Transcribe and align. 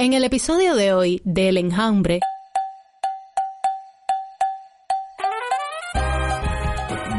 En 0.00 0.14
el 0.14 0.24
episodio 0.24 0.76
de 0.76 0.94
hoy 0.94 1.20
del 1.26 1.58
enjambre, 1.58 2.20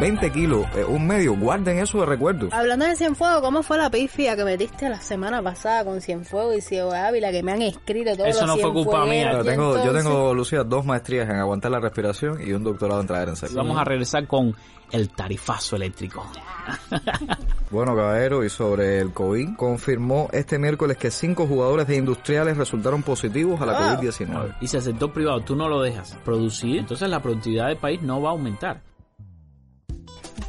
20 0.02 0.32
kilos, 0.32 0.66
eh, 0.76 0.84
un 0.84 1.06
medio, 1.08 1.36
guarden 1.36 1.78
eso 1.80 2.00
de 2.00 2.05
recuerdo. 2.08 2.50
hablando 2.52 2.86
de 2.86 2.96
Cienfuegos, 2.96 3.42
¿cómo 3.42 3.62
fue 3.64 3.78
la 3.78 3.90
pifia 3.90 4.36
que 4.36 4.44
metiste 4.44 4.89
la 4.89 5.00
semana 5.00 5.42
pasada 5.44 5.86
con 5.86 6.02
Cienfuegos 6.02 6.58
y 6.58 6.62
Ciego 6.62 6.92
Ávila 6.92 7.32
que 7.32 7.44
me 7.44 7.52
han 7.52 7.62
escrito 7.62 8.16
todos 8.16 8.28
Eso 8.29 8.46
los 8.48 8.57
no 8.57 8.61
fue 8.61 8.74
culpa 8.74 9.06
mía. 9.06 9.32
Yo 9.32 9.43
tengo, 9.43 9.74
yo 9.75 9.78
entonces- 9.84 10.04
tengo, 10.04 10.34
Lucía, 10.34 10.64
dos 10.64 10.86
maestrías 10.86 11.29
en 11.29 11.36
aguantar 11.38 11.71
la 11.71 11.79
respiración 11.79 12.39
y 12.46 12.52
un 12.52 12.64
doctorado 12.64 13.00
en 13.00 13.07
traer 13.07 13.29
en 13.29 13.36
serio. 13.36 13.56
Vamos 13.57 13.78
a 13.78 13.84
regresar 13.84 14.25
con 14.28 14.56
el 14.92 15.10
tarifazo 15.10 15.75
eléctrico. 15.75 16.25
Bueno, 17.71 17.96
caballero, 17.96 18.43
y 18.43 18.50
sobre 18.50 19.00
el 19.00 19.14
COVID, 19.14 19.56
confirmó 19.56 20.28
este 20.33 20.60
miércoles 20.60 20.97
que 20.97 21.10
cinco 21.10 21.47
jugadores 21.47 21.88
de 21.88 21.96
industriales 21.96 22.57
resultaron 22.57 23.02
positivos 23.02 23.61
a 23.61 23.65
la 23.65 23.71
Wow. 23.71 24.02
COVID-19. 24.02 24.56
Y 24.60 24.68
si 24.68 24.75
el 24.75 24.83
sector 24.83 25.14
privado 25.14 25.39
tú 25.39 25.56
no 25.56 25.70
lo 25.70 25.82
dejas 25.82 26.18
producir, 26.25 26.79
entonces 26.79 27.07
la 27.10 27.21
productividad 27.21 27.68
del 27.68 27.78
país 27.78 28.02
no 28.02 28.21
va 28.21 28.28
a 28.28 28.32
aumentar. 28.33 28.82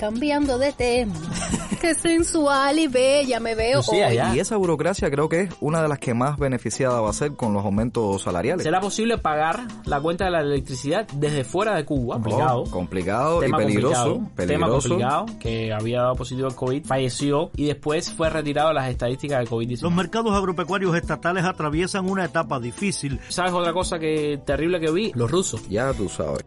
Cambiando 0.03 0.59
de 0.59 0.73
tema. 0.73 1.15
Qué 1.81 1.95
sensual 1.95 2.77
y 2.77 2.89
bella 2.89 3.39
me 3.39 3.55
veo 3.55 3.77
Lucía, 3.77 4.09
hoy. 4.09 4.15
ya. 4.17 4.35
Y 4.35 4.41
esa 4.41 4.57
burocracia 4.57 5.09
creo 5.13 5.29
que 5.29 5.43
es 5.43 5.55
una 5.61 5.81
de 5.81 5.87
las 5.87 6.01
que 6.01 6.13
más 6.13 6.39
beneficiada 6.39 7.01
va 7.01 7.11
a 7.11 7.13
ser 7.13 7.37
con 7.37 7.55
los 7.55 7.65
aumentos 7.65 8.21
salariales. 8.21 8.65
¿Será 8.65 8.81
posible 8.81 9.19
pagar 9.19 9.61
la 9.85 10.01
cuenta 10.01 10.25
de 10.25 10.33
la 10.33 10.41
electricidad 10.41 11.07
desde 11.15 11.45
fuera 11.45 11.77
de 11.77 11.85
Cuba? 11.85 12.17
Complicado. 12.17 12.63
Oh, 12.63 12.71
complicado 12.73 13.39
y 13.43 13.47
Tema 13.47 13.59
peligroso. 13.59 13.95
complicado, 13.95 14.35
tema 14.35 14.67
peligroso. 14.67 14.89
complicado, 14.89 15.27
que 15.39 15.73
había 15.73 16.01
dado 16.01 16.17
positivo 16.17 16.49
al 16.49 16.57
COVID, 16.57 16.85
falleció 16.85 17.53
y 17.55 17.67
después 17.67 18.13
fue 18.13 18.29
retirado 18.29 18.71
de 18.71 18.75
las 18.75 18.91
estadísticas 18.91 19.39
del 19.39 19.49
COVID-19. 19.49 19.83
Los 19.83 19.95
mercados 19.95 20.33
agropecuarios 20.35 20.97
estatales 20.97 21.45
atraviesan 21.45 22.11
una 22.11 22.25
etapa 22.25 22.59
difícil. 22.59 23.21
¿Sabes 23.29 23.53
otra 23.53 23.73
cosa 23.73 24.01
que 24.01 24.41
terrible 24.45 24.81
que 24.81 24.91
vi? 24.91 25.13
Los 25.15 25.31
rusos. 25.31 25.69
Ya 25.69 25.93
tú 25.93 26.09
sabes. 26.09 26.45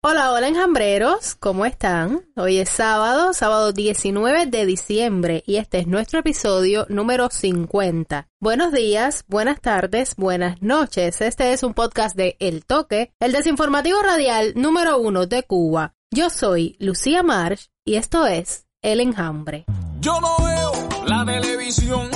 Hola, 0.00 0.30
hola 0.30 0.46
enjambreros, 0.46 1.34
¿cómo 1.34 1.66
están? 1.66 2.24
Hoy 2.36 2.58
es 2.58 2.68
sábado, 2.68 3.32
sábado 3.32 3.72
19 3.72 4.46
de 4.46 4.64
diciembre 4.64 5.42
y 5.44 5.56
este 5.56 5.80
es 5.80 5.88
nuestro 5.88 6.20
episodio 6.20 6.86
número 6.88 7.30
50. 7.32 8.28
Buenos 8.38 8.72
días, 8.72 9.24
buenas 9.26 9.60
tardes, 9.60 10.14
buenas 10.14 10.62
noches. 10.62 11.20
Este 11.20 11.52
es 11.52 11.64
un 11.64 11.74
podcast 11.74 12.14
de 12.14 12.36
El 12.38 12.64
Toque, 12.64 13.10
el 13.18 13.32
desinformativo 13.32 14.00
radial 14.00 14.52
número 14.54 14.98
uno 14.98 15.26
de 15.26 15.42
Cuba. 15.42 15.94
Yo 16.12 16.30
soy 16.30 16.76
Lucía 16.78 17.24
Marsh 17.24 17.66
y 17.84 17.96
esto 17.96 18.24
es 18.28 18.68
El 18.82 19.00
Enjambre. 19.00 19.64
Yo 19.98 20.20
no 20.20 20.36
veo 20.38 21.06
la 21.08 21.24
televisión, 21.24 22.08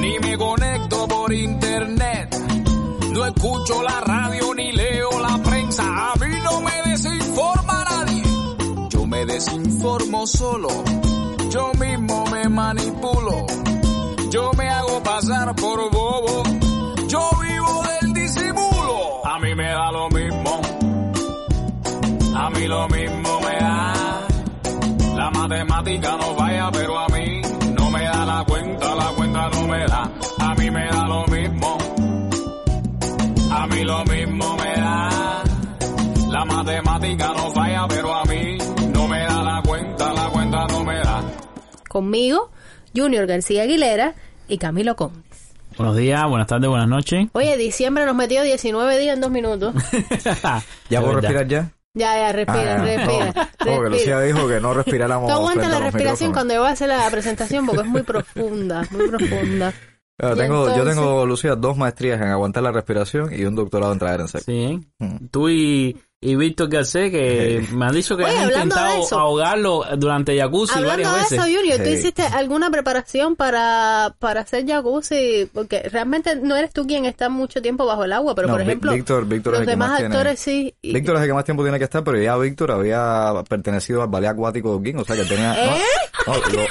ni 0.00 0.18
me 0.18 0.36
conecto 0.36 1.06
por 1.06 1.32
internet. 1.32 2.34
No 3.12 3.24
escucho 3.24 3.80
la 3.84 4.00
radio 4.00 4.54
ni 4.56 4.72
me 9.18 9.26
desinformo 9.26 10.26
solo. 10.26 10.68
Yo 11.50 11.72
mismo 11.74 12.24
me 12.26 12.48
manipulo. 12.48 13.46
Yo 14.30 14.52
me 14.56 14.68
hago 14.68 15.02
pasar 15.02 15.56
por 15.56 15.90
bobo. 15.90 16.42
Yo 17.08 17.28
vivo 17.40 17.82
del 18.00 18.12
disimulo. 18.12 19.26
A 19.26 19.40
mí 19.40 19.54
me 19.56 19.68
da 19.70 19.90
lo 19.90 20.08
mismo. 20.10 20.60
A 22.36 22.50
mí 22.50 22.68
lo 22.68 22.88
mismo 22.88 23.40
me 23.40 23.56
da. 23.58 24.26
La 25.16 25.30
matemática 25.30 26.16
no 26.16 26.34
vaya, 26.36 26.70
pero 26.70 26.98
a 26.98 27.08
mí 27.08 27.42
no 27.76 27.90
me 27.90 28.04
da 28.04 28.24
la 28.24 28.44
cuenta, 28.44 28.94
la 28.94 29.08
cuenta 29.16 29.48
no 29.48 29.66
me 29.66 29.86
da. 29.86 30.12
A 30.38 30.54
mí 30.54 30.70
me 30.70 30.86
da 30.86 31.08
lo 31.08 31.26
mismo. 31.26 31.78
A 33.50 33.66
mí 33.66 33.82
lo 33.82 34.04
mismo 34.04 34.56
me 34.56 34.80
da. 34.80 35.38
La 36.30 36.44
matemática 36.44 37.32
no 37.32 37.50
falla, 37.50 37.86
pero 37.88 38.14
Conmigo, 42.02 42.52
Junior 42.94 43.26
García 43.26 43.64
Aguilera 43.64 44.14
y 44.46 44.58
Camilo 44.58 44.94
Con. 44.94 45.24
Buenos 45.76 45.96
días, 45.96 46.24
buenas 46.28 46.46
tardes, 46.46 46.70
buenas 46.70 46.86
noches. 46.86 47.26
Oye, 47.32 47.56
diciembre 47.56 48.06
nos 48.06 48.14
metió 48.14 48.40
19 48.44 48.98
días 49.00 49.16
en 49.16 49.20
dos 49.20 49.32
minutos. 49.32 49.74
¿Ya 50.88 51.00
puedo 51.00 51.14
respirar 51.14 51.48
ya? 51.48 51.72
Ya, 51.94 52.14
ya, 52.14 52.32
respira, 52.32 52.76
Ah, 52.76 52.84
respira. 52.84 53.26
no, 53.34 53.66
Como 53.66 53.82
que. 53.82 53.90
Lucía 53.90 54.20
dijo 54.20 54.46
que 54.46 54.60
no 54.60 54.74
respiráramos 54.74 55.26
Tú 55.28 55.34
aguanta 55.34 55.68
la 55.68 55.80
respiración 55.80 56.32
cuando 56.32 56.54
yo 56.54 56.60
voy 56.60 56.68
a 56.68 56.72
hacer 56.74 56.88
la 56.88 57.10
presentación 57.10 57.66
porque 57.66 57.82
es 57.82 57.88
muy 57.88 58.02
profunda, 58.04 58.84
muy 58.92 59.08
profunda. 59.08 59.74
Ah, 60.20 60.32
Y 60.34 60.38
tengo, 60.38 60.76
Yo 60.76 60.84
tengo, 60.84 61.26
Lucía, 61.26 61.56
dos 61.56 61.76
maestrías 61.76 62.20
en 62.20 62.28
aguantar 62.28 62.62
la 62.62 62.70
respiración 62.70 63.30
y 63.36 63.44
un 63.44 63.56
doctorado 63.56 63.92
en 63.92 63.98
traer 63.98 64.20
en 64.20 64.28
serio. 64.28 64.44
Sí. 64.46 64.88
Mm. 65.00 65.26
Tú 65.32 65.48
y, 65.48 65.96
y 66.20 66.34
Víctor 66.34 66.68
Garcés, 66.68 67.10
que 67.12 67.64
me 67.72 67.86
han 67.86 67.92
dicho 67.94 68.16
que 68.16 68.24
Oye, 68.24 68.34
de 68.38 68.44
intentado 68.46 69.04
eso. 69.04 69.18
ahogarlo 69.18 69.84
durante 69.96 70.36
jacuzzi 70.36 70.74
Hablando 70.78 70.90
varias 71.04 71.12
de 71.12 71.18
veces. 71.20 71.32
eso, 71.38 71.56
Junior, 71.58 71.78
¿tú 71.78 71.84
Sí. 71.84 71.90
hiciste 71.92 72.22
alguna 72.22 72.70
preparación 72.70 73.36
para, 73.36 74.14
para 74.18 74.40
hacer 74.40 74.66
jacuzzi? 74.66 75.48
Porque 75.54 75.82
realmente 75.90 76.34
no 76.36 76.56
eres 76.56 76.72
tú 76.72 76.86
quien 76.86 77.04
está 77.04 77.28
mucho 77.28 77.62
tiempo 77.62 77.86
bajo 77.86 78.02
el 78.04 78.12
agua, 78.12 78.34
pero 78.34 78.48
No, 78.48 78.54
por 78.54 78.62
ejemplo, 78.62 78.92
Víctor, 78.92 79.26
Víctor 79.26 79.54
es 79.54 79.60
los 79.60 79.60
el 79.60 79.66
que 79.66 79.70
demás 79.70 79.88
más 79.90 79.98
tiene- 80.00 80.14
actores 80.16 80.40
sí. 80.40 80.74
y- 80.82 80.92
Víctor 80.92 81.16
es 81.16 81.22
el 81.22 81.28
que 81.28 81.34
más 81.34 81.44
tiempo 81.44 81.62
tiene 81.62 81.78
que 81.78 81.84
estar, 81.84 82.02
pero 82.02 82.20
ya 82.20 82.36
Víctor 82.36 82.72
había 82.72 83.32
pertenecido 83.48 84.02
al 84.02 84.08
ballet 84.08 84.28
acuático 84.30 84.70
de 84.70 84.76
Oquín, 84.76 84.98
o 84.98 85.04
sea 85.04 85.14
que 85.14 85.24
tenía... 85.24 85.52
no- 85.54 85.76
¿Eh? 85.76 85.82
No, 86.26 86.34
lo- 86.34 86.60
¿Eh? 86.62 86.68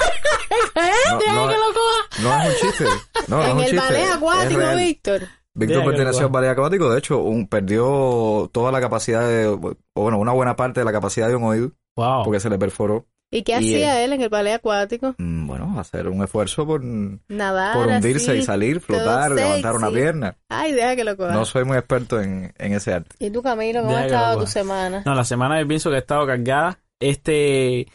no, 1.06 1.12
no 1.12 1.18
que 1.48 1.54
es- 1.54 1.60
lo 1.60 1.72
coja. 1.72 2.22
no 2.22 2.42
es 2.42 2.62
un 2.62 2.68
chiste. 2.70 2.84
No, 3.28 3.36
no 3.36 3.42
es 3.42 3.48
en 3.48 3.56
un 3.56 3.62
el 3.64 3.70
chiste. 3.70 3.86
ballet 3.86 4.02
es 4.04 4.10
acuático. 4.12 4.60
Víctor. 4.76 5.28
Víctor 5.58 5.84
perteneció 5.84 6.26
al 6.26 6.32
ballet 6.32 6.50
acuático, 6.50 6.90
de 6.90 6.98
hecho, 6.98 7.18
un, 7.18 7.46
perdió 7.48 8.48
toda 8.52 8.70
la 8.72 8.80
capacidad 8.80 9.26
de, 9.26 9.46
o 9.46 9.76
bueno, 9.94 10.18
una 10.18 10.32
buena 10.32 10.56
parte 10.56 10.80
de 10.80 10.84
la 10.84 10.92
capacidad 10.92 11.28
de 11.28 11.36
un 11.36 11.44
oído, 11.44 11.72
Wow. 11.96 12.24
porque 12.24 12.40
se 12.40 12.48
le 12.50 12.58
perforó. 12.58 13.06
¿Y 13.30 13.42
qué 13.42 13.52
Y, 13.52 13.54
hacía 13.56 14.02
él 14.04 14.14
en 14.14 14.22
el 14.22 14.30
ballet 14.30 14.54
acuático? 14.54 15.14
Mm, 15.18 15.46
Bueno, 15.46 15.78
hacer 15.78 16.08
un 16.08 16.22
esfuerzo 16.22 16.66
por, 16.66 16.82
Nadar 16.82 17.74
por 17.74 17.86
hundirse 17.88 18.30
así, 18.30 18.40
y 18.40 18.42
salir, 18.42 18.80
flotar, 18.80 19.32
levantar 19.32 19.74
una 19.76 19.90
pierna. 19.90 20.36
Ay, 20.48 20.72
deja 20.72 20.96
que 20.96 21.04
lo 21.04 21.14
coja. 21.16 21.32
No 21.32 21.44
soy 21.44 21.64
muy 21.64 21.76
experto 21.76 22.20
en, 22.20 22.54
en 22.56 22.72
ese 22.72 22.94
arte. 22.94 23.16
¿Y 23.18 23.30
tú, 23.30 23.42
Camilo, 23.42 23.80
cómo 23.80 23.90
Deja 23.92 24.02
ha 24.02 24.06
estado 24.06 24.40
tu 24.40 24.46
semana? 24.46 25.02
No, 25.04 25.14
la 25.14 25.24
semana 25.24 25.60
yo 25.60 25.68
pienso 25.68 25.90
que 25.90 25.96
ha 25.96 25.98
estado 25.98 26.26
cargada. 26.26 26.78
Este. 27.00 27.86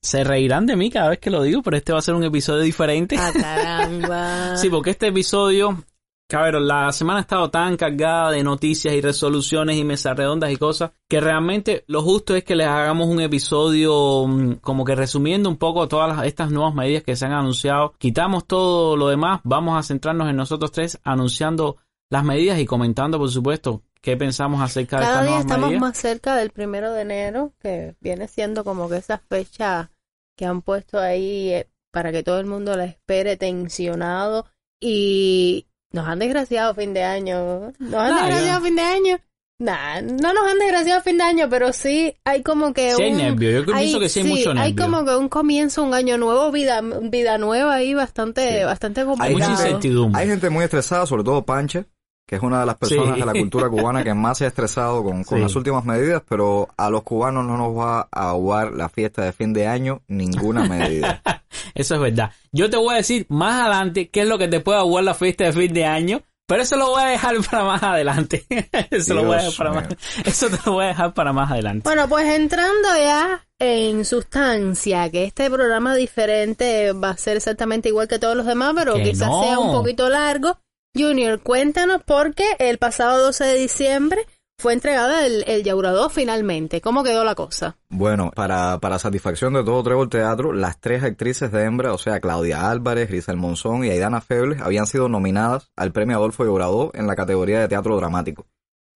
Se 0.00 0.22
reirán 0.24 0.64
de 0.64 0.76
mí 0.76 0.90
cada 0.90 1.10
vez 1.10 1.18
que 1.18 1.28
lo 1.28 1.42
digo, 1.42 1.60
pero 1.62 1.76
este 1.76 1.92
va 1.92 1.98
a 1.98 2.02
ser 2.02 2.14
un 2.14 2.22
episodio 2.24 2.62
diferente. 2.62 3.16
Ah, 3.18 3.32
caramba. 3.38 4.56
Sí, 4.56 4.70
porque 4.70 4.90
este 4.90 5.08
episodio, 5.08 5.84
cabrón, 6.28 6.68
la 6.68 6.92
semana 6.92 7.18
ha 7.18 7.22
estado 7.22 7.50
tan 7.50 7.76
cargada 7.76 8.30
de 8.30 8.42
noticias 8.42 8.94
y 8.94 9.00
resoluciones 9.00 9.76
y 9.76 9.84
mesas 9.84 10.16
redondas 10.16 10.50
y 10.52 10.56
cosas, 10.56 10.90
que 11.08 11.20
realmente 11.20 11.84
lo 11.86 12.02
justo 12.02 12.36
es 12.36 12.44
que 12.44 12.54
les 12.54 12.66
hagamos 12.68 13.08
un 13.08 13.20
episodio 13.20 14.26
mm, 14.26 14.54
como 14.60 14.84
que 14.84 14.94
resumiendo 14.94 15.48
un 15.48 15.56
poco 15.56 15.88
todas 15.88 16.14
las- 16.16 16.26
estas 16.26 16.50
nuevas 16.50 16.74
medidas 16.74 17.02
que 17.02 17.16
se 17.16 17.24
han 17.26 17.32
anunciado. 17.32 17.94
Quitamos 17.98 18.46
todo 18.46 18.96
lo 18.96 19.08
demás, 19.08 19.40
vamos 19.44 19.78
a 19.78 19.82
centrarnos 19.82 20.28
en 20.28 20.36
nosotros 20.36 20.70
tres 20.70 21.00
anunciando 21.02 21.78
las 22.10 22.24
medidas 22.24 22.58
y 22.58 22.66
comentando, 22.66 23.18
por 23.18 23.30
supuesto, 23.30 23.82
qué 24.00 24.16
pensamos 24.16 24.60
acerca 24.60 24.98
de 24.98 25.02
Cada 25.02 25.12
estas 25.14 25.22
día 25.22 25.30
nuevas 25.30 25.46
estamos 25.46 25.66
medidas. 25.68 25.80
más 25.80 25.98
cerca 25.98 26.36
del 26.36 26.50
primero 26.50 26.92
de 26.92 27.02
enero, 27.02 27.52
que 27.60 27.96
viene 28.00 28.28
siendo 28.28 28.64
como 28.64 28.88
que 28.88 28.96
esa 28.98 29.18
fecha 29.18 29.90
que 30.36 30.44
han 30.46 30.62
puesto 30.62 30.98
ahí 31.00 31.50
eh, 31.52 31.68
para 31.90 32.12
que 32.12 32.22
todo 32.22 32.38
el 32.38 32.46
mundo 32.46 32.76
la 32.76 32.84
espere 32.84 33.36
tensionado 33.36 34.46
y 34.80 35.66
nos 35.92 36.06
han 36.06 36.18
desgraciado 36.18 36.74
fin 36.74 36.94
de 36.94 37.02
año. 37.04 37.72
Nos 37.78 37.94
han 37.94 38.10
Nah, 38.10 38.26
desgraciado 38.26 38.58
yo- 38.60 38.64
fin 38.66 38.76
de 38.76 38.82
año. 38.82 39.16
Nah, 39.60 40.00
no 40.02 40.32
nos 40.32 40.46
han 40.48 40.58
desgraciado 40.60 41.00
fin 41.02 41.18
de 41.18 41.24
año, 41.24 41.48
pero 41.50 41.72
sí 41.72 42.14
hay 42.24 42.44
como 42.44 42.72
que 42.72 42.94
Sí 42.94 43.02
hay 43.02 43.10
un... 43.10 43.16
nervio, 43.18 43.64
yo 43.64 43.74
hay- 43.74 43.98
que 43.98 44.08
sí 44.08 44.20
hay 44.20 44.26
mucho 44.28 44.50
Hay 44.50 44.72
nervio. 44.72 44.84
como 44.84 45.04
que 45.04 45.16
un 45.16 45.28
comienzo, 45.28 45.82
un 45.82 45.94
año 45.94 46.16
nuevo, 46.16 46.52
vida 46.52 46.80
vida 47.02 47.38
nueva 47.38 47.74
ahí 47.74 47.92
bastante, 47.92 48.58
Sí. 48.60 48.64
bastante 48.64 49.00
Hay 49.00 49.06
Mucha 49.08 49.18
complicado. 49.24 49.50
incertidumbre. 49.52 50.20
Hay 50.22 50.28
gente 50.28 50.48
muy 50.50 50.62
estresada, 50.64 51.06
sobre 51.06 51.24
todo 51.24 51.44
Panche, 51.44 51.86
que 52.24 52.36
es 52.36 52.42
una 52.42 52.60
de 52.60 52.66
las 52.66 52.76
personas 52.76 53.14
Sí. 53.14 53.20
de 53.20 53.26
la 53.26 53.32
cultura 53.32 53.68
cubana 53.70 54.04
que 54.04 54.14
más 54.14 54.38
se 54.38 54.44
ha 54.44 54.48
estresado 54.48 55.02
con, 55.02 55.24
con 55.24 55.38
Sí. 55.38 55.42
las 55.42 55.56
últimas 55.56 55.84
medidas, 55.84 56.22
pero 56.28 56.68
a 56.76 56.88
los 56.88 57.02
cubanos 57.02 57.44
no 57.44 57.56
nos 57.56 57.76
va 57.76 58.06
a 58.12 58.28
ahogar 58.28 58.72
la 58.74 58.88
fiesta 58.88 59.22
de 59.24 59.32
fin 59.32 59.52
de 59.52 59.66
año 59.66 60.02
ninguna 60.06 60.66
medida. 60.68 61.20
Eso 61.74 61.94
es 61.94 62.00
verdad. 62.00 62.32
Yo 62.52 62.70
te 62.70 62.76
voy 62.76 62.94
a 62.94 62.98
decir 62.98 63.26
más 63.28 63.60
adelante 63.62 64.08
qué 64.10 64.22
es 64.22 64.28
lo 64.28 64.38
que 64.38 64.48
te 64.48 64.60
puede 64.60 64.78
aguar 64.78 65.04
la 65.04 65.14
fiesta 65.14 65.44
de 65.44 65.52
fin 65.52 65.72
de 65.72 65.84
año, 65.84 66.22
pero 66.46 66.62
eso 66.62 66.76
lo 66.76 66.88
voy 66.90 67.02
a 67.02 67.06
dejar 67.06 67.36
para 67.50 67.64
más 67.64 67.82
adelante. 67.82 68.46
eso 68.90 69.14
lo 69.14 69.24
voy 69.24 69.36
a 69.36 69.42
dejar 69.42 69.56
para 69.56 69.72
más. 69.72 69.88
Eso 70.24 70.48
te 70.48 70.58
lo 70.64 70.72
voy 70.72 70.84
a 70.84 70.88
dejar 70.88 71.14
para 71.14 71.32
más 71.32 71.50
adelante. 71.50 71.82
Bueno, 71.84 72.08
pues 72.08 72.26
entrando 72.26 72.88
ya 72.96 73.46
en 73.58 74.04
sustancia, 74.04 75.10
que 75.10 75.24
este 75.24 75.50
programa 75.50 75.94
diferente 75.94 76.92
va 76.92 77.10
a 77.10 77.16
ser 77.16 77.36
exactamente 77.36 77.88
igual 77.88 78.08
que 78.08 78.18
todos 78.18 78.36
los 78.36 78.46
demás, 78.46 78.72
pero 78.76 78.94
Que 78.94 79.02
quizás 79.04 79.28
no. 79.28 79.42
sea 79.42 79.58
un 79.58 79.72
poquito 79.72 80.08
largo. 80.08 80.58
Junior, 80.96 81.40
cuéntanos 81.42 82.00
porque 82.04 82.44
el 82.58 82.78
pasado 82.78 83.22
12 83.26 83.44
de 83.44 83.54
diciembre 83.56 84.26
fue 84.58 84.72
entregada 84.72 85.24
el, 85.24 85.44
el 85.46 85.64
finalmente. 86.10 86.80
¿Cómo 86.80 87.04
quedó 87.04 87.22
la 87.22 87.36
cosa? 87.36 87.76
Bueno, 87.88 88.32
para, 88.34 88.78
para 88.80 88.98
satisfacción 88.98 89.54
de 89.54 89.62
todo 89.62 89.84
Trébol 89.84 90.08
Teatro, 90.08 90.52
las 90.52 90.80
tres 90.80 91.04
actrices 91.04 91.52
de 91.52 91.62
hembra, 91.62 91.92
o 91.92 91.98
sea, 91.98 92.18
Claudia 92.18 92.68
Álvarez, 92.68 93.08
Grisel 93.08 93.36
Monzón 93.36 93.84
y 93.84 93.90
Aidana 93.90 94.20
Febles, 94.20 94.60
habían 94.60 94.86
sido 94.86 95.08
nominadas 95.08 95.70
al 95.76 95.92
premio 95.92 96.16
Adolfo 96.16 96.44
Lloradó 96.44 96.90
en 96.94 97.06
la 97.06 97.14
categoría 97.14 97.60
de 97.60 97.68
teatro 97.68 97.96
dramático. 97.96 98.46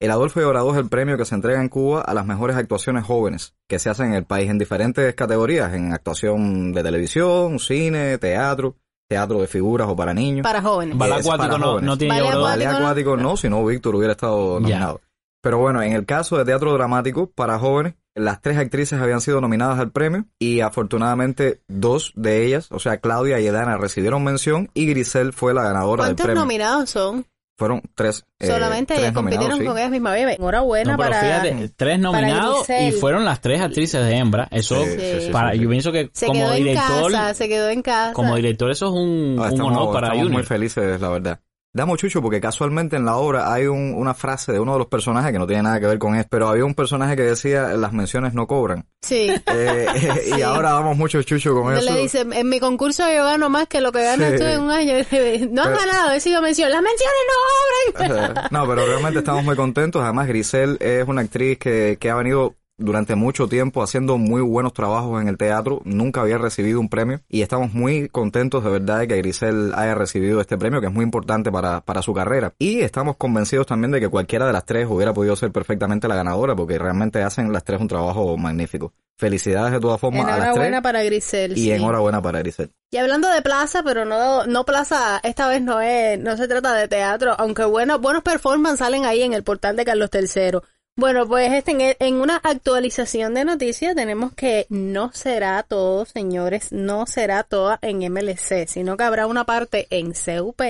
El 0.00 0.11
Adolfo 0.11 0.41
Lloradó 0.41 0.73
es 0.73 0.79
el 0.79 0.88
premio 0.88 1.17
que 1.17 1.25
se 1.25 1.37
entrega 1.37 1.61
en 1.61 1.69
Cuba 1.69 2.00
a 2.00 2.12
las 2.12 2.26
mejores 2.26 2.56
actuaciones 2.56 3.05
jóvenes 3.05 3.55
que 3.69 3.79
se 3.79 3.88
hacen 3.88 4.09
en 4.09 4.14
el 4.14 4.25
país 4.25 4.50
en 4.50 4.59
diferentes 4.59 5.14
categorías, 5.14 5.73
en 5.75 5.93
actuación 5.93 6.73
de 6.73 6.82
televisión, 6.82 7.61
cine, 7.61 8.19
teatro, 8.19 8.75
teatro 9.09 9.41
de 9.41 9.47
figuras 9.47 9.87
o 9.88 9.94
para 9.94 10.12
niños. 10.12 10.43
Para 10.43 10.61
jóvenes. 10.61 10.99
Ballet 10.99 11.20
acuático 11.20 11.56
no, 11.56 11.81
no 11.81 11.97
tiene 11.97 12.20
Ballet 12.20 12.32
acuático 12.32 12.70
no. 12.70 12.76
acuático 12.79 13.17
no, 13.17 13.37
si 13.37 13.49
no 13.49 13.64
Víctor 13.64 13.94
hubiera 13.94 14.14
estado 14.14 14.59
nominado. 14.59 15.00
Pero 15.43 15.59
bueno, 15.59 15.83
en 15.83 15.93
el 15.93 16.06
caso 16.06 16.39
de 16.39 16.44
teatro 16.47 16.73
dramático 16.73 17.31
para 17.31 17.59
jóvenes, 17.59 17.94
las 18.15 18.41
tres 18.41 18.56
actrices 18.59 19.00
habían 19.00 19.21
sido 19.21 19.41
nominadas 19.41 19.79
al 19.79 19.91
premio 19.91 20.25
y 20.39 20.61
afortunadamente 20.61 21.61
dos 21.69 22.12
de 22.15 22.44
ellas, 22.47 22.69
o 22.71 22.79
sea, 22.79 22.99
Claudia 22.99 23.41
y 23.41 23.47
Edana, 23.47 23.77
recibieron 23.77 24.23
mención 24.25 24.71
y 24.75 24.87
Grisel 24.87 25.33
fue 25.33 25.53
la 25.55 25.65
ganadora 25.65 26.05
del 26.05 26.11
¿Cuántos 26.15 26.27
premio. 26.27 26.43
nominados 26.43 26.91
son? 26.91 27.27
Fueron 27.59 27.83
tres. 27.94 28.25
eh, 28.41 28.47
Solamente 28.49 28.94
tres 28.94 29.12
compitieron 29.12 29.59
sí. 29.59 29.65
con 29.65 29.77
ellas 29.79 29.91
mismas. 29.91 30.15
Oye, 30.15 30.35
Enhorabuena 30.35 30.93
No, 30.93 30.99
para... 30.99 31.21
fíjate, 31.21 31.69
tres 31.77 31.99
nominados 32.00 32.69
y 32.69 32.73
Grisel. 32.73 33.00
fueron 33.00 33.25
las 33.25 33.41
tres 33.41 33.61
actrices 33.61 34.05
de 34.05 34.17
hembra. 34.17 34.49
Eso, 34.50 34.77
Sí, 34.85 35.29
para, 35.31 35.53
sí, 35.53 35.59
sí. 35.59 35.62
yo 35.65 35.71
pienso 35.71 35.93
que 35.93 36.11
Se 36.12 36.27
como 36.27 36.41
quedó 36.41 36.53
en 36.53 36.65
director, 36.65 37.12
casa, 37.12 37.35
se 37.35 37.49
quedó 37.49 37.69
en 37.71 37.83
casa. 37.83 38.12
como 38.15 38.35
director 38.37 38.71
eso 38.71 38.87
es 38.87 38.93
un, 38.93 39.37
Ah, 39.38 39.50
honor 39.53 39.93
para 39.93 40.06
estamos 40.09 40.17
muy 40.25 40.27
Junior. 40.29 40.45
felices, 40.45 41.00
la 41.00 41.09
verdad. 41.09 41.41
Damos 41.75 41.99
chucho 41.99 42.21
porque 42.21 42.39
casualmente 42.39 42.97
en 42.97 43.07
la 43.07 43.17
obra 43.17 43.51
hay 43.51 43.67
un- 43.67 43.95
una 43.97 44.13
frase 44.13 44.53
de 44.53 44.61
uno 44.61 44.75
de 44.75 44.79
los 44.81 44.89
personajes 44.89 45.33
que 45.33 45.39
no 45.39 45.47
tiene 45.47 45.63
nada 45.63 45.81
que 45.81 45.87
ver 45.87 45.99
con 45.99 46.15
esto, 46.15 46.29
pero 46.31 46.49
había 46.49 46.67
un 46.67 46.75
personaje 46.75 47.17
que 47.17 47.23
decía 47.23 47.69
las 47.69 47.95
menciones 47.95 48.35
no 48.35 48.47
cobran. 48.47 48.87
Sí. 49.01 49.31
Eh, 49.47 49.87
y 50.39 50.43
ahora 50.43 50.73
damos 50.73 50.99
mucho 50.99 51.23
chucho 51.23 51.55
con 51.55 51.75
eso. 51.75 51.91
Le 51.91 52.03
dice, 52.03 52.27
en 52.31 52.49
mi 52.51 52.61
concurso 52.61 53.05
yo 53.11 53.25
gano 53.25 53.49
más 53.49 53.69
que 53.69 53.81
lo 53.81 53.91
que 53.91 54.03
ganas 54.05 54.33
Sí. 54.33 54.37
tú 54.39 54.45
en 54.45 54.61
un 54.61 54.71
año. 54.71 54.93
No 55.51 55.63
has 55.63 55.69
Pero- 55.69 55.81
ganado, 55.81 56.13
he 56.13 56.21
sido 56.21 56.43
mención. 56.43 56.71
Las 56.71 56.83
menciones 56.83 57.17
no 57.29 58.01
obran. 58.35 58.35
No, 58.51 58.67
pero 58.69 58.87
realmente 58.87 59.21
estamos 59.21 59.43
muy 59.43 59.57
contentos. 59.57 60.03
Además, 60.03 60.29
Grisel 60.29 60.77
es 60.79 61.09
una 61.09 61.23
actriz 61.23 61.59
que, 61.59 61.97
que 61.99 62.11
ha 62.11 62.15
venido 62.17 62.55
durante 62.82 63.14
mucho 63.14 63.49
tiempo 63.49 63.82
haciendo 63.82 64.19
muy 64.19 64.43
buenos 64.43 64.73
trabajos 64.73 65.20
en 65.23 65.29
el 65.29 65.37
teatro. 65.37 65.81
Nunca 65.84 66.20
había 66.20 66.38
recibido 66.38 66.81
un 66.81 66.88
premio 66.88 67.20
y 67.29 67.43
estamos 67.43 67.73
muy 67.73 68.08
contentos 68.08 68.64
de 68.64 68.70
verdad 68.70 69.00
de 69.00 69.08
que 69.08 69.17
Grisel 69.17 69.73
haya 69.75 69.94
recibido 69.94 70.40
este 70.40 70.58
premio, 70.58 70.81
que 70.81 70.87
es 70.88 70.93
muy 70.93 71.05
importante 71.05 71.50
para, 71.50 71.81
para 71.81 72.02
su 72.02 72.12
carrera. 72.12 72.52
Y 72.58 72.81
estamos 72.81 73.17
convencidos 73.17 73.67
también 73.67 73.90
de 73.93 74.00
que 74.00 74.08
cualquiera 74.08 74.46
de 74.46 74.52
las 74.52 74.64
tres 74.64 74.87
hubiera 74.88 75.12
podido 75.12 75.37
ser 75.37 75.52
perfectamente 75.52 76.08
la 76.08 76.17
ganadora, 76.17 76.55
porque 76.55 76.79
realmente 76.79 77.23
hacen 77.23 77.52
las 77.52 77.64
tres 77.64 77.81
un 77.81 77.88
trabajo 77.88 78.37
magnífico. 78.37 78.93
Felicidades 79.17 79.73
de 79.73 79.81
todas 79.81 80.00
formas 80.00 80.25
a 80.25 80.31
las 80.31 80.37
Enhorabuena 80.38 80.70
tres. 80.70 80.82
para 80.82 81.02
Grisel. 81.05 81.52
Y 81.52 81.64
sí. 81.64 81.73
enhorabuena 81.73 82.20
para 82.20 82.40
Grisel. 82.40 82.73
Y 82.90 82.96
hablando 82.96 83.28
de 83.28 83.40
plaza, 83.43 83.82
pero 83.82 84.05
no, 84.05 84.46
no 84.46 84.64
plaza, 84.64 85.20
esta 85.23 85.49
vez 85.49 85.62
no 85.62 85.81
es, 85.81 86.19
no 86.19 86.37
se 86.37 86.49
trata 86.49 86.75
de 86.75 86.88
teatro, 86.88 87.35
aunque 87.38 87.64
bueno, 87.64 87.99
buenos 87.99 88.23
performances 88.23 88.81
salen 88.81 89.05
ahí 89.05 89.23
en 89.23 89.32
el 89.32 89.44
portal 89.44 89.76
de 89.76 89.85
Carlos 89.85 90.11
III. 90.12 90.58
Bueno, 90.94 91.27
pues 91.27 91.50
este, 91.53 91.97
en, 92.05 92.21
una 92.21 92.37
actualización 92.37 93.33
de 93.33 93.47
noticias 93.47 93.94
tenemos 93.94 94.35
que 94.35 94.67
no 94.69 95.11
será 95.12 95.62
todo, 95.62 96.05
señores, 96.05 96.71
no 96.71 97.06
será 97.06 97.44
toda 97.44 97.79
en 97.81 98.00
MLC, 98.12 98.69
sino 98.69 98.97
que 98.99 99.05
habrá 99.05 99.27
una 99.27 99.44
parte 99.44 99.87
en 99.89 100.12
CUP 100.12 100.61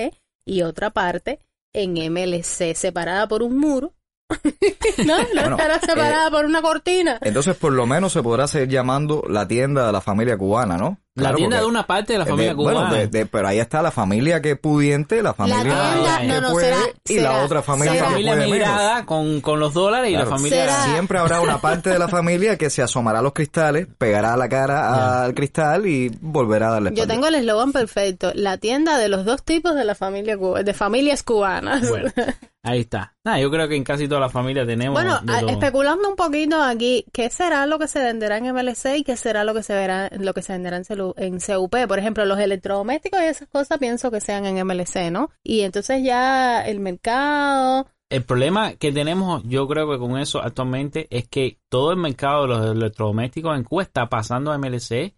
y 0.45 0.61
otra 0.61 0.91
parte 0.91 1.39
en 1.73 1.93
MLC, 1.93 2.73
separada 2.73 3.27
por 3.27 3.43
un 3.43 3.57
muro. 3.57 3.93
no, 5.05 5.17
no 5.17 5.25
Bueno, 5.33 5.57
estará 5.57 5.79
separada 5.81 6.27
eh, 6.29 6.31
por 6.31 6.45
una 6.45 6.61
cortina. 6.61 7.19
Entonces, 7.21 7.57
por 7.57 7.73
lo 7.73 7.85
menos 7.85 8.13
se 8.13 8.23
podrá 8.23 8.47
seguir 8.47 8.69
llamando 8.69 9.25
la 9.27 9.45
tienda 9.45 9.85
de 9.85 9.91
la 9.91 10.01
familia 10.01 10.37
cubana, 10.37 10.77
¿no? 10.77 10.99
La 11.15 11.21
Claro, 11.25 11.37
tienda 11.37 11.57
porque- 11.57 11.65
de 11.65 11.69
una 11.69 11.85
parte 11.85 12.13
de 12.13 12.19
la 12.19 12.25
de- 12.25 12.31
familia 12.31 12.53
bueno, 12.55 12.79
cubana. 12.79 12.97
de- 12.97 13.07
de- 13.07 13.25
pero 13.27 13.47
ahí 13.47 13.59
está 13.59 13.83
la 13.83 13.91
familia 13.91 14.41
que 14.41 14.51
es 14.51 14.59
pudiente, 14.59 15.21
la 15.21 15.35
familia 15.35 15.61
tienda, 15.61 16.19
que 16.21 16.27
no, 16.27 16.41
no, 16.41 16.51
puede 16.53 16.73
será- 16.73 16.87
y 17.07 17.13
será- 17.13 17.33
la 17.37 17.43
otra 17.45 17.61
familia 17.61 17.91
la 17.91 17.95
será- 17.97 18.07
que 18.07 18.11
familia 18.13 18.33
puede 18.33 18.49
menos. 18.49 19.03
con, 19.05 19.41
con 19.41 19.59
los 19.59 19.73
dólares 19.75 20.09
y 20.09 20.13
la 20.13 20.25
familia... 20.25 20.61
Será- 20.61 20.83
Siempre 20.85 21.19
habrá 21.19 21.39
una 21.41 21.61
parte 21.61 21.91
de 21.91 21.99
la 21.99 22.07
familia 22.07 22.57
que 22.57 22.71
se 22.71 22.81
asomará 22.81 23.19
a 23.19 23.21
los 23.21 23.33
cristales, 23.33 23.87
pegará 23.99 24.35
la 24.37 24.49
cara 24.49 25.23
al 25.23 25.35
cristal 25.35 25.85
y 25.85 26.09
volverá 26.19 26.69
a 26.69 26.71
darle 26.71 26.89
Yo 26.89 27.03
espalda. 27.03 27.13
tengo 27.13 27.27
el 27.27 27.35
eslogan 27.35 27.71
perfecto, 27.73 28.31
la 28.33 28.57
tienda 28.57 28.97
de 28.97 29.07
los 29.09 29.23
dos 29.23 29.43
tipos 29.43 29.75
de 29.75 29.85
la 29.85 29.93
familia 29.93 30.35
de 30.35 30.73
familias 30.73 31.21
cubanas. 31.21 31.87
Bueno, 31.87 32.11
ahí 32.63 32.79
está. 32.79 33.15
Nada, 33.25 33.39
yo 33.39 33.51
creo 33.51 33.67
que 33.67 33.75
en 33.75 33.83
casi 33.83 34.07
toda 34.07 34.21
la 34.21 34.29
familia 34.29 34.65
tenemos... 34.65 34.93
Bueno, 34.93 35.19
a- 35.27 35.51
especulando 35.51 36.09
un 36.09 36.15
poquito 36.15 36.61
aquí, 36.61 37.05
¿qué 37.13 37.29
será 37.29 37.65
lo 37.65 37.77
que 37.77 37.87
se 37.87 38.01
venderá 38.01 38.37
en 38.37 38.53
MLC 38.53 38.97
y 38.97 39.03
qué 39.03 39.15
será 39.17 39.43
lo 39.43 39.53
que 39.53 39.63
se 39.63 39.73
verá, 39.73 40.09
lo 40.17 40.33
que 40.33 40.41
se 40.41 40.53
venderá 40.53 40.77
en, 40.77 40.83
celu- 40.83 41.13
en 41.17 41.39
CUP? 41.39 41.75
Por 41.87 41.99
ejemplo, 41.99 42.25
los 42.25 42.39
electrodomésticos 42.39 43.21
y 43.21 43.25
esas 43.25 43.47
cosas 43.49 43.77
pienso 43.77 44.09
que 44.11 44.21
sean 44.21 44.45
en 44.45 44.65
MLC, 44.65 45.11
¿no? 45.11 45.29
Y 45.43 45.61
entonces 45.61 46.01
ya 46.03 46.65
el 46.65 46.79
mercado, 46.79 47.87
El 48.09 48.23
problema 48.23 48.73
que 48.75 48.91
tenemos, 48.91 49.43
yo 49.45 49.67
creo 49.67 49.89
que 49.91 49.97
con 49.99 50.17
eso 50.17 50.41
actualmente, 50.41 51.07
es 51.09 51.27
que 51.27 51.59
todo 51.69 51.91
el 51.91 51.97
mercado 51.97 52.43
de 52.43 52.47
los 52.47 52.71
electrodomésticos 52.75 53.57
en 53.57 53.63
Cuba 53.63 53.83
está 53.83 54.07
pasando 54.09 54.51
a 54.51 54.57
MLC 54.57 55.13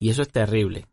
y 0.00 0.10
eso 0.10 0.22
es 0.22 0.28
terrible. 0.30 0.86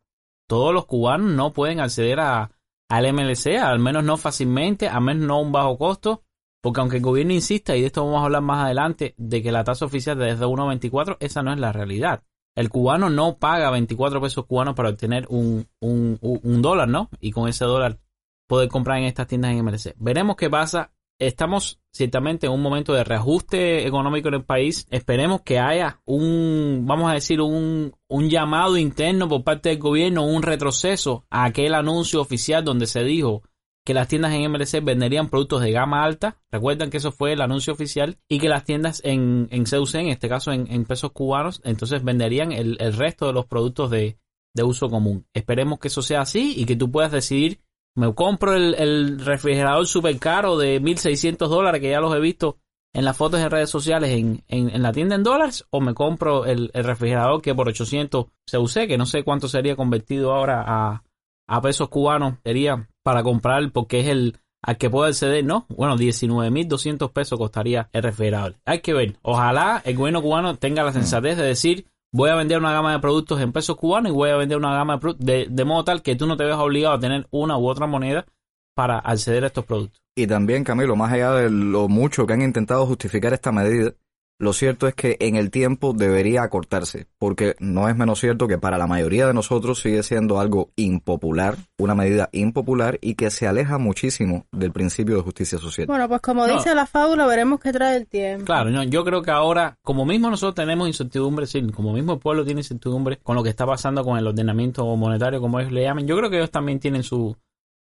Todos 0.48 0.74
los 0.74 0.86
cubanos 0.86 1.32
no 1.32 1.54
pueden 1.54 1.80
acceder 1.80 2.20
a, 2.20 2.52
al 2.90 3.12
MLC, 3.14 3.58
al 3.58 3.80
menos 3.80 4.04
no 4.04 4.18
fácilmente, 4.18 4.88
al 4.88 5.02
menos 5.02 5.26
no 5.28 5.36
a 5.36 5.42
un 5.42 5.52
bajo 5.52 5.78
costo, 5.78 6.24
porque 6.62 6.80
aunque 6.82 6.98
el 6.98 7.04
gobierno 7.04 7.34
insista, 7.34 7.76
y 7.76 7.82
de 7.82 7.88
esto 7.88 8.04
vamos 8.06 8.22
a 8.22 8.26
hablar 8.26 8.42
más 8.42 8.64
adelante, 8.66 9.14
de 9.18 9.42
que 9.44 9.52
la 9.52 9.64
tasa 9.64 9.86
oficial 9.86 10.22
es 10.24 10.40
de 10.40 10.46
1.24, 10.46 11.18
esa 11.20 11.44
no 11.44 11.54
es 11.54 11.60
la 11.60 11.72
realidad. 11.72 12.24
El 12.56 12.70
cubano 12.70 13.10
no 13.10 13.38
paga 13.38 13.70
24 13.70 14.22
pesos 14.22 14.46
cubanos 14.46 14.76
para 14.76 14.90
obtener 14.90 15.26
un, 15.30 15.68
un, 15.82 16.18
un- 16.22 16.62
dólar, 16.62 16.88
¿no? 16.88 17.10
Y 17.20 17.32
con 17.32 17.50
ese 17.50 17.66
dólar 17.66 18.00
poder 18.48 18.70
comprar 18.70 18.98
en 19.00 19.04
estas 19.06 19.28
tiendas 19.28 19.52
en 19.52 19.64
MLC. 19.66 19.94
Veremos 19.98 20.36
qué 20.38 20.50
pasa. 20.50 20.92
Estamos 21.20 21.80
ciertamente 21.92 22.48
en 22.48 22.54
un 22.54 22.62
momento 22.62 22.94
de 22.94 23.06
reajuste 23.06 23.88
económico 23.88 24.28
en 24.28 24.34
el 24.34 24.44
país. 24.44 24.86
Esperemos 24.90 25.42
que 25.42 25.60
haya 25.60 26.02
un, 26.06 26.84
vamos 26.86 27.10
a 27.10 27.14
decir, 27.14 27.40
un, 27.40 27.94
un 28.10 28.30
llamado 28.30 28.78
interno 28.78 29.30
por 29.30 29.44
parte 29.44 29.70
del 29.70 29.80
gobierno, 29.80 30.26
un 30.26 30.44
retroceso 30.44 31.26
a 31.30 31.46
aquel 31.46 31.74
anuncio 31.74 32.20
oficial 32.20 32.66
donde 32.66 32.86
se 32.86 33.04
dijo 33.04 33.44
que 33.86 33.94
las 33.94 34.08
tiendas 34.08 34.34
en 34.34 34.52
MLC 34.52 34.84
venderían 34.84 35.30
productos 35.30 35.62
de 35.62 35.72
gama 35.72 36.04
alta. 36.04 36.42
Recuerdan 36.52 36.90
que 36.90 36.98
eso 36.98 37.12
fue 37.12 37.34
el 37.34 37.42
anuncio 37.42 37.72
oficial 37.72 38.18
y 38.28 38.40
que 38.40 38.50
las 38.50 38.66
tiendas 38.66 39.00
en, 39.06 39.48
en 39.52 39.64
CUC, 39.64 39.96
en 39.96 40.08
este 40.08 40.28
caso 40.28 40.52
en, 40.52 40.70
en 40.72 40.86
pesos 40.86 41.12
cubanos, 41.12 41.62
entonces 41.64 42.04
venderían 42.04 42.52
el, 42.52 42.78
el 42.80 42.94
resto 42.94 43.28
de 43.28 43.34
los 43.34 43.46
productos 43.46 43.92
de, 43.92 44.18
de 44.56 44.64
uso 44.64 44.90
común. 44.90 45.28
Esperemos 45.34 45.80
que 45.80 45.90
eso 45.90 46.02
sea 46.02 46.22
así 46.22 46.56
y 46.58 46.66
que 46.66 46.76
tú 46.76 46.90
puedas 46.90 47.12
decidir, 47.12 47.60
me 47.96 48.14
compro 48.14 48.54
el, 48.54 48.76
el 48.76 49.20
refrigerador 49.20 49.88
super 49.88 50.18
caro 50.20 50.58
de 50.58 50.82
1.600 50.82 51.48
dólares, 51.48 51.82
que 51.82 51.90
ya 51.90 52.02
los 52.02 52.16
he 52.16 52.20
visto 52.20 52.58
en 52.94 53.04
las 53.04 53.18
fotos 53.18 53.42
en 53.42 53.52
redes 53.52 53.70
sociales 53.70 54.12
en, 54.12 54.44
en, 54.48 54.70
en 54.70 54.82
la 54.82 54.94
tienda 54.94 55.16
en 55.16 55.24
dólares, 55.24 55.66
o 55.70 55.82
me 55.82 55.94
compro 55.94 56.46
el, 56.46 56.72
el 56.74 56.84
refrigerador 56.84 57.42
que 57.42 57.54
por 57.56 57.68
800 57.68 58.28
se 58.46 58.58
use, 58.58 58.88
que 58.88 58.98
no 58.98 59.06
sé 59.06 59.24
cuánto 59.24 59.48
sería 59.48 59.76
convertido 59.76 60.34
ahora 60.34 60.64
a, 60.66 61.04
a 61.48 61.62
pesos 61.62 61.90
cubanos, 61.90 62.36
sería 62.44 62.88
para 63.04 63.24
comprar 63.24 63.72
porque 63.72 64.00
es 64.00 64.08
el 64.08 64.38
al 64.66 64.78
que 64.80 64.90
puedo 64.90 65.06
acceder, 65.06 65.46
no, 65.46 65.68
bueno, 65.70 65.96
19.200 65.96 67.14
pesos 67.14 67.38
costaría 67.38 67.88
el 67.94 68.02
refrigerador. 68.02 68.56
Hay 68.66 68.80
que 68.80 68.96
ver, 68.96 69.16
ojalá 69.22 69.80
el 69.86 69.96
gobierno 69.96 70.24
cubano 70.24 70.56
tenga 70.56 70.84
la 70.84 70.92
sensatez 70.92 71.38
de 71.38 71.44
decir, 71.44 71.86
voy 72.16 72.30
a 72.30 72.36
vender 72.36 72.58
una 72.58 72.72
gama 72.72 72.94
de 72.94 73.00
productos 73.00 73.42
en 73.42 73.52
pesos 73.52 73.76
cubanos 73.76 74.10
y 74.10 74.16
voy 74.16 74.30
a 74.30 74.38
vender 74.38 74.58
una 74.58 74.74
gama 74.74 74.94
de 74.94 75.00
productos 75.00 75.26
de, 75.26 75.48
de 75.50 75.66
modo 75.66 75.84
tal 75.84 76.02
que 76.02 76.16
tú 76.16 76.26
no 76.26 76.38
te 76.38 76.46
veas 76.46 76.58
obligado 76.58 76.96
a 76.96 77.00
tener 77.00 77.28
una 77.30 77.58
u 77.58 77.68
otra 77.68 77.88
moneda 77.88 78.26
para 78.74 79.00
acceder 79.00 79.44
a 79.44 79.48
estos 79.48 79.66
productos. 79.66 80.02
Y 80.16 80.26
también, 80.26 80.64
Camilo, 80.64 80.96
más 80.96 81.12
allá 81.12 81.34
de 81.34 81.50
lo 81.50 81.90
mucho 81.90 82.26
que 82.26 82.32
han 82.32 82.42
intentado 82.42 82.86
justificar 82.86 83.34
esta 83.34 83.52
medida, 83.52 83.92
lo 84.38 84.52
cierto 84.54 84.88
es 84.88 84.96
que 84.96 85.18
en 85.22 85.36
el 85.36 85.50
tiempo 85.52 85.94
debería 85.94 86.44
acortarse, 86.44 87.08
porque 87.18 87.56
no 87.60 87.88
es 87.88 87.96
menos 87.96 88.20
cierto 88.20 88.48
que 88.48 88.58
para 88.58 88.78
la 88.78 88.86
mayoría 88.88 89.28
de 89.28 89.34
nosotros 89.34 89.80
sigue 89.80 90.04
siendo 90.04 90.40
algo 90.40 90.72
impopular, 90.76 91.56
una 91.78 91.96
medida 91.96 92.30
impopular 92.34 92.98
y 93.02 93.16
que 93.16 93.32
se 93.32 93.48
aleja 93.48 93.78
muchísimo 93.78 94.46
del 94.52 94.72
principio 94.72 95.16
de 95.16 95.22
justicia 95.22 95.58
social. 95.58 95.88
bueno, 95.88 96.08
pues 96.10 96.22
como 96.22 96.46
No. 96.48 96.54
dice 96.54 96.76
la 96.76 96.86
fábula, 96.86 97.26
veremos 97.28 97.60
qué 97.60 97.72
trae 97.72 97.98
el 97.98 98.08
tiempo. 98.08 98.46
Claro, 98.46 98.70
no, 98.72 98.84
yo 98.84 99.04
creo 99.06 99.22
que 99.22 99.32
ahora, 99.32 99.78
como 99.84 100.06
mismo 100.06 100.30
nosotros 100.30 100.56
tenemos 100.56 100.88
incertidumbre, 100.88 101.46
sí, 101.48 101.62
como 101.72 101.94
mismo 101.94 102.14
el 102.14 102.20
pueblo 102.20 102.44
tiene 102.44 102.60
incertidumbre 102.62 103.18
con 103.24 103.36
lo 103.36 103.44
que 103.44 103.50
está 103.50 103.66
pasando 103.66 104.04
con 104.04 104.18
el 104.18 104.28
ordenamiento 104.28 104.86
monetario, 104.96 105.40
como 105.40 105.60
ellos 105.60 105.72
le 105.72 105.84
llaman, 105.84 106.08
yo 106.08 106.18
creo 106.18 106.30
que 106.30 106.38
ellos 106.38 106.52
también 106.52 106.80
tienen 106.80 107.04
su, 107.04 107.36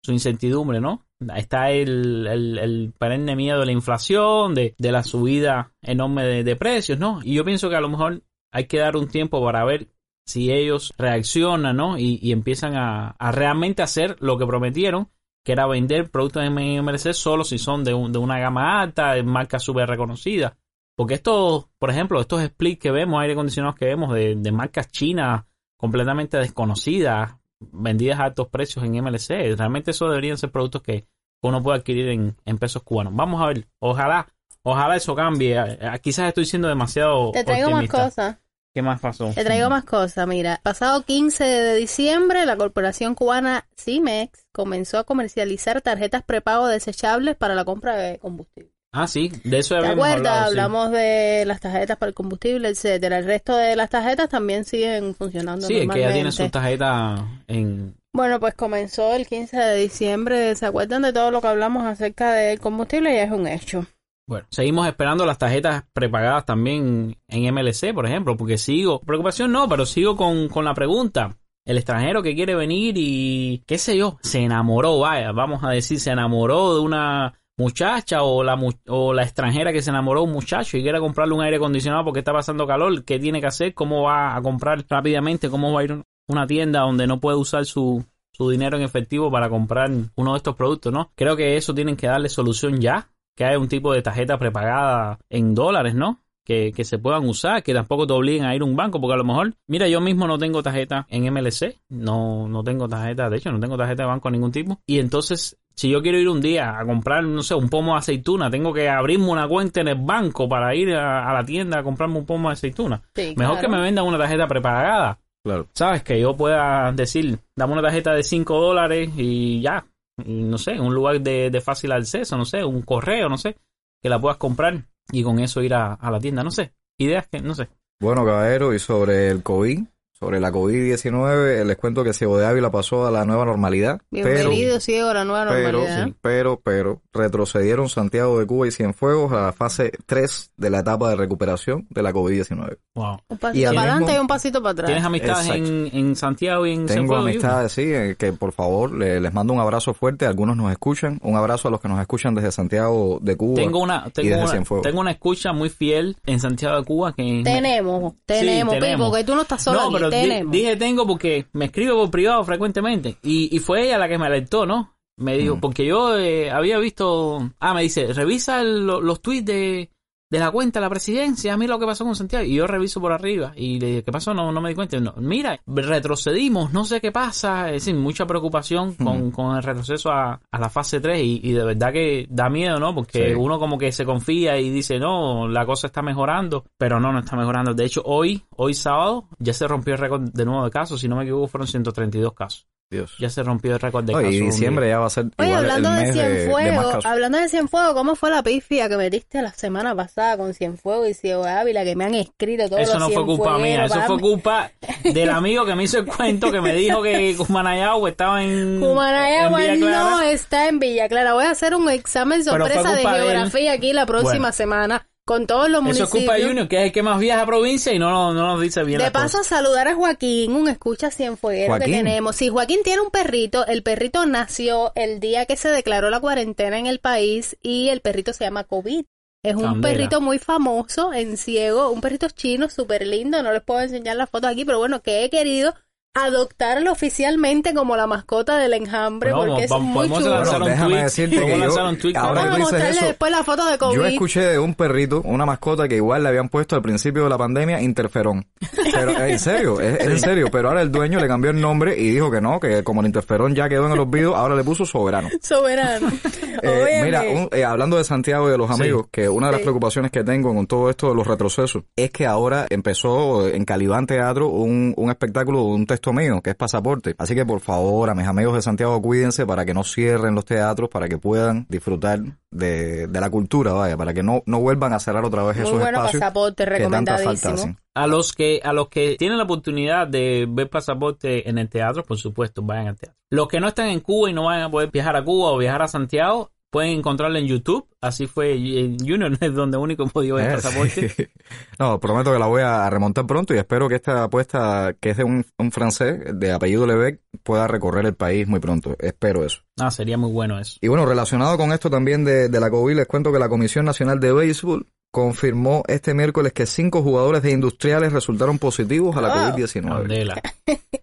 su 0.04 0.12
incertidumbre, 0.12 0.80
¿no? 0.80 1.06
Está 1.34 1.70
el, 1.70 2.26
el, 2.26 2.58
el 2.58 2.92
perenne 2.99 3.34
miedo 3.37 3.61
de 3.61 3.66
la 3.66 3.73
inflación, 3.73 4.54
de, 4.54 4.75
de 4.76 4.92
la 4.92 5.02
subida 5.02 5.73
enorme 5.80 6.25
de, 6.25 6.44
de 6.44 6.56
precios, 6.56 6.99
¿no? 6.99 7.20
Y 7.23 7.34
yo 7.34 7.44
pienso 7.44 7.70
que 7.70 7.76
a 7.76 7.80
lo 7.80 7.88
mejor 7.88 8.23
hay 8.52 8.66
que 8.66 8.78
dar 8.78 8.96
un 8.96 9.08
tiempo 9.08 9.42
para 9.42 9.64
ver 9.64 9.88
si 10.26 10.52
ellos 10.52 10.92
reaccionan, 10.99 11.76
¿no? 11.76 11.99
Y, 11.99 12.18
y 12.23 12.32
empiezan 12.32 12.76
a, 12.76 13.11
a 13.18 13.32
realmente 13.32 13.82
hacer 13.82 14.16
lo 14.20 14.37
que 14.38 14.46
prometieron, 14.46 15.08
que 15.44 15.52
era 15.52 15.66
vender 15.66 16.11
productos 16.11 16.42
en 16.44 16.52
MLC 16.84 17.12
solo 17.14 17.44
si 17.44 17.58
son 17.58 17.84
de, 17.84 17.94
un- 17.94 18.12
de 18.12 18.18
una 18.18 18.38
gama 18.38 18.80
alta, 18.80 19.12
de 19.14 19.23
marcas 19.23 19.62
súper 19.62 19.88
reconocidas. 19.88 20.54
Porque 20.96 21.14
estos, 21.14 21.66
por 21.78 21.90
ejemplo, 21.90 22.20
estos 22.20 22.42
splits 22.44 22.80
que 22.80 22.90
vemos, 22.90 23.20
aire 23.20 23.32
acondicionados 23.32 23.76
que 23.76 23.87
vemos 23.87 24.14
de, 24.14 24.34
de 24.37 24.52
marcas 24.52 24.90
chinas 24.90 25.44
completamente 25.76 26.37
desconocidas, 26.38 27.37
vendidas 27.61 28.20
a 28.20 28.25
altos 28.25 28.49
precios 28.49 28.84
en 28.84 28.92
MLC, 29.02 29.56
realmente 29.56 29.92
eso 29.92 30.08
deberían 30.08 30.38
ser 30.38 30.50
productos 30.50 30.82
que 30.82 31.06
uno 31.42 31.62
puede 31.62 31.78
adquirir 31.78 32.08
en, 32.08 32.37
en 32.44 32.58
pesos 32.58 32.82
cubanos. 32.82 33.14
Vamos 33.14 33.42
a 33.42 33.46
ver, 33.46 33.66
ojalá, 33.78 34.26
ojalá 34.62 34.96
eso 34.96 35.14
cambie. 35.14 35.58
Eh, 35.58 35.78
eh, 35.80 36.00
Quizás 36.02 36.28
estoy 36.28 36.46
siendo 36.46 36.68
demasiado 36.68 37.32
Te 37.32 37.44
traigo 37.44 37.70
más 37.70 37.88
cosas. 37.88 38.37
¿Qué 38.75 38.82
más 38.82 39.00
pasó? 39.00 39.30
Te 39.32 39.44
traigo 39.44 39.70
más 39.70 39.84
cosas. 39.84 40.26
Mira, 40.26 40.61
pasado 40.62 41.02
15 41.02 41.44
de 41.44 41.76
diciembre, 41.76 42.44
la 42.44 42.56
corporación 42.56 43.14
cubana 43.14 43.68
CIMEX 43.78 44.46
comenzó 44.50 44.99
a 44.99 45.04
comercializar 45.04 45.80
tarjetas 45.80 46.25
prepago 46.25 46.66
desechables 46.66 47.37
para 47.37 47.54
la 47.54 47.64
compra 47.64 47.94
de 47.94 48.18
combustible. 48.18 48.73
Ah, 48.96 49.08
sí, 49.08 49.32
de 49.42 49.58
eso 49.58 49.74
¿Te 49.80 49.88
acuerdas? 49.88 50.16
hablado. 50.18 50.36
sí. 50.44 50.48
Hablamos 50.50 50.90
de 50.92 51.44
las 51.46 51.60
tarjetas 51.60 51.96
para 51.96 52.08
el 52.10 52.14
combustible, 52.14 52.68
etcétera. 52.68 53.18
El 53.18 53.24
resto 53.24 53.56
de 53.56 53.74
las 53.74 53.90
tarjetas 53.90 54.28
también 54.28 54.64
siguen 54.64 55.16
funcionando 55.16 55.66
Sí, 55.66 55.74
es 55.78 55.80
que 55.80 55.86
ya 55.86 56.12
tiene 56.12 56.22
normalmente. 56.24 56.32
su 56.44 56.48
tarjeta 56.50 57.26
en... 57.48 57.96
Bueno, 58.12 58.38
pues 58.38 58.54
comenzó 58.54 59.12
el 59.14 59.26
15 59.26 59.56
de 59.56 59.76
diciembre. 59.80 60.54
¿Se 60.54 60.66
acuerdan 60.66 61.02
de 61.02 61.12
todo 61.12 61.32
lo 61.32 61.40
que 61.40 61.48
hablamos 61.48 61.84
acerca 61.84 62.32
del 62.34 62.60
combustible? 62.60 63.12
Ya 63.12 63.24
es 63.24 63.32
un 63.32 63.48
hecho. 63.48 63.84
Bueno, 64.28 64.46
seguimos 64.50 64.86
esperando 64.86 65.26
las 65.26 65.38
tarjetas 65.38 65.82
prepagadas 65.92 66.46
también 66.46 67.16
en 67.26 67.52
MLC, 67.54 67.92
por 67.92 68.06
ejemplo, 68.06 68.36
porque 68.36 68.58
sigo... 68.58 69.00
Preocupación 69.00 69.50
no, 69.50 69.68
pero 69.68 69.84
sigo 69.86 70.16
con, 70.16 70.48
con 70.48 70.64
la 70.64 70.72
pregunta. 70.74 71.36
El 71.66 71.78
extranjero 71.78 72.22
que 72.22 72.34
quiere 72.34 72.54
venir 72.54 72.94
y, 72.96 73.64
qué 73.66 73.76
sé 73.78 73.96
yo, 73.96 74.18
se 74.22 74.38
enamoró, 74.40 74.98
vaya, 75.00 75.32
vamos 75.32 75.64
a 75.64 75.70
decir, 75.70 75.98
se 75.98 76.10
enamoró 76.10 76.74
de 76.76 76.80
una 76.82 77.34
muchacha 77.56 78.23
o 78.23 78.42
la, 78.42 78.58
o 78.88 79.12
la 79.12 79.23
extranjera 79.23 79.73
que 79.73 79.82
se 79.82 79.90
enamoró 79.90 80.20
de 80.20 80.26
un 80.26 80.32
muchacho 80.32 80.76
y 80.76 80.82
quiere 80.82 81.00
comprarle 81.00 81.34
un 81.34 81.42
aire 81.42 81.56
acondicionado 81.56 82.04
porque 82.04 82.20
está 82.20 82.32
pasando 82.32 82.66
calor, 82.66 83.04
¿qué 83.04 83.18
tiene 83.18 83.40
que 83.40 83.46
hacer? 83.46 83.75
¿Cómo 83.75 84.02
va 84.02 84.37
a 84.37 84.42
comprar 84.42 84.84
rápidamente? 84.88 85.49
¿Cómo 85.50 85.73
va 85.73 85.80
a 85.80 85.84
ir 85.84 86.02
una 86.28 86.46
tienda 86.46 86.80
donde 86.80 87.06
no 87.06 87.20
puede 87.20 87.37
usar 87.37 87.64
su, 87.64 88.04
su 88.32 88.50
dinero 88.50 88.76
en 88.76 88.82
efectivo 88.82 89.30
para 89.30 89.49
comprar 89.49 89.90
uno 90.16 90.32
de 90.32 90.37
estos 90.37 90.56
productos, 90.56 90.92
¿no? 90.92 91.12
Creo 91.14 91.37
que 91.37 91.56
eso 91.56 91.75
tienen 91.75 91.96
que 91.96 92.06
darle 92.06 92.28
solución 92.28 92.80
ya, 92.80 93.11
que 93.37 93.44
haya 93.44 93.58
un 93.58 93.68
tipo 93.68 93.92
de 93.92 94.02
tarjeta 94.02 94.38
prepagada 94.38 95.18
en 95.28 95.54
dólares, 95.54 95.94
¿no? 95.94 96.23
Que, 96.44 96.72
que 96.72 96.84
se 96.84 96.98
puedan 96.98 97.26
usar, 97.26 97.62
que 97.62 97.72
tampoco 97.72 98.06
te 98.06 98.12
obliguen 98.12 98.44
a 98.44 98.54
ir 98.54 98.60
a 98.60 98.66
un 98.66 98.76
banco, 98.76 99.00
porque 99.00 99.14
a 99.14 99.16
lo 99.16 99.24
mejor, 99.24 99.54
mira, 99.66 99.88
yo 99.88 100.02
mismo 100.02 100.26
no 100.26 100.36
tengo 100.38 100.62
tarjeta 100.62 101.06
en 101.08 101.24
MLC, 101.32 101.74
no, 101.88 102.46
no 102.48 102.62
tengo 102.62 102.86
tarjeta, 102.86 103.30
de 103.30 103.38
hecho, 103.38 103.50
no 103.50 103.58
tengo 103.58 103.78
tarjeta 103.78 104.02
de 104.02 104.08
banco 104.08 104.28
de 104.28 104.32
ningún 104.32 104.52
tipo, 104.52 104.78
y 104.86 104.98
entonces, 104.98 105.56
si 105.74 105.88
yo 105.88 106.02
quiero 106.02 106.18
ir 106.18 106.28
un 106.28 106.42
día 106.42 106.78
a 106.78 106.84
comprar, 106.84 107.24
no 107.24 107.42
sé, 107.42 107.54
un 107.54 107.70
pomo 107.70 107.92
de 107.92 107.98
aceituna, 108.00 108.50
tengo 108.50 108.74
que 108.74 108.90
abrirme 108.90 109.26
una 109.30 109.48
cuenta 109.48 109.80
en 109.80 109.88
el 109.88 109.94
banco 109.98 110.46
para 110.46 110.74
ir 110.74 110.92
a, 110.94 111.30
a 111.30 111.32
la 111.32 111.44
tienda 111.44 111.78
a 111.78 111.82
comprarme 111.82 112.18
un 112.18 112.26
pomo 112.26 112.50
de 112.50 112.52
aceituna. 112.52 113.00
Sí, 113.14 113.34
Mejor 113.38 113.54
claro. 113.58 113.60
que 113.60 113.76
me 113.76 113.80
vendan 113.82 114.04
una 114.04 114.18
tarjeta 114.18 114.46
prepagada, 114.46 115.18
Claro. 115.42 115.66
¿sabes? 115.72 116.02
Que 116.02 116.20
yo 116.20 116.36
pueda 116.36 116.92
decir, 116.92 117.38
dame 117.56 117.72
una 117.72 117.82
tarjeta 117.82 118.12
de 118.14 118.22
5 118.22 118.60
dólares 118.60 119.10
y 119.16 119.60
ya. 119.62 119.84
Y 120.24 120.42
no 120.42 120.58
sé, 120.58 120.78
un 120.78 120.94
lugar 120.94 121.20
de, 121.22 121.50
de 121.50 121.60
fácil 121.62 121.90
acceso, 121.92 122.36
no 122.36 122.44
sé, 122.44 122.62
un 122.64 122.82
correo, 122.82 123.28
no 123.28 123.36
sé, 123.38 123.56
que 124.02 124.08
la 124.10 124.18
puedas 124.20 124.36
comprar 124.38 124.84
y 125.11 125.23
con 125.23 125.38
eso 125.38 125.62
ir 125.62 125.75
a, 125.75 125.94
a 125.94 126.11
la 126.11 126.20
tienda, 126.20 126.42
no 126.42 126.50
sé. 126.50 126.73
Ideas 126.99 127.26
que, 127.28 127.40
no 127.40 127.54
sé. 127.54 127.68
Bueno, 128.00 128.25
caballero, 128.25 128.75
y 128.75 128.78
sobre 128.78 129.28
el 129.28 129.42
COVID, 129.42 129.80
sobre 130.18 130.38
la 130.40 130.52
COVID-19, 130.52 131.64
les 131.64 131.76
cuento 131.76 132.04
que 132.04 132.12
Ciego 132.12 132.38
de 132.38 132.47
Ávila 132.47 132.71
pasó 132.71 133.06
a 133.06 133.11
la 133.11 133.25
nueva 133.25 133.44
normalidad. 133.44 134.00
Bienvenido, 134.11 134.78
ciego, 134.80 135.09
a 135.11 135.14
la 135.14 135.25
nueva 135.25 135.47
pero, 135.50 135.78
normalidad. 135.78 136.09
pero, 136.23 136.61
pero, 136.62 137.00
pero, 137.12 137.25
retrocedieron 137.25 137.88
Santiago 137.88 138.38
de 138.38 138.47
Cuba 138.47 138.68
y 138.68 138.71
Cienfuegos 138.71 139.33
a 139.33 139.42
la 139.42 139.52
fase 139.52 139.92
3 140.06 140.52
de 140.56 140.71
la 140.71 140.78
etapa 140.80 141.11
de 141.11 141.16
recuperación 141.16 141.87
de 141.90 142.02
la 142.02 142.12
COVID-19. 142.12 142.78
Wow. 142.94 143.18
Un 143.28 143.37
Y 143.37 143.38
pasito 143.38 143.75
para 143.75 143.80
adelante 143.92 144.14
y 144.14 144.18
un 144.18 144.26
pasito 144.28 144.62
para 144.62 144.71
atrás. 144.73 144.87
¿Tienes 144.87 145.04
amistades 145.04 145.49
en, 145.49 145.90
en 145.92 146.16
Santiago 146.16 146.64
y 146.66 146.71
en 146.75 146.87
Tengo 146.87 146.92
Cienfuegos, 146.92 147.25
amistades, 147.26 147.73
sí, 147.73 147.83
eh, 147.85 148.14
que 148.16 148.33
por 148.33 148.52
favor 148.52 148.92
le- 148.94 149.21
les 149.21 149.33
mando 149.35 149.52
un 149.52 149.61
abrazo 149.61 149.94
fuerte. 149.94 150.26
Algunos 150.26 150.56
nos 150.56 150.71
escuchan. 150.71 151.18
Un 151.23 151.37
abrazo 151.37 151.68
a 151.68 151.71
los 151.73 151.80
que 151.80 151.88
nos 151.88 152.00
escuchan 152.00 152.35
desde 152.37 152.52
Santiago 152.52 153.18
de 153.21 153.37
Cuba. 153.37 153.56
Tengo 153.56 153.80
una, 153.80 154.04
y 154.06 154.11
tengo, 154.11 154.28
desde 154.28 154.42
una, 154.42 154.50
Cienfuegos. 154.52 154.87
tengo 154.87 155.00
una 155.00 155.11
escucha 155.11 155.52
muy 155.52 155.71
fiel 155.71 156.16
en 156.25 156.38
Santiago 156.38 156.76
de 156.78 156.85
Cuba 156.85 157.12
que... 157.14 157.40
Tenemos, 157.44 158.14
tenemos, 158.25 158.75
tenemos. 158.75 159.06
Pipo, 159.09 159.16
que 159.16 159.25
tú 159.25 159.35
no 159.35 159.42
estás 159.42 159.62
solo 159.62 159.90
No, 159.90 160.03
pero 160.11 160.50
di- 160.50 160.58
dije 160.58 160.76
tengo 160.76 161.06
porque 161.06 161.46
me 161.52 161.66
escribe 161.66 161.92
por 161.92 162.11
privado 162.11 162.44
frecuentemente. 162.44 163.16
Y, 163.23 163.54
y 163.54 163.58
fue 163.58 163.87
ella 163.87 163.99
la 163.99 164.08
que 164.08 164.18
me 164.18 164.26
alertó, 164.26 164.66
¿no? 164.66 164.94
Me 165.16 165.37
dijo, 165.38 165.56
Mm. 165.56 165.61
porque 165.61 165.87
yo 165.87 166.18
eh, 166.18 166.50
había 166.50 166.78
visto... 166.78 167.50
Ah, 167.61 167.73
me 167.75 167.82
dice, 167.82 168.12
revisa 168.12 168.61
el- 168.62 168.84
los 168.87 169.20
tweets 169.23 169.44
de, 169.46 169.90
de 170.34 170.44
la 170.44 170.50
cuenta 170.50 170.78
de 170.80 170.84
la 170.86 170.90
presidencia, 170.90 171.56
mira 171.56 171.74
lo 171.74 171.78
que 171.80 171.86
pasó 171.86 172.04
con 172.04 172.14
Santiago. 172.16 172.44
Y 172.44 172.54
yo 172.54 172.66
reviso 172.66 173.00
por 173.00 173.12
arriba. 173.12 173.52
Y 173.56 173.78
le 173.80 173.86
dije, 173.86 174.02
¿qué 174.04 174.12
pasó? 174.12 174.34
No, 174.34 174.50
no 174.52 174.60
me 174.60 174.68
di 174.70 174.74
cuenta. 174.74 174.98
No, 175.00 175.14
mira, 175.18 175.58
retrocedimos, 175.66 176.72
no 176.72 176.84
sé 176.84 177.00
qué 177.00 177.12
pasa. 177.12 177.68
Es 177.68 177.84
decir, 177.84 177.94
mucha 177.94 178.26
preocupación 178.26 178.94
con, 178.94 179.30
con 179.30 179.56
el 179.56 179.62
retroceso 179.62 180.10
a, 180.10 180.40
a 180.50 180.58
la 180.58 180.68
fase 180.68 181.00
3. 181.00 181.22
Y, 181.22 181.40
y 181.42 181.52
de 181.52 181.64
verdad 181.64 181.92
que 181.92 182.26
da 182.28 182.48
miedo, 182.50 182.78
¿no? 182.78 182.94
Porque 182.94 183.28
Sí. 183.30 183.34
uno 183.34 183.58
como 183.58 183.78
que 183.78 183.92
se 183.92 184.04
confía 184.04 184.58
y 184.58 184.70
dice, 184.70 184.98
no, 184.98 185.48
la 185.48 185.64
cosa 185.66 185.86
está 185.86 186.02
mejorando. 186.02 186.64
Pero 186.76 187.00
no, 187.00 187.12
no 187.12 187.20
está 187.20 187.36
mejorando. 187.36 187.74
De 187.74 187.84
hecho, 187.84 188.02
hoy, 188.04 188.42
hoy 188.56 188.74
sábado, 188.74 189.28
ya 189.38 189.52
se 189.52 189.66
rompió 189.68 189.94
el 189.94 190.00
récord 190.00 190.22
de 190.32 190.44
nuevo 190.44 190.64
de 190.64 190.70
casos. 190.70 191.00
Si 191.00 191.08
no 191.08 191.16
me 191.16 191.22
equivoco, 191.22 191.46
fueron 191.48 191.66
132 191.68 192.32
casos. 192.34 192.66
Dios. 192.94 193.14
Ya 193.18 193.28
se 193.30 193.42
rompió 193.42 193.74
el 193.74 193.80
récord 193.80 194.04
de 194.04 194.12
casos. 194.14 194.32
y 194.32 194.40
diciembre 194.40 194.88
ya 194.88 194.98
va 194.98 195.06
a 195.06 195.10
ser 195.10 195.26
Oye, 195.36 195.48
igual 195.48 195.70
hablando 195.70 195.88
el 195.90 195.94
de 195.96 196.02
mes 196.02 196.14
de, 196.14 196.22
de 196.22 196.28
más 196.28 196.38
Cienfuegos, 196.44 196.86
casos. 196.86 197.04
hablando 197.06 197.38
de 197.38 197.48
Cienfuegos, 197.48 197.94
¿cómo 197.94 198.14
fue 198.16 198.30
la 198.30 198.42
pifia 198.42 198.88
que 198.88 198.96
metiste 198.96 199.42
la 199.42 199.52
semana 199.52 199.94
pasada 199.94 200.36
con 200.36 200.54
Cienfuegos 200.54 201.08
y 201.08 201.14
Ciego 201.14 201.44
de 201.44 201.50
Ávila 201.50 201.84
que 201.84 201.94
me 201.96 202.04
han 202.04 202.14
escrito 202.14 202.68
todos 202.68 202.80
Eso 202.82 202.92
los 202.98 203.00
no 203.00 203.10
fue 203.10 203.24
culpa 203.26 203.58
mía, 203.58 203.84
eso 203.84 204.00
fue 204.06 204.18
culpa 204.20 204.70
del 205.04 205.30
amigo 205.30 205.64
que 205.66 205.74
me 205.74 205.84
hizo 205.84 205.98
el 205.98 206.06
cuento 206.06 206.50
que 206.50 206.60
me 206.60 206.74
dijo 206.74 207.02
que 207.02 207.34
Cumanayagua 207.38 208.10
estaba 208.10 208.42
en, 208.42 208.80
Cumanayagua 208.80 209.64
en 209.64 209.74
Villa 209.74 209.86
Clara. 209.88 210.10
no 210.10 210.20
está 210.22 210.68
en 210.68 210.78
Villa 210.78 211.08
Clara. 211.08 211.34
Voy 211.34 211.44
a 211.44 211.50
hacer 211.50 211.74
un 211.74 211.88
examen 211.90 212.42
sorpresa 212.44 212.90
de 212.92 212.96
de 212.96 213.02
geografía 213.02 213.72
aquí 213.72 213.92
la 213.92 214.06
próxima 214.06 214.32
Bueno. 214.38 214.52
semana 214.52 215.06
con 215.24 215.46
todos 215.46 215.70
los 215.70 215.80
Eso 215.80 215.90
es 215.90 215.98
municipios. 215.98 216.10
culpa 216.10 216.34
de 216.34 216.44
Junior, 216.44 216.68
que 216.68 216.76
es 216.76 216.82
el 216.84 216.92
que 216.92 217.02
más 217.02 217.18
viaja 217.18 217.42
a 217.42 217.46
provincia 217.46 217.92
y 217.92 217.98
no, 217.98 218.10
no 218.34 218.46
nos 218.46 218.60
dice 218.60 218.82
bien 218.84 218.98
De 219.00 219.10
paso, 219.10 219.38
cosas. 219.38 219.46
saludar 219.46 219.88
a 219.88 219.94
Joaquín, 219.94 220.52
un 220.52 220.68
escucha 220.68 221.10
cienfueguero 221.10 221.72
que 221.74 221.78
Joaquín. 221.78 221.94
tenemos. 221.94 222.36
Si 222.36 222.48
Joaquín 222.48 222.80
tiene 222.84 223.00
un 223.02 223.10
perrito, 223.10 223.66
el 223.66 223.82
perrito 223.82 224.26
nació 224.26 224.92
el 224.94 225.20
día 225.20 225.46
que 225.46 225.56
se 225.56 225.68
declaró 225.70 226.10
la 226.10 226.20
cuarentena 226.20 226.78
en 226.78 226.86
el 226.86 226.98
país 227.00 227.56
y 227.62 227.88
el 227.88 228.00
perrito 228.00 228.32
se 228.32 228.44
llama 228.44 228.64
COVID. 228.64 229.04
Es 229.42 229.54
un 229.56 229.62
Candela. 229.62 229.82
perrito 229.82 230.20
muy 230.22 230.38
famoso 230.38 231.12
en 231.12 231.36
ciego, 231.36 231.90
un 231.90 232.00
perrito 232.00 232.28
chino 232.30 232.70
súper 232.70 233.06
lindo, 233.06 233.42
no 233.42 233.52
les 233.52 233.62
puedo 233.62 233.80
enseñar 233.80 234.16
las 234.16 234.30
fotos 234.30 234.50
aquí, 234.50 234.64
pero 234.64 234.78
bueno, 234.78 235.02
que 235.02 235.22
he 235.24 235.28
querido 235.30 235.74
adoptarlo 236.14 236.92
oficialmente 236.92 237.75
como 237.75 237.97
la 237.97 238.06
mascota 238.06 238.56
del 238.59 238.73
enjambre 238.75 239.33
Bueno, 239.33 239.49
porque 239.52 239.64
es 239.64 239.71
vamos- 239.71 239.87
muy 239.88 239.94
podemos 240.09 240.18
chulo. 240.21 240.30
lanzar 240.37 240.52
Bueno, 240.61 240.64
un 240.66 240.71
déjame 240.71 240.90
tweet. 240.94 241.02
decirte 241.04 241.37
que 241.40 241.50
yo- 241.50 241.56
lanzar 241.56 241.85
un 241.87 241.99
tweet. 241.99 242.16
ahora 242.16 242.35
Vamos 242.35 242.38
a 242.38 242.44
que 242.44 242.50
tú 242.50 242.56
dices 242.56 242.73
mostrarle 242.73 242.97
eso, 242.99 243.06
después 243.06 243.33
la 243.33 243.42
foto 243.44 243.66
de 243.71 243.78
COVID. 243.78 243.97
Yo 243.97 244.06
escuché 244.06 244.40
de 244.42 244.59
un 244.59 244.75
perrito, 244.75 245.23
una 245.25 245.44
mascota 245.47 245.88
que 245.88 245.97
igual 245.97 246.23
le 246.23 246.28
habían 246.28 246.49
puesto 246.49 246.76
al 246.76 246.83
principio 246.83 247.25
de 247.25 247.30
la 247.30 247.38
pandemia 247.38 247.80
interferón. 247.83 248.47
Pero 248.92 249.11
eh, 249.11 249.33
en 249.33 249.38
serio, 249.40 249.80
es, 249.80 250.00
es 250.00 250.06
en 250.06 250.21
serio. 250.21 250.49
Pero 250.52 250.68
ahora 250.68 250.83
el 250.83 250.92
dueño 250.92 251.18
le 251.21 251.26
cambió 251.26 251.50
el 251.50 251.61
nombre 251.61 251.99
y 251.99 252.11
dijo 252.11 252.30
que 252.30 252.40
no, 252.40 252.61
que 252.61 252.85
como 252.85 253.00
el 253.00 253.06
interferón 253.09 253.54
ya 253.54 253.68
quedó 253.68 253.87
en 253.87 253.92
el 253.92 253.99
olvido, 253.99 254.37
ahora 254.37 254.54
le 254.54 254.62
puso 254.64 254.87
soberano. 254.87 255.28
Soberano. 255.42 256.09
Eh, 256.66 257.00
mira, 257.04 257.21
un- 257.23 257.49
eh, 257.52 257.62
hablando 257.64 257.99
de 257.99 258.04
Santiago 258.04 258.49
y 258.49 258.52
de 258.52 258.56
los 258.56 258.68
Sí. 258.75 258.80
amigos, 258.83 259.06
que 259.11 259.28
una 259.28 259.49
de 259.49 259.52
las 259.52 259.59
Sí. 259.61 259.64
preocupaciones 259.64 260.11
que 260.11 260.25
tengo 260.25 260.54
con 260.54 260.66
todo 260.66 260.88
esto 260.88 261.09
de 261.11 261.14
los 261.14 261.26
retrocesos 261.26 261.83
es 261.94 262.11
que 262.11 262.26
ahora 262.26 262.66
empezó 262.71 263.47
en 263.49 263.66
Calibán 263.66 264.06
Teatro 264.06 264.49
un, 264.49 264.94
un 264.97 265.11
espectáculo, 265.11 265.62
un 265.64 265.85
texto 265.85 266.03
mío, 266.12 266.40
que 266.42 266.50
es 266.50 266.56
Pasaporte. 266.56 267.14
Así 267.18 267.34
que 267.34 267.44
por 267.46 267.61
favor, 267.61 268.11
a 268.11 268.14
mis 268.14 268.26
amigos 268.26 268.54
de 268.54 268.62
Santiago, 268.62 269.00
cuídense 269.00 269.46
para 269.46 269.64
que 269.64 269.75
no 269.75 269.84
cierren 269.84 270.34
los 270.34 270.44
teatros, 270.44 270.88
para 270.88 271.08
que 271.08 271.18
puedan 271.18 271.66
disfrutar 271.68 272.20
de, 272.50 273.06
de 273.06 273.20
la 273.20 273.30
cultura, 273.30 273.73
vaya, 273.73 273.96
para 273.96 274.14
que 274.14 274.23
no, 274.23 274.42
no 274.46 274.61
vuelvan 274.61 274.92
a 274.92 275.00
cerrar 275.00 275.25
otra 275.25 275.42
vez 275.42 275.56
Muy 275.56 275.64
esos 275.64 275.80
bueno 275.80 275.99
espacios 275.99 276.20
pasaporte, 276.20 276.64
recomendadísimo. 276.66 277.54
hacen. 277.54 277.78
A 277.94 278.06
los 278.06 278.32
que 278.32 278.61
a 278.64 278.73
los 278.73 278.88
que 278.88 279.16
tienen 279.18 279.38
la 279.38 279.44
oportunidad 279.44 280.06
de 280.06 280.46
ver 280.49 280.68
pasaporte 280.68 281.49
en 281.49 281.58
el 281.58 281.68
teatro, 281.68 282.02
por 282.04 282.18
supuesto, 282.18 282.62
vayan 282.62 282.88
al 282.88 282.96
teatro. 282.96 283.18
Los 283.30 283.49
que 283.49 283.61
no 283.61 283.68
están 283.68 283.88
en 283.88 284.00
Cuba 284.00 284.30
y 284.30 284.32
no 284.32 284.44
van 284.44 284.62
a 284.62 284.70
poder 284.70 284.90
viajar 284.90 285.16
a 285.16 285.25
Cuba 285.25 285.52
o 285.52 285.58
viajar 285.58 285.82
a 285.82 285.88
Santiago, 285.88 286.50
pueden 286.74 286.98
encontrarlo 286.98 287.38
en 287.38 287.46
YouTube. 287.46 287.86
Así 288.00 288.26
fue 288.26 288.52
en 288.54 288.98
Junior, 288.98 289.30
es 289.40 289.54
donde 289.54 289.78
único 289.78 290.02
hemos 290.02 290.12
podido 290.12 290.36
ver 290.36 290.56
pasaporte. 290.56 291.30
No, 291.78 292.00
prometo 292.00 292.32
que 292.32 292.38
la 292.40 292.46
voy 292.46 292.62
a 292.62 292.90
remontar 292.90 293.26
pronto 293.26 293.54
y 293.54 293.58
espero 293.58 293.88
que 293.88 293.94
esta 293.94 294.24
apuesta, 294.24 294.94
que 295.00 295.10
es 295.10 295.16
de 295.16 295.22
un, 295.24 295.46
un 295.56 295.70
francés 295.70 296.18
de 296.34 296.50
apellido 296.52 296.84
Lebec, 296.84 297.20
pueda 297.44 297.68
recorrer 297.68 298.04
el 298.06 298.14
país 298.14 298.48
muy 298.48 298.58
pronto. 298.58 298.96
Espero 298.98 299.44
eso. 299.44 299.60
Ah, 299.78 299.92
sería 299.92 300.18
muy 300.18 300.32
bueno 300.32 300.58
eso. 300.58 300.78
Y 300.80 300.88
bueno, 300.88 301.06
relacionado 301.06 301.56
con 301.56 301.72
esto 301.72 301.88
también 301.88 302.24
de, 302.24 302.48
de 302.48 302.60
la 302.60 302.70
COVID, 302.70 302.96
les 302.96 303.06
cuento 303.06 303.32
que 303.32 303.38
la 303.38 303.48
Comisión 303.48 303.84
Nacional 303.84 304.18
de 304.18 304.32
Béisbol 304.32 304.86
confirmó 305.12 305.84
este 305.86 306.12
miércoles 306.12 306.52
que 306.52 306.66
cinco 306.66 307.00
jugadores 307.00 307.40
de 307.42 307.52
industriales 307.52 308.12
resultaron 308.12 308.58
positivos 308.58 309.16
a 309.16 309.20
la 309.20 309.28
Wow. 309.28 309.36
COVID-19. 309.56 309.82
Candela. 309.88 310.42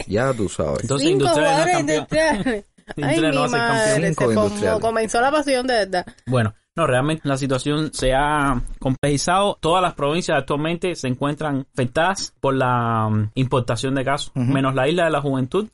Ya 0.05 0.33
tú 0.33 0.49
sabes. 0.49 0.81
Entonces, 0.81 1.07
Cinco 1.07 1.23
Industriales 1.23 1.51
no 1.51 1.63
jugadores 1.63 1.73
campeón. 1.75 2.35
industriales. 2.35 2.65
Ay, 2.97 3.15
mi 3.21 3.35
no 3.35 3.47
madre, 3.47 4.15
como- 4.15 4.79
comenzó 4.79 5.21
la 5.21 5.31
pasión 5.31 5.67
de 5.67 5.73
verdad. 5.73 6.05
Bueno, 6.25 6.53
no, 6.75 6.87
realmente 6.87 7.27
la 7.27 7.37
situación 7.37 7.93
se 7.93 8.13
ha 8.13 8.61
complejizado. 8.79 9.57
Todas 9.59 9.81
las 9.81 9.93
provincias 9.93 10.37
actualmente 10.37 10.95
se 10.95 11.07
encuentran 11.07 11.67
afectadas 11.73 12.33
por 12.39 12.55
la 12.55 13.09
mm, 13.09 13.31
importación 13.35 13.95
de 13.95 14.05
casos, 14.05 14.31
menos 14.35 14.73
la 14.75 14.87
isla 14.87 15.05
de 15.05 15.11
la 15.11 15.21
juventud, 15.21 15.67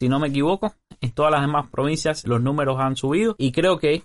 si 0.00 0.08
no 0.08 0.18
me 0.20 0.28
equivoco. 0.28 0.74
En 1.00 1.12
todas 1.12 1.32
las 1.32 1.40
demás 1.42 1.66
provincias 1.70 2.26
los 2.26 2.40
números 2.40 2.76
han 2.80 2.96
subido 2.96 3.34
y 3.38 3.52
creo 3.52 3.78
que 3.78 4.04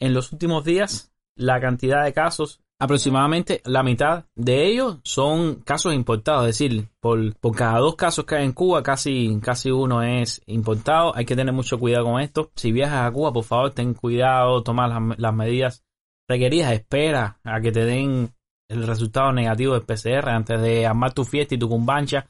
en 0.00 0.14
los 0.14 0.32
últimos 0.32 0.64
días 0.64 1.12
la 1.36 1.60
cantidad 1.60 2.04
de 2.04 2.12
casos, 2.12 2.60
aproximadamente 2.82 3.62
la 3.64 3.84
mitad 3.84 4.24
de 4.34 4.66
ellos 4.66 4.98
son 5.04 5.60
casos 5.62 5.94
importados, 5.94 6.48
es 6.48 6.58
decir, 6.58 6.88
por, 6.98 7.32
por 7.36 7.54
cada 7.54 7.78
dos 7.78 7.94
casos 7.94 8.24
que 8.24 8.34
hay 8.34 8.44
en 8.44 8.52
Cuba, 8.52 8.82
casi, 8.82 9.38
casi 9.40 9.70
uno 9.70 10.02
es 10.02 10.42
importado. 10.46 11.14
Hay 11.14 11.24
que 11.24 11.36
tener 11.36 11.54
mucho 11.54 11.78
cuidado 11.78 12.06
con 12.06 12.20
esto. 12.20 12.50
Si 12.56 12.72
viajas 12.72 13.06
a 13.06 13.12
Cuba, 13.12 13.32
por 13.32 13.44
favor, 13.44 13.70
ten 13.70 13.94
cuidado, 13.94 14.64
toma 14.64 14.88
las, 14.88 15.16
las 15.16 15.32
medidas 15.32 15.84
requeridas, 16.28 16.72
espera 16.72 17.38
a 17.44 17.60
que 17.60 17.70
te 17.70 17.84
den 17.84 18.34
el 18.68 18.84
resultado 18.84 19.30
negativo 19.32 19.74
del 19.74 19.82
PCR 19.82 20.30
antes 20.30 20.60
de 20.60 20.84
armar 20.84 21.12
tu 21.12 21.24
fiesta 21.24 21.54
y 21.54 21.58
tu 21.58 21.68
cumbancha. 21.68 22.26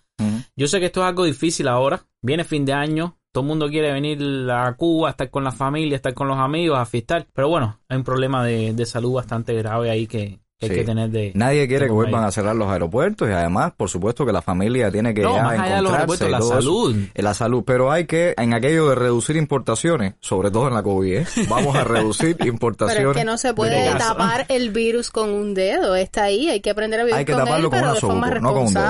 Yo 0.54 0.66
sé 0.66 0.80
que 0.80 0.86
esto 0.86 1.00
es 1.00 1.06
algo 1.06 1.24
difícil 1.24 1.66
ahora. 1.66 2.04
Viene 2.20 2.44
fin 2.44 2.66
de 2.66 2.74
año. 2.74 3.16
Todo 3.32 3.44
el 3.44 3.48
mundo 3.48 3.68
quiere 3.68 3.90
venir 3.90 4.20
a 4.50 4.74
Cuba, 4.76 5.08
estar 5.08 5.30
con 5.30 5.44
la 5.44 5.52
familia, 5.52 5.96
estar 5.96 6.12
con 6.12 6.28
los 6.28 6.38
amigos, 6.38 6.78
a 6.78 6.84
fiestar. 6.84 7.26
Pero 7.32 7.48
bueno, 7.48 7.80
hay 7.88 7.96
un 7.96 8.04
problema 8.04 8.44
de, 8.44 8.74
de 8.74 8.84
salud 8.84 9.14
bastante 9.14 9.54
grave 9.54 9.90
ahí 9.90 10.06
que, 10.06 10.41
que 10.68 10.72
hay 10.72 10.78
Sí. 10.78 10.80
que 10.80 10.84
tener 10.84 11.10
de... 11.10 11.32
Nadie 11.34 11.66
quiere 11.68 11.84
de 11.84 11.88
que 11.88 11.92
vuelvan 11.94 12.24
a 12.24 12.30
cerrar 12.30 12.56
los 12.56 12.68
aeropuertos 12.68 13.28
y 13.28 13.32
además, 13.32 13.72
por 13.76 13.88
supuesto, 13.88 14.24
que 14.26 14.32
la 14.32 14.42
familia 14.42 14.90
tiene 14.90 15.12
que 15.14 15.22
No, 15.22 15.34
ya 15.36 15.42
más 15.42 15.52
allá 15.58 15.76
de 15.76 15.82
los 15.82 15.92
encontrarse 15.92 16.24
aeropuertos, 16.24 16.28
y 16.28 16.30
la 16.30 16.38
eso. 16.38 16.48
salud. 16.48 16.96
En 17.14 17.24
la 17.24 17.34
salud, 17.34 17.62
pero 17.66 17.90
hay 17.92 18.06
que, 18.06 18.34
en 18.36 18.54
aquello 18.54 18.88
de 18.88 18.94
reducir 18.94 19.36
importaciones, 19.36 20.14
sobre 20.20 20.50
todo 20.50 20.68
en 20.68 20.74
la 20.74 20.82
COVID, 20.82 21.12
¿eh? 21.16 21.26
vamos 21.48 21.74
a 21.76 21.84
reducir 21.84 22.36
importaciones. 22.44 22.98
Pero 22.98 23.10
es 23.12 23.16
que 23.18 23.24
no 23.24 23.38
se 23.38 23.48
de 23.48 23.54
puede 23.54 23.94
tapar 23.96 24.46
el 24.48 24.70
virus 24.70 25.10
con 25.10 25.30
un 25.30 25.54
dedo. 25.54 25.94
Está 25.96 26.24
ahí, 26.24 26.48
hay 26.48 26.60
que 26.60 26.70
aprender 26.70 27.00
a 27.00 27.04
vivir 27.04 27.18
Hay 27.18 27.24
que 27.24 27.32
con 27.32 27.44
taparlo 27.44 27.66
él, 27.66 27.70
con 27.70 27.78
pero 27.78 27.84
una 27.86 27.94
de 27.94 28.00
forma 28.00 28.26
sopa, 28.28 28.40
no 28.40 28.52
con 28.52 28.66
un 28.66 28.74
dedo. 28.74 28.82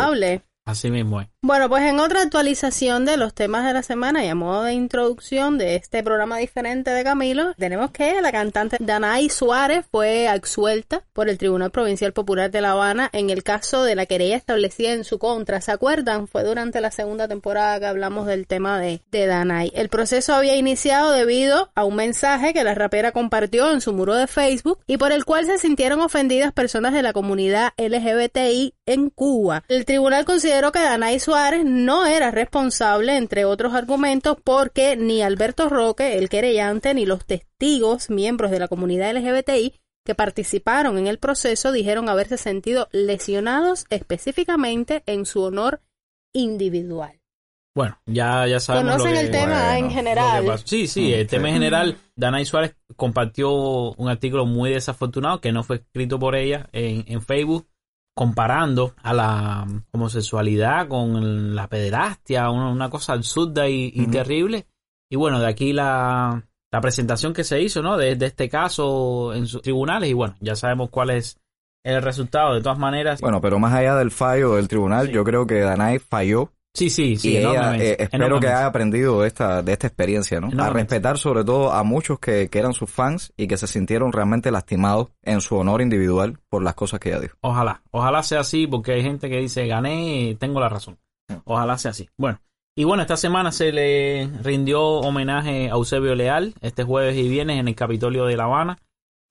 Así 0.64 0.90
mismo 0.90 1.21
es. 1.21 1.28
Bueno, 1.45 1.69
pues 1.69 1.83
en 1.83 1.99
otra 1.99 2.23
actualización 2.23 3.04
de 3.04 3.16
los 3.16 3.35
temas 3.35 3.66
de 3.66 3.73
la 3.73 3.83
semana 3.83 4.25
y 4.25 4.28
a 4.28 4.37
modo 4.37 4.62
de 4.62 4.75
introducción 4.75 5.59
de 5.59 5.75
este 5.75 6.04
programa 6.04 6.38
diferente 6.38 6.92
de 6.92 7.02
Camilo, 7.02 7.52
tenemos 7.59 7.90
que 7.90 8.23
la 8.23 8.31
cantante 8.31 8.76
Danay 8.78 9.28
Suárez 9.28 9.85
fue 9.90 10.28
absuelta 10.28 11.02
por 11.12 11.28
el 11.28 11.38
Tribunal 11.38 11.73
Provincial 11.73 12.12
Popular 12.12 12.52
de 12.52 12.61
La 12.61 12.73
Habana 12.73 13.11
en 13.12 13.31
el 13.31 13.42
caso 13.42 13.83
de 13.83 13.97
la 13.97 14.07
querella 14.07 14.37
establecida 14.37 14.92
en 14.92 15.02
su 15.02 15.19
contra. 15.19 15.61
¿Se 15.61 15.73
acuerdan? 15.73 16.28
Fue 16.28 16.45
durante 16.45 16.81
la 16.81 16.92
segunda 16.92 17.26
temporada 17.26 17.81
que 17.81 17.87
hablamos 17.87 18.28
del 18.28 18.47
tema 18.47 18.78
de, 18.78 19.02
de 19.11 19.26
Danay. 19.26 19.73
El 19.75 19.88
proceso 19.88 20.33
había 20.33 20.54
iniciado 20.54 21.11
debido 21.11 21.73
a 21.75 21.85
un 21.85 21.97
mensaje 21.97 22.54
que 22.54 22.62
la 22.62 22.76
rapera 22.76 23.11
compartió 23.11 23.73
en 23.73 23.81
su 23.81 23.92
muro 23.92 24.14
de 24.14 24.28
Facebook 24.28 24.78
y 24.87 24.97
por 24.97 25.11
el 25.11 25.25
cual 25.25 25.45
se 25.47 25.59
sintieron 25.59 26.00
ofendidas 26.00 26.52
personas 26.52 26.92
de 26.92 27.02
la 27.02 27.12
comunidad 27.12 27.73
LGBTI 27.78 28.75
en 28.86 29.10
Cuba. 29.10 29.62
El 29.68 29.84
tribunal 29.84 30.24
consideró 30.24 30.72
que 30.72 30.80
Danay 30.80 31.20
Suárez 31.20 31.64
no 31.64 32.06
era 32.06 32.30
responsable, 32.30 33.16
entre 33.16 33.44
otros 33.44 33.74
argumentos, 33.74 34.36
porque 34.42 34.96
ni 34.96 35.22
Alberto 35.22 35.68
Roque, 35.68 36.18
el 36.18 36.28
querellante, 36.28 36.92
ni 36.94 37.06
los 37.06 37.24
testigos, 37.24 38.10
miembros 38.10 38.50
de 38.50 38.58
la 38.58 38.68
comunidad 38.68 39.10
LGBTI, 39.16 39.74
que 40.04 40.14
participaron 40.16 40.98
en 40.98 41.06
el 41.06 41.18
proceso, 41.18 41.70
dijeron 41.70 42.08
haberse 42.08 42.36
sentido 42.36 42.88
lesionados 42.90 43.84
específicamente 43.88 45.04
en 45.06 45.26
su 45.26 45.42
honor 45.42 45.80
individual. 46.34 47.20
Bueno, 47.74 47.98
ya, 48.04 48.46
ya 48.46 48.60
sabemos 48.60 48.96
lo 48.96 48.98
¿Conocen 48.98 49.14
que- 49.14 49.20
el 49.26 49.30
tema 49.30 49.64
Bueno, 49.70 49.86
en 49.86 49.90
general? 49.90 50.58
Sí, 50.64 50.86
sí, 50.86 51.14
el 51.14 51.26
tema 51.26 51.48
en 51.48 51.54
general, 51.54 51.96
Danay 52.16 52.44
Suárez 52.44 52.76
compartió 52.96 53.50
un 53.92 54.08
artículo 54.10 54.44
muy 54.44 54.70
desafortunado 54.70 55.40
que 55.40 55.52
no 55.52 55.62
fue 55.62 55.76
escrito 55.76 56.18
por 56.18 56.34
ella 56.36 56.68
en, 56.72 57.04
en 57.06 57.22
Facebook, 57.22 57.66
comparando 58.14 58.95
a 59.02 59.14
la 59.14 59.66
homosexualidad 59.92 60.88
con 60.88 61.54
la 61.54 61.69
pederastia, 61.69 62.50
una, 62.50 62.69
una 62.71 62.90
cosa 62.90 63.14
absurda 63.14 63.69
y, 63.69 64.07
terrible. 64.09 64.66
Y 65.11 65.16
bueno, 65.16 65.40
de 65.40 65.47
aquí 65.47 65.73
la, 65.73 66.42
la 66.71 66.81
presentación 66.81 67.33
que 67.33 67.45
se 67.45 67.61
hizo, 67.62 67.83
¿no? 67.83 67.97
De, 67.97 68.16
de 68.16 68.26
este 68.26 68.49
caso 68.49 69.33
en 69.35 69.47
sus 69.47 69.62
tribunales 69.62 70.11
y 70.11 70.12
bueno, 70.14 70.35
ya 70.40 70.57
sabemos 70.57 70.90
cuál 70.90 71.11
es 71.11 71.38
el 71.85 72.00
resultado. 72.02 72.54
De 72.54 72.62
todas 72.62 72.78
maneras, 72.78 73.20
Bueno, 73.20 73.40
pero 73.40 73.59
más 73.59 73.75
allá 73.75 73.96
del 73.96 74.11
fallo 74.11 74.55
del 74.57 74.68
tribunal, 74.68 75.07
Sí. 75.07 75.12
yo 75.12 75.25
creo 75.25 75.46
que 75.46 75.61
Danay 75.61 75.98
falló 75.98 76.51
sí, 76.74 76.90
sí, 76.90 77.16
sí, 77.16 77.32
y 77.32 77.37
ella, 77.38 77.50
enormemente, 77.50 77.90
eh, 77.90 77.96
espero 78.00 78.40
que 78.40 78.46
haya 78.48 78.66
aprendido 78.66 79.20
de 79.22 79.28
esta, 79.28 79.62
de 79.62 79.72
esta 79.72 79.87
experiencia, 79.87 80.40
¿no? 80.40 80.62
A 80.62 80.70
respetar 80.70 81.18
sobre 81.18 81.44
todo 81.44 81.72
a 81.72 81.82
muchos 81.82 82.18
que, 82.18 82.48
que 82.48 82.58
eran 82.58 82.72
sus 82.72 82.90
fans 82.90 83.32
y 83.37 83.46
que 83.46 83.56
se 83.56 83.66
sintieron 83.66 84.12
realmente 84.12 84.50
lastimados 84.50 85.08
en 85.22 85.40
su 85.40 85.56
honor 85.56 85.82
individual 85.82 86.38
por 86.48 86.62
las 86.62 86.74
cosas 86.74 87.00
que 87.00 87.11
ella 87.11 87.20
dijo. 87.20 87.37
Ojalá, 87.40 87.82
ojalá 87.90 88.22
sea 88.22 88.40
así, 88.40 88.66
porque 88.66 88.92
hay 88.92 89.02
gente 89.02 89.28
que 89.28 89.38
dice, 89.38 89.66
gané, 89.66 90.37
tengo 90.38 90.61
la 90.61 90.68
razón. 90.68 90.98
Ojalá 91.44 91.78
sea 91.78 91.92
así. 91.92 92.08
Bueno, 92.16 92.40
y 92.74 92.85
bueno, 92.85 93.02
esta 93.02 93.18
semana 93.18 93.52
se 93.52 93.70
le 93.70 94.30
rindió 94.42 94.82
homenaje 94.82 95.66
a 95.68 95.74
Eusebio 95.74 96.14
Leal, 96.14 96.54
este 96.62 96.85
jueves 96.85 97.16
y 97.16 97.28
viernes 97.28 97.58
en 97.58 97.68
el 97.68 97.74
Capitolio 97.74 98.24
de 98.24 98.37
La 98.37 98.44
Habana. 98.44 98.78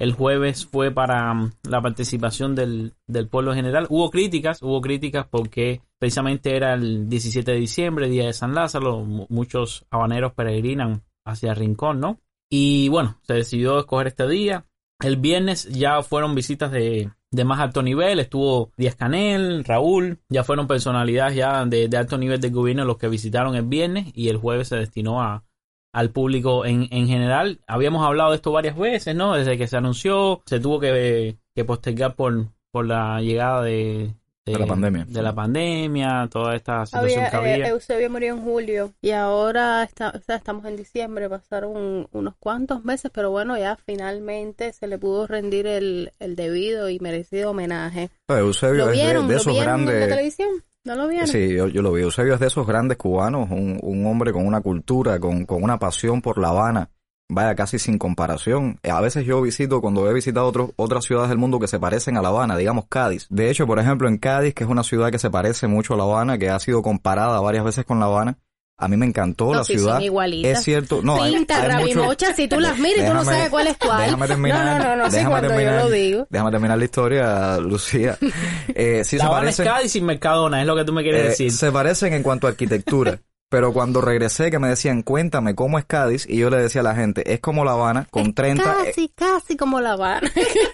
El 0.01 0.13
jueves 0.13 0.65
fue 0.65 0.89
para 0.89 1.31
mm, 1.31 1.51
la 1.69 1.79
participación 1.79 2.55
del, 2.55 2.93
del 3.05 3.27
pueblo 3.27 3.53
general. 3.53 3.85
Hubo 3.87 4.09
críticas, 4.09 4.63
hubo 4.63 4.81
críticas 4.81 5.27
porque 5.29 5.81
precisamente 5.99 6.55
era 6.55 6.73
el 6.73 7.07
17 7.07 7.51
de 7.51 7.57
diciembre, 7.59 8.09
día 8.09 8.25
de 8.25 8.33
San 8.33 8.55
Lázaro. 8.55 9.01
Mu- 9.05 9.27
Muchos 9.29 9.85
habaneros 9.91 10.33
peregrinan 10.33 11.03
hacia 11.23 11.53
Rincón, 11.53 11.99
¿no? 11.99 12.19
Y 12.49 12.89
bueno, 12.89 13.19
se 13.21 13.35
decidió 13.35 13.77
escoger 13.77 14.07
este 14.07 14.27
día. 14.27 14.65
El 15.03 15.17
viernes 15.17 15.65
ya 15.69 16.01
fueron 16.01 16.33
visitas 16.33 16.71
de, 16.71 17.11
de 17.29 17.45
más 17.45 17.59
alto 17.59 17.83
nivel, 17.83 18.19
estuvo 18.19 18.71
Díaz 18.77 18.95
Canel, 18.95 19.63
Raúl, 19.63 20.17
ya 20.29 20.43
fueron 20.43 20.65
personalidades 20.65 21.35
ya 21.35 21.63
de, 21.65 21.87
de 21.87 21.97
alto 21.97 22.17
nivel 22.17 22.41
del 22.41 22.51
gobierno 22.51 22.85
los 22.85 22.97
que 22.97 23.07
visitaron 23.07 23.55
el 23.55 23.65
viernes 23.65 24.07
y 24.15 24.29
el 24.29 24.37
jueves 24.37 24.67
se 24.69 24.77
destinó 24.77 25.21
a, 25.21 25.43
al 25.93 26.09
público 26.11 26.65
en, 26.65 26.87
en 26.91 27.07
general. 27.07 27.59
Habíamos 27.67 28.05
hablado 28.05 28.31
de 28.31 28.37
esto 28.37 28.51
varias 28.51 28.77
veces, 28.77 29.15
¿no? 29.15 29.33
Desde 29.35 29.57
que 29.57 29.67
se 29.67 29.77
anunció, 29.77 30.41
se 30.45 30.59
tuvo 30.59 30.79
que, 30.79 31.35
que 31.55 31.65
postergar 31.65 32.15
por, 32.15 32.45
por 32.71 32.85
la 32.85 33.19
llegada 33.21 33.61
de, 33.63 34.13
De 34.45 34.57
la 34.57 34.65
pandemia. 34.65 35.05
De 35.07 35.21
la 35.21 35.35
pandemia, 35.35 36.29
toda 36.31 36.55
esta 36.55 36.85
situación 36.85 37.19
Había, 37.19 37.29
que 37.29 37.35
había. 37.37 37.67
eh, 37.67 37.69
Eusebio 37.69 38.09
murió 38.09 38.33
en 38.33 38.41
julio 38.43 38.93
y 39.01 39.11
ahora 39.11 39.83
está, 39.83 40.13
o 40.15 40.19
sea, 40.21 40.37
estamos 40.37 40.65
en 40.65 40.77
diciembre, 40.77 41.29
pasaron 41.29 41.75
un- 41.75 42.07
unos 42.13 42.35
cuantos 42.39 42.83
meses, 42.85 43.11
pero 43.13 43.29
bueno, 43.31 43.57
ya 43.57 43.75
finalmente 43.75 44.73
se 44.73 44.87
le 44.87 44.97
pudo 44.97 45.27
rendir 45.27 45.67
el, 45.67 46.11
el 46.19 46.35
debido 46.35 46.89
y 46.89 46.99
merecido 46.99 47.51
homenaje. 47.51 48.09
Pues 48.25 48.39
Eusebio 48.39 48.85
¿Lo 48.85 48.91
es 48.91 48.97
de- 48.97 49.03
vieron? 49.03 49.27
de, 49.27 49.33
¿Lo 49.35 49.39
esos 49.41 49.53
vieron 49.53 49.79
en 49.81 49.85
la 49.85 49.91
grandes... 49.91 50.09
televisión? 50.09 50.49
¿No 50.83 50.95
lo 50.95 51.07
vieron? 51.07 51.27
Sí, 51.27 51.53
yo, 51.53 51.67
yo 51.67 51.81
lo 51.81 51.91
vi. 51.91 52.01
Eusebio 52.01 52.33
es 52.33 52.39
de 52.39 52.47
esos 52.47 52.65
grandes 52.65 52.97
cubanos, 52.97 53.49
un, 53.51 53.79
un 53.81 54.05
hombre 54.07 54.33
con 54.33 54.45
una 54.45 54.61
cultura, 54.61 55.19
con, 55.19 55.45
con 55.45 55.63
una 55.63 55.77
pasión 55.77 56.21
por 56.21 56.39
La 56.39 56.49
Habana, 56.49 56.89
vaya, 57.29 57.53
casi 57.53 57.77
sin 57.77 57.99
comparación. 57.99 58.79
A 58.83 58.99
veces 58.99 59.25
yo 59.25 59.41
visito, 59.41 59.79
cuando 59.79 60.09
he 60.09 60.13
visitado 60.13 60.51
otras 60.75 61.05
ciudades 61.05 61.29
del 61.29 61.37
mundo 61.37 61.59
que 61.59 61.67
se 61.67 61.79
parecen 61.79 62.17
a 62.17 62.21
La 62.21 62.29
Habana, 62.29 62.57
digamos 62.57 62.85
Cádiz. 62.89 63.27
De 63.29 63.51
hecho, 63.51 63.67
por 63.67 63.77
ejemplo, 63.77 64.07
en 64.07 64.17
Cádiz, 64.17 64.55
que 64.55 64.63
es 64.63 64.69
una 64.69 64.83
ciudad 64.83 65.11
que 65.11 65.19
se 65.19 65.29
parece 65.29 65.67
mucho 65.67 65.93
a 65.93 65.97
La 65.97 66.03
Habana, 66.03 66.39
que 66.39 66.49
ha 66.49 66.59
sido 66.59 66.81
comparada 66.81 67.39
varias 67.39 67.63
veces 67.63 67.85
con 67.85 67.99
La 67.99 68.07
Habana, 68.07 68.39
a 68.81 68.87
mí 68.87 68.97
me 68.97 69.05
encantó 69.05 69.45
No, 69.51 69.59
la 69.59 69.63
sí, 69.63 69.73
ciudad. 69.77 69.93
son 69.95 70.01
igualitas. 70.03 70.57
Es 70.57 70.63
cierto, 70.63 71.01
no, 71.03 71.21
hay, 71.21 71.33
Pinta, 71.33 71.55
hay 71.55 71.61
mucho- 71.61 71.77
rabimocha, 71.77 72.33
si 72.33 72.47
tú 72.47 72.59
las 72.59 72.77
miras 72.79 73.03
y 73.03 73.07
tú 73.07 73.13
no 73.13 73.19
Déjame- 73.21 73.25
sabes 73.37 73.49
cuál 73.49 73.67
es 73.67 73.77
cuál. 73.77 74.03
Déjame 74.05 74.27
terminar. 74.27 74.65
No, 74.65 74.71
no, 74.83 74.89
no, 74.89 74.95
no, 75.03 75.09
déjame 75.09 75.29
cuando 75.29 75.47
terminar, 75.49 75.73
yo 75.79 75.83
lo 75.85 75.89
digo. 75.91 76.27
Déjame 76.29 76.51
terminar 76.51 76.77
la 76.77 76.83
historia, 76.85 77.57
Lucía. 77.59 78.17
Eh, 78.75 79.03
sí 79.05 79.17
la 79.17 79.23
se 79.25 79.29
parecen, 79.29 79.67
es 79.67 79.71
Cádiz 79.73 79.91
sin 79.91 80.05
Mercadona, 80.05 80.61
es 80.61 80.67
lo 80.67 80.75
que 80.75 80.83
tú 80.85 80.93
me 80.93 81.03
quieres 81.03 81.21
eh, 81.21 81.27
decir. 81.29 81.51
se 81.51 81.71
parecen 81.71 82.13
en 82.13 82.23
cuanto 82.23 82.47
a 82.47 82.51
arquitectura. 82.51 83.19
Pero 83.51 83.73
cuando 83.73 83.99
regresé 83.99 84.49
que 84.49 84.59
me 84.59 84.69
decían, 84.69 85.01
cuéntame 85.01 85.55
cómo 85.55 85.77
es 85.77 85.83
Cádiz, 85.83 86.25
y 86.25 86.37
yo 86.37 86.49
le 86.49 86.55
decía 86.55 86.79
a 86.79 86.85
la 86.85 86.95
gente, 86.95 87.33
es 87.33 87.41
como 87.41 87.65
La 87.65 87.73
Habana, 87.73 88.07
con 88.09 88.33
30... 88.33 88.63
eh, 88.63 88.75
Casi, 88.87 89.09
casi 89.09 89.57
como 89.57 89.81
La 89.81 89.91
Habana. 89.91 90.31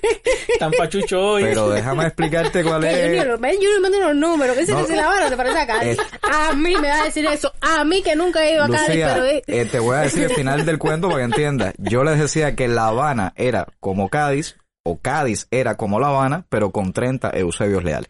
Tan 0.59 0.71
pachucho 0.71 1.19
hoy. 1.19 1.43
pero 1.43 1.69
déjame 1.71 2.03
explicarte 2.05 2.63
cuál 2.63 2.83
es... 2.83 3.17
Junior, 3.19 3.39
ven, 3.39 3.55
Junior, 3.55 3.81
manda 3.81 3.97
los 3.99 4.15
números. 4.15 4.55
¿Qué 4.55 4.65
No. 4.71 4.79
dice 4.81 4.95
La 4.95 5.05
Habana? 5.05 5.29
¿Te 5.29 5.37
parece 5.37 5.57
acá? 5.59 5.83
Eh. 5.83 5.97
A 6.31 6.53
mí 6.53 6.75
me 6.75 6.87
vas 6.87 7.01
a 7.01 7.05
decir 7.05 7.25
eso. 7.25 7.51
A 7.61 7.83
mí 7.83 8.03
que 8.03 8.15
nunca 8.15 8.45
he 8.45 8.53
ido 8.53 8.63
a 8.65 8.67
Cádiz, 8.69 8.87
Lucía, 8.89 9.11
pero... 9.15 9.25
eh, 9.25 9.41
eh, 9.47 9.65
te 9.65 9.79
voy 9.79 9.95
a 9.95 9.99
decir 10.01 10.23
el 10.25 10.29
final 10.35 10.63
del 10.63 10.77
cuento 10.77 11.07
para 11.07 11.19
que 11.21 11.25
entiendas. 11.25 11.73
Yo 11.79 12.03
les 12.03 12.19
decía 12.19 12.55
que 12.55 12.67
La 12.67 12.89
Habana 12.89 13.33
era 13.37 13.67
como 13.79 14.09
Cádiz, 14.09 14.55
o 14.87 14.99
Cádiz 15.01 15.47
era 15.51 15.75
como 15.75 15.99
La 15.99 16.07
Habana, 16.07 16.45
pero 16.49 16.71
con 16.71 16.93
30 16.93 17.31
Eusebios 17.37 17.83
leales. 17.83 18.09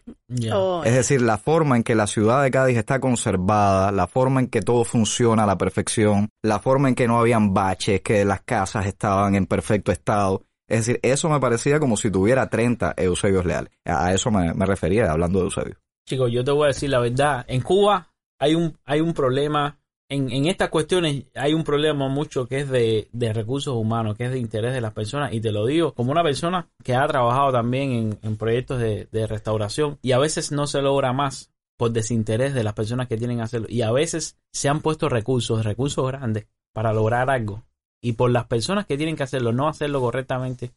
Oh, 0.52 0.82
Es 0.84 0.94
decir, 0.94 1.20
la 1.20 1.38
forma 1.38 1.76
en 1.76 1.82
que 1.82 1.94
la 1.94 2.06
ciudad 2.06 2.42
de 2.42 2.50
Cádiz 2.50 2.76
está 2.78 3.00
conservada, 3.00 3.90
la 3.90 4.06
forma 4.06 4.40
en 4.40 4.46
que 4.46 4.62
todo 4.62 4.84
funciona 4.84 5.42
a 5.42 5.46
la 5.46 5.58
perfección, 5.58 6.28
la 6.42 6.60
forma 6.60 6.88
en 6.88 6.94
que 6.94 7.08
no 7.08 7.18
habían 7.18 7.52
baches, 7.52 8.00
que 8.02 8.24
las 8.24 8.42
casas 8.42 8.86
estaban 8.86 9.34
en 9.34 9.46
perfecto 9.46 9.90
estado. 9.90 10.44
Es 10.68 10.86
decir, 10.86 11.00
eso 11.02 11.28
me 11.28 11.40
parecía 11.40 11.80
como 11.80 11.96
si 11.96 12.10
tuviera 12.10 12.48
30 12.48 12.94
Eusebios 12.96 13.44
leales. 13.44 13.72
A 13.84 14.06
a 14.06 14.12
eso 14.14 14.30
me, 14.30 14.54
me 14.54 14.66
refería 14.66 15.10
hablando 15.10 15.40
de 15.40 15.46
Eusebio. 15.46 15.76
Chicos, 16.06 16.30
yo 16.30 16.44
te 16.44 16.52
voy 16.52 16.64
a 16.64 16.68
decir 16.68 16.90
la 16.90 17.00
verdad. 17.00 17.44
En 17.48 17.60
Cuba 17.60 18.12
hay 18.38 18.54
un, 18.54 18.78
hay 18.84 19.00
un 19.00 19.12
problema 19.14 19.78
en, 20.10 20.46
estas 20.46 20.70
cuestiones 20.70 21.24
hay 21.34 21.52
un 21.52 21.64
problema 21.64 22.08
mucho 22.08 22.46
que 22.46 22.60
es 22.60 22.70
de, 22.70 23.08
de 23.12 23.32
recursos 23.32 23.74
humanos, 23.74 24.16
que 24.16 24.24
es 24.24 24.30
de 24.30 24.38
interés 24.38 24.72
de 24.72 24.80
las 24.80 24.94
personas. 24.94 25.32
Y 25.34 25.40
te 25.40 25.52
lo 25.52 25.66
digo 25.66 25.92
como 25.92 26.12
una 26.12 26.22
persona 26.22 26.68
que 26.82 26.94
ha 26.94 27.06
trabajado 27.06 27.52
también 27.52 27.92
en, 27.92 28.18
en 28.22 28.36
proyectos 28.36 28.80
de, 28.80 29.26
restauración 29.26 29.98
y 30.00 30.12
a 30.12 30.18
veces 30.18 30.50
no 30.50 30.66
se 30.66 30.80
logra 30.80 31.12
más 31.12 31.52
por 31.76 31.92
desinterés 31.92 32.54
de 32.54 32.64
las 32.64 32.72
personas 32.72 33.06
que 33.06 33.18
tienen 33.18 33.36
que 33.36 33.42
hacerlo. 33.42 33.66
Y 33.70 33.82
a 33.82 33.92
veces 33.92 34.38
se 34.50 34.68
han 34.68 34.80
puesto 34.80 35.08
recursos, 35.08 35.64
recursos 35.64 36.06
grandes 36.06 36.46
para 36.72 36.92
lograr 36.92 37.28
algo. 37.28 37.64
Y 38.00 38.12
por 38.12 38.30
las 38.30 38.46
personas 38.46 38.86
que 38.86 38.96
tienen 38.96 39.16
que 39.16 39.24
hacerlo, 39.24 39.52
no 39.52 39.68
hacerlo 39.68 40.00
correctamente, 40.00 40.72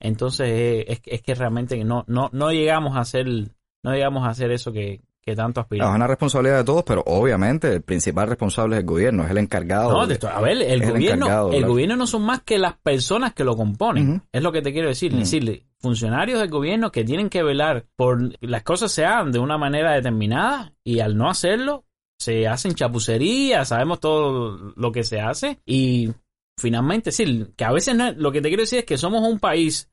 entonces 0.00 0.84
es, 0.86 1.00
es 1.04 1.22
que 1.22 1.34
realmente 1.34 1.82
no, 1.82 2.04
no, 2.06 2.30
no 2.32 2.52
llegamos 2.52 2.96
a 2.96 3.00
hacer, 3.00 3.26
no 3.26 3.92
llegamos 3.92 4.24
a 4.24 4.30
hacer 4.30 4.52
eso 4.52 4.70
que, 4.70 5.00
que 5.28 5.36
tanto 5.36 5.60
Es 5.60 5.64
aspiramos. 5.64 5.94
una 5.96 6.06
responsabilidad 6.06 6.58
de 6.58 6.64
todos, 6.64 6.84
pero 6.84 7.02
obviamente 7.06 7.72
el 7.72 7.82
principal 7.82 8.28
responsable 8.28 8.76
es 8.76 8.80
el 8.80 8.86
gobierno, 8.86 9.24
es 9.24 9.30
el 9.30 9.38
encargado. 9.38 9.92
No, 9.92 10.06
de- 10.06 10.14
esto- 10.14 10.28
a 10.28 10.40
ver, 10.40 10.52
el 10.56 10.62
es 10.62 10.72
el 10.82 10.90
gobierno, 10.92 11.52
el 11.52 11.66
gobierno 11.66 11.96
no 11.96 12.06
son 12.06 12.22
más 12.22 12.42
que 12.42 12.58
las 12.58 12.74
personas 12.78 13.34
que 13.34 13.44
lo 13.44 13.56
componen. 13.56 14.22
Es 14.32 14.42
lo 14.42 14.52
que 14.52 14.62
te 14.62 14.72
quiero 14.72 14.88
decir. 14.88 15.12
Mm. 15.14 15.18
Decirle, 15.18 15.66
funcionarios 15.80 16.40
del 16.40 16.48
gobierno 16.50 16.90
que 16.90 17.04
tienen 17.04 17.28
que 17.28 17.42
velar 17.42 17.84
por 17.96 18.18
las 18.40 18.62
cosas 18.62 18.90
se 18.90 19.04
hagan 19.04 19.30
de 19.32 19.38
una 19.38 19.58
manera 19.58 19.92
determinada 19.92 20.72
y 20.82 21.00
al 21.00 21.16
no 21.16 21.28
hacerlo 21.28 21.84
se 22.18 22.48
hacen 22.48 22.74
chapucerías, 22.74 23.68
sabemos 23.68 24.00
todo 24.00 24.72
lo 24.76 24.90
que 24.92 25.04
se 25.04 25.20
hace 25.20 25.60
y 25.64 26.10
finalmente, 26.58 27.12
sí, 27.12 27.46
que 27.56 27.64
a 27.64 27.70
veces 27.70 27.94
no, 27.94 28.10
lo 28.12 28.32
que 28.32 28.40
te 28.40 28.48
quiero 28.48 28.62
decir 28.64 28.80
es 28.80 28.84
que 28.84 28.98
somos 28.98 29.22
un 29.22 29.38
país 29.38 29.88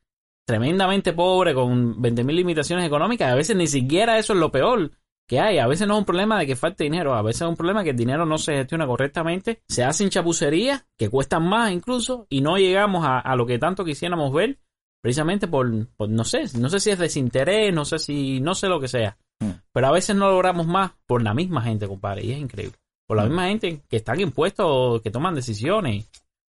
tremendamente 0.48 1.13
pobre 1.13 1.54
con 1.54 2.02
20.000 2.02 2.36
limitaciones 2.36 2.86
económicas, 2.86 3.32
a 3.32 3.36
veces 3.36 3.56
ni 3.56 3.67
siquiera 3.67 4.17
eso 4.17 4.34
es 4.34 4.39
lo 4.39 4.52
peor 4.52 4.91
que 5.28 5.40
hay. 5.40 5.58
A 5.60 5.68
veces 5.68 5.88
no 5.88 5.96
es 5.96 6.00
un 6.00 6.06
problema 6.06 6.40
de 6.40 6.46
que 6.48 6.56
falte 6.56 6.84
dinero, 6.84 7.14
a 7.16 7.22
veces 7.22 7.42
es 7.44 7.48
un 7.48 7.56
problema 7.56 7.84
que 7.84 7.92
el 7.92 7.96
dinero 7.98 8.26
no 8.26 8.38
se 8.38 8.54
gestiona 8.54 8.86
correctamente, 8.88 9.62
se 9.68 9.84
hacen 9.84 10.10
chapucerías 10.10 10.86
que 10.98 11.10
cuestan 11.10 11.48
más 11.48 11.72
incluso 11.72 12.28
y 12.30 12.42
no 12.42 12.58
llegamos 12.58 13.06
a, 13.06 13.20
a 13.20 13.36
lo 13.36 13.46
que 13.46 13.58
tanto 13.60 13.84
quisiéramos 13.86 14.32
ver 14.34 14.58
precisamente 15.02 15.48
por, 15.48 15.88
por, 15.96 16.10
no 16.10 16.24
sé, 16.24 16.44
no 16.58 16.68
sé 16.70 16.80
si 16.80 16.90
es 16.92 16.98
desinterés, 17.00 17.74
no 17.74 17.86
sé 17.86 18.00
si, 18.00 18.40
no 18.42 18.56
sé 18.56 18.68
lo 18.68 18.80
que 18.80 18.88
sea, 18.88 19.18
Mm. 19.42 19.50
pero 19.74 19.88
a 19.88 19.92
veces 19.92 20.16
no 20.16 20.30
logramos 20.32 20.66
más 20.66 20.92
por 21.06 21.22
la 21.22 21.34
misma 21.34 21.62
gente, 21.62 21.88
compadre, 21.90 22.24
y 22.24 22.32
es 22.32 22.38
increíble. 22.40 22.78
Por 23.06 23.18
la 23.18 23.24
Mm. 23.24 23.28
misma 23.28 23.48
gente 23.50 23.82
que 23.90 23.98
están 23.98 24.20
impuestos, 24.22 25.02
que 25.02 25.12
toman 25.12 25.36
decisiones. 25.36 26.10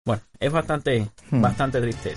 Bueno, 0.07 0.23
es 0.39 0.53
bastante, 0.53 1.09
Mm. 1.31 1.43
bastante 1.43 1.81
triste. 1.81 2.15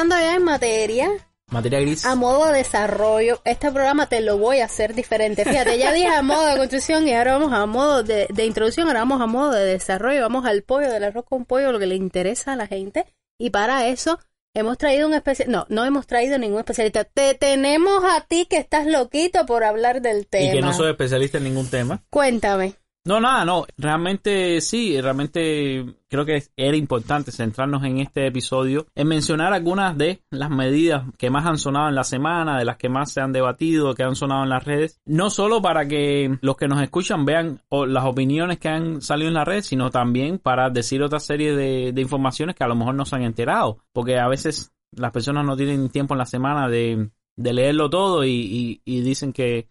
Entrando 0.00 0.24
ya 0.24 0.36
en 0.36 0.44
materia, 0.44 1.10
Materia 1.50 1.80
gris. 1.80 2.04
a 2.04 2.14
modo 2.14 2.46
de 2.46 2.58
desarrollo, 2.58 3.40
este 3.44 3.72
programa 3.72 4.06
te 4.06 4.20
lo 4.20 4.38
voy 4.38 4.60
a 4.60 4.66
hacer 4.66 4.94
diferente. 4.94 5.44
Fíjate, 5.44 5.76
ya 5.76 5.92
dije 5.92 6.06
a 6.06 6.22
modo 6.22 6.46
de 6.46 6.56
construcción 6.56 7.08
y 7.08 7.14
ahora 7.14 7.32
vamos 7.36 7.52
a 7.52 7.66
modo 7.66 8.04
de, 8.04 8.28
de 8.32 8.46
introducción, 8.46 8.86
ahora 8.86 9.00
vamos 9.00 9.20
a 9.20 9.26
modo 9.26 9.50
de 9.50 9.64
desarrollo, 9.64 10.20
vamos 10.20 10.46
al 10.46 10.62
pollo, 10.62 10.92
del 10.92 11.02
arroz 11.02 11.24
con 11.24 11.44
pollo, 11.44 11.72
lo 11.72 11.80
que 11.80 11.86
le 11.86 11.96
interesa 11.96 12.52
a 12.52 12.56
la 12.56 12.68
gente. 12.68 13.06
Y 13.40 13.50
para 13.50 13.88
eso 13.88 14.20
hemos 14.54 14.78
traído 14.78 15.08
un 15.08 15.14
especialista, 15.14 15.58
no, 15.58 15.66
no 15.68 15.84
hemos 15.84 16.06
traído 16.06 16.38
ningún 16.38 16.60
especialista. 16.60 17.02
Te 17.02 17.34
tenemos 17.34 18.04
a 18.04 18.20
ti 18.20 18.46
que 18.48 18.58
estás 18.58 18.86
loquito 18.86 19.46
por 19.46 19.64
hablar 19.64 20.00
del 20.00 20.28
tema. 20.28 20.48
y 20.48 20.52
que 20.52 20.60
no 20.60 20.72
soy 20.72 20.90
especialista 20.90 21.38
en 21.38 21.44
ningún 21.44 21.68
tema. 21.68 22.04
Cuéntame. 22.10 22.76
No, 23.04 23.20
nada, 23.20 23.46
no. 23.46 23.64
Realmente 23.78 24.60
sí, 24.60 25.00
realmente 25.00 25.94
creo 26.10 26.26
que 26.26 26.42
era 26.56 26.76
importante 26.76 27.32
centrarnos 27.32 27.82
en 27.84 28.00
este 28.00 28.26
episodio 28.26 28.86
en 28.94 29.08
mencionar 29.08 29.54
algunas 29.54 29.96
de 29.96 30.20
las 30.30 30.50
medidas 30.50 31.04
que 31.16 31.30
más 31.30 31.46
han 31.46 31.56
sonado 31.56 31.88
en 31.88 31.94
la 31.94 32.04
semana, 32.04 32.58
de 32.58 32.66
las 32.66 32.76
que 32.76 32.90
más 32.90 33.10
se 33.10 33.22
han 33.22 33.32
debatido, 33.32 33.94
que 33.94 34.02
han 34.02 34.14
sonado 34.14 34.42
en 34.42 34.50
las 34.50 34.62
redes. 34.64 35.00
No 35.06 35.30
solo 35.30 35.62
para 35.62 35.88
que 35.88 36.36
los 36.42 36.56
que 36.58 36.68
nos 36.68 36.82
escuchan 36.82 37.24
vean 37.24 37.62
las 37.70 38.04
opiniones 38.04 38.58
que 38.58 38.68
han 38.68 39.00
salido 39.00 39.28
en 39.28 39.34
la 39.34 39.44
red, 39.46 39.62
sino 39.62 39.90
también 39.90 40.38
para 40.38 40.68
decir 40.68 41.02
otra 41.02 41.18
serie 41.20 41.56
de, 41.56 41.92
de 41.92 42.02
informaciones 42.02 42.56
que 42.56 42.64
a 42.64 42.68
lo 42.68 42.76
mejor 42.76 42.94
no 42.94 43.06
se 43.06 43.16
han 43.16 43.22
enterado. 43.22 43.78
Porque 43.94 44.18
a 44.18 44.28
veces 44.28 44.70
las 44.92 45.12
personas 45.12 45.46
no 45.46 45.56
tienen 45.56 45.88
tiempo 45.88 46.12
en 46.12 46.18
la 46.18 46.26
semana 46.26 46.68
de, 46.68 47.08
de 47.36 47.52
leerlo 47.54 47.88
todo 47.88 48.22
y, 48.24 48.32
y- 48.32 48.82
y 48.84 49.00
dicen 49.00 49.32
que 49.32 49.66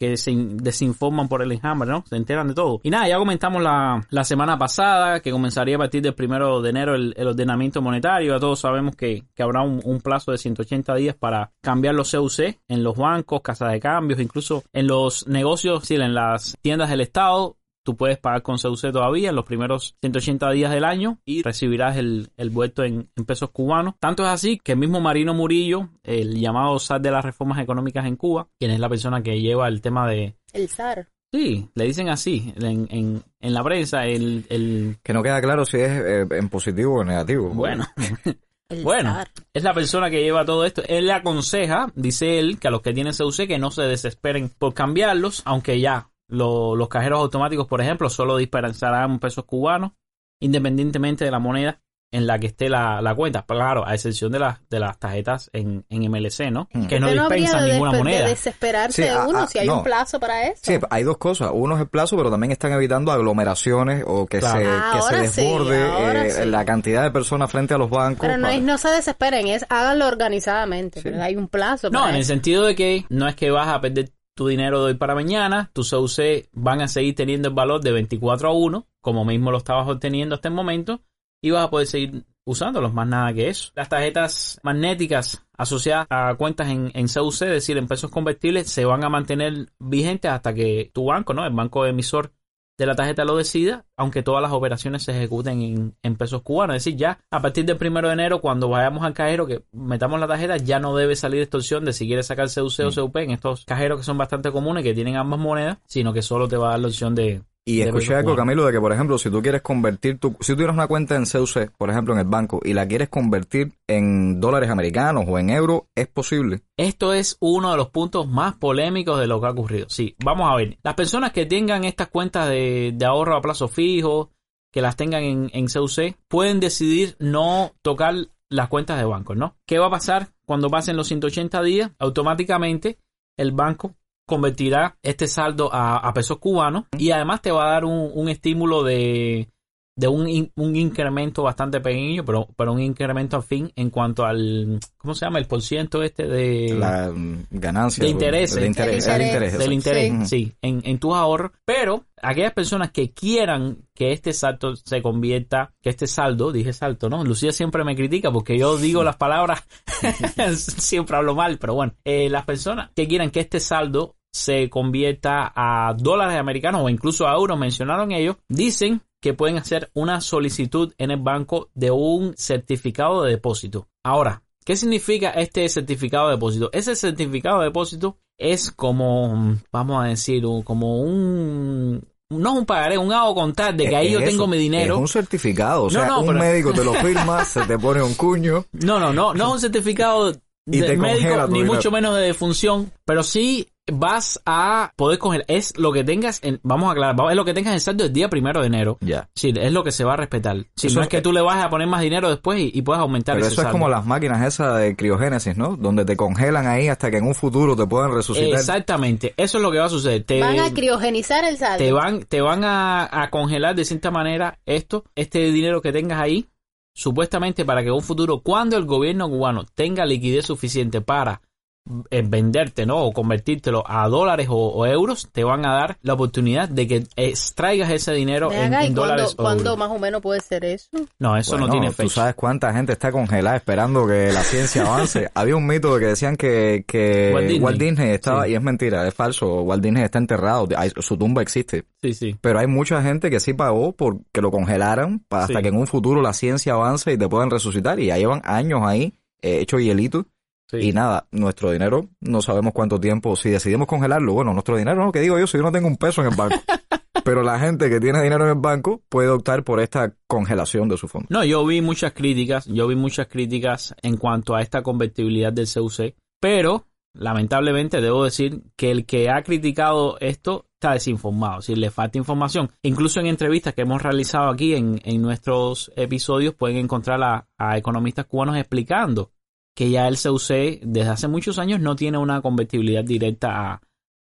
que 0.00 0.16
se 0.16 0.30
in- 0.32 0.56
desinforman 0.56 1.28
por 1.28 1.42
el 1.42 1.52
enjambre, 1.52 1.88
¿no? 1.90 2.02
Se 2.08 2.16
enteran 2.16 2.48
de 2.48 2.54
todo. 2.54 2.80
Y 2.82 2.88
nada, 2.90 3.06
ya 3.06 3.18
comentamos 3.18 3.62
la, 3.62 4.04
la 4.10 4.24
semana 4.24 4.58
pasada 4.58 5.20
que 5.20 5.30
comenzaría 5.30 5.76
a 5.76 5.78
partir 5.78 6.00
del 6.02 6.14
primero 6.14 6.62
de 6.62 6.70
enero 6.70 6.94
el, 6.94 7.12
el 7.16 7.28
ordenamiento 7.28 7.82
monetario. 7.82 8.32
Ya 8.32 8.40
todos 8.40 8.60
sabemos 8.60 8.96
que, 8.96 9.24
que 9.34 9.42
habrá 9.42 9.60
un, 9.62 9.80
un 9.84 10.00
plazo 10.00 10.32
de 10.32 10.38
180 10.38 10.94
días 10.94 11.14
para 11.14 11.52
cambiar 11.60 11.94
los 11.94 12.10
CUC 12.10 12.58
en 12.68 12.82
los 12.82 12.96
bancos, 12.96 13.42
casas 13.42 13.72
de 13.72 13.78
cambios, 13.80 14.18
incluso 14.20 14.62
en 14.72 14.86
los 14.86 15.26
negocios, 15.28 15.90
en 15.90 16.14
las 16.14 16.56
tiendas 16.62 16.88
del 16.88 17.02
Estado. 17.02 17.56
Tú 17.82 17.96
puedes 17.96 18.18
pagar 18.18 18.42
con 18.42 18.58
CUC 18.58 18.92
todavía 18.92 19.30
en 19.30 19.36
los 19.36 19.44
primeros 19.46 19.96
180 20.00 20.50
días 20.50 20.70
del 20.70 20.84
año 20.84 21.18
y 21.24 21.42
recibirás 21.42 21.96
el, 21.96 22.30
el 22.36 22.50
vuelto 22.50 22.84
en, 22.84 23.08
en 23.16 23.24
pesos 23.24 23.50
cubanos. 23.50 23.94
Tanto 23.98 24.22
es 24.22 24.28
así 24.28 24.58
que 24.58 24.72
el 24.72 24.78
mismo 24.78 25.00
Marino 25.00 25.32
Murillo, 25.34 25.88
el 26.02 26.38
llamado 26.38 26.78
SAT 26.78 27.02
de 27.02 27.10
las 27.10 27.24
reformas 27.24 27.58
económicas 27.60 28.04
en 28.06 28.16
Cuba, 28.16 28.48
quien 28.58 28.70
es 28.70 28.80
la 28.80 28.88
persona 28.88 29.22
que 29.22 29.40
lleva 29.40 29.66
el 29.68 29.80
tema 29.80 30.08
de... 30.08 30.36
El 30.52 30.68
zar. 30.68 31.08
Sí, 31.32 31.68
le 31.74 31.84
dicen 31.84 32.08
así 32.08 32.52
en, 32.60 32.88
en, 32.90 33.22
en 33.40 33.54
la 33.54 33.62
prensa, 33.62 34.04
el... 34.04 34.44
el 34.50 34.96
Que 35.02 35.12
no 35.12 35.22
queda 35.22 35.40
claro 35.40 35.64
si 35.64 35.78
es 35.78 35.90
eh, 35.90 36.26
en 36.30 36.48
positivo 36.48 36.96
o 36.98 37.02
en 37.02 37.08
negativo. 37.08 37.50
bueno, 37.50 37.86
El 38.68 38.82
Bueno, 38.84 39.12
zar. 39.14 39.28
es 39.54 39.62
la 39.64 39.72
persona 39.74 40.10
que 40.10 40.22
lleva 40.22 40.44
todo 40.44 40.64
esto. 40.64 40.82
Él 40.86 41.06
le 41.06 41.12
aconseja, 41.12 41.90
dice 41.94 42.38
él, 42.38 42.58
que 42.58 42.68
a 42.68 42.70
los 42.70 42.82
que 42.82 42.92
tienen 42.92 43.14
CUC 43.14 43.46
que 43.48 43.58
no 43.58 43.70
se 43.70 43.82
desesperen 43.82 44.48
por 44.48 44.74
cambiarlos, 44.74 45.42
aunque 45.44 45.80
ya 45.80 46.08
lo- 46.30 46.74
los 46.76 46.88
cajeros 46.88 47.20
automáticos, 47.20 47.66
por 47.66 47.80
ejemplo, 47.80 48.08
solo 48.10 48.36
dispensarán 48.36 49.18
pesos 49.18 49.44
cubanos, 49.44 49.92
independientemente 50.40 51.24
de 51.24 51.30
la 51.30 51.38
moneda 51.38 51.80
en 52.12 52.26
la 52.26 52.40
que 52.40 52.48
esté 52.48 52.68
la, 52.68 53.00
la 53.00 53.14
cuenta. 53.14 53.44
Claro, 53.46 53.86
a 53.86 53.94
excepción 53.94 54.32
de, 54.32 54.40
las 54.40 54.58
de 54.68 54.80
las 54.80 54.98
tarjetas 54.98 55.48
en, 55.52 55.84
en 55.88 56.10
MLC, 56.10 56.50
¿no? 56.50 56.68
Mm. 56.72 56.86
Que 56.88 56.98
no 56.98 57.08
dispensan 57.08 57.64
de 57.66 57.72
ninguna 57.74 57.92
de 57.92 57.98
moneda. 57.98 58.26
desesperarse 58.26 59.04
Sí, 59.04 59.08
ah, 59.08 59.26
uno 59.28 59.38
ah, 59.40 59.46
si 59.46 59.60
hay 59.60 59.68
no. 59.68 59.78
un 59.78 59.84
plazo 59.84 60.18
para 60.18 60.48
eso. 60.48 60.60
Sí, 60.64 60.76
hay 60.90 61.04
dos 61.04 61.18
cosas. 61.18 61.50
Uno 61.54 61.76
es 61.76 61.82
el 61.82 61.88
plazo, 61.88 62.16
pero 62.16 62.28
también 62.28 62.50
están 62.50 62.72
evitando 62.72 63.12
aglomeraciones 63.12 64.02
o 64.04 64.26
que 64.26 64.40
Claro. 64.40 64.58
se, 64.60 64.66
Ah, 64.66 64.90
que 64.92 65.02
se 65.02 65.28
sí, 65.28 65.40
desborde 65.42 66.26
eh, 66.26 66.30
sí. 66.32 66.44
la 66.48 66.64
cantidad 66.64 67.04
de 67.04 67.12
personas 67.12 67.48
frente 67.48 67.74
a 67.74 67.78
los 67.78 67.88
bancos. 67.88 68.22
Pero 68.22 68.38
no, 68.38 68.42
para- 68.46 68.56
es, 68.56 68.62
no 68.64 68.76
se 68.76 68.88
desesperen, 68.88 69.46
es 69.46 69.64
háganlo 69.68 70.08
organizadamente. 70.08 71.02
pero 71.04 71.22
Hay 71.22 71.36
un 71.36 71.46
plazo. 71.46 71.90
No, 71.90 72.00
para 72.00 72.10
en 72.10 72.16
el 72.16 72.24
sentido 72.24 72.64
de 72.64 72.74
que 72.74 73.04
no 73.08 73.28
es 73.28 73.36
que 73.36 73.52
vas 73.52 73.68
a 73.68 73.80
perder 73.80 74.10
tu 74.40 74.46
dinero 74.46 74.80
de 74.80 74.92
hoy 74.92 74.94
para 74.94 75.14
mañana, 75.14 75.70
tus 75.74 75.90
CUC 75.90 76.48
van 76.54 76.80
a 76.80 76.88
seguir 76.88 77.14
teniendo 77.14 77.48
el 77.48 77.54
valor 77.54 77.82
de 77.82 77.92
24 77.92 78.48
a 78.48 78.52
1, 78.54 78.86
como 79.02 79.26
mismo 79.26 79.50
lo 79.50 79.58
estabas 79.58 79.86
obteniendo 79.86 80.34
hasta 80.34 80.48
el 80.48 80.54
momento, 80.54 81.02
y 81.42 81.50
vas 81.50 81.66
a 81.66 81.68
poder 81.68 81.86
seguir 81.86 82.24
usándolos, 82.46 82.94
más 82.94 83.06
nada 83.06 83.34
que 83.34 83.48
eso. 83.48 83.70
Las 83.74 83.90
tarjetas 83.90 84.58
magnéticas 84.62 85.46
asociadas 85.58 86.06
a 86.08 86.34
cuentas 86.36 86.70
en, 86.70 86.90
en 86.94 87.06
CUC, 87.06 87.32
es 87.32 87.50
decir, 87.50 87.76
en 87.76 87.86
pesos 87.86 88.10
convertibles, 88.10 88.70
se 88.70 88.86
van 88.86 89.04
a 89.04 89.10
mantener 89.10 89.72
vigentes 89.78 90.30
hasta 90.30 90.54
que 90.54 90.90
tu 90.94 91.04
banco, 91.04 91.34
¿no? 91.34 91.44
El 91.44 91.52
banco 91.52 91.84
emisor 91.84 92.32
de 92.80 92.86
la 92.86 92.94
tarjeta 92.94 93.26
lo 93.26 93.36
decida, 93.36 93.84
aunque 93.94 94.22
todas 94.22 94.40
las 94.40 94.52
operaciones 94.52 95.02
se 95.02 95.12
ejecuten 95.12 95.60
en, 95.60 95.94
en 96.02 96.16
pesos 96.16 96.40
cubanos. 96.40 96.76
Es 96.76 96.84
decir, 96.84 96.98
ya 96.98 97.18
a 97.30 97.42
partir 97.42 97.66
del 97.66 97.76
primero 97.76 98.08
de 98.08 98.14
enero, 98.14 98.40
cuando 98.40 98.70
vayamos 98.70 99.04
al 99.04 99.12
cajero 99.12 99.46
que 99.46 99.64
metamos 99.70 100.18
la 100.18 100.26
tarjeta, 100.26 100.56
ya 100.56 100.80
no 100.80 100.96
debe 100.96 101.14
salir 101.14 101.42
extorsión 101.42 101.84
de 101.84 101.92
si 101.92 102.06
quieres 102.06 102.26
sacar 102.26 102.48
CUC 102.48 102.80
o 102.86 102.90
CUP 102.90 103.16
en 103.18 103.32
estos 103.32 103.66
cajeros 103.66 103.98
que 103.98 104.04
son 104.04 104.16
bastante 104.16 104.50
comunes, 104.50 104.82
que 104.82 104.94
tienen 104.94 105.16
ambas 105.16 105.38
monedas, 105.38 105.76
sino 105.84 106.14
que 106.14 106.22
solo 106.22 106.48
te 106.48 106.56
va 106.56 106.68
a 106.68 106.70
dar 106.70 106.80
la 106.80 106.88
opción 106.88 107.14
de, 107.14 107.42
Y 107.64 107.82
escuché 107.82 108.14
algo. 108.14 108.34
Camilo, 108.34 108.64
de 108.64 108.72
que, 108.72 108.80
por 108.80 108.92
ejemplo, 108.92 109.18
si 109.18 109.30
tú 109.30 109.42
quieres 109.42 109.62
convertir 109.62 110.18
tu, 110.18 110.36
si 110.40 110.52
tú 110.52 110.58
tienes 110.58 110.74
una 110.74 110.86
cuenta 110.86 111.14
en 111.14 111.24
CUC, 111.24 111.70
por 111.76 111.90
ejemplo, 111.90 112.14
en 112.14 112.20
el 112.20 112.26
banco, 112.26 112.60
y 112.64 112.72
la 112.72 112.88
quieres 112.88 113.08
convertir 113.08 113.72
en 113.86 114.40
dólares 114.40 114.70
americanos 114.70 115.24
o 115.28 115.38
en 115.38 115.50
euros, 115.50 115.82
es 115.94 116.08
posible. 116.08 116.62
Esto 116.76 117.12
es 117.12 117.36
uno 117.40 117.70
de 117.70 117.76
los 117.76 117.90
puntos 117.90 118.26
más 118.28 118.56
polémicos 118.56 119.20
de 119.20 119.26
lo 119.26 119.40
que 119.40 119.46
ha 119.46 119.50
ocurrido. 119.50 119.86
Sí, 119.88 120.16
vamos 120.24 120.50
a 120.50 120.56
ver. 120.56 120.78
Las 120.82 120.94
personas 120.94 121.32
que 121.32 121.46
tengan 121.46 121.84
estas 121.84 122.08
cuentas 122.08 122.48
de, 122.48 122.92
de 122.94 123.06
ahorro 123.06 123.36
a 123.36 123.42
plazo 123.42 123.68
fijo, 123.68 124.30
que 124.72 124.80
las 124.80 124.96
tengan 124.96 125.22
en, 125.22 125.50
en 125.52 125.66
CUC, 125.66 126.16
pueden 126.28 126.60
decidir 126.60 127.16
no 127.18 127.72
tocar 127.82 128.14
las 128.48 128.68
cuentas 128.68 128.98
de 128.98 129.04
banco, 129.04 129.34
¿no? 129.34 129.56
¿Qué 129.66 129.78
va 129.78 129.86
a 129.86 129.90
pasar 129.90 130.30
cuando 130.44 130.70
pasen 130.70 130.96
los 130.96 131.08
180 131.08 131.62
días? 131.62 131.92
Automáticamente 131.98 132.98
el 133.36 133.52
banco 133.52 133.94
convertirá 134.30 134.96
este 135.02 135.26
saldo 135.28 135.68
a, 135.74 135.98
a 135.98 136.12
pesos 136.14 136.38
cubanos 136.38 136.84
y 136.96 137.10
además 137.10 137.42
te 137.42 137.50
va 137.50 137.68
a 137.68 137.72
dar 137.72 137.84
un, 137.84 138.10
un 138.14 138.28
estímulo 138.30 138.82
de, 138.82 139.48
de 139.96 140.08
un, 140.08 140.26
in- 140.28 140.52
un 140.56 140.74
incremento 140.76 141.42
bastante 141.42 141.80
pequeño, 141.80 142.24
pero, 142.24 142.48
pero 142.56 142.72
un 142.72 142.80
incremento 142.80 143.36
al 143.36 143.42
fin 143.42 143.70
en 143.76 143.90
cuanto 143.90 144.24
al, 144.24 144.80
¿cómo 144.96 145.14
se 145.14 145.26
llama? 145.26 145.38
El 145.38 145.46
porciento 145.46 146.02
este 146.02 146.26
de... 146.26 146.74
La 146.78 147.10
mm, 147.14 147.46
ganancia. 147.50 148.02
De 148.04 148.08
intereses. 148.10 148.56
De 148.56 148.66
interés, 148.66 149.06
El 149.06 149.14
el 149.14 149.22
interés. 149.22 149.52
interés, 149.52 149.58
del 149.58 149.72
interés, 149.72 150.28
Sí. 150.30 150.44
sí, 150.46 150.52
en, 150.62 150.80
en 150.84 150.98
tus 150.98 151.14
ahorros, 151.14 151.50
pero 151.66 152.04
aquellas 152.22 152.52
personas 152.54 152.90
que 152.92 153.12
quieran 153.12 153.78
que 153.94 154.12
este 154.12 154.32
saldo 154.32 154.74
se 154.76 155.02
convierta, 155.02 155.72
que 155.82 155.90
este 155.90 156.06
saldo, 156.06 156.52
dije 156.52 156.72
salto, 156.72 157.10
¿no? 157.10 157.22
Lucía 157.22 157.52
siempre 157.52 157.84
me 157.84 157.94
critica 157.96 158.30
porque 158.32 158.58
yo 158.58 158.78
digo 158.78 159.02
las 159.04 159.16
palabras, 159.16 159.62
siempre 160.56 161.16
hablo 161.16 161.34
mal, 161.34 161.58
pero 161.58 161.74
bueno, 161.74 161.92
eh, 162.04 162.28
las 162.30 162.44
personas 162.44 162.90
que 162.94 163.06
quieran 163.06 163.30
que 163.30 163.40
este 163.40 163.60
saldo 163.60 164.16
se 164.32 164.70
convierta 164.70 165.52
a 165.54 165.94
dólares 165.94 166.38
americanos 166.38 166.82
o 166.84 166.88
incluso 166.88 167.26
a 167.28 167.34
euros, 167.34 167.58
mencionaron 167.58 168.12
ellos, 168.12 168.36
dicen 168.48 169.02
que 169.20 169.34
pueden 169.34 169.58
hacer 169.58 169.90
una 169.94 170.20
solicitud 170.20 170.92
en 170.98 171.10
el 171.10 171.20
banco 171.20 171.68
de 171.74 171.90
un 171.90 172.34
certificado 172.36 173.22
de 173.22 173.32
depósito. 173.32 173.88
Ahora, 174.04 174.42
¿qué 174.64 174.76
significa 174.76 175.30
este 175.30 175.68
certificado 175.68 176.28
de 176.28 176.36
depósito? 176.36 176.70
Ese 176.72 176.96
certificado 176.96 177.58
de 177.60 177.66
depósito 177.66 178.16
es 178.38 178.70
como, 178.70 179.56
vamos 179.70 180.02
a 180.04 180.08
decir, 180.08 180.42
como 180.64 181.00
un, 181.02 182.02
no 182.30 182.52
es 182.52 182.58
un 182.60 182.64
pagaré, 182.64 182.96
un 182.96 183.12
hago 183.12 183.34
contar 183.34 183.74
de 183.76 183.88
que 183.90 183.96
ahí 183.96 184.12
yo 184.12 184.20
eso, 184.20 184.30
tengo 184.30 184.46
mi 184.46 184.56
dinero. 184.56 184.94
Es 184.94 185.00
un 185.00 185.08
certificado. 185.08 185.82
O 185.82 185.84
No, 185.86 185.90
sea, 185.90 186.06
no, 186.06 186.20
un 186.20 186.26
pero- 186.28 186.38
médico 186.38 186.72
te 186.72 186.84
lo 186.84 186.94
firma, 187.02 187.44
se 187.44 187.60
te 187.66 187.78
pone 187.78 188.00
un 188.02 188.14
cuño. 188.14 188.64
No, 188.72 188.98
no, 188.98 189.12
no, 189.12 189.34
no 189.34 189.46
es 189.48 189.52
un 189.52 189.60
certificado 189.60 190.32
Y 190.66 190.80
de 190.80 190.86
te 190.88 190.96
médico, 190.96 191.20
congela 191.22 191.46
tu 191.46 191.52
ni 191.52 191.58
dinero. 191.60 191.74
mucho 191.74 191.90
menos 191.90 192.14
de 192.16 192.22
defunción, 192.22 192.92
pero 193.04 193.22
sí 193.22 193.68
vas 193.92 194.40
a 194.46 194.92
poder 194.94 195.18
congelar. 195.18 195.44
Es 195.48 195.76
lo 195.76 195.90
que 195.90 196.04
tengas, 196.04 196.38
en, 196.44 196.60
vamos 196.62 196.88
a 196.88 196.92
aclarar, 196.92 197.30
es 197.30 197.34
lo 197.36 197.44
que 197.44 197.54
tengas 197.54 197.72
en 197.74 197.80
saldo 197.80 198.04
el 198.04 198.12
día 198.12 198.28
primero 198.28 198.60
de 198.60 198.68
enero. 198.68 198.98
Ya. 199.00 199.28
Sí, 199.34 199.52
es 199.56 199.72
lo 199.72 199.82
que 199.82 199.90
se 199.90 200.04
va 200.04 200.12
a 200.12 200.16
respetar. 200.16 200.58
Sí, 200.76 200.86
Eso 200.86 200.96
no 200.96 201.00
es- 201.00 201.06
es 201.06 201.10
que 201.10 201.20
tú 201.22 201.32
le 201.32 201.40
vas 201.40 201.64
a 201.64 201.70
poner 201.70 201.88
más 201.88 202.00
dinero 202.02 202.30
después 202.30 202.60
y, 202.60 202.70
y 202.72 202.82
puedas 202.82 203.00
aumentar 203.00 203.34
Pero 203.34 203.46
ese 203.46 203.54
eso 203.54 203.62
es 203.62 203.68
como 203.68 203.88
las 203.88 204.06
máquinas 204.06 204.46
esas 204.46 204.78
de 204.78 204.94
criogénesis, 204.94 205.56
¿no? 205.56 205.76
Donde 205.76 206.04
te 206.04 206.16
congelan 206.16 206.68
ahí 206.68 206.86
hasta 206.86 207.10
que 207.10 207.16
en 207.16 207.26
un 207.26 207.34
futuro 207.34 207.74
te 207.74 207.86
puedan 207.86 208.12
resucitar. 208.14 208.50
Exactamente, 208.60 209.34
eso 209.36 209.58
es 209.58 209.62
lo 209.62 209.72
que 209.72 209.78
va 209.78 209.86
a 209.86 209.90
suceder. 209.90 210.22
Te, 210.22 210.38
Van 210.40 210.60
a 210.60 210.70
criogenizar 210.72 211.44
el 211.44 211.56
saldo. 211.56 211.78
te 211.78 211.90
van, 211.90 212.22
te 212.24 212.40
van 212.42 212.62
a, 212.62 213.08
a 213.22 213.30
congelar 213.30 213.74
de 213.74 213.84
cierta 213.84 214.12
manera 214.12 214.60
esto, 214.66 215.04
este 215.16 215.50
dinero 215.50 215.82
que 215.82 215.90
tengas 215.90 216.20
ahí, 216.20 216.46
supuestamente 216.94 217.64
para 217.64 217.82
que 217.82 217.88
en 217.88 217.94
un 217.94 218.02
futuro, 218.02 218.40
cuando 218.40 218.76
el 218.76 218.84
gobierno 218.84 219.28
cubano 219.28 219.64
tenga 219.64 220.06
liquidez 220.06 220.46
suficiente 220.46 221.00
para 221.00 221.42
venderte, 221.84 222.86
¿no? 222.86 222.98
O 223.04 223.12
convertírtelo 223.12 223.82
a 223.86 224.08
dólares 224.08 224.48
o, 224.50 224.54
o 224.56 224.86
euros, 224.86 225.28
te 225.32 225.44
van 225.44 225.66
a 225.66 225.72
dar 225.74 225.96
la 226.02 226.14
oportunidad 226.14 226.68
de 226.68 226.86
que 226.86 227.06
extraigas 227.16 227.90
ese 227.90 228.12
dinero 228.12 228.52
en, 228.52 228.72
en 228.72 228.72
¿y 228.72 228.76
cuándo, 228.76 229.00
dólares 229.02 229.34
o 229.36 229.42
cuándo 229.42 229.76
más 229.76 229.90
o 229.90 229.98
menos 229.98 230.20
puede 230.22 230.40
ser 230.40 230.64
eso? 230.64 230.88
No, 231.18 231.36
eso 231.36 231.58
no 231.58 231.68
tiene 231.68 231.88
Tú 231.88 231.94
fecha. 231.94 232.14
sabes 232.14 232.34
cuánta 232.34 232.72
gente 232.72 232.92
está 232.92 233.10
congelada 233.10 233.56
esperando 233.56 234.06
que 234.06 234.30
la 234.32 234.42
ciencia 234.42 234.82
avance. 234.82 235.28
Había 235.34 235.56
un 235.56 235.66
mito 235.66 235.94
de 235.94 236.00
que 236.00 236.06
decían 236.06 236.36
que, 236.36 236.84
que 236.86 237.30
Walt 237.34 237.46
Disney. 237.48 237.60
Walt 237.64 237.78
Disney 237.80 238.10
estaba, 238.10 238.44
Sí. 238.44 238.52
y 238.52 238.54
es 238.54 238.62
mentira, 238.62 239.06
es 239.08 239.14
falso. 239.14 239.62
Walt 239.62 239.82
Disney 239.82 240.04
está 240.04 240.18
enterrado, 240.18 240.68
hay- 240.76 240.90
su 240.98 241.16
tumba 241.16 241.42
existe. 241.42 241.84
Sí, 242.02 242.14
sí. 242.14 242.36
Pero 242.40 242.58
hay 242.58 242.66
mucha 242.66 243.02
gente 243.02 243.30
que 243.30 243.40
sí 243.40 243.52
pagó 243.54 243.92
por 243.92 244.18
que 244.32 244.40
lo 244.40 244.50
congelaran 244.50 245.20
para 245.28 245.44
hasta 245.44 245.58
Sí. 245.58 245.62
que 245.62 245.68
en 245.68 245.76
un 245.76 245.86
futuro 245.86 246.20
la 246.22 246.32
ciencia 246.32 246.74
avance 246.74 247.12
y 247.12 247.18
te 247.18 247.28
puedan 247.28 247.50
resucitar. 247.50 247.98
Y 248.00 248.06
ya 248.06 248.16
llevan 248.18 248.40
años 248.44 248.80
ahí, 248.84 249.14
eh, 249.42 249.58
hecho 249.60 249.78
hielito. 249.78 250.26
Sí. 250.70 250.88
Y 250.88 250.92
nada, 250.92 251.26
nuestro 251.32 251.70
dinero, 251.70 252.08
no 252.20 252.42
sabemos 252.42 252.72
cuánto 252.72 253.00
tiempo, 253.00 253.36
si 253.36 253.50
decidimos 253.50 253.86
congelarlo, 253.86 254.32
bueno, 254.32 254.52
nuestro 254.52 254.76
dinero, 254.76 255.04
no, 255.04 255.12
que 255.12 255.20
digo 255.20 255.38
yo, 255.38 255.46
si 255.46 255.58
yo 255.58 255.62
no 255.62 255.72
tengo 255.72 255.88
un 255.88 255.96
peso 255.96 256.22
en 256.22 256.28
el 256.28 256.36
banco. 256.36 256.56
Pero 257.24 257.42
la 257.42 257.58
gente 257.58 257.90
que 257.90 258.00
tiene 258.00 258.22
dinero 258.22 258.44
en 258.44 258.50
el 258.50 258.60
banco 258.60 259.02
puede 259.08 259.28
optar 259.28 259.64
por 259.64 259.80
esta 259.80 260.14
congelación 260.26 260.88
de 260.88 260.96
su 260.96 261.08
fondo. 261.08 261.26
No, 261.30 261.44
yo 261.44 261.64
vi 261.66 261.80
muchas 261.80 262.12
críticas, 262.12 262.66
yo 262.66 262.86
vi 262.86 262.94
muchas 262.94 263.26
críticas 263.26 263.94
en 264.02 264.16
cuanto 264.16 264.54
a 264.54 264.62
esta 264.62 264.82
convertibilidad 264.82 265.52
del 265.52 265.68
CUC, 265.72 266.14
pero 266.40 266.86
lamentablemente 267.12 268.00
debo 268.00 268.24
decir 268.24 268.62
que 268.76 268.90
el 268.90 269.04
que 269.04 269.28
ha 269.28 269.42
criticado 269.42 270.16
esto 270.20 270.66
está 270.74 270.92
desinformado, 270.92 271.60
si 271.60 271.74
le 271.74 271.90
falta 271.90 272.18
información. 272.18 272.70
Incluso 272.82 273.20
en 273.20 273.26
entrevistas 273.26 273.74
que 273.74 273.82
hemos 273.82 274.02
realizado 274.02 274.48
aquí 274.48 274.74
en, 274.74 275.00
en 275.04 275.20
nuestros 275.20 275.92
episodios 275.96 276.54
pueden 276.54 276.78
encontrar 276.78 277.22
a, 277.22 277.48
a 277.58 277.76
economistas 277.76 278.26
cubanos 278.26 278.56
explicando 278.56 279.32
que 279.80 279.88
ya 279.88 280.08
el 280.08 280.18
CUC 280.18 280.82
desde 280.82 281.08
hace 281.08 281.26
muchos 281.26 281.58
años 281.58 281.80
no 281.80 281.96
tiene 281.96 282.18
una 282.18 282.42
convertibilidad 282.42 283.02
directa 283.02 283.48
a, 283.48 283.80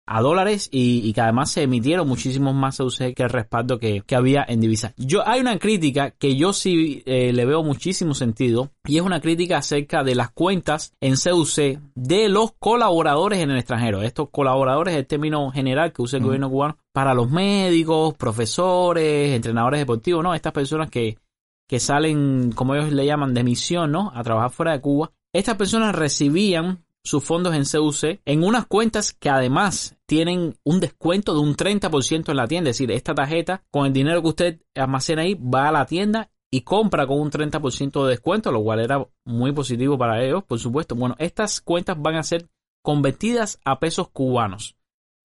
a 0.05 0.21
dólares 0.21 0.69
y, 0.73 1.09
y 1.09 1.13
que 1.13 1.21
además 1.21 1.53
se 1.53 1.63
emitieron 1.63 2.09
muchísimos 2.09 2.57
más 2.57 2.79
CUC 2.79 3.15
que 3.15 3.23
el 3.23 3.31
respaldo 3.31 3.79
que, 3.79 4.03
que 4.05 4.17
había 4.17 4.45
en 4.49 4.61
divisas. 4.61 4.95
Yo, 4.97 5.25
hay 5.25 5.41
una 5.41 5.61
crítica 5.61 6.11
que 6.11 6.35
yo 6.35 6.53
sí 6.53 7.05
eh, 7.07 7.33
le 7.33 7.45
veo 7.45 7.63
muchísimo 7.63 8.15
sentido 8.15 8.73
y 8.85 8.97
es 8.97 9.05
una 9.05 9.21
crítica 9.21 9.59
acerca 9.59 10.03
de 10.03 10.17
las 10.17 10.33
cuentas 10.33 10.93
en 11.01 11.15
CUC 11.15 11.79
de 11.95 12.29
los 12.29 12.51
colaboradores 12.59 13.39
en 13.39 13.53
el 13.53 13.59
extranjero. 13.59 14.03
Estos 14.03 14.31
colaboradores 14.31 14.95
es 14.95 14.99
el 14.99 15.07
término 15.07 15.53
general 15.53 15.93
que 15.93 16.03
usa 16.03 16.19
el 16.19 16.25
gobierno 16.25 16.51
cubano 16.51 16.79
para 16.93 17.15
los 17.15 17.31
médicos, 17.31 18.15
profesores, 18.15 19.37
entrenadores 19.37 19.79
deportivos, 19.79 20.25
¿no? 20.25 20.35
Estas 20.35 20.53
personas 20.53 20.91
que, 20.91 21.17
que 21.69 21.79
salen, 21.79 22.51
como 22.51 22.75
ellos 22.75 22.93
le 22.93 23.07
llaman, 23.07 23.35
de 23.35 23.45
misión, 23.45 23.93
¿no? 23.93 24.11
A 24.13 24.25
trabajar 24.25 24.51
fuera 24.51 24.73
de 24.73 24.81
Cuba. 24.81 25.13
Estas 25.35 25.57
personas 25.57 25.97
recibían 25.97 26.85
sus 27.03 27.25
fondos 27.25 27.55
en 27.55 27.65
CUC 27.65 28.21
en 28.25 28.45
unas 28.45 28.67
cuentas 28.67 29.13
que 29.13 29.29
además 29.29 29.97
tienen 30.07 30.55
un 30.63 30.79
descuento 30.79 31.35
de 31.35 31.41
un 31.41 31.57
30% 31.57 32.31
en 32.31 32.37
la 32.37 32.47
tienda. 32.47 32.71
Es 32.71 32.79
decir, 32.79 32.93
esta 32.93 33.17
tarjeta 33.17 33.65
con 33.73 33.85
el 33.85 33.93
dinero 33.93 34.23
que 34.23 34.29
usted 34.29 34.61
almacena 34.77 35.23
ahí 35.23 35.35
va 35.35 35.69
a 35.69 35.73
la 35.73 35.87
tienda 35.87 36.31
y 36.53 36.61
compra 36.61 37.05
con 37.09 37.19
un 37.19 37.33
30% 37.33 38.05
de 38.05 38.11
descuento, 38.11 38.53
lo 38.53 38.63
cual 38.63 38.79
era 38.79 39.05
muy 39.25 39.51
positivo 39.51 39.99
para 39.99 40.23
ellos, 40.23 40.45
por 40.45 40.61
supuesto. 40.61 40.95
Bueno, 40.95 41.17
estas 41.19 41.61
cuentas 41.61 41.97
van 42.01 42.15
a 42.15 42.23
ser 42.23 42.49
convertidas 42.81 43.59
a 43.65 43.81
pesos 43.81 44.09
cubanos. 44.11 44.77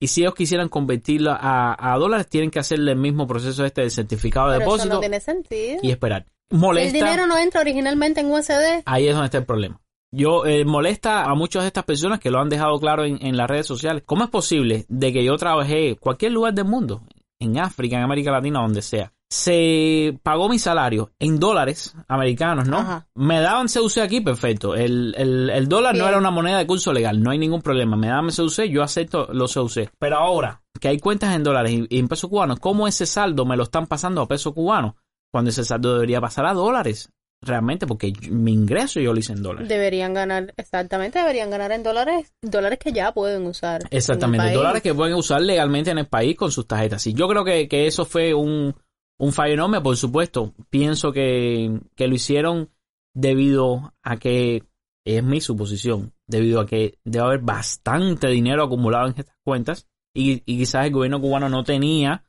Y 0.02 0.08
si 0.08 0.22
ellos 0.22 0.34
quisieran 0.34 0.70
convertirla 0.70 1.38
a, 1.40 1.94
a 1.94 1.98
dólares, 2.00 2.28
tienen 2.28 2.50
que 2.50 2.58
hacerle 2.58 2.94
el 2.94 2.98
mismo 2.98 3.28
proceso 3.28 3.64
este 3.64 3.82
de 3.84 3.92
certificado 3.92 4.50
de 4.50 4.58
Pero 4.58 4.70
eso 4.70 4.78
depósito 4.78 4.96
no 4.96 5.00
tiene 5.02 5.20
sentido. 5.20 5.78
y 5.84 5.92
esperar. 5.92 6.26
Si 6.50 6.56
el 6.56 6.60
Molesta. 6.62 6.98
dinero 6.98 7.28
no 7.28 7.38
entra 7.38 7.62
originalmente 7.62 8.22
en 8.22 8.32
USD. 8.32 8.82
Ahí 8.86 9.08
es 9.08 9.14
donde 9.14 9.26
está 9.26 9.38
el 9.38 9.46
problema. 9.46 9.80
Yo 10.12 10.46
eh, 10.46 10.66
molesta 10.66 11.26
a 11.26 11.36
muchas 11.36 11.64
de 11.64 11.68
estas 11.68 11.84
personas 11.84 12.20
que 12.20 12.32
lo 12.32 12.40
han 12.40 12.50
dejado 12.50 12.80
claro 12.80 13.06
en, 13.06 13.24
en 13.26 13.38
las 13.38 13.50
redes 13.50 13.68
sociales. 13.68 14.04
¿Cómo 14.06 14.24
es 14.24 14.30
posible 14.30 14.86
de 14.90 15.14
que 15.14 15.24
yo 15.24 15.38
trabajé 15.38 15.90
en 15.90 15.96
cualquier 15.96 16.32
lugar 16.32 16.54
del 16.54 16.66
mundo, 16.66 17.04
en 17.40 17.60
África, 17.60 17.98
en 17.98 18.04
América 18.04 18.32
Latina, 18.32 18.62
donde 18.62 18.82
sea, 18.82 19.14
se 19.32 20.20
pagó 20.24 20.50
mi 20.50 20.58
salario 20.58 21.12
en 21.20 21.40
dólares 21.40 21.96
americanos, 22.08 22.68
¿no? 22.68 22.80
Ajá. 22.80 23.08
Me 23.14 23.40
daban 23.40 23.68
CUC 23.68 24.00
aquí, 24.00 24.22
perfecto. 24.22 24.76
El, 24.76 25.14
el, 25.16 25.50
el 25.52 25.68
dólar 25.68 25.96
no 25.96 26.08
era 26.08 26.18
una 26.18 26.32
moneda 26.32 26.58
de 26.58 26.66
curso 26.66 26.92
legal, 26.92 27.22
no 27.22 27.30
hay 27.30 27.38
ningún 27.38 27.62
problema. 27.62 27.96
Me 27.96 28.08
daban 28.08 28.32
CUC, 28.32 28.64
yo 28.64 28.82
acepto 28.82 29.28
los 29.32 29.54
CUC. 29.54 29.92
Pero 30.00 30.18
ahora 30.18 30.64
que 30.82 30.88
hay 30.88 30.98
cuentas 30.98 31.36
en 31.36 31.44
dólares 31.44 31.72
y, 31.74 31.86
y 31.96 32.00
en 32.00 32.08
pesos 32.08 32.30
cubanos, 32.30 32.60
¿cómo 32.60 32.88
ese 32.88 33.06
saldo 33.06 33.46
me 33.46 33.56
lo 33.56 33.64
están 33.64 33.86
pasando 33.86 34.22
a 34.22 34.28
pesos 34.28 34.54
cubanos? 34.54 34.96
Cuando 35.32 35.52
ese 35.52 35.64
saldo 35.64 35.94
debería 35.94 36.20
pasar 36.20 36.48
a 36.48 36.54
dólares. 36.54 37.12
Realmente, 37.42 37.88
porque 37.88 38.12
mi 38.30 38.52
ingreso 38.52 39.00
yo 39.00 39.14
lo 39.14 39.20
hice 39.20 39.32
en 39.32 39.42
dólares. 39.42 39.70
Deberían 39.70 40.14
ganar, 40.14 40.54
exactamente, 40.58 41.20
deberían 41.20 41.50
ganar 41.50 41.72
en 41.72 41.84
dólares, 41.84 42.34
dólares 42.42 42.80
que 42.80 42.92
ya 42.92 43.14
pueden 43.14 43.46
usar. 43.48 43.82
Exactamente, 43.92 44.52
dólares 44.52 44.82
que 44.82 44.94
pueden 44.94 45.16
usar 45.16 45.42
legalmente 45.42 45.92
en 45.92 46.00
el 46.00 46.08
país 46.08 46.36
con 46.36 46.52
sus 46.52 46.68
tarjetas. 46.68 47.02
Sí, 47.02 47.14
yo 47.14 47.30
creo 47.30 47.46
que, 47.46 47.70
que 47.70 47.88
eso 47.88 48.04
fue 48.04 48.34
un, 48.34 48.76
un 49.18 49.32
fallo 49.32 49.54
enorme, 49.54 49.80
por 49.80 49.96
supuesto. 49.96 50.54
Pienso 50.70 51.14
que, 51.14 51.80
que 51.96 52.08
lo 52.08 52.16
hicieron 52.16 52.72
debido 53.14 53.94
a 54.04 54.18
que, 54.18 54.64
es 55.06 55.24
mi 55.24 55.42
suposición, 55.42 56.14
debido 56.28 56.60
a 56.60 56.66
que 56.66 57.00
debe 57.04 57.26
haber 57.26 57.40
bastante 57.40 58.28
dinero 58.28 58.64
acumulado 58.64 59.08
en 59.08 59.16
estas 59.18 59.38
cuentas 59.44 59.88
y, 60.14 60.44
y 60.46 60.58
quizás 60.58 60.86
el 60.86 60.92
gobierno 60.92 61.22
cubano 61.22 61.50
no 61.50 61.64
tenía 61.64 62.24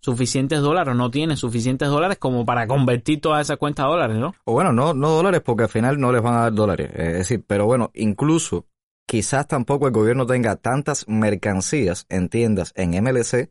suficientes 0.00 0.60
dólares, 0.60 0.94
no 0.94 1.10
tiene 1.10 1.36
suficientes 1.36 1.88
dólares 1.88 2.18
como 2.18 2.44
para 2.44 2.66
convertir 2.66 3.20
todas 3.20 3.46
esas 3.46 3.56
cuentas 3.58 3.84
a 3.84 3.88
dólares, 3.88 4.16
¿no? 4.16 4.34
O 4.44 4.52
bueno, 4.52 4.72
no, 4.72 4.94
no 4.94 5.10
dólares 5.10 5.40
porque 5.44 5.64
al 5.64 5.68
final 5.68 5.98
no 5.98 6.12
les 6.12 6.22
van 6.22 6.34
a 6.34 6.40
dar 6.42 6.52
dólares. 6.52 6.90
Es 6.94 7.12
decir, 7.14 7.44
pero 7.46 7.66
bueno, 7.66 7.90
incluso 7.94 8.66
quizás 9.08 9.46
tampoco 9.46 9.86
el 9.86 9.92
gobierno 9.92 10.26
tenga 10.26 10.56
tantas 10.56 11.06
mercancías 11.08 12.06
en 12.08 12.28
tiendas 12.28 12.72
en 12.76 12.90
MLC 13.02 13.50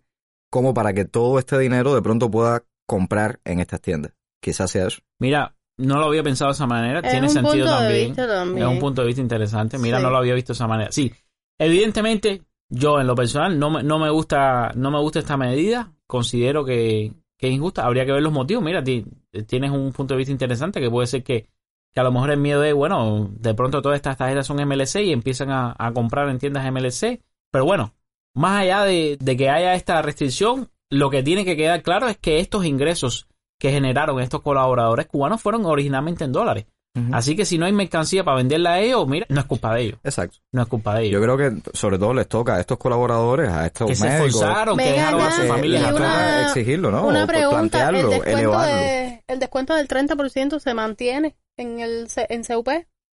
como 0.51 0.73
para 0.73 0.93
que 0.93 1.05
todo 1.05 1.39
este 1.39 1.57
dinero 1.57 1.93
de 1.95 2.01
pronto 2.01 2.29
pueda 2.31 2.63
comprar 2.87 3.39
en 3.45 3.59
estas 3.59 3.81
tiendas. 3.81 4.13
Quizás 4.41 4.71
sea 4.71 4.87
eso. 4.87 4.99
Mira, 5.19 5.55
no 5.77 5.97
lo 5.97 6.05
había 6.05 6.23
pensado 6.23 6.51
de 6.51 6.55
esa 6.55 6.67
manera. 6.67 6.99
Es 6.99 7.11
Tiene 7.11 7.27
un 7.27 7.33
sentido 7.33 7.51
punto 7.65 7.71
de 7.75 7.81
también. 7.85 8.07
vista 8.07 8.27
también. 8.27 8.67
Es 8.67 8.73
un 8.73 8.79
punto 8.79 9.01
de 9.01 9.07
vista 9.07 9.21
interesante. 9.21 9.77
Mira, 9.77 9.97
Sí. 9.97 10.03
no 10.03 10.09
lo 10.09 10.17
había 10.17 10.33
visto 10.35 10.53
de 10.53 10.55
esa 10.57 10.67
manera. 10.67 10.91
Sí, 10.91 11.11
evidentemente, 11.59 12.43
yo 12.69 12.99
en 13.01 13.07
lo 13.07 13.15
personal 13.15 13.57
no 13.57 13.69
me, 13.71 13.83
no 13.83 13.99
me 13.99 14.09
gusta, 14.09 14.71
no 14.75 14.91
me 14.91 14.99
gusta 14.99 15.19
esta 15.19 15.35
medida. 15.37 15.91
Considero 16.07 16.63
que, 16.65 17.13
que 17.37 17.47
es 17.47 17.53
injusta. 17.53 17.85
Habría 17.85 18.05
que 18.05 18.11
ver 18.11 18.21
los 18.21 18.33
motivos. 18.33 18.63
Mira, 18.63 18.83
ti- 18.83 19.05
tienes 19.47 19.71
un 19.71 19.91
punto 19.91 20.13
de 20.13 20.19
vista 20.19 20.31
interesante 20.31 20.79
que 20.79 20.89
puede 20.89 21.07
ser 21.07 21.23
que, 21.23 21.47
que 21.93 21.99
a 21.99 22.03
lo 22.03 22.11
mejor 22.11 22.31
el 22.31 22.39
miedo 22.39 22.63
es, 22.63 22.73
bueno, 22.73 23.29
de 23.31 23.53
pronto 23.53 23.81
todas 23.81 23.95
estas 23.97 24.17
tarjetas 24.17 24.45
son 24.47 24.59
MLC 24.59 25.01
y 25.03 25.11
empiezan 25.11 25.49
a, 25.51 25.75
a 25.77 25.91
comprar 25.93 26.29
en 26.29 26.39
tiendas 26.39 26.65
MLC. 26.71 27.21
Pero 27.51 27.65
bueno, 27.65 27.93
más 28.33 28.61
allá 28.61 28.83
de, 28.83 29.17
de 29.19 29.37
que 29.37 29.49
haya 29.49 29.73
esta 29.75 30.01
restricción, 30.01 30.69
lo 30.89 31.09
que 31.09 31.23
tiene 31.23 31.45
que 31.45 31.55
quedar 31.57 31.81
claro 31.81 32.07
es 32.07 32.17
que 32.17 32.39
estos 32.39 32.65
ingresos 32.65 33.27
que 33.59 33.71
generaron 33.71 34.19
estos 34.19 34.41
colaboradores 34.41 35.07
cubanos 35.07 35.41
fueron 35.41 35.65
originalmente 35.65 36.25
en 36.25 36.33
dólares. 36.33 36.65
Así 37.11 37.35
que 37.35 37.45
si 37.45 37.57
no 37.57 37.65
hay 37.65 37.71
mercancía 37.73 38.23
para 38.23 38.37
venderla 38.37 38.73
a 38.73 38.79
ellos, 38.79 39.07
mira, 39.07 39.25
no 39.29 39.39
es 39.41 39.45
culpa 39.45 39.73
de 39.75 39.81
ellos. 39.81 39.99
Exacto. 40.03 40.37
No 40.53 40.61
es 40.61 40.67
culpa 40.67 40.95
de 40.95 41.09
Yo 41.09 41.19
ellos. 41.19 41.35
creo 41.35 41.37
que 41.61 41.77
sobre 41.77 41.97
todo 41.99 42.13
les 42.13 42.27
toca 42.27 42.55
a 42.55 42.59
estos 42.61 42.77
colaboradores, 42.77 43.49
a 43.49 43.65
estos 43.65 43.87
Que 43.87 43.95
se 43.95 44.05
médicos, 44.07 44.27
esforzaron, 44.35 44.77
que 44.77 44.83
dejaron 44.91 45.21
a 45.21 45.31
sus 45.31 45.45
familias 45.45 45.91
una- 45.91 46.41
exigirlo, 46.47 46.91
¿no? 46.91 47.07
Una 47.07 47.27
pregunta, 47.27 47.49
el 47.49 47.69
plantearlo, 47.69 48.09
descuento, 48.09 48.37
elevarlo. 48.39 48.75
de, 48.77 49.23
el 49.27 49.39
descuento 49.39 49.75
del 49.75 49.87
30% 49.87 50.59
se 50.59 50.73
mantiene 50.73 51.35
en 51.57 51.79
el 51.79 52.09
C- 52.09 52.27
en 52.29 52.43
CUP. 52.43 52.67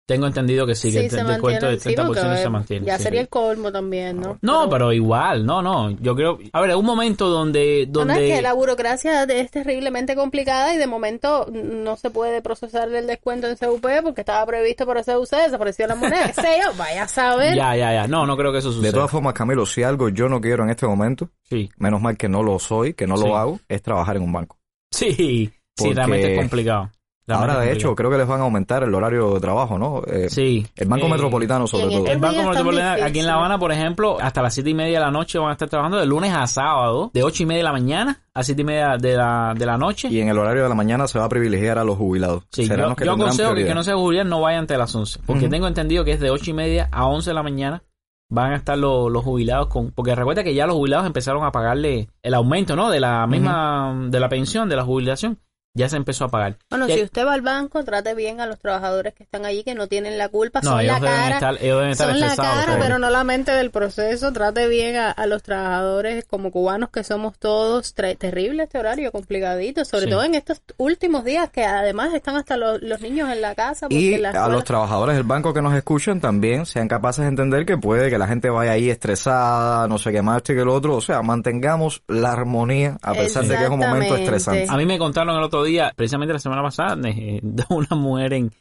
Tengo 0.07 0.27
entendido 0.27 0.67
que 0.67 0.75
sí, 0.75 0.91
que 0.91 0.99
el, 1.07 1.15
el 1.17 1.25
descuento 1.27 1.65
del 1.65 1.79
30% 1.79 1.81
Sí, 1.81 1.95
porque, 2.05 2.37
se 2.37 2.49
mantiene. 2.49 2.85
Ya 2.85 2.97
sí. 2.97 3.03
sería 3.05 3.21
el 3.21 3.27
colmo 3.27 3.71
también, 3.71 4.21
¿no? 4.21 4.37
No, 4.43 4.69
pero 4.69 4.93
igual, 4.93 5.47
no, 5.47 5.63
no. 5.63 5.89
Yo 5.99 6.15
creo. 6.15 6.37
A 6.53 6.61
ver, 6.61 6.75
un 6.75 6.85
momento 6.85 7.27
donde. 7.27 7.87
No, 7.91 8.05
no, 8.05 8.13
es 8.13 8.19
donde 8.19 8.35
que 8.35 8.41
la 8.43 8.53
burocracia 8.53 9.23
es 9.23 9.49
terriblemente 9.49 10.15
complicada 10.15 10.75
y 10.75 10.77
de 10.77 10.85
momento 10.85 11.47
no 11.51 11.95
se 11.97 12.11
puede 12.11 12.43
procesar 12.43 12.87
el 12.93 13.07
descuento 13.07 13.47
en 13.47 13.55
CUP 13.55 13.85
porque 14.03 14.21
estaba 14.21 14.45
previsto 14.45 14.85
para 14.85 15.03
CUC, 15.03 15.29
desapareció 15.31 15.87
la 15.87 15.95
moneda, 15.95 16.27
qué 16.27 16.33
sé 16.41 16.59
yo, 16.63 16.71
vaya 16.77 17.03
a 17.03 17.07
saber. 17.07 17.55
Ya, 17.55 17.75
ya, 17.75 17.91
ya. 17.91 18.07
No, 18.07 18.27
no 18.27 18.37
creo 18.37 18.51
que 18.51 18.59
eso 18.59 18.69
De 18.69 18.75
suceda. 18.75 18.91
todas 18.91 19.09
formas, 19.09 19.33
Camilo, 19.33 19.65
si 19.65 19.81
algo 19.81 20.09
yo 20.09 20.29
no 20.29 20.39
quiero 20.39 20.63
en 20.63 20.69
este 20.69 20.85
momento, 20.85 21.31
Sí, 21.49 21.69
menos 21.77 21.99
mal 21.99 22.15
que 22.15 22.29
no 22.29 22.43
lo 22.43 22.59
soy, 22.59 22.93
que 22.93 23.07
no 23.07 23.17
Sí. 23.17 23.23
lo 23.27 23.35
hago, 23.37 23.59
es 23.67 23.81
trabajar 23.81 24.17
en 24.17 24.21
un 24.23 24.31
banco. 24.33 24.59
sí, 24.91 25.11
sí, 25.15 25.51
Porque 25.75 25.93
realmente 25.95 26.33
es 26.33 26.39
complicado. 26.39 26.91
Realmente 27.27 27.53
Ahora, 27.53 27.65
de 27.65 27.73
hecho, 27.73 27.95
creo 27.95 28.11
que 28.11 28.17
les 28.17 28.27
van 28.27 28.39
a 28.39 28.43
aumentar 28.43 28.83
el 28.83 28.93
horario 28.93 29.33
de 29.33 29.39
trabajo, 29.39 29.79
¿no? 29.79 30.01
Eh, 30.05 30.29
Sí. 30.29 30.65
El 30.75 30.87
Banco 30.87 31.07
Eh, 31.07 31.09
Metropolitano, 31.09 31.65
sobre 31.65 31.87
todo. 31.87 32.05
El 32.05 32.19
Banco 32.19 32.43
Metropolitano 32.43 33.03
aquí 33.03 33.19
en. 33.19 33.25
La 33.25 33.33
Habana, 33.35 33.57
por 33.57 33.71
ejemplo, 33.71 34.17
hasta 34.21 34.43
las 34.43 34.53
siete 34.53 34.69
y 34.69 34.73
media 34.75 34.99
de 34.99 35.05
la 35.05 35.11
noche 35.11 35.39
van 35.39 35.49
a 35.49 35.53
estar 35.53 35.67
trabajando 35.67 35.97
de 35.97 36.05
lunes 36.05 36.31
a 36.33 36.45
sábado, 36.45 37.09
de 37.13 37.23
ocho 37.23 37.41
y 37.41 37.45
media 37.47 37.59
de 37.59 37.63
la 37.63 37.71
mañana 37.71 38.21
a 38.33 38.43
siete 38.43 38.61
y 38.61 38.65
media 38.65 38.97
de 38.99 39.15
la, 39.15 39.53
de 39.57 39.65
la 39.65 39.77
noche. 39.77 40.07
Y 40.09 40.19
en 40.19 40.29
el 40.29 40.37
horario 40.37 40.63
de 40.63 40.69
la 40.69 40.75
mañana 40.75 41.07
se 41.07 41.17
va 41.17 41.25
a 41.25 41.29
privilegiar 41.29 41.79
a 41.79 41.83
los 41.83 41.97
jubilados. 41.97 42.43
Sí, 42.51 42.65
Serán 42.67 42.79
yo, 42.83 42.87
los 42.89 42.97
que 42.97 43.05
yo 43.05 43.11
aconsejo 43.13 43.49
que, 43.49 43.53
prioridad. 43.53 43.67
que 43.69 43.75
no 43.75 43.83
sea 43.83 43.95
jubilar 43.95 44.25
no 44.27 44.41
vaya 44.41 44.59
ante 44.59 44.77
las 44.77 44.93
11, 44.93 45.21
porque 45.25 45.49
tengo 45.49 45.67
entendido 45.67 46.03
que 46.05 46.11
es 46.11 46.19
de 46.19 46.29
ocho 46.29 46.51
y 46.51 46.53
media 46.53 46.89
a 46.91 47.07
11 47.07 47.31
de 47.31 47.33
la 47.33 47.43
mañana 47.43 47.83
van 48.29 48.53
a 48.53 48.55
estar 48.55 48.77
los, 48.77 49.11
los 49.11 49.23
jubilados 49.23 49.67
con, 49.67 49.91
porque 49.91 50.15
recuerda 50.15 50.43
que 50.43 50.53
ya 50.55 50.65
los 50.65 50.75
jubilados 50.75 51.05
empezaron 51.05 51.43
a 51.43 51.51
pagarle 51.51 52.09
el 52.23 52.33
aumento, 52.33 52.75
¿no? 52.75 52.89
De 52.89 52.99
la 52.99 53.25
misma, 53.27 53.95
de 54.09 54.19
la 54.19 54.29
pensión, 54.29 54.67
de 54.67 54.75
la 54.75 54.83
jubilación, 54.83 55.37
ya 55.75 55.87
se 55.89 55.97
empezó 55.97 56.25
a 56.25 56.29
pagar. 56.29 56.57
Bueno, 56.71 56.87
si 56.87 57.03
usted 57.03 57.25
va 57.25 57.33
al 57.33 57.41
banco, 57.41 57.83
trate 57.83 58.15
bien 58.15 58.41
a 58.41 58.47
los 58.47 58.57
trabajadores 58.59 59.13
que 59.13 59.21
están 59.23 59.45
allí, 59.45 59.63
que 59.63 59.75
no 59.75 59.87
tienen 59.87 60.17
la 60.17 60.29
culpa, 60.29 60.61
no, 60.63 60.71
son 60.71 60.79
ellos 60.79 60.99
la 60.99 60.99
deben 61.07 61.21
cara. 61.23 61.35
estar, 61.35 61.53
ellos 61.61 61.77
deben 61.77 61.89
estar 61.91 62.09
Son 62.09 62.19
la 62.19 62.35
cara, 62.35 62.63
pero- 62.65 62.79
pero 62.81 62.99
no 62.99 63.09
la 63.11 63.23
mente 63.23 63.51
del 63.51 63.69
proceso. 63.71 64.33
Trate 64.33 64.67
bien 64.67 64.95
a, 64.95 65.11
a 65.11 65.27
los 65.27 65.43
trabajadores 65.43 66.25
como 66.25 66.49
cubanos 66.51 66.89
que 66.89 67.03
somos 67.03 67.37
todos. 67.37 67.93
Terrible 67.93 68.63
este 68.63 68.79
horario, 68.79 69.11
complicadito. 69.11 69.83
Sobre 69.85 70.05
Sí. 70.05 70.09
todo 70.11 70.23
en 70.23 70.35
estos 70.35 70.61
últimos 70.77 71.23
días 71.25 71.49
que 71.49 71.65
además 71.65 72.13
están 72.13 72.35
hasta 72.37 72.57
los, 72.57 72.81
los 72.81 73.01
niños 73.01 73.29
en 73.29 73.41
la 73.41 73.53
casa. 73.55 73.87
Porque 73.87 73.95
Y 73.95 74.17
la 74.17 74.29
a 74.31 74.49
los 74.49 74.63
trabajadores 74.63 75.15
del 75.15 75.23
banco 75.25 75.53
que 75.53 75.61
nos 75.61 75.73
escuchan 75.75 76.19
también 76.21 76.65
sean 76.65 76.87
capaces 76.87 77.23
de 77.23 77.29
entender 77.29 77.65
que 77.65 77.77
puede 77.77 78.09
que 78.09 78.17
la 78.17 78.27
gente 78.27 78.49
vaya 78.49 78.71
ahí 78.71 78.89
estresada, 78.89 79.87
no 79.87 79.97
sé 79.97 80.11
qué 80.11 80.21
más, 80.21 80.37
este 80.37 80.55
que 80.55 80.61
el 80.61 80.69
otro. 80.69 80.95
O 80.95 81.01
sea, 81.01 81.21
mantengamos 81.21 82.03
la 82.07 82.31
armonía 82.31 82.97
a 83.01 83.13
pesar 83.13 83.43
de 83.45 83.57
que 83.57 83.63
es 83.63 83.69
un 83.69 83.79
momento 83.79 84.15
estresante. 84.15 84.67
A 84.69 84.77
mí 84.77 84.85
me 84.85 84.97
contaron 84.97 85.35
el 85.35 85.43
otro 85.43 85.63
día, 85.63 85.64
precisamente 85.95 86.33
la 86.33 86.39
semana 86.39 86.61
pasada, 86.63 86.95
de, 86.95 87.39
de 87.43 87.63
una 87.69 87.95
mujer 87.95 88.33
en, 88.33 88.51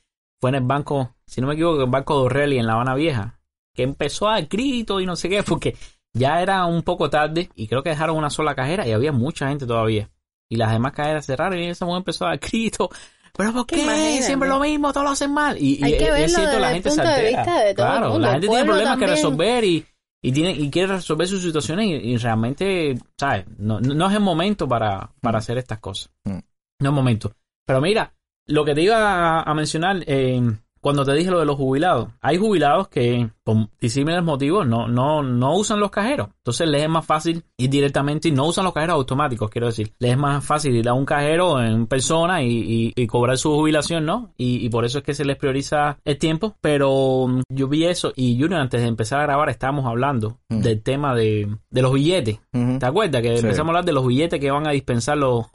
fue 0.41 0.51
en 0.51 0.57
el 0.57 0.63
banco, 0.65 1.15
si 1.27 1.41
no 1.41 1.47
me 1.49 1.55
equivoco, 1.55 1.83
el 1.83 1.91
banco 1.91 2.19
de 2.21 2.27
O'Reilly 2.27 2.59
en 2.59 2.67
La 2.67 2.75
Habana 2.75 2.95
Vieja, 2.95 3.39
que 3.75 3.83
empezó 3.83 4.29
a 4.29 4.41
grito 4.43 5.01
y 5.01 5.07
no 5.07 5.17
sé 5.17 5.29
qué, 5.29 5.43
porque 5.47 5.77
ya 6.13 6.41
era 6.43 6.65
un 6.67 6.83
poco 6.83 7.11
tarde 7.11 7.51
y 7.55 7.67
creo 7.67 7.83
que 7.83 7.91
dejaron 7.91 8.17
una 8.17 8.31
sola 8.31 8.55
cajera 8.55 8.87
y 8.87 8.93
había 8.93 9.13
mucha 9.13 9.49
gente 9.49 9.67
todavía. 9.67 10.11
Y 10.49 10.57
las 10.57 10.71
demás 10.73 10.93
cajeras 10.93 11.25
cerraron 11.27 11.59
y 11.59 11.69
esa 11.69 11.87
mujer 11.87 11.99
empezó 11.99 12.27
a 12.27 12.29
dar 12.31 12.39
grito. 12.39 12.89
¿Pero 13.37 13.53
por 13.53 13.67
Que 13.67 13.77
qué? 13.77 13.83
imagínate. 13.83 14.23
Siempre 14.23 14.49
lo 14.49 14.61
mismo, 14.61 14.93
todos 14.93 15.05
lo 15.05 15.11
hacen 15.11 15.33
mal. 15.33 15.57
Y, 15.59 15.81
y 15.81 15.85
Hay 15.85 15.93
que 15.99 16.05
es- 16.05 16.11
es 16.11 16.15
verlo 16.15 16.37
cierto, 16.39 16.59
la 16.61 16.71
gente 16.71 16.91
se 16.91 17.01
altera. 17.01 17.65
de 17.65 17.75
claro, 17.75 18.11
mundo, 18.11 18.19
la 18.27 18.33
gente 18.33 18.47
tiene 18.49 18.65
problemas 18.65 18.95
que 18.95 19.01
también. 19.07 19.11
resolver 19.11 19.65
y, 19.65 19.85
y, 20.23 20.33
tiene, 20.33 20.53
y 20.53 20.71
quiere 20.71 20.93
resolver 20.93 21.27
sus 21.27 21.43
situaciones 21.43 21.87
y, 21.87 21.93
y 21.95 22.17
realmente, 22.19 22.97
¿sabes? 23.19 23.47
No, 23.59 23.81
no 23.81 23.95
no 23.95 24.07
es 24.09 24.15
el 24.15 24.21
momento 24.21 24.69
para, 24.69 25.11
para 25.21 25.39
hacer 25.39 25.59
estas 25.59 25.81
cosas. 25.81 26.11
Mm. 26.25 26.39
No 26.85 26.91
es 26.91 26.95
momento. 26.95 27.33
Pero 27.67 27.81
mira, 27.81 28.13
lo 28.47 28.65
que 28.65 28.75
te 28.75 28.83
iba 28.83 29.41
a, 29.41 29.55
mencionar, 29.55 30.05
eh, 30.07 30.41
cuando 30.81 31.03
te 31.03 31.15
dije 31.15 31.31
lo 31.31 31.39
de 31.41 31.47
los 31.47 31.57
jubilados, 31.57 32.09
hay 32.21 32.37
jubilados 32.37 32.89
que, 32.89 33.31
por 33.43 33.71
disímiles 33.81 34.23
motivos, 34.23 34.67
no, 34.67 34.87
no, 34.87 35.23
no 35.23 35.57
usan 35.57 35.81
los 35.81 35.91
cajeros. 35.91 36.29
Entonces 36.43 36.69
les 36.69 36.83
es 36.83 36.89
más 36.91 37.07
fácil 37.07 37.43
ir 37.57 37.71
directamente 37.71 38.29
y 38.29 38.33
no 38.33 38.45
usan 38.47 38.65
los 38.67 38.75
cajeros 38.75 38.97
automáticos, 38.97 39.49
quiero 39.49 39.69
decir. 39.69 39.95
Les 39.99 40.11
es 40.11 40.19
más 40.19 40.45
fácil 40.45 40.77
ir 40.77 40.87
a 40.87 40.93
un 40.93 41.07
cajero 41.07 41.63
en 41.63 41.87
persona 41.87 42.43
y, 42.43 42.49
y- 42.51 42.93
y 42.95 43.07
cobrar 43.07 43.39
su 43.39 43.51
jubilación, 43.55 44.05
¿no? 44.05 44.35
Y, 44.37 44.63
y 44.63 44.69
por 44.69 44.85
eso 44.85 44.99
es 44.99 45.05
que 45.05 45.15
se 45.15 45.25
les 45.25 45.39
prioriza 45.39 45.97
el 46.05 46.19
tiempo. 46.19 46.55
Pero 46.61 47.27
mm, 47.29 47.41
yo 47.49 47.67
vi 47.67 47.87
eso 47.87 48.13
y 48.15 48.39
Junior, 48.39 48.61
antes 48.61 48.83
de 48.83 48.89
empezar 48.89 49.21
a 49.21 49.25
grabar, 49.25 49.49
estábamos 49.49 49.87
hablando 49.87 50.37
Mm. 50.51 50.61
del 50.61 50.83
tema 50.83 51.15
de, 51.15 51.49
de 51.71 51.81
los 51.83 51.95
billetes. 51.95 52.41
¿Te 52.79 52.85
acuerdas? 52.85 53.23
Que 53.23 53.39
Sí. 53.39 53.43
empezamos 53.47 53.69
a 53.69 53.71
hablar 53.71 53.85
de 53.87 53.93
los 53.95 54.07
billetes 54.07 54.39
que 54.39 54.51
van 54.51 54.67
a 54.67 54.73
dispensar 54.73 55.17
los, 55.17 55.47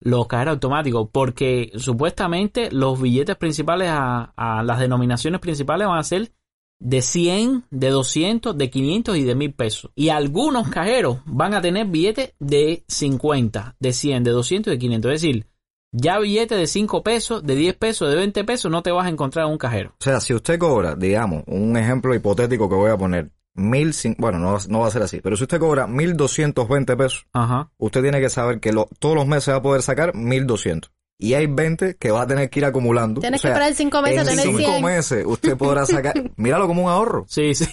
los 0.00 0.26
cajeros 0.26 0.54
automáticos. 0.54 1.08
Porque 1.10 1.72
supuestamente 1.76 2.70
los 2.70 3.00
billetes 3.00 3.36
principales 3.36 3.88
a, 3.90 4.62
las 4.64 4.78
denominaciones 4.78 5.40
principales 5.40 5.86
van 5.86 5.98
a 5.98 6.04
ser 6.04 6.32
de 6.78 7.00
100, 7.00 7.64
de 7.70 7.88
200, 7.88 8.56
de 8.56 8.70
500 8.70 9.16
y 9.16 9.24
de 9.24 9.34
1000 9.34 9.54
pesos. 9.54 9.90
Y 9.94 10.10
algunos 10.10 10.68
cajeros 10.68 11.18
van 11.24 11.54
a 11.54 11.62
tener 11.62 11.86
billetes 11.86 12.34
de 12.38 12.84
50, 12.88 13.76
de 13.80 13.92
100, 13.92 14.24
de 14.24 14.30
200 14.30 14.70
y 14.70 14.76
de 14.76 14.78
500. 14.78 15.12
Es 15.12 15.22
decir, 15.22 15.46
ya 15.92 16.18
billetes 16.18 16.58
de 16.58 16.66
5 16.66 17.02
pesos, 17.02 17.42
de 17.42 17.54
10 17.54 17.76
pesos, 17.76 18.10
de 18.10 18.16
20 18.16 18.44
pesos 18.44 18.70
no 18.70 18.82
te 18.82 18.90
vas 18.90 19.06
a 19.06 19.08
encontrar 19.08 19.46
en 19.46 19.52
un 19.52 19.58
cajero. 19.58 19.94
O 19.98 20.04
sea, 20.04 20.20
si 20.20 20.34
usted 20.34 20.58
cobra, 20.58 20.94
digamos, 20.94 21.44
un 21.46 21.76
ejemplo 21.76 22.14
hipotético 22.14 22.68
que 22.68 22.74
voy 22.74 22.90
a 22.90 22.98
poner, 22.98 23.30
mil, 23.56 23.94
bueno, 24.18 24.38
no, 24.38 24.56
no 24.68 24.80
va 24.80 24.86
a 24.88 24.90
ser 24.90 25.02
así, 25.02 25.20
pero 25.22 25.36
si 25.36 25.44
usted 25.44 25.58
cobra 25.58 25.86
mil 25.86 26.16
doscientos 26.16 26.68
veinte 26.68 26.96
pesos, 26.96 27.26
Ajá. 27.32 27.70
usted 27.78 28.02
tiene 28.02 28.20
que 28.20 28.28
saber 28.28 28.60
que 28.60 28.72
lo- 28.72 28.88
todos 28.98 29.14
los 29.14 29.26
meses 29.26 29.52
va 29.54 29.58
a 29.58 29.62
poder 29.62 29.82
sacar 29.82 30.14
mil 30.14 30.46
doscientos. 30.46 30.90
Y 31.18 31.32
hay 31.32 31.46
20 31.46 31.96
que 31.96 32.10
va 32.10 32.20
a 32.20 32.26
tener 32.26 32.50
que 32.50 32.58
ir 32.60 32.66
acumulando. 32.66 33.22
Tienes 33.22 33.40
O 33.40 33.42
sea, 33.42 33.50
que 33.50 33.54
esperar 33.54 33.74
cinco 33.74 34.02
meses 34.02 34.18
a 34.18 34.20
en 34.20 34.26
tener 34.36 34.44
cinco 34.44 34.58
100. 34.70 34.84
meses 34.84 35.24
usted 35.26 35.56
podrá 35.56 35.86
sacar, 35.86 36.12
míralo 36.36 36.66
como 36.66 36.82
un 36.84 36.90
ahorro. 36.90 37.24
Sí, 37.26 37.54
sí. 37.54 37.66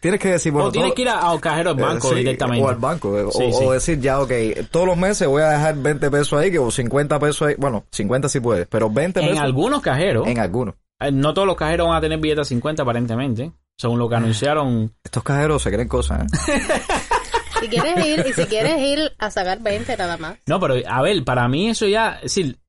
Tienes 0.00 0.18
que 0.18 0.28
decir, 0.30 0.52
bueno, 0.52 0.68
o 0.68 0.72
tienes 0.72 0.88
todo- 0.92 0.94
que 0.96 1.02
ir 1.02 1.08
a- 1.10 1.28
al 1.30 1.38
cajero 1.38 1.74
del 1.74 1.84
Eh, 1.84 1.86
banco 1.86 2.08
sí, 2.08 2.14
directamente. 2.14 2.64
O 2.64 2.68
al 2.70 2.76
banco. 2.76 3.18
eh, 3.18 3.24
o, 3.24 3.30
Sí, 3.30 3.52
sí. 3.52 3.58
o 3.62 3.72
decir 3.72 4.00
ya, 4.00 4.18
ok, 4.22 4.32
todos 4.70 4.86
los 4.86 4.96
meses 4.96 5.28
voy 5.28 5.42
a 5.42 5.50
dejar 5.50 5.76
20 5.76 6.10
pesos 6.10 6.40
ahí, 6.40 6.50
que, 6.50 6.58
o 6.58 6.70
50 6.70 7.18
pesos 7.18 7.48
ahí. 7.48 7.56
Bueno, 7.58 7.84
50 7.90 8.30
sí 8.30 8.40
puedes, 8.40 8.66
pero 8.66 8.88
20 8.88 9.20
En 9.20 9.26
pesos 9.26 9.40
algunos 9.42 9.82
cajeros, 9.82 10.26
en 10.26 10.38
algunos. 10.38 10.74
Eh, 11.00 11.12
no 11.12 11.34
todos 11.34 11.46
los 11.46 11.56
cajeros 11.56 11.88
van 11.88 11.96
a 11.96 12.00
tener 12.00 12.18
billetes 12.18 12.48
50 12.48 12.82
aparentemente, 12.82 13.52
según 13.76 13.98
lo 13.98 14.08
que 14.08 14.16
anunciaron. 14.16 14.94
Estos 15.04 15.22
cajeros 15.22 15.62
se 15.62 15.70
creen 15.70 15.88
cosas, 15.88 16.22
¿eh? 16.22 16.62
Si 17.60 17.68
quieres 17.68 18.06
ir, 18.06 18.24
y 18.24 18.32
si 18.32 18.44
quieres 18.46 18.78
ir 18.80 19.12
a 19.18 19.30
sacar 19.32 19.60
20 19.60 19.96
nada 19.96 20.16
más. 20.16 20.38
No, 20.46 20.60
pero 20.60 20.74
a 20.86 21.02
ver, 21.02 21.24
para 21.24 21.48
mí 21.48 21.70
eso 21.70 21.86
ya, 21.88 22.16
es 22.16 22.22
decir, 22.34 22.60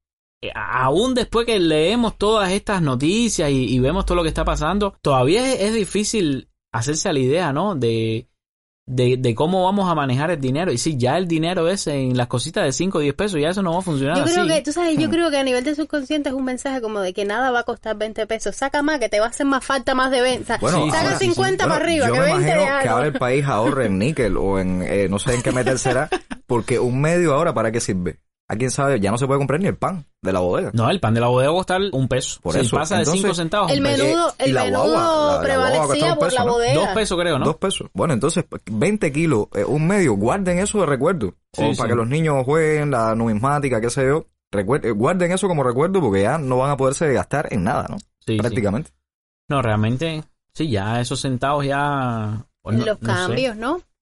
eh, 0.41 0.51
aún 0.55 1.13
después 1.13 1.45
que 1.45 1.59
leemos 1.59 2.17
todas 2.17 2.51
estas 2.51 2.81
noticias 2.81 3.51
y, 3.51 3.65
y 3.65 3.79
vemos 3.79 4.05
todo 4.05 4.15
lo 4.15 4.23
que 4.23 4.29
está 4.29 4.45
pasando, 4.45 4.95
todavía 5.03 5.47
es, 5.47 5.61
es 5.61 5.73
difícil 5.75 6.49
hacerse 6.71 7.09
a 7.09 7.13
la 7.13 7.19
idea, 7.19 7.53
¿no? 7.53 7.75
De, 7.75 8.28
de, 8.91 9.17
de 9.17 9.35
cómo 9.35 9.63
vamos 9.63 9.89
a 9.89 9.93
manejar 9.93 10.31
el 10.31 10.41
dinero. 10.41 10.71
Y 10.71 10.77
si 10.79 10.97
ya 10.97 11.17
el 11.17 11.27
dinero 11.27 11.69
es 11.69 11.85
en 11.87 12.17
las 12.17 12.25
cositas 12.27 12.63
de 12.65 12.71
5 12.73 12.97
o 12.97 13.01
10 13.01 13.13
pesos, 13.13 13.39
ya 13.39 13.49
eso 13.49 13.61
no 13.61 13.71
va 13.73 13.79
a 13.79 13.81
funcionar 13.81 14.17
Yo 14.17 14.23
creo 14.23 14.41
así. 14.43 14.51
que, 14.51 14.61
tú 14.63 14.71
sabes, 14.71 14.97
yo 14.97 15.09
creo 15.09 15.29
que 15.29 15.37
a 15.37 15.43
nivel 15.43 15.63
de 15.63 15.75
subconsciente 15.75 16.29
es 16.29 16.35
un 16.35 16.43
mensaje 16.43 16.81
como 16.81 16.99
de 16.99 17.13
que 17.13 17.23
nada 17.23 17.51
va 17.51 17.59
a 17.59 17.63
costar 17.63 17.95
20 17.97 18.25
pesos. 18.25 18.55
Saca 18.55 18.81
más, 18.81 18.99
que 18.99 19.07
te 19.07 19.19
va 19.19 19.27
a 19.27 19.29
hacer 19.29 19.45
más 19.45 19.63
falta 19.63 19.93
más 19.93 20.09
de 20.11 20.21
20. 20.21 20.55
Bueno, 20.59 20.85
Sí, 20.85 20.89
Saca 20.91 21.03
ahora- 21.03 21.17
50 21.19 21.63
Bueno, 21.65 21.73
para 21.79 21.85
arriba, 21.85 22.07
yo 22.07 22.13
que 22.13 22.19
me 22.19 22.25
20 22.25 22.43
de 22.45 22.49
imagino 22.51 22.65
que 22.65 22.71
algo. 22.79 22.91
ahora 22.95 23.07
el 23.07 23.13
país 23.13 23.45
ahorre 23.45 23.85
en 23.85 23.99
níquel 23.99 24.37
o 24.37 24.59
en 24.59 24.81
eh, 24.81 25.07
no 25.09 25.19
sé 25.19 25.35
en 25.35 25.41
qué 25.43 25.51
metal 25.51 25.77
será, 25.77 26.09
porque 26.47 26.79
un 26.79 26.99
medio 26.99 27.33
ahora 27.35 27.53
para 27.53 27.71
qué 27.71 27.79
sirve. 27.79 28.19
A 28.51 28.55
quién 28.55 28.71
sabe, 28.71 28.99
ya 28.99 29.11
no 29.11 29.17
se 29.17 29.27
puede 29.27 29.37
comprar 29.39 29.59
ni 29.61 29.67
el 29.67 29.77
pan 29.77 30.05
de 30.23 30.33
la 30.33 30.39
bodega. 30.39 30.71
No, 30.73 30.89
el 30.89 30.99
pan 30.99 31.13
de 31.13 31.21
la 31.21 31.27
bodega 31.27 31.51
va 31.51 31.55
a 31.55 31.59
costar 31.59 31.81
un 31.93 32.07
peso. 32.07 32.39
Por 32.41 32.53
si 32.55 32.61
eso, 32.61 32.75
pasa 32.75 32.95
de 32.95 33.01
entonces, 33.03 33.21
5 33.21 33.33
centavos. 33.35 33.71
El 33.71 33.81
menudo, 33.81 34.33
Y 34.39 34.43
el 34.43 34.53
la 34.55 34.63
menudo 34.65 34.83
guagua, 34.85 34.97
la- 34.97 35.03
la 35.03 35.07
guagua 35.07 35.29
va 35.29 35.35
a 35.37 35.41
prevalecía 35.87 36.15
por 36.15 36.33
la 36.33 36.43
¿no? 36.45 36.51
bodega. 36.53 36.73
Dos 36.73 36.87
pesos 36.89 37.17
creo, 37.21 37.39
¿no? 37.39 37.45
Dos 37.45 37.55
pesos. 37.57 37.89
Bueno, 37.93 38.13
entonces, 38.15 38.45
20 38.71 39.11
kilos, 39.13 39.45
eh, 39.53 39.63
un 39.63 39.87
medio, 39.87 40.13
guarden 40.15 40.59
eso 40.59 40.79
de 40.79 40.87
recuerdo. 40.87 41.35
Sí, 41.53 41.63
o 41.63 41.71
sí. 41.73 41.77
para 41.77 41.89
que 41.89 41.95
los 41.95 42.07
niños 42.07 42.43
jueguen, 42.43 42.91
la 42.91 43.13
numismática, 43.15 43.79
qué 43.79 43.89
sé 43.89 44.05
yo. 44.07 44.25
Recuer- 44.51 44.83
eh, 44.85 44.91
guarden 44.91 45.31
eso 45.31 45.47
como 45.47 45.63
recuerdo 45.63 46.01
porque 46.01 46.23
ya 46.23 46.39
no 46.39 46.57
van 46.57 46.71
a 46.71 46.77
poderse 46.77 47.13
gastar 47.13 47.47
en 47.53 47.63
nada, 47.63 47.85
¿no? 47.87 47.97
Sí, 47.99 48.33
sí. 48.33 48.37
Prácticamente. 48.37 48.89
No, 49.47 49.61
realmente, 49.61 50.23
sí, 50.53 50.69
ya 50.71 50.99
esos 50.99 51.21
centavos 51.21 51.65
ya... 51.65 52.45
pues 52.63 52.73
En 52.73 52.79
no- 52.79 52.85
los 52.87 53.01
no 53.01 53.13
sé. 53.27 53.33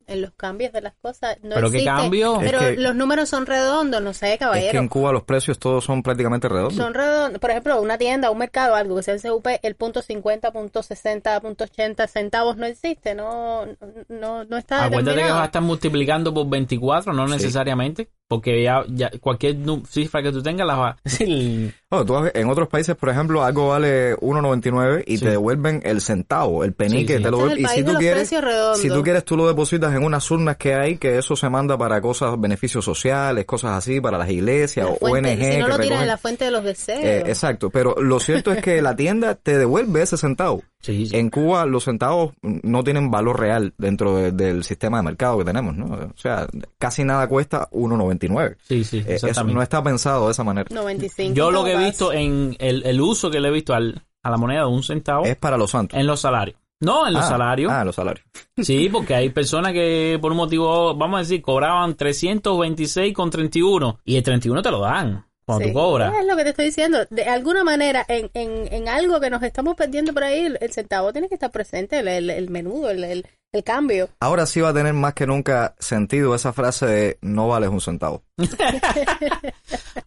En 0.08 0.22
los 0.22 0.32
cambios 0.36 0.72
de 0.72 0.80
las 0.82 0.94
cosas. 1.02 1.38
No 1.44 1.56
Pero 1.56 1.70
qué 1.70 1.80
existe- 1.80 1.86
cambio. 2.02 2.38
Pero 2.40 2.60
Es 2.62 2.76
que- 2.76 2.82
los 2.82 2.96
números 2.96 3.28
son 3.28 3.46
redondos, 3.46 4.02
no 4.02 4.14
sé, 4.14 4.28
Es 4.28 4.32
que 4.34 4.46
caballero. 4.46 4.80
en 4.80 4.88
Cuba 4.88 5.12
los 5.12 5.24
precios 5.24 5.60
todos 5.60 5.84
son 5.84 6.02
prácticamente 6.02 6.48
redondos. 6.48 6.76
Son 6.76 6.94
redondos. 6.94 7.40
Por 7.42 7.52
ejemplo, 7.52 7.82
una 7.82 7.98
tienda, 7.98 8.32
un 8.32 8.38
mercado, 8.38 8.76
algo 8.76 8.96
que 8.96 9.04
sea 9.04 9.16
el 9.16 9.22
CUP, 9.22 9.48
el 9.62 9.76
punto 9.76 10.02
50, 10.02 10.52
punto 10.52 10.82
60, 10.82 11.40
punto 11.42 11.66
80 11.66 12.08
centavos 12.08 12.56
no 12.56 12.66
existe, 12.66 13.16
no, 13.16 13.66
no, 14.08 14.46
no 14.46 14.58
está 14.58 14.86
Acuérdate 14.86 15.18
que 15.24 15.30
vas 15.30 15.42
a 15.42 15.46
estar 15.46 15.62
multiplicando 15.62 16.34
por 16.34 16.48
24, 16.48 17.12
no 17.12 17.28
Sí. 17.28 17.34
necesariamente, 17.34 18.08
porque 18.28 18.62
ya, 18.62 18.84
ya 18.90 19.10
cualquier 19.22 19.56
cifra 19.90 20.22
que 20.22 20.32
tú 20.32 20.42
tengas 20.44 20.68
las 20.68 20.78
va... 20.78 20.98
Sí, 21.06 21.72
Bueno, 21.90 22.06
tú 22.06 22.16
en 22.34 22.50
otros 22.50 22.68
países, 22.68 22.96
por 22.96 23.10
ejemplo, 23.10 23.44
algo 23.44 23.70
vale 23.70 24.16
1.99 24.18 25.04
y 25.08 25.18
Sí. 25.18 25.24
te 25.24 25.30
devuelven 25.32 25.82
el 25.86 26.02
centavo, 26.02 26.64
el 26.66 26.74
penique, 26.74 27.14
Sí, 27.14 27.18
sí. 27.20 27.24
te 27.24 27.32
lo 27.32 27.48
Este 27.48 27.54
es 27.54 27.54
el 27.54 27.58
devuelven. 27.58 27.60
Y 27.60 27.64
país 27.64 27.78
si 27.78 27.84
tú 27.94 27.98
quieres, 27.98 28.80
si 28.82 28.90
tú 28.90 29.04
quieres, 29.04 29.24
tú 29.26 29.38
lo 29.38 29.48
depositas 29.48 29.96
en 29.96 30.04
unas 30.04 30.30
urnas 30.30 30.58
que 30.58 30.74
hay, 30.76 30.98
que 30.98 31.18
eso 31.18 31.36
se 31.36 31.50
manda 31.50 31.78
para 31.78 32.02
cosas, 32.02 32.40
beneficios 32.40 32.84
sociales, 32.84 33.46
cosas 33.46 33.72
así, 33.78 34.02
para 34.02 34.18
las 34.18 34.30
iglesias 34.30 34.86
La 34.88 34.92
o 34.92 34.98
fuente, 34.98 35.32
ONG. 35.32 35.40
si 35.54 35.58
no 35.60 35.66
que 35.66 35.72
lo 35.72 35.80
tiras 35.80 36.00
recogen- 36.00 36.02
en 36.02 36.08
la 36.08 36.18
fuente 36.18 36.46
de 36.46 36.52
los 36.52 36.64
deseos. 36.64 37.04
Eh, 37.04 37.24
exacto, 37.28 37.70
pero 37.70 37.96
lo 38.02 38.20
cierto 38.20 38.52
es 38.52 38.62
que 38.62 38.82
la 38.82 38.96
tienda 38.96 39.36
te 39.36 39.58
devuelve 39.58 40.02
ese 40.02 40.18
centavo. 40.18 40.64
Sí, 40.80 41.06
sí. 41.08 41.18
En 41.18 41.30
Cuba 41.30 41.66
los 41.66 41.84
centavos 41.86 42.34
no 42.42 42.84
tienen 42.84 43.10
valor 43.12 43.40
real 43.40 43.74
dentro 43.78 44.16
de- 44.16 44.32
del 44.32 44.64
sistema 44.64 44.98
de 44.98 45.04
mercado 45.04 45.38
que 45.40 45.46
tenemos, 45.46 45.76
¿no? 45.76 45.86
O 45.86 46.18
sea, 46.18 46.48
casi 46.78 47.04
nada 47.04 47.28
cuesta 47.28 47.68
1.99. 47.72 48.58
Sí, 48.68 48.84
sí, 48.84 48.98
Eh, 49.06 49.16
eso 49.22 49.44
no 49.44 49.62
está 49.62 49.84
pensado 49.84 50.26
de 50.26 50.32
esa 50.32 50.44
manera. 50.44 50.68
95. 50.74 51.36
Yo 51.36 51.52
lo 51.52 51.64
que 51.64 51.74
he 51.74 51.78
visto 51.78 52.14
en 52.14 52.56
el, 52.60 52.84
el 52.86 53.02
uso 53.02 53.30
que 53.30 53.40
le 53.40 53.50
he 53.50 53.52
visto 53.52 53.74
al, 53.74 54.04
a 54.24 54.30
la 54.30 54.38
moneda 54.38 54.62
de 54.62 54.68
un 54.68 54.84
centavo 54.84 55.26
Es 55.26 55.36
para 55.38 55.58
los 55.58 55.72
santos. 55.72 56.00
en 56.00 56.08
los 56.08 56.20
salarios. 56.22 56.58
No, 56.80 57.08
en 57.08 57.14
los 57.16 57.24
Ah, 57.24 57.30
salarios. 57.30 57.72
Ah, 57.72 57.84
los 57.84 57.96
salarios. 57.96 58.24
Sí, 58.58 58.88
porque 58.92 59.16
hay 59.16 59.30
personas 59.32 59.74
que 59.74 60.20
por 60.22 60.32
un 60.32 60.38
motivo, 60.38 60.94
vamos 60.96 61.18
a 61.18 61.20
decir, 61.22 61.42
cobraban 61.42 61.96
326 61.96 63.14
con 63.16 63.32
31 63.32 64.00
y 64.06 64.16
el 64.16 64.22
31 64.24 64.62
te 64.62 64.70
lo 64.72 64.82
dan 64.82 65.26
cuando 65.48 65.66
Sí, 65.66 65.72
tú 65.72 65.80
cobras. 65.80 66.14
Es 66.20 66.26
lo 66.28 66.36
que 66.36 66.44
te 66.44 66.50
estoy 66.50 66.66
diciendo. 66.66 67.00
De 67.10 67.24
alguna 67.24 67.64
manera, 67.64 68.06
en, 68.10 68.30
en, 68.34 68.72
en 68.72 68.90
algo 68.90 69.20
que 69.22 69.30
nos 69.30 69.42
estamos 69.44 69.76
perdiendo 69.76 70.14
por 70.14 70.26
ahí, 70.26 70.42
el, 70.42 70.58
el 70.60 70.74
centavo 70.74 71.14
tiene 71.14 71.30
que 71.30 71.36
estar 71.36 71.52
presente, 71.52 72.00
el, 72.00 72.08
el, 72.10 72.30
el 72.30 72.50
menudo, 72.50 72.90
el, 72.90 73.04
el, 73.06 73.26
el 73.54 73.64
cambio. 73.64 74.10
Ahora 74.20 74.46
sí 74.46 74.60
va 74.60 74.70
a 74.70 74.74
tener 74.74 74.94
más 74.94 75.14
que 75.14 75.26
nunca 75.26 75.74
sentido 75.80 76.36
esa 76.36 76.52
frase 76.52 76.86
de 76.86 77.18
no 77.22 77.48
vales 77.48 77.70
un 77.70 77.82
centavo. 77.82 78.24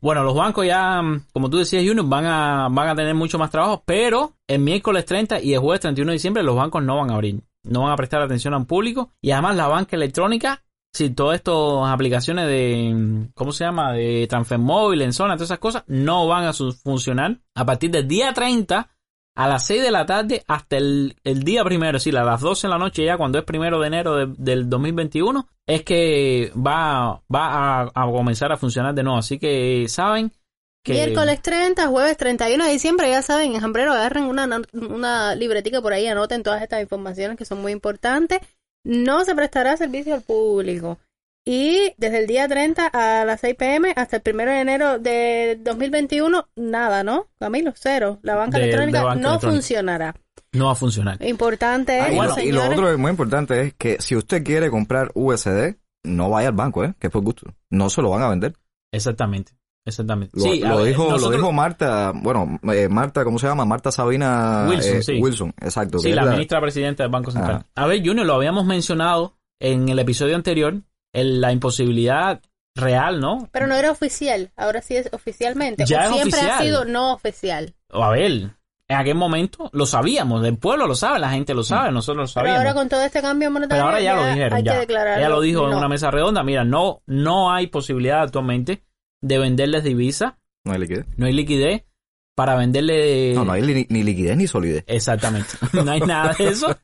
Bueno, 0.01 0.25
los 0.25 0.35
bancos 0.35 0.65
ya, 0.67 1.03
como 1.33 1.51
tú 1.51 1.59
decías, 1.59 1.85
Junior, 1.87 2.07
van 2.09 2.25
a, 2.25 2.69
van 2.71 2.89
a 2.89 2.95
tener 2.95 3.15
mucho 3.15 3.39
más 3.39 3.51
trabajo, 3.51 3.83
pero 3.85 4.33
el 4.49 4.61
miércoles 4.61 5.05
30 5.05 5.43
y 5.43 5.53
el 5.53 5.61
jueves 5.61 5.81
31 5.81 6.11
de 6.11 6.15
diciembre 6.15 6.43
los 6.43 6.57
bancos 6.57 6.83
no 6.83 6.97
van 6.97 7.11
a 7.11 7.15
abrir, 7.15 7.41
no 7.65 7.83
van 7.83 7.93
a 7.93 7.97
prestar 7.97 8.23
atención 8.23 8.55
al 8.55 8.65
público 8.65 9.11
y 9.21 9.33
además 9.33 9.57
la 9.57 9.67
banca 9.67 9.97
electrónica, 9.97 10.63
si 10.93 11.11
todas 11.11 11.37
estas 11.37 11.55
aplicaciones 11.89 12.47
de, 12.47 13.29
¿cómo 13.35 13.53
se 13.53 13.65
llama? 13.65 13.93
De 13.93 14.27
transfer 14.29 14.59
móvil, 14.59 15.03
en 15.03 15.13
zona, 15.13 15.35
todas 15.37 15.49
esas 15.49 15.59
cosas, 15.59 15.85
no 15.87 16.27
van 16.27 16.45
a 16.45 16.53
funcionar 16.53 17.39
a 17.55 17.65
partir 17.65 17.91
del 17.91 18.09
día 18.09 18.33
30 18.33 18.89
a 19.37 19.49
las 19.49 19.65
6 19.67 19.83
de 19.83 19.91
la 19.93 20.05
tarde 20.05 20.43
hasta 20.49 20.77
el, 20.77 21.17
el 21.23 21.45
día 21.45 21.63
primero, 21.65 21.97
es 21.97 22.05
decir, 22.05 22.19
a 22.19 22.25
las 22.25 22.41
12 22.41 22.67
de 22.67 22.71
la 22.73 22.79
noche 22.79 23.05
ya 23.05 23.17
cuando 23.17 23.39
es 23.39 23.45
primero 23.45 23.81
de 23.81 23.87
enero 23.87 24.17
de- 24.17 24.35
del 24.37 24.69
2021, 24.69 25.49
es 25.67 25.83
que 25.85 26.53
va, 26.57 27.23
va 27.33 27.83
a, 27.83 27.91
a 27.95 28.07
comenzar 28.11 28.51
a 28.53 28.57
funcionar 28.57 28.93
de 28.93 29.03
nuevo. 29.05 29.19
Así 29.19 29.39
que 29.39 29.87
saben 29.89 30.33
que... 30.85 30.93
Miércoles 30.95 31.41
30, 31.41 31.87
jueves 31.87 32.17
31 32.17 32.65
de 32.65 32.73
diciembre, 32.73 33.09
ya 33.09 33.23
saben, 33.23 33.55
en 33.55 33.61
Jambrero 33.61 33.93
agarren 33.93 34.25
una, 34.25 34.61
una 34.73 35.35
libretica 35.37 35.81
por 35.81 35.93
ahí, 35.93 36.07
anoten 36.09 36.43
todas 36.43 36.61
estas 36.63 36.83
informaciones 36.83 37.39
que 37.39 37.45
son 37.45 37.63
muy 37.63 37.71
importantes. 37.73 38.41
No 38.85 39.25
se 39.25 39.35
prestará 39.35 39.77
servicio 39.77 40.15
al 40.15 40.23
público. 40.23 40.99
Y 41.47 41.93
desde 41.97 42.19
el 42.19 42.27
día 42.27 42.47
30 42.47 42.87
a 42.87 43.25
las 43.25 43.41
6 43.41 43.55
pm 43.57 43.93
hasta 43.97 44.17
el 44.19 44.23
1 44.35 44.45
de 44.45 44.61
enero 44.61 44.99
de 44.99 45.59
2021, 45.63 46.49
nada, 46.57 47.03
¿no? 47.03 47.29
Camilo, 47.39 47.73
cero. 47.77 48.19
La 48.23 48.35
banca 48.37 48.59
De- 48.59 48.65
de 48.65 48.69
electrónica 48.69 49.03
banca 49.03 49.21
no 49.23 49.29
electrónica. 49.31 49.57
funcionará. 49.57 50.15
No 50.53 50.67
va 50.67 50.73
a 50.73 50.75
funcionar. 50.77 51.23
Importante 51.27 51.99
Ah, 52.01 52.09
es, 52.09 52.13
y, 52.13 52.17
bueno, 52.17 52.35
lo, 52.37 52.43
y 52.43 52.53
lo 52.53 52.61
señores, 52.61 52.79
otro 52.79 52.99
muy 52.99 53.11
importante 53.11 53.61
es 53.63 53.75
que 53.75 53.97
si 54.01 54.17
usted 54.17 54.45
quiere 54.45 54.69
comprar 54.71 55.11
USD, 55.15 55.77
no 56.05 56.29
vaya 56.29 56.49
al 56.49 56.55
banco, 56.55 56.85
¿eh? 56.85 56.95
Que 56.99 57.07
es 57.07 57.13
por 57.13 57.23
gusto. 57.23 57.47
No 57.71 57.89
se 57.89 58.03
lo 58.03 58.11
van 58.11 58.23
a 58.23 58.29
vender. 58.29 58.55
Exactamente. 58.93 59.53
Exactamente. 59.85 60.33
Lo, 60.37 60.43
sí, 60.43 60.61
lo 60.61 60.77
ver, 60.79 60.87
dijo, 60.89 61.05
nosotros- 61.05 61.31
lo 61.31 61.37
dijo 61.37 61.53
Marta, 61.53 62.13
bueno, 62.15 62.59
eh, 62.73 62.89
Marta, 62.89 63.25
¿cómo 63.25 63.39
se 63.39 63.47
llama? 63.47 63.65
Marta 63.65 63.91
Sabina 63.91 64.67
Wilson, 64.69 64.97
eh, 64.97 65.03
sí. 65.03 65.21
Wilson, 65.21 65.55
exacto. 65.61 65.99
Sí, 65.99 66.13
la 66.13 66.27
ministra 66.27 66.61
presidenta 66.61 67.03
del 67.03 67.11
Banco 67.11 67.31
Central. 67.31 67.57
Ajá. 67.57 67.67
A 67.77 67.87
ver, 67.87 67.99
Junior, 68.05 68.27
lo 68.27 68.35
habíamos 68.35 68.67
mencionado 68.67 69.37
en 69.59 69.89
el 69.89 69.99
episodio 69.99 70.37
anterior, 70.37 70.75
en 71.13 71.41
la 71.41 71.53
imposibilidad 71.53 72.41
real, 72.77 73.21
¿no? 73.21 73.49
pero 73.53 73.67
no 73.67 73.75
era 73.75 73.91
oficial, 73.91 74.53
ahora 74.57 74.81
sí 74.81 74.97
es 74.97 75.09
oficialmente. 75.13 75.85
Ya 75.87 76.05
es 76.05 76.13
siempre 76.15 76.41
ha 76.41 76.61
sido 76.61 76.85
no 76.85 77.13
oficial. 77.15 77.75
O 77.91 78.05
a 78.05 78.11
ver, 78.11 78.31
en 78.33 78.97
aquel 78.97 79.17
momento 79.17 79.69
lo 79.73 79.87
sabíamos, 79.87 80.45
el 80.47 80.57
pueblo 80.57 80.87
lo 80.87 80.95
sabe, 80.95 81.19
la 81.19 81.31
gente 81.31 81.53
lo 81.53 81.65
sabe, 81.65 81.91
nosotros 81.91 82.31
lo 82.31 82.35
Pero 82.35 82.47
sabíamos. 82.47 82.59
ahora 82.59 82.75
con 82.75 82.89
todo 82.89 83.03
este 83.03 83.21
cambio 83.21 83.51
monetario, 83.51 83.83
Pero 83.83 83.87
ahora 83.89 84.01
ya, 84.01 84.15
lo 84.15 84.27
dijeron, 84.27 84.53
hay 84.59 84.63
ya. 84.63 84.83
Ella 84.83 85.29
lo 85.29 85.41
dijo 85.41 85.69
en 85.69 85.75
una 85.77 85.89
mesa 85.89 86.11
redonda, 86.11 86.43
mira, 86.45 86.65
no, 86.65 87.03
no 87.07 87.53
hay 87.53 87.67
posibilidad 87.67 88.23
actualmente 88.23 88.83
de 89.23 89.39
venderles 89.39 89.85
divisas, 89.85 90.35
No 90.65 90.73
hay 90.73 90.79
liquidez. 90.81 91.07
no 91.17 91.27
hay 91.27 91.33
liquidez 91.33 91.85
para 92.35 92.55
venderle... 92.57 93.35
No, 93.35 93.45
no 93.45 93.53
hay 93.53 93.61
li- 93.63 93.87
ni 93.91 94.03
liquidez 94.03 94.37
ni 94.37 94.47
solidez. 94.47 94.85
Exactamente. 94.87 95.51
No 95.85 95.91
hay 95.91 96.01
nada 96.01 96.35
de 96.39 96.49
eso. 96.49 96.75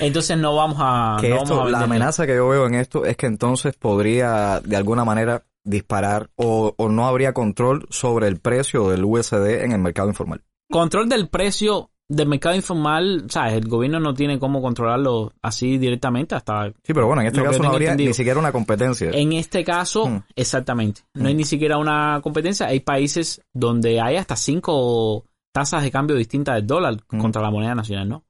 Entonces 0.00 0.38
no 0.38 0.56
vamos 0.56 0.78
a. 0.80 1.18
que 1.20 1.28
no 1.28 1.36
vamos 1.44 1.66
a 1.66 1.70
la 1.70 1.80
amenaza 1.82 2.26
que 2.26 2.34
yo 2.34 2.48
veo 2.48 2.66
en 2.66 2.74
esto 2.74 3.04
es 3.04 3.16
que 3.16 3.26
entonces 3.26 3.74
podría 3.76 4.60
de 4.64 4.76
alguna 4.76 5.04
manera 5.04 5.44
disparar 5.64 6.30
o, 6.36 6.74
o 6.76 6.88
no 6.88 7.06
habría 7.06 7.32
control 7.34 7.86
sobre 7.90 8.26
el 8.26 8.40
precio 8.40 8.88
del 8.88 9.04
USD 9.04 9.62
en 9.62 9.72
el 9.72 9.78
mercado 9.80 10.08
informal. 10.08 10.42
Control 10.70 11.08
del 11.08 11.28
precio 11.28 11.90
del 12.08 12.28
mercado 12.28 12.54
informal, 12.54 13.24
¿sabes? 13.28 13.54
El 13.54 13.68
gobierno 13.68 13.98
no 14.00 14.12
tiene 14.12 14.38
cómo 14.38 14.60
controlarlo 14.60 15.32
así 15.40 15.78
directamente 15.78 16.34
hasta. 16.34 16.68
Sí, 16.82 16.92
pero 16.92 17.06
bueno, 17.06 17.22
en 17.22 17.28
este 17.28 17.42
caso 17.42 17.62
no 17.62 17.70
habría 17.70 17.88
entendido. 17.88 18.08
ni 18.10 18.14
siquiera 18.14 18.38
una 18.38 18.52
competencia. 18.52 19.10
En 19.10 19.32
este 19.32 19.64
caso, 19.64 20.06
Mm. 20.08 20.24
exactamente. 20.36 21.02
No 21.14 21.28
hay 21.28 21.34
Mm. 21.34 21.38
ni 21.38 21.44
siquiera 21.44 21.78
una 21.78 22.20
competencia. 22.22 22.66
Hay 22.66 22.80
países 22.80 23.40
donde 23.54 24.00
hay 24.00 24.16
hasta 24.16 24.36
cinco 24.36 25.24
tasas 25.54 25.82
de 25.82 25.90
cambio 25.90 26.16
distintas 26.16 26.56
del 26.56 26.66
dólar 26.66 26.96
Mm. 27.10 27.18
contra 27.20 27.40
la 27.42 27.50
moneda 27.50 27.74
nacional, 27.74 28.08
¿no? 28.08 28.24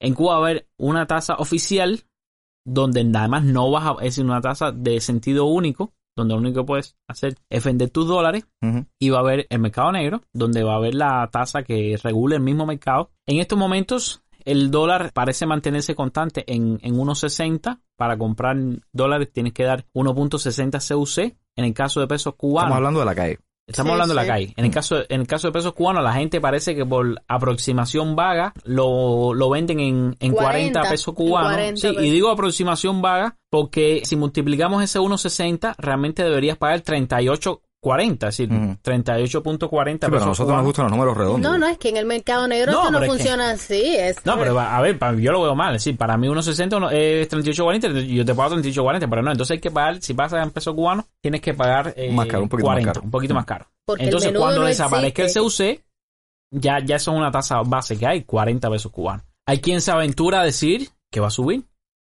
En 0.00 0.14
Cuba 0.14 0.34
va 0.38 0.46
a 0.46 0.50
haber 0.50 0.66
una 0.78 1.06
tasa 1.06 1.34
oficial 1.36 2.02
donde 2.66 3.00
además 3.14 3.44
no 3.44 3.70
vas 3.70 3.84
a, 3.86 4.04
es 4.04 4.18
una 4.18 4.40
tasa 4.40 4.72
de 4.72 5.00
sentido 5.00 5.46
único, 5.46 5.92
donde 6.16 6.34
lo 6.34 6.40
único 6.40 6.60
que 6.60 6.66
puedes 6.66 6.96
hacer 7.08 7.36
es 7.50 7.64
vender 7.64 7.90
tus 7.90 8.06
dólares 8.06 8.46
y 8.98 9.10
va 9.10 9.18
a 9.18 9.20
haber 9.20 9.46
el 9.48 9.58
mercado 9.58 9.92
negro, 9.92 10.22
donde 10.32 10.62
va 10.62 10.74
a 10.74 10.76
haber 10.76 10.94
la 10.94 11.28
tasa 11.30 11.62
que 11.62 11.98
regula 12.02 12.36
el 12.36 12.42
mismo 12.42 12.66
mercado. 12.66 13.10
En 13.26 13.38
estos 13.38 13.58
momentos, 13.58 14.22
el 14.44 14.70
dólar 14.70 15.12
parece 15.12 15.46
mantenerse 15.46 15.94
constante 15.94 16.44
en, 16.52 16.78
en 16.82 16.96
1.60. 16.96 17.80
Para 17.96 18.16
comprar 18.18 18.56
dólares 18.92 19.30
tienes 19.32 19.52
que 19.52 19.64
dar 19.64 19.86
1.60 19.94 20.94
CUC. 20.94 21.36
En 21.54 21.64
el 21.64 21.74
caso 21.74 22.00
de 22.00 22.06
pesos 22.06 22.34
cubanos, 22.34 22.70
Estamos 22.70 22.76
hablando 22.76 23.00
de 23.00 23.06
la 23.06 23.14
calle. 23.14 23.38
Estamos 23.66 23.90
Sí, 23.90 23.92
hablando 23.92 24.14
de 24.14 24.20
la 24.20 24.26
calle. 24.26 24.52
En 24.56 24.64
el 24.64 24.70
Mm. 24.70 24.74
caso, 24.74 24.96
en 25.08 25.20
el 25.20 25.26
caso 25.26 25.48
de 25.48 25.52
pesos 25.52 25.72
cubanos, 25.72 26.02
la 26.02 26.12
gente 26.14 26.40
parece 26.40 26.74
que 26.74 26.84
por 26.84 27.22
aproximación 27.28 28.16
vaga 28.16 28.52
lo, 28.64 29.34
lo 29.34 29.50
venden 29.50 29.80
en, 29.80 30.16
en 30.20 30.32
40, 30.32 30.34
40, 30.80 30.90
pesos 30.90 31.14
cubanos. 31.14 31.52
40 31.52 31.80
Sí, 31.80 31.88
pesos. 31.88 32.02
y 32.04 32.10
digo 32.10 32.30
aproximación 32.30 33.02
vaga 33.02 33.36
porque 33.50 34.02
si 34.04 34.16
multiplicamos 34.16 34.82
ese 34.82 34.98
1.60, 34.98 35.74
realmente 35.78 36.22
deberías 36.24 36.56
pagar 36.56 36.80
38.40, 37.82 38.12
es 38.12 38.18
decir, 38.20 38.52
Ujú. 38.52 38.76
38.40 38.82 39.92
Sí, 39.92 39.98
pero 40.00 40.12
pesos 40.12 40.22
a 40.22 40.26
nosotros 40.26 40.56
nos 40.56 40.64
gustan 40.64 40.84
los 40.84 40.92
números 40.92 41.16
redondos. 41.16 41.50
No, 41.52 41.58
no, 41.58 41.66
es 41.68 41.78
que 41.78 41.88
en 41.88 41.96
el 41.96 42.06
mercado 42.06 42.46
negro 42.46 42.72
No, 42.72 42.78
esto 42.80 42.90
no 42.92 43.00
que- 43.00 43.06
funciona 43.06 43.50
así. 43.50 43.96
Es, 43.96 44.24
No, 44.24 44.38
pero 44.38 44.54
va- 44.54 44.76
a 44.76 44.80
ver, 44.80 44.98
pa- 44.98 45.14
yo 45.14 45.32
lo 45.32 45.42
veo 45.42 45.54
mal. 45.54 45.74
Es 45.74 45.84
decir, 45.84 45.98
para 45.98 46.16
mí 46.16 46.28
1.60 46.28 46.78
no- 46.80 46.90
es 46.90 47.28
38.40, 47.28 47.88
yo 48.06 48.24
te 48.24 48.34
pago 48.34 48.50
38.40, 48.54 49.08
pero 49.10 49.22
no. 49.22 49.32
Entonces 49.32 49.54
hay 49.56 49.60
que 49.60 49.70
pagar, 49.70 50.00
si 50.00 50.14
pasa 50.14 50.42
en 50.42 50.50
pesos 50.50 50.74
cubanos, 50.74 51.06
tienes 51.20 51.40
que 51.40 51.54
pagar 51.54 51.92
eh, 51.96 52.12
Más 52.12 52.26
caro, 52.26 52.44
un 52.44 52.48
poquito 52.48 52.66
más 52.68 52.74
40, 52.74 52.92
caro. 52.92 53.04
un 53.04 53.10
poquito 53.10 53.34
más 53.34 53.44
caro. 53.44 53.66
Porque 53.84 54.04
Entonces 54.04 54.32
cuando 54.36 54.60
no 54.60 54.66
desaparezca 54.66 55.24
existe. 55.24 55.70
el 55.70 55.76
CUC, 55.76 55.84
ya, 56.52 56.78
ya 56.84 56.96
eso 56.96 57.10
es 57.12 57.16
una 57.16 57.30
tasa 57.32 57.60
base 57.62 57.98
que 57.98 58.06
hay, 58.06 58.22
40 58.22 58.70
pesos 58.70 58.92
cubanos. 58.92 59.24
Hay 59.46 59.60
quien 59.60 59.80
se 59.80 59.90
aventura 59.90 60.40
a 60.40 60.44
decir 60.44 60.88
que 61.10 61.18
va 61.20 61.26
a 61.26 61.30
subir, 61.30 61.64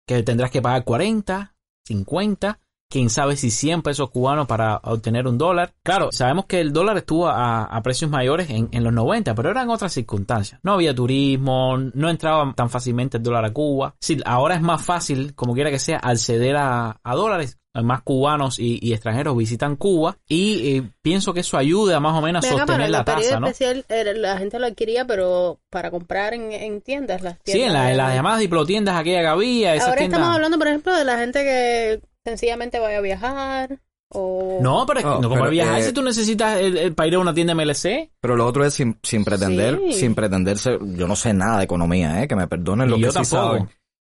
que 0.08 0.24
tendrás 0.24 0.52
que 0.52 0.62
pagar 0.62 0.84
40, 0.86 1.54
50, 1.86 2.60
quién 2.90 3.10
sabe 3.10 3.36
si 3.36 3.52
100 3.52 3.82
pesos 3.82 4.10
cubanos 4.10 4.48
para 4.48 4.78
obtener 4.84 5.28
un 5.28 5.38
dólar. 5.38 5.74
Claro, 5.84 6.12
sabemos 6.12 6.46
que 6.46 6.60
el 6.60 6.72
dólar 6.72 6.98
estuvo 6.98 7.28
a, 7.28 7.64
a 7.66 7.84
precios 7.84 8.10
mayores 8.10 8.50
en, 8.50 8.70
en, 8.72 8.84
los 8.84 8.94
90, 8.94 9.36
pero 9.36 9.50
eran 9.50 9.70
otras 9.70 9.94
circunstancias. 9.94 10.60
No 10.64 10.74
había 10.74 10.94
turismo, 10.94 11.78
no 11.78 12.10
entraba 12.10 12.54
tan 12.56 12.70
fácilmente 12.70 13.18
el 13.18 13.24
dólar 13.24 13.46
a 13.46 13.54
Cuba. 13.54 13.96
Sí, 14.00 14.18
ahora 14.26 14.56
es 14.56 14.62
más 14.62 14.84
fácil, 14.84 15.36
como 15.36 15.54
quiera 15.54 15.72
que 15.72 15.80
sea, 15.80 15.98
acceder 15.98 16.56
a, 16.56 17.00
a 17.04 17.16
dólares. 17.16 17.60
Más 17.74 18.04
cubanos 18.04 18.58
y, 18.58 18.80
y, 18.82 18.94
extranjeros 18.94 19.36
visitan 19.36 19.76
Cuba 19.76 20.18
y 20.30 20.78
eh, 20.78 20.90
pienso 21.02 21.34
que 21.34 21.42
eso 21.42 21.58
ayuda 21.58 22.00
más 22.00 22.18
o 22.18 22.22
menos 22.22 22.46
a 22.46 22.48
Venga, 22.48 22.60
sostener 22.60 22.90
la 22.90 23.04
tasa, 23.04 23.38
¿no? 23.38 23.48
especial 23.48 23.84
eh, 23.90 24.14
la 24.16 24.38
gente 24.38 24.60
lo 24.60 24.68
adquiría, 24.68 25.04
pero 25.06 25.60
para 25.70 25.92
comprar 25.92 26.34
en, 26.34 26.54
en 26.54 26.80
tiendas, 26.80 27.22
las 27.22 27.38
tiendas. 27.44 27.62
Sí, 27.62 27.68
en, 27.68 27.74
la, 27.74 27.92
en 27.92 27.98
las 27.98 28.16
llamadas 28.16 28.40
diplotiendas 28.40 28.96
aquella 28.96 29.20
que 29.20 29.28
había. 29.28 29.76
Esas 29.76 29.90
Ahora 29.90 30.00
tiendas... 30.00 30.20
estamos 30.20 30.36
hablando, 30.36 30.58
por 30.58 30.68
ejemplo, 30.70 30.96
de 30.96 31.04
la 31.04 31.18
gente 31.18 31.44
que 31.44 32.02
sencillamente 32.26 32.80
vaya 32.80 32.98
a 32.98 33.02
viajar. 33.02 33.80
O... 34.10 34.60
No, 34.62 34.86
pero, 34.86 35.00
es 35.00 35.06
que, 35.06 35.12
No, 35.22 35.30
pero, 35.30 35.50
viajar 35.50 35.80
eh, 35.80 35.84
si 35.84 35.94
tú 35.94 36.02
necesitas 36.02 36.60
el, 36.60 36.78
el, 36.78 36.94
para 36.94 37.08
ir 37.08 37.16
a 37.16 37.20
una 37.20 37.34
tienda 37.34 37.56
MLC. 37.56 38.12
Pero 38.22 38.36
lo 38.36 38.46
otro 38.46 38.66
es 38.66 38.74
sin, 38.74 38.98
sin 39.04 39.24
pretender, 39.24 39.80
Sí. 39.90 39.94
sin 39.94 40.16
pretenderse, 40.16 40.78
yo 40.82 41.08
no 41.08 41.16
sé 41.16 41.34
nada 41.34 41.60
de 41.60 41.64
economía, 41.66 42.22
¿eh? 42.22 42.28
que 42.28 42.36
me 42.36 42.48
perdonen 42.48 42.88
Ni 42.88 42.92
los 42.92 43.00
yo 43.00 43.08
que 43.20 43.26
sí 43.26 43.32
saben. 43.32 43.70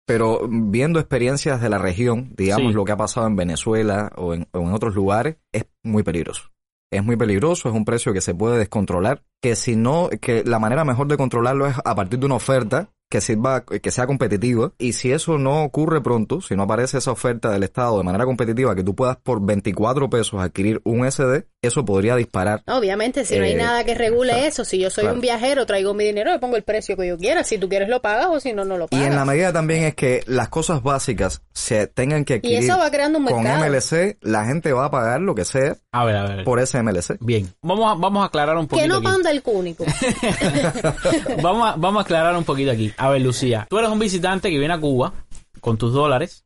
Pero 0.06 0.40
viendo 0.48 0.98
experiencias 0.98 1.60
de 1.60 1.68
la 1.68 1.78
región, 1.78 2.32
digamos 2.36 2.68
Sí. 2.72 2.74
lo 2.74 2.84
que 2.84 2.92
ha 2.92 2.96
pasado 2.96 3.26
en 3.26 3.36
Venezuela 3.36 4.10
o 4.16 4.34
en, 4.34 4.48
o 4.52 4.60
en 4.60 4.72
otros 4.72 4.94
lugares, 4.94 5.36
es 5.52 5.66
muy 5.82 6.02
peligroso. 6.02 6.50
Es 6.90 7.04
muy 7.04 7.16
peligroso, 7.16 7.68
es 7.68 7.74
un 7.74 7.84
precio 7.84 8.12
que 8.12 8.20
se 8.20 8.34
puede 8.34 8.58
descontrolar, 8.58 9.22
que 9.40 9.56
si 9.56 9.76
no, 9.76 10.10
que 10.20 10.42
la 10.44 10.58
manera 10.58 10.84
mejor 10.84 11.06
de 11.06 11.16
controlarlo 11.16 11.66
es 11.66 11.76
a 11.84 11.94
partir 11.94 12.18
de 12.18 12.26
una 12.26 12.34
oferta 12.34 12.90
que 13.12 13.20
sirva, 13.20 13.62
que 13.66 13.90
sea 13.90 14.06
competitiva, 14.06 14.72
y 14.78 14.94
si 14.94 15.12
eso 15.12 15.36
no 15.36 15.64
ocurre 15.64 16.00
pronto, 16.00 16.40
si 16.40 16.56
no 16.56 16.62
aparece 16.62 16.96
esa 16.96 17.12
oferta 17.12 17.50
del 17.50 17.62
Estado 17.62 17.98
de 17.98 18.04
manera 18.04 18.24
competitiva, 18.24 18.74
que 18.74 18.82
tú 18.82 18.94
puedas 18.94 19.18
por 19.18 19.44
24 19.44 20.08
pesos 20.08 20.40
adquirir 20.40 20.80
un 20.84 21.04
SD, 21.04 21.46
eso 21.62 21.84
podría 21.84 22.16
disparar 22.16 22.62
Obviamente, 22.66 23.24
si 23.24 23.38
no 23.38 23.44
hay 23.44 23.52
Eh, 23.52 23.56
nada 23.56 23.84
que 23.84 23.94
regule 23.94 24.32
claro, 24.32 24.46
eso, 24.46 24.64
si 24.64 24.78
yo 24.80 24.90
soy 24.90 25.02
claro. 25.02 25.14
un 25.14 25.20
viajero, 25.20 25.64
traigo 25.64 25.94
mi 25.94 26.04
dinero, 26.04 26.32
le 26.32 26.40
pongo 26.40 26.56
el 26.56 26.64
precio 26.64 26.96
que 26.96 27.06
yo 27.06 27.16
quiera. 27.16 27.44
Si 27.44 27.56
tú 27.56 27.68
quieres 27.68 27.88
lo 27.88 28.02
pagas 28.02 28.26
o 28.30 28.40
si 28.40 28.52
no, 28.52 28.64
no 28.64 28.76
lo 28.76 28.86
Y 28.86 28.88
pagas. 28.88 29.06
en 29.06 29.14
la 29.14 29.24
medida 29.24 29.52
también 29.52 29.84
es 29.84 29.94
que 29.94 30.24
las 30.26 30.48
cosas 30.48 30.82
básicas 30.82 31.40
se 31.52 31.86
tengan 31.86 32.24
que 32.24 32.34
Y 32.34 32.36
adquirir 32.38 32.58
eso 32.64 32.76
va 32.78 32.90
creando 32.90 33.18
un 33.20 33.26
con. 33.26 33.44
MLC, 33.44 34.18
la 34.22 34.44
gente 34.44 34.72
va 34.72 34.86
a 34.86 34.90
pagar 34.90 35.20
lo 35.20 35.34
que 35.36 35.44
sea 35.44 35.76
A 35.92 36.04
ver, 36.04 36.16
a 36.16 36.24
ver. 36.26 36.44
por 36.44 36.58
ese 36.58 36.82
MLC. 36.82 37.16
Bien, 37.20 37.48
vamos 37.62 37.92
a, 37.92 37.94
vamos 37.94 38.22
a 38.24 38.26
aclarar 38.26 38.56
un 38.58 38.66
poquito 38.66 38.82
Que 38.82 38.88
no 38.88 38.96
aquí. 38.96 39.04
panda 39.04 39.30
el 39.30 39.42
cúnico. 39.42 39.84
vamos, 41.42 41.68
a, 41.68 41.76
vamos 41.76 42.00
a 42.00 42.02
aclarar 42.02 42.36
un 42.36 42.44
poquito 42.44 42.70
aquí. 42.70 42.92
A 42.96 43.08
ver, 43.10 43.20
Lucía, 43.22 43.66
tú 43.70 43.78
eres 43.78 43.90
un 43.90 43.98
visitante 43.98 44.50
que 44.50 44.58
viene 44.58 44.74
a 44.74 44.80
Cuba 44.80 45.12
con 45.60 45.78
tus 45.78 45.92
dólares 45.92 46.44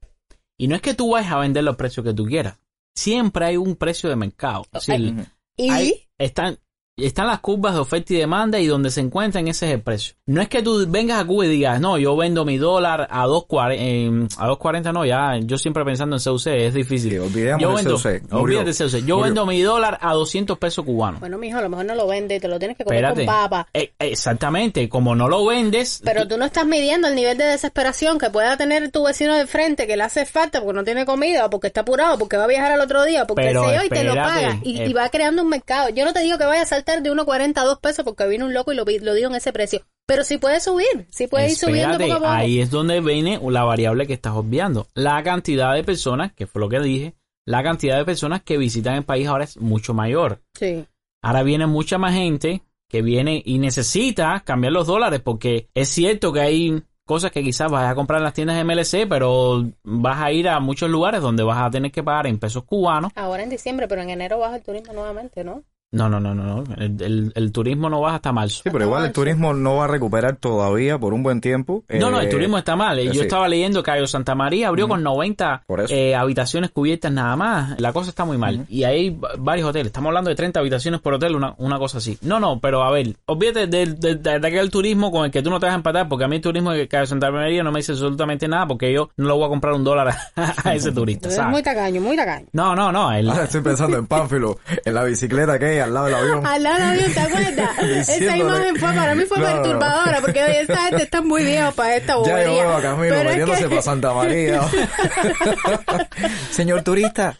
y 0.58 0.68
no 0.68 0.74
es 0.76 0.82
que 0.82 0.94
tú 0.94 1.12
vayas 1.12 1.32
a 1.32 1.38
vender 1.38 1.64
los 1.64 1.76
precios 1.76 2.04
que 2.04 2.12
tú 2.12 2.26
quieras. 2.26 2.56
Siempre 2.96 3.44
hay 3.44 3.56
un 3.56 3.76
precio 3.76 4.08
de 4.10 4.16
mercado. 4.16 4.64
Es 4.72 4.86
decir, 4.86 5.26
y 5.56 5.70
hay- 5.70 6.08
están, 6.18 6.58
están 7.04 7.26
las 7.26 7.40
curvas 7.40 7.74
de 7.74 7.80
oferta 7.80 8.14
y 8.14 8.16
demanda 8.16 8.58
y 8.58 8.66
donde 8.66 8.90
se 8.90 9.00
encuentran 9.00 9.46
ese 9.48 9.66
es 9.66 9.72
el 9.74 9.82
precio. 9.82 10.14
No 10.24 10.40
es 10.40 10.48
que 10.48 10.62
tú 10.62 10.86
vengas 10.88 11.20
a 11.20 11.26
Cuba 11.26 11.44
y 11.44 11.48
digas, 11.48 11.78
no, 11.80 11.98
yo 11.98 12.16
vendo 12.16 12.44
mi 12.46 12.56
dólar 12.56 13.06
a 13.10 13.26
2.40, 13.26 13.74
eh, 13.78 14.28
a 14.38 14.48
2.40 14.48 14.92
no, 14.94 15.04
ya, 15.04 15.36
yo 15.42 15.58
siempre 15.58 15.84
pensando 15.84 16.16
en 16.16 16.22
CUC, 16.22 16.46
es 16.46 16.72
difícil. 16.74 17.12
Sí, 17.12 17.18
olvidemos 17.18 17.60
yo 17.60 17.74
vendo, 17.74 17.94
CUC, 17.96 18.22
murió. 18.32 18.60
olvídate 18.60 18.70
CUC. 18.84 18.92
Yo 19.04 19.16
Murió. 19.16 19.20
vendo 19.20 19.46
mi 19.46 19.60
dólar 19.60 19.98
a 20.00 20.14
200 20.14 20.56
pesos 20.58 20.84
cubanos. 20.86 21.20
bueno, 21.20 21.36
mijo, 21.36 21.58
a 21.58 21.62
lo 21.62 21.68
mejor 21.68 21.84
no 21.84 21.94
lo 21.94 22.06
vende 22.06 22.36
y 22.36 22.40
te 22.40 22.48
lo 22.48 22.58
tienes 22.58 22.78
que 22.78 22.84
comer 22.84 23.04
Espérate. 23.04 23.26
con 23.26 23.34
papa. 23.34 23.68
Eh, 23.74 23.92
exactamente, 23.98 24.88
como 24.88 25.14
no 25.14 25.28
lo 25.28 25.44
vendes, 25.44 26.00
Pero 26.02 26.26
tú 26.26 26.38
no 26.38 26.46
estás 26.46 26.66
midiendo 26.66 27.08
el 27.08 27.14
nivel 27.14 27.36
de 27.36 27.44
desesperación 27.44 28.18
que 28.18 28.30
pueda 28.30 28.56
tener 28.56 28.90
tu 28.90 29.04
vecino 29.04 29.34
de 29.34 29.46
frente 29.46 29.86
que 29.86 29.96
le 29.98 30.02
hace 30.02 30.24
falta 30.24 30.60
porque 30.60 30.74
no 30.74 30.84
tiene 30.84 31.04
comida 31.04 31.44
o 31.44 31.50
porque 31.50 31.66
está 31.66 31.82
apurado, 31.82 32.16
porque 32.18 32.38
va 32.38 32.44
a 32.44 32.48
viajar 32.48 32.72
al 32.72 32.80
otro 32.80 33.04
día, 33.04 33.26
porque 33.26 33.44
Pero 33.44 33.68
se 33.68 33.74
yo 33.76 33.84
y 33.84 33.88
te 33.90 34.02
lo 34.02 34.14
paga 34.14 34.58
y, 34.62 34.80
eh. 34.80 34.86
y 34.88 34.92
va 34.94 35.08
creando 35.10 35.42
un 35.42 35.50
mercado. 35.50 35.90
Yo 35.90 36.06
no 36.06 36.12
te 36.14 36.20
digo 36.20 36.38
que 36.38 36.44
vaya 36.46 36.62
a 36.62 36.66
saltar 36.86 37.02
de 37.02 37.12
1.40 37.12 37.58
a 37.58 37.64
2 37.64 37.78
pesos 37.80 38.04
porque 38.04 38.26
vino 38.26 38.46
un 38.46 38.54
loco 38.54 38.72
y 38.72 38.76
lo, 38.76 38.84
lo 38.84 39.14
dijo 39.14 39.28
en 39.28 39.34
ese 39.34 39.52
precio, 39.52 39.82
pero 40.06 40.24
sí 40.24 40.38
puede 40.38 40.60
subir, 40.60 41.06
sí 41.10 41.26
puede 41.26 41.50
ir 41.50 41.56
subiendo 41.56 41.98
poco 41.98 42.12
a 42.12 42.18
poco. 42.18 42.30
ahí 42.30 42.60
es 42.60 42.70
donde 42.70 43.00
viene 43.00 43.40
la 43.50 43.64
variable 43.64 44.06
que 44.06 44.14
estás 44.14 44.34
obviando. 44.34 44.86
La 44.94 45.22
cantidad 45.22 45.74
de 45.74 45.84
personas, 45.84 46.32
que 46.32 46.46
fue 46.46 46.60
lo 46.60 46.68
que 46.68 46.80
dije, 46.80 47.14
la 47.44 47.62
cantidad 47.62 47.98
de 47.98 48.04
personas 48.04 48.42
que 48.42 48.56
visitan 48.56 48.94
el 48.94 49.04
país 49.04 49.26
ahora 49.26 49.44
es 49.44 49.56
mucho 49.58 49.94
mayor. 49.94 50.40
Sí. 50.54 50.84
Ahora 51.22 51.42
viene 51.42 51.66
mucha 51.66 51.98
más 51.98 52.14
gente 52.14 52.62
que 52.88 53.02
viene 53.02 53.42
y 53.44 53.58
necesita 53.58 54.40
cambiar 54.44 54.72
los 54.72 54.86
dólares 54.86 55.20
porque 55.22 55.68
es 55.74 55.88
cierto 55.88 56.32
que 56.32 56.40
hay 56.40 56.82
cosas 57.04 57.30
que 57.30 57.42
quizás 57.42 57.70
vas 57.70 57.90
a 57.90 57.94
comprar 57.94 58.18
en 58.18 58.24
las 58.24 58.34
tiendas 58.34 58.56
de 58.56 58.64
MLC, 58.64 59.08
pero 59.08 59.64
vas 59.84 60.20
a 60.20 60.32
ir 60.32 60.48
a 60.48 60.60
muchos 60.60 60.90
lugares 60.90 61.20
donde 61.20 61.42
vas 61.42 61.58
a 61.58 61.70
tener 61.70 61.90
que 61.90 62.02
pagar 62.02 62.26
en 62.26 62.38
pesos 62.38 62.64
cubanos. 62.64 63.12
Ahora 63.14 63.42
en 63.42 63.50
diciembre, 63.50 63.88
pero 63.88 64.02
en 64.02 64.10
enero 64.10 64.38
baja 64.38 64.56
el 64.56 64.62
turismo 64.62 64.92
nuevamente, 64.92 65.42
¿no? 65.44 65.62
No, 65.92 66.08
no, 66.10 66.18
no, 66.20 66.34
no, 66.34 66.62
no. 66.62 66.64
El, 66.76 67.00
el- 67.00 67.32
el 67.34 67.52
turismo 67.52 67.88
no 67.88 68.00
baja 68.00 68.16
hasta 68.16 68.32
marzo. 68.32 68.62
Sí, 68.64 68.70
pero 68.70 68.84
igual 68.84 69.04
el 69.06 69.12
turismo 69.12 69.54
no 69.54 69.76
va 69.76 69.84
a 69.84 69.86
recuperar 69.86 70.36
todavía 70.36 70.98
por 70.98 71.14
un 71.14 71.22
buen 71.22 71.40
tiempo. 71.40 71.84
No, 71.88 72.10
no, 72.10 72.20
el 72.20 72.26
Eh, 72.26 72.30
turismo 72.30 72.58
está 72.58 72.74
mal. 72.76 72.98
Yo 73.00 73.12
sí. 73.14 73.20
estaba 73.20 73.48
leyendo 73.48 73.82
que 73.82 73.92
Cayo 73.92 74.06
Santa 74.06 74.34
María 74.34 74.68
abrió 74.68 74.88
con 74.88 75.02
90 75.02 75.62
Por 75.66 75.80
eso. 75.80 75.94
eh, 75.94 76.14
habitaciones 76.14 76.70
cubiertas 76.70 77.12
nada 77.12 77.36
más. 77.36 77.80
La 77.80 77.92
cosa 77.92 78.10
está 78.10 78.24
muy 78.24 78.36
mal. 78.36 78.66
Y 78.68 78.82
hay 78.84 79.10
va- 79.10 79.30
varios 79.38 79.68
hoteles. 79.68 79.86
Estamos 79.86 80.08
hablando 80.08 80.28
de 80.28 80.36
30 80.36 80.60
habitaciones 80.60 81.00
por 81.00 81.14
hotel, 81.14 81.36
una, 81.36 81.54
una 81.58 81.78
cosa 81.78 81.98
así. 81.98 82.18
No, 82.20 82.40
no, 82.40 82.60
pero 82.60 82.82
a 82.82 82.90
ver, 82.90 83.14
olvídate 83.26 83.66
del 83.68 83.98
de, 83.98 84.16
de- 84.16 84.38
de 84.40 84.46
aquel 84.48 84.70
turismo 84.70 85.10
con 85.12 85.24
el 85.24 85.30
que 85.30 85.40
tú 85.42 85.50
no 85.50 85.60
te 85.60 85.66
vas 85.66 85.72
a 85.74 85.76
empatar, 85.76 86.08
porque 86.08 86.24
a 86.24 86.28
mí 86.28 86.36
el 86.36 86.42
turismo 86.42 86.72
de 86.72 86.88
Cayo 86.88 87.06
Santa 87.06 87.30
María 87.30 87.62
no 87.62 87.70
me 87.70 87.78
dice 87.78 87.92
absolutamente 87.92 88.48
nada, 88.48 88.66
porque 88.66 88.92
yo 88.92 89.08
no 89.16 89.28
le 89.28 89.32
voy 89.34 89.44
a 89.44 89.48
comprar 89.48 89.72
un 89.74 89.84
dólar 89.84 90.08
a, 90.08 90.18
a 90.68 90.74
ese 90.74 90.90
turista, 90.92 91.28
Es 91.28 91.40
muy 91.46 91.62
tacaño, 91.62 92.00
muy 92.00 92.16
tacaño. 92.16 92.46
No, 92.52 92.74
no, 92.74 92.90
no. 92.92 93.12
el- 93.12 93.30
Ahora 93.30 93.44
estoy 93.44 93.60
pensando 93.62 93.96
en 93.96 94.06
Pánfilo, 94.08 94.58
en 94.84 94.92
la 94.92 95.04
bicicleta 95.04 95.58
que 95.58 95.75
al 95.82 95.94
lado 95.94 96.06
del 96.06 96.14
avión. 96.14 96.46
Al 96.46 96.62
lado 96.62 96.74
del 96.76 96.84
avión, 97.00 97.12
¿te 97.14 97.20
acuerdas? 97.20 97.78
Esa 98.08 98.36
imagen 98.36 98.76
fue, 98.76 98.92
para 98.92 99.14
mí 99.14 99.24
fue 99.24 99.38
No, 99.38 99.44
perturbadora, 99.46 100.20
porque 100.20 100.42
oye, 100.44 100.60
esta 100.60 100.76
gente 100.88 101.02
está 101.04 101.22
muy 101.22 101.44
vieja 101.44 101.70
para 101.72 101.96
esta 101.96 102.12
Ya 102.12 102.18
bobería. 102.18 102.46
yo 102.46 102.52
veo 102.68 102.72
a 102.76 102.82
Camilo 102.82 103.14
Pero 103.16 103.18
es 103.18 103.24
metiéndose 103.36 103.62
que- 103.62 103.68
para 103.68 103.82
Santa 103.82 104.12
María. 104.14 104.60
Señor 106.50 106.82
turista, 106.82 107.36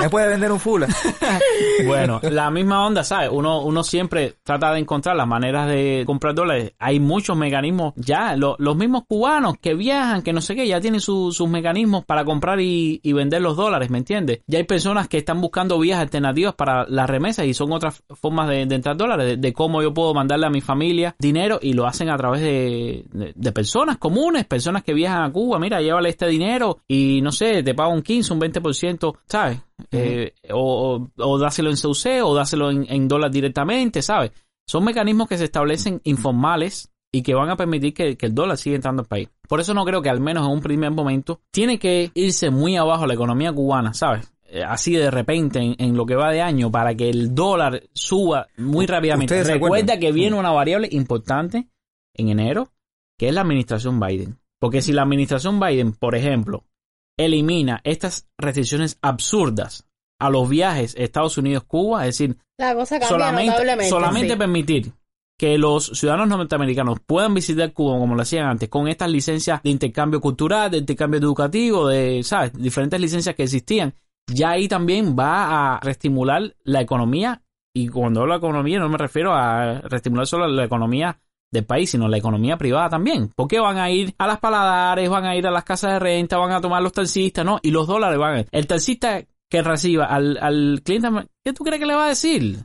¿me 0.00 0.08
puede 0.10 0.28
vender 0.28 0.50
un 0.52 0.60
fula? 0.60 0.88
Bueno, 1.86 2.20
la 2.22 2.50
misma 2.50 2.86
onda, 2.86 3.04
¿sabes? 3.04 3.30
Uno, 3.32 3.62
uno 3.62 3.82
siempre 3.84 4.34
trata 4.42 4.72
de 4.72 4.80
encontrar 4.80 5.16
las 5.16 5.26
maneras 5.26 5.68
de 5.68 6.04
comprar 6.06 6.34
dólares. 6.34 6.72
Hay 6.78 7.00
muchos 7.00 7.36
mecanismos 7.36 7.92
ya. 7.96 8.34
Lo- 8.36 8.56
los 8.58 8.76
mismos 8.76 9.04
cubanos 9.08 9.54
que 9.60 9.74
viajan, 9.74 10.22
que 10.22 10.32
no 10.32 10.40
sé 10.40 10.54
qué, 10.54 10.66
ya 10.66 10.80
tienen 10.80 11.00
su- 11.00 11.32
sus 11.32 11.48
mecanismos 11.48 12.04
para 12.04 12.24
comprar 12.24 12.60
y, 12.60 13.00
y 13.02 13.12
vender 13.12 13.40
los 13.42 13.56
dólares, 13.56 13.90
¿me 13.90 13.98
entiendes? 13.98 14.40
Ya 14.46 14.58
hay 14.58 14.64
personas 14.64 15.08
que 15.08 15.18
están 15.18 15.40
buscando 15.40 15.78
vías 15.78 16.00
alternativas 16.00 16.54
para 16.54 16.86
las 16.88 17.08
remesas 17.08 17.46
y 17.46 17.54
son 17.60 17.72
otras 17.72 18.02
formas 18.20 18.48
de, 18.48 18.66
de 18.66 18.74
entrar 18.74 18.96
dólares, 18.96 19.26
de, 19.26 19.36
de 19.36 19.52
cómo 19.52 19.82
yo 19.82 19.92
puedo 19.94 20.12
mandarle 20.14 20.46
a 20.46 20.50
mi 20.50 20.60
familia 20.60 21.14
dinero 21.18 21.58
y 21.62 21.72
lo 21.74 21.86
hacen 21.86 22.08
a 22.10 22.16
través 22.16 22.40
de, 22.40 23.04
de- 23.12 23.32
de 23.34 23.52
personas 23.52 23.98
comunes, 23.98 24.44
personas 24.46 24.82
que 24.82 24.94
viajan 24.94 25.22
a 25.22 25.32
Cuba. 25.32 25.58
Mira, 25.58 25.80
llévale 25.80 26.08
este 26.08 26.26
dinero 26.26 26.78
y 26.88 27.20
no 27.22 27.32
sé, 27.32 27.62
te 27.62 27.74
pago 27.74 27.92
un 27.92 28.02
15, 28.02 28.32
un 28.32 28.40
20%, 28.40 29.16
¿sabes? 29.26 29.60
Eh, 29.92 30.32
o, 30.52 31.08
o, 31.16 31.24
o 31.24 31.38
dáselo 31.38 31.70
en 31.70 31.76
CUC 31.76 32.06
o 32.24 32.34
dáselo 32.34 32.70
en, 32.70 32.86
en 32.88 33.06
dólar 33.08 33.30
directamente, 33.30 34.02
¿sabes? 34.02 34.32
Son 34.66 34.84
mecanismos 34.84 35.28
que 35.28 35.38
se 35.38 35.44
establecen 35.44 36.00
informales 36.04 36.90
y 37.12 37.22
que 37.22 37.34
van 37.34 37.50
a 37.50 37.56
permitir 37.56 37.92
que, 37.92 38.16
que 38.16 38.26
el 38.26 38.34
dólar 38.34 38.56
siga 38.56 38.76
entrando 38.76 39.02
al 39.02 39.08
país. 39.08 39.28
Por 39.48 39.58
eso 39.58 39.74
no 39.74 39.84
creo 39.84 40.00
que 40.00 40.10
al 40.10 40.20
menos 40.20 40.46
en 40.46 40.52
un 40.52 40.60
primer 40.60 40.92
momento 40.92 41.40
tiene 41.50 41.78
que 41.78 42.10
irse 42.14 42.50
muy 42.50 42.76
abajo 42.76 43.06
la 43.06 43.14
economía 43.14 43.52
cubana, 43.52 43.92
¿sabes? 43.94 44.32
Eh, 44.52 44.62
Así 44.62 44.94
de 44.94 45.10
repente 45.10 45.58
en, 45.60 45.76
en 45.78 45.96
lo 45.96 46.04
que 46.06 46.16
va 46.16 46.30
de 46.32 46.42
año 46.42 46.70
para 46.70 46.94
que 46.94 47.08
el 47.08 47.34
dólar 47.34 47.82
suba 47.92 48.48
muy 48.56 48.86
rápidamente. 48.86 49.34
¿Ustedes 49.34 49.46
se 49.46 49.54
Recuerda 49.54 49.98
que 49.98 50.12
viene 50.12 50.36
una 50.36 50.50
variable 50.50 50.88
importante 50.90 51.68
en 52.14 52.28
enero, 52.28 52.72
que 53.18 53.28
es 53.28 53.34
la 53.34 53.42
administración 53.42 54.00
Biden. 54.00 54.38
Porque 54.58 54.82
si 54.82 54.92
la 54.92 55.02
administración 55.02 55.58
Biden, 55.60 55.92
por 55.92 56.14
ejemplo, 56.14 56.64
elimina 57.18 57.80
estas 57.84 58.28
restricciones 58.38 58.98
absurdas 59.02 59.86
a 60.18 60.28
los 60.28 60.48
viajes 60.48 60.94
Estados 60.98 61.38
Unidos-Cuba, 61.38 62.06
es 62.06 62.18
decir, 62.18 62.36
La 62.58 62.74
cosa 62.74 62.98
cambia 62.98 63.08
solamente, 63.08 63.50
notablemente. 63.52 63.88
solamente 63.88 64.32
sí. 64.32 64.38
permitir 64.38 64.92
que 65.38 65.56
los 65.56 65.86
ciudadanos 65.86 66.28
norteamericanos 66.28 67.00
puedan 67.06 67.32
visitar 67.32 67.72
Cuba 67.72 67.98
como 67.98 68.14
lo 68.14 68.20
hacían 68.20 68.46
antes, 68.46 68.68
con 68.68 68.88
estas 68.88 69.10
licencias 69.10 69.62
de 69.62 69.70
intercambio 69.70 70.20
cultural, 70.20 70.70
de 70.70 70.78
intercambio 70.78 71.18
educativo, 71.18 71.88
de, 71.88 72.22
¿sabes? 72.22 72.52
Diferentes 72.52 73.00
licencias 73.00 73.34
que 73.34 73.44
existían, 73.44 73.94
ya 74.32 74.50
ahí 74.50 74.68
también 74.68 75.16
va 75.18 75.76
a 75.76 75.80
reestimular 75.80 76.54
la 76.64 76.80
economía, 76.80 77.42
y 77.74 77.88
cuando 77.88 78.20
hablo 78.20 78.34
de 78.34 78.38
economía 78.38 78.78
no 78.78 78.88
me 78.88 78.98
refiero 78.98 79.32
a 79.34 79.80
reestimular 79.82 80.26
solo 80.26 80.48
la 80.48 80.64
economía 80.64 81.20
del 81.52 81.64
país, 81.64 81.90
sino 81.90 82.08
la 82.08 82.18
economía 82.18 82.56
privada 82.56 82.88
también. 82.88 83.30
Porque 83.34 83.58
van 83.58 83.78
a 83.78 83.90
ir 83.90 84.14
a 84.18 84.26
las 84.26 84.38
paladares, 84.38 85.08
van 85.08 85.24
a 85.24 85.36
ir 85.36 85.46
a 85.46 85.50
las 85.50 85.64
casas 85.64 85.94
de 85.94 85.98
renta, 85.98 86.38
van 86.38 86.52
a 86.52 86.60
tomar 86.60 86.82
los 86.82 86.92
taxistas, 86.92 87.44
¿no? 87.44 87.58
Y 87.62 87.70
los 87.70 87.86
dólares 87.86 88.18
van 88.18 88.38
a... 88.38 88.44
El 88.50 88.66
taxista 88.66 89.22
que 89.48 89.62
reciba 89.62 90.06
al, 90.06 90.38
al 90.40 90.80
cliente, 90.84 91.08
¿qué 91.44 91.52
tú 91.52 91.64
crees 91.64 91.80
que 91.80 91.86
le 91.86 91.94
va 91.94 92.06
a 92.06 92.10
decir? 92.10 92.58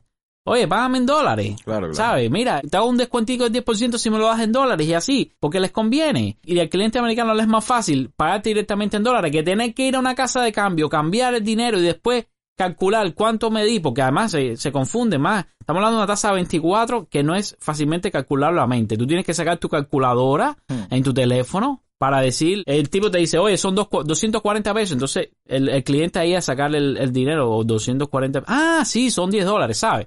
Oye, 0.48 0.68
págame 0.68 1.00
en 1.00 1.08
dólares. 1.08 1.56
Claro, 1.64 1.88
claro. 1.88 1.94
¿Sabes? 1.96 2.30
Mira, 2.30 2.62
te 2.62 2.78
hago 2.78 2.88
un 2.88 2.98
descuentico 2.98 3.50
del 3.50 3.66
10% 3.66 3.98
si 3.98 4.10
me 4.12 4.20
lo 4.20 4.28
das 4.28 4.42
en 4.42 4.52
dólares 4.52 4.88
y 4.88 4.94
así, 4.94 5.32
porque 5.40 5.60
les 5.60 5.72
conviene. 5.72 6.38
Y 6.44 6.60
al 6.60 6.70
cliente 6.70 7.00
americano 7.00 7.34
le 7.34 7.42
es 7.42 7.48
más 7.48 7.66
fácil 7.66 8.12
pagarte 8.16 8.50
directamente 8.50 8.98
en 8.98 9.04
dólares 9.04 9.32
que 9.32 9.42
tener 9.42 9.74
que 9.74 9.88
ir 9.88 9.96
a 9.96 10.00
una 10.00 10.14
casa 10.14 10.44
de 10.44 10.52
cambio, 10.52 10.88
cambiar 10.88 11.34
el 11.34 11.44
dinero 11.44 11.80
y 11.80 11.82
después 11.82 12.28
calcular 12.56 13.14
cuánto 13.16 13.50
me 13.50 13.66
di, 13.66 13.80
porque 13.80 14.04
además 14.04 14.32
se, 14.32 14.56
se 14.56 14.72
confunde 14.72 15.18
más. 15.18 15.46
Estamos 15.60 15.80
hablando 15.80 15.98
de 15.98 16.04
una 16.04 16.14
tasa 16.14 16.30
de 16.30 16.36
24 16.36 17.08
que 17.10 17.24
no 17.24 17.36
es 17.36 17.58
fácilmente 17.60 18.12
calculable 18.12 18.62
a 18.62 18.68
mente. 18.68 18.98
Tú 18.98 19.08
tienes 19.08 19.26
que 19.26 19.34
sacar 19.34 19.58
tu 19.58 19.68
calculadora 19.68 20.56
en 20.92 21.04
tu 21.04 21.12
teléfono 21.12 21.82
para 21.98 22.22
decir, 22.22 22.62
el 22.68 22.90
tipo 22.90 23.10
te 23.10 23.18
dice, 23.18 23.40
oye, 23.40 23.58
son 23.58 23.74
dos, 23.74 23.88
240 23.90 24.74
pesos, 24.74 24.92
entonces 24.94 25.30
el, 25.46 25.70
el 25.70 25.84
cliente 25.84 26.20
ahí 26.20 26.36
a 26.36 26.42
sacarle 26.42 26.78
el, 26.78 26.98
el 26.98 27.12
dinero, 27.12 27.50
o 27.50 27.64
240, 27.64 28.44
ah, 28.48 28.84
sí, 28.86 29.10
son 29.10 29.32
10 29.32 29.46
dólares, 29.46 29.78
¿sabes? 29.78 30.06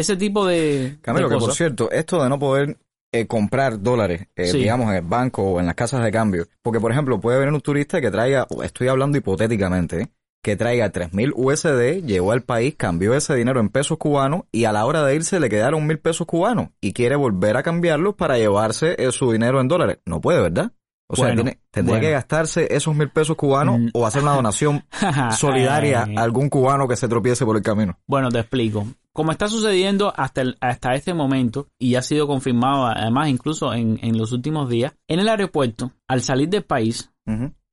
Ese 0.00 0.16
tipo 0.16 0.46
de, 0.46 0.98
Camilo, 1.02 1.28
de 1.28 1.34
que 1.36 1.40
por 1.40 1.54
cierto, 1.54 1.90
esto 1.90 2.22
de 2.22 2.28
no 2.28 2.38
poder 2.38 2.78
eh, 3.12 3.26
comprar 3.26 3.80
dólares, 3.82 4.28
eh, 4.36 4.46
Sí. 4.46 4.58
digamos, 4.58 4.88
en 4.90 4.96
el 4.96 5.02
banco 5.02 5.42
o 5.42 5.60
en 5.60 5.66
las 5.66 5.74
casas 5.74 6.02
de 6.04 6.10
cambio, 6.12 6.46
porque 6.62 6.80
por 6.80 6.92
ejemplo, 6.92 7.20
puede 7.20 7.38
venir 7.38 7.52
un 7.54 7.60
turista 7.60 8.00
que 8.00 8.10
traiga, 8.10 8.46
estoy 8.62 8.88
hablando 8.88 9.18
hipotéticamente, 9.18 10.02
¿eh? 10.02 10.08
que 10.42 10.56
traiga 10.56 10.90
3.000 10.90 11.32
USD, 11.34 12.06
llegó 12.06 12.32
al 12.32 12.42
país, 12.42 12.74
cambió 12.76 13.14
ese 13.14 13.34
dinero 13.34 13.60
en 13.60 13.68
pesos 13.68 13.98
cubanos 13.98 14.44
y 14.52 14.64
a 14.64 14.72
la 14.72 14.86
hora 14.86 15.04
de 15.04 15.14
irse 15.14 15.38
le 15.38 15.50
quedaron 15.50 15.86
mil 15.86 15.98
pesos 15.98 16.26
cubanos 16.26 16.68
y 16.80 16.92
quiere 16.92 17.16
volver 17.16 17.56
a 17.56 17.62
cambiarlos 17.62 18.14
para 18.14 18.38
llevarse 18.38 18.94
eh, 18.98 19.12
su 19.12 19.32
dinero 19.32 19.60
en 19.60 19.68
dólares. 19.68 19.98
No 20.06 20.20
puede, 20.20 20.40
¿verdad? 20.40 20.72
O 21.12 21.16
sea, 21.16 21.34
tiene- 21.34 21.60
tendría 21.70 21.94
bueno. 21.98 22.06
que 22.06 22.12
gastarse 22.12 22.68
esos 22.74 22.94
mil 22.94 23.08
pesos 23.10 23.36
cubanos 23.36 23.80
Mm. 23.80 23.88
o 23.94 24.06
hacer 24.06 24.22
una 24.22 24.34
donación 24.34 24.84
solidaria 25.36 26.06
a 26.16 26.22
algún 26.22 26.48
cubano 26.48 26.86
que 26.88 26.96
se 26.96 27.08
tropiece 27.08 27.44
por 27.44 27.56
el 27.56 27.62
camino. 27.62 27.98
Bueno, 28.06 28.28
te 28.30 28.38
explico. 28.38 28.86
Como 29.12 29.32
está 29.32 29.48
sucediendo 29.48 30.12
hasta, 30.16 30.40
el- 30.42 30.56
hasta 30.60 30.94
este 30.94 31.14
momento, 31.14 31.66
y 31.78 31.96
ha 31.96 32.02
sido 32.02 32.26
confirmado 32.26 32.86
además 32.86 33.28
incluso 33.28 33.72
en, 33.74 33.98
en 34.02 34.16
los 34.16 34.32
últimos 34.32 34.68
días, 34.68 34.94
en 35.08 35.20
el 35.20 35.28
aeropuerto, 35.28 35.92
al 36.08 36.22
salir 36.22 36.48
del 36.48 36.62
país, 36.64 37.10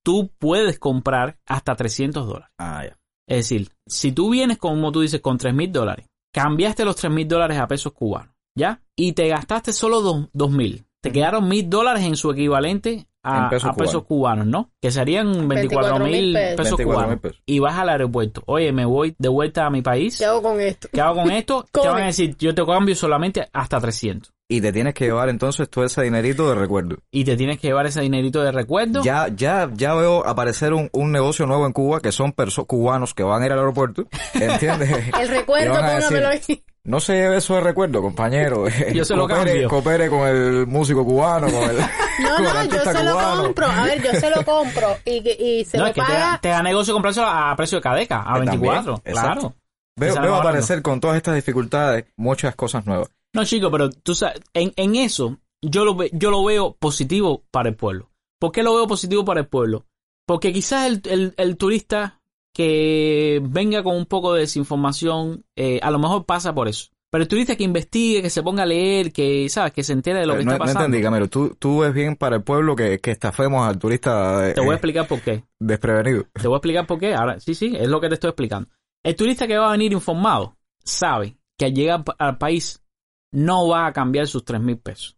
tú 0.04 0.32
puedes 0.40 0.80
comprar 0.80 1.38
hasta 1.46 1.76
300 1.76 2.26
dólares. 2.28 2.50
Ah, 2.58 2.84
ya. 2.86 2.98
Es 3.28 3.38
decir, 3.50 3.70
si 3.86 4.12
tú 4.12 4.30
vienes, 4.32 4.58
como 4.58 4.92
tú 4.92 5.02
dices, 5.02 5.20
con 5.22 5.38
3 5.38 5.54
mil 5.54 5.72
dólares, 5.72 6.08
cambiaste 6.34 6.86
los 6.86 6.96
3 6.96 7.12
mil 7.14 7.28
dólares 7.28 7.58
a 7.60 7.68
pesos 7.68 7.92
cubanos, 7.94 8.34
¿ya? 8.56 8.82
Y 8.96 9.14
te 9.14 9.28
gastaste 9.28 9.74
solo 9.74 10.02
2 10.34 10.52
mil. 10.52 10.86
Te 11.02 11.12
quedaron 11.12 11.48
mil 11.48 11.70
dólares 11.70 12.04
en 12.04 12.16
su 12.16 12.32
equivalente 12.32 13.08
a, 13.28 13.44
En 13.44 13.50
pesos 13.50 13.70
a 13.70 13.74
pesos 13.74 14.04
cubanos, 14.06 14.48
¿no? 14.48 14.72
Que 14.82 14.92
serían 14.92 15.48
24 15.48 16.00
mil 16.00 16.34
24.000 16.34 16.34
pesos. 16.34 16.56
pesos 16.58 16.80
24.000 16.80 16.84
cubanos. 16.94 17.20
pesos. 17.20 17.42
Y 17.46 17.60
vas 17.60 17.78
al 17.78 17.90
aeropuerto. 17.90 18.44
Oye, 18.46 18.72
me 18.72 18.86
voy 18.86 19.16
de 19.18 19.30
vuelta 19.30 19.66
a 19.66 19.70
mi 19.70 19.82
país. 19.82 20.18
¿Qué 20.18 20.26
hago 20.26 20.42
con 20.42 20.60
esto? 20.62 20.88
¿Qué 20.92 21.02
hago 21.02 21.22
con 21.22 21.32
esto? 21.32 21.66
Te 21.72 21.80
van 21.88 22.04
a 22.04 22.06
decir, 22.08 22.36
yo 22.38 22.54
te 22.56 22.66
cambio 22.66 22.96
solamente 22.96 23.48
hasta 23.54 23.80
300. 23.80 24.32
Y 24.50 24.62
te 24.62 24.72
tienes 24.72 24.94
que 24.94 25.04
llevar 25.06 25.28
entonces 25.28 25.70
todo 25.70 25.84
ese 25.84 26.04
dinerito 26.04 26.48
de 26.48 26.56
recuerdo. 26.56 26.96
Y 27.12 27.26
te 27.26 27.36
tienes 27.36 27.60
que 27.60 27.68
llevar 27.68 27.86
ese 27.86 28.00
dinerito 28.00 28.42
de 28.42 28.54
recuerdo. 28.54 29.04
Ya, 29.04 29.28
ya, 29.28 29.70
ya 29.74 29.94
veo 29.94 30.26
aparecer 30.26 30.74
un, 30.74 30.90
un 30.94 31.12
negocio 31.12 31.46
nuevo 31.46 31.66
en 31.66 31.74
Cuba 31.74 32.00
que 32.00 32.14
son 32.14 32.32
perso- 32.34 32.66
cubanos 32.66 33.14
que 33.14 33.24
van 33.24 33.44
a 33.44 33.46
ir 33.46 33.52
al 33.52 33.60
aeropuerto, 33.60 34.06
¿entiendes? 34.34 34.90
El 35.20 35.28
recuerdo, 35.28 35.74
póngamelo 35.74 36.30
ahí. 36.30 36.64
No 36.88 37.00
se 37.02 37.14
lleve 37.14 37.38
eso 37.38 37.56
de 37.56 37.62
recuerdo, 37.62 38.02
compañero. 38.02 38.66
Yo 38.94 39.04
se 39.06 39.16
lo 39.16 39.28
coopere, 39.28 39.52
cambio. 39.52 39.70
Coopere 39.70 40.10
con 40.10 40.28
el 40.28 40.66
músico 40.68 41.06
cubano, 41.06 41.48
con 41.52 41.70
el, 41.70 41.78
No, 42.20 42.36
con 42.36 42.46
el 42.46 42.70
no, 42.70 42.76
yo 42.76 42.84
se 42.92 43.04
lo 43.04 43.12
cubano. 43.12 43.44
compro. 43.44 43.68
A 43.68 43.84
ver, 43.84 44.02
yo 44.04 44.12
se 44.20 44.30
lo 44.30 44.44
compro 44.46 44.98
y, 45.06 45.66
se 45.66 45.78
no, 45.78 45.84
lo 45.84 45.90
es 45.90 45.96
que 45.96 46.02
te 46.02 46.12
da, 46.14 46.20
paga. 46.20 46.40
te 46.42 46.48
da 46.50 46.64
negocio 46.64 46.98
a 46.98 47.56
precio 47.56 47.78
de 47.78 47.82
cadeca, 47.84 48.24
a 48.26 48.38
Eh, 48.42 48.46
también, 48.46 48.62
24. 48.62 49.02
exacto. 49.06 49.32
claro. 49.40 49.56
Veo, 50.00 50.22
veo 50.22 50.36
aparecer 50.36 50.82
con 50.82 51.00
todas 51.02 51.18
estas 51.18 51.36
dificultades 51.36 52.06
muchas 52.16 52.56
cosas 52.56 52.86
nuevas. 52.86 53.10
No, 53.34 53.44
chico, 53.44 53.70
pero 53.70 53.90
tú 53.90 54.16
sabes, 54.16 54.40
en, 54.54 54.72
en 54.78 54.96
eso 54.96 55.38
yo 55.62 55.84
lo, 55.86 55.96
ve- 55.96 56.10
yo 56.14 56.32
lo 56.32 56.44
veo 56.44 56.74
positivo 56.80 57.44
para 57.52 57.70
el 57.70 57.76
pueblo. 57.76 58.10
¿Por 58.40 58.52
qué 58.52 58.64
lo 58.64 58.74
veo 58.76 58.88
positivo 58.88 59.26
para 59.26 59.42
el 59.42 59.48
pueblo? 59.48 59.86
Porque 60.26 60.54
quizás 60.54 60.86
el, 60.88 61.02
el- 61.06 61.34
el 61.38 61.58
turista 61.58 62.22
que 62.58 63.40
venga 63.44 63.84
con 63.84 63.96
un 63.96 64.08
poco 64.08 64.34
de 64.34 64.42
desinformación, 64.42 65.46
eh, 65.56 65.80
a 65.84 65.92
lo 65.92 66.00
mejor 66.00 66.26
pasa 66.26 66.56
por 66.56 66.68
eso. 66.68 66.88
Pero 67.12 67.22
el 67.22 67.28
turista 67.28 67.56
que 67.56 67.64
investigue, 67.64 68.24
que 68.24 68.32
se 68.32 68.42
ponga 68.42 68.64
a 68.64 68.66
leer, 68.66 69.14
que, 69.14 69.48
¿sabes? 69.48 69.74
Que 69.74 69.84
se 69.84 69.94
entere 69.94 70.22
de 70.22 70.26
lo 70.26 70.36
que 70.36 70.44
no, 70.44 70.54
está 70.54 70.58
no 70.58 70.60
pasando. 70.66 70.86
entendí, 70.86 71.04
Camilo. 71.04 71.28
¿Tú, 71.28 71.56
tú 71.60 71.82
ves 71.82 71.94
bien 71.94 72.16
para 72.16 72.38
el 72.38 72.44
pueblo 72.44 72.76
que, 72.76 72.98
que 72.98 73.12
estafemos 73.12 73.68
al 73.68 73.78
turista 73.78 74.50
eh, 74.50 74.54
Te 74.56 74.62
voy 74.62 74.72
a 74.72 74.74
explicar 74.74 75.08
por 75.08 75.22
qué. 75.22 75.44
desprevenido. 75.60 76.24
Te 76.34 76.48
voy 76.48 76.56
a 76.56 76.58
explicar 76.58 76.88
por 76.88 76.98
qué. 76.98 77.14
Ahora, 77.14 77.40
sí, 77.40 77.54
sí, 77.54 77.76
es 77.78 77.88
lo 77.88 78.02
que 78.02 78.08
te 78.08 78.16
estoy 78.16 78.30
explicando. 78.30 78.70
El 79.04 79.16
turista 79.16 79.46
que 79.46 79.56
va 79.56 79.68
a 79.68 79.74
venir 79.74 79.94
informado 79.94 80.58
sabe 80.84 81.38
que 81.60 81.66
al 81.66 81.74
llegar 81.76 82.04
al 82.18 82.40
país 82.40 82.84
no 83.32 83.68
va 83.68 83.86
a 83.86 83.94
cambiar 83.94 84.26
sus 84.26 84.44
tres 84.44 84.62
mil 84.62 84.80
pesos 84.80 85.16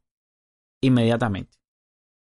inmediatamente, 0.82 1.58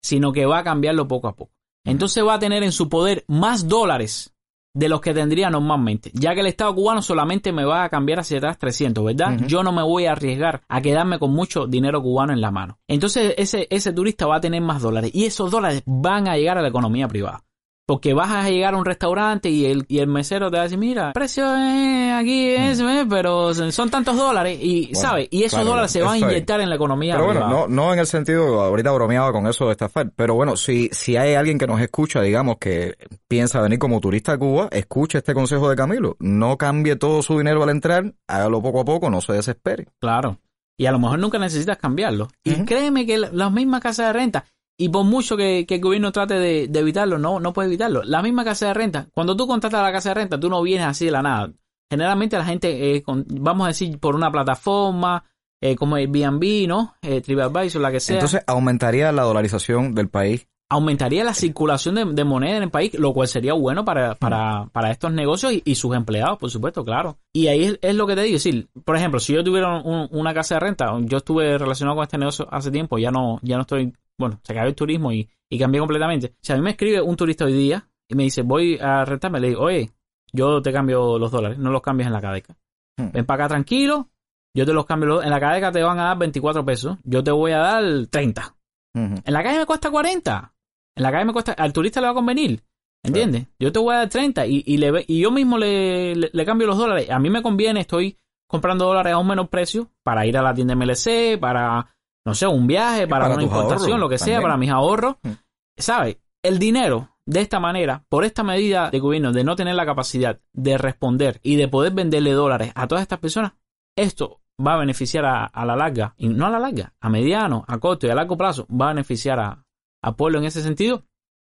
sino 0.04 0.32
que 0.32 0.46
va 0.46 0.60
a 0.60 0.64
cambiarlo 0.64 1.08
poco 1.08 1.28
a 1.28 1.36
poco. 1.36 1.54
Entonces 1.84 2.24
va 2.24 2.36
a 2.36 2.40
tener 2.40 2.62
en 2.62 2.72
su 2.72 2.88
poder 2.88 3.26
más 3.28 3.68
dólares 3.68 4.34
de 4.78 4.90
los 4.90 5.02
que 5.02 5.12
tendría 5.12 5.50
normalmente, 5.50 6.12
ya 6.14 6.36
que 6.36 6.42
el 6.42 6.46
Estado 6.46 6.76
cubano 6.76 7.02
solamente 7.02 7.52
me 7.52 7.66
va 7.66 7.84
a 7.84 7.90
cambiar 7.90 8.20
hacia 8.20 8.38
atrás 8.38 8.60
300, 8.60 9.04
¿verdad? 9.04 9.40
Yo 9.48 9.64
no 9.64 9.72
me 9.72 9.82
voy 9.82 10.06
a 10.06 10.12
arriesgar 10.12 10.62
a 10.68 10.82
quedarme 10.82 11.18
con 11.18 11.32
mucho 11.32 11.66
dinero 11.66 12.00
cubano 12.02 12.32
en 12.32 12.42
la 12.42 12.52
mano. 12.52 12.78
Entonces 12.88 13.34
ese, 13.38 13.68
ese 13.72 13.92
turista 13.92 14.28
va 14.28 14.36
a 14.36 14.42
tener 14.42 14.62
más 14.62 14.84
dólares 14.84 15.10
y 15.16 15.26
esos 15.26 15.50
dólares 15.50 15.82
van 15.88 16.28
a 16.28 16.38
llegar 16.38 16.60
a 16.60 16.62
la 16.62 16.68
economía 16.68 17.08
privada. 17.08 17.44
Porque 17.88 18.14
vas 18.14 18.30
a 18.30 18.50
llegar 18.50 18.74
a 18.74 18.78
un 18.78 18.84
restaurante 18.84 19.50
y 19.50 19.66
el, 19.66 19.86
y 19.88 20.00
el 20.00 20.08
mesero 20.08 20.52
te 20.52 20.58
va 20.58 20.64
a 20.64 20.66
decir, 20.66 20.78
mira, 20.78 21.08
el 21.08 21.14
precio 21.14 21.46
eh, 21.56 22.12
aquí 22.12 22.50
es, 22.50 22.82
eh, 22.82 23.06
pero 23.10 23.54
son 23.54 23.90
tantos 23.90 24.18
dólares. 24.18 24.60
Y, 24.62 24.88
Bueno, 24.94 25.00
¿sabes? 25.00 25.28
Y 25.32 25.44
esos 25.44 25.52
claro, 25.60 25.70
dólares 25.70 25.92
se 25.92 26.02
van 26.02 26.16
a 26.16 26.18
inyectar 26.18 26.60
en 26.60 26.70
la 26.70 26.76
economía 26.76 27.14
Pero 27.14 27.28
bueno, 27.28 27.48
no, 27.48 27.68
no 27.70 27.94
en 27.94 28.00
el 28.00 28.06
sentido, 28.06 28.62
ahorita 28.62 28.92
bromeaba 28.92 29.32
con 29.32 29.48
eso 29.48 29.68
de 29.68 29.72
estafar, 29.72 30.12
pero 30.18 30.36
bueno, 30.36 30.58
si, 30.58 30.90
si 30.92 31.16
hay 31.16 31.36
alguien 31.36 31.58
que 31.58 31.66
nos 31.66 31.80
escucha, 31.80 32.22
digamos, 32.22 32.58
que 32.60 32.96
piensa 33.30 33.62
venir 33.62 33.80
como 33.80 34.02
turista 34.02 34.34
a 34.34 34.38
Cuba, 34.38 34.68
escuche 34.70 35.20
este 35.20 35.34
consejo 35.34 35.70
de 35.70 35.78
Camilo. 35.78 36.18
No 36.20 36.58
cambie 36.58 36.98
todo 36.98 37.22
su 37.22 37.38
dinero 37.38 37.64
al 37.64 37.70
entrar, 37.70 38.14
hágalo 38.28 38.62
poco 38.62 38.82
a 38.82 38.86
poco, 38.86 39.10
no 39.10 39.22
se 39.22 39.32
desespere. 39.32 39.88
Claro. 40.02 40.40
Y 40.78 40.88
a 40.88 40.92
lo 40.92 41.00
mejor 41.00 41.20
nunca 41.20 41.40
necesitas 41.40 41.78
cambiarlo. 41.78 42.28
Y 42.44 42.54
créeme 42.66 43.06
que 43.06 43.18
la- 43.18 43.30
las 43.32 43.52
mismas 43.52 43.82
casas 43.82 44.08
de 44.08 44.14
renta, 44.14 44.46
y 44.78 44.90
por 44.90 45.04
mucho 45.06 45.36
que, 45.36 45.66
que 45.66 45.76
el 45.76 45.82
gobierno 45.82 46.12
trate 46.12 46.36
de, 46.36 46.80
evitarlo, 46.80 47.18
no, 47.18 47.40
no 47.40 47.52
puede 47.52 47.68
evitarlo. 47.68 48.04
La 48.04 48.22
misma 48.22 48.46
casa 48.46 48.68
de 48.68 48.74
renta, 48.76 49.08
cuando 49.14 49.36
tú 49.36 49.48
contratas 49.48 49.82
la 49.82 49.92
casa 49.92 50.10
de 50.10 50.16
renta, 50.16 50.40
tú 50.40 50.50
no 50.50 50.62
vienes 50.62 50.88
así 50.88 51.06
de 51.06 51.12
la 51.12 51.24
nada. 51.24 51.52
Generalmente 51.90 52.38
la 52.38 52.46
gente, 52.46 53.04
vamos 53.06 53.66
a 53.66 53.70
decir, 53.70 53.98
por 54.00 54.16
una 54.16 54.32
plataforma, 54.32 55.24
eh, 55.62 55.76
como 55.76 55.96
Airbnb, 55.96 56.68
¿no? 56.68 56.96
Eh, 57.02 57.22
TripAdvisor, 57.22 57.82
la 57.82 57.92
que 57.92 58.00
sea. 58.00 58.18
Entonces 58.18 58.44
aumentaría 58.46 59.12
la 59.12 59.24
dolarización 59.24 59.96
del 59.96 60.10
país. 60.10 60.48
Aumentaría 60.70 61.24
la 61.24 61.34
circulación 61.34 61.96
de, 61.96 62.06
de 62.06 62.24
moneda 62.26 62.58
en 62.58 62.64
el 62.64 62.70
país, 62.70 62.94
lo 63.00 63.14
cual 63.14 63.28
sería 63.28 63.54
bueno 63.54 63.86
para, 63.86 64.16
para, 64.16 64.66
para 64.74 64.92
estos 64.92 65.12
negocios 65.14 65.54
y, 65.54 65.62
y 65.66 65.76
sus 65.76 65.96
empleados, 65.96 66.38
por 66.38 66.50
supuesto, 66.52 66.84
claro. 66.84 67.18
Y 67.34 67.48
ahí 67.48 67.64
es, 67.64 67.80
es 67.82 67.96
lo 67.96 68.06
que 68.06 68.16
te 68.16 68.24
digo, 68.24 68.34
decir, 68.34 68.68
por 68.84 68.96
ejemplo, 68.98 69.20
si 69.20 69.34
yo 69.34 69.44
tuviera 69.44 69.80
un- 69.82 70.10
una 70.12 70.34
casa 70.34 70.56
de 70.56 70.60
renta, 70.60 70.88
yo 71.04 71.18
estuve 71.18 71.58
relacionado 71.58 71.96
con 71.96 72.04
este 72.04 72.18
negocio 72.18 72.48
hace 72.52 72.70
tiempo, 72.72 72.98
ya 72.98 73.12
no, 73.12 73.40
ya 73.44 73.56
no 73.56 73.62
estoy, 73.62 73.94
bueno, 74.18 74.40
se 74.44 74.52
acabó 74.54 74.68
el 74.68 74.76
turismo 74.76 75.12
y, 75.14 75.30
y 75.50 75.58
cambié 75.58 75.80
completamente. 75.80 76.34
Si 76.42 76.52
a 76.52 76.56
mí 76.58 76.62
me 76.62 76.72
escribe 76.72 77.02
un 77.02 77.16
turista 77.16 77.46
hoy 77.46 77.54
día 77.54 77.88
y 78.10 78.16
me 78.16 78.24
dice, 78.24 78.42
voy 78.42 78.78
a 78.82 79.06
rentarme, 79.06 79.40
le 79.40 79.50
digo, 79.50 79.62
oye, 79.64 79.90
yo 80.34 80.62
te 80.62 80.74
cambio 80.74 81.18
los 81.18 81.32
dólares, 81.32 81.58
no 81.58 81.72
los 81.72 81.82
cambies 81.82 82.08
en 82.08 82.14
la 82.14 82.20
cadeca. 82.22 82.58
Hmm. 82.98 83.12
Ven 83.14 83.26
para 83.26 83.46
acá 83.46 83.54
tranquilo, 83.54 84.10
yo 84.54 84.66
te 84.66 84.74
los 84.74 84.86
cambio, 84.86 85.24
en 85.24 85.30
la 85.30 85.40
cadeca 85.40 85.72
te 85.72 85.82
van 85.82 86.00
a 86.00 86.06
dar 86.08 86.18
24 86.18 86.66
pesos, 86.66 86.98
yo 87.06 87.24
te 87.24 87.32
voy 87.32 87.54
a 87.54 87.60
dar 87.60 87.84
30. 88.10 88.56
Ujú. 88.96 89.16
En 89.24 89.34
la 89.34 89.44
calle 89.44 89.60
me 89.60 89.66
cuesta 89.66 89.90
40. 89.92 90.54
En 90.98 91.04
la 91.04 91.12
calle 91.12 91.26
me 91.26 91.34
cuesta. 91.34 91.54
Al 91.54 91.72
turista 91.72 92.02
le 92.02 92.08
va 92.08 92.12
a 92.12 92.16
convenir. 92.16 92.62
¿Entiendes? 93.04 93.48
Yo 93.60 93.72
te 93.72 93.80
voy 93.80 93.96
a 93.96 94.00
dar 94.00 94.10
30 94.10 94.46
y, 94.48 94.64
y, 94.66 94.78
le, 94.78 95.06
y 95.08 95.22
yo 95.22 95.32
mismo 95.32 95.58
le, 95.58 96.16
le, 96.16 96.30
le 96.34 96.46
cambio 96.46 96.68
los 96.68 96.78
dólares. 96.78 97.10
A 97.10 97.20
mí 97.20 97.30
me 97.30 97.42
conviene, 97.42 97.82
estoy 97.82 98.18
comprando 98.48 98.86
dólares 98.86 99.14
a 99.14 99.18
un 99.18 99.28
menor 99.28 99.50
precio 99.50 99.92
para 100.04 100.26
ir 100.26 100.38
a 100.38 100.42
la 100.42 100.54
tienda 100.54 100.76
MLC, 100.76 101.40
para, 101.40 101.88
no 102.26 102.34
sé, 102.34 102.48
un 102.48 102.68
viaje, 102.68 103.08
para, 103.08 103.26
para 103.26 103.36
una 103.36 103.44
importación, 103.44 103.92
ahorros 103.92 104.00
lo 104.00 104.10
que 104.10 104.18
sea, 104.18 104.42
para 104.42 104.58
mis 104.58 104.72
ahorros. 104.72 105.16
Mm. 105.22 105.32
¿Sabes? 105.78 106.18
El 106.42 106.60
dinero, 106.60 107.10
de 107.26 107.42
esta 107.42 107.60
manera, 107.60 108.04
por 108.10 108.24
esta 108.24 108.44
medida 108.44 108.90
de 108.90 109.00
gobierno 109.00 109.32
de 109.32 109.44
no 109.44 109.56
tener 109.56 109.76
la 109.76 109.86
capacidad 109.86 110.40
de 110.54 110.78
responder 110.78 111.40
y 111.44 111.56
de 111.56 111.68
poder 111.68 111.94
venderle 111.94 112.32
dólares 112.32 112.72
a 112.76 112.88
todas 112.88 113.04
estas 113.04 113.20
personas, 113.20 113.54
esto 113.96 114.42
va 114.66 114.74
a 114.74 114.80
beneficiar 114.80 115.26
a, 115.26 115.46
a 115.46 115.66
la 115.66 115.76
larga, 115.76 116.16
y 116.18 116.30
no 116.30 116.48
a 116.48 116.50
la 116.50 116.60
larga, 116.60 116.94
a 117.00 117.10
mediano, 117.10 117.64
a 117.68 117.78
corto 117.78 118.08
y 118.08 118.10
a 118.10 118.16
largo 118.16 118.38
plazo, 118.38 118.66
va 118.70 118.88
a 118.88 118.94
beneficiar 118.94 119.40
a, 119.40 119.67
a 120.02 120.16
pueblo 120.16 120.40
en 120.40 120.46
ese 120.46 120.62
sentido. 120.62 121.04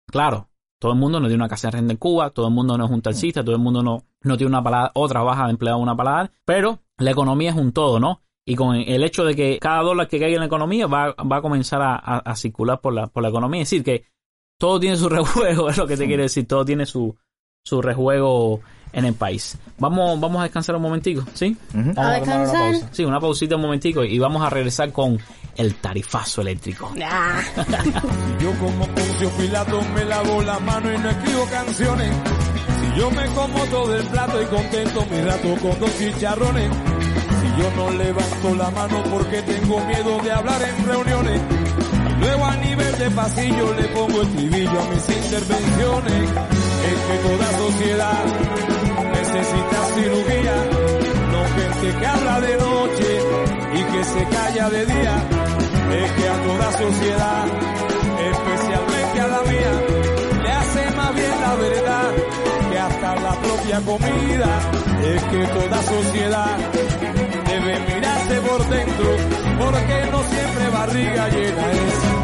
Claro, 0.06 0.48
todo 0.80 0.92
el 0.92 0.98
mundo 0.98 1.20
no 1.20 1.26
tiene 1.28 1.42
una 1.42 1.48
casa 1.48 1.68
de 1.68 1.72
renta 1.78 1.92
en 1.92 1.98
Cuba, 1.98 2.30
todo 2.30 2.48
el 2.48 2.54
mundo 2.54 2.78
no 2.78 2.84
es 2.84 2.90
un 2.90 3.02
taxista, 3.02 3.44
todo 3.44 3.54
el 3.56 3.60
mundo 3.62 3.82
no, 3.82 4.04
no 4.22 4.36
tiene 4.36 4.48
una 4.48 4.62
palabra, 4.62 4.92
o 4.94 5.08
trabaja 5.08 5.44
de 5.46 5.50
empleado 5.50 5.78
una 5.78 5.96
palabra, 5.96 6.30
pero 6.44 6.80
la 6.98 7.10
economía 7.10 7.50
es 7.50 7.56
un 7.56 7.72
todo, 7.72 8.00
¿no? 8.00 8.22
Y 8.46 8.54
con 8.54 8.74
el 8.76 9.02
hecho 9.04 9.24
de 9.24 9.36
que 9.36 9.58
cada 9.58 9.82
dólar 9.82 10.08
que 10.08 10.18
caiga 10.18 10.34
en 10.36 10.40
la 10.40 10.46
economía 10.46 10.86
va, 10.86 11.12
va 11.14 11.36
a 11.36 11.42
comenzar 11.42 11.82
a, 11.82 11.96
a- 11.96 12.18
a 12.20 12.34
circular 12.36 12.80
por 12.80 12.94
la, 12.94 13.06
por 13.08 13.22
la 13.22 13.28
economía. 13.28 13.60
Es 13.62 13.68
decir, 13.70 13.84
que 13.84 14.06
todo 14.58 14.80
tiene 14.80 14.96
su 14.96 15.08
rejuego, 15.10 15.68
es 15.68 15.76
lo 15.76 15.86
que 15.86 15.96
te 15.98 16.06
quiero 16.06 16.22
decir, 16.22 16.46
todo 16.48 16.64
tiene 16.64 16.86
su, 16.86 17.14
su 17.64 17.82
rejuego 17.82 18.60
en 18.92 19.04
el 19.04 19.14
país. 19.14 19.56
Vamos, 19.78 20.18
vamos 20.20 20.40
a 20.40 20.44
descansar 20.44 20.74
un 20.76 20.82
momentico, 20.82 21.24
¿sí? 21.34 21.56
Ujú. 21.74 21.92
Vamos 21.94 21.98
A 21.98 22.18
tomar 22.20 22.22
una 22.22 22.36
descansar. 22.38 22.72
pausa. 22.72 22.88
Sí, 22.92 23.04
una 23.04 23.20
pausita 23.20 23.56
un 23.56 23.62
momentico 23.62 24.04
y 24.04 24.18
vamos 24.18 24.42
a 24.42 24.50
regresar 24.50 24.92
con 24.92 25.18
el 25.56 25.74
tarifazo 25.76 26.40
eléctrico. 26.42 26.92
Ah, 27.04 27.40
Yo 28.40 28.52
como 28.58 28.86
Poncio 28.88 29.30
Pilato 29.30 29.80
me 29.94 30.04
lavo 30.04 30.42
la 30.42 30.58
mano 30.60 30.92
y 30.92 30.98
no 30.98 31.10
escribo 31.10 31.44
canciones. 31.50 32.12
Si 32.80 33.00
yo 33.00 33.10
me 33.10 33.26
como 33.26 33.58
todo 33.66 33.96
el 33.96 34.04
plato 34.06 34.40
y 34.42 34.46
contento 34.46 35.04
mi 35.10 35.20
rato 35.22 35.54
con 35.60 35.78
dos 35.80 35.98
chicharrones. 35.98 36.70
Si 37.40 37.62
yo 37.62 37.70
no 37.76 37.90
levanto 37.90 38.54
la 38.56 38.70
mano 38.70 39.02
porque 39.10 39.42
tengo 39.42 39.80
miedo 39.84 40.18
de 40.22 40.30
hablar 40.32 40.62
en 40.62 40.86
reuniones. 40.86 41.40
Y 42.16 42.20
luego 42.20 42.44
a 42.46 42.56
nivel 42.56 42.98
de 42.98 43.10
pasillo 43.10 43.74
le 43.74 43.84
pongo 43.88 44.22
estribillo 44.22 44.80
a 44.80 44.84
mis 44.90 45.08
intervenciones. 45.16 46.30
Es 46.88 46.98
que 47.04 47.28
toda 47.28 47.58
sociedad 47.58 48.24
necesita 49.32 49.84
cirugía. 49.94 50.56
No 51.32 51.40
gente 51.56 51.98
que 51.98 52.06
habla 52.06 52.40
de 52.40 52.56
noche 52.56 53.10
y 53.74 53.82
que 53.92 54.04
se 54.04 54.24
calla 54.24 54.70
de 54.70 54.86
día. 54.86 55.14
Es 56.02 56.12
que 56.12 56.28
a 56.28 56.42
toda 56.42 56.72
sociedad, 56.72 57.44
especialmente 58.30 59.20
a 59.20 59.28
la 59.28 59.42
mía, 59.42 59.72
le 60.42 60.52
hace 60.52 60.96
más 60.96 61.14
bien 61.14 61.40
la 61.40 61.54
verdad 61.56 62.10
que 62.70 62.78
hasta 62.78 63.16
la 63.16 63.34
propia 63.40 63.80
comida. 63.80 64.60
Es 65.14 65.22
que 65.24 65.46
toda 65.46 65.82
sociedad 65.82 66.56
debe 67.46 67.80
mirarse 67.94 68.40
por 68.40 68.68
dentro, 68.68 69.16
porque 69.58 70.10
no 70.10 70.22
siempre 70.22 70.68
barriga 70.70 71.28
llena 71.28 71.72
es 71.72 72.18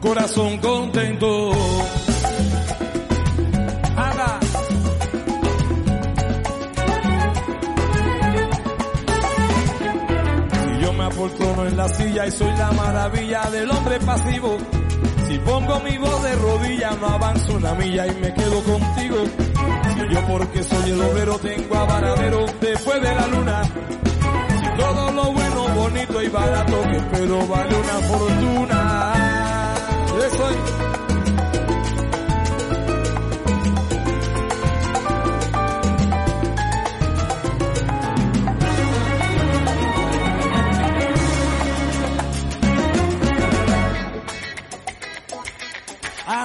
corazón 0.00 0.58
contento. 0.58 1.52
En 11.66 11.76
la 11.76 11.88
silla 11.88 12.26
y 12.26 12.30
soy 12.30 12.52
la 12.56 12.72
maravilla 12.72 13.50
del 13.50 13.70
hombre 13.70 13.98
pasivo. 14.00 14.58
Si 15.28 15.38
pongo 15.38 15.80
mi 15.80 15.96
voz 15.98 16.22
de 16.22 16.34
rodilla 16.36 16.90
no 17.00 17.06
avanzo 17.08 17.54
una 17.54 17.74
milla 17.74 18.06
y 18.06 18.20
me 18.20 18.34
quedo 18.34 18.62
contigo. 18.62 19.16
Si 19.94 20.14
yo 20.14 20.26
porque 20.26 20.62
soy 20.62 20.90
el 20.90 21.00
obrero 21.00 21.38
tengo 21.38 21.76
a 21.76 21.84
varadero 21.84 22.46
después 22.60 23.02
de 23.02 23.14
la 23.14 23.26
luna. 23.28 23.62
Si 23.64 24.78
todo 24.82 25.12
lo 25.12 25.32
bueno, 25.32 25.68
bonito 25.74 26.22
y 26.22 26.28
barato 26.28 26.82
que 26.82 26.96
espero 26.96 27.46
vale 27.46 27.74
una 27.74 27.98
fortuna. 28.08 29.12
Yo 30.08 30.36
soy 30.36 30.54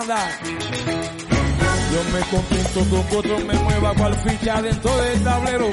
Yo 0.08 0.14
me 2.14 2.22
contento 2.32 2.80
con 2.90 3.04
que 3.08 3.18
otro 3.18 3.40
me 3.40 3.54
mueva 3.56 3.94
cual 3.94 4.16
ficha 4.16 4.62
dentro 4.62 4.96
del 4.96 5.22
tablero. 5.22 5.70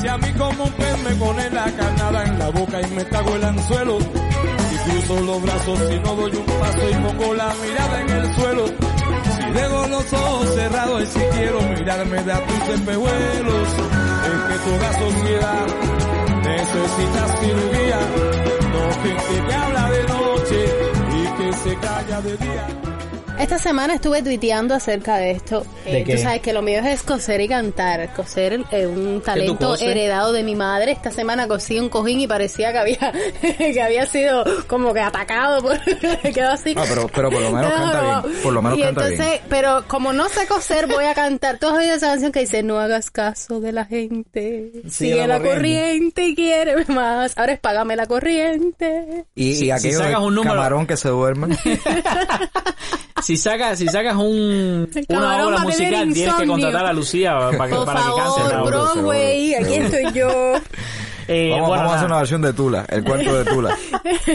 Si 0.00 0.06
a 0.06 0.16
mí 0.18 0.32
como 0.34 0.64
un 0.64 0.70
pez 0.70 1.02
me 1.02 1.16
pone 1.16 1.50
la 1.50 1.64
carnada 1.72 2.24
en 2.26 2.38
la 2.38 2.48
boca 2.50 2.80
y 2.80 2.94
me 2.94 3.04
cago 3.06 3.34
el 3.34 3.42
anzuelo. 3.42 3.98
Si 3.98 4.76
cruzo 4.88 5.20
los 5.20 5.42
brazos 5.42 5.80
y 5.90 5.98
no 5.98 6.14
doy 6.14 6.36
un 6.36 6.46
paso 6.46 6.90
y 6.90 6.94
pongo 6.94 7.34
la 7.34 7.54
mirada 7.54 8.00
en 8.02 8.10
el 8.10 8.34
suelo. 8.36 8.66
Si 8.66 9.50
dejo 9.50 9.88
los 9.88 10.12
ojos 10.12 10.54
cerrados 10.54 11.02
y 11.02 11.06
si 11.06 11.20
quiero 11.36 11.60
mirarme 11.62 12.22
de 12.22 12.32
a 12.32 12.46
tus 12.46 12.68
espejuelos. 12.68 13.68
Es 14.26 14.42
que 14.46 14.58
toda 14.70 14.92
sociedad 14.92 15.66
necesita 16.44 17.36
cirugía. 17.40 18.00
No 18.70 19.02
gente 19.02 19.46
que 19.48 19.54
habla 19.54 19.90
de 19.90 20.02
noche 20.04 20.64
y 21.16 21.42
que 21.42 21.52
se 21.52 21.76
calla 21.80 22.20
de 22.20 22.36
día. 22.36 22.95
Esta 23.38 23.58
semana 23.58 23.94
estuve 23.94 24.22
tuiteando 24.22 24.74
acerca 24.74 25.16
de 25.18 25.32
esto. 25.32 25.64
¿De 25.84 25.98
Eh, 26.00 26.04
qué? 26.04 26.16
Tú 26.16 26.22
sabes 26.22 26.40
que 26.40 26.52
lo 26.52 26.62
mío 26.62 26.80
es 26.84 27.02
coser 27.02 27.40
y 27.42 27.48
cantar. 27.48 28.12
Coser 28.14 28.60
eh, 28.72 28.86
un 28.86 29.20
talento 29.22 29.76
heredado 29.76 30.32
de 30.32 30.42
mi 30.42 30.54
madre. 30.54 30.92
Esta 30.92 31.10
semana 31.10 31.46
cosí 31.46 31.78
un 31.78 31.88
cojín 31.90 32.20
y 32.20 32.26
parecía 32.26 32.72
que 32.72 32.78
había 32.78 33.12
que 33.58 33.82
había 33.82 34.06
sido 34.06 34.44
como 34.66 34.92
que 34.94 35.00
atacado. 35.00 35.60
Por, 35.62 35.78
quedó 36.32 36.50
así. 36.50 36.74
Ah, 36.76 36.84
pero- 36.88 37.08
pero 37.14 37.30
por 37.30 37.42
lo 37.42 37.50
menos 37.52 37.72
Quedó 37.72 37.82
canta 37.92 38.22
bien, 38.22 38.36
por 38.42 38.52
lo 38.54 38.62
menos 38.62 38.78
y 38.78 38.82
canta 38.82 39.08
entonces, 39.08 39.40
Pero 39.48 39.84
como 39.86 40.12
no 40.12 40.28
sé 40.28 40.46
coser, 40.46 40.86
voy 40.86 41.04
a 41.04 41.14
cantar. 41.14 41.58
¿Tú 41.58 41.68
has 41.68 41.74
oído 41.76 41.94
esa 41.94 42.08
canción 42.08 42.32
que 42.32 42.40
dice 42.40 42.62
no 42.62 42.80
hagas 42.80 43.10
caso 43.10 43.60
de 43.60 43.72
la 43.72 43.84
gente? 43.84 44.72
Sigue, 44.90 45.26
la, 45.26 45.40
corriente. 45.40 46.24
y 46.26 46.34
quiere 46.34 46.84
más. 46.86 47.36
Ahora 47.36 47.52
es 47.52 47.60
págame 47.60 47.96
la 47.96 48.06
corriente. 48.06 49.26
Y, 49.34 49.64
y 49.66 49.70
aquello 49.70 49.98
si 49.98 50.04
sacas 50.04 50.20
de 50.20 50.26
un 50.26 50.34
número- 50.34 50.54
camarón 50.54 50.86
que 50.86 50.96
se 50.96 51.08
duerme. 51.10 51.56
Si 53.26 53.36
sacas, 53.36 53.76
si 53.76 53.88
sacas 53.88 54.14
un, 54.14 54.88
una 55.08 55.46
obra 55.46 55.58
musical, 55.58 56.12
tienes 56.12 56.34
que 56.36 56.46
contratar 56.46 56.86
a 56.86 56.92
Lucía 56.92 57.36
para 57.58 57.68
que, 57.68 57.74
Por 57.74 57.84
para 57.84 58.00
que 58.00 58.06
cante. 58.06 58.22
favor, 58.22 58.22
la 58.22 58.30
obra. 58.30 58.50
seguro, 58.50 58.94
Broadway, 58.94 59.54
aquí 59.54 59.74
estoy 59.74 60.12
yo. 60.12 60.28
Eh, 61.28 61.50
vamos, 61.50 61.66
bueno, 61.70 61.82
vamos 61.82 61.92
a 61.92 61.96
hacer 61.96 62.06
una 62.06 62.18
versión 62.18 62.40
de 62.42 62.52
Tula, 62.52 62.86
el 62.88 63.02
cuento 63.02 63.34
de 63.34 63.44
Tula. 63.50 63.76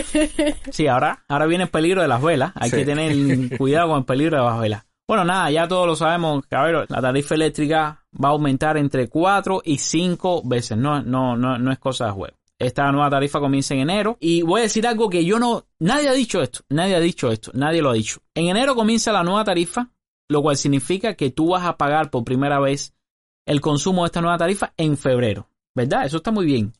Sí, 0.72 0.88
ahora, 0.88 1.24
ahora 1.30 1.46
viene 1.46 1.64
el 1.64 1.70
peligro 1.70 2.02
de 2.02 2.10
las 2.10 2.22
velas. 2.22 2.52
Hay 2.54 2.70
Sí. 2.70 2.76
que 2.76 2.86
tener 2.86 3.58
cuidado 3.58 3.88
con 3.92 4.00
el 4.00 4.04
peligro 4.04 4.38
de 4.40 4.44
las 4.44 4.60
velas. 4.60 4.84
Bueno, 5.08 5.24
nada, 5.24 5.50
ya 5.52 5.70
todos 5.70 5.88
lo 5.88 5.96
sabemos, 5.96 6.44
cabrón. 6.50 6.86
La 6.90 7.00
tarifa 7.02 7.36
eléctrica 7.36 8.04
va 8.22 8.28
a 8.28 8.32
aumentar 8.34 8.76
entre 8.76 9.08
4 9.08 9.62
y 9.64 9.78
5 9.78 10.42
veces. 10.44 10.78
No, 10.78 11.02
no, 11.02 11.38
no, 11.38 11.58
no 11.58 11.72
es 11.72 11.80
cosa 11.80 12.08
de 12.08 12.12
juego. 12.12 12.36
Esta 12.62 12.92
nueva 12.92 13.10
tarifa 13.10 13.40
comienza 13.40 13.74
en 13.74 13.80
enero. 13.80 14.18
Y 14.20 14.44
voy 14.44 14.60
a 14.60 14.64
decir 14.64 14.86
algo 14.86 15.10
que 15.10 15.26
yo 15.26 15.40
no. 15.40 15.66
Nadie 15.80 16.10
ha 16.10 16.14
dicho 16.14 16.44
esto. 16.44 16.60
Nadie 16.70 16.96
ha 16.96 17.00
dicho 17.00 17.32
esto. 17.32 17.50
Nadie 17.56 17.82
lo 17.82 17.90
ha 17.90 17.94
dicho. 17.94 18.22
En 18.36 18.50
enero 18.50 18.76
comienza 18.76 19.12
la 19.12 19.24
nueva 19.24 19.44
tarifa, 19.44 19.90
lo 20.30 20.44
cual 20.44 20.58
significa 20.58 21.16
que 21.16 21.32
tú 21.32 21.50
vas 21.50 21.66
a 21.66 21.76
pagar 21.76 22.12
por 22.12 22.24
primera 22.24 22.60
vez 22.60 22.94
el 23.48 23.62
consumo 23.62 24.04
de 24.04 24.08
esta 24.08 24.22
nueva 24.22 24.38
tarifa 24.38 24.74
en 24.78 24.96
febrero. 24.96 25.50
¿Verdad? 25.74 26.06
Eso 26.06 26.18
está 26.18 26.30
muy 26.30 26.46
bien. 26.46 26.72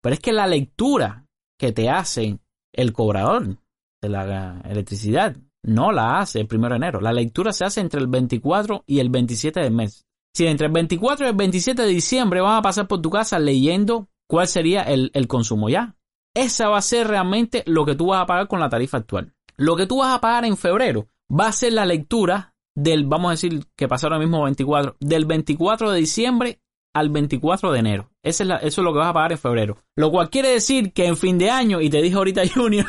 Pero 0.00 0.14
es 0.14 0.20
que 0.20 0.32
la 0.32 0.46
lectura 0.46 1.26
que 1.58 1.72
te 1.72 1.90
hace 1.90 2.38
el 2.72 2.94
cobrador 2.94 3.58
de 4.00 4.08
la 4.08 4.62
electricidad 4.64 5.36
no 5.62 5.92
la 5.92 6.18
hace 6.18 6.40
el 6.40 6.46
primero 6.46 6.72
de 6.72 6.78
enero. 6.78 7.02
La 7.02 7.12
lectura 7.12 7.52
se 7.52 7.66
hace 7.66 7.82
entre 7.82 8.00
el 8.00 8.06
24 8.06 8.84
y 8.86 9.00
el 9.00 9.10
27 9.10 9.60
del 9.60 9.72
mes. 9.72 10.06
Si 10.32 10.46
entre 10.46 10.68
el 10.68 10.72
24 10.72 11.26
y 11.26 11.28
el 11.28 11.36
27 11.36 11.82
de 11.82 11.88
diciembre 11.88 12.40
van 12.40 12.56
a 12.56 12.62
pasar 12.62 12.86
por 12.88 13.02
tu 13.02 13.10
casa 13.10 13.38
leyendo 13.38 14.08
cuál 14.28 14.48
sería 14.48 14.82
el, 14.82 15.10
el 15.14 15.26
consumo 15.28 15.68
ya. 15.68 15.94
Esa 16.34 16.68
va 16.68 16.78
a 16.78 16.82
ser 16.82 17.08
realmente 17.08 17.62
lo 17.66 17.84
que 17.86 17.94
tú 17.94 18.08
vas 18.08 18.22
a 18.22 18.26
pagar 18.26 18.48
con 18.48 18.60
la 18.60 18.68
tarifa 18.68 18.98
actual. 18.98 19.32
Lo 19.56 19.74
que 19.76 19.86
tú 19.86 19.98
vas 19.98 20.14
a 20.14 20.20
pagar 20.20 20.44
en 20.44 20.56
febrero 20.56 21.08
va 21.30 21.48
a 21.48 21.52
ser 21.52 21.72
la 21.72 21.86
lectura 21.86 22.54
del, 22.74 23.06
vamos 23.06 23.28
a 23.28 23.30
decir 23.32 23.64
que 23.74 23.88
pasó 23.88 24.06
ahora 24.06 24.18
mismo 24.18 24.42
24, 24.42 24.96
del 25.00 25.24
24 25.24 25.90
de 25.92 25.98
diciembre 26.00 26.60
al 26.94 27.08
24 27.08 27.72
de 27.72 27.78
enero. 27.78 28.10
Esa 28.22 28.42
es 28.44 28.48
la- 28.48 28.56
eso 28.56 28.80
es 28.80 28.84
lo 28.84 28.92
que 28.92 28.98
vas 28.98 29.08
a 29.08 29.12
pagar 29.14 29.32
en 29.32 29.38
febrero. 29.38 29.78
Lo 29.96 30.10
cual 30.10 30.28
quiere 30.28 30.48
decir 30.50 30.92
que 30.92 31.06
en 31.06 31.16
fin 31.16 31.38
de 31.38 31.50
año, 31.50 31.80
y 31.80 31.88
te 31.88 32.02
dije 32.02 32.16
ahorita 32.16 32.42
Junior, 32.54 32.86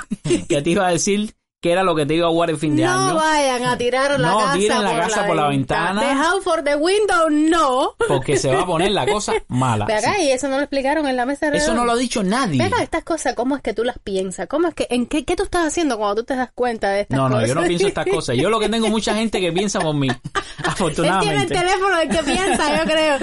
que 0.49 0.61
te 0.61 0.69
iba 0.69 0.85
a 0.88 0.91
decir 0.91 1.33
que 1.60 1.72
era 1.72 1.82
lo 1.84 1.95
que 1.95 2.05
te 2.05 2.14
iba 2.14 2.28
a 2.28 2.30
jugar 2.30 2.51
en 2.51 2.60
fin 2.60 2.76
de 2.76 2.84
no 2.84 2.91
año. 2.91 3.16
vayan 3.16 3.64
a 3.64 3.78
tirar 3.78 4.20
la 4.20 4.28
No 4.30 4.38
casa, 4.39 4.53
tiren 4.53 4.84
la 4.84 4.89
por, 4.91 4.99
casa 4.99 5.26
por 5.26 5.36
la 5.36 5.47
ventana. 5.47 6.16
House 6.16 6.43
for 6.43 6.64
the 6.64 6.76
window, 6.76 7.30
no. 7.32 7.95
Porque 8.08 8.38
se 8.38 8.53
va 8.53 8.62
a 8.62 8.66
poner 8.68 8.91
la 8.91 9.08
cosa 9.08 9.34
mala. 9.47 9.86
Ve 9.86 9.95
acá, 9.95 10.14
Sí. 10.18 10.26
y 10.26 10.30
eso 10.32 10.47
no 10.49 10.58
lo 10.58 10.62
explicaron 10.64 11.08
en 11.08 11.16
la 11.16 11.26
mesa 11.26 11.49
de 11.49 11.58
Eso 11.58 11.74
no 11.74 11.84
lo 11.84 11.93
ha 11.93 11.95
dicho 11.97 12.24
nadie. 12.24 12.60
Ve 12.60 12.66
acá, 12.66 12.84
estas 12.84 13.03
cosas, 13.03 13.34
¿cómo 13.34 13.55
es 13.55 13.64
que 13.64 13.74
tú 13.74 13.84
las 13.84 13.97
piensas? 13.97 14.45
¿Cómo 14.47 14.68
es 14.68 14.76
que, 14.76 14.86
en 14.91 15.08
qué, 15.08 15.26
qué 15.26 15.36
tú 15.36 15.43
estás 15.43 15.66
haciendo 15.66 15.97
cuando 15.97 16.22
tú 16.22 16.26
te 16.26 16.36
das 16.36 16.51
cuenta 16.53 16.91
de 16.91 17.01
estas 17.01 17.18
No, 17.18 17.28
no, 17.28 17.36
cosas? 17.36 17.49
yo 17.49 17.55
no 17.55 17.64
pienso 17.64 17.88
estas 17.88 18.05
cosas. 18.05 18.38
Yo 18.38 18.49
lo 18.51 18.60
que 18.60 18.70
tengo 18.70 18.88
mucha 18.89 19.16
gente 19.16 19.41
que 19.41 19.51
piensa 19.51 19.80
por 19.80 19.95
mí. 19.95 20.10
Él 20.10 20.16
tiene 20.22 20.60
el 20.60 20.68
Afortunadamente. 20.70 21.55
teléfono 21.55 21.97
del 21.97 22.10
que 22.10 22.24
piensa, 22.24 22.78
yo 22.78 22.84
creo. 22.86 23.18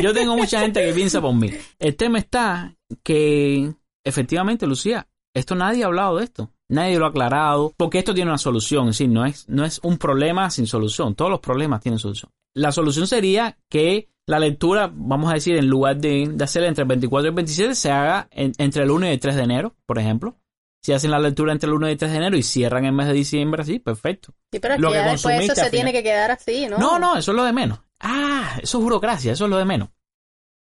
Yo 0.00 0.14
tengo 0.14 0.36
mucha 0.36 0.60
gente 0.60 0.84
que 0.86 0.92
piensa 0.92 1.20
por 1.20 1.34
mí. 1.34 1.50
El 1.80 1.96
tema 1.96 2.18
está 2.20 2.74
que, 3.02 3.72
efectivamente, 4.04 4.66
Lucía, 4.66 5.06
esto 5.34 5.54
nadie 5.54 5.82
ha 5.84 5.86
hablado 5.86 6.16
de 6.18 6.24
esto. 6.24 6.50
Nadie 6.68 6.98
lo 6.98 7.06
ha 7.06 7.08
aclarado. 7.08 7.72
Porque 7.76 7.98
esto 7.98 8.14
tiene 8.14 8.30
una 8.30 8.38
solución. 8.38 8.88
Es 8.88 8.98
decir, 8.98 9.08
no 9.10 9.24
es, 9.26 9.48
no 9.48 9.64
es 9.64 9.80
un 9.82 9.98
problema 9.98 10.50
sin 10.50 10.66
solución. 10.66 11.14
Todos 11.14 11.30
los 11.30 11.40
problemas 11.40 11.80
tienen 11.80 11.98
solución. 11.98 12.30
La 12.54 12.72
solución 12.72 13.06
sería 13.06 13.58
que 13.68 14.08
la 14.26 14.38
lectura, 14.38 14.90
vamos 14.92 15.30
a 15.30 15.34
decir, 15.34 15.56
en 15.56 15.66
lugar 15.66 15.96
de, 15.96 16.28
de 16.32 16.44
hacerla 16.44 16.68
entre 16.68 16.82
el 16.82 16.88
24 16.88 17.26
y 17.26 17.28
el 17.28 17.34
27, 17.34 17.74
se 17.74 17.90
haga 17.90 18.28
en- 18.30 18.52
entre 18.58 18.84
el 18.84 18.90
1 18.90 19.06
y 19.06 19.10
el 19.10 19.20
3 19.20 19.36
de 19.36 19.42
enero, 19.42 19.74
por 19.86 19.98
ejemplo. 19.98 20.36
Si 20.84 20.92
hacen 20.92 21.10
la 21.10 21.18
lectura 21.18 21.52
entre 21.52 21.68
el 21.68 21.74
1 21.74 21.88
y 21.88 21.92
el 21.92 21.98
3 21.98 22.10
de 22.10 22.16
enero 22.18 22.36
y 22.36 22.42
cierran 22.42 22.84
el 22.84 22.92
mes 22.92 23.06
de 23.06 23.12
diciembre, 23.14 23.62
así, 23.62 23.78
perfecto. 23.78 24.32
Sí, 24.52 24.58
pero 24.60 24.76
Lo 24.78 24.90
que 24.90 24.98
después 24.98 25.44
eso 25.44 25.54
se 25.54 25.70
tiene 25.70 25.92
que 25.92 26.02
quedar 26.02 26.30
así, 26.30 26.66
¿no? 26.68 26.78
No, 26.78 26.98
no, 26.98 27.16
eso 27.16 27.32
es 27.32 27.36
lo 27.36 27.44
de 27.44 27.52
menos. 27.52 27.80
Ah, 28.00 28.58
eso 28.62 28.78
es 28.78 28.84
burocracia, 28.84 29.32
eso 29.32 29.44
es 29.44 29.50
lo 29.50 29.58
de 29.58 29.64
menos. 29.64 29.90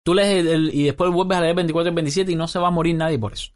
Tú 0.04 0.14
lees 0.14 0.40
el, 0.40 0.48
el- 0.48 0.74
y 0.74 0.84
después 0.84 1.10
vuelves 1.12 1.38
a 1.38 1.40
leer 1.40 1.50
el 1.50 1.56
24 1.56 1.88
y 1.88 1.90
el 1.90 1.94
27 1.94 2.32
y 2.32 2.36
no 2.36 2.48
se 2.48 2.58
va 2.58 2.68
a 2.68 2.72
morir 2.72 2.94
nadie 2.96 3.18
por 3.18 3.32
eso. 3.32 3.52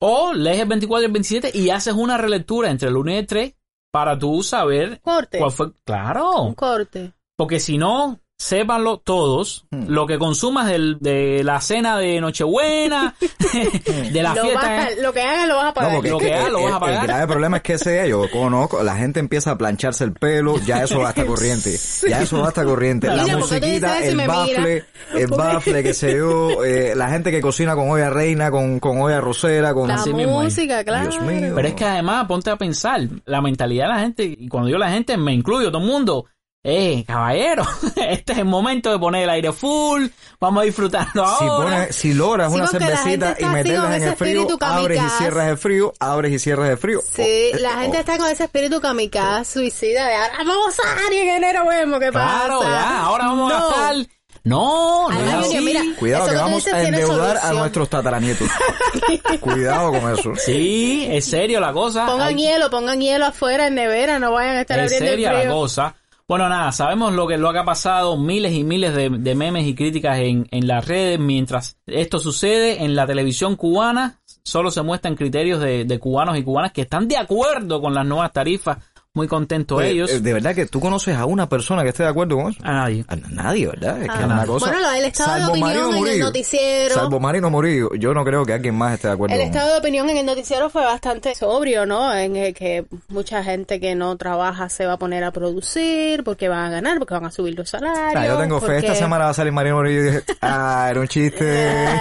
O 0.00 0.32
lees 0.34 0.60
el 0.60 0.68
24 0.68 1.02
y 1.02 1.06
el 1.06 1.12
27 1.12 1.50
y 1.54 1.70
haces 1.70 1.94
una 1.94 2.18
relectura 2.18 2.70
entre 2.70 2.88
el 2.88 2.96
1 2.96 3.12
y 3.12 3.14
el 3.16 3.26
3 3.26 3.54
para 3.90 4.18
tú 4.18 4.42
saber 4.42 5.00
Corte. 5.00 5.38
cuál 5.38 5.50
fue. 5.52 5.66
Un 5.66 5.74
Claro, 5.84 6.54
corte. 6.56 7.12
porque 7.36 7.60
si 7.60 7.78
no, 7.78 8.20
sépanlo 8.38 8.98
todos, 8.98 9.64
Hmm. 9.70 9.86
lo 9.88 10.06
que 10.06 10.18
consumas 10.18 10.66
del- 10.68 10.98
de 11.00 11.42
la 11.42 11.60
cena 11.60 11.96
de 11.98 12.20
Nochebuena, 12.20 13.14
de 14.12 14.22
la 14.22 14.34
Lo, 14.34 14.42
fiesta. 14.42 14.88
¿eh? 14.90 14.96
lo 15.00 15.12
que 15.12 15.22
hagas 15.22 15.48
lo 15.48 15.56
vas 15.56 15.66
a 15.66 15.74
pagar. 15.74 15.92
Lo 15.94 16.02
que 16.18 16.26
que 16.26 16.34
haga, 16.34 16.46
el, 16.46 16.52
lo 16.52 16.62
vas 16.62 16.72
a 16.74 16.80
pagar. 16.80 17.00
el 17.00 17.06
grave 17.06 17.26
problema 17.26 17.56
es 17.58 17.62
que 17.62 17.72
ese 17.74 18.08
yo 18.08 18.30
conozco, 18.30 18.82
la 18.82 18.96
gente 18.96 19.20
empieza 19.20 19.52
a 19.52 19.58
plancharse 19.58 20.04
el 20.04 20.12
pelo, 20.12 20.58
ya 20.58 20.82
eso 20.84 21.00
va 21.00 21.08
hasta 21.10 21.24
corriente, 21.26 21.74
ya 22.08 22.22
eso 22.22 22.38
va 22.40 22.48
hasta 22.48 22.64
corriente, 22.64 23.08
la 23.08 23.22
Mira, 23.24 23.38
¿por 23.38 23.48
qué 23.48 23.60
te 23.60 23.66
musiquita, 23.66 23.98
el 24.06 24.16
bafle, 24.26 24.84
el 25.14 25.26
bafle 25.28 25.82
que 25.82 25.94
se 25.94 26.16
yo, 26.16 26.62
eh, 26.64 26.94
la 26.94 27.08
gente 27.08 27.30
que 27.30 27.40
cocina 27.40 27.74
con 27.74 27.90
olla 27.90 28.10
reina, 28.10 28.50
con, 28.50 28.78
con 28.80 29.00
olla 29.00 29.20
rosera, 29.20 29.72
con... 29.72 29.88
la 29.88 29.94
Así 29.94 30.12
mismo 30.12 30.42
es. 30.42 30.54
música, 30.54 30.84
claro. 30.84 31.10
Dios 31.10 31.22
mío. 31.22 31.52
Pero 31.54 31.68
es 31.68 31.74
que 31.74 31.84
además, 31.84 32.26
ponte 32.26 32.50
a 32.50 32.56
pensar, 32.56 33.00
la 33.24 33.40
mentalidad 33.40 33.84
de 33.86 33.92
la 33.94 33.98
gente, 34.00 34.24
y 34.24 34.48
cuando 34.48 34.66
digo 34.68 34.78
la 34.78 34.90
gente, 34.90 35.16
me 35.16 35.32
incluyo, 35.32 35.70
todo 35.72 35.82
el 35.82 35.88
mundo. 35.88 36.26
Eh, 36.68 37.04
caballero, 37.06 37.62
este 37.96 38.32
es 38.32 38.38
el 38.38 38.44
momento 38.44 38.90
de 38.90 38.98
poner 38.98 39.22
el 39.22 39.30
aire 39.30 39.52
full, 39.52 40.06
vamos 40.40 40.62
a 40.62 40.64
disfrutarlo 40.64 41.24
Si, 41.38 41.44
ahora. 41.44 41.64
pones, 41.76 41.94
si 41.94 42.12
logras 42.12 42.50
Sí, 42.52 42.58
una 42.58 42.66
cervecita 42.66 43.36
y 43.38 43.44
meterlas 43.44 43.94
en 43.94 44.02
el 44.02 44.16
frío, 44.16 44.48
abres 44.60 45.00
y 45.00 45.08
cierras 45.10 45.48
el 45.48 45.58
frío, 45.58 45.92
abres 46.00 46.32
y 46.32 46.38
cierras 46.40 46.70
el 46.70 46.76
frío. 46.78 47.00
Sí, 47.14 47.52
Oh, 47.54 47.58
la 47.60 47.70
gente 47.82 47.98
oh. 47.98 48.00
está 48.00 48.18
con 48.18 48.28
ese 48.28 48.42
espíritu 48.44 48.80
kamikaze, 48.80 49.52
suicida 49.52 50.06
de 50.08 50.14
ahora 50.16 50.38
vamos 50.38 50.74
a 50.80 51.14
y 51.14 51.16
en 51.18 51.28
enero 51.36 51.66
vemos 51.68 52.00
qué 52.00 52.10
pasa. 52.10 52.38
Claro, 52.46 52.62
ya, 52.64 52.98
ahora 53.00 53.26
vamos 53.26 53.48
No. 53.52 53.56
a 53.56 53.60
gastar. 53.68 53.96
No, 54.42 55.08
no 55.08 55.16
Además, 55.16 55.46
es 55.46 55.52
Junior, 55.54 55.56
así. 55.56 55.64
mira, 55.86 55.98
Cuidado 56.00 56.28
que 56.28 56.34
vamos 56.34 56.66
a 56.66 56.82
endeudar 56.82 57.36
a 57.42 57.52
nuestros 57.52 57.88
tataranietos. 57.90 58.48
Cuidado 59.40 59.90
con 59.92 60.12
eso. 60.18 60.32
Sí, 60.36 61.06
es 61.10 61.24
serio 61.26 61.60
la 61.60 61.72
cosa. 61.72 62.06
Pongan 62.06 62.28
Hay- 62.28 62.36
hielo, 62.36 62.70
pongan 62.70 63.00
hielo 63.00 63.26
afuera 63.26 63.66
en 63.68 63.74
nevera, 63.76 64.18
no 64.18 64.32
vayan 64.32 64.56
a 64.56 64.60
estar 64.62 64.78
es 64.80 64.84
abriendo 64.86 65.04
el 65.04 65.10
seria 65.12 65.32
la 65.32 65.40
frío. 65.40 65.52
cosa. 65.52 65.94
Bueno, 66.28 66.48
nada, 66.48 66.72
sabemos 66.72 67.12
lo 67.12 67.28
que, 67.28 67.38
lo 67.38 67.50
ha 67.50 67.64
pasado, 67.64 68.16
miles 68.16 68.52
y 68.52 68.64
miles 68.64 68.96
de, 68.96 69.10
de 69.10 69.34
memes 69.36 69.64
y 69.64 69.76
críticas 69.76 70.18
en, 70.18 70.48
en 70.50 70.66
las 70.66 70.84
redes. 70.84 71.20
Mientras 71.20 71.78
esto 71.86 72.18
sucede 72.18 72.82
en 72.82 72.96
la 72.96 73.06
televisión 73.06 73.54
cubana, 73.54 74.18
solo 74.42 74.72
se 74.72 74.82
muestran 74.82 75.14
criterios 75.14 75.60
de, 75.60 75.84
de 75.84 75.98
cubanos 76.00 76.36
y 76.36 76.42
cubanas 76.42 76.72
que 76.72 76.80
están 76.82 77.06
de 77.06 77.16
acuerdo 77.16 77.80
con 77.80 77.94
las 77.94 78.04
nuevas 78.04 78.32
tarifas. 78.32 78.78
Muy 79.16 79.26
contentos 79.28 79.78
Oye, 79.78 79.90
ellos. 79.92 80.10
eh, 80.12 80.20
De 80.20 80.32
verdad 80.34 80.54
que 80.54 80.66
tú 80.66 80.78
conoces 80.78 81.16
a 81.16 81.24
una 81.24 81.48
persona 81.48 81.82
que 81.82 81.88
esté 81.88 82.02
de 82.02 82.10
acuerdo 82.10 82.36
con 82.36 82.52
eso. 82.52 82.60
a 82.62 82.70
nadie. 82.72 83.04
A 83.08 83.16
nadie, 83.16 83.66
¿verdad? 83.66 83.96
Es 84.02 84.04
que 84.08 84.10
Ah. 84.14 84.20
es 84.20 84.26
una 84.26 84.46
cosa. 84.46 84.70
Bueno, 84.70 84.90
del 84.90 85.04
estado 85.06 85.32
de 85.34 85.40
Salvo 85.40 85.50
opinión 85.52 85.70
Marino 85.90 86.06
en 86.06 86.12
el 86.12 86.20
noticiero. 86.20 86.94
Salvo 86.94 87.18
Marino 87.20 87.50
Murillo, 87.50 87.94
yo 87.94 88.12
no 88.14 88.24
creo 88.24 88.44
que 88.44 88.52
alguien 88.52 88.74
más 88.76 88.92
esté 88.94 89.08
de 89.08 89.14
acuerdo 89.14 89.34
El 89.34 89.40
con 89.40 89.48
estado 89.50 89.72
de 89.72 89.78
opinión 89.78 90.10
en 90.10 90.18
el 90.18 90.26
noticiero 90.26 90.68
fue 90.70 90.84
bastante 90.84 91.34
sobrio, 91.34 91.86
¿no? 91.86 92.14
En 92.14 92.36
el 92.36 92.52
que 92.54 92.84
mucha 93.08 93.42
gente 93.42 93.80
que 93.80 93.94
no 93.94 94.16
trabaja 94.18 94.68
se 94.68 94.84
va 94.84 94.92
a 94.92 94.98
poner 94.98 95.24
a 95.24 95.30
producir 95.30 96.22
porque 96.22 96.48
van 96.48 96.66
a 96.66 96.70
ganar, 96.70 96.98
porque 96.98 97.14
van 97.14 97.24
a 97.24 97.30
subir 97.30 97.56
los 97.56 97.70
salarios. 97.70 98.14
Ah, 98.14 98.26
yo 98.26 98.36
tengo 98.38 98.60
fe. 98.60 98.76
Esta 98.76 98.88
porque- 98.88 98.98
semana 99.00 99.24
va 99.24 99.30
a 99.30 99.34
salir 99.34 99.52
Marino 99.52 99.76
Murillo 99.76 100.00
y 100.00 100.04
dije, 100.04 100.22
ah, 100.42 100.88
era 100.90 101.00
un 101.00 101.08
chiste. 101.08 101.46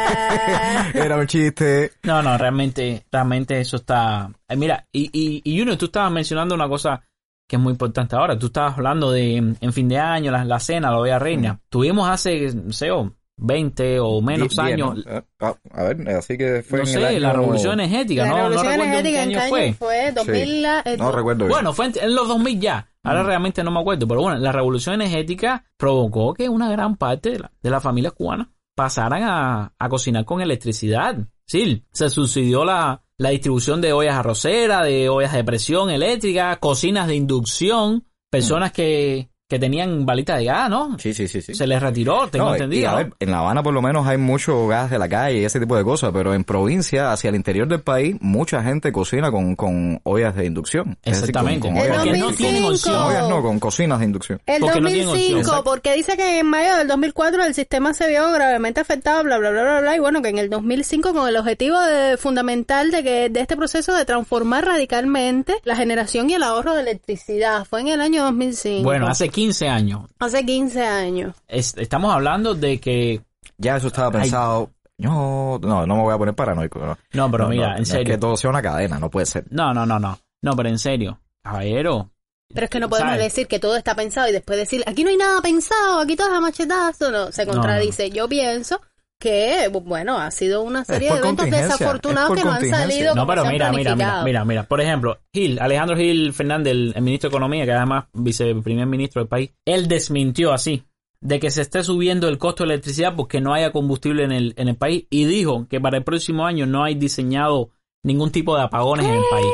era 0.93 1.15
un 1.17 1.27
chiste. 1.27 1.93
No, 2.03 2.21
no, 2.21 2.37
realmente, 2.37 3.05
realmente 3.11 3.59
eso 3.59 3.77
está. 3.77 4.29
Eh, 4.49 4.55
mira, 4.55 4.87
y, 4.91 5.09
y, 5.13 5.41
y 5.43 5.59
Junior, 5.59 5.77
tú 5.77 5.85
estabas 5.85 6.11
mencionando 6.11 6.55
una 6.55 6.67
cosa 6.69 7.01
que 7.47 7.55
es 7.57 7.61
muy 7.61 7.71
importante 7.71 8.15
ahora. 8.15 8.37
Tú 8.39 8.47
estabas 8.47 8.75
hablando 8.77 9.11
de 9.11 9.37
en 9.37 9.57
en 9.61 9.73
fin 9.73 9.87
de 9.87 9.99
año, 9.99 10.31
la, 10.31 10.43
la 10.45 10.59
cena, 10.59 10.89
la 10.91 10.97
olla 10.99 11.19
reina. 11.19 11.59
Tuvimos 11.69 12.09
hace, 12.09 12.53
no 12.53 12.73
sé, 12.73 12.89
o 12.91 13.13
20 13.37 13.99
o 13.99 14.21
menos 14.21 14.55
Die- 14.55 14.61
años. 14.61 15.05
¿no? 15.05 15.25
Ah, 15.39 15.53
a 15.71 15.83
ver, 15.83 16.09
así 16.09 16.37
que 16.37 16.63
fue 16.63 16.79
no 16.79 16.85
en 16.85 16.89
sé, 16.89 16.97
el 16.99 17.05
año... 17.05 17.19
la 17.19 17.33
revolución 17.33 17.79
energética, 17.79 18.23
La 18.23 18.29
no, 18.29 18.35
revolución 18.37 18.73
energética 18.73 19.23
en 19.23 19.29
qué 19.29 19.39
año 19.39 19.73
fue 19.77 20.11
2000, 20.13 20.65
eh, 20.65 20.97
No 20.97 21.11
recuerdo 21.11 21.39
bien. 21.45 21.49
Bueno, 21.49 21.73
fue 21.73 21.85
en, 21.87 21.93
en 22.01 22.15
los 22.15 22.27
2000 22.27 22.59
ya. 22.59 22.87
Ahora 23.03 23.23
Mm. 23.23 23.27
realmente 23.27 23.63
no 23.63 23.69
me 23.71 23.79
acuerdo, 23.81 24.07
pero 24.07 24.21
bueno, 24.21 24.39
la 24.39 24.51
revolución 24.51 24.95
energética 24.95 25.65
provocó 25.77 26.33
que 26.33 26.49
una 26.49 26.69
gran 26.71 26.95
parte 26.95 27.29
de, 27.31 27.39
la- 27.39 27.51
de 27.61 27.69
las 27.69 27.83
familias 27.83 28.13
cubanas 28.13 28.47
pasaran 28.73 29.21
a, 29.23 29.73
a 29.77 29.89
cocinar 29.89 30.25
con 30.25 30.41
electricidad. 30.41 31.15
Sí, 31.45 31.85
se 31.91 32.09
subsidió 32.09 32.65
la, 32.65 33.03
la 33.17 33.29
distribución 33.29 33.81
de 33.81 33.93
ollas 33.93 34.15
arroceras, 34.15 34.85
de 34.85 35.09
ollas 35.09 35.33
de 35.33 35.43
presión 35.43 35.89
eléctrica, 35.89 36.57
cocinas 36.57 37.07
de 37.07 37.15
inducción, 37.15 38.05
personas 38.29 38.71
que, 38.71 39.29
que 39.47 39.59
tenían 39.59 40.07
balitas 40.07 40.39
de 40.39 40.45
gas, 40.45 40.71
¿no? 40.71 40.97
Sí, 40.97 41.13
sí, 41.13 41.27
sí, 41.27 41.39
sí. 41.39 41.53
Se 41.53 41.67
les 41.67 41.79
retiró, 41.79 42.27
tengo 42.29 42.45
No, 42.45 42.51
y 42.53 42.55
entendido. 42.55 42.89
a 42.89 42.91
¿no? 42.93 42.97
ver, 42.97 43.13
en 43.19 43.29
La 43.29 43.39
Habana 43.39 43.61
por 43.61 43.75
lo 43.75 43.81
menos 43.83 44.07
hay 44.07 44.17
mucho 44.17 44.65
gas 44.65 44.89
de 44.89 44.97
la 44.97 45.07
calle 45.07 45.41
y 45.41 45.45
ese 45.45 45.59
tipo 45.59 45.77
de 45.77 45.83
cosas, 45.83 46.09
pero 46.11 46.33
en 46.33 46.43
provincia, 46.43 47.11
hacia 47.11 47.29
el 47.29 47.35
interior 47.35 47.67
del 47.67 47.81
país, 47.81 48.15
mucha 48.21 48.63
gente 48.63 48.91
cocina 48.91 49.29
con, 49.29 49.55
con 49.55 49.99
ollas 50.03 50.35
de 50.35 50.47
inducción. 50.47 50.97
Es 51.03 51.21
decir, 51.21 51.31
con- 51.35 51.47
Exactamente. 51.51 51.67
con 51.67 51.77
ollas 51.77 51.95
Porque 51.97 52.11
de 52.13 52.17
no 52.17 52.25
2005. 52.25 52.37
tienen 52.51 52.71
opción. 52.71 52.95
Con 52.95 53.03
ollas 53.05 53.29
no, 53.29 53.41
con 53.43 53.59
cocinas 53.59 53.99
de 53.99 54.05
inducción. 54.05 54.41
El 54.47 54.61
Porque 54.61 54.81
no 54.81 54.87
tienen 54.87 55.05
2005, 55.05 55.39
opción. 55.41 55.61
porque 55.63 55.93
dice 55.95 56.17
que 56.17 56.39
en 56.39 56.47
mayo 56.47 56.77
del 56.77 56.87
2004 56.87 57.43
el 57.43 57.53
sistema 57.53 57.93
se 57.93 58.07
vio 58.09 58.31
gravemente 58.31 58.81
afectado, 58.81 59.23
bla, 59.23 59.37
bla, 59.37 59.51
bla, 59.51 59.61
bla, 59.61 59.81
bla, 59.81 59.95
y 59.95 59.99
bueno, 59.99 60.23
que 60.23 60.29
en 60.29 60.39
el 60.39 60.49
2005 60.49 61.13
con 61.13 61.27
el 61.29 61.37
objetivo 61.37 61.79
de- 61.81 62.17
fundamental 62.17 62.89
de 62.89 63.03
que 63.03 63.29
de 63.29 63.41
este 63.41 63.55
proceso 63.55 63.93
de 63.93 64.05
transformar 64.05 64.65
radicalmente 64.65 65.53
la 65.65 65.75
generación 65.75 66.31
y 66.31 66.33
el 66.33 66.41
ahorro 66.41 66.73
de 66.73 66.81
electricidad. 66.81 67.63
Fue 67.65 67.81
en 67.81 67.89
el 67.89 68.01
año 68.01 68.23
2005. 68.23 68.83
Bueno, 68.83 69.05
hace 69.07 69.29
15 69.35 69.67
años. 69.67 70.07
Hace 70.19 70.45
15 70.45 70.81
años. 70.85 71.35
Es- 71.47 71.75
estamos 71.77 72.13
hablando 72.13 72.55
de 72.55 72.79
que 72.79 73.21
Ya 73.57 73.75
eso 73.77 73.87
estaba 73.87 74.11
pensado. 74.11 74.71
No, 74.97 75.59
no, 75.61 75.85
no 75.85 75.95
me 75.97 76.01
voy 76.03 76.13
a 76.13 76.17
poner 76.17 76.33
paranoico. 76.35 76.79
No, 76.79 76.97
No, 77.13 77.29
pero 77.31 77.43
No, 77.45 77.49
mira, 77.49 77.67
no, 77.67 77.71
en 77.73 77.77
no, 77.79 77.83
es 77.83 77.89
serio. 77.89 78.13
que 78.13 78.17
todo 78.17 78.37
sea 78.37 78.49
una 78.49 78.61
cadena, 78.61 78.97
no 78.97 79.09
puede 79.09 79.25
ser. 79.25 79.43
No, 79.49 79.73
no, 79.73 79.85
no, 79.85 79.99
no. 79.99 80.17
No, 80.41 80.55
pero 80.55 80.69
en 80.69 80.79
serio. 80.79 81.19
Caballero. 81.43 82.11
Pero 82.53 82.63
es 82.65 82.69
que 82.69 82.79
no 82.79 82.87
podemos 82.89 83.11
¿sabes? 83.13 83.25
decir 83.25 83.47
que 83.47 83.59
todo 83.59 83.75
está 83.75 83.93
pensado 83.95 84.29
y 84.29 84.31
después 84.31 84.57
decir, 84.57 84.83
aquí 84.87 85.03
no 85.03 85.09
hay 85.09 85.17
nada 85.17 85.41
pensado, 85.41 85.99
aquí 85.99 86.15
todo 86.15 86.27
es 86.29 86.33
a 86.33 86.39
machetazo. 86.39 87.11
No, 87.11 87.31
se 87.31 87.45
No, 87.45 87.53
contradice. 87.53 88.09
Yo 88.11 88.27
pienso 88.29 88.81
que, 89.19 89.69
bueno, 89.69 90.17
ha 90.17 90.29
sido 90.31 90.61
una 90.61 90.83
serie 90.83 91.11
de 91.11 91.17
eventos 91.19 91.49
desafortunados 91.49 92.37
que 92.37 92.43
no 92.43 92.51
han 92.51 92.69
salido 92.69 93.15
No, 93.15 93.21
como 93.21 93.27
pero 93.27 93.41
han 93.43 93.51
mira, 93.53 93.71
mira, 93.71 93.95
mira, 93.95 94.23
mira, 94.23 94.45
mira. 94.45 94.63
Por 94.63 94.81
ejemplo, 94.81 95.19
Gil, 95.33 95.59
Alejandro 95.59 95.95
Gil 95.95 96.33
Fernández, 96.33 96.71
el, 96.71 96.93
el 96.95 97.01
ministro 97.01 97.29
de 97.29 97.33
Economía, 97.33 97.65
que 97.65 97.71
además 97.71 98.05
viceprimer 98.13 98.85
ministro 98.85 99.21
del 99.21 99.29
país, 99.29 99.51
él 99.65 99.87
desmintió 99.87 100.53
así 100.53 100.83
de 101.21 101.39
que 101.39 101.49
se 101.49 101.61
esté 101.61 101.83
subiendo 101.83 102.27
el 102.27 102.37
costo 102.37 102.63
de 102.63 102.73
electricidad 102.73 103.15
porque 103.15 103.41
no 103.41 103.53
haya 103.53 103.71
combustible 103.71 104.23
en 104.23 104.31
el, 104.31 104.53
en 104.57 104.67
el 104.67 104.75
país 104.75 105.05
y 105.09 105.25
dijo 105.25 105.67
que 105.67 105.81
para 105.81 105.97
el 105.97 106.03
próximo 106.03 106.45
año 106.45 106.67
no 106.67 106.83
hay 106.83 106.95
diseñado 106.95 107.71
ningún 108.03 108.31
tipo 108.31 108.55
de 108.55 108.63
apagones 108.63 109.07
en 109.07 109.15
el 109.15 109.23
país. 109.31 109.53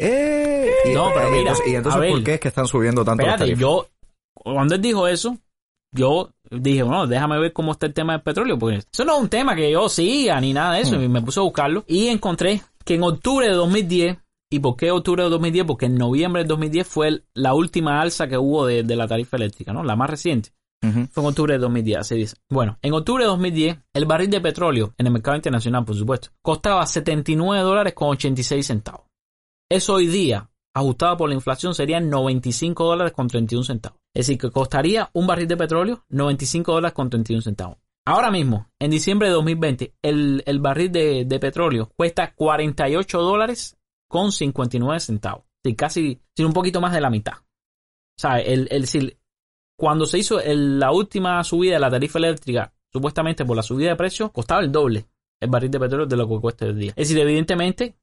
¡Eh! 0.00 0.70
Y, 0.86 0.92
No, 0.92 1.10
pero 1.14 1.28
y 1.28 1.30
mira, 1.30 1.50
entonces, 1.52 1.66
y 1.68 1.74
entonces 1.76 1.96
a 1.96 2.00
ver. 2.00 2.10
¿por 2.10 2.24
qué 2.24 2.34
es 2.34 2.40
que 2.40 2.48
están 2.48 2.66
subiendo 2.66 3.04
tanto 3.04 3.22
Espérate, 3.22 3.54
yo, 3.54 3.86
cuando 4.34 4.74
él 4.74 4.80
dijo 4.80 5.06
eso, 5.06 5.38
yo 5.92 6.30
dije, 6.60 6.82
bueno, 6.82 7.06
déjame 7.06 7.38
ver 7.38 7.52
cómo 7.52 7.72
está 7.72 7.86
el 7.86 7.94
tema 7.94 8.12
del 8.14 8.22
petróleo, 8.22 8.58
porque 8.58 8.76
eso 8.92 9.04
no 9.04 9.16
es 9.16 9.20
un 9.22 9.28
tema 9.28 9.54
que 9.54 9.70
yo 9.70 9.88
siga 9.88 10.40
ni 10.40 10.52
nada 10.52 10.74
de 10.74 10.80
eso, 10.82 10.96
Hmm. 10.98 11.02
y 11.04 11.08
me 11.08 11.22
puse 11.22 11.40
a 11.40 11.42
buscarlo 11.42 11.84
y 11.86 12.08
encontré 12.08 12.62
que 12.84 12.94
en 12.94 13.02
octubre 13.02 13.46
de 13.48 13.54
2010, 13.54 14.18
¿y 14.50 14.58
por 14.60 14.76
qué 14.76 14.90
octubre 14.90 15.22
de 15.24 15.30
2010? 15.30 15.64
Porque 15.66 15.86
en 15.86 15.96
noviembre 15.96 16.42
de 16.42 16.48
2010 16.48 16.86
fue 16.86 17.08
el- 17.08 17.24
la 17.34 17.54
última 17.54 18.00
alza 18.00 18.28
que 18.28 18.36
hubo 18.38 18.66
de, 18.66 18.82
de 18.82 18.96
la 18.96 19.06
tarifa 19.08 19.36
eléctrica, 19.36 19.72
¿no? 19.72 19.82
La 19.82 19.96
más 19.96 20.10
reciente. 20.10 20.50
Fue 21.12 21.22
en 21.22 21.28
octubre 21.30 21.54
de 21.54 21.58
2010, 21.60 21.96
así 21.98 22.14
dice. 22.14 22.36
Bueno, 22.50 22.76
en 22.82 22.92
octubre 22.92 23.24
de 23.24 23.28
2010, 23.28 23.78
el 23.94 24.04
barril 24.04 24.28
de 24.28 24.42
petróleo, 24.42 24.92
en 24.98 25.06
el 25.06 25.12
mercado 25.14 25.34
internacional, 25.34 25.82
por 25.82 25.96
supuesto, 25.96 26.28
costaba 26.42 26.84
79 26.86 27.62
dólares 27.64 27.94
con 27.94 28.10
86 28.10 28.66
centavos. 28.66 29.06
Eso 29.70 29.94
hoy 29.94 30.08
día, 30.08 30.50
ajustado 30.74 31.16
por 31.16 31.28
la 31.28 31.34
inflación, 31.36 31.74
serían 31.74 32.10
95 32.10 32.84
dólares 32.84 33.12
con 33.12 33.28
31 33.28 33.64
centavos. 33.64 34.00
Es 34.14 34.26
decir, 34.26 34.38
que 34.40 34.50
costaría 34.50 35.08
un 35.12 35.26
barril 35.26 35.48
de 35.48 35.56
petróleo 35.56 36.04
95 36.08 36.72
dólares 36.72 36.94
con 36.94 37.10
31 37.10 37.42
centavos. 37.42 37.78
Ahora 38.06 38.30
mismo, 38.30 38.68
en 38.78 38.90
diciembre 38.90 39.28
de 39.28 39.34
2020, 39.34 39.94
el, 40.02 40.42
el 40.44 40.58
barril 40.60 40.92
de, 40.92 41.24
de 41.24 41.38
petróleo 41.38 41.90
cuesta 41.96 42.34
48 42.34 43.18
dólares 43.20 43.76
con 44.08 44.30
59 44.32 45.00
centavos. 45.00 45.44
Sí, 45.64 45.74
casi, 45.74 46.20
sin 46.36 46.46
un 46.46 46.52
poquito 46.52 46.80
más 46.82 46.92
de 46.92 47.00
la 47.00 47.08
mitad. 47.08 47.34
Sea, 48.18 48.38
el, 48.40 48.68
el, 48.70 48.86
si- 48.86 49.16
cuando 49.78 50.04
se 50.06 50.18
hizo 50.18 50.38
la 50.44 50.92
última 50.92 51.42
subida 51.44 51.74
de 51.74 51.80
la 51.80 51.90
tarifa 51.90 52.18
eléctrica, 52.18 52.74
supuestamente 52.92 53.44
por 53.44 53.56
la 53.56 53.62
subida 53.62 53.88
de 53.90 53.96
precios, 53.96 54.30
costaba 54.30 54.60
el 54.60 54.70
doble 54.70 55.06
el 55.40 55.50
barril 55.50 55.70
de 55.70 55.80
petróleo 55.80 56.06
de 56.06 56.16
lo 56.16 56.28
que 56.28 56.40
cuesta 56.40 56.64
el 56.66 56.78
día. 56.78 56.90
Es 56.96 57.08
decir, 57.08 57.18
evidentemente, 57.18 57.96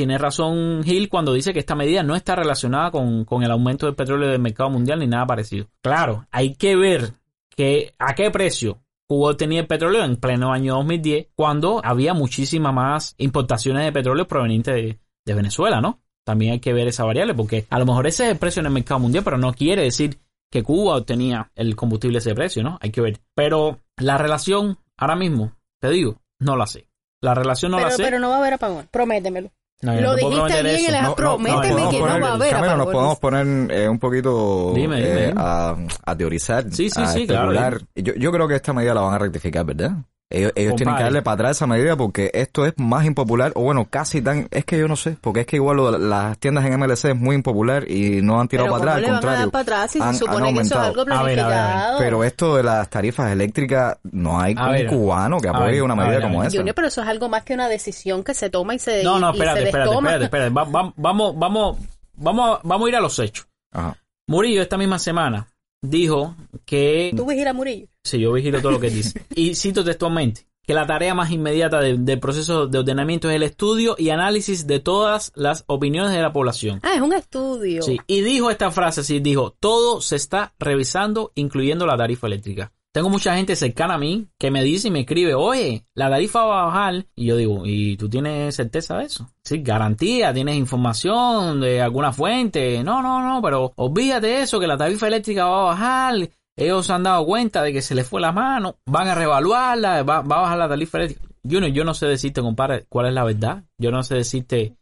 tiene 0.00 0.16
razón 0.16 0.80
Hill 0.82 1.10
cuando 1.10 1.34
dice 1.34 1.52
que 1.52 1.58
esta 1.58 1.74
medida 1.74 2.02
no 2.02 2.16
está 2.16 2.34
relacionada 2.34 2.90
con, 2.90 3.26
con 3.26 3.42
el 3.42 3.50
aumento 3.50 3.84
del 3.84 3.94
petróleo 3.94 4.30
del 4.30 4.40
mercado 4.40 4.70
mundial 4.70 4.98
ni 4.98 5.06
nada 5.06 5.26
parecido. 5.26 5.66
Claro, 5.82 6.26
hay 6.30 6.54
que 6.54 6.74
ver 6.74 7.12
que 7.54 7.92
a 7.98 8.14
qué 8.14 8.30
precio 8.30 8.78
Cuba 9.06 9.36
tenía 9.36 9.60
el 9.60 9.66
petróleo 9.66 10.02
en 10.02 10.16
pleno 10.16 10.54
año 10.54 10.76
2010, 10.76 11.26
cuando 11.36 11.82
había 11.84 12.14
muchísimas 12.14 12.72
más 12.72 13.14
importaciones 13.18 13.84
de 13.84 13.92
petróleo 13.92 14.26
provenientes 14.26 14.74
de, 14.74 14.98
de 15.26 15.34
Venezuela, 15.34 15.82
¿no? 15.82 16.00
También 16.24 16.52
hay 16.52 16.60
que 16.60 16.72
ver 16.72 16.88
esa 16.88 17.04
variable, 17.04 17.34
porque 17.34 17.66
a 17.68 17.78
lo 17.78 17.84
mejor 17.84 18.06
ese 18.06 18.24
es 18.24 18.30
el 18.30 18.38
precio 18.38 18.60
en 18.60 18.66
el 18.68 18.72
mercado 18.72 19.00
mundial, 19.00 19.22
pero 19.22 19.36
no 19.36 19.52
quiere 19.52 19.82
decir 19.82 20.18
que 20.50 20.62
Cuba 20.62 20.96
obtenía 20.96 21.50
el 21.56 21.76
combustible 21.76 22.16
a 22.16 22.20
ese 22.20 22.34
precio, 22.34 22.62
¿no? 22.62 22.78
Hay 22.80 22.90
que 22.90 23.02
ver. 23.02 23.18
Pero 23.34 23.80
la 23.98 24.16
relación, 24.16 24.78
ahora 24.96 25.16
mismo, 25.16 25.52
te 25.78 25.90
digo, 25.90 26.22
no 26.38 26.56
la 26.56 26.66
sé. 26.66 26.88
La 27.20 27.34
relación 27.34 27.72
no 27.72 27.76
pero, 27.76 27.90
la 27.90 27.94
sé. 27.94 28.02
pero 28.02 28.18
no 28.18 28.30
va 28.30 28.36
a 28.36 28.38
haber 28.38 28.54
apagón, 28.54 28.88
prométemelo. 28.90 29.50
No, 29.82 29.94
Lo 29.94 30.10
no 30.10 30.14
dijiste 30.16 30.62
bien 30.62 30.92
le 30.92 31.02
No, 31.02 31.14
prométeme 31.14 31.68
no, 31.70 31.84
no, 31.84 31.90
que 31.90 31.98
no, 31.98 32.06
no 32.06 32.20
va 32.20 32.28
a 32.28 32.34
haber. 32.34 32.50
Camilo, 32.50 32.76
nos 32.76 32.86
podemos 32.88 33.18
poner 33.18 33.72
eh, 33.72 33.88
un 33.88 33.98
poquito 33.98 34.72
Dime, 34.74 34.96
dime, 34.96 35.08
eh, 35.08 35.26
dime. 35.28 35.34
A, 35.42 35.74
a 36.04 36.16
teorizar, 36.16 36.64
Sí, 36.70 36.90
sí, 36.90 37.00
a 37.00 37.06
sí, 37.06 37.26
claro. 37.26 37.78
Yo, 37.94 38.14
yo 38.14 38.30
creo 38.30 38.46
que 38.46 38.56
esta 38.56 38.74
medida 38.74 38.92
la 38.92 39.00
van 39.00 39.14
a 39.14 39.18
rectificar, 39.18 39.64
¿verdad? 39.64 39.92
Ellos, 40.32 40.52
ellos 40.54 40.76
tienen 40.76 40.94
que 40.94 41.02
darle 41.02 41.22
para 41.22 41.34
atrás 41.34 41.56
esa 41.56 41.66
medida 41.66 41.96
porque 41.96 42.30
esto 42.34 42.64
es 42.64 42.72
más 42.76 43.04
impopular, 43.04 43.50
o 43.56 43.62
bueno, 43.62 43.88
casi 43.90 44.22
tan, 44.22 44.46
es 44.52 44.64
que 44.64 44.78
yo 44.78 44.86
no 44.86 44.94
sé, 44.94 45.16
porque 45.20 45.40
es 45.40 45.46
que 45.46 45.56
igual 45.56 45.76
lo 45.78 45.98
las 45.98 46.38
tiendas 46.38 46.64
en 46.66 46.74
MLC 46.78 47.06
es 47.06 47.16
muy 47.16 47.34
impopular 47.34 47.90
y 47.90 48.22
no 48.22 48.40
han 48.40 48.46
tirado 48.46 48.68
Pero 48.68 48.78
para 48.78 48.92
atrás, 48.92 48.94
¿cómo 48.94 48.96
al 48.96 49.02
le 49.02 49.06
van 49.08 49.16
a 49.16 49.20
contrario. 49.20 49.40
dar 49.40 49.50
para 49.50 49.62
atrás 49.62 49.90
si 49.90 49.98
se 49.98 50.04
han- 50.04 50.08
han 50.10 50.14
supone 50.14 50.36
que 50.54 50.60
eso 50.60 50.60
es 50.60 50.72
aumentado. 50.72 51.00
algo 51.00 51.00
A 51.00 51.04
ver, 51.04 51.14
a 51.16 51.22
ver, 51.24 51.40
a 51.40 51.48
ver. 51.48 51.56
planificado? 51.66 51.98
Pero 51.98 52.24
esto 52.24 52.56
de 52.56 52.62
las 52.62 52.88
tarifas 52.90 53.32
eléctricas, 53.32 53.98
no 54.04 54.40
hay 54.40 54.54
A 54.56 54.66
un 54.66 54.72
ver, 54.72 54.86
cubano 54.86 55.40
que 55.40 55.48
a 55.48 55.50
apoye 55.50 55.72
ver, 55.72 55.82
una 55.82 55.96
medida 55.96 56.20
como 56.22 56.44
esa. 56.44 56.56
Junior, 56.56 56.74
pero 56.76 56.86
eso 56.86 57.02
es 57.02 57.08
algo 57.08 57.28
más 57.28 57.42
que 57.42 57.54
una 57.54 57.68
decisión 57.68 58.22
que 58.22 58.32
se 58.34 58.50
toma 58.50 58.74
y 58.76 58.78
se, 58.78 59.02
No, 59.02 59.18
no, 59.18 59.30
espérate, 59.32 59.62
se 59.62 59.66
espérate, 59.66 59.94
espérate, 59.94 60.24
espérate. 60.26 60.54
Va- 60.54 60.62
va- 60.64 60.92
vamos, 60.96 61.36
vamos, 61.36 61.76
vamos, 62.14 62.58
a- 62.58 62.60
vamos 62.62 62.86
a 62.86 62.88
ir 62.88 62.94
a 62.94 63.00
los 63.00 63.18
hechos. 63.18 63.48
Ajá. 63.72 63.96
Murillo 64.28 64.62
esta 64.62 64.78
misma 64.78 65.00
semana 65.00 65.48
dijo 65.82 66.36
que 66.64 67.12
¿Tú 67.16 67.26
vigilas 67.26 67.54
Murillo? 67.54 67.86
Sí, 68.04 68.18
yo 68.20 68.32
vigilo 68.32 68.60
todo 68.60 68.72
lo 68.72 68.80
que 68.80 68.90
dice. 68.90 69.24
Y 69.34 69.54
cito 69.54 69.84
textualmente 69.84 70.46
que 70.62 70.74
la 70.74 70.86
tarea 70.86 71.14
más 71.14 71.30
inmediata 71.32 71.80
de- 71.80 71.96
del 71.98 72.20
proceso 72.20 72.66
de 72.68 72.78
ordenamiento 72.78 73.28
es 73.28 73.36
el 73.36 73.42
estudio 73.42 73.96
y 73.98 74.10
análisis 74.10 74.66
de 74.66 74.78
todas 74.78 75.32
las 75.34 75.64
opiniones 75.66 76.12
de 76.12 76.22
la 76.22 76.32
población. 76.32 76.78
Ah, 76.82 76.92
es 76.94 77.00
un 77.00 77.12
estudio. 77.12 77.82
Sí, 77.82 77.98
y 78.06 78.20
dijo 78.20 78.50
esta 78.50 78.70
frase 78.70 79.00
así, 79.00 79.18
dijo, 79.20 79.56
todo 79.58 80.00
se 80.00 80.16
está 80.16 80.54
revisando, 80.60 81.32
incluyendo 81.34 81.86
la 81.86 81.96
tarifa 81.96 82.26
eléctrica. 82.28 82.72
Tengo 82.92 83.08
mucha 83.08 83.36
gente 83.36 83.54
cercana 83.54 83.94
a 83.94 83.98
mí 83.98 84.26
que 84.36 84.50
me 84.50 84.64
dice 84.64 84.88
y 84.88 84.90
me 84.90 85.00
escribe, 85.00 85.32
oye, 85.34 85.86
la 85.94 86.10
tarifa 86.10 86.44
va 86.44 86.62
a 86.62 86.66
bajar. 86.66 87.06
Y 87.14 87.26
yo 87.26 87.36
digo, 87.36 87.62
¿y 87.64 87.96
tú 87.96 88.08
tienes 88.08 88.56
certeza 88.56 88.98
de 88.98 89.04
eso? 89.04 89.30
Sí, 89.44 89.62
garantía, 89.62 90.34
tienes 90.34 90.56
información 90.56 91.60
de 91.60 91.80
alguna 91.80 92.12
fuente. 92.12 92.82
No, 92.82 93.00
no, 93.00 93.22
no, 93.22 93.40
pero 93.40 93.72
olvídate 93.76 94.26
de 94.26 94.42
eso, 94.42 94.58
que 94.58 94.66
la 94.66 94.76
tarifa 94.76 95.06
eléctrica 95.06 95.44
va 95.44 95.60
a 95.60 95.64
bajar. 95.66 96.30
Ellos 96.56 96.86
se 96.86 96.92
han 96.92 97.04
dado 97.04 97.24
cuenta 97.24 97.62
de 97.62 97.72
que 97.72 97.80
se 97.80 97.94
les 97.94 98.08
fue 98.08 98.20
la 98.20 98.32
mano, 98.32 98.76
van 98.86 99.06
a 99.06 99.14
revaluarla, 99.14 100.02
va, 100.02 100.22
va 100.22 100.38
a 100.38 100.42
bajar 100.42 100.58
la 100.58 100.68
tarifa 100.68 100.98
eléctrica. 100.98 101.28
Yo 101.44 101.60
no, 101.60 101.68
yo 101.68 101.84
no 101.84 101.94
sé 101.94 102.06
decirte, 102.06 102.42
compadre, 102.42 102.86
cuál 102.88 103.06
es 103.06 103.14
la 103.14 103.24
verdad. 103.24 103.62
Yo 103.78 103.92
no 103.92 104.02
sé 104.02 104.16
decirte 104.16 104.76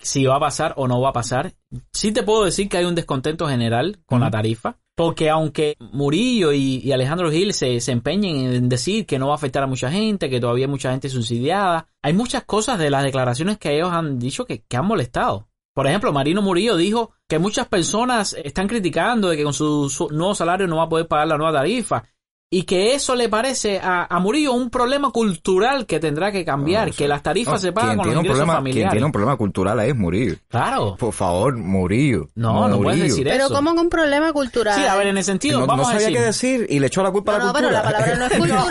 si 0.00 0.24
va 0.24 0.36
a 0.36 0.40
pasar 0.40 0.74
o 0.76 0.88
no 0.88 1.00
va 1.00 1.10
a 1.10 1.12
pasar. 1.12 1.54
Sí 1.92 2.12
te 2.12 2.22
puedo 2.22 2.44
decir 2.44 2.68
que 2.68 2.78
hay 2.78 2.84
un 2.84 2.94
descontento 2.94 3.48
general 3.48 3.98
con 4.06 4.20
la 4.20 4.30
tarifa, 4.30 4.78
porque 4.94 5.30
aunque 5.30 5.76
Murillo 5.78 6.52
y, 6.52 6.80
y 6.82 6.92
Alejandro 6.92 7.30
Gil 7.30 7.52
se, 7.52 7.80
se 7.80 7.92
empeñen 7.92 8.52
en 8.52 8.68
decir 8.68 9.06
que 9.06 9.18
no 9.18 9.28
va 9.28 9.34
a 9.34 9.36
afectar 9.36 9.62
a 9.62 9.66
mucha 9.66 9.90
gente, 9.90 10.30
que 10.30 10.40
todavía 10.40 10.66
hay 10.66 10.70
mucha 10.70 10.90
gente 10.90 11.08
subsidiada, 11.08 11.88
hay 12.02 12.12
muchas 12.12 12.44
cosas 12.44 12.78
de 12.78 12.90
las 12.90 13.04
declaraciones 13.04 13.58
que 13.58 13.74
ellos 13.74 13.92
han 13.92 14.18
dicho 14.18 14.44
que, 14.44 14.62
que 14.62 14.76
han 14.76 14.86
molestado. 14.86 15.48
Por 15.78 15.86
ejemplo, 15.86 16.12
Marino 16.12 16.42
Murillo 16.42 16.76
dijo 16.76 17.12
que 17.28 17.38
muchas 17.38 17.68
personas 17.68 18.34
están 18.42 18.66
criticando 18.66 19.28
de 19.28 19.36
que 19.36 19.44
con 19.44 19.54
su, 19.54 19.88
su 19.88 20.08
nuevo 20.08 20.34
salario 20.34 20.66
no 20.66 20.78
va 20.78 20.84
a 20.84 20.88
poder 20.88 21.06
pagar 21.06 21.28
la 21.28 21.36
nueva 21.36 21.52
tarifa. 21.52 22.02
Y 22.50 22.62
que 22.62 22.94
eso 22.94 23.14
le 23.14 23.28
parece 23.28 23.78
a, 23.78 24.06
a 24.08 24.18
Murillo 24.20 24.54
un 24.54 24.70
problema 24.70 25.10
cultural 25.10 25.84
que 25.84 26.00
tendrá 26.00 26.32
que 26.32 26.46
cambiar, 26.46 26.88
No, 26.88 26.94
que 26.94 27.06
las 27.06 27.22
tarifas 27.22 27.52
No, 27.54 27.58
se 27.58 27.72
pagan 27.72 27.90
quien 27.90 27.98
con 27.98 28.06
los 28.06 28.16
ingresos 28.16 28.36
problema, 28.38 28.52
Quien 28.54 28.62
familiares. 28.64 28.90
tiene 28.92 29.04
un 29.06 29.12
problema 29.12 29.36
cultural 29.36 29.78
ahí 29.80 29.90
es 29.90 29.96
Murillo. 29.96 30.34
Claro. 30.48 30.96
Por 30.98 31.12
favor, 31.12 31.54
Murillo. 31.58 32.30
No, 32.36 32.66
no 32.66 32.76
puedes 32.78 33.00
Murillo. 33.00 33.04
decir 33.04 33.24
Pero 33.28 33.44
eso. 33.46 33.54
como 33.54 33.70
un 33.72 33.90
problema 33.90 34.32
cultural. 34.32 34.76
Sí, 34.80 34.86
a 34.86 34.94
ver, 34.96 35.08
en 35.08 35.18
el 35.18 35.24
sentido, 35.24 35.60
No, 35.60 35.66
vamos 35.66 35.88
no 35.88 35.90
a 35.90 35.92
sabía 36.00 36.06
decir. 36.06 36.18
qué 36.20 36.24
decir 36.24 36.66
y 36.70 36.78
le 36.78 36.86
echó 36.86 37.02
la 37.02 37.10
culpa 37.10 37.32
No, 37.32 37.36
a 37.36 37.38
la 37.40 37.44
no, 37.48 37.52
pero 37.52 37.68
cultura. 37.68 37.82
la 37.84 37.92
palabra 37.98 38.16
no 38.16 38.24
es 38.24 38.32
cultura. 38.38 38.64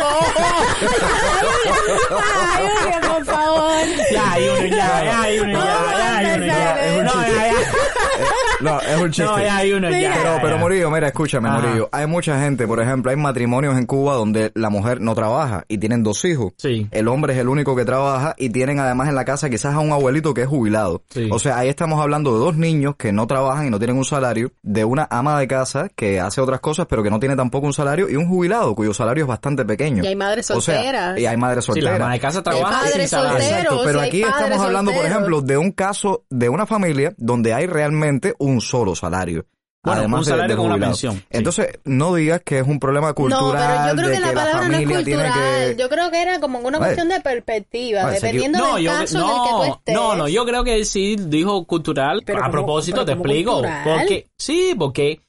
Ay, 2.19 2.93
por 3.07 3.25
favor. 3.25 3.71
Ya, 4.11 4.31
hay 4.31 4.43
uno, 4.49 4.67
ya, 4.75 5.03
ya, 5.03 5.21
hay 5.21 5.39
uno, 5.39 5.53
ya, 5.53 5.65
ya, 5.91 6.17
hay 6.17 6.25
uno, 6.35 6.45
ya. 6.47 6.85
Es 6.85 6.97
un 6.97 7.03
No, 7.05 7.11
chiste. 7.11 7.35
ya, 7.35 7.45
ya. 7.47 7.53
No, 8.59 8.79
es 8.81 8.97
un 9.01 9.11
chiste. 9.11 9.23
No, 9.31 9.39
ya 9.39 9.57
hay 9.57 9.71
uno, 9.73 9.89
ya. 9.91 10.13
Pero, 10.17 10.39
pero. 10.41 10.57
Murillo, 10.57 10.89
mira, 10.89 11.07
escúchame. 11.07 11.49
Murillo. 11.49 11.89
Hay 11.91 12.07
mucha 12.07 12.39
gente, 12.39 12.65
por 12.67 12.79
ejemplo, 12.81 13.11
hay 13.11 13.17
matrimonios 13.17 13.66
en 13.75 13.87
Cuba 13.87 14.13
donde 14.13 14.51
la 14.53 14.69
mujer 14.69 15.01
no 15.01 15.15
trabaja 15.15 15.65
y 15.67 15.79
tienen 15.79 16.03
dos 16.03 16.23
hijos. 16.25 16.53
Sí. 16.57 16.87
El 16.91 17.07
hombre 17.07 17.33
es 17.33 17.39
el 17.39 17.49
único 17.49 17.75
que 17.75 17.83
trabaja 17.85 18.35
y 18.37 18.51
tienen 18.51 18.79
además 18.79 19.09
en 19.09 19.15
la 19.15 19.25
casa 19.25 19.49
quizás 19.49 19.73
a 19.73 19.79
un 19.79 19.91
abuelito 19.91 20.33
que 20.35 20.43
es 20.43 20.47
jubilado. 20.47 21.01
Sí. 21.09 21.27
O 21.31 21.39
sea, 21.39 21.57
ahí 21.57 21.69
estamos 21.69 21.99
hablando 21.99 22.31
de 22.33 22.39
dos 22.39 22.55
niños 22.55 22.95
que 22.95 23.11
no 23.11 23.25
trabajan 23.25 23.65
y 23.67 23.69
no 23.71 23.79
tienen 23.79 23.97
un 23.97 24.05
salario, 24.05 24.51
de 24.61 24.85
una 24.85 25.07
ama 25.09 25.39
de 25.39 25.47
casa 25.47 25.89
que 25.95 26.19
hace 26.19 26.39
otras 26.39 26.59
cosas 26.59 26.85
pero 26.87 27.01
que 27.01 27.09
no 27.09 27.19
tiene 27.19 27.35
tampoco 27.35 27.65
un 27.65 27.73
salario 27.73 28.07
y 28.07 28.15
un 28.15 28.29
jubilado 28.29 28.75
cuyo 28.75 28.93
salario 28.93 29.23
es 29.23 29.27
bastante 29.27 29.65
pequeño. 29.65 30.03
Y 30.03 30.07
hay 30.07 30.15
madres 30.15 30.51
O 30.51 30.61
sea, 30.61 30.75
solteras. 30.75 31.19
y 31.19 31.25
hay 31.25 31.35
madres 31.37 31.65
Sí, 31.65 31.71
la 31.71 31.73
solteras. 31.73 32.01
ama 32.01 32.13
de 32.13 32.19
casa 32.19 32.43
trabaja 32.43 32.79
padre 32.83 32.99
sin 32.99 33.07
salario. 33.07 33.31
soltero. 33.39 33.57
Exacto, 33.61 33.81
pero 33.85 33.99
si 33.99 34.03
hay 34.03 34.09
aquí 34.09 34.21
padres 34.21 34.41
estamos 34.43 34.65
hablando, 34.65 34.91
por 34.91 34.97
solteros. 34.99 35.17
ejemplo, 35.17 35.41
de 35.41 35.57
un 35.57 35.71
caso 35.71 36.23
de 36.29 36.49
una 36.49 36.65
familia 36.67 37.13
donde 37.17 37.53
hay 37.53 37.65
realmente 37.65 38.35
un 38.37 38.61
solo 38.61 38.95
salario. 38.95 39.45
Bueno, 39.87 39.99
además 40.01 40.19
un 40.19 40.25
de- 40.25 40.29
salario 40.31 40.55
de 40.55 40.61
con 40.61 40.71
una 40.71 40.85
pensión, 40.85 41.15
sí. 41.15 41.23
Entonces, 41.31 41.79
no 41.85 42.13
digas 42.15 42.41
que 42.45 42.59
es 42.59 42.67
un 42.67 42.79
problema 42.79 43.07
No, 43.09 43.15
cultural, 43.15 43.53
pero 43.55 43.87
yo 43.89 43.95
creo 43.95 44.07
de 44.09 44.13
que 44.15 44.19
la 44.21 44.27
la 44.27 44.33
palabra 44.33 44.53
no 44.53 44.59
es 44.59 44.65
familia 44.83 45.03
tiene 45.03 45.23
cultural. 45.23 45.33
que... 45.69 45.75
Yo 45.81 45.89
creo 45.89 46.11
que 46.11 46.21
era 46.21 46.39
como 46.39 46.59
una 46.59 46.77
cuestión 46.77 47.09
de 47.09 47.21
perspectiva, 47.21 48.03
Vale, 48.03 48.15
dependiendo 48.15 48.57
No, 48.59 48.75
del 48.75 48.83
yo, 48.85 48.91
caso 48.91 49.17
en 49.17 49.23
el 49.23 49.29
que 49.29 49.49
tú 49.49 49.57
no, 49.57 49.63
estés. 49.65 49.95
no, 49.95 50.15
no, 50.15 50.27
yo 50.27 50.45
creo 50.45 50.63
que 50.63 50.75
él 50.75 50.85
sí 50.85 51.15
dijo 51.17 51.65
cultural. 51.65 52.23
Pero 52.25 52.39
a 52.39 52.41
como- 52.43 52.51
propósito, 52.51 52.95
pero 52.97 53.05
te 53.05 53.11
explico. 53.13 53.51
cultural. 53.53 53.83
Porque, 53.83 54.27
sí, 54.37 54.75
porque 54.77 55.21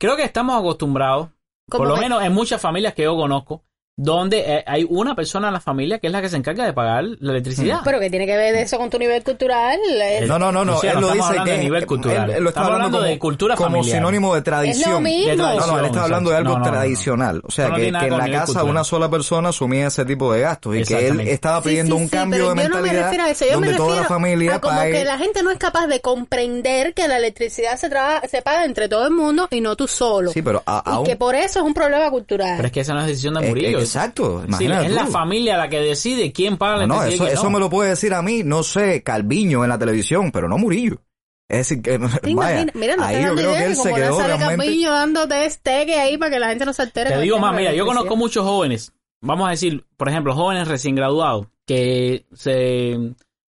creo 0.00 0.16
que 0.16 0.24
estamos 0.24 0.58
acostumbrados, 0.58 1.28
por 1.68 1.86
lo 1.88 1.94
que- 1.94 2.00
menos 2.00 2.22
en 2.22 2.32
muchas 2.32 2.60
familias 2.60 2.94
que 2.94 3.02
yo 3.04 3.16
conozco, 3.16 3.62
donde 3.96 4.40
eh, 4.40 4.64
hay 4.66 4.84
una 4.88 5.14
persona 5.14 5.46
en 5.48 5.54
la 5.54 5.60
familia 5.60 6.00
que 6.00 6.08
es 6.08 6.12
la 6.12 6.20
que 6.20 6.28
se 6.28 6.36
encarga 6.36 6.64
de 6.64 6.72
pagar 6.72 7.04
la 7.20 7.30
electricidad. 7.30 7.80
Pero 7.84 8.00
que 8.00 8.10
tiene 8.10 8.26
que 8.26 8.36
ver 8.36 8.54
eso 8.56 8.76
con 8.76 8.90
tu 8.90 8.98
nivel 8.98 9.22
cultural. 9.22 9.78
eh, 10.02 10.24
No, 10.26 10.36
no, 10.38 10.50
no, 10.50 10.64
no, 10.64 10.72
Luciano, 10.72 10.98
él 10.98 11.00
lo 11.02 11.12
estamos 11.12 11.14
dice 11.14 11.26
hablando 11.28 11.44
que 11.44 11.56
de 11.58 11.64
nivel 11.64 11.86
cultural. 11.86 12.30
Él, 12.30 12.36
él 12.36 12.42
lo 12.42 12.48
está 12.48 12.60
Estamos 12.62 12.66
hablando, 12.74 12.84
hablando 12.98 12.98
como, 12.98 13.08
de 13.12 13.18
cultura 13.20 13.54
como 13.56 13.70
familiar. 13.76 13.96
sinónimo 13.98 14.34
de 14.34 14.42
tradición. 14.42 14.80
Es 14.82 14.88
lo 14.94 15.00
mismo. 15.00 15.28
De 15.30 15.36
No, 15.36 15.44
tradición, 15.44 15.70
no, 15.74 15.78
él 15.78 15.86
está 15.86 16.02
hablando 16.04 16.30
de 16.30 16.36
algo 16.36 16.48
No, 16.50 16.58
no, 16.58 16.64
no, 16.64 16.66
no. 16.66 16.72
tradicional. 16.72 17.40
O 17.44 17.50
sea, 17.52 17.68
no 17.68 17.76
que, 17.76 17.86
en 17.86 17.92
la 17.92 18.00
casa 18.30 18.44
cultural. 18.46 18.66
una 18.70 18.84
sola 18.84 19.08
persona 19.08 19.48
asumía 19.50 19.86
ese 19.86 20.04
tipo 20.04 20.32
de 20.32 20.40
gastos 20.40 20.76
y 20.76 20.82
que 20.82 21.06
él 21.08 21.20
estaba 21.20 21.62
pidiendo 21.62 21.96
sí, 21.96 22.02
un 22.02 22.08
sí, 22.08 22.16
cambio 22.16 22.38
de 22.38 22.44
yo 22.44 22.48
no 22.50 22.54
me 22.56 22.62
mentalidad 22.64 23.02
refiero 23.04 23.24
a 23.24 23.30
eso. 23.30 23.44
Yo 23.44 23.52
donde 23.52 23.70
me 23.70 23.76
toda 23.76 23.88
la 23.90 23.94
refiero 24.02 24.08
familia 24.20 24.54
a 24.56 24.60
como 24.60 24.76
pague- 24.76 24.92
que 24.92 25.04
la 25.04 25.18
gente 25.18 25.42
no 25.44 25.50
es 25.52 25.58
capaz 25.58 25.86
de 25.86 26.00
comprender 26.00 26.94
que 26.94 27.06
la 27.06 27.18
electricidad 27.18 27.76
se, 27.76 27.88
traba- 27.88 28.22
se 28.28 28.42
paga 28.42 28.64
entre 28.64 28.88
todo 28.88 29.04
el 29.06 29.12
mundo 29.12 29.46
y 29.52 29.60
no 29.60 29.76
tú 29.76 29.86
solo. 29.86 30.32
Sí, 30.32 30.42
pero 30.42 30.64
a- 30.66 30.82
y 30.84 30.90
aún- 30.90 31.06
que 31.06 31.14
por 31.16 31.36
eso 31.36 31.60
es 31.60 31.64
un 31.64 31.74
problema 31.74 32.10
cultural. 32.10 32.54
Pero 32.56 32.66
es 32.66 32.72
que 32.72 32.80
esa 32.80 32.92
no 32.94 33.00
es 33.00 33.06
decisión 33.06 33.34
de 33.34 33.40
Murillo. 33.48 33.83
Exacto, 33.84 34.40
Sí, 34.40 34.46
imagínate 34.48 34.86
es 34.86 34.92
la 34.92 35.06
familia 35.06 35.56
la 35.56 35.68
que 35.68 35.80
decide 35.80 36.32
quién 36.32 36.56
paga 36.56 36.78
la 36.78 36.86
No, 36.86 37.02
eso, 37.02 37.26
eso 37.26 37.44
no. 37.44 37.50
me 37.50 37.58
lo 37.58 37.70
puede 37.70 37.90
decir 37.90 38.14
a 38.14 38.22
mí, 38.22 38.42
no 38.44 38.62
sé, 38.62 39.02
Calviño 39.02 39.62
en 39.64 39.70
la 39.70 39.78
televisión, 39.78 40.32
pero 40.32 40.48
no 40.48 40.58
Murillo. 40.58 41.00
Es 41.48 41.68
decir, 41.68 41.82
que, 41.82 41.98
¿Te 42.22 42.34
vaya? 42.34 42.66
Mira, 42.74 42.96
no 42.96 43.04
ahí 43.04 43.22
yo 43.22 43.34
creo 43.34 43.52
que 43.52 43.58
que 43.58 43.64
él 43.64 43.76
se 43.76 43.82
como 43.82 43.90
no 43.90 43.96
quedó 43.96 44.16
sale 44.16 44.36
realmente... 44.36 44.84
Dándote 44.84 45.50
steak 45.50 45.88
ahí 45.90 46.18
para 46.18 46.30
que 46.30 46.38
la 46.38 46.48
gente 46.48 46.64
no 46.64 46.72
se 46.72 46.82
entere. 46.82 47.10
Te 47.10 47.20
digo 47.20 47.38
más, 47.38 47.54
mira, 47.54 47.72
yo 47.72 47.86
conozco 47.86 48.16
muchos 48.16 48.44
jóvenes, 48.44 48.92
vamos 49.20 49.46
a 49.46 49.50
decir, 49.50 49.84
por 49.96 50.08
ejemplo, 50.08 50.34
jóvenes 50.34 50.68
recién 50.68 50.94
graduados 50.94 51.46
que 51.66 52.26
se, 52.32 52.96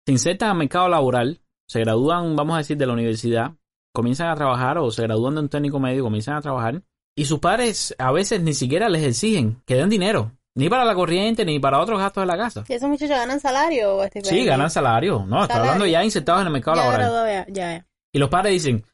se 0.06 0.12
insertan 0.12 0.50
al 0.50 0.56
mercado 0.56 0.88
laboral, 0.88 1.40
se 1.68 1.80
gradúan, 1.80 2.36
vamos 2.36 2.54
a 2.54 2.58
decir, 2.58 2.76
de 2.76 2.86
la 2.86 2.92
universidad, 2.92 3.52
comienzan 3.92 4.28
a 4.28 4.34
trabajar 4.34 4.78
o 4.78 4.90
se 4.90 5.02
gradúan 5.02 5.34
de 5.34 5.40
un 5.42 5.48
técnico 5.48 5.78
medio, 5.78 6.02
comienzan 6.02 6.36
a 6.36 6.42
trabajar 6.42 6.82
y 7.16 7.24
sus 7.26 7.38
padres 7.38 7.94
a 7.98 8.10
veces 8.12 8.40
ni 8.42 8.54
siquiera 8.54 8.88
les 8.88 9.02
exigen 9.04 9.62
que 9.66 9.76
den 9.76 9.88
dinero, 9.90 10.32
ni 10.54 10.68
para 10.68 10.84
la 10.84 10.94
corriente 10.94 11.44
ni 11.44 11.58
para 11.58 11.80
otros 11.80 11.98
gastos 11.98 12.22
de 12.22 12.26
la 12.26 12.36
casa. 12.36 12.64
¿Y 12.68 12.72
esos 12.74 12.88
muchachos 12.88 13.16
ganan 13.16 13.40
salario? 13.40 13.96
o 13.96 14.02
estipendo? 14.04 14.30
Sí, 14.30 14.44
ganan 14.44 14.70
salario, 14.70 15.24
no, 15.26 15.42
está 15.42 15.60
hablando 15.60 15.86
ya 15.86 16.04
insertados 16.04 16.40
en 16.42 16.46
el 16.48 16.52
mercado 16.52 16.76
Ya, 16.76 16.98
laboral. 16.98 17.46
ya, 17.48 17.72
ya. 17.76 17.86
Y 18.12 18.18
los 18.18 18.28
padres 18.28 18.52
dicen, 18.52 18.84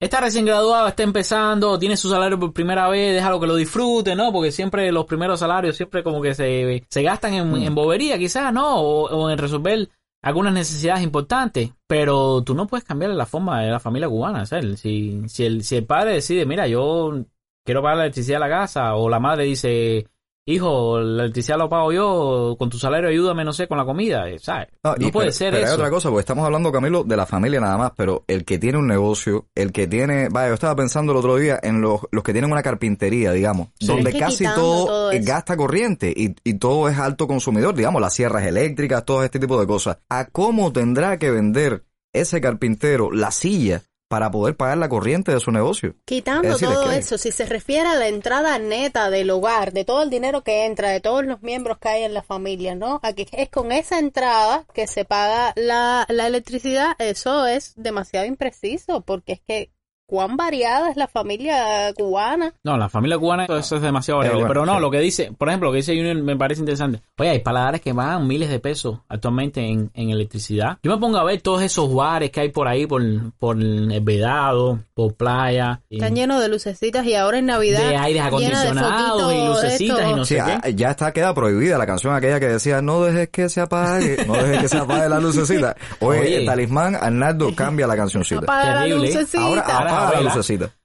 está 0.00 0.20
recién 0.20 0.44
graduado, 0.44 0.86
está 0.88 1.02
empezando, 1.02 1.78
tiene 1.78 1.96
su 1.96 2.08
salario 2.10 2.38
por 2.38 2.52
primera 2.52 2.88
vez, 2.88 3.14
déjalo 3.14 3.40
que 3.40 3.46
lo 3.46 3.56
disfrute, 3.56 4.14
¿no? 4.14 4.32
Porque 4.32 4.52
siempre 4.52 4.92
los 4.92 5.06
primeros 5.06 5.40
salarios 5.40 5.76
siempre 5.76 6.02
como 6.02 6.20
que 6.22 6.34
se, 6.34 6.84
se 6.88 7.02
gastan 7.02 7.34
en, 7.34 7.56
en 7.56 7.74
bobería 7.74 8.18
quizás, 8.18 8.52
¿no? 8.52 8.76
O, 8.80 9.08
o 9.08 9.30
en 9.30 9.38
resolver 9.38 9.88
algunas 10.22 10.52
necesidades 10.52 11.02
importantes. 11.02 11.70
Pero 11.86 12.42
tú 12.42 12.54
no 12.54 12.66
puedes 12.66 12.84
cambiar 12.84 13.12
la 13.12 13.26
forma 13.26 13.62
de 13.62 13.70
la 13.70 13.80
familia 13.80 14.08
cubana, 14.08 14.44
¿sabes? 14.46 14.78
Si, 14.80 15.22
si, 15.28 15.44
el, 15.46 15.64
si 15.64 15.76
el 15.76 15.86
padre 15.86 16.12
decide, 16.14 16.44
mira, 16.44 16.66
yo 16.68 17.24
quiero 17.68 17.82
pagar 17.82 17.98
la 17.98 18.04
electricidad 18.04 18.36
de 18.36 18.48
la 18.48 18.58
casa, 18.60 18.94
o 18.94 19.08
la 19.08 19.20
madre 19.20 19.44
dice... 19.44 20.06
Hijo, 20.50 20.98
la 20.98 21.24
electricidad 21.24 21.58
lo 21.58 21.68
pago 21.68 21.92
yo, 21.92 22.56
con 22.58 22.70
tu 22.70 22.78
salario 22.78 23.10
ayúdame, 23.10 23.44
no 23.44 23.52
sé, 23.52 23.68
con 23.68 23.76
la 23.76 23.84
comida, 23.84 24.24
¿sabes? 24.40 24.68
No, 24.82 24.94
y 24.96 25.10
puede 25.12 25.26
pero- 25.26 25.32
ser 25.32 25.50
pero 25.52 25.62
eso. 25.64 25.72
hay 25.74 25.78
otra 25.78 25.90
cosa, 25.90 26.08
porque 26.08 26.20
estamos 26.20 26.42
hablando, 26.46 26.72
Camilo, 26.72 27.04
de 27.04 27.16
la 27.18 27.26
familia 27.26 27.60
nada 27.60 27.76
más, 27.76 27.92
pero 27.94 28.24
el 28.26 28.46
que 28.46 28.56
tiene 28.56 28.78
un 28.78 28.86
negocio, 28.86 29.48
el 29.54 29.72
que 29.72 29.86
tiene, 29.86 30.30
vaya, 30.30 30.48
yo 30.48 30.54
estaba 30.54 30.74
pensando 30.74 31.12
el 31.12 31.18
otro 31.18 31.36
día 31.36 31.60
en 31.62 31.82
los, 31.82 32.00
los 32.12 32.24
que 32.24 32.32
tienen 32.32 32.50
una 32.50 32.62
carpintería, 32.62 33.32
digamos, 33.32 33.68
Sí. 33.78 33.88
donde 33.88 34.08
Es 34.08 34.14
que 34.16 34.20
casi 34.22 34.44
todo, 34.54 35.10
gasta 35.20 35.54
corriente 35.54 36.14
y, 36.16 36.34
y 36.42 36.54
todo 36.54 36.88
es 36.88 36.96
alto 36.98 37.26
consumidor, 37.28 37.74
digamos, 37.74 38.00
las 38.00 38.14
sierras 38.14 38.46
eléctricas, 38.46 39.04
todo 39.04 39.24
este 39.24 39.38
tipo 39.38 39.60
de 39.60 39.66
cosas. 39.66 39.98
¿A 40.08 40.28
cómo 40.28 40.72
tendrá 40.72 41.18
que 41.18 41.30
vender 41.30 41.84
ese 42.14 42.40
carpintero 42.40 43.10
la 43.12 43.32
silla 43.32 43.82
para 44.08 44.30
poder 44.30 44.56
pagar 44.56 44.78
la 44.78 44.88
corriente 44.88 45.32
de 45.32 45.40
su 45.40 45.50
negocio. 45.52 45.94
Quitando 46.06 46.48
Es 46.48 46.54
decir, 46.54 46.68
es 46.68 46.74
todo 46.74 46.90
que- 46.90 46.96
eso, 46.96 47.18
si 47.18 47.30
se 47.30 47.44
refiere 47.44 47.88
a 47.88 47.94
la 47.94 48.08
entrada 48.08 48.58
neta 48.58 49.10
del 49.10 49.30
hogar, 49.30 49.72
de 49.72 49.84
todo 49.84 50.02
el 50.02 50.10
dinero 50.10 50.42
que 50.42 50.64
entra, 50.64 50.90
de 50.90 51.00
todos 51.00 51.24
los 51.26 51.42
miembros 51.42 51.78
que 51.78 51.88
hay 51.90 52.02
en 52.04 52.14
la 52.14 52.22
familia, 52.22 52.74
¿no? 52.74 53.00
Aquí 53.02 53.26
es 53.32 53.48
con 53.50 53.70
esa 53.70 53.98
entrada 53.98 54.64
que 54.72 54.86
se 54.86 55.04
paga 55.04 55.52
la, 55.56 56.06
la 56.08 56.26
electricidad, 56.26 56.96
eso 56.98 57.46
es 57.46 57.74
demasiado 57.76 58.24
impreciso, 58.26 59.02
porque 59.02 59.32
es 59.34 59.40
que 59.46 59.70
cuán 60.08 60.36
variada 60.38 60.90
es 60.90 60.96
la 60.96 61.06
familia 61.06 61.92
cubana. 61.94 62.54
No, 62.64 62.78
la 62.78 62.88
familia 62.88 63.18
cubana, 63.18 63.44
eso 63.44 63.76
es 63.76 63.82
demasiado 63.82 64.20
Pero 64.20 64.32
variable. 64.32 64.40
bueno, 64.40 64.48
Pero 64.48 64.66
no, 64.66 64.74
sí. 64.76 64.80
lo 64.80 64.90
que 64.90 65.00
dice, 65.00 65.32
por 65.36 65.48
ejemplo, 65.48 65.68
lo 65.68 65.72
que 65.72 65.76
dice 65.78 65.94
Junior 65.94 66.16
me 66.22 66.34
parece 66.36 66.60
interesante. 66.62 67.02
Oye, 67.18 67.30
hay 67.30 67.38
paladares 67.40 67.80
que 67.82 67.94
pagan 67.94 68.26
miles 68.26 68.48
de 68.48 68.58
pesos 68.58 69.00
actualmente 69.08 69.60
en, 69.60 69.90
en 69.94 70.10
electricidad. 70.10 70.78
Yo 70.82 70.90
me 70.90 70.96
pongo 70.98 71.18
a 71.18 71.24
ver 71.24 71.40
todos 71.42 71.60
esos 71.62 71.94
bares 71.94 72.30
que 72.30 72.40
hay 72.40 72.48
por 72.48 72.68
ahí, 72.68 72.86
por, 72.86 73.02
por 73.38 73.56
el 73.60 74.00
Vedado, 74.00 74.78
por 74.94 75.14
playa. 75.14 75.82
y- 75.90 75.96
Están 75.96 76.14
llenos 76.14 76.40
de 76.40 76.48
lucecitas 76.48 77.04
y 77.04 77.14
ahora 77.14 77.38
en 77.38 77.46
Navidad. 77.46 77.80
de 77.88 77.96
aires 77.96 78.22
acondicionados 78.22 79.32
y 79.34 79.46
lucecitas 79.46 80.10
y 80.10 80.14
no 80.14 80.24
Sí, 80.24 80.34
sé 80.36 80.40
ah, 80.40 80.60
qué. 80.62 80.74
ya 80.74 80.90
está, 80.90 81.12
queda 81.12 81.34
prohibida 81.34 81.76
la 81.78 81.86
canción 81.86 82.14
aquella 82.14 82.40
que 82.40 82.48
decía, 82.48 82.80
no 82.80 83.02
dejes 83.02 83.28
que 83.28 83.48
se 83.48 83.60
apague, 83.60 84.24
no 84.26 84.34
dejes 84.34 84.60
que 84.62 84.68
se 84.68 84.78
apague 84.78 85.08
la 85.08 85.20
lucecita. 85.20 85.76
Oye, 86.00 86.20
Oye. 86.20 86.36
el 86.38 86.46
talismán, 86.46 86.94
Arnaldo 86.96 87.54
cambia 87.54 87.86
la 87.86 87.96
cancioncita. 87.96 88.40
Apaga 88.40 88.74
la 88.74 88.80
Terrible. 88.82 89.06
lucecita. 89.08 89.42
Ahora 89.42 89.60
Ahora 89.62 89.97
apaga 89.98 90.20
la 90.22 90.32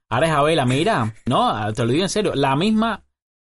Abela. 0.09 0.63
Ahora 0.63 0.65
mira, 0.65 1.15
no, 1.25 1.73
te 1.73 1.85
lo 1.85 1.91
digo 1.91 2.03
en 2.03 2.09
serio, 2.09 2.33
la 2.35 2.55
misma 2.55 3.03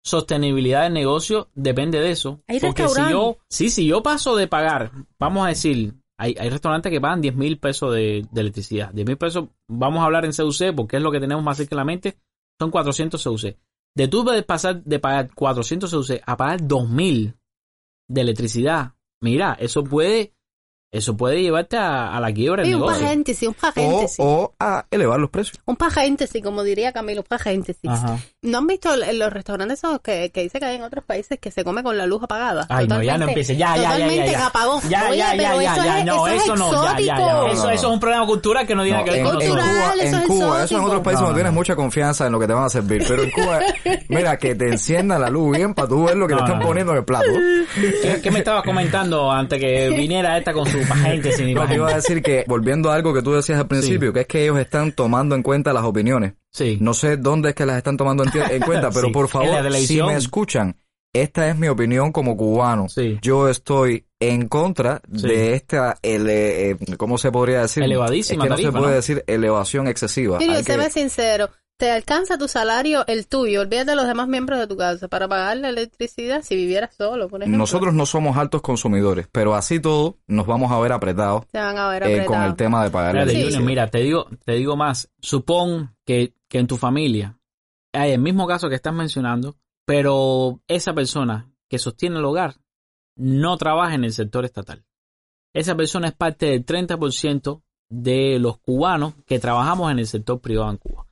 sostenibilidad 0.03 0.83
del 0.83 0.93
negocio 0.93 1.49
depende 1.55 1.99
de 1.99 2.11
eso. 2.11 2.41
Hay 2.47 2.59
Porque 2.59 2.83
si 2.83 2.87
restaurantes. 2.87 3.11
yo, 3.11 3.37
sí, 3.49 3.69
si 3.69 3.87
yo 3.87 4.03
paso 4.03 4.35
de 4.35 4.47
pagar, 4.47 4.91
vamos 5.19 5.45
a 5.45 5.49
decir, 5.49 5.93
hay, 6.17 6.35
hay 6.39 6.49
restaurantes 6.49 6.91
que 6.91 7.01
pagan 7.01 7.21
10 7.21 7.35
mil 7.35 7.57
pesos 7.57 7.93
de, 7.93 8.25
de 8.31 8.41
electricidad. 8.41 8.91
10 8.93 9.07
mil 9.07 9.17
pesos, 9.17 9.49
vamos 9.67 10.01
a 10.01 10.05
hablar 10.05 10.25
en 10.25 10.31
CUC 10.31 10.75
porque 10.75 10.97
es 10.97 11.03
lo 11.03 11.11
que 11.11 11.19
tenemos 11.19 11.43
más 11.43 11.57
cerca 11.57 11.75
en 11.75 11.77
la 11.77 11.85
mente, 11.85 12.17
son 12.59 12.71
400 12.71 13.23
CUC. 13.23 13.57
De 13.95 14.07
tú 14.07 14.23
de 14.23 14.43
pasar 14.43 14.83
de 14.83 14.99
pagar 14.99 15.33
400 15.33 15.91
CUC 15.91 16.21
a 16.25 16.37
pagar 16.37 16.65
2 16.65 16.89
mil 16.89 17.35
de 18.09 18.21
electricidad, 18.21 18.93
mira, 19.21 19.53
eso 19.59 19.83
puede, 19.83 20.33
eso 20.93 21.17
puede 21.17 21.41
llevarte 21.41 21.75
a, 21.77 22.15
a 22.15 22.19
la 22.21 22.31
quiebra 22.31 22.61
del 22.61 22.71
Sí, 22.71 22.73
un 22.75 22.81
negocio. 22.81 23.01
paréntesis, 23.03 23.47
un 23.49 23.55
O, 23.55 23.57
paréntesis. 23.73 24.15
o 24.19 24.53
a 24.59 24.85
elevar 24.91 25.19
los 25.19 25.29
precios. 25.29 25.59
Un 25.65 25.75
paréntesis, 25.75 26.41
como 26.43 26.63
diría 26.63 26.91
Camilo, 26.93 27.21
un 27.21 27.27
paréntesis. 27.27 27.89
Ajá. 27.89 28.17
¿No 28.43 28.57
han 28.59 28.67
visto 28.67 28.89
los 28.95 29.33
restaurantes 29.33 29.79
esos 29.79 29.99
que, 30.01 30.29
que 30.31 30.43
dice 30.43 30.59
que 30.59 30.65
hay 30.65 30.75
en 30.77 30.83
otros 30.83 31.03
países 31.03 31.39
que 31.39 31.51
se 31.51 31.63
come 31.63 31.83
con 31.83 31.97
la 31.97 32.05
luz 32.05 32.23
apagada? 32.23 32.65
Ay, 32.69 32.87
no, 32.87 33.01
ya 33.01 33.17
no 33.17 33.25
Totalmente- 33.25 33.31
empiece. 33.31 33.55
Ya, 33.57 33.75
ya, 33.75 33.75
ya, 33.75 33.81
ya. 33.83 33.89
Totalmente 33.95 34.31
ya. 34.31 34.45
apagón. 34.47 34.81
Ya, 34.89 35.07
Oye, 35.09 35.17
ya, 35.17 35.35
ya, 35.35 35.43
pero 35.49 35.61
ya, 35.61 35.73
eso 35.73 35.83
ya. 35.83 35.99
es- 35.99 36.05
No, 36.05 36.27
eso 36.27 36.35
es 36.35 36.43
eso 36.43 36.55
no, 36.55 36.71
ya, 36.71 36.99
ya, 36.99 36.99
ya. 36.99 37.13
exótico. 37.15 37.47
Eso, 37.53 37.69
eso 37.71 37.87
es 37.87 37.93
un 37.93 37.99
problema 37.99 38.25
cultural 38.25 38.67
que 38.67 38.75
no 38.75 38.83
tiene 38.83 38.99
No, 38.99 39.03
que 39.05 39.11
ver 39.11 39.23
con 39.23 39.33
nosotros. 39.35 39.65
Eso 39.99 40.15
en 40.15 40.21
es 40.21 40.27
Cuba, 40.27 40.63
eso 40.63 40.77
en 40.77 40.83
otros 40.83 41.01
países 41.01 41.21
No, 41.21 41.25
no, 41.27 41.31
no, 41.31 41.35
tienes 41.35 41.51
no. 41.53 41.59
mucha 41.59 41.75
confianza 41.75 42.25
en 42.27 42.31
lo 42.31 42.39
que 42.39 42.47
te 42.47 42.53
van 42.53 42.63
a 42.65 42.69
servir, 42.69 43.03
pero 43.07 43.23
en 43.23 43.31
Cuba, 43.31 43.59
mira, 44.09 44.37
que 44.37 44.53
te 44.55 44.67
enciendan 44.69 45.21
la 45.21 45.29
luz 45.29 45.57
bien 45.57 45.73
para 45.73 45.87
tú 45.87 46.03
ver 46.05 46.15
lo 46.17 46.27
que 46.27 46.33
No, 46.35 46.39
le 46.41 46.45
están 46.45 46.59
no. 46.59 46.65
poniendo 46.67 46.91
en 46.91 46.97
el 46.99 47.05
plato. 47.05 47.25
¿Qué, 48.01 48.19
qué 48.21 48.31
me 48.31 48.39
estabas 48.39 48.63
comentando 48.63 49.31
antes 49.31 49.59
que 49.59 49.89
viniera 49.89 50.37
esta 50.37 50.53
con 50.53 50.67
su 50.67 50.82
paciente 50.89 51.31
sin 51.31 51.53
No, 51.53 51.67
te 51.67 51.75
iba 51.75 51.89
a 51.89 51.95
decir 51.95 52.21
que, 52.21 52.43
volviendo 52.47 52.91
a 52.91 52.95
algo 52.95 53.13
que 53.13 53.21
tú 53.21 53.33
decías 53.33 53.59
al 53.59 53.67
principio, 53.67 54.11
que 54.13 54.21
es 54.21 54.27
que 54.27 54.43
ellos 54.43 54.59
están 54.59 54.91
tomando 54.91 55.35
en 55.35 55.43
cuenta 55.43 55.73
las 55.73 55.83
opiniones. 55.83 56.33
Sí. 56.51 56.77
No 56.81 56.93
sé 56.93 57.17
dónde 57.17 57.49
es 57.49 57.55
que 57.55 57.65
las 57.65 57.77
están 57.77 57.97
tomando 57.97 58.23
en, 58.23 58.29
en 58.51 58.61
cuenta, 58.61 58.89
pero 58.91 59.07
Sí, 59.07 59.13
por 59.13 59.27
favor, 59.27 59.71
si 59.73 60.01
me 60.01 60.15
escuchan, 60.15 60.75
esta 61.13 61.47
es 61.49 61.57
mi 61.57 61.67
opinión 61.67 62.11
como 62.11 62.35
cubano. 62.37 62.89
Sí. 62.89 63.19
Yo 63.21 63.47
estoy 63.49 64.05
en 64.19 64.47
contra 64.47 65.01
Sí. 65.15 65.27
de 65.27 65.53
esta, 65.53 65.97
ele- 66.01 66.71
eh, 66.71 66.77
¿cómo 66.97 67.17
se 67.17 67.31
podría 67.31 67.61
decir? 67.61 67.83
Elevadísima 67.83 68.43
Es 68.43 68.45
que 68.45 68.49
no 68.49 68.55
tarifa, 68.55 68.71
se 68.71 68.77
puede 68.77 68.91
¿no? 68.91 68.95
decir 68.95 69.23
elevación 69.27 69.87
excesiva. 69.87 70.37
Mire, 70.39 70.53
Hay 70.57 70.63
que- 70.63 70.71
séme 70.71 70.89
sincero. 70.89 71.49
Te 71.83 71.91
alcanza 71.91 72.37
tu 72.37 72.47
salario, 72.47 73.05
el 73.07 73.27
tuyo, 73.27 73.59
olvídate 73.59 73.89
de 73.91 73.97
los 73.97 74.07
demás 74.07 74.29
miembros 74.29 74.57
de 74.57 74.67
tu 74.67 74.77
casa, 74.77 75.09
para 75.09 75.27
pagar 75.27 75.57
la 75.57 75.67
electricidad 75.67 76.41
si 76.41 76.55
vivieras 76.55 76.95
solo, 76.95 77.27
por 77.27 77.41
ejemplo. 77.41 77.57
Nosotros 77.57 77.93
no 77.93 78.05
somos 78.05 78.37
altos 78.37 78.61
consumidores, 78.61 79.27
pero 79.29 79.53
así 79.53 79.81
todo 79.81 80.17
nos 80.25 80.47
vamos 80.47 80.71
a 80.71 80.79
ver 80.79 80.93
apretados 80.93 81.43
Se 81.51 81.57
van 81.57 81.77
a 81.77 81.89
ver 81.89 82.03
eh, 82.03 82.05
apretados. 82.05 82.27
con 82.37 82.43
el 82.43 82.55
tema 82.55 82.85
de 82.85 82.89
pagar 82.89 83.15
la 83.15 83.25
Sí. 83.25 83.31
Electricidad. 83.31 83.65
mira, 83.65 83.87
te 83.89 83.97
digo, 83.97 84.27
te 84.45 84.53
digo 84.53 84.77
más. 84.77 85.11
Supón 85.19 85.93
que, 86.05 86.33
que 86.47 86.59
en 86.59 86.67
tu 86.67 86.77
familia 86.77 87.37
hay 87.91 88.13
el 88.13 88.21
mismo 88.21 88.47
caso 88.47 88.69
que 88.69 88.75
estás 88.75 88.93
mencionando, 88.93 89.57
pero 89.85 90.61
esa 90.69 90.93
persona 90.93 91.51
que 91.69 91.79
sostiene 91.79 92.17
el 92.17 92.23
hogar 92.23 92.55
no 93.17 93.57
trabaja 93.57 93.95
en 93.95 94.05
el 94.05 94.13
sector 94.13 94.45
estatal. 94.45 94.85
Esa 95.53 95.75
persona 95.75 96.07
es 96.07 96.13
parte 96.13 96.45
del 96.45 96.65
30% 96.65 97.61
de 97.89 98.39
los 98.39 98.57
cubanos 98.59 99.15
que 99.25 99.37
trabajamos 99.37 99.91
en 99.91 99.99
el 99.99 100.07
sector 100.07 100.39
privado 100.39 100.71
en 100.71 100.77
Cuba. 100.77 101.07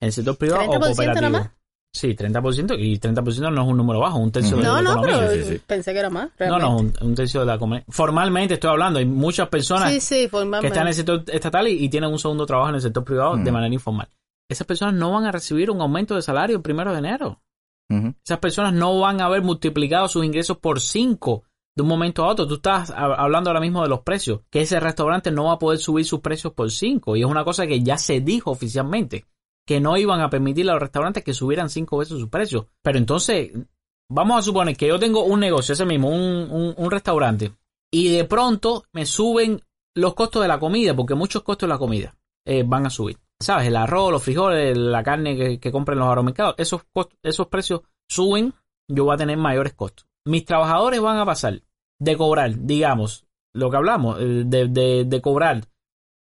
En 0.00 0.06
el 0.06 0.12
sector 0.12 0.36
privado 0.36 0.62
o 0.62 0.66
30% 0.66 0.78
nada 0.78 0.94
cooperativo. 0.94 1.30
más. 1.30 1.50
Sí, 1.92 2.14
30% 2.14 2.76
y 2.78 2.98
30% 3.00 3.52
no 3.52 3.62
es 3.62 3.68
un 3.68 3.76
número 3.76 3.98
bajo, 3.98 4.18
un 4.18 4.30
tercio 4.30 4.56
de 4.58 4.62
No, 4.62 4.76
la 4.76 4.82
no, 4.82 4.90
economía. 4.92 5.18
pero 5.28 5.44
sí, 5.44 5.52
sí. 5.54 5.60
pensé 5.66 5.92
que 5.92 5.98
era 5.98 6.08
más. 6.08 6.26
No, 6.28 6.32
realmente. 6.38 6.64
no, 6.66 6.76
un, 6.76 6.94
un 7.00 7.14
tercio 7.16 7.40
de 7.40 7.46
la 7.46 7.54
economía. 7.56 7.84
Formalmente 7.88 8.54
estoy 8.54 8.70
hablando, 8.70 9.00
hay 9.00 9.06
muchas 9.06 9.48
personas 9.48 9.92
Sí, 9.92 10.00
sí, 10.00 10.28
formalmente. 10.28 10.62
que 10.62 10.68
están 10.68 10.82
en 10.82 10.88
el 10.88 10.94
sector 10.94 11.24
estatal 11.26 11.66
y, 11.66 11.84
y 11.84 11.88
tienen 11.88 12.10
un 12.12 12.18
segundo 12.20 12.46
trabajo 12.46 12.68
en 12.68 12.76
el 12.76 12.80
sector 12.80 13.02
privado 13.04 13.36
de 13.36 13.50
Mm. 13.50 13.54
manera 13.54 13.74
informal. 13.74 14.08
Esas 14.48 14.66
personas 14.68 14.94
no 14.94 15.10
van 15.12 15.24
a 15.26 15.32
recibir 15.32 15.68
un 15.70 15.80
aumento 15.80 16.14
de 16.14 16.22
salario 16.22 16.56
el 16.56 16.62
primero 16.62 16.92
de 16.92 16.98
enero. 16.98 17.40
Esas 18.24 18.38
personas 18.38 18.72
no 18.72 19.00
van 19.00 19.20
a 19.20 19.24
haber 19.24 19.42
multiplicado 19.42 20.06
sus 20.06 20.24
ingresos 20.24 20.58
por 20.58 20.80
cinco 20.80 21.42
de 21.76 21.82
un 21.82 21.88
momento 21.88 22.22
a 22.24 22.28
otro. 22.28 22.46
Tú 22.46 22.54
estás 22.54 22.90
hablando 22.92 23.50
ahora 23.50 23.60
mismo 23.60 23.82
de 23.82 23.88
los 23.88 24.00
precios, 24.02 24.42
que 24.48 24.60
ese 24.60 24.78
restaurante 24.78 25.32
no 25.32 25.46
va 25.46 25.54
a 25.54 25.58
poder 25.58 25.80
subir 25.80 26.04
sus 26.04 26.20
precios 26.20 26.52
por 26.52 26.70
cinco. 26.70 27.16
Y 27.16 27.22
es 27.22 27.26
una 27.26 27.42
cosa 27.44 27.66
que 27.66 27.82
ya 27.82 27.98
se 27.98 28.20
dijo 28.20 28.52
oficialmente, 28.52 29.24
que 29.70 29.78
no 29.78 29.96
iban 29.96 30.20
a 30.20 30.28
permitir 30.28 30.68
a 30.68 30.72
los 30.72 30.82
restaurantes 30.82 31.22
que 31.22 31.32
subieran 31.32 31.70
cinco 31.70 31.98
veces 31.98 32.18
sus 32.18 32.28
precios. 32.28 32.66
Pero 32.82 32.98
entonces, 32.98 33.52
vamos 34.10 34.36
a 34.36 34.42
suponer 34.42 34.76
que 34.76 34.88
yo 34.88 34.98
tengo 34.98 35.22
un 35.22 35.38
negocio, 35.38 35.74
ese 35.74 35.86
mismo, 35.86 36.08
un, 36.08 36.74
un- 36.76 36.90
restaurante, 36.90 37.52
y 37.88 38.08
de 38.16 38.24
pronto 38.24 38.82
me 38.92 39.06
suben 39.06 39.62
los 39.94 40.14
costos 40.14 40.42
de 40.42 40.48
la 40.48 40.58
comida, 40.58 40.96
porque 40.96 41.14
muchos 41.14 41.44
costos 41.44 41.68
de 41.68 41.72
la 41.72 41.78
comida 41.78 42.16
eh, 42.44 42.64
van 42.66 42.86
a 42.86 42.90
subir. 42.90 43.16
¿Sabes? 43.38 43.68
El 43.68 43.76
arroz, 43.76 44.10
los 44.10 44.24
frijoles, 44.24 44.76
la 44.76 45.04
carne 45.04 45.36
que, 45.36 45.60
que 45.60 45.70
compren 45.70 46.00
los 46.00 46.08
agromercados, 46.08 46.56
esos, 46.58 46.82
esos 47.22 47.46
precios 47.46 47.82
suben, 48.08 48.52
yo 48.88 49.04
voy 49.04 49.14
a 49.14 49.18
tener 49.18 49.36
mayores 49.38 49.74
costos. 49.74 50.04
Mis 50.26 50.44
trabajadores 50.44 51.00
van 51.00 51.18
a 51.18 51.24
pasar 51.24 51.62
de 52.00 52.16
cobrar, 52.16 52.58
digamos, 52.58 53.24
lo 53.54 53.70
que 53.70 53.76
hablamos, 53.76 54.20
eh, 54.20 54.42
de, 54.46 55.04
de, 55.04 55.20
cobrar 55.20 55.62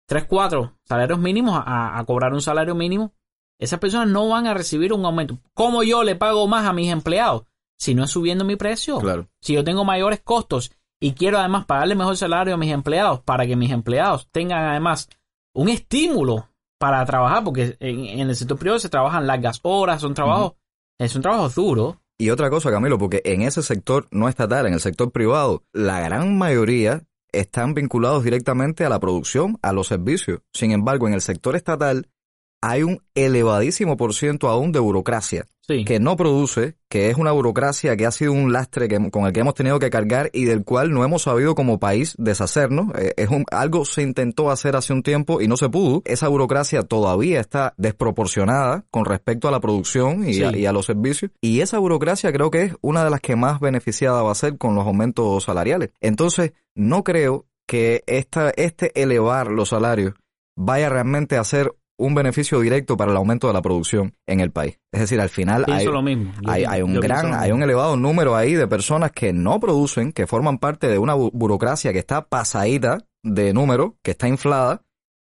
3, 0.08 0.24
4 0.24 0.78
salarios 0.84 1.20
mínimos 1.20 1.62
a 1.64 2.02
cobrar 2.08 2.32
un 2.32 2.42
salario 2.42 2.74
mínimo. 2.74 3.12
Esas 3.58 3.78
personas 3.78 4.08
no 4.08 4.28
van 4.28 4.46
a 4.46 4.54
recibir 4.54 4.92
un 4.92 5.04
aumento. 5.04 5.38
¿Cómo 5.54 5.82
yo 5.82 6.02
le 6.02 6.16
pago 6.16 6.46
más 6.46 6.66
a 6.66 6.72
mis 6.72 6.90
empleados? 6.90 7.44
Si 7.78 7.94
no 7.94 8.04
es 8.04 8.10
subiendo 8.10 8.44
mi 8.44 8.56
precio. 8.56 8.98
Claro. 8.98 9.28
Si 9.40 9.54
yo 9.54 9.64
tengo 9.64 9.84
mayores 9.84 10.20
costos 10.20 10.72
y 11.00 11.12
quiero 11.12 11.38
además 11.38 11.66
pagarle 11.66 11.94
mejor 11.94 12.16
salario 12.16 12.54
a 12.54 12.58
mis 12.58 12.72
empleados 12.72 13.20
para 13.20 13.46
que 13.46 13.56
mis 13.56 13.70
empleados 13.70 14.28
tengan 14.30 14.64
además 14.64 15.08
un 15.54 15.68
estímulo 15.68 16.48
para 16.78 17.04
trabajar, 17.06 17.44
porque 17.44 17.76
en, 17.80 18.04
en 18.04 18.28
el 18.28 18.36
sector 18.36 18.58
privado 18.58 18.78
se 18.78 18.88
trabajan 18.88 19.26
largas 19.26 19.60
horas, 19.62 20.00
son 20.00 20.14
trabajos, 20.14 20.54
eh, 20.98 21.08
son 21.08 21.22
trabajos 21.22 21.54
duros. 21.54 21.96
Y 22.18 22.30
otra 22.30 22.50
cosa, 22.50 22.70
Camilo, 22.70 22.98
porque 22.98 23.22
en 23.24 23.42
ese 23.42 23.62
sector 23.62 24.08
no 24.10 24.28
estatal, 24.28 24.66
en 24.66 24.74
el 24.74 24.80
sector 24.80 25.10
privado, 25.10 25.64
la 25.72 26.00
gran 26.00 26.36
mayoría 26.38 27.02
están 27.32 27.74
vinculados 27.74 28.24
directamente 28.24 28.84
a 28.84 28.88
la 28.88 29.00
producción, 29.00 29.58
a 29.62 29.72
los 29.72 29.88
servicios. 29.88 30.40
Sin 30.52 30.70
embargo, 30.70 31.06
en 31.08 31.14
el 31.14 31.20
sector 31.20 31.56
estatal 31.56 32.08
hay 32.60 32.82
un 32.82 33.02
elevadísimo 33.14 33.96
por 33.96 34.14
ciento 34.14 34.48
aún 34.48 34.72
de 34.72 34.80
burocracia 34.80 35.46
Sí. 35.68 35.84
que 35.84 35.98
no 35.98 36.14
produce, 36.16 36.76
que 36.88 37.10
es 37.10 37.16
una 37.16 37.32
burocracia 37.32 37.96
que 37.96 38.06
ha 38.06 38.12
sido 38.12 38.30
un 38.32 38.52
lastre 38.52 38.86
que, 38.86 39.10
con 39.10 39.26
el 39.26 39.32
que 39.32 39.40
hemos 39.40 39.54
tenido 39.54 39.80
que 39.80 39.90
cargar 39.90 40.30
y 40.32 40.44
del 40.44 40.62
cual 40.64 40.92
no 40.92 41.04
hemos 41.04 41.22
sabido 41.22 41.56
como 41.56 41.80
país 41.80 42.14
deshacernos. 42.18 42.94
Eh, 42.96 43.14
es 43.16 43.30
un, 43.30 43.44
algo 43.50 43.84
se 43.84 44.02
intentó 44.02 44.52
hacer 44.52 44.76
hace 44.76 44.92
un 44.92 45.02
tiempo 45.02 45.40
y 45.40 45.48
no 45.48 45.56
se 45.56 45.68
pudo. 45.68 46.02
Esa 46.04 46.28
burocracia 46.28 46.84
todavía 46.84 47.40
está 47.40 47.74
desproporcionada 47.78 48.84
con 48.92 49.06
respecto 49.06 49.48
a 49.48 49.50
la 49.50 49.58
producción 49.58 50.28
y, 50.28 50.40
a, 50.42 50.56
y 50.56 50.66
a 50.66 50.72
los 50.72 50.86
servicios. 50.86 51.32
Y 51.40 51.62
esa 51.62 51.78
burocracia 51.78 52.32
creo 52.32 52.52
que 52.52 52.62
es 52.62 52.74
una 52.80 53.02
de 53.02 53.10
las 53.10 53.20
que 53.20 53.34
más 53.34 53.58
beneficiada 53.58 54.22
va 54.22 54.30
a 54.30 54.36
ser 54.36 54.58
con 54.58 54.76
los 54.76 54.86
aumentos 54.86 55.42
salariales. 55.42 55.90
Entonces, 56.00 56.52
no 56.76 57.02
creo 57.02 57.46
que 57.66 58.04
esta, 58.06 58.50
este 58.50 58.92
elevar 59.02 59.48
los 59.48 59.70
salarios 59.70 60.14
vaya 60.56 60.88
realmente 60.88 61.36
a 61.36 61.42
ser 61.42 61.74
un 61.98 62.14
beneficio 62.14 62.60
directo 62.60 62.96
para 62.96 63.10
el 63.10 63.16
aumento 63.16 63.46
de 63.46 63.52
la 63.54 63.62
producción 63.62 64.14
en 64.26 64.40
el 64.40 64.50
país. 64.50 64.78
Es 64.92 65.00
decir, 65.00 65.20
al 65.20 65.30
final 65.30 65.64
hay, 65.66 65.74
Pienso 65.76 65.92
lo 65.92 66.02
mismo. 66.02 66.32
Yo 66.42 66.50
hay, 66.50 66.60
pienso- 66.62 66.70
hay 66.74 66.82
un 66.82 66.94
gran, 67.00 67.34
hay 67.34 67.52
un 67.52 67.62
elevado 67.62 67.96
número 67.96 68.36
ahí 68.36 68.54
de 68.54 68.66
personas 68.66 69.12
que 69.12 69.32
no 69.32 69.58
producen, 69.60 70.12
que 70.12 70.26
forman 70.26 70.58
parte 70.58 70.88
de 70.88 70.98
una 70.98 71.16
bu- 71.16 71.30
burocracia 71.32 71.92
que 71.92 71.98
está 71.98 72.26
pasadita 72.28 73.06
de 73.22 73.52
número, 73.54 73.96
que 74.02 74.10
está 74.12 74.28
inflada 74.28 74.82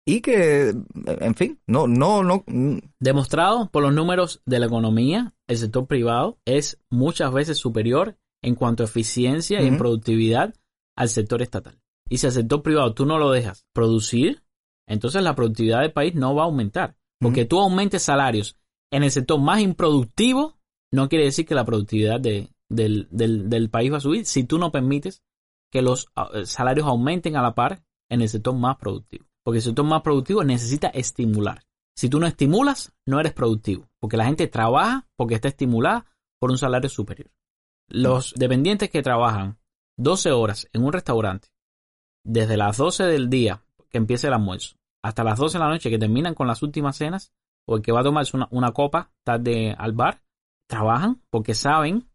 y 0.05 0.21
que, 0.21 0.73
en 1.05 1.35
fin, 1.35 1.59
no, 1.67 1.87
no, 1.87 2.23
no, 2.23 2.43
mm, 2.47 2.77
Demostrado 2.99 3.69
por 3.71 3.83
los 3.83 3.93
números 3.93 4.41
de 4.45 4.59
la 4.59 4.65
economía, 4.67 5.33
el 5.47 5.57
sector 5.57 5.85
privado 5.87 6.37
es 6.45 6.79
muchas 6.89 7.31
veces 7.33 7.57
superior 7.57 8.17
en 8.41 8.55
cuanto 8.55 8.83
a 8.83 8.85
eficiencia 8.85 9.61
y 9.61 9.67
en 9.67 9.77
productividad 9.77 10.53
al 10.95 11.09
sector 11.09 11.41
estatal. 11.41 11.79
Y 12.09 12.17
si 12.19 12.25
al 12.27 12.31
sector 12.33 12.61
privado 12.61 12.93
tú 12.93 13.05
no 13.05 13.17
lo 13.17 13.31
dejas 13.31 13.65
producir, 13.73 14.43
entonces 14.87 15.21
la 15.21 15.35
productividad 15.35 15.81
del 15.81 15.91
país 15.91 16.15
no 16.15 16.33
va 16.33 16.43
a 16.43 16.45
aumentar. 16.45 16.95
Porque 17.19 17.45
tú 17.45 17.59
aumentes 17.59 18.03
salarios 18.03 18.57
en 18.91 19.03
el 19.03 19.11
sector 19.11 19.39
más 19.39 19.59
improductivo, 19.59 20.57
no 20.91 21.09
quiere 21.09 21.25
decir 21.25 21.45
que 21.45 21.55
la 21.55 21.65
productividad 21.65 22.19
de, 22.19 22.49
del, 22.69 23.07
del, 23.11 23.49
del 23.49 23.69
país 23.69 23.91
va 23.91 23.97
a 23.97 24.01
subir 24.01 24.25
si 24.25 24.43
tú 24.43 24.59
no 24.59 24.71
permites 24.71 25.23
que 25.71 25.81
los 25.81 26.07
ah, 26.15 26.29
salarios 26.45 26.87
aumenten 26.87 27.35
a 27.35 27.41
la 27.41 27.55
par 27.55 27.83
en 28.09 28.21
el 28.21 28.29
sector 28.29 28.55
más 28.55 28.77
productivo. 28.77 29.25
Porque 29.43 29.57
el 29.57 29.63
sector 29.63 29.85
más 29.85 30.01
productivo 30.01 30.43
necesita 30.43 30.87
estimular. 30.87 31.63
Si 31.95 32.09
tú 32.09 32.19
no 32.19 32.27
estimulas, 32.27 32.93
no 33.05 33.19
eres 33.19 33.33
productivo. 33.33 33.89
Porque 33.99 34.17
la 34.17 34.25
gente 34.25 34.47
trabaja 34.47 35.07
porque 35.15 35.35
está 35.35 35.47
estimulada 35.47 36.05
por 36.39 36.51
un 36.51 36.57
salario 36.57 36.89
superior. 36.89 37.31
Los 37.89 38.33
dependientes 38.35 38.89
que 38.89 39.01
trabajan 39.01 39.57
12 39.97 40.31
horas 40.31 40.67
en 40.73 40.83
un 40.83 40.93
restaurante, 40.93 41.47
desde 42.23 42.57
las 42.57 42.77
12 42.77 43.05
del 43.05 43.29
día 43.29 43.63
que 43.89 43.97
empieza 43.97 44.27
el 44.27 44.33
almuerzo, 44.33 44.75
hasta 45.03 45.23
las 45.23 45.37
12 45.39 45.57
de 45.57 45.63
la 45.63 45.69
noche 45.69 45.89
que 45.89 45.97
terminan 45.99 46.33
con 46.33 46.47
las 46.47 46.61
últimas 46.63 46.97
cenas, 46.97 47.31
o 47.67 47.75
el 47.77 47.81
que 47.81 47.91
va 47.91 48.01
a 48.01 48.03
tomarse 48.03 48.35
una, 48.37 48.47
una 48.51 48.71
copa 48.71 49.11
tarde 49.23 49.75
al 49.77 49.91
bar, 49.93 50.21
trabajan 50.69 51.21
porque 51.29 51.53
saben 51.53 52.07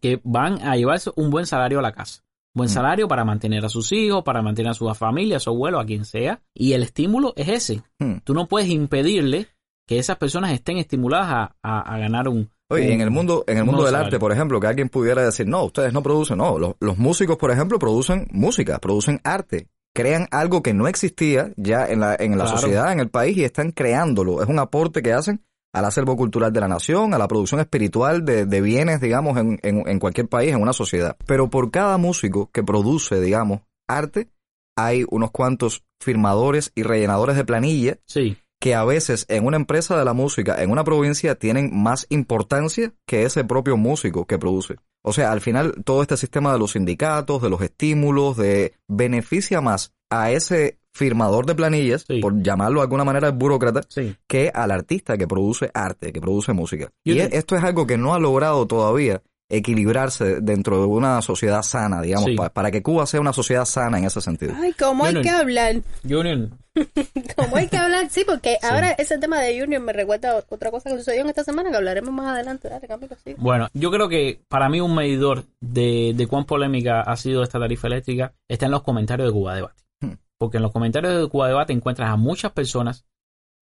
que 0.00 0.20
van 0.24 0.62
a 0.66 0.76
llevarse 0.76 1.10
un 1.16 1.30
buen 1.30 1.46
salario 1.46 1.78
a 1.78 1.82
la 1.82 1.92
casa. 1.92 2.22
Buen 2.54 2.68
Mm. 2.68 2.72
salario 2.72 3.08
para 3.08 3.24
mantener 3.24 3.64
a 3.64 3.68
sus 3.68 3.92
hijos, 3.92 4.22
para 4.24 4.42
mantener 4.42 4.70
a 4.70 4.74
su 4.74 4.92
familia, 4.94 5.36
a 5.36 5.40
su 5.40 5.50
abuelo, 5.50 5.78
a 5.78 5.84
quien 5.86 6.04
sea. 6.04 6.42
Y 6.54 6.72
el 6.72 6.82
estímulo 6.82 7.32
es 7.36 7.48
ese. 7.48 7.82
Hmm. 7.98 8.16
Tú 8.24 8.34
no 8.34 8.46
puedes 8.48 8.68
impedirle 8.70 9.46
que 9.86 9.98
esas 9.98 10.16
personas 10.16 10.52
estén 10.52 10.78
estimuladas 10.78 11.28
a, 11.30 11.56
a- 11.62 11.94
a 11.94 11.98
ganar 11.98 12.28
un... 12.28 12.50
Oye, 12.70 12.92
en 12.92 13.00
el 13.00 13.10
mundo, 13.10 13.44
en 13.48 13.56
el 13.58 13.62
un 13.64 13.70
mundo 13.70 13.84
del 13.84 13.94
arte, 13.96 14.18
por 14.20 14.30
ejemplo, 14.32 14.60
que 14.60 14.66
alguien 14.68 14.88
pudiera 14.88 15.22
decir, 15.24 15.46
no, 15.46 15.64
ustedes 15.64 15.92
no 15.92 16.02
producen, 16.02 16.38
no, 16.38 16.56
los, 16.58 16.74
los 16.80 16.98
músicos, 16.98 17.36
por 17.36 17.50
ejemplo, 17.50 17.78
producen 17.80 18.28
música, 18.30 18.78
producen 18.78 19.20
arte, 19.24 19.68
crean 19.94 20.28
algo 20.30 20.62
que 20.62 20.74
no 20.74 20.86
existía 20.88 21.52
ya 21.56 21.86
en 21.86 22.00
la, 22.00 22.14
en 22.18 22.32
la 22.38 22.44
Claro. 22.44 22.58
sociedad, 22.58 22.92
en 22.92 23.00
el 23.00 23.08
país, 23.10 23.36
y 23.36 23.44
están 23.44 23.72
creándolo. 23.72 24.42
Es 24.42 24.48
un 24.48 24.58
aporte 24.58 25.02
que 25.02 25.12
hacen 25.12 25.42
al 25.72 25.84
acervo 25.84 26.16
cultural 26.16 26.52
de 26.52 26.60
la 26.60 26.68
nación, 26.68 27.14
a 27.14 27.18
la 27.18 27.28
producción 27.28 27.60
espiritual 27.60 28.24
de, 28.24 28.44
de 28.46 28.60
bienes, 28.60 29.00
digamos, 29.00 29.36
en, 29.38 29.58
en, 29.62 29.88
en 29.88 29.98
cualquier 30.00 30.26
país, 30.28 30.50
en 30.52 30.60
una 30.62 30.72
sociedad. 30.72 31.16
Pero 31.26 31.48
por 31.48 31.70
cada 31.70 31.96
músico 31.96 32.50
que 32.52 32.62
produce, 32.64 33.20
digamos, 33.20 33.60
arte, 33.88 34.28
hay 34.76 35.04
unos 35.10 35.30
cuantos 35.30 35.84
firmadores 36.00 36.72
y 36.74 36.82
rellenadores 36.82 37.36
de 37.36 37.44
planilla 37.44 37.98
Sí, 38.06 38.36
que 38.60 38.74
a 38.74 38.84
veces 38.84 39.26
en 39.28 39.46
una 39.46 39.56
empresa 39.56 39.98
de 39.98 40.04
la 40.04 40.12
música, 40.12 40.62
en 40.62 40.70
una 40.70 40.84
provincia, 40.84 41.34
tienen 41.34 41.70
más 41.72 42.06
importancia 42.10 42.92
que 43.06 43.24
ese 43.24 43.44
propio 43.44 43.76
músico 43.76 44.26
que 44.26 44.38
produce. 44.38 44.76
O 45.02 45.12
sea, 45.12 45.32
al 45.32 45.40
final 45.40 45.74
todo 45.84 46.02
este 46.02 46.16
sistema 46.16 46.52
de 46.52 46.58
los 46.58 46.72
sindicatos, 46.72 47.40
de 47.42 47.50
los 47.50 47.60
estímulos, 47.62 48.36
de 48.36 48.74
beneficia 48.88 49.60
más 49.60 49.92
a 50.10 50.30
ese 50.30 50.78
firmador 50.92 51.46
de 51.46 51.54
planillas, 51.54 52.04
Sí. 52.06 52.20
por 52.20 52.42
llamarlo 52.42 52.80
de 52.80 52.84
alguna 52.84 53.04
manera 53.04 53.30
burócrata, 53.30 53.82
sí. 53.88 54.16
que 54.26 54.50
al 54.52 54.72
artista 54.72 55.16
que 55.16 55.26
produce 55.28 55.70
arte, 55.72 56.12
que 56.12 56.20
produce 56.20 56.52
música. 56.52 56.90
Y 57.04 57.18
esto 57.18 57.56
es 57.56 57.62
algo 57.62 57.86
que 57.86 57.96
no 57.96 58.12
ha 58.14 58.18
logrado 58.18 58.66
todavía 58.66 59.22
equilibrarse 59.50 60.40
dentro 60.40 60.80
de 60.80 60.86
una 60.86 61.20
sociedad 61.22 61.62
sana, 61.62 62.00
digamos, 62.00 62.26
Sí. 62.30 62.36
pa- 62.36 62.48
para 62.50 62.70
que 62.70 62.82
Cuba 62.82 63.04
sea 63.06 63.20
una 63.20 63.32
sociedad 63.32 63.64
sana 63.64 63.98
en 63.98 64.04
ese 64.04 64.20
sentido. 64.20 64.54
Ay, 64.56 64.72
¿cómo 64.72 65.04
hay 65.04 65.20
que 65.20 65.28
hablar? 65.30 65.76
Junior, 66.08 66.48
¿Cómo 67.36 67.56
hay 67.56 67.66
que 67.66 67.76
hablar? 67.76 68.08
Sí, 68.10 68.22
porque 68.24 68.56
ahora 68.62 68.92
ese 68.92 69.18
tema 69.18 69.40
de 69.40 69.60
Junior 69.60 69.82
me 69.82 69.92
recuerda 69.92 70.30
a 70.30 70.44
otra 70.48 70.70
cosa 70.70 70.88
que 70.90 70.96
sucedió 70.98 71.22
en 71.22 71.28
esta 71.28 71.42
semana 71.44 71.68
que 71.70 71.76
hablaremos 71.76 72.12
más 72.12 72.28
adelante. 72.28 72.68
Dale, 72.68 72.86
cambio 72.86 73.08
sigue. 73.22 73.36
Bueno, 73.38 73.68
yo 73.74 73.90
creo 73.90 74.08
que 74.08 74.40
para 74.48 74.68
mí 74.68 74.80
un 74.80 74.94
medidor 74.94 75.44
de, 75.60 76.12
de 76.16 76.26
cuán 76.28 76.44
polémica 76.44 77.00
ha 77.00 77.16
sido 77.16 77.42
esta 77.42 77.58
tarifa 77.58 77.88
eléctrica 77.88 78.32
está 78.48 78.66
en 78.66 78.72
los 78.72 78.82
comentarios 78.82 79.28
de 79.28 79.32
Cuba 79.32 79.54
Debate. 79.56 79.82
Hmm. 80.00 80.12
Porque 80.38 80.58
en 80.58 80.62
los 80.62 80.72
comentarios 80.72 81.20
de 81.20 81.28
Cuba 81.28 81.48
Debate 81.48 81.72
encuentras 81.72 82.08
a 82.08 82.16
muchas 82.16 82.52
personas 82.52 83.04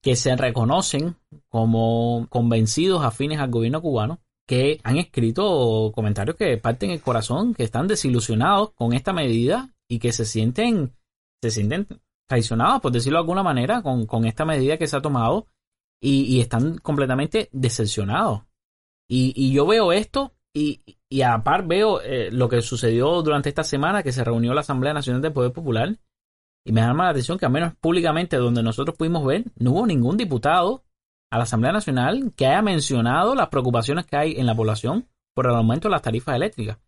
que 0.03 0.15
se 0.15 0.37
reconocen 0.37 1.17
como 1.49 2.27
convencidos 2.29 3.03
afines 3.05 3.41
al 3.41 3.51
gobierno 3.51 3.81
cubano, 3.83 4.21
que 4.49 4.81
han 4.83 4.97
escrito 4.97 5.93
comentarios 5.95 6.35
que 6.35 6.57
parten 6.57 6.91
el 6.91 7.03
corazón, 7.03 7.53
que 7.53 7.65
están 7.65 7.87
desilusionados 7.87 8.71
con 8.73 8.95
esta 8.95 9.13
medida 9.13 9.69
y 9.87 9.99
que 9.99 10.11
se 10.11 10.25
sienten, 10.25 10.97
se 11.43 11.51
sienten 11.51 11.87
traicionados, 12.27 12.81
por 12.81 12.91
decirlo 12.91 13.19
de 13.19 13.25
alguna 13.25 13.43
manera, 13.43 13.83
con, 13.83 14.07
con 14.07 14.25
esta 14.25 14.47
medida 14.47 14.79
que 14.79 14.87
se 14.87 14.97
ha 14.97 15.03
tomado 15.03 15.49
y, 16.01 16.23
y 16.23 16.41
están 16.41 16.79
completamente 16.79 17.51
decepcionados. 17.53 18.45
Y, 19.07 19.35
y 19.37 19.53
yo 19.53 19.67
veo 19.67 19.93
esto 19.93 20.33
y, 20.55 20.81
y 21.11 21.21
a 21.21 21.43
par 21.45 21.67
veo 21.67 22.01
eh, 22.01 22.31
lo 22.33 22.49
que 22.49 22.63
sucedió 22.63 23.21
durante 23.21 23.51
esta 23.51 23.65
semana 23.65 24.03
que 24.03 24.13
se 24.13 24.25
reunió 24.25 24.55
la 24.55 24.63
Asamblea 24.63 24.95
Nacional 24.95 25.21
del 25.21 25.35
Poder 25.35 25.53
Popular 25.53 25.99
y 26.65 26.73
me 26.73 26.81
llama 26.81 27.05
la 27.05 27.11
atención 27.11 27.39
que 27.39 27.45
al 27.45 27.53
menos 27.53 27.75
públicamente 27.77 28.39
donde 28.39 28.63
nosotros 28.63 28.97
pudimos 28.97 29.27
ver 29.27 29.45
no 29.57 29.73
hubo 29.73 29.87
ningún 29.87 30.17
diputado 30.17 30.85
a 31.31 31.37
la 31.39 31.45
Asamblea 31.45 31.73
Nacional 31.73 32.33
que 32.37 32.47
haya 32.47 32.63
mencionado 32.63 33.35
las 33.35 33.49
preocupaciones 33.49 34.07
que 34.07 34.17
hay 34.17 34.33
en 34.39 34.47
la 34.47 34.55
población 34.55 35.07
por 35.35 35.47
el 35.47 35.55
aumento 35.55 35.89
de 35.89 35.93
las 35.93 36.03
tarifas 36.03 36.35
eléctricas. 36.37 36.79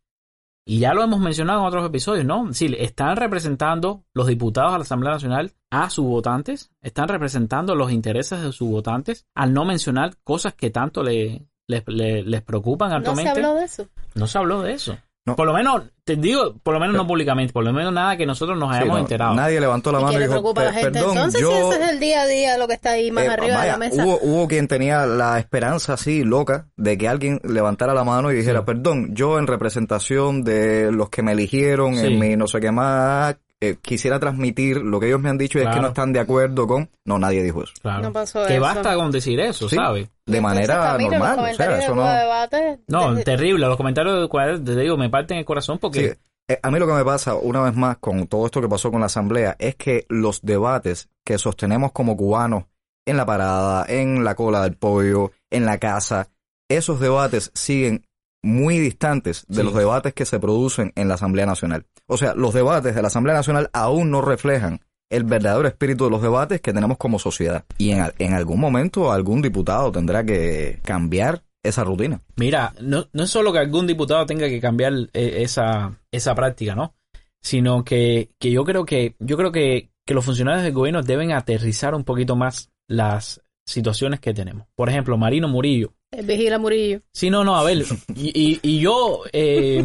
Y 0.66 0.78
ya 0.78 0.92
lo 0.94 1.02
hemos 1.02 1.20
mencionado 1.20 1.60
en 1.60 1.66
otros 1.66 1.86
episodios, 1.86 2.24
¿no? 2.26 2.52
Sí, 2.52 2.74
están 2.78 3.16
representando 3.16 4.04
los 4.14 4.26
diputados 4.26 4.72
a 4.74 4.78
la 4.78 4.82
Asamblea 4.82 5.12
Nacional 5.14 5.52
a 5.70 5.88
sus 5.90 6.04
votantes, 6.04 6.70
están 6.82 7.08
representando 7.08 7.74
los 7.74 7.90
intereses 7.90 8.40
de 8.42 8.52
sus 8.52 8.68
votantes 8.68 9.26
al 9.34 9.52
no 9.52 9.64
mencionar 9.64 10.16
cosas 10.22 10.54
que 10.54 10.70
tanto 10.70 11.02
le, 11.02 11.46
les, 11.66 11.82
le- 11.88 12.22
les 12.22 12.42
preocupan 12.42 12.90
No 13.02 13.14
se 13.16 13.22
habló 13.30 13.54
de 13.54 13.64
eso. 13.64 13.88
No 14.14 14.26
se 14.26 14.38
habló 14.38 14.62
de 14.62 14.72
eso. 14.72 14.98
No. 15.26 15.36
Por 15.36 15.46
lo 15.46 15.52
menos, 15.52 15.82
te 16.02 16.16
digo, 16.16 16.56
por 16.62 16.72
lo 16.72 16.80
menos 16.80 16.96
no 16.96 17.06
públicamente, 17.06 17.52
por 17.52 17.62
lo 17.62 17.72
menos 17.74 17.92
nada 17.92 18.16
que 18.16 18.24
nosotros 18.24 18.58
nos 18.58 18.70
Sí, 18.70 18.76
hayamos 18.78 18.94
no, 18.96 19.00
enterado. 19.00 19.34
Nadie 19.34 19.60
levantó 19.60 19.92
la 19.92 20.00
¿Y 20.00 20.02
mano 20.04 20.18
y 20.18 20.22
dijo, 20.22 20.32
a 20.34 20.42
la 20.42 20.54
"Per- 20.54 20.72
gente? 20.72 20.90
perdón, 20.92 21.10
Entonces, 21.16 21.40
yo... 21.42 21.50
si 21.50 21.56
ese 21.74 21.82
es 21.84 21.90
el 21.90 22.00
día 22.00 22.22
a 22.22 22.26
día 22.26 22.58
lo 22.58 22.66
que 22.66 22.74
está 22.74 22.90
ahí 22.92 23.10
más 23.10 23.24
Eh, 23.24 23.28
arriba 23.28 23.46
de 23.48 23.54
vaya, 23.56 23.72
la 23.72 23.78
mesa. 23.78 24.02
Hubo, 24.04 24.18
hubo 24.22 24.48
quien 24.48 24.66
tenía 24.66 25.04
la 25.04 25.38
esperanza 25.38 25.92
así 25.92 26.24
loca 26.24 26.68
de 26.76 26.96
que 26.96 27.06
alguien 27.06 27.38
levantara 27.44 27.92
la 27.92 28.02
mano 28.02 28.32
y 28.32 28.34
dijera, 28.36 28.60
Sí. 28.60 28.64
perdón, 28.66 29.14
yo 29.14 29.38
en 29.38 29.46
representación 29.46 30.42
de 30.42 30.90
los 30.90 31.10
que 31.10 31.22
me 31.22 31.32
eligieron 31.32 31.96
Sí. 31.96 32.06
en 32.06 32.18
mi 32.18 32.36
no 32.36 32.46
sé 32.46 32.58
qué 32.60 32.70
más, 32.72 33.36
eh, 33.62 33.76
quisiera 33.82 34.18
transmitir 34.18 34.78
lo 34.78 34.98
que 35.00 35.08
ellos 35.08 35.20
me 35.20 35.28
han 35.28 35.36
dicho 35.38 35.58
y 35.58 35.62
es 35.62 35.68
que 35.68 35.80
no 35.80 35.88
están 35.88 36.12
de 36.12 36.20
acuerdo 36.20 36.66
con... 36.66 36.88
No, 37.04 37.18
nadie 37.18 37.42
dijo 37.42 37.62
eso. 37.62 37.72
Claro. 37.82 38.02
No 38.02 38.12
pasó 38.12 38.46
que 38.46 38.54
eso. 38.54 38.62
basta 38.62 38.94
con 38.94 39.10
decir 39.10 39.38
eso, 39.40 39.68
Sí. 39.68 39.76
¿sabes? 39.76 40.08
De 40.26 40.38
Entonces, 40.38 40.42
manera 40.42 40.92
Camilo, 40.92 41.10
los 41.10 41.18
normal. 41.20 41.38
O 41.52 41.54
sea, 41.54 41.78
eso 41.78 41.94
no... 41.94 42.02
Debate, 42.06 42.80
No, 42.88 43.10
desde- 43.14 43.24
terrible. 43.24 43.66
Los 43.66 43.76
comentarios 43.76 44.20
de 44.20 44.28
cuadros, 44.28 44.64
te 44.64 44.76
digo, 44.76 44.96
me 44.96 45.10
parten 45.10 45.38
el 45.38 45.44
corazón 45.44 45.78
porque... 45.78 46.10
Sí, 46.10 46.16
eh, 46.48 46.58
a 46.62 46.70
mí 46.70 46.78
lo 46.78 46.86
que 46.86 46.94
me 46.94 47.04
pasa, 47.04 47.34
una 47.34 47.60
vez 47.62 47.74
más, 47.76 47.98
con 47.98 48.26
todo 48.26 48.46
esto 48.46 48.60
que 48.60 48.68
pasó 48.68 48.90
con 48.90 49.00
la 49.00 49.06
Asamblea, 49.06 49.56
es 49.58 49.76
que 49.76 50.06
los 50.08 50.40
debates 50.42 51.08
que 51.24 51.36
sostenemos 51.38 51.92
como 51.92 52.16
cubanos 52.16 52.64
en 53.06 53.16
la 53.16 53.26
parada, 53.26 53.84
en 53.88 54.24
la 54.24 54.34
cola 54.34 54.62
del 54.62 54.76
pollo, 54.76 55.32
en 55.50 55.64
la 55.66 55.78
casa, 55.78 56.28
esos 56.68 56.98
debates 56.98 57.50
siguen 57.54 58.06
muy 58.42 58.78
distantes 58.78 59.44
de 59.48 59.56
Sí. 59.56 59.62
los 59.62 59.74
debates 59.74 60.14
que 60.14 60.24
se 60.24 60.38
producen 60.40 60.92
en 60.96 61.08
la 61.08 61.14
Asamblea 61.14 61.46
Nacional. 61.46 61.86
O 62.06 62.16
sea, 62.16 62.34
los 62.34 62.54
debates 62.54 62.94
de 62.94 63.02
la 63.02 63.08
Asamblea 63.08 63.36
Nacional 63.36 63.70
aún 63.72 64.10
no 64.10 64.20
reflejan 64.22 64.80
el 65.10 65.24
verdadero 65.24 65.66
espíritu 65.66 66.04
de 66.04 66.10
los 66.10 66.22
debates 66.22 66.60
que 66.60 66.72
tenemos 66.72 66.96
como 66.96 67.18
sociedad. 67.18 67.64
Y 67.78 67.90
en, 67.90 68.04
en 68.18 68.32
algún 68.32 68.60
momento 68.60 69.10
algún 69.12 69.42
diputado 69.42 69.90
tendrá 69.90 70.24
que 70.24 70.78
cambiar 70.84 71.42
esa 71.62 71.84
rutina. 71.84 72.22
Mira, 72.36 72.72
no, 72.80 73.06
no 73.12 73.24
es 73.24 73.30
solo 73.30 73.52
que 73.52 73.58
algún 73.58 73.86
diputado 73.86 74.24
tenga 74.24 74.48
que 74.48 74.60
cambiar 74.60 74.92
eh, 75.12 75.42
esa, 75.42 75.98
esa 76.10 76.34
práctica, 76.34 76.74
¿no? 76.74 76.94
Sino 77.42 77.84
que, 77.84 78.30
que 78.38 78.50
yo 78.50 78.64
creo 78.64 78.84
que, 78.84 79.16
yo 79.18 79.36
creo 79.36 79.52
que, 79.52 79.90
que 80.06 80.14
los 80.14 80.24
funcionarios 80.24 80.62
del 80.64 80.72
gobierno 80.72 81.02
deben 81.02 81.32
aterrizar 81.32 81.94
un 81.94 82.04
poquito 82.04 82.36
más 82.36 82.70
las 82.88 83.42
situaciones 83.70 84.20
que 84.20 84.34
tenemos. 84.34 84.66
Por 84.74 84.88
ejemplo, 84.88 85.16
Marino 85.16 85.48
Murillo. 85.48 85.92
El 86.10 86.26
Vigila 86.26 86.58
Murillo. 86.58 87.00
Sí, 87.12 87.30
no, 87.30 87.44
no, 87.44 87.56
a 87.56 87.62
ver, 87.62 87.84
y, 88.16 88.28
y, 88.34 88.60
y 88.62 88.80
yo, 88.80 89.22
eh, 89.32 89.84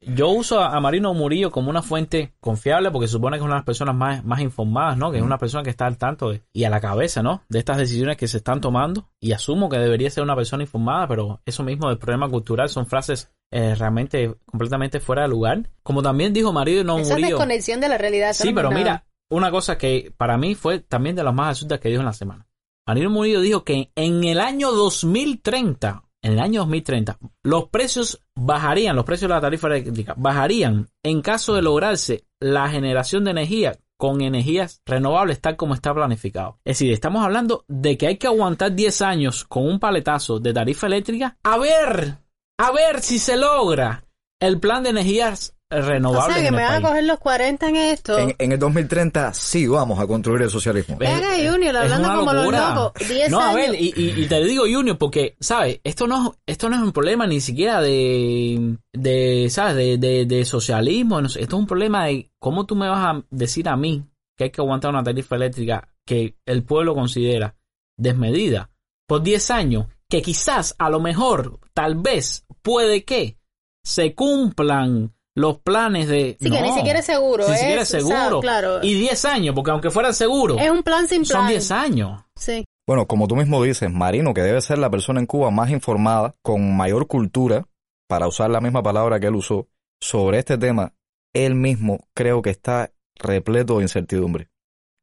yo 0.00 0.30
uso 0.30 0.60
a, 0.60 0.80
Marino 0.80 1.12
Murillo 1.14 1.50
como 1.50 1.70
una 1.70 1.82
fuente 1.82 2.32
confiable 2.40 2.90
porque 2.90 3.08
supone 3.08 3.36
que 3.36 3.40
es 3.40 3.44
una 3.44 3.54
de 3.54 3.58
las 3.58 3.66
personas 3.66 3.94
más, 3.94 4.24
más 4.24 4.40
informadas, 4.40 4.96
¿no? 4.96 5.10
Que 5.10 5.18
es 5.18 5.22
una 5.22 5.38
persona 5.38 5.62
que 5.62 5.70
está 5.70 5.86
al 5.86 5.98
tanto 5.98 6.30
de, 6.30 6.42
y 6.52 6.64
a 6.64 6.70
la 6.70 6.80
cabeza, 6.80 7.22
¿no? 7.22 7.42
De 7.48 7.58
estas 7.58 7.76
decisiones 7.76 8.16
que 8.16 8.28
se 8.28 8.38
están 8.38 8.60
tomando 8.60 9.10
y 9.20 9.32
asumo 9.32 9.68
que 9.68 9.78
debería 9.78 10.10
ser 10.10 10.22
una 10.22 10.36
persona 10.36 10.62
informada, 10.62 11.08
pero 11.08 11.40
eso 11.44 11.62
mismo 11.62 11.88
del 11.88 11.98
problema 11.98 12.28
cultural 12.28 12.68
son 12.68 12.86
frases 12.86 13.30
eh, 13.50 13.74
realmente 13.74 14.34
completamente 14.46 15.00
fuera 15.00 15.22
de 15.22 15.28
lugar. 15.28 15.68
Como 15.82 16.02
también 16.02 16.32
dijo 16.32 16.52
Marino 16.52 16.98
Esa 16.98 17.02
es 17.02 17.10
Murillo. 17.10 17.28
desconexión 17.28 17.80
de 17.80 17.88
la 17.88 17.98
realidad. 17.98 18.32
Sí, 18.32 18.52
pero 18.54 18.70
nada. 18.70 18.80
mira, 18.80 19.04
una 19.30 19.50
cosa 19.50 19.76
que 19.76 20.12
para 20.16 20.38
mí 20.38 20.54
fue 20.54 20.80
también 20.80 21.16
de 21.16 21.24
las 21.24 21.34
más 21.34 21.48
absurdas 21.48 21.80
que 21.80 21.88
dijo 21.88 22.00
en 22.00 22.06
la 22.06 22.12
semana. 22.12 22.46
Marino 22.88 23.10
Murillo 23.10 23.42
dijo 23.42 23.64
que 23.64 23.92
en 23.96 24.24
el 24.24 24.40
año 24.40 24.72
2030, 24.72 26.04
en 26.22 26.32
el 26.32 26.40
año 26.40 26.60
2030, 26.60 27.18
los 27.42 27.68
precios 27.68 28.24
bajarían, 28.34 28.96
los 28.96 29.04
precios 29.04 29.28
de 29.28 29.34
la 29.34 29.42
tarifa 29.42 29.66
eléctrica 29.66 30.14
bajarían 30.16 30.88
en 31.02 31.20
caso 31.20 31.54
de 31.54 31.60
lograrse 31.60 32.24
la 32.40 32.70
generación 32.70 33.24
de 33.24 33.32
energía 33.32 33.78
con 33.98 34.22
energías 34.22 34.80
renovables 34.86 35.38
tal 35.42 35.56
como 35.56 35.74
está 35.74 35.92
planificado. 35.92 36.60
Es 36.64 36.78
decir, 36.78 36.90
estamos 36.90 37.22
hablando 37.22 37.66
de 37.68 37.98
que 37.98 38.06
hay 38.06 38.16
que 38.16 38.26
aguantar 38.26 38.74
10 38.74 39.02
años 39.02 39.44
con 39.44 39.66
un 39.66 39.78
paletazo 39.78 40.40
de 40.40 40.54
tarifa 40.54 40.86
eléctrica 40.86 41.36
a 41.42 41.58
ver, 41.58 42.16
a 42.58 42.72
ver 42.72 43.02
si 43.02 43.18
se 43.18 43.36
logra 43.36 44.06
el 44.40 44.60
plan 44.60 44.82
de 44.84 44.90
energías 44.90 45.57
O 45.70 45.80
renovables 45.82 46.34
sea, 46.34 46.42
que 46.42 46.48
en 46.48 46.54
me 46.54 46.62
van 46.62 46.82
a 46.82 46.88
coger 46.88 47.04
los 47.04 47.18
40 47.18 47.68
en 47.68 47.76
esto. 47.76 48.18
En, 48.18 48.34
en 48.38 48.52
el 48.52 48.58
2030 48.58 49.34
sí 49.34 49.66
vamos 49.66 49.98
a 50.00 50.06
construir 50.06 50.40
el 50.42 50.50
socialismo. 50.50 50.96
Venga, 50.96 51.28
Junior, 51.36 51.76
hablando 51.76 52.08
como 52.16 52.32
los 52.32 52.50
locos. 52.50 52.92
10 53.06 53.30
No, 53.30 53.40
a 53.40 53.52
ver, 53.54 53.74
y, 53.74 53.92
y- 53.94 54.22
y 54.22 54.26
te 54.26 54.42
digo 54.44 54.64
Junior 54.70 54.96
porque, 54.96 55.36
¿sabes? 55.40 55.80
Esto 55.84 56.06
no, 56.06 56.36
esto 56.46 56.70
no 56.70 56.76
es 56.76 56.82
un 56.82 56.92
problema 56.92 57.26
ni 57.26 57.40
siquiera 57.42 57.82
de, 57.82 58.76
de 58.94 59.48
¿sabes? 59.50 59.76
De, 59.76 59.98
de, 59.98 60.24
de 60.24 60.44
socialismo. 60.46 61.20
no 61.20 61.28
sé. 61.28 61.42
Esto 61.42 61.56
es 61.56 61.60
un 61.60 61.66
problema 61.66 62.06
de 62.06 62.30
cómo 62.38 62.64
tú 62.64 62.74
me 62.74 62.88
vas 62.88 63.04
a 63.16 63.22
decir 63.30 63.68
a 63.68 63.76
mí 63.76 64.04
que 64.38 64.44
hay 64.44 64.50
que 64.50 64.62
aguantar 64.62 64.90
una 64.90 65.02
tarifa 65.02 65.36
eléctrica 65.36 65.86
que 66.06 66.36
el 66.46 66.62
pueblo 66.62 66.94
considera 66.94 67.56
desmedida 67.98 68.70
por 69.06 69.22
10 69.22 69.50
años, 69.50 69.86
que 70.08 70.22
quizás, 70.22 70.74
a 70.78 70.88
lo 70.88 71.00
mejor, 71.00 71.58
tal 71.74 71.96
vez, 71.96 72.46
puede 72.62 73.04
que 73.04 73.36
se 73.84 74.14
cumplan 74.14 75.12
los 75.38 75.58
planes 75.58 76.08
de... 76.08 76.36
Sí, 76.40 76.50
que 76.50 76.60
ni 76.60 76.72
siquiera 76.72 76.98
es 76.98 77.06
seguro. 77.06 77.48
Ni 77.48 77.56
siquiera 77.56 77.82
es 77.82 77.94
o 77.94 78.00
sea, 78.00 78.20
seguro. 78.24 78.40
claro. 78.40 78.80
Y 78.82 78.94
10 78.94 79.24
años, 79.24 79.54
porque 79.54 79.70
aunque 79.70 79.90
fueran 79.90 80.14
seguros, 80.14 80.60
es 80.60 80.70
un 80.70 80.82
plan 80.82 81.06
sin 81.08 81.22
plan. 81.24 81.42
son 81.42 81.48
10 81.48 81.70
años. 81.70 82.20
Sí. 82.36 82.64
Bueno, 82.86 83.06
como 83.06 83.28
tú 83.28 83.36
mismo 83.36 83.62
dices, 83.62 83.90
Marino, 83.90 84.34
que 84.34 84.40
debe 84.42 84.60
ser 84.60 84.78
la 84.78 84.90
persona 84.90 85.20
en 85.20 85.26
Cuba 85.26 85.50
más 85.50 85.70
informada, 85.70 86.34
con 86.42 86.76
mayor 86.76 87.06
cultura, 87.06 87.66
para 88.08 88.26
usar 88.26 88.50
la 88.50 88.60
misma 88.60 88.82
palabra 88.82 89.20
que 89.20 89.26
él 89.26 89.34
usó, 89.34 89.68
sobre 90.00 90.38
este 90.38 90.56
tema, 90.58 90.94
él 91.34 91.54
mismo 91.54 92.00
creo 92.14 92.40
que 92.42 92.50
está 92.50 92.90
repleto 93.16 93.76
de 93.78 93.82
incertidumbre. 93.84 94.48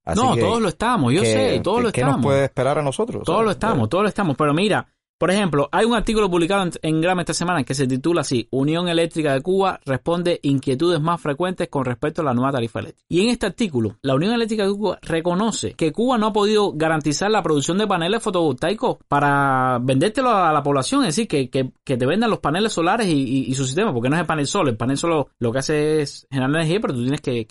Así 0.04 0.22
no, 0.22 0.36
que, 0.36 0.42
todos 0.42 0.62
lo 0.62 0.70
estamos, 0.70 1.14
yo 1.14 1.22
¿qué- 1.22 1.32
sé, 1.56 1.60
todos 1.62 1.82
lo 1.84 1.92
¿Qué 1.92 2.02
estamos. 2.02 2.18
nos 2.18 2.26
puede 2.26 2.46
esperar 2.46 2.78
a 2.78 2.82
nosotros? 2.82 3.24
Todos 3.24 3.38
O 3.38 3.42
sea, 3.42 3.46
lo 3.46 3.52
estamos, 3.52 3.90
todos 3.90 4.04
lo 4.04 4.10
estamos. 4.10 4.36
Pero 4.38 4.54
mira, 4.54 4.88
por 5.18 5.32
ejemplo, 5.32 5.70
hay 5.72 5.86
un 5.86 5.96
artículo 5.96 6.30
publicado 6.30 6.70
en, 6.82 7.02
Grama 7.02 7.22
esta 7.22 7.34
semana 7.34 7.64
que 7.64 7.74
se 7.74 7.88
titula 7.88 8.22
así, 8.22 8.48
Unión 8.52 8.88
Eléctrica 8.90 9.34
de 9.34 9.42
Cuba 9.42 9.80
responde 9.86 10.40
inquietudes 10.44 11.00
más 11.00 11.22
frecuentes 11.22 11.70
con 11.70 11.86
respecto 11.86 12.22
a 12.22 12.26
la 12.26 12.34
nueva 12.34 12.52
tarifa 12.52 12.80
eléctrica. 12.80 13.06
Y 13.10 13.22
en 13.22 13.30
este 13.30 13.46
artículo, 13.46 13.96
la 14.02 14.16
Unión 14.16 14.34
Eléctrica 14.34 14.66
de 14.66 14.72
Cuba 14.74 15.00
reconoce 15.02 15.74
que 15.74 15.92
Cuba 15.92 16.18
no 16.18 16.28
ha 16.28 16.34
podido 16.34 16.74
garantizar 16.74 17.32
la 17.32 17.42
producción 17.44 17.78
de 17.78 17.88
paneles 17.88 18.22
fotovoltaicos 18.22 18.98
para 19.08 19.80
vendértelo 19.82 20.30
a 20.30 20.52
la 20.52 20.64
población, 20.64 21.02
es 21.02 21.08
decir, 21.16 21.28
que, 21.28 21.50
que, 21.50 21.72
que 21.84 21.98
te 21.98 22.06
vendan 22.06 22.30
los 22.30 22.40
paneles 22.40 22.74
solares 22.74 23.08
y, 23.08 23.14
y- 23.14 23.46
y 23.46 23.54
su 23.54 23.66
sistema, 23.66 23.94
porque 23.94 24.10
no 24.10 24.16
es 24.16 24.22
el 24.22 24.28
panel 24.28 24.48
solo, 24.48 24.70
el 24.70 24.78
panel 24.78 24.98
solo 24.98 25.30
lo 25.40 25.52
que 25.52 25.60
hace 25.60 26.02
es 26.02 26.28
generar 26.30 26.50
energía, 26.50 26.80
pero 26.82 26.94
tú 26.94 27.02
tienes 27.02 27.22
que, 27.22 27.46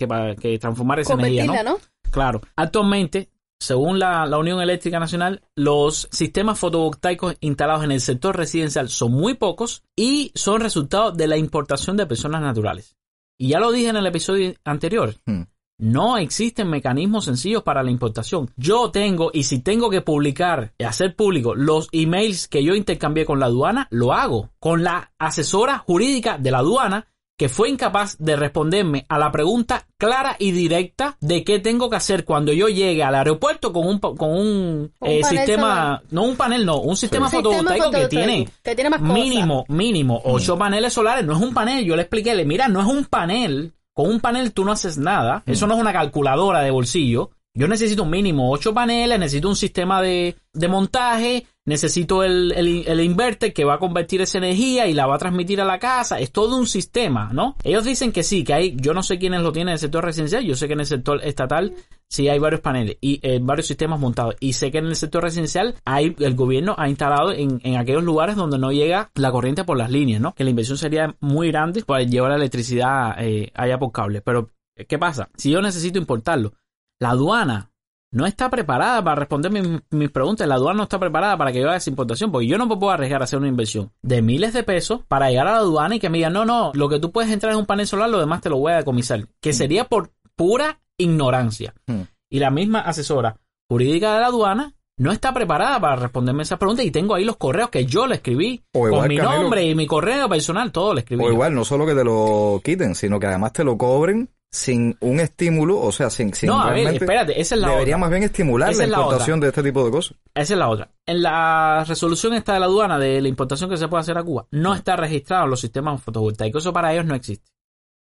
transformar 0.59 1.01
esa 1.01 1.15
energía, 1.15 1.45
¿no? 1.47 1.62
¿no? 1.62 1.78
Claro. 2.11 2.41
Actualmente, 2.55 3.31
según 3.65 3.99
la, 3.99 4.27
la 4.27 4.39
Unión 4.39 4.61
Eléctrica 4.61 5.01
Nacional, 5.01 5.43
los 5.57 6.09
sistemas 6.12 6.59
fotovoltaicos 6.59 7.36
instalados 7.41 7.85
en 7.85 7.93
el 7.93 8.01
sector 8.01 8.36
residencial 8.36 8.89
son 8.89 9.12
muy 9.12 9.35
pocos 9.35 9.82
y 9.97 10.32
son 10.35 10.61
resultado 10.61 11.12
de 11.12 11.27
la 11.27 11.36
importación 11.36 11.97
de 11.97 12.07
personas 12.07 12.43
naturales. 12.43 12.97
Y 13.39 13.49
ya 13.49 13.61
lo 13.61 13.73
dije 13.73 13.89
en 13.89 13.97
el 13.97 14.07
episodio 14.07 14.55
anterior. 14.65 15.15
Hmm. 15.27 15.43
No 15.78 16.19
existen 16.19 16.70
mecanismos 16.70 17.24
sencillos 17.24 17.65
para 17.65 17.82
la 17.82 17.91
importación. 17.91 18.49
Yo 18.57 18.93
tengo, 18.93 19.31
y 19.32 19.43
si 19.43 19.59
tengo 19.59 19.91
que 19.91 20.03
publicar, 20.03 20.73
hacer 20.78 21.16
público 21.16 21.57
los 21.57 21.89
emails 21.91 22.47
que 22.47 22.62
yo 22.62 22.74
intercambié 22.74 23.27
con 23.27 23.41
la 23.41 23.47
aduana, 23.47 23.89
lo 23.91 24.12
hago. 24.12 24.51
Con 24.61 24.85
la 24.85 25.12
asesora 25.19 25.78
jurídica 25.78 26.39
de 26.39 26.53
la 26.53 26.59
aduana, 26.59 27.09
que 27.36 27.48
fue 27.48 27.69
incapaz 27.69 28.16
de 28.19 28.36
responderme 28.36 29.06
a 29.09 29.19
la 29.19 29.32
pregunta 29.32 29.86
clara 29.98 30.36
y 30.39 30.52
directa 30.52 31.16
de 31.20 31.43
qué 31.43 31.59
tengo 31.59 31.90
que 31.90 31.97
hacer 31.97 32.24
cuando 32.24 32.52
yo 32.52 32.69
llegue 32.69 33.02
al 33.02 33.15
aeropuerto 33.16 33.73
con 33.73 33.86
un, 33.89 33.98
pa- 33.98 34.15
con 34.15 34.31
un, 34.31 34.93
Un 35.01 35.11
eh, 35.11 35.20
sistema, 35.24 35.74
solar. 35.98 36.02
no 36.11 36.23
un 36.23 36.36
panel, 36.36 36.65
no, 36.65 36.78
un 36.81 36.97
sistema 36.97 37.28
fotovoltaico 37.28 37.90
que 37.90 38.06
tiene 38.09 38.48
que 38.62 38.74
tiene 38.77 38.90
más 38.90 39.01
cosas. 39.01 39.15
mínimo, 39.15 39.65
mínimo, 39.69 40.20
ocho 40.24 40.56
paneles 40.56 40.93
solares. 40.93 41.24
No 41.24 41.32
es 41.36 41.40
un 41.43 41.52
panel. 41.52 41.85
Yo 41.85 41.97
le 41.97 42.02
expliqué, 42.02 42.35
le 42.35 42.44
mira, 42.44 42.69
no 42.69 42.81
es 42.81 42.86
un 42.86 43.05
panel. 43.05 43.73
Con 43.93 44.11
un 44.11 44.20
panel 44.20 44.52
tú 44.52 44.65
no 44.65 44.73
haces 44.73 44.97
nada. 44.98 45.43
Eso 45.47 45.66
no 45.66 45.74
es 45.74 45.81
una 45.81 45.93
calculadora 45.93 46.61
de 46.61 46.70
bolsillo. 46.70 47.31
Yo 47.56 47.69
necesito 47.69 48.02
un 48.02 48.11
mínimo 48.11 48.51
ocho 48.51 48.74
paneles, 48.74 49.16
necesito 49.19 49.48
un 49.48 49.55
sistema 49.56 50.02
de, 50.02 50.36
de 50.52 50.69
montaje, 50.69 51.47
necesito 51.66 52.23
el, 52.23 52.53
el, 52.53 52.85
el 52.86 53.01
inverter 53.01 53.53
que 53.53 53.65
va 53.65 53.74
a 53.74 53.78
convertir 53.78 54.20
esa 54.20 54.39
energía 54.39 54.86
y 54.86 54.93
la 54.93 55.07
va 55.07 55.15
a 55.15 55.19
transmitir 55.19 55.61
a 55.61 55.65
la 55.65 55.78
casa. 55.78 56.20
Es 56.20 56.31
todo 56.31 56.57
un 56.57 56.66
sistema, 56.66 57.31
¿no? 57.32 57.57
Ellos 57.65 57.85
dicen 57.85 58.12
que 58.12 58.23
sí, 58.23 58.45
que 58.45 58.55
hay, 58.55 58.77
yo 58.77 58.93
no 58.93 59.03
sé 59.03 59.19
quiénes 59.19 59.43
lo 59.43 59.53
tienen 59.53 59.69
en 59.69 59.73
el 59.74 59.78
sector 59.78 60.05
residencial, 60.05 60.45
yo 60.45 60.57
sé 60.57 60.66
que 60.66 60.74
en 60.74 60.81
el 60.81 60.86
sector 60.86 61.20
estatal 61.24 61.74
sí 62.09 62.28
hay 62.28 62.39
varios 62.39 62.61
paneles 62.61 62.99
y 63.01 63.19
eh, 63.23 63.41
varios 63.43 63.66
sistemas 63.66 63.99
montados. 63.99 64.36
Y 64.41 64.53
sé 64.53 64.70
que 64.70 64.78
en 64.78 64.86
el 64.86 64.97
sector 64.97 65.23
residencial 65.23 65.74
hay, 65.85 66.15
el 66.19 66.35
gobierno 66.35 66.74
ha 66.78 66.89
instalado 66.89 67.32
en, 67.32 67.61
en 67.65 67.77
aquellos 67.77 68.05
lugares 68.05 68.36
donde 68.36 68.59
no 68.59 68.70
llega 68.70 69.11
la 69.15 69.32
corriente 69.32 69.65
por 69.65 69.78
las 69.78 69.91
líneas, 69.91 70.20
¿no? 70.20 70.35
Que 70.35 70.45
la 70.45 70.51
inversión 70.51 70.78
sería 70.78 71.16
muy 71.20 71.49
grande 71.49 71.82
para 71.82 72.03
llevar 72.03 72.31
la 72.31 72.36
electricidad 72.36 73.16
eh, 73.19 73.51
allá 73.55 73.78
por 73.78 73.91
cable. 73.91 74.20
Pero, 74.20 74.51
¿qué 74.86 74.99
pasa? 74.99 75.31
Si 75.36 75.51
yo 75.51 75.62
necesito 75.62 75.99
importarlo, 75.99 76.53
la 77.01 77.11
aduana 77.11 77.70
no 78.15 78.27
está 78.27 78.49
preparada 78.49 79.03
para 79.03 79.16
responder 79.16 79.51
mis, 79.51 79.82
mis 79.91 80.11
preguntas. 80.11 80.47
La 80.47 80.55
aduana 80.55 80.77
no 80.78 80.82
está 80.85 81.01
preparada 81.01 81.36
para 81.36 81.51
que 81.51 81.61
yo 81.61 81.66
haga 81.66 81.77
esa 81.77 81.91
importación, 81.91 82.31
porque 82.31 82.47
yo 82.47 82.57
no 82.57 82.66
me 82.66 82.77
puedo 82.77 82.93
arriesgar 82.93 83.20
a 83.20 83.24
hacer 83.24 83.41
una 83.41 83.49
inversión 83.49 83.91
de 84.03 84.23
miles 84.23 84.53
de 84.53 84.62
pesos 84.62 85.01
para 85.09 85.28
llegar 85.28 85.49
a 85.49 85.53
la 85.53 85.59
aduana 85.59 85.97
y 85.97 85.99
que 85.99 86.09
me 86.09 86.19
digan, 86.19 86.32
no, 86.32 86.45
no, 86.45 86.70
lo 86.74 86.89
que 86.89 87.01
tú 87.01 87.11
puedes 87.11 87.32
entrar 87.32 87.53
es 87.53 87.59
un 87.59 87.66
panel 87.66 87.89
solar, 87.89 88.09
lo 88.09 88.20
demás 88.20 88.41
te 88.41 88.49
lo 88.49 88.59
voy 88.59 88.73
a 88.73 88.77
decomisar. 88.77 89.27
Que 89.41 89.53
sería 89.53 89.85
por 89.85 90.12
pura 90.36 90.81
ignorancia. 90.97 91.74
Hmm. 91.86 92.03
Y 92.31 92.39
la 92.39 92.51
misma 92.51 92.81
asesora 92.81 93.36
jurídica 93.69 94.15
de 94.15 94.20
la 94.20 94.27
aduana 94.27 94.74
no 94.97 95.11
está 95.11 95.35
preparada 95.35 95.81
para 95.81 95.97
responderme 95.97 96.45
esas 96.45 96.59
preguntas 96.59 96.86
y 96.86 96.93
tengo 96.93 97.16
ahí 97.16 97.24
los 97.24 97.36
correos 97.36 97.69
que 97.70 97.85
yo 97.85 98.07
le 98.07 98.15
escribí 98.15 98.62
O 98.73 98.89
con 98.89 99.09
mi 99.09 99.16
Camilo. 99.16 99.43
nombre 99.43 99.65
y 99.65 99.74
mi 99.74 99.89
correo 99.89 100.28
personal, 100.28 100.70
todo 100.70 100.95
le 100.95 101.01
escribí. 101.01 101.24
O 101.24 101.32
igual, 101.32 101.53
no 101.53 101.65
solo 101.65 101.85
que 101.85 101.97
te 101.97 102.05
lo 102.05 102.61
quiten, 102.62 102.95
sino 102.95 103.19
que 103.19 103.27
además 103.27 103.53
te 103.53 103.65
lo 103.65 103.77
cobren 103.77 104.31
sin 104.55 104.97
un 105.01 105.18
estímulo, 105.18 105.81
o 105.81 105.90
sea, 105.90 106.10
sin, 106.10 106.32
sin 106.32 106.48
no, 106.48 106.60
a 106.60 106.70
ver, 106.70 106.94
espérate, 106.94 107.40
esa 107.40 107.56
es 107.56 107.60
la 107.60 107.70
Debería 107.70 107.97
otra. 107.97 107.98
más 108.06 108.10
bien 108.10 108.22
estimular 108.22 108.70
Esa 108.70 108.86
la 108.86 108.98
importación 108.98 109.40
de 109.40 109.48
este 109.48 109.64
tipo 109.64 109.85
de 109.85 109.90
cosas. 109.90 110.16
Esa 110.32 110.55
es 110.55 110.59
la 110.59 110.68
otra. 110.68 110.90
En 111.06 111.22
la 111.22 111.85
resolución 111.89 112.35
esta 112.35 112.55
de 112.55 112.60
la 112.60 112.66
aduana 112.66 112.97
de 112.97 113.20
la 113.20 113.26
importación 113.26 113.68
que 113.68 113.76
se 113.76 113.89
puede 113.89 114.02
hacer 114.02 114.16
a 114.16 114.22
Cuba, 114.22 114.47
no 114.52 114.72
está 114.72 114.94
registrado 114.94 115.48
los 115.48 115.60
sistemas 115.60 116.01
fotovoltaicos. 116.01 116.62
Eso 116.62 116.72
para 116.72 116.93
ellos 116.93 117.05
no 117.05 117.16
existe. 117.16 117.51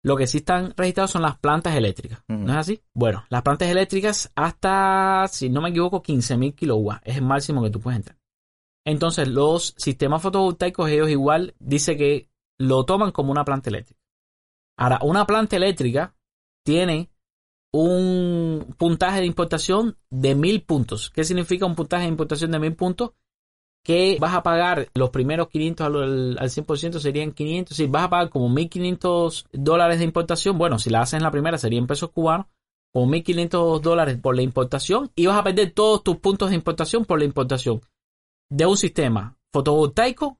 Lo 0.03 0.17
que 0.17 0.27
sí 0.27 0.39
están 0.39 0.73
registrados 0.75 1.11
son 1.11 1.21
las 1.21 1.37
plantas 1.37 1.73
eléctricas. 1.75 2.21
¿No 2.27 2.51
es 2.51 2.57
así? 2.57 2.81
Bueno, 2.93 3.23
las 3.29 3.43
plantas 3.43 3.69
eléctricas 3.69 4.29
hasta, 4.35 5.27
si 5.29 5.49
no 5.49 5.61
me 5.61 5.69
equivoco, 5.69 6.03
15.000 6.03 6.53
kilowatts. 6.53 7.01
Es 7.05 7.15
el 7.15 7.23
máximo 7.23 7.63
que 7.63 7.69
tú 7.69 7.79
puedes 7.79 7.97
entrar. 7.99 8.17
Entonces, 8.85 9.29
los 9.29 9.73
sistemas 9.77 10.21
fotovoltaicos, 10.21 10.89
ellos 10.89 11.09
igual 11.09 11.55
dice 11.59 11.95
que 11.95 12.29
lo 12.59 12.83
toman 12.83 13.11
como 13.11 13.31
una 13.31 13.45
planta 13.45 13.69
eléctrica. 13.69 14.01
Ahora, 14.77 14.99
una 15.03 15.25
planta 15.25 15.55
eléctrica 15.55 16.13
tiene 16.63 17.09
un 17.73 18.75
puntaje 18.77 19.21
de 19.21 19.25
importación 19.25 19.97
de 20.09 20.35
mil 20.35 20.63
puntos. 20.63 21.09
¿Qué 21.09 21.23
significa 21.23 21.65
un 21.65 21.75
puntaje 21.75 22.03
de 22.03 22.09
importación 22.09 22.51
de 22.51 22.59
mil 22.59 22.75
puntos? 22.75 23.11
Que 23.83 24.17
vas 24.19 24.35
a 24.35 24.43
pagar 24.43 24.89
los 24.93 25.09
primeros 25.09 25.47
500 25.47 25.87
al, 25.87 26.37
al 26.37 26.49
100% 26.49 26.99
serían 26.99 27.31
500. 27.31 27.75
Si 27.75 27.87
vas 27.87 28.03
a 28.03 28.09
pagar 28.09 28.29
como 28.29 28.49
1.500 28.49 29.47
dólares 29.53 29.99
de 29.99 30.05
importación, 30.05 30.57
bueno, 30.57 30.77
si 30.77 30.89
la 30.89 31.01
haces 31.01 31.15
en 31.15 31.23
la 31.23 31.31
primera 31.31 31.57
serían 31.57 31.87
pesos 31.87 32.11
cubanos, 32.11 32.45
o 32.93 33.05
1.500 33.05 33.79
dólares 33.81 34.17
por 34.21 34.35
la 34.35 34.41
importación 34.41 35.11
y 35.15 35.25
vas 35.25 35.37
a 35.37 35.43
perder 35.43 35.71
todos 35.71 36.03
tus 36.03 36.17
puntos 36.17 36.49
de 36.49 36.55
importación 36.55 37.05
por 37.05 37.19
la 37.19 37.25
importación 37.25 37.81
de 38.49 38.65
un 38.65 38.77
sistema 38.77 39.37
fotovoltaico 39.53 40.37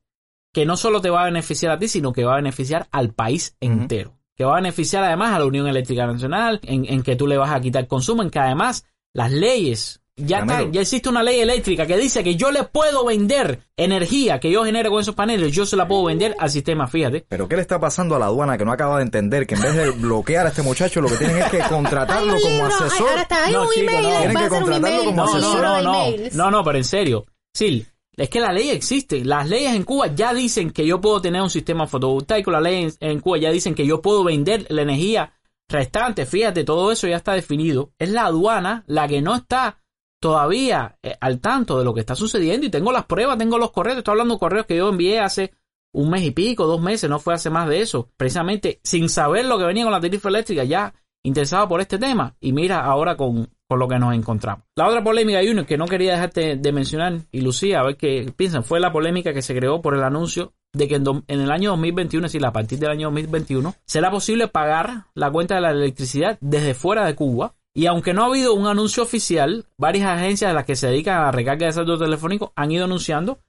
que 0.54 0.66
no 0.66 0.76
solo 0.76 1.00
te 1.00 1.10
va 1.10 1.22
a 1.22 1.26
beneficiar 1.26 1.72
a 1.72 1.80
ti, 1.80 1.88
sino 1.88 2.12
que 2.12 2.26
va 2.26 2.34
a 2.34 2.38
beneficiar 2.38 2.88
al 2.92 3.14
país 3.14 3.56
entero. 3.62 4.18
Que 4.42 4.46
va 4.46 4.54
a 4.54 4.56
beneficiar 4.56 5.04
además 5.04 5.36
a 5.36 5.38
la 5.40 5.46
Unión 5.46 5.68
Eléctrica 5.68 6.08
Nacional, 6.08 6.60
en, 6.64 6.84
en 6.92 7.04
que 7.04 7.16
tú 7.16 7.28
le 7.28 7.38
vas 7.38 7.52
a 7.52 7.62
quitar 7.62 7.86
consumo, 7.86 8.24
en 8.24 8.32
que 8.32 8.40
además 8.40 8.86
las 9.14 9.32
leyes, 9.32 10.02
ya, 10.16 10.40
está- 10.40 10.66
ya 10.72 10.82
existe 10.82 11.10
una 11.10 11.22
ley 11.22 11.42
eléctrica 11.42 11.86
que 11.86 11.96
dice 11.96 12.24
que 12.24 12.36
yo 12.36 12.50
le 12.50 12.64
puedo 12.64 13.06
vender 13.06 13.60
energía 13.78 14.40
que 14.40 14.50
yo 14.50 14.64
genere 14.66 14.90
con 14.90 15.00
esos 15.00 15.14
paneles, 15.14 15.52
yo 15.52 15.68
se 15.68 15.76
la 15.76 15.88
puedo 15.88 16.06
vender 16.06 16.36
al 16.40 16.50
sistema, 16.50 16.88
fíjate. 16.88 17.24
Pero 17.30 17.48
¿qué 17.48 17.56
le 17.56 17.62
está 17.62 17.80
pasando 17.80 18.16
a 18.16 18.20
la 18.20 18.26
aduana 18.26 18.58
que 18.58 18.66
no 18.66 18.72
acaba 18.72 18.98
de 18.98 19.04
entender 19.04 19.46
que 19.46 19.54
en 19.54 19.62
vez 19.62 19.76
de 19.76 19.92
bloquear 19.92 20.48
a 20.48 20.50
este 20.50 20.64
muchacho 20.64 21.02
lo 21.02 21.08
que 21.10 21.18
tienen 21.18 21.38
es 21.38 21.50
que 21.52 21.60
contratarlo 21.60 22.34
Hay 22.38 22.44
un 22.44 22.50
como 22.52 22.66
asesor? 22.66 23.10
ahora 23.10 23.22
está, 23.22 23.46
hay 23.46 23.54
No, 23.54 23.62
un 23.62 23.70
chico, 23.70 23.92
email, 23.92 24.04
no. 24.04 24.10
va 24.10 24.18
Tienen 24.22 24.38
a 24.38 24.40
que 24.40 24.46
hacer 24.48 24.58
un 24.58 24.64
contratarlo 24.64 24.88
email, 25.02 25.06
como 25.16 25.26
No, 25.26 25.32
no, 25.32 25.38
asesor. 25.38 25.62
no, 25.62 25.76
de 25.78 25.84
no, 25.84 26.06
emails. 26.06 26.36
no, 26.36 26.50
no, 26.50 26.64
pero 26.64 26.78
en 26.80 26.84
serio. 26.84 27.26
Sí, 27.54 27.86
es 28.18 28.30
que 28.30 28.40
la 28.40 28.52
ley 28.52 28.70
existe. 28.70 29.24
Las 29.24 29.50
leyes 29.50 29.74
en 29.74 29.84
Cuba 29.84 30.08
ya 30.08 30.34
dicen 30.34 30.72
que 30.72 30.86
yo 30.86 31.00
puedo 31.00 31.22
tener 31.22 31.42
un 31.42 31.50
sistema 31.50 31.88
fotovoltaico. 31.88 32.52
Las 32.52 32.62
leyes 32.62 32.98
en, 33.00 33.20
Cuba 33.20 33.38
ya 33.38 33.52
dicen 33.52 33.76
que 33.76 33.86
yo 33.86 34.02
puedo 34.02 34.24
vender 34.24 34.66
la 34.70 34.82
energía 34.82 35.34
restante. 35.70 36.26
Fíjate, 36.26 36.64
todo 36.64 36.92
eso 36.92 37.08
ya 37.08 37.18
está 37.18 37.34
definido. 37.34 37.94
Es 37.98 38.10
la 38.10 38.26
aduana 38.26 38.84
la 38.88 39.08
que 39.08 39.22
no 39.22 39.36
está 39.36 39.80
todavía 40.20 40.98
eh, 41.02 41.16
al 41.20 41.40
tanto 41.40 41.80
de 41.80 41.86
lo 41.86 41.94
que 41.94 42.02
está 42.02 42.16
sucediendo. 42.16 42.66
Y 42.66 42.70
tengo 42.70 42.92
las 42.92 43.06
pruebas, 43.06 43.38
tengo 43.38 43.58
los 43.58 43.72
correos. 43.72 43.98
Estoy 43.98 44.14
hablando 44.14 44.36
de 44.36 44.40
correos 44.40 44.66
que 44.66 44.78
yo 44.78 44.90
envié 44.90 45.20
hace 45.20 45.54
un 45.94 46.10
mes 46.10 46.24
y 46.24 46.32
pico, 46.32 46.68
dos 46.68 46.82
meses, 46.82 47.10
no 47.10 47.20
fue 47.20 47.34
hace 47.34 47.50
más 47.50 47.68
de 47.68 47.82
eso. 47.82 48.10
Precisamente 48.18 48.80
sin 48.84 49.10
saber 49.10 49.46
lo 49.46 49.58
que 49.58 49.66
venía 49.66 49.84
con 49.84 49.92
la 49.92 50.00
tarifa 50.00 50.30
eléctrica, 50.30 50.64
ya 50.64 50.94
interesado 51.24 51.68
por 51.68 51.82
este 51.82 51.98
tema. 51.98 52.36
Y 52.40 52.54
mira 52.54 52.84
ahora 52.84 53.16
con, 53.16 53.50
con 53.72 53.80
lo 53.80 53.88
que 53.88 53.98
nos 53.98 54.14
encontramos. 54.14 54.66
La 54.76 54.86
otra 54.86 55.02
polémica, 55.02 55.40
Junior, 55.40 55.66
que 55.66 55.78
no 55.78 55.86
quería 55.86 56.12
dejarte 56.12 56.58
de 56.58 56.72
mencionar, 56.74 57.22
y 57.32 57.40
Lucía, 57.40 57.80
a 57.80 57.86
ver 57.86 57.96
qué 57.96 58.30
piensan, 58.36 58.66
fue 58.66 58.82
la 58.82 58.92
polémica 58.92 59.32
que 59.32 59.42
se 59.42 59.56
creó 59.56 59.82
por 59.82 59.96
el 59.96 60.04
anuncio 60.04 60.52
de 60.74 60.90
que 60.90 60.96
en, 60.96 61.24
el 61.30 61.50
año 61.50 61.70
2021, 61.70 62.26
es 62.26 62.34
decir, 62.34 62.46
a 62.46 62.52
partir 62.52 62.80
del 62.80 62.90
año 62.90 63.08
2021, 63.08 63.74
será 63.86 64.12
posible 64.12 64.50
pagar 64.50 65.06
la 65.14 65.32
cuenta 65.32 65.56
de 65.56 65.62
la 65.62 65.72
electricidad 65.72 66.38
desde 66.42 66.74
fuera 66.74 67.06
de 67.06 67.16
Cuba. 67.16 67.54
Y 67.74 67.86
aunque 67.86 68.14
no 68.14 68.24
ha 68.24 68.26
habido 68.26 68.54
un 68.54 68.68
anuncio 68.68 69.04
oficial, 69.04 69.66
varias 69.78 70.10
agencias 70.10 70.52
de 70.52 70.56
las 70.56 70.66
que 70.66 70.76
se 70.76 70.88
dedican 70.88 71.18
a 71.18 71.24
la 71.28 71.32
recarga 71.32 71.68
de 71.68 71.72
saldo 71.72 71.98
telefónico 71.98 72.52
han 72.58 72.74
ido 72.74 72.84
anunciando 72.84 73.40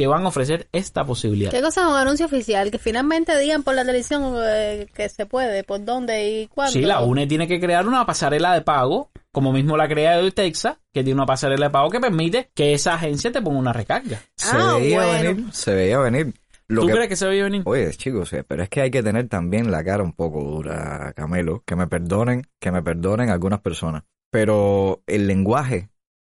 que 0.00 0.06
van 0.06 0.24
a 0.24 0.28
ofrecer 0.28 0.66
esta 0.72 1.04
posibilidad. 1.04 1.50
¿Qué 1.50 1.60
cosa 1.60 1.82
es 1.82 1.86
un 1.88 1.94
anuncio 1.94 2.24
oficial? 2.24 2.70
Que 2.70 2.78
finalmente 2.78 3.38
digan 3.38 3.62
por 3.62 3.74
la 3.74 3.84
televisión 3.84 4.34
eh, 4.42 4.86
que 4.94 5.08
se 5.10 5.26
puede, 5.26 5.62
por 5.62 5.84
dónde 5.84 6.26
y 6.40 6.46
cuándo. 6.46 6.72
Sí, 6.72 6.80
la 6.80 7.00
UNE 7.02 7.26
tiene 7.26 7.46
que 7.46 7.60
crear 7.60 7.86
una 7.86 8.06
pasarela 8.06 8.54
de 8.54 8.62
pago, 8.62 9.10
como 9.30 9.52
mismo 9.52 9.76
la 9.76 9.88
crea 9.88 10.16
de 10.16 10.30
Texas, 10.30 10.78
que 10.94 11.04
tiene 11.04 11.18
una 11.18 11.26
pasarela 11.26 11.66
de 11.66 11.70
pago 11.70 11.90
que 11.90 12.00
permite 12.00 12.50
que 12.54 12.72
esa 12.72 12.94
agencia 12.94 13.30
te 13.30 13.42
ponga 13.42 13.58
una 13.58 13.72
recarga. 13.74 14.18
Se 14.36 14.56
Ah, 14.56 14.76
veía 14.78 15.04
bueno. 15.04 15.22
venir, 15.34 15.52
se 15.52 15.74
veía 15.74 15.98
venir. 15.98 16.34
Lo 16.66 16.80
¿Tú 16.82 16.86
que- 16.86 16.92
crees 16.94 17.08
que 17.08 17.16
se 17.16 17.26
veía 17.26 17.44
venir? 17.44 17.62
Oye, 17.66 17.90
chicos, 17.90 18.32
eh, 18.32 18.42
pero 18.42 18.62
es 18.62 18.68
que 18.70 18.80
hay 18.80 18.90
que 18.90 19.02
tener 19.02 19.28
también 19.28 19.70
la 19.70 19.84
cara 19.84 20.02
un 20.02 20.12
poco 20.14 20.42
dura, 20.42 21.12
Camelo. 21.14 21.62
Que 21.66 21.76
me 21.76 21.86
perdonen, 21.88 22.46
que 22.58 22.70
me 22.72 22.82
perdonen 22.82 23.28
algunas 23.28 23.60
personas. 23.60 24.04
Pero 24.30 25.02
el 25.06 25.26
lenguaje 25.26 25.90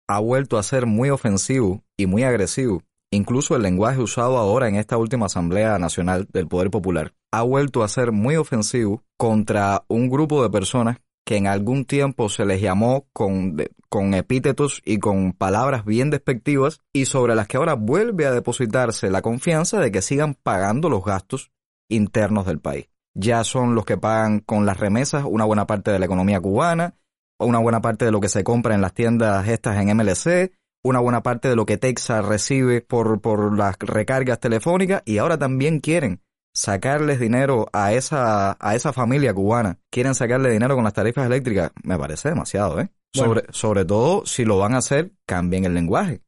ha 0.07 0.19
vuelto 0.19 0.57
a 0.57 0.63
ser 0.63 0.85
muy 0.85 1.09
ofensivo 1.09 1.83
y 1.97 2.05
muy 2.05 2.23
agresivo. 2.23 2.83
Incluso 3.11 3.55
el 3.55 3.61
lenguaje 3.61 4.01
usado 4.01 4.37
ahora 4.37 4.67
en 4.67 4.75
esta 4.75 4.97
última 4.97 5.27
Asamblea 5.27 5.79
Nacional 5.79 6.27
del 6.33 6.47
Poder 6.47 6.69
Popular 6.69 7.13
ha 7.31 7.41
vuelto 7.41 7.83
a 7.83 7.87
ser 7.87 8.11
muy 8.11 8.35
ofensivo 8.35 9.03
contra 9.17 9.85
un 9.87 10.09
grupo 10.09 10.43
de 10.43 10.49
personas 10.49 10.97
que 11.25 11.37
en 11.37 11.47
algún 11.47 11.85
tiempo 11.85 12.29
se 12.29 12.45
les 12.45 12.61
llamó 12.61 13.07
con, 13.13 13.57
con 13.89 14.13
epítetos 14.13 14.81
y 14.85 14.99
con 14.99 15.33
palabras 15.33 15.85
bien 15.85 16.09
despectivas 16.09 16.81
y 16.93 17.05
sobre 17.05 17.35
las 17.35 17.47
que 17.47 17.57
ahora 17.57 17.73
vuelve 17.75 18.25
a 18.25 18.31
depositarse 18.31 19.09
la 19.09 19.21
confianza 19.21 19.79
de 19.79 19.91
que 19.91 20.01
sigan 20.01 20.35
pagando 20.35 20.89
los 20.89 21.03
gastos 21.03 21.51
internos 21.89 22.45
del 22.45 22.59
país. 22.59 22.89
Ya 23.13 23.43
son 23.43 23.75
los 23.75 23.83
que 23.83 23.97
pagan 23.97 24.39
con 24.39 24.65
las 24.65 24.79
remesas 24.79 25.25
una 25.25 25.43
buena 25.43 25.67
parte 25.67 25.91
de 25.91 25.99
la 25.99 26.05
economía 26.05 26.39
cubana, 26.39 26.95
una 27.39 27.59
buena 27.59 27.81
parte 27.81 28.05
de 28.05 28.11
lo 28.11 28.21
que 28.21 28.29
se 28.29 28.43
compra 28.43 28.75
en 28.75 28.81
las 28.81 28.93
tiendas 28.93 29.47
estas 29.47 29.77
en 29.77 29.95
MLC, 29.95 30.51
una 30.83 30.99
buena 30.99 31.23
parte 31.23 31.49
de 31.49 31.55
lo 31.55 31.65
que 31.65 31.77
Texas 31.77 32.23
recibe 32.25 32.81
por, 32.81 33.19
por 33.21 33.57
las 33.57 33.75
recargas 33.79 34.39
telefónicas 34.39 35.01
y 35.05 35.17
ahora 35.17 35.37
también 35.37 35.79
quieren 35.79 36.21
sacarles 36.53 37.19
dinero 37.19 37.67
a 37.73 37.93
esa, 37.93 38.57
a 38.59 38.75
esa 38.75 38.93
familia 38.93 39.33
cubana, 39.33 39.79
quieren 39.91 40.15
sacarle 40.15 40.49
dinero 40.51 40.75
con 40.75 40.83
las 40.83 40.93
tarifas 40.93 41.25
eléctricas, 41.25 41.71
me 41.83 41.97
parece 41.97 42.29
demasiado, 42.29 42.79
¿eh? 42.79 42.89
Bueno. 43.15 43.33
Sobre, 43.33 43.45
sobre 43.53 43.85
todo 43.85 44.25
si 44.25 44.43
lo 44.45 44.57
van 44.57 44.73
a 44.73 44.79
hacer, 44.79 45.11
cambien 45.25 45.65
el 45.65 45.73
lenguaje. 45.73 46.21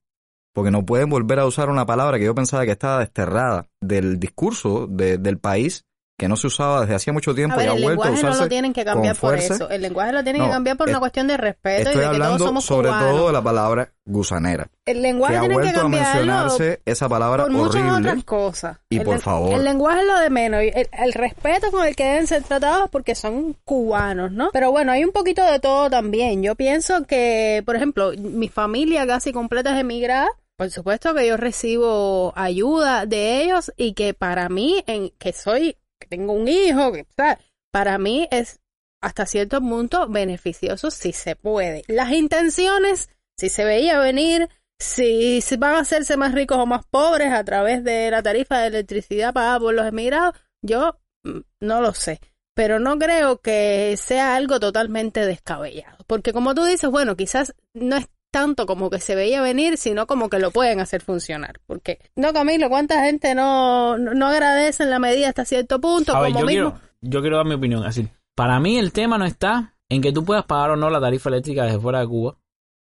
Porque 0.54 0.72
no 0.72 0.86
pueden 0.86 1.10
volver 1.10 1.40
a 1.40 1.46
usar 1.46 1.70
una 1.70 1.86
palabra 1.86 2.18
que 2.18 2.26
yo 2.26 2.34
pensaba 2.36 2.66
que 2.66 2.72
estaba 2.72 3.00
desterrada 3.00 3.68
del 3.82 4.20
discurso 4.20 4.88
de- 4.88 5.18
del 5.18 5.38
país, 5.38 5.86
que 6.20 6.28
no 6.28 6.36
se 6.36 6.46
usaba 6.48 6.82
desde 6.82 6.94
hacía 6.96 7.14
mucho 7.14 7.34
tiempo 7.34 7.56
A 7.56 7.58
ver, 7.58 7.66
y 7.66 7.70
ha 7.70 7.74
el 7.74 7.82
vuelto 7.82 8.04
a 8.04 8.06
lenguaje 8.08 8.24
no 8.24 8.30
usarse. 8.30 8.44
lo 8.44 8.50
tienen 8.50 8.74
que 8.74 8.86
cambiar 8.86 9.16
por 9.16 9.36
eso. 9.36 9.70
El 9.70 9.82
lenguaje 9.82 10.12
lo 10.12 10.22
tienen 10.24 10.42
que 10.44 10.48
No, 10.48 10.54
cambiar 10.54 10.78
por 10.78 10.88
es- 10.88 10.92
una 10.94 11.00
cuestión 11.00 11.28
de 11.28 11.38
respeto 11.38 11.78
y 11.78 11.82
Estoy 11.88 11.94
de 11.96 12.00
que 12.00 12.06
todos 12.06 12.14
hablando 12.16 12.46
somos 12.46 12.66
sobre 12.66 12.90
cubanos. 12.90 13.12
todo 13.16 13.28
de 13.28 13.34
la 13.34 13.42
palabra 13.42 13.90
gusanera, 14.06 14.68
el 14.86 15.02
lenguaje 15.02 15.34
que 15.34 15.38
ha 15.38 15.42
tienen 15.42 15.58
que 15.58 15.64
vuelto 15.64 15.82
a 15.82 15.90
mencionarse 15.90 16.82
esa 16.86 17.08
palabra 17.10 17.44
por 17.44 17.52
muchas 17.54 17.76
horrible. 17.82 18.10
otras 18.10 18.24
cosas. 18.26 18.78
Y 18.90 18.98
El 18.98 19.04
por 19.06 19.20
favor. 19.20 19.54
El 19.54 19.64
lenguaje 19.64 20.02
es 20.02 20.08
lo 20.08 20.20
de 20.20 20.30
menos. 20.30 20.64
y 20.64 20.68
El, 20.68 20.90
el 20.92 21.14
respeto 21.14 21.72
con 21.72 21.86
el 21.88 21.96
que 21.96 22.04
deben 22.04 22.28
ser 22.28 22.44
tratados 22.44 22.90
porque 22.90 23.16
son 23.16 23.56
cubanos, 23.64 24.32
¿no? 24.32 24.50
Pero 24.52 24.72
bueno, 24.72 24.92
hay 24.92 25.04
un 25.06 25.12
poquito 25.12 25.44
de 25.44 25.60
todo 25.60 25.90
también. 25.90 26.44
Yo 26.44 26.56
pienso 26.56 27.04
que, 27.06 27.64
por 27.66 27.76
ejemplo, 27.76 28.12
mi 28.18 28.50
familia 28.50 29.08
casi 29.08 29.32
completa 29.32 29.74
es 29.74 29.80
emigrada. 29.82 30.28
Por 30.58 30.70
supuesto 30.72 31.14
que 31.16 31.26
yo 31.26 31.38
recibo 31.38 32.34
ayuda 32.36 33.06
de 33.06 33.44
ellos 33.44 33.72
y 33.78 33.94
que 33.94 34.14
para 34.14 34.50
mí, 34.50 34.84
en 34.88 35.12
que 35.18 35.32
soy, 35.32 35.78
que 36.00 36.08
tengo 36.08 36.34
un 36.34 36.48
hijo, 36.48 36.92
que, 36.92 37.06
¿sabes? 37.16 37.38
para 37.72 37.98
mí 37.98 38.28
es 38.32 38.60
hasta 39.02 39.26
cierto 39.26 39.60
punto 39.62 40.08
beneficioso 40.08 40.92
si 40.92 41.14
se 41.14 41.36
puede. 41.36 41.84
Las 41.88 42.12
intenciones, 42.12 43.10
si 43.38 43.50
se 43.50 43.64
veía 43.64 44.00
venir, 44.00 44.50
si, 44.80 45.42
van 45.58 45.76
a 45.76 45.80
hacerse 45.80 46.18
más 46.18 46.34
ricos 46.34 46.58
o 46.58 46.66
más 46.66 46.86
pobres 46.86 47.32
a 47.34 47.44
través 47.44 47.84
de 47.84 48.12
la 48.12 48.24
tarifa 48.24 48.60
de 48.60 48.68
electricidad 48.68 49.34
pagada 49.34 49.60
por 49.60 49.74
los 49.74 49.86
emigrados, 49.88 50.36
yo 50.62 51.00
mm, 51.24 51.40
no 51.62 51.82
lo 51.82 51.94
sé. 51.94 52.20
Pero 52.56 52.80
no 52.80 52.98
creo 52.98 53.40
que 53.42 53.96
sea 53.98 54.36
algo 54.36 54.60
totalmente 54.60 55.26
descabellado. 55.26 55.98
Porque 56.08 56.34
como 56.34 56.56
tú 56.56 56.66
dices, 56.66 56.90
bueno, 56.90 57.16
quizás 57.16 57.56
no 57.74 57.96
es 57.98 58.08
tanto 58.32 58.66
como 58.66 58.90
que 58.90 59.00
se 59.00 59.16
veía 59.16 59.42
venir, 59.42 59.78
sino 59.78 60.08
como 60.08 60.30
que 60.30 60.40
lo 60.40 60.52
pueden 60.52 60.80
hacer 60.80 61.02
funcionar. 61.02 61.60
Porque, 61.66 62.00
no, 62.16 62.34
Camilo, 62.34 62.70
¿cuánta 62.70 63.04
gente 63.04 63.36
no, 63.36 63.98
no, 63.98 64.28
agradece 64.28 64.84
en 64.84 64.90
la 64.90 65.00
medida 65.00 65.30
hasta 65.30 65.46
cierto 65.46 65.80
punto? 65.80 66.16
A 66.16 66.22
ver, 66.22 66.32
como 66.32 66.42
yo 66.42 66.46
mismo, 66.46 66.72
quiero, 66.72 66.90
yo 67.02 67.22
quiero 67.22 67.38
dar 67.38 67.46
mi 67.46 67.56
opinión. 67.56 67.86
Así, 67.86 68.08
para 68.36 68.60
mí 68.60 68.78
el 68.78 68.94
tema 68.94 69.18
no 69.18 69.26
está 69.26 69.76
en 69.90 70.02
que 70.02 70.12
tú 70.12 70.24
puedas 70.24 70.46
pagar 70.46 70.72
o 70.72 70.76
no 70.76 70.90
la 70.90 71.02
tarifa 71.02 71.30
eléctrica 71.30 71.66
desde 71.66 71.80
fuera 71.80 72.00
de 72.00 72.08
Cuba, 72.08 72.38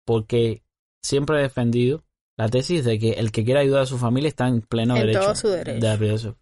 porque 0.05 0.63
siempre 1.03 1.39
he 1.39 1.43
defendido 1.43 2.05
la 2.37 2.49
tesis 2.49 2.85
de 2.85 2.99
que 2.99 3.13
el 3.13 3.33
que 3.33 3.45
quiera 3.45 3.61
ayudar 3.61 3.83
a 3.83 3.87
su 3.87 3.99
familia 3.99 4.29
está 4.29 4.47
en 4.49 4.63
pleno 4.63 4.95
En 4.95 5.03
derecho, 5.03 5.21
todo 5.21 5.35
su 5.35 5.49
derecho. 5.49 5.87
De, 5.87 6.35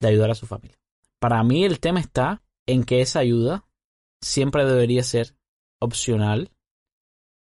de 0.00 0.08
ayudar 0.08 0.30
a 0.30 0.34
su 0.34 0.46
familia. 0.46 0.78
Para 1.20 1.42
mí 1.42 1.64
el 1.64 1.80
tema 1.80 2.00
está 2.00 2.42
en 2.66 2.84
que 2.84 3.00
esa 3.00 3.20
ayuda 3.20 3.64
siempre 4.20 4.64
debería 4.64 5.02
ser 5.02 5.34
opcional 5.80 6.50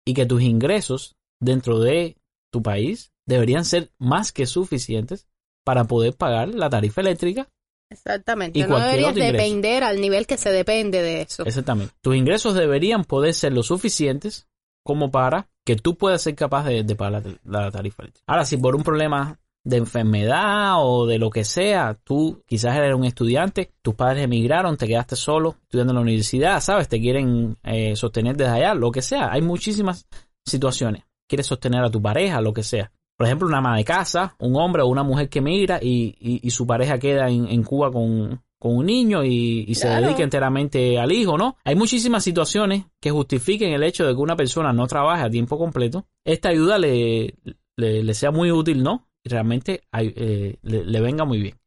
y 0.06 0.14
que 0.14 0.26
tus 0.26 0.42
ingresos 0.42 1.16
dentro 1.42 1.80
de 1.80 2.18
tu 2.52 2.62
país 2.62 3.12
deberían 3.26 3.66
ser 3.66 3.92
más 3.98 4.32
que 4.32 4.46
suficientes 4.46 5.28
para 5.66 5.86
poder 5.86 6.16
pagar 6.16 6.50
la 6.50 6.70
tarifa 6.70 7.02
eléctrica 7.02 7.50
Exactamente. 7.90 8.60
Y 8.60 8.64
no 8.64 8.80
deberías 8.80 9.16
depender 9.16 9.84
al 9.84 10.02
nivel 10.02 10.26
que 10.26 10.38
se 10.38 10.52
depende 10.52 11.02
de 11.02 11.22
eso. 11.22 11.46
Exactamente. 11.46 11.94
Tus 12.02 12.16
ingresos 12.16 12.56
deberían 12.56 13.04
poder 13.04 13.34
ser 13.34 13.54
lo 13.54 13.64
suficientes 13.64 14.48
como 14.84 15.12
para 15.12 15.50
que 15.66 15.76
tú 15.76 15.96
puedas 15.96 16.22
ser 16.22 16.36
capaz 16.36 16.66
de, 16.66 16.84
de 16.84 16.96
pagar 16.96 17.24
la, 17.44 17.62
la 17.64 17.72
tarifa 17.72 18.04
eléctrica. 18.04 18.26
Ahora, 18.28 18.46
si 18.46 18.58
por 18.58 18.76
un 18.76 18.84
problema 18.84 19.40
de 19.66 19.78
enfermedad 19.78 20.76
o 20.78 21.06
de 21.06 21.18
lo 21.20 21.30
que 21.30 21.44
sea, 21.44 21.98
tú 22.04 22.42
quizás 22.46 22.76
eres 22.78 22.96
un 22.96 23.04
estudiante, 23.04 23.72
tus 23.82 23.96
padres 23.96 24.24
emigraron, 24.24 24.78
te 24.78 24.88
quedaste 24.88 25.16
solo 25.16 25.56
estudiando 25.64 25.92
en 25.92 25.96
la 25.96 26.02
universidad, 26.04 26.62
¿sabes? 26.62 26.88
Te 26.88 27.02
quieren 27.02 27.58
eh, 27.64 27.96
sostener 27.96 28.38
desde 28.38 28.52
allá, 28.54 28.74
lo 28.76 28.92
que 28.92 29.02
sea. 29.02 29.32
Hay 29.32 29.42
muchísimas 29.42 30.08
situaciones. 30.46 31.04
Quieres 31.28 31.48
sostener 31.48 31.84
a 31.84 31.90
tu 31.90 32.02
pareja, 32.02 32.40
lo 32.42 32.54
que 32.54 32.64
sea. 32.64 32.92
Por 33.18 33.26
ejemplo, 33.28 33.48
una 33.48 33.58
ama 33.58 33.78
de 33.78 33.84
casa, 33.84 34.36
un 34.40 34.56
hombre 34.56 34.84
o 34.84 34.88
una 34.88 35.04
mujer 35.04 35.30
que 35.30 35.40
emigra 35.40 35.80
y, 35.82 36.16
y- 36.20 36.40
y 36.44 36.50
su 36.52 36.68
pareja 36.68 37.00
queda 37.00 37.30
en, 37.30 37.48
en 37.48 37.64
Cuba 37.64 37.92
con, 37.92 38.42
con 38.60 38.76
un 38.78 38.86
niño 38.86 39.24
y, 39.24 39.66
y 39.68 39.74
se 39.76 39.88
Claro. 39.88 40.06
dedica 40.06 40.22
enteramente 40.24 41.00
al 41.00 41.12
hijo, 41.12 41.38
¿no? 41.38 41.56
Hay 41.64 41.76
muchísimas 41.76 42.24
situaciones 42.24 42.86
que 43.02 43.12
justifiquen 43.12 43.72
el 43.74 43.84
hecho 43.84 44.06
de 44.06 44.14
que 44.14 44.20
una 44.22 44.36
persona 44.36 44.74
no 44.74 44.86
trabaje 44.86 45.24
a 45.24 45.30
tiempo 45.30 45.58
completo. 45.58 46.06
Esta 46.24 46.50
ayuda 46.50 46.78
le, 46.78 47.34
le, 47.78 48.04
le 48.04 48.14
sea 48.14 48.32
muy 48.32 48.52
útil, 48.52 48.84
¿no? 48.84 49.08
Realmente 49.26 49.84
eh, 49.92 50.58
le, 50.62 51.02
venga 51.02 51.26
muy 51.26 51.42
bien. 51.42 51.60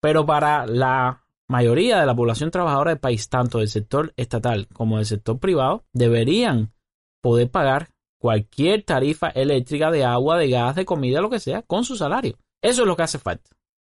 Pero 0.00 0.24
para 0.24 0.66
la 0.66 1.24
mayoría 1.48 2.00
de 2.00 2.06
la 2.06 2.14
población 2.14 2.50
trabajadora 2.50 2.92
del 2.92 3.00
país, 3.00 3.28
tanto 3.28 3.58
del 3.58 3.68
sector 3.68 4.12
estatal 4.16 4.68
como 4.72 4.96
del 4.96 5.06
sector 5.06 5.38
privado, 5.38 5.84
deberían 5.92 6.72
poder 7.20 7.50
pagar 7.50 7.88
cualquier 8.20 8.84
tarifa 8.84 9.28
eléctrica 9.30 9.90
de 9.90 10.04
agua, 10.04 10.38
de 10.38 10.48
gas, 10.48 10.76
de 10.76 10.84
comida, 10.84 11.20
lo 11.20 11.28
que 11.28 11.40
sea, 11.40 11.62
con 11.62 11.84
su 11.84 11.96
salario. 11.96 12.38
Eso 12.62 12.82
es 12.82 12.88
lo 12.88 12.96
que 12.96 13.02
hace 13.02 13.18
falta. 13.18 13.50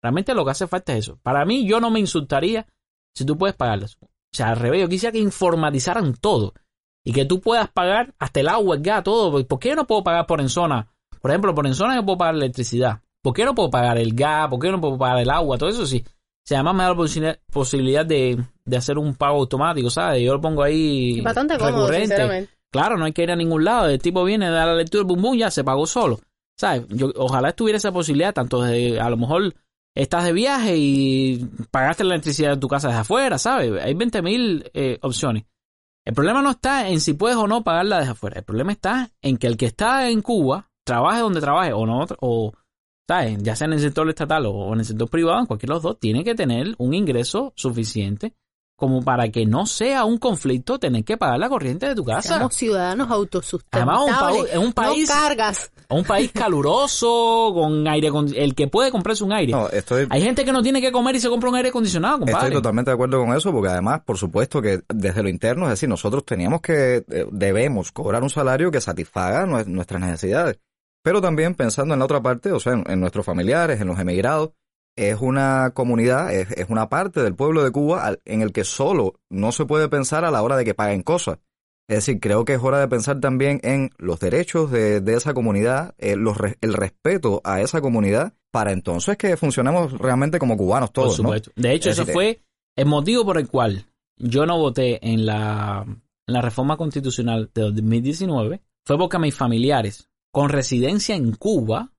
Realmente 0.00 0.34
lo 0.34 0.44
que 0.44 0.52
hace 0.52 0.68
falta 0.68 0.92
es 0.92 1.00
eso. 1.00 1.18
Para 1.22 1.44
mí, 1.44 1.66
yo 1.66 1.80
no 1.80 1.90
me 1.90 2.00
insultaría 2.00 2.66
si 3.14 3.24
tú 3.24 3.36
puedes 3.36 3.56
pagarlas. 3.56 3.96
O 4.00 4.08
sea, 4.32 4.50
al 4.50 4.56
revés, 4.56 4.80
yo 4.80 4.88
quisiera 4.88 5.12
que 5.12 5.18
informatizaran 5.18 6.14
todo. 6.14 6.54
Y 7.04 7.12
que 7.12 7.24
tú 7.24 7.40
puedas 7.40 7.68
pagar 7.70 8.14
hasta 8.18 8.40
el 8.40 8.48
agua, 8.48 8.76
el 8.76 8.82
gas, 8.82 9.02
todo. 9.02 9.44
¿Por 9.46 9.58
qué 9.58 9.74
no 9.74 9.86
puedo 9.86 10.04
pagar 10.04 10.26
por 10.26 10.40
en 10.40 10.48
zona? 10.48 10.91
Por 11.22 11.30
ejemplo, 11.30 11.54
por 11.54 11.66
en 11.66 11.74
zona 11.74 11.94
yo 11.96 12.04
puedo 12.04 12.18
pagar 12.18 12.34
la 12.34 12.44
electricidad. 12.44 13.00
¿Por 13.22 13.32
qué 13.32 13.44
no 13.44 13.54
puedo 13.54 13.70
pagar 13.70 13.96
el 13.96 14.12
gas? 14.14 14.48
¿Por 14.48 14.58
qué 14.58 14.70
no 14.70 14.80
puedo 14.80 14.98
pagar 14.98 15.18
el 15.20 15.30
agua? 15.30 15.56
Todo 15.56 15.70
eso 15.70 15.86
sí. 15.86 16.04
O 16.06 16.44
sea, 16.44 16.58
además 16.58 16.74
me 16.74 16.82
da 16.82 16.88
la 16.90 16.96
posibilidad- 16.96 17.38
posibilidad 17.52 18.04
de, 18.04 18.44
de 18.64 18.76
hacer 18.76 18.98
un 18.98 19.14
pago 19.14 19.38
automático, 19.38 19.88
¿sabes? 19.90 20.22
Yo 20.22 20.34
lo 20.34 20.40
pongo 20.40 20.62
ahí 20.64 21.20
bastante 21.20 21.56
recurrente. 21.56 22.16
Claro, 22.72 22.96
no 22.98 23.04
hay 23.04 23.12
que 23.12 23.22
ir 23.22 23.30
a 23.30 23.36
ningún 23.36 23.64
lado. 23.64 23.88
El 23.88 24.00
tipo 24.00 24.24
viene, 24.24 24.50
da 24.50 24.66
la 24.66 24.74
lectura, 24.74 25.04
bum, 25.04 25.22
bum, 25.22 25.36
ya 25.36 25.50
se 25.50 25.62
pagó 25.62 25.86
solo. 25.86 26.18
¿Sabes? 26.58 26.82
Yo, 26.88 27.12
ojalá 27.16 27.50
estuviera 27.50 27.76
esa 27.76 27.92
posibilidad, 27.92 28.34
tanto 28.34 28.60
de, 28.62 29.00
a 29.00 29.08
lo 29.08 29.16
mejor 29.16 29.54
estás 29.94 30.24
de 30.24 30.32
viaje 30.32 30.74
y 30.76 31.46
pagaste 31.70 32.02
la 32.04 32.14
electricidad 32.14 32.50
de 32.50 32.56
tu 32.56 32.66
casa 32.68 32.88
desde 32.88 33.00
afuera, 33.02 33.38
¿sabes? 33.38 33.72
Hay 33.82 33.94
20.000 33.94 34.70
eh, 34.74 34.98
opciones. 35.02 35.44
El 36.04 36.14
problema 36.14 36.42
no 36.42 36.50
está 36.50 36.88
en 36.88 37.00
si 37.00 37.12
puedes 37.14 37.36
o 37.36 37.46
no 37.46 37.62
pagarla 37.62 37.98
desde 38.00 38.12
afuera. 38.12 38.38
El 38.40 38.44
problema 38.44 38.72
está 38.72 39.10
en 39.20 39.36
que 39.36 39.46
el 39.46 39.56
que 39.56 39.66
está 39.66 40.08
en 40.08 40.20
Cuba, 40.22 40.70
trabaje 40.84 41.20
donde 41.20 41.40
trabaje 41.40 41.72
o 41.72 41.86
no, 41.86 42.06
o, 42.20 42.52
¿sabes? 43.08 43.38
Ya 43.42 43.56
sea 43.56 43.66
en 43.66 43.74
el 43.74 43.80
sector 43.80 44.08
estatal 44.08 44.46
o 44.46 44.72
en 44.72 44.80
el 44.80 44.84
sector 44.84 45.08
privado, 45.08 45.40
en 45.40 45.46
cualquiera 45.46 45.72
de 45.74 45.76
los 45.76 45.82
dos, 45.82 45.98
tiene 46.00 46.24
que 46.24 46.34
tener 46.34 46.74
un 46.78 46.94
ingreso 46.94 47.52
suficiente 47.56 48.34
como 48.74 49.02
para 49.02 49.28
que 49.28 49.46
no 49.46 49.64
sea 49.64 50.04
un 50.04 50.18
conflicto 50.18 50.76
tener 50.80 51.04
que 51.04 51.16
pagar 51.16 51.38
la 51.38 51.48
corriente 51.48 51.86
de 51.86 51.94
tu 51.94 52.04
casa. 52.04 52.34
Somos 52.38 52.54
ciudadanos 52.56 53.08
autosustentables. 53.12 53.96
Además, 54.12 54.34
un 54.34 54.44
pa- 54.44 54.50
es 54.52 54.56
un 54.58 54.72
país- 54.72 55.08
No 55.08 55.14
cargas. 55.14 55.72
Un 55.88 56.04
país 56.04 56.32
caluroso, 56.32 57.52
con 57.54 57.86
aire 57.86 58.10
con 58.10 58.34
el 58.34 58.54
que 58.54 58.66
puede 58.66 58.90
comprarse 58.90 59.22
un 59.22 59.32
aire. 59.32 59.52
No, 59.52 59.68
estoy, 59.68 60.06
Hay 60.10 60.22
gente 60.22 60.44
que 60.44 60.50
no 60.52 60.62
tiene 60.62 60.80
que 60.80 60.90
comer 60.90 61.14
y 61.14 61.20
se 61.20 61.28
compra 61.28 61.50
un 61.50 61.56
aire 61.56 61.68
acondicionado, 61.68 62.18
compadre. 62.20 62.38
Estoy 62.48 62.52
totalmente 62.54 62.90
de 62.90 62.94
acuerdo 62.94 63.24
con 63.24 63.36
eso, 63.36 63.52
porque 63.52 63.68
además, 63.68 64.00
por 64.04 64.18
supuesto 64.18 64.60
que 64.60 64.80
desde 64.92 65.22
lo 65.22 65.28
interno, 65.28 65.64
es 65.66 65.70
decir, 65.70 65.88
nosotros 65.88 66.24
teníamos 66.24 66.60
que, 66.60 67.04
eh, 67.08 67.26
debemos 67.30 67.92
cobrar 67.92 68.22
un 68.22 68.30
salario 68.30 68.70
que 68.72 68.80
satisfaga 68.80 69.46
nue- 69.46 69.66
nuestras 69.66 70.00
necesidades. 70.00 70.58
Pero 71.02 71.20
también 71.20 71.54
pensando 71.54 71.94
en 71.94 71.98
la 72.00 72.04
otra 72.04 72.22
parte, 72.22 72.52
o 72.52 72.60
sea, 72.60 72.74
en, 72.74 72.84
en 72.88 73.00
nuestros 73.00 73.26
familiares, 73.26 73.80
en 73.80 73.88
los 73.88 73.98
emigrados, 73.98 74.50
es 74.96 75.18
una 75.20 75.70
comunidad, 75.74 76.32
es, 76.34 76.50
es 76.52 76.66
una 76.68 76.88
parte 76.88 77.22
del 77.22 77.34
pueblo 77.34 77.64
de 77.64 77.70
Cuba 77.70 78.04
al- 78.06 78.20
en 78.24 78.42
el 78.42 78.52
que 78.52 78.64
solo 78.64 79.14
no 79.30 79.50
se 79.52 79.64
puede 79.64 79.88
pensar 79.88 80.24
a 80.24 80.30
la 80.30 80.42
hora 80.42 80.56
de 80.56 80.64
que 80.64 80.74
paguen 80.74 81.02
cosas. 81.02 81.38
Es 81.88 81.96
decir, 81.96 82.20
creo 82.20 82.44
que 82.44 82.54
es 82.54 82.60
hora 82.62 82.78
de 82.78 82.88
pensar 82.88 83.18
también 83.20 83.58
en 83.64 83.90
los 83.98 84.20
derechos 84.20 84.70
de, 84.70 85.00
de 85.00 85.14
esa 85.14 85.34
comunidad, 85.34 85.94
eh, 85.98 86.14
los 86.16 86.36
el 86.60 86.74
respeto 86.74 87.40
a 87.44 87.60
esa 87.60 87.80
comunidad, 87.80 88.34
para 88.52 88.72
entonces 88.72 89.16
que 89.16 89.36
funcionemos 89.36 89.98
realmente 89.98 90.38
como 90.38 90.56
cubanos 90.56 90.92
todos. 90.92 91.16
Por 91.16 91.24
¿no? 91.24 91.28
supuesto. 91.30 91.50
De 91.56 91.72
hecho, 91.72 91.88
Es 91.90 91.96
eso 91.96 92.02
decir, 92.02 92.14
fue 92.14 92.42
el 92.76 92.86
motivo 92.86 93.24
por 93.24 93.38
el 93.38 93.48
cual 93.48 93.86
yo 94.18 94.46
no 94.46 94.58
voté 94.58 95.00
en 95.06 95.26
la, 95.26 95.84
en 95.86 96.02
la 96.34 96.42
reforma 96.42 96.76
constitucional 96.76 97.50
de 97.54 97.62
2019. 97.62 98.60
Fue 98.86 98.98
porque 98.98 99.16
a 99.16 99.20
mis 99.20 99.34
familiares 99.34 100.08
con 100.32 100.48
residencia 100.48 101.14
en 101.14 101.32
Cuba, 101.32 101.92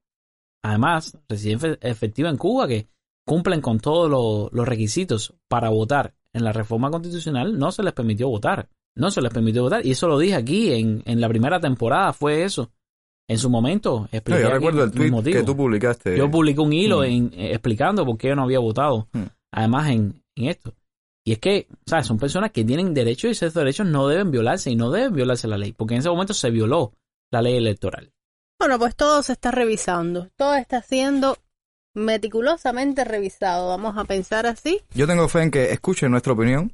además, 0.63 1.17
residencia 1.29 1.77
efectiva 1.81 2.29
en 2.29 2.37
Cuba, 2.37 2.67
que 2.67 2.87
cumplen 3.25 3.61
con 3.61 3.79
todos 3.79 4.09
los- 4.09 4.51
los 4.51 4.67
requisitos 4.67 5.33
para 5.47 5.69
votar 5.69 6.13
en 6.33 6.43
la 6.43 6.51
reforma 6.51 6.89
constitucional, 6.89 7.57
no 7.57 7.71
se 7.71 7.83
les 7.83 7.93
permitió 7.93 8.27
votar. 8.27 8.67
No 8.95 9.09
se 9.11 9.21
les 9.21 9.31
permitió 9.33 9.63
votar. 9.63 9.85
Y 9.85 9.91
eso 9.91 10.07
lo 10.07 10.19
dije 10.19 10.35
aquí 10.35 10.71
en, 10.73 11.01
en 11.05 11.19
la 11.21 11.27
primera 11.29 11.59
temporada, 11.59 12.13
fue 12.13 12.43
eso. 12.43 12.71
En 13.27 13.37
su 13.37 13.49
momento, 13.49 14.01
No, 14.01 14.09
expliqué 14.11 14.41
yo 14.41 14.47
aquí 14.47 14.53
recuerdo 14.55 14.83
el 14.83 14.91
tweet 14.91 15.23
que 15.33 15.43
tú 15.43 15.55
publicaste. 15.55 16.17
Yo 16.17 16.29
publiqué 16.29 16.59
un 16.59 16.73
hilo 16.73 16.99
Mm. 16.99 17.03
en, 17.05 17.33
eh, 17.33 17.51
explicando 17.53 18.05
por 18.05 18.17
qué 18.17 18.27
yo 18.29 18.35
no 18.35 18.43
había 18.43 18.59
votado. 18.59 19.07
Mm. 19.13 19.23
Además, 19.53 19.89
en, 19.89 20.21
en 20.35 20.45
esto. 20.49 20.73
Y 21.25 21.31
es 21.31 21.39
que, 21.39 21.67
¿sabes? 21.85 22.05
Son 22.05 22.17
personas 22.17 22.51
que 22.51 22.65
tienen 22.65 22.93
derechos 22.93 23.29
y 23.29 23.31
esos 23.31 23.53
derechos 23.53 23.87
no 23.87 24.07
deben 24.07 24.29
violarse 24.29 24.69
y 24.69 24.75
no 24.75 24.91
deben 24.91 25.13
violarse 25.15 25.47
la 25.47 25.57
ley. 25.57 25.71
Porque 25.71 25.93
en 25.95 25.99
ese 26.01 26.09
momento 26.09 26.33
se 26.33 26.51
violó 26.51 26.91
la 27.31 27.41
ley 27.41 27.55
electoral. 27.55 28.11
Bueno, 28.63 28.79
pues 28.79 28.95
todo 28.95 29.21
se 29.23 29.33
está 29.33 29.51
revisando. 29.51 30.29
Todo 30.37 30.55
está 30.55 30.81
siendo 30.81 31.37
meticulosamente 31.93 33.03
revisado. 33.03 33.67
Vamos 33.67 33.97
a 33.97 34.05
pensar 34.05 34.45
así. 34.45 34.79
Yo 34.93 35.05
tengo 35.05 35.27
fe 35.27 35.41
en 35.41 35.51
que 35.51 35.73
escuchen 35.73 36.11
nuestra 36.11 36.31
opinión 36.31 36.73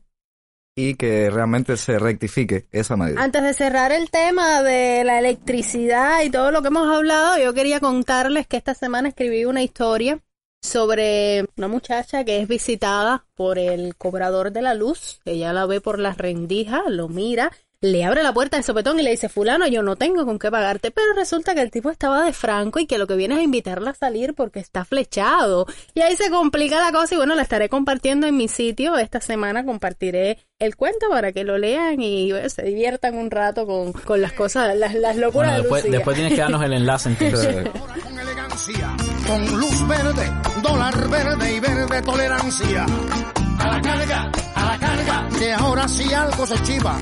y 0.75 0.93
que 0.93 1.31
realmente 1.31 1.77
se 1.77 1.97
rectifique 1.97 2.67
esa 2.71 2.95
medida. 2.95 3.19
Antes 3.19 3.41
de 3.41 3.55
cerrar 3.55 3.91
el 3.91 4.11
tema 4.11 4.61
de 4.61 5.03
la 5.03 5.17
electricidad 5.17 6.21
y 6.21 6.29
todo 6.29 6.51
lo 6.51 6.61
que 6.61 6.67
hemos 6.67 6.95
hablado, 6.95 7.39
yo 7.39 7.55
quería 7.55 7.79
contarles 7.79 8.45
que 8.45 8.57
esta 8.57 8.75
semana 8.75 9.09
escribí 9.09 9.45
una 9.45 9.63
historia 9.63 10.19
sobre 10.61 11.47
una 11.57 11.69
muchacha 11.69 12.23
que 12.23 12.39
es 12.39 12.47
visitada 12.47 13.25
por 13.33 13.57
el 13.57 13.95
cobrador 13.95 14.51
de 14.51 14.61
la 14.61 14.75
luz. 14.75 15.21
Ella 15.25 15.53
la 15.53 15.65
ve 15.65 15.81
por 15.81 15.97
las 15.97 16.19
rendijas, 16.19 16.83
lo 16.85 17.07
mira, 17.07 17.51
le 17.81 18.03
abre 18.03 18.23
la 18.23 18.33
puerta 18.33 18.57
de 18.57 18.63
sopetón 18.63 18.99
y 18.99 19.03
le 19.03 19.11
dice, 19.11 19.29
fulano, 19.29 19.65
yo 19.67 19.81
no 19.83 19.95
tengo 19.95 20.25
con 20.25 20.37
qué 20.37 20.51
pagarte. 20.51 20.91
Pero 20.91 21.13
resulta 21.15 21.55
que 21.55 21.61
el 21.61 21.71
tipo 21.71 21.89
estaba 21.89 22.23
de 22.25 22.33
franco 22.33 22.79
y 22.79 22.85
que 22.87 22.97
lo 22.97 23.07
que 23.07 23.15
viene 23.15 23.35
es 23.35 23.41
invitarla 23.43 23.91
a 23.91 23.95
salir 23.95 24.33
porque 24.33 24.59
está 24.59 24.83
flechado. 24.83 25.65
Y 25.93 26.01
ahí 26.01 26.15
se 26.17 26.29
complica 26.29 26.79
la 26.79 26.91
cosa 26.91 27.15
y 27.15 27.17
bueno, 27.17 27.35
la 27.35 27.41
estaré 27.43 27.69
compartiendo 27.69 28.27
en 28.27 28.35
mi 28.35 28.47
sitio. 28.49 28.97
Esta 28.97 29.21
semana 29.21 29.63
compartiré 29.65 30.39
el 30.59 30.75
cuento 30.75 31.07
para 31.09 31.31
que 31.31 31.45
lo 31.45 31.57
lean 31.57 32.01
y 32.01 32.31
bueno, 32.33 32.49
se 32.49 32.63
diviertan 32.63 33.17
un 33.17 33.31
rato 33.31 33.65
con, 33.65 33.93
con 33.93 34.21
las 34.21 34.33
cosas, 34.33 34.75
las, 34.75 34.93
las 34.95 35.15
locuras 35.15 35.51
Bueno, 35.51 35.53
de 35.53 35.61
después, 35.61 35.83
Lucía. 35.83 35.97
después 35.97 36.15
tienes 36.15 36.33
que 36.33 36.41
darnos 36.41 36.63
el 36.63 36.73
enlace 36.73 37.09
entonces. 37.09 37.55
Ahora 37.79 37.93
con 38.03 38.19
elegancia, 38.19 38.97
con 39.25 39.57
luz 39.57 39.87
verde, 39.87 40.31
dólar 40.61 41.09
verde 41.09 41.55
y 41.55 41.59
verde 41.61 42.01
tolerancia. 42.01 42.85
A 43.57 43.67
la 43.69 43.81
carga, 43.81 44.31
a 44.55 44.65
la 44.65 44.79
carga. 44.79 45.29
Que 45.39 45.53
ahora 45.53 45.87
si 45.87 46.13
algo 46.13 46.45
se 46.45 46.61
chiva, 46.63 46.97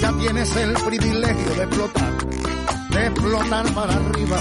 ya 0.00 0.12
tienes 0.12 0.56
el 0.56 0.72
privilegio 0.72 1.54
de 1.54 1.62
explotar, 1.64 2.26
de 2.90 3.06
explotar 3.06 3.74
para 3.74 3.94
arriba. 3.94 4.38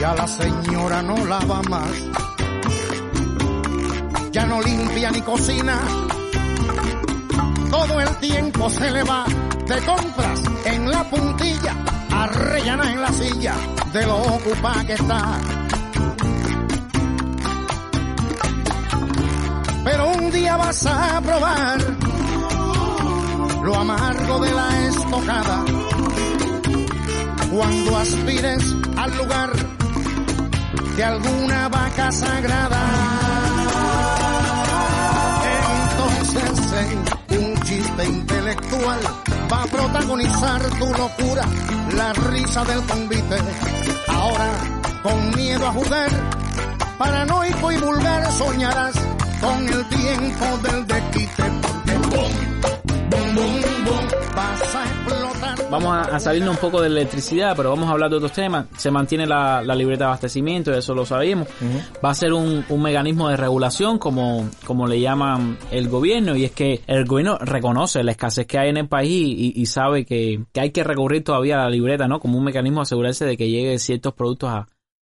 Ya 0.00 0.14
la 0.14 0.26
señora 0.28 1.02
no 1.02 1.24
lava 1.24 1.62
más, 1.62 1.90
ya 4.30 4.46
no 4.46 4.62
limpia 4.62 5.10
ni 5.10 5.20
cocina, 5.22 5.78
todo 7.70 8.00
el 8.00 8.16
tiempo 8.18 8.70
se 8.70 8.90
le 8.90 9.02
va 9.02 9.24
de 9.66 9.80
compras 9.84 10.42
en 10.64 10.90
la 10.90 11.04
puntilla, 11.10 11.74
arrellana 12.12 12.92
en 12.92 13.02
la 13.02 13.12
silla 13.12 13.54
de 13.92 14.06
lo 14.06 14.16
ocupada 14.16 14.86
que 14.86 14.92
está. 14.94 15.40
Pero 19.90 20.06
un 20.06 20.30
día 20.30 20.54
vas 20.58 20.84
a 20.84 21.18
probar 21.22 21.78
lo 23.62 23.74
amargo 23.74 24.38
de 24.40 24.52
la 24.52 24.86
estocada. 24.86 25.64
Cuando 27.50 27.96
aspires 27.96 28.64
al 28.98 29.16
lugar 29.16 29.50
de 30.94 31.04
alguna 31.04 31.68
vaca 31.70 32.12
sagrada. 32.12 32.82
Entonces 35.96 37.08
en 37.30 37.44
un 37.46 37.62
chiste 37.62 38.04
intelectual 38.04 39.00
va 39.50 39.62
a 39.62 39.66
protagonizar 39.68 40.62
tu 40.78 40.92
locura, 40.92 41.46
la 41.96 42.12
risa 42.12 42.62
del 42.66 42.84
convite. 42.84 43.38
Ahora, 44.08 44.50
con 45.02 45.30
miedo 45.34 45.66
a 45.66 45.72
jugar, 45.72 46.10
paranoico 46.98 47.72
y 47.72 47.76
vulgar 47.78 48.32
soñarás 48.32 48.94
con 49.40 49.68
el 49.68 49.88
tiempo 49.88 50.68
del 50.68 50.86
desquite. 50.86 51.42
Vamos 55.70 55.92
a, 55.92 56.16
a 56.16 56.18
salirnos 56.18 56.54
un 56.54 56.60
poco 56.62 56.80
de 56.80 56.86
electricidad, 56.86 57.54
pero 57.54 57.68
vamos 57.68 57.90
a 57.90 57.92
hablar 57.92 58.08
de 58.08 58.16
otros 58.16 58.32
temas. 58.32 58.66
Se 58.78 58.90
mantiene 58.90 59.26
la, 59.26 59.62
la 59.62 59.74
libreta 59.74 60.04
de 60.04 60.08
abastecimiento, 60.08 60.72
eso 60.72 60.94
lo 60.94 61.04
sabíamos. 61.04 61.46
Va 62.02 62.08
a 62.10 62.14
ser 62.14 62.32
un, 62.32 62.64
un 62.70 62.82
mecanismo 62.82 63.28
de 63.28 63.36
regulación, 63.36 63.98
como, 63.98 64.48
como 64.64 64.86
le 64.86 64.98
llaman 64.98 65.58
el 65.70 65.90
gobierno, 65.90 66.34
y 66.36 66.44
es 66.44 66.52
que 66.52 66.80
el 66.86 67.04
gobierno 67.04 67.36
reconoce 67.38 68.02
la 68.02 68.12
escasez 68.12 68.46
que 68.46 68.58
hay 68.58 68.70
en 68.70 68.78
el 68.78 68.88
país 68.88 69.10
y, 69.12 69.60
y 69.60 69.66
sabe 69.66 70.06
que, 70.06 70.42
que 70.52 70.60
hay 70.60 70.70
que 70.70 70.84
recurrir 70.84 71.22
todavía 71.22 71.56
a 71.56 71.64
la 71.64 71.70
libreta, 71.70 72.08
¿no? 72.08 72.18
Como 72.18 72.38
un 72.38 72.44
mecanismo 72.44 72.80
de 72.80 72.84
asegurarse 72.84 73.26
de 73.26 73.36
que 73.36 73.50
lleguen 73.50 73.78
ciertos 73.78 74.14
productos 74.14 74.48
a, 74.48 74.68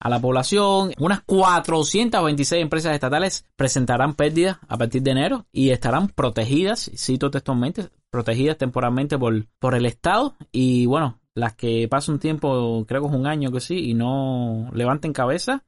a 0.04 0.10
la 0.10 0.20
población. 0.20 0.92
Unas 1.00 1.22
426 1.22 2.62
empresas 2.62 2.94
estatales 2.94 3.46
presentarán 3.56 4.16
pérdidas 4.16 4.58
a 4.68 4.78
partir 4.78 5.02
de 5.02 5.12
enero 5.12 5.46
y 5.54 5.70
estarán 5.70 6.10
protegidas, 6.10 6.92
cito 6.96 7.32
textualmente, 7.32 7.88
protegidas 8.10 8.58
temporalmente 8.58 9.18
por, 9.18 9.48
por 9.60 9.76
el 9.76 9.86
Estado. 9.86 10.36
Y 10.52 10.88
bueno, 10.88 11.22
las 11.36 11.56
que 11.56 11.88
pasen 11.88 12.16
un 12.16 12.20
tiempo, 12.20 12.84
creo 12.86 13.02
que 13.02 13.08
es 13.08 13.14
un 13.14 13.28
año 13.28 13.50
que 13.50 13.62
sí, 13.62 13.92
y 13.92 13.94
no 13.94 14.70
levanten 14.74 15.14
cabeza, 15.14 15.64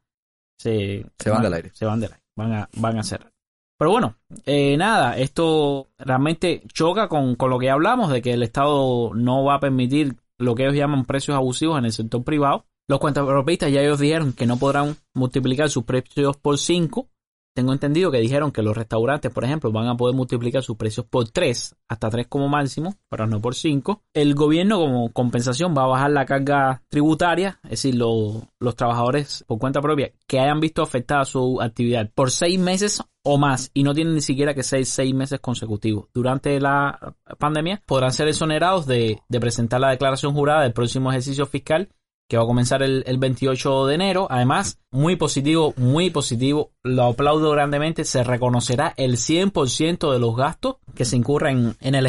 se, 0.60 1.06
Se 1.18 1.30
van 1.30 1.42
del 1.42 1.54
aire. 1.54 1.72
Se 1.74 1.86
van 1.86 2.02
del 2.02 2.12
aire. 2.12 2.24
Van 2.36 2.54
a, 2.54 2.70
van 2.76 3.00
a 3.00 3.04
cerrar. 3.04 3.32
Pero 3.78 3.92
bueno, 3.92 4.18
eh, 4.46 4.76
nada, 4.76 5.18
esto 5.18 5.88
realmente 5.98 6.62
choca 6.74 7.08
con, 7.08 7.36
con 7.36 7.50
lo 7.50 7.58
que 7.58 7.70
hablamos 7.70 8.12
de 8.12 8.22
que 8.22 8.34
el 8.34 8.44
Estado 8.44 9.14
no 9.14 9.46
va 9.46 9.56
a 9.56 9.60
permitir 9.62 10.18
lo 10.38 10.56
que 10.56 10.64
ellos 10.64 10.76
llaman 10.76 11.06
precios 11.06 11.38
abusivos 11.38 11.80
en 11.80 11.86
el 11.86 11.94
sector 11.94 12.24
privado. 12.24 12.66
Los 12.88 13.00
cuentapropistas 13.00 13.72
ya 13.72 13.82
ellos 13.82 14.00
dijeron 14.00 14.34
que 14.34 14.46
no 14.46 14.58
podrán 14.58 14.96
multiplicar 15.14 15.70
sus 15.70 15.84
precios 15.86 16.38
por 16.38 16.58
5. 16.60 17.08
Tengo 17.56 17.72
entendido 17.72 18.12
que 18.12 18.20
dijeron 18.20 18.52
que 18.52 18.62
los 18.62 18.76
restaurantes, 18.76 19.32
por 19.32 19.46
ejemplo, 19.46 19.72
van 19.72 19.88
a 19.88 19.96
poder 19.96 20.14
multiplicar 20.14 20.62
sus 20.62 20.76
precios 20.76 21.06
por 21.06 21.30
3, 21.30 21.74
hasta 21.88 22.10
3 22.10 22.28
como 22.28 22.50
máximo, 22.50 22.96
pero 23.10 23.28
no 23.28 23.40
por 23.42 23.56
5. 23.56 24.04
El 24.14 24.36
gobierno 24.36 24.78
como 24.78 25.12
compensación 25.14 25.74
va 25.76 25.84
a 25.86 25.88
bajar 25.88 26.12
la 26.12 26.26
carga 26.26 26.84
tributaria, 26.90 27.60
es 27.64 27.70
decir, 27.72 27.96
lo- 27.96 28.50
los 28.60 28.76
trabajadores 28.76 29.46
por 29.48 29.58
cuenta 29.58 29.82
propia 29.82 30.12
que 30.28 30.40
hayan 30.42 30.60
visto 30.60 30.82
afectada 30.84 31.24
su 31.24 31.62
actividad 31.62 32.12
por 32.14 32.30
6 32.30 32.60
meses 32.60 33.02
o 33.24 33.38
más 33.38 33.72
y 33.74 33.84
no 33.84 33.94
tienen 33.94 34.16
ni 34.16 34.22
siquiera 34.22 34.54
que 34.54 34.62
ser 34.62 34.86
6 34.86 35.16
meses 35.16 35.40
consecutivos. 35.40 36.08
Durante 36.14 36.60
la 36.60 37.16
pandemia 37.40 37.82
podrán 37.86 38.12
ser 38.12 38.28
exonerados 38.28 38.86
de 38.86 39.22
presentar 39.40 39.80
la 39.80 39.92
declaración 39.92 40.34
jurada 40.34 40.64
del 40.64 40.74
próximo 40.74 41.10
ejercicio 41.10 41.46
fiscal 41.46 41.88
que 42.28 42.38
va 42.38 42.44
a 42.44 42.48
comenzar 42.48 42.84
el, 42.84 43.04
el 43.06 43.18
28 43.18 43.88
de 43.88 43.96
enero. 43.96 44.28
Además, 44.30 44.80
muy 44.92 45.16
positivo, 45.16 45.74
muy 45.78 46.10
positivo. 46.10 46.72
Lo 46.84 47.04
aplaudo 47.04 47.52
grandemente. 47.52 48.06
Se 48.06 48.24
reconocerá 48.24 48.94
el 48.98 49.18
100% 49.18 50.12
de 50.12 50.20
los 50.20 50.36
gastos 50.36 50.78
que 50.96 51.06
se 51.06 51.18
incurren 51.18 51.76
en 51.82 51.96
el 51.96 52.06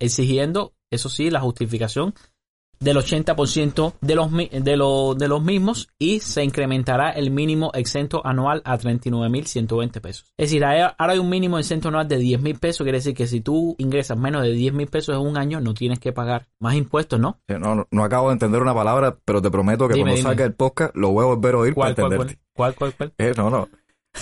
exigiendo, 0.00 0.72
eso 0.90 1.08
sí, 1.08 1.30
la 1.30 1.40
justificación 1.40 2.14
del 2.80 2.96
80% 2.96 3.92
de 4.00 4.14
los, 4.14 4.30
de, 4.32 4.76
lo- 4.76 5.14
de 5.14 5.28
los 5.28 5.42
mismos 5.42 5.88
y 5.98 6.20
se 6.20 6.42
incrementará 6.42 7.10
el 7.10 7.30
mínimo 7.30 7.70
exento 7.74 8.26
anual 8.26 8.62
a 8.64 8.78
39.120 8.78 10.00
pesos. 10.00 10.24
Es 10.36 10.50
decir, 10.50 10.64
ahora 10.64 10.94
hay 10.98 11.18
un 11.18 11.28
mínimo 11.28 11.58
exento 11.58 11.88
anual 11.88 12.08
de 12.08 12.18
10.000 12.18 12.58
pesos, 12.58 12.84
quiere 12.84 12.98
decir 12.98 13.14
que 13.14 13.26
si 13.26 13.40
tú 13.40 13.74
ingresas 13.78 14.16
menos 14.18 14.42
de 14.42 14.54
10.000 14.54 14.88
pesos 14.88 15.14
en 15.14 15.20
un 15.26 15.36
año 15.36 15.60
no 15.60 15.74
tienes 15.74 15.98
que 15.98 16.12
pagar 16.12 16.48
más 16.58 16.74
impuestos, 16.74 17.20
¿no? 17.20 17.38
Eh, 17.48 17.58
No, 17.58 17.74
no, 17.74 17.86
no 17.90 18.04
acabo 18.04 18.28
de 18.28 18.34
entender 18.34 18.62
una 18.62 18.74
palabra, 18.74 19.16
pero 19.24 19.42
te 19.42 19.50
prometo 19.50 19.86
que 19.86 19.94
Dime, 19.94 20.04
cuando 20.12 20.16
dime. 20.16 20.28
salga 20.28 20.44
el 20.46 20.54
podcast 20.54 20.94
lo 20.96 21.10
voy 21.10 21.24
a 21.24 21.26
volver 21.34 21.54
a 21.54 21.58
oír 21.58 21.74
¿Cuál, 21.74 21.94
para 21.94 22.06
entenderte. 22.06 22.40
cuál? 22.54 22.74
¿Cuál, 22.74 22.94
cuál, 22.96 23.12
cuál? 23.16 23.28
Eh, 23.28 23.34
no, 23.36 23.50
no. 23.50 23.68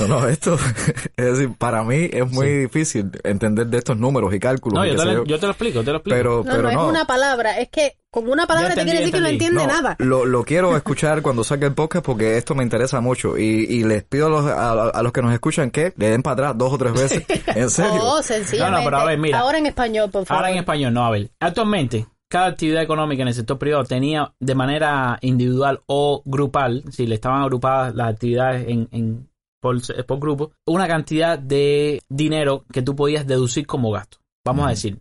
No, 0.00 0.06
no, 0.06 0.28
esto, 0.28 0.56
es 1.16 1.24
decir, 1.38 1.50
para 1.56 1.82
mí 1.82 2.08
es 2.12 2.30
muy 2.30 2.46
Sí. 2.46 2.52
difícil 2.60 3.10
entender 3.24 3.66
de 3.66 3.78
estos 3.78 3.96
números 3.96 4.32
y 4.34 4.38
cálculos. 4.38 4.78
No, 4.78 4.86
y 4.86 4.90
yo 4.90 4.96
te, 4.96 5.04
lo, 5.06 5.12
yo. 5.12 5.24
yo 5.24 5.38
te 5.40 5.46
lo 5.46 5.52
explico, 5.52 5.82
te 5.82 5.90
lo 5.90 5.96
explico. 5.96 6.16
pero, 6.16 6.36
No, 6.44 6.50
pero 6.50 6.62
no, 6.62 6.72
no. 6.72 6.82
es 6.84 6.88
una 6.90 7.04
palabra. 7.06 7.58
Es 7.58 7.68
que 7.70 7.96
con 8.10 8.28
una 8.28 8.46
palabra 8.46 8.74
te 8.74 8.84
quiere 8.84 8.98
decir 9.00 9.14
que 9.14 9.20
no 9.20 9.26
entiende 9.28 9.66
No, 9.66 9.72
nada. 9.72 9.96
Lo, 9.98 10.24
lo 10.26 10.44
quiero 10.44 10.76
escuchar 10.76 11.22
cuando 11.22 11.42
saque 11.42 11.64
el 11.64 11.74
podcast 11.74 12.04
porque 12.04 12.36
esto 12.36 12.54
me 12.54 12.62
interesa 12.62 13.00
mucho 13.00 13.38
y, 13.38 13.42
y 13.68 13.84
les 13.84 14.04
pido 14.04 14.26
a 14.26 14.30
los, 14.30 14.46
a, 14.46 14.88
a 14.90 15.02
los 15.02 15.12
que 15.12 15.22
nos 15.22 15.32
escuchan 15.32 15.70
que 15.70 15.92
le 15.96 16.10
den 16.10 16.22
para 16.22 16.34
atrás 16.34 16.58
dos 16.58 16.72
o 16.74 16.78
tres 16.78 16.92
veces. 16.94 17.24
En 17.56 17.70
serio. 17.70 18.00
Oh, 18.02 18.22
sencillamente. 18.22 18.70
No, 18.76 18.78
no, 18.78 18.84
pero 18.84 18.98
a 18.98 19.04
ver, 19.06 19.18
mira. 19.18 19.38
Ahora 19.40 19.58
en 19.58 19.66
español, 19.66 20.10
por 20.10 20.26
favor. 20.26 20.42
Ahora 20.44 20.52
en 20.52 20.58
español, 20.58 20.92
no, 20.92 21.04
a 21.06 21.10
ver. 21.10 21.30
Actualmente, 21.40 22.06
cada 22.28 22.46
actividad 22.46 22.82
económica 22.82 23.22
en 23.22 23.28
el 23.28 23.34
sector 23.34 23.58
privado 23.58 23.84
tenía 23.84 24.32
de 24.38 24.54
manera 24.54 25.18
individual 25.22 25.80
o 25.86 26.22
grupal, 26.26 26.84
si 26.92 27.06
le 27.06 27.14
estaban 27.14 27.40
agrupadas 27.40 27.94
las 27.94 28.10
actividades 28.12 28.68
en, 28.68 28.86
en- 28.92 29.27
por, 29.60 29.76
por 30.06 30.18
grupo, 30.20 30.52
una 30.66 30.86
cantidad 30.86 31.38
de 31.38 32.00
dinero 32.08 32.64
que 32.72 32.82
tú 32.82 32.94
podías 32.96 33.26
deducir 33.26 33.66
como 33.66 33.90
gasto. 33.90 34.18
Vamos 34.44 34.66
a 34.66 34.70
decir, 34.70 35.00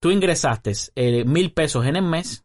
tú 0.00 0.10
ingresaste 0.10 0.72
eh, 0.94 1.24
mil 1.24 1.52
pesos 1.52 1.84
en 1.86 1.96
el 1.96 2.04
mes 2.04 2.44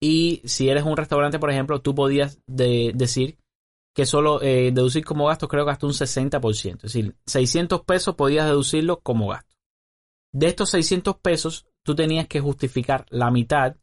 y 0.00 0.40
si 0.44 0.68
eres 0.68 0.84
un 0.84 0.96
restaurante, 0.96 1.38
por 1.38 1.50
ejemplo, 1.50 1.80
tú 1.82 1.94
podías 1.94 2.38
de- 2.46 2.92
decir 2.94 3.38
que 3.94 4.06
solo 4.06 4.42
eh, 4.42 4.70
deducir 4.72 5.04
como 5.04 5.26
gasto 5.26 5.48
creo 5.48 5.64
que 5.64 5.70
hasta 5.72 5.86
un 5.86 5.92
60%. 5.94 6.76
Es 6.76 6.82
decir, 6.82 7.16
600 7.26 7.82
pesos 7.84 8.14
podías 8.14 8.46
deducirlo 8.46 9.00
como 9.00 9.28
gasto. 9.28 9.56
De 10.32 10.48
estos 10.48 10.70
600 10.70 11.16
pesos, 11.16 11.66
tú 11.82 11.94
tenías 11.94 12.26
que 12.28 12.40
justificar 12.40 13.06
la 13.08 13.30
mitad, 13.30 13.76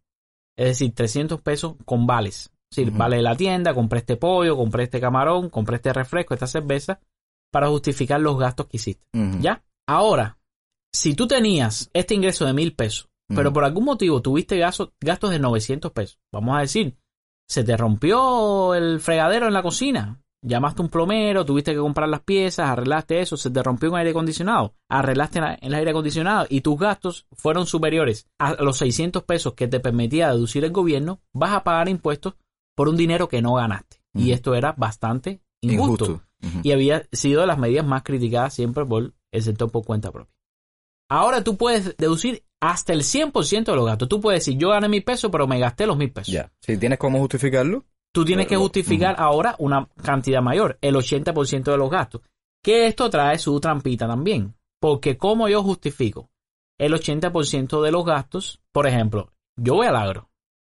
es 0.55 0.67
decir, 0.67 0.93
300 0.93 1.41
pesos 1.41 1.75
con 1.85 2.05
vales. 2.05 2.51
Es 2.81 2.85
decir, 2.87 2.93
vale 2.97 3.21
la 3.21 3.35
tienda, 3.35 3.73
compré 3.73 3.99
este 3.99 4.17
pollo, 4.17 4.55
compré 4.57 4.83
este 4.83 4.99
camarón, 4.99 5.49
compré 5.49 5.75
este 5.77 5.93
refresco, 5.93 6.33
esta 6.33 6.47
cerveza, 6.47 6.99
para 7.51 7.67
justificar 7.69 8.19
los 8.19 8.37
gastos 8.39 8.65
que 8.67 8.77
hiciste. 8.77 9.05
¿Ya? 9.41 9.63
Ahora, 9.87 10.37
si 10.91 11.13
tú 11.13 11.27
tenías 11.27 11.89
este 11.93 12.15
ingreso 12.15 12.45
de 12.45 12.53
mil 12.53 12.73
pesos, 12.75 13.09
pero 13.35 13.53
por 13.53 13.63
algún 13.63 13.85
motivo 13.85 14.21
tuviste 14.21 14.57
gastos, 14.57 14.91
gastos 14.99 15.29
de 15.31 15.39
900 15.39 15.91
pesos, 15.91 16.19
vamos 16.31 16.57
a 16.57 16.61
decir, 16.61 16.97
se 17.47 17.63
te 17.63 17.75
rompió 17.77 18.73
el 18.75 18.99
fregadero 18.99 19.47
en 19.47 19.53
la 19.53 19.61
cocina, 19.63 20.19
llamaste 20.45 20.81
a 20.81 20.85
un 20.85 20.89
plomero, 20.89 21.45
tuviste 21.45 21.71
que 21.73 21.79
comprar 21.79 22.09
las 22.09 22.21
piezas, 22.21 22.69
arreglaste 22.69 23.21
eso, 23.21 23.37
se 23.37 23.49
te 23.49 23.63
rompió 23.63 23.89
un 23.91 23.97
aire 23.97 24.11
acondicionado, 24.11 24.75
arreglaste 24.89 25.39
la- 25.41 25.53
el 25.55 25.73
aire 25.73 25.91
acondicionado 25.91 26.45
y 26.49 26.61
tus 26.61 26.77
gastos 26.77 27.27
fueron 27.31 27.65
superiores 27.65 28.27
a 28.39 28.53
los 28.61 28.77
600 28.77 29.23
pesos 29.23 29.53
que 29.53 29.67
te 29.67 29.79
permitía 29.79 30.29
deducir 30.31 30.63
el 30.65 30.71
gobierno, 30.71 31.21
vas 31.33 31.53
a 31.53 31.63
pagar 31.63 31.87
impuestos 31.89 32.35
por 32.75 32.89
un 32.89 32.97
dinero 32.97 33.27
que 33.27 33.41
no 33.41 33.53
ganaste. 33.53 34.01
Y 34.15 34.31
esto 34.31 34.53
era 34.53 34.73
bastante 34.73 35.41
injusto 35.61 36.21
y 36.61 36.71
había 36.71 37.07
sido 37.11 37.41
de 37.41 37.47
las 37.47 37.57
medidas 37.57 37.85
más 37.85 38.03
criticadas 38.03 38.53
siempre 38.53 38.85
por 38.85 39.13
el 39.31 39.41
sector 39.41 39.71
por 39.71 39.83
cuenta 39.83 40.11
propia. 40.11 40.33
Ahora 41.09 41.43
tú 41.43 41.57
puedes 41.57 41.97
deducir 41.97 42.43
hasta 42.59 42.93
el 42.93 43.01
100% 43.01 43.65
de 43.65 43.75
los 43.75 43.85
gastos. 43.85 44.09
Tú 44.09 44.21
puedes 44.21 44.41
decir, 44.41 44.59
yo 44.59 44.69
gané 44.69 44.87
mil 44.87 45.03
pesos, 45.03 45.31
pero 45.31 45.47
me 45.47 45.59
gasté 45.59 45.87
los 45.87 45.97
mil 45.97 46.11
pesos. 46.11 46.33
Ya. 46.33 46.51
Si 46.61 46.77
tienes 46.77 46.99
cómo 46.99 47.19
justificarlo, 47.19 47.85
Tú 48.13 48.23
tienes 48.23 48.45
que 48.45 48.55
justificar 48.55 49.15
ahora 49.17 49.55
una 49.57 49.89
cantidad 50.03 50.39
mayor, 50.39 50.77
el 50.81 50.95
80% 50.95 51.63
de 51.63 51.77
los 51.77 51.89
gastos. 51.89 52.21
Que 52.61 52.85
esto 52.85 53.09
trae 53.09 53.39
su 53.39 53.59
trampita 53.59 54.07
también. 54.07 54.53
Porque 54.79 55.17
como 55.17 55.49
yo 55.49 55.63
justifico 55.63 56.29
el 56.77 56.93
80% 56.93 57.81
de 57.81 57.91
los 57.91 58.05
gastos, 58.05 58.61
por 58.71 58.85
ejemplo, 58.85 59.33
yo 59.55 59.73
voy 59.75 59.87
al 59.87 59.95
agro 59.95 60.29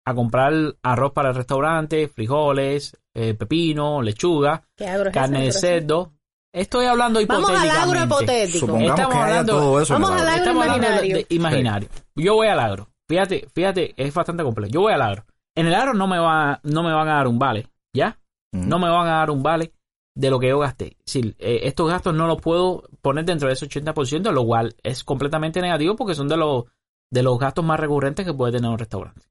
a 0.06 0.14
comprar 0.14 0.54
arroz 0.84 1.12
para 1.14 1.30
el 1.30 1.36
restaurante, 1.36 2.08
frijoles, 2.08 2.98
eh, 3.14 3.34
pepino, 3.36 4.02
lechuga, 4.02 4.64
¿Qué 4.76 4.88
agro 4.88 5.10
es 5.10 5.14
carne 5.14 5.44
de 5.46 5.52
cerdo. 5.52 6.12
Estoy 6.54 6.86
hablando 6.86 7.20
Vamos 7.28 7.50
al 7.50 7.56
agro 7.70 8.04
hipotéticamente. 8.04 8.04
hipotético. 8.14 8.60
supongamos 8.60 8.90
Estamos 8.92 9.14
que 9.16 9.18
haya 9.22 9.30
hablando- 9.40 9.54
todo 9.54 9.82
eso. 9.82 9.96
en 9.96 10.02
vamos 10.02 10.22
al 10.22 10.28
agro. 10.28 10.32
agro 10.32 10.44
Estamos 10.44 10.64
hablando 10.64 10.88
de- 10.88 10.94
imaginario. 10.94 11.16
de 11.30 11.36
imaginario. 11.36 11.90
Yo 12.16 12.34
voy 12.36 12.48
al 12.48 12.60
agro. 12.60 12.90
Fíjate, 13.10 13.48
fíjate, 13.54 13.94
es 13.98 14.14
bastante 14.14 14.44
complejo. 14.44 14.72
Yo 14.72 14.82
voy 14.82 14.94
al 14.94 15.02
agro. 15.02 15.26
En 15.56 15.68
el 15.68 15.74
agro 15.76 15.94
no 15.94 16.08
me 16.08 16.20
va, 16.20 16.60
no 16.64 16.84
me 16.84 16.94
van 16.94 17.08
a 17.10 17.16
dar 17.16 17.28
un 17.28 17.40
vale, 17.40 17.68
¿ya? 17.96 18.18
Ujú. 18.54 18.66
No 18.68 18.80
me 18.80 18.90
van 18.90 19.08
a 19.08 19.18
dar 19.18 19.32
un 19.32 19.42
vale 19.44 19.72
de 20.16 20.30
lo 20.30 20.40
que 20.40 20.50
yo 20.50 20.60
gasté. 20.60 20.96
Es 21.06 21.14
decir, 21.14 21.36
eh, 21.40 21.62
estos 21.64 21.90
gastos 21.90 22.14
no 22.14 22.28
los 22.28 22.40
puedo 22.40 22.84
poner 23.02 23.26
dentro 23.26 23.48
de 23.48 23.54
ese 23.56 23.66
80%, 23.66 24.32
lo 24.32 24.46
cual 24.46 24.76
es 24.84 25.04
completamente 25.04 25.60
negativo 25.62 25.96
porque 25.96 26.14
son 26.16 26.28
de 26.28 26.38
los, 26.38 26.66
de 27.12 27.24
los 27.24 27.38
gastos 27.40 27.66
más 27.66 27.80
recurrentes 27.80 28.26
que 28.26 28.34
puede 28.34 28.54
tener 28.54 28.70
un 28.70 28.78
restaurante. 28.78 29.22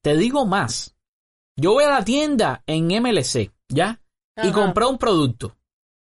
Te 0.00 0.16
digo 0.16 0.44
más. 0.46 0.96
Yo 1.56 1.72
voy 1.72 1.84
a 1.84 1.90
la 1.90 2.04
tienda 2.04 2.62
en 2.66 2.86
MLC, 2.86 3.52
¿ya? 3.68 4.00
Y 4.42 4.50
compré 4.50 4.86
un 4.86 4.98
producto 4.98 5.56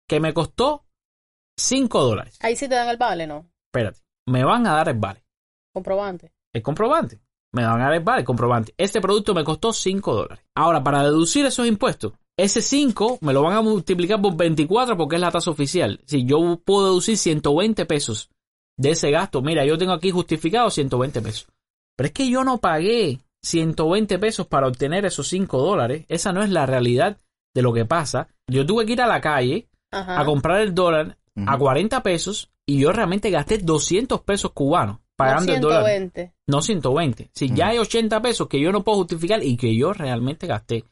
que 0.09 0.21
me 0.21 0.35
costó 0.35 0.85
5 1.57 2.03
dólares. 2.03 2.39
Ahí 2.41 2.57
sí 2.57 2.69
te 2.69 2.75
dan 2.75 2.89
el 2.89 2.97
vale, 2.97 3.27
¿no? 3.27 3.51
Espérate, 3.69 4.01
me 4.27 4.45
van 4.45 4.67
a 4.67 4.75
dar 4.75 4.89
el 4.89 4.99
vale. 4.99 5.25
Comprobante. 5.73 6.33
El 6.53 6.63
comprobante. 6.63 7.21
Me 7.53 7.65
van 7.65 7.81
a 7.81 7.85
dar 7.85 7.95
el 7.95 8.05
vale, 8.05 8.21
el 8.21 8.27
comprobante. 8.27 8.75
Este 8.77 9.01
producto 9.01 9.35
me 9.35 9.45
costó 9.45 9.73
5 9.73 10.15
dólares. 10.15 10.45
Ahora, 10.55 10.83
para 10.83 11.03
deducir 11.03 11.47
esos 11.47 11.67
impuestos, 11.67 12.13
ese 12.37 12.63
5 12.63 13.19
me 13.23 13.33
lo 13.33 13.43
van 13.43 13.57
a 13.57 13.63
multiplicar 13.63 14.21
por 14.21 14.37
24 14.37 14.97
porque 14.97 15.17
es 15.17 15.21
la 15.21 15.31
tasa 15.31 15.51
oficial. 15.51 16.01
Si 16.07 16.25
yo 16.25 16.61
puedo 16.65 16.87
deducir 16.87 17.17
120 17.17 17.87
pesos 17.87 18.31
de 18.77 18.91
ese 18.91 19.11
gasto, 19.11 19.43
mira, 19.43 19.65
yo 19.65 19.77
tengo 19.77 19.93
aquí 19.93 20.11
justificado 20.11 20.71
120 20.71 21.21
pesos. 21.23 21.49
Pero 21.97 22.07
es 22.07 22.13
que 22.13 22.31
yo 22.31 22.45
no 22.45 22.59
pagué 22.59 23.21
120 23.43 24.19
pesos 24.19 24.47
para 24.47 24.67
obtener 24.69 25.05
esos 25.05 25.29
5 25.29 25.59
dólares. 25.59 26.05
Esa 26.09 26.33
no 26.33 26.43
es 26.43 26.51
la 26.51 26.67
realidad 26.67 27.19
de 27.55 27.63
lo 27.63 27.73
que 27.73 27.85
pasa. 27.85 28.29
Yo 28.47 28.67
tuve 28.67 28.87
que 28.87 28.93
ir 28.93 29.03
a 29.03 29.07
la 29.07 29.21
calle 29.21 29.69
Ajá. 29.91 30.21
a 30.21 30.25
comprar 30.25 30.61
el 30.61 30.75
dólar 30.75 31.17
a 31.47 31.55
Ujú. 31.55 31.65
40 31.65 32.03
pesos 32.03 32.51
y 32.67 32.81
yo 32.81 32.93
realmente 32.93 33.31
gasté 33.31 33.59
200 33.59 34.21
pesos 34.23 34.53
cubanos 34.53 34.99
pagando 35.17 35.53
No, 35.53 35.57
el 35.57 35.61
dólar. 35.61 35.85
120. 35.85 36.35
No 36.47 36.63
120. 36.63 37.31
Si 37.35 37.53
ya 37.53 37.69
hay 37.69 37.79
80 37.79 38.21
pesos 38.23 38.49
que 38.49 38.61
yo 38.61 38.73
no 38.73 38.83
puedo 38.85 38.99
justificar 38.99 39.43
y 39.43 39.57
que 39.57 39.75
yo 39.77 39.93
realmente 39.93 40.47
gasté. 40.47 40.85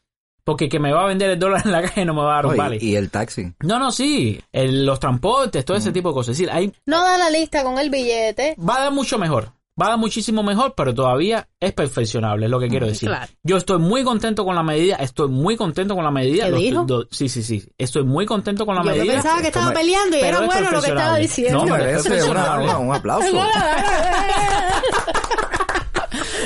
Porque 0.43 0.67
que 0.67 0.79
me 0.79 0.91
va 0.91 1.03
a 1.03 1.07
vender 1.07 1.29
el 1.29 1.39
dólar 1.39 1.61
en 1.65 1.71
la 1.71 1.81
calle 1.83 2.05
no 2.05 2.13
me 2.15 2.21
va 2.21 2.31
a 2.33 2.35
dar 2.37 2.45
un 2.47 2.57
vale. 2.57 2.77
y, 2.81 2.95
el 2.95 3.11
taxi. 3.11 3.53
No, 3.61 3.77
no, 3.77 3.91
sí. 3.91 4.41
El- 4.51 4.85
los 4.85 4.99
transportes, 4.99 5.63
todo 5.63 5.77
ese 5.77 5.91
tipo 5.91 6.09
de 6.09 6.13
cosas. 6.15 6.31
Es 6.31 6.37
decir, 6.39 6.51
hay, 6.51 6.73
No 6.87 7.03
da 7.03 7.17
la 7.19 7.29
lista 7.29 7.63
con 7.63 7.77
el 7.77 7.89
billete. 7.91 8.55
va 8.57 8.77
a 8.77 8.83
dar 8.85 8.91
mucho 8.93 9.19
mejor. 9.19 9.51
Va 9.81 9.95
muchísimo 9.97 10.43
mejor, 10.43 10.73
pero 10.75 10.93
todavía 10.93 11.47
es 11.59 11.71
perfeccionable, 11.73 12.45
es 12.47 12.51
lo 12.51 12.59
que 12.59 12.67
quiero 12.67 12.87
decir. 12.87 13.09
claro. 13.09 13.31
Yo 13.43 13.57
estoy 13.57 13.79
muy 13.79 14.03
contento 14.03 14.43
con 14.43 14.55
la 14.55 14.63
medida, 14.63 14.95
estoy 14.97 15.29
muy 15.29 15.55
contento 15.55 15.95
con 15.95 16.03
la 16.03 16.11
medida. 16.11 16.45
¿Qué 16.45 16.51
Los- 16.51 16.59
dijo? 16.59 16.83
do- 16.85 17.07
sí, 17.11 17.29
sí, 17.29 17.43
sí. 17.43 17.63
Estoy 17.77 18.03
muy 18.03 18.25
contento 18.25 18.65
con 18.65 18.75
la 18.75 18.83
Yo 18.83 18.91
medida. 18.91 19.13
pensaba 19.13 19.41
que 19.41 19.47
estaba 19.47 19.71
peleando 19.71 20.17
y 20.17 20.21
era 20.21 20.41
bueno 20.41 20.71
lo 20.71 20.81
que 20.81 20.89
estaba 20.89 21.17
diciendo. 21.17 21.65
No, 21.65 21.77
merece 21.77 22.23
una- 22.23 22.79
un 22.79 22.93
aplauso. 22.93 23.27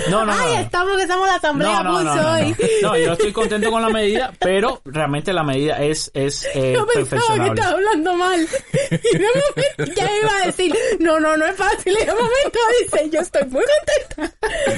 No, 0.09 0.25
no, 0.25 0.33
no. 0.33 0.33
Ay, 0.33 0.53
no. 0.55 0.59
estamos 0.61 0.95
que 0.97 1.01
estamos 1.03 1.27
la 1.27 1.35
asamblea 1.35 1.83
No, 1.83 2.03
no, 2.03 2.31
hoy. 2.33 2.55
no. 2.81 2.97
Yo 2.97 3.13
estoy 3.13 3.31
contento 3.31 3.71
con 3.71 3.81
la 3.81 3.89
medida, 3.89 4.33
pero 4.39 4.81
realmente 4.85 5.33
la 5.33 5.43
medida 5.43 5.77
es, 5.83 6.11
es 6.13 6.47
eh, 6.53 6.73
Yo 6.75 6.85
pensaba 6.87 7.43
que 7.43 7.49
estaba 7.49 7.71
hablando 7.71 8.15
mal. 8.15 8.47
Y 8.91 9.17
de 9.17 9.25
momento 9.27 9.93
ya 9.95 10.09
iba 10.21 10.37
a 10.41 10.45
decir, 10.45 10.75
no, 10.99 11.19
no, 11.19 11.37
no 11.37 11.45
es 11.45 11.55
fácil. 11.55 11.93
Y 11.93 12.05
de 12.05 12.11
momento 12.13 12.59
dice, 12.81 13.09
yo 13.09 13.19
estoy 13.21 13.43
muy 13.49 13.63
contenta. 13.63 14.37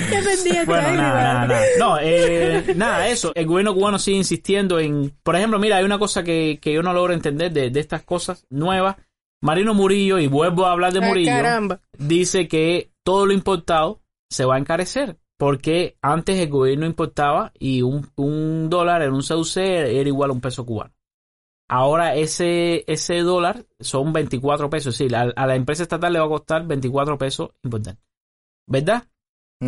Qué 0.09 0.21
pendiente. 0.21 0.65
Bueno, 0.65 0.91
nada, 0.91 1.23
nada, 1.23 1.47
nada. 1.47 1.65
No, 1.79 1.97
eh, 2.01 2.73
nada, 2.75 3.07
eso. 3.07 3.31
El 3.35 3.45
gobierno 3.45 3.73
cubano 3.73 3.99
sigue 3.99 4.17
insistiendo 4.17 4.79
en... 4.79 5.13
Por 5.23 5.35
ejemplo, 5.35 5.59
mira, 5.59 5.77
hay 5.77 5.83
una 5.83 5.99
cosa 5.99 6.23
que, 6.23 6.59
que 6.61 6.73
yo 6.73 6.81
no 6.83 6.93
logro 6.93 7.13
entender 7.13 7.51
de, 7.51 7.69
de 7.69 7.79
estas 7.79 8.03
cosas 8.03 8.45
nuevas. 8.49 8.95
Marino 9.41 9.73
Murillo, 9.73 10.17
y 10.17 10.27
vuelvo 10.27 10.65
a 10.65 10.71
hablar 10.71 10.91
de 10.93 10.99
Ay, 11.01 11.07
Murillo, 11.07 11.31
caramba. 11.31 11.79
dice 11.97 12.47
que 12.47 12.89
todo 13.03 13.25
lo 13.27 13.33
importado 13.33 14.01
se 14.35 14.45
va 14.45 14.55
a 14.55 14.59
encarecer. 14.59 15.17
Porque 15.37 15.97
antes 16.01 16.39
el 16.39 16.49
gobierno 16.49 16.85
importaba 16.85 17.51
y 17.59 17.81
un, 17.81 18.69
dólar 18.69 19.01
en 19.01 19.13
un 19.13 19.21
CUC 19.21 19.57
era 19.57 20.07
igual 20.07 20.29
a 20.29 20.33
un 20.33 20.41
peso 20.41 20.65
cubano. 20.65 20.93
Ahora 21.67 22.15
ese, 22.15 22.85
ese 22.87 23.19
dólar 23.19 23.65
son 23.79 24.13
24 24.13 24.69
pesos. 24.69 24.93
Es 24.93 24.99
decir, 24.99 25.15
a, 25.15 25.33
a 25.35 25.47
la 25.47 25.55
empresa 25.55 25.83
estatal 25.83 26.13
le 26.13 26.19
va 26.19 26.25
a 26.25 26.29
costar 26.29 26.65
24 26.65 27.17
pesos 27.17 27.49
importante. 27.63 28.01
¿Verdad? 28.67 29.03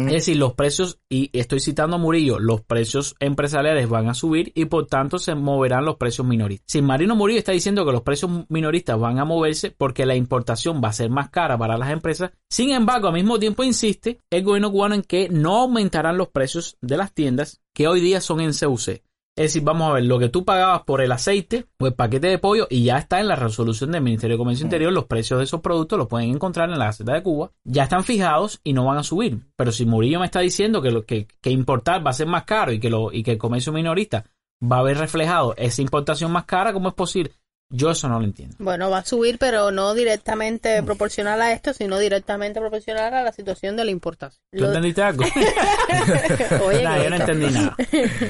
Es 0.06 0.14
decir, 0.14 0.38
los 0.38 0.54
precios, 0.54 1.00
y 1.10 1.30
estoy 1.34 1.60
citando 1.60 1.96
a 1.96 2.00
Murillo, 2.00 2.40
los 2.40 2.62
precios 2.62 3.16
empresariales 3.20 3.90
van 3.90 4.10
a 4.10 4.14
subir 4.14 4.52
y 4.56 4.66
por 4.66 4.88
tanto 4.88 5.18
se 5.18 5.36
moverán 5.36 5.86
los 5.86 5.96
precios 5.98 6.28
minoristas. 6.28 6.66
Si 6.68 6.82
Marino 6.82 7.16
Murillo 7.16 7.40
está 7.40 7.52
diciendo 7.52 7.86
que 7.86 7.92
los 7.92 8.04
precios 8.04 8.32
minoristas 8.50 9.00
van 9.00 9.20
a 9.20 9.26
moverse 9.26 9.72
porque 9.72 10.06
la 10.06 10.16
importación 10.16 10.82
va 10.84 10.90
a 10.90 10.94
ser 10.94 11.10
más 11.10 11.30
cara 11.30 11.58
para 11.58 11.78
las 11.78 11.92
empresas, 11.92 12.32
sin 12.50 12.72
embargo, 12.72 13.08
al 13.08 13.14
mismo 13.14 13.40
tiempo 13.40 13.64
insiste 13.64 14.20
el 14.30 14.44
gobierno 14.44 14.72
cubano 14.72 14.96
en 14.96 15.04
que 15.04 15.30
no 15.30 15.58
aumentarán 15.58 16.18
los 16.18 16.30
precios 16.30 16.78
de 16.82 16.98
las 16.98 17.14
tiendas 17.14 17.62
que 17.74 17.88
hoy 17.88 18.02
día 18.02 18.22
son 18.22 18.42
en 18.42 18.52
CUC. 18.54 19.07
Es 19.38 19.54
decir, 19.54 19.62
vamos 19.62 19.92
a 19.92 19.94
ver, 19.94 20.06
lo 20.06 20.18
que 20.18 20.30
tú 20.30 20.44
pagabas 20.44 20.82
por 20.82 21.00
el 21.00 21.12
aceite 21.12 21.68
o 21.78 21.86
el 21.86 21.94
paquete 21.94 22.26
de 22.26 22.40
pollo 22.40 22.66
y 22.72 22.84
ya 22.84 22.98
está 22.98 23.20
en 23.20 23.28
la 23.28 23.36
resolución 23.36 23.92
del 23.92 24.02
Ministerio 24.02 24.34
de 24.34 24.40
Comercio 24.40 24.66
Interior, 24.66 24.92
los 24.92 25.06
precios 25.06 25.38
de 25.38 25.44
esos 25.44 25.62
productos 25.62 26.00
los 26.00 26.08
pueden 26.08 26.32
encontrar 26.32 26.72
en 26.72 26.80
la 26.80 26.86
Gaceta 26.86 27.14
de 27.14 27.22
Cuba, 27.22 27.52
ya 27.64 27.84
están 27.84 28.04
fijados 28.04 28.60
y 28.64 28.74
no 28.74 28.86
van 28.86 28.98
a 28.98 29.04
subir. 29.04 29.42
Pero 29.56 29.72
si 29.72 29.86
Murillo 29.86 30.20
me 30.20 30.26
está 30.26 30.40
diciendo 30.40 30.82
que, 30.82 30.90
lo, 30.90 31.06
que, 31.06 31.28
que 31.40 31.52
importar 31.52 32.04
va 32.04 32.10
a 32.10 32.14
ser 32.14 32.26
más 32.26 32.46
caro 32.46 32.72
y 32.72 32.80
que, 32.80 32.90
lo, 32.90 33.14
y 33.14 33.22
que 33.22 33.34
el 33.34 33.38
comercio 33.38 33.72
minorista 33.72 34.26
va 34.60 34.80
a 34.80 34.84
ver 34.84 34.98
reflejado 34.98 35.54
esa 35.56 35.84
importación 35.84 36.32
más 36.32 36.46
cara, 36.46 36.74
¿cómo 36.74 36.90
es 36.90 36.96
posible? 36.96 37.34
Yo 37.70 37.92
eso 37.92 38.08
no 38.08 38.20
lo 38.20 38.26
entiendo. 38.26 38.56
Bueno, 38.60 38.90
va 38.90 39.00
a 39.00 39.06
subir, 39.06 39.38
pero 39.38 39.72
no 39.72 39.94
directamente 39.94 40.82
proporcional 40.84 41.42
a 41.42 41.52
esto, 41.52 41.74
sino 41.74 42.00
directamente 42.00 42.60
proporcional 42.62 43.14
a 43.14 43.24
la 43.24 43.32
situación 43.34 43.76
de 43.76 43.84
la 43.84 43.92
importación. 43.92 44.42
¿Tú 44.52 44.62
Lo- 44.62 44.68
entendiste 44.68 45.02
algo? 45.02 45.26
Oye, 46.66 46.84
Nah, 46.84 46.98
yo 47.04 47.10
no 47.10 47.16
entendí 47.18 47.46
nada. 47.48 47.76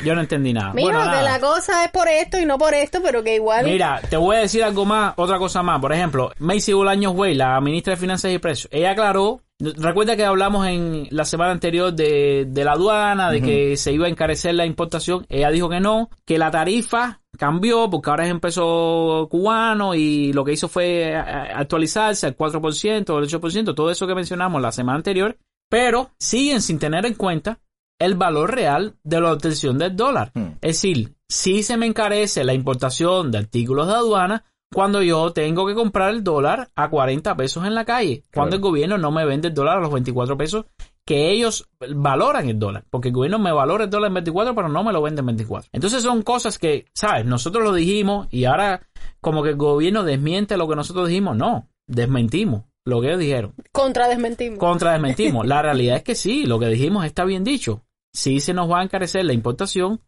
Yo 0.04 0.16
no 0.16 0.22
entendí 0.22 0.54
nada. 0.54 0.74
Mira, 0.74 0.98
Bueno, 0.98 1.12
que 1.18 1.24
la 1.24 1.40
cosa 1.40 1.86
es 1.86 1.92
por 1.92 2.08
esto 2.08 2.40
y 2.40 2.46
no 2.46 2.58
por 2.58 2.74
esto, 2.74 3.00
pero 3.04 3.24
que 3.24 3.36
igual... 3.36 3.66
Mira, 3.66 4.02
te 4.10 4.18
voy 4.18 4.38
a 4.38 4.40
decir 4.40 4.64
algo 4.64 4.86
más, 4.86 5.14
otra 5.18 5.38
cosa 5.38 5.62
más. 5.62 5.80
Por 5.80 5.94
ejemplo, 5.94 6.32
Macy 6.40 6.74
Bolaños 6.74 7.14
Way, 7.16 7.36
la 7.36 7.60
ministra 7.62 7.92
de 7.94 7.98
Finanzas 7.98 8.32
y 8.32 8.40
Precios, 8.40 8.70
ella 8.72 8.92
aclaró, 8.92 9.42
recuerda 9.60 10.16
que 10.16 10.26
hablamos 10.26 10.68
en 10.68 11.08
la 11.12 11.26
semana 11.26 11.52
anterior 11.52 11.94
de, 11.94 12.46
de 12.48 12.64
la 12.64 12.74
aduana, 12.74 13.32
de 13.32 13.42
que 13.42 13.78
se 13.78 13.92
iba 13.92 14.06
a 14.06 14.10
encarecer 14.10 14.54
la 14.56 14.66
importación. 14.66 15.26
Ella 15.30 15.50
dijo 15.52 15.70
que 15.70 15.80
no, 15.80 16.10
que 16.26 16.38
la 16.38 16.52
tarifa 16.52 17.22
cambió 17.38 17.90
porque 17.90 18.10
ahora 18.10 18.26
es 18.26 18.32
en 18.32 18.40
peso 18.40 19.28
cubano 19.30 19.96
y 19.96 20.34
lo 20.34 20.44
que 20.44 20.54
hizo 20.54 20.68
fue 20.68 21.16
a- 21.16 21.60
actualizarse 21.60 22.28
al 22.28 22.36
4%, 22.38 23.16
al 23.18 23.28
8%, 23.28 23.76
todo 23.76 23.90
eso 23.92 24.08
que 24.08 24.16
mencionamos 24.16 24.62
la 24.62 24.72
semana 24.72 24.98
anterior, 24.98 25.38
pero 25.70 26.12
siguen 26.20 26.62
sin 26.62 26.80
tener 26.80 27.06
en 27.06 27.14
cuenta 27.16 27.60
el 28.00 28.16
valor 28.16 28.54
real 28.54 28.96
de 29.04 29.20
la 29.22 29.34
obtención 29.34 29.78
del 29.78 29.96
dólar. 29.96 30.32
Hmm. 30.36 30.54
Es 30.62 30.82
decir, 30.82 31.16
si 31.28 31.64
se 31.64 31.78
me 31.78 31.88
encarece 31.88 32.44
la 32.44 32.54
importación 32.54 33.32
de 33.32 33.40
artículos 33.40 33.88
de 33.88 33.94
aduana 33.94 34.46
cuando 34.74 35.02
yo 35.02 35.32
tengo 35.32 35.66
que 35.66 35.76
comprar 35.76 36.10
el 36.14 36.24
dólar 36.24 36.70
a 36.76 36.90
40 36.90 37.36
pesos 37.36 37.66
en 37.66 37.76
la 37.76 37.86
calle, 37.86 38.24
cuando 38.34 38.56
el 38.56 38.62
gobierno 38.62 38.98
no 38.98 39.12
me 39.12 39.26
vende 39.26 39.50
el 39.50 39.54
dólar 39.54 39.78
a 39.78 39.82
los 39.82 39.92
24 39.92 40.38
pesos 40.38 40.66
que 41.06 41.32
ellos 41.32 41.70
valoran 41.96 42.50
el 42.50 42.60
dólar, 42.60 42.84
porque 42.90 43.08
el 43.10 43.14
gobierno 43.14 43.40
me 43.40 43.54
valora 43.54 43.86
el 43.86 43.90
dólar 43.90 44.10
en 44.10 44.16
24, 44.16 44.54
pero 44.54 44.68
no 44.68 44.84
me 44.84 44.92
lo 44.92 45.02
vende 45.02 45.22
en 45.22 45.28
24. 45.28 45.70
Entonces 45.72 46.04
son 46.04 46.22
cosas 46.22 46.60
que, 46.60 46.86
¿sabes? 46.94 47.26
Nosotros 47.26 47.64
lo 47.64 47.74
dijimos 47.74 48.28
y 48.30 48.44
ahora 48.44 48.86
como 49.22 49.42
que 49.42 49.52
el 49.52 49.56
gobierno 49.56 50.04
desmiente 50.04 50.58
lo 50.58 50.68
que 50.68 50.76
nosotros 50.76 51.08
dijimos, 51.08 51.38
no, 51.38 51.70
desmentimos 51.88 52.66
lo 52.84 53.02
que 53.02 53.08
ellos 53.08 53.20
dijeron 53.20 53.54
Contra 53.72 54.08
desmentimos. 54.08 54.60
contra 54.60 54.94
desmentimos. 54.94 55.46
La 55.48 55.62
realidad 55.62 55.98
es 55.98 56.04
que 56.04 56.16
sí, 56.16 56.46
lo 56.46 56.60
que 56.60 56.68
dijimos 56.68 57.06
está 57.06 57.24
bien 57.24 57.44
dicho. 57.44 57.84
Sí 58.14 58.40
se 58.40 58.54
nos 58.54 58.70
va 58.70 58.80
a 58.80 58.84
encarecer 58.84 59.24
la 59.26 59.34
importación, 59.34 60.02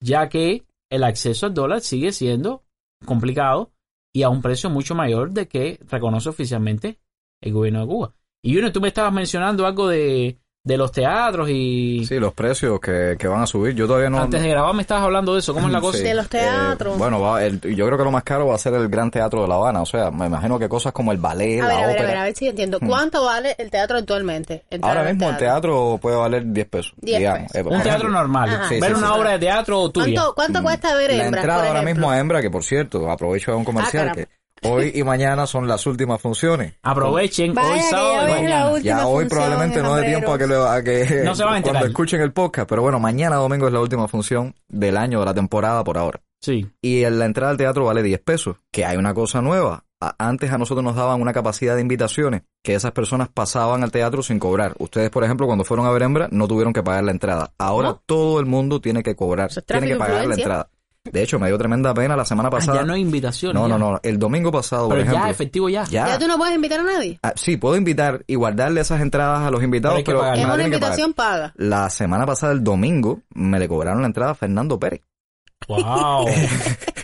ya 0.00 0.28
que 0.28 0.64
el 0.90 1.04
acceso 1.04 1.46
al 1.46 1.54
dólar 1.54 1.80
sigue 1.80 2.12
siendo 2.12 2.62
complicado 3.04 3.72
y 4.16 4.22
a 4.22 4.30
un 4.30 4.40
precio 4.40 4.70
mucho 4.70 4.94
mayor 4.94 5.30
de 5.32 5.46
que 5.46 5.78
reconoce 5.90 6.30
oficialmente 6.30 6.98
el 7.42 7.52
gobierno 7.52 7.80
de 7.80 7.86
Cuba. 7.86 8.14
Y 8.42 8.54
Junior, 8.54 8.72
tú 8.72 8.80
me 8.80 8.88
estabas 8.88 9.12
mencionando 9.12 9.66
algo 9.66 9.88
de, 9.88 10.38
de 10.66 10.76
los 10.76 10.90
teatros 10.90 11.48
y 11.48 12.04
Sí, 12.06 12.16
los 12.18 12.34
precios 12.34 12.80
que, 12.80 13.14
que 13.16 13.28
van 13.28 13.40
a 13.40 13.46
subir. 13.46 13.72
Yo 13.76 13.86
todavía 13.86 14.10
no. 14.10 14.20
antes 14.20 14.42
de 14.42 14.48
grabar 14.48 14.74
me 14.74 14.82
estabas 14.82 15.04
hablando 15.04 15.32
de 15.32 15.38
eso. 15.38 15.54
¿Cómo 15.54 15.68
es 15.68 15.72
la 15.72 15.80
cosa? 15.82 15.98
Sí. 15.98 16.02
De 16.04 16.12
los 16.14 16.28
teatros. 16.28 16.94
Eh, 16.96 16.98
bueno, 16.98 17.20
va, 17.20 17.44
el- 17.44 17.60
yo 17.60 17.86
creo 17.86 17.96
que 17.96 18.02
lo 18.04 18.10
más 18.10 18.24
caro 18.24 18.48
va 18.48 18.56
a 18.56 18.58
ser 18.58 18.74
el 18.74 18.88
Gran 18.88 19.08
Teatro 19.12 19.42
de 19.42 19.48
La 19.48 19.54
Habana. 19.54 19.80
O 19.82 19.86
sea, 19.86 20.10
me 20.10 20.26
imagino 20.26 20.58
que 20.58 20.68
cosas 20.68 20.92
como 20.92 21.12
el 21.12 21.18
ballet, 21.18 21.60
a 21.60 21.68
la 21.68 21.68
ver, 21.68 21.76
a 21.76 21.78
ver, 21.78 21.86
a 21.86 21.92
ópera. 21.92 22.08
ver, 22.08 22.16
a 22.18 22.22
ver 22.24 22.34
si 22.36 22.48
entiendo. 22.48 22.80
¿Cuánto 22.80 23.24
vale 23.24 23.54
el 23.58 23.70
teatro 23.70 23.96
actualmente? 23.96 24.64
Entrar 24.68 24.96
Ahora 24.98 25.08
mismo 25.12 25.30
el 25.30 25.36
teatro 25.36 25.98
puede 26.02 26.16
valer 26.16 26.42
10 26.52 26.66
pesos. 26.68 26.94
10 27.00 27.18
digamos. 27.20 27.52
pesos. 27.52 27.72
Eh, 27.72 27.76
un 27.76 27.82
teatro 27.82 28.08
normal. 28.08 28.60
Sí, 28.68 28.80
Ver 28.80 28.90
sí, 28.92 28.98
una 28.98 29.06
sí. 29.12 29.18
obra 29.20 29.30
de 29.30 29.38
teatro 29.38 29.88
tuya. 29.90 30.04
¿Cuánto, 30.06 30.34
cuánto 30.34 30.62
cuesta 30.64 30.94
ver 30.96 31.14
La 31.14 31.24
hembras, 31.26 31.44
entrada 31.44 31.60
por 31.60 31.68
ahora 31.76 31.82
mismo 31.82 32.10
a 32.10 32.18
Hembra, 32.18 32.42
que 32.42 32.50
por 32.50 32.64
cierto, 32.64 33.08
aprovecho 33.08 33.52
de 33.52 33.56
un 33.58 33.64
comercial 33.64 34.08
Ah, 34.10 34.14
que 34.16 34.26
hoy 34.62 34.92
y 34.94 35.02
mañana 35.04 35.46
son 35.46 35.66
las 35.68 35.86
últimas 35.86 36.20
funciones. 36.20 36.74
Aprovechen 36.82 37.54
Vaya 37.54 37.68
hoy 37.74 37.80
sábado 37.90 38.26
ya 38.26 38.38
y 38.38 38.42
mañana. 38.42 39.06
hoy 39.06 39.24
probablemente 39.26 39.82
no 39.82 39.94
dé 39.96 40.04
tiempo 40.04 40.32
a 40.32 40.38
que, 40.38 40.46
lo- 40.46 40.66
a 40.68 40.82
que 40.82 41.22
No 41.24 41.34
se 41.34 41.44
van 41.44 41.58
a 41.58 41.62
cuando 41.62 41.86
escuchen 41.86 42.20
el 42.20 42.32
podcast, 42.32 42.68
pero 42.68 42.82
bueno, 42.82 42.98
mañana 43.00 43.36
domingo 43.36 43.66
es 43.66 43.72
la 43.72 43.80
última 43.80 44.08
función 44.08 44.54
del 44.68 44.96
año, 44.96 45.20
de 45.20 45.26
la 45.26 45.34
temporada 45.34 45.82
por 45.84 45.98
ahora. 45.98 46.20
Sí. 46.40 46.68
Y 46.82 47.04
en 47.04 47.18
la 47.18 47.24
entrada 47.24 47.50
al 47.50 47.56
teatro 47.56 47.84
vale 47.86 48.02
10 48.02 48.20
pesos. 48.20 48.56
Que 48.70 48.84
hay 48.84 48.96
una 48.96 49.14
cosa 49.14 49.40
nueva. 49.42 49.84
Antes 50.18 50.52
a 50.52 50.58
nosotros 50.58 50.84
nos 50.84 50.94
daban 50.94 51.22
una 51.22 51.32
capacidad 51.32 51.74
de 51.74 51.80
invitaciones 51.80 52.42
que 52.62 52.74
esas 52.74 52.92
personas 52.92 53.28
pasaban 53.32 53.82
al 53.82 53.90
teatro 53.90 54.22
sin 54.22 54.38
cobrar. 54.38 54.74
Ustedes, 54.78 55.08
por 55.08 55.24
ejemplo, 55.24 55.46
cuando 55.46 55.64
fueron 55.64 55.86
a 55.86 55.90
ver 55.90 56.02
Hembra, 56.02 56.28
no 56.30 56.46
tuvieron 56.46 56.74
que 56.74 56.82
pagar 56.82 57.02
la 57.04 57.12
entrada. 57.12 57.52
Ahora 57.58 57.88
¿No? 57.88 58.02
todo 58.04 58.38
el 58.38 58.44
mundo 58.46 58.80
tiene 58.82 59.02
que 59.02 59.16
cobrar, 59.16 59.50
tiene 59.66 59.86
que 59.88 59.96
pagar 59.96 60.26
la 60.26 60.34
entrada. 60.34 60.68
De 61.12 61.22
hecho, 61.22 61.38
me 61.38 61.46
dio 61.48 61.56
tremenda 61.58 61.92
pena 61.94 62.16
la 62.16 62.24
semana 62.24 62.48
Ah, 62.48 62.50
pasada. 62.50 62.78
ya 62.80 62.84
no 62.84 62.94
hay 62.94 63.00
invitaciones. 63.00 63.54
no, 63.54 63.68
no, 63.68 63.74
ya. 63.78 63.92
no. 63.92 64.00
El 64.02 64.18
domingo 64.18 64.50
pasado, 64.52 64.88
por 64.88 64.98
ejemplo. 64.98 65.24
ya, 65.24 65.30
efectivo 65.30 65.68
ya. 65.68 65.84
Ya. 65.84 66.06
¿Ya 66.08 66.18
tú 66.18 66.26
no 66.28 66.36
puedes 66.38 66.54
invitar 66.54 66.80
a 66.80 66.84
nadie? 66.84 67.18
Ah, 67.22 67.32
sí, 67.36 67.56
puedo 67.56 67.76
invitar 67.76 68.24
y 68.26 68.34
guardarle 68.34 68.80
esas 68.80 69.00
entradas 69.00 69.40
a 69.42 69.50
los 69.50 69.62
invitados, 69.62 69.94
Pero 69.94 69.98
hay 69.98 70.04
que 70.04 70.12
pero, 70.12 70.34
Es 70.34 70.40
la 70.40 70.46
una 70.46 70.54
tienen 70.56 70.72
que 70.72 70.78
pagar. 70.78 70.98
invitación 70.98 71.12
paga. 71.14 71.52
La 71.56 71.90
semana 71.90 72.26
pasada, 72.26 72.52
el 72.52 72.62
domingo, 72.64 73.20
me 73.34 73.58
le 73.58 73.68
cobraron 73.68 74.00
la 74.00 74.06
entrada 74.06 74.32
a 74.32 74.34
Fernando 74.34 74.78
Pérez. 74.78 75.00
Wow. 75.68 76.26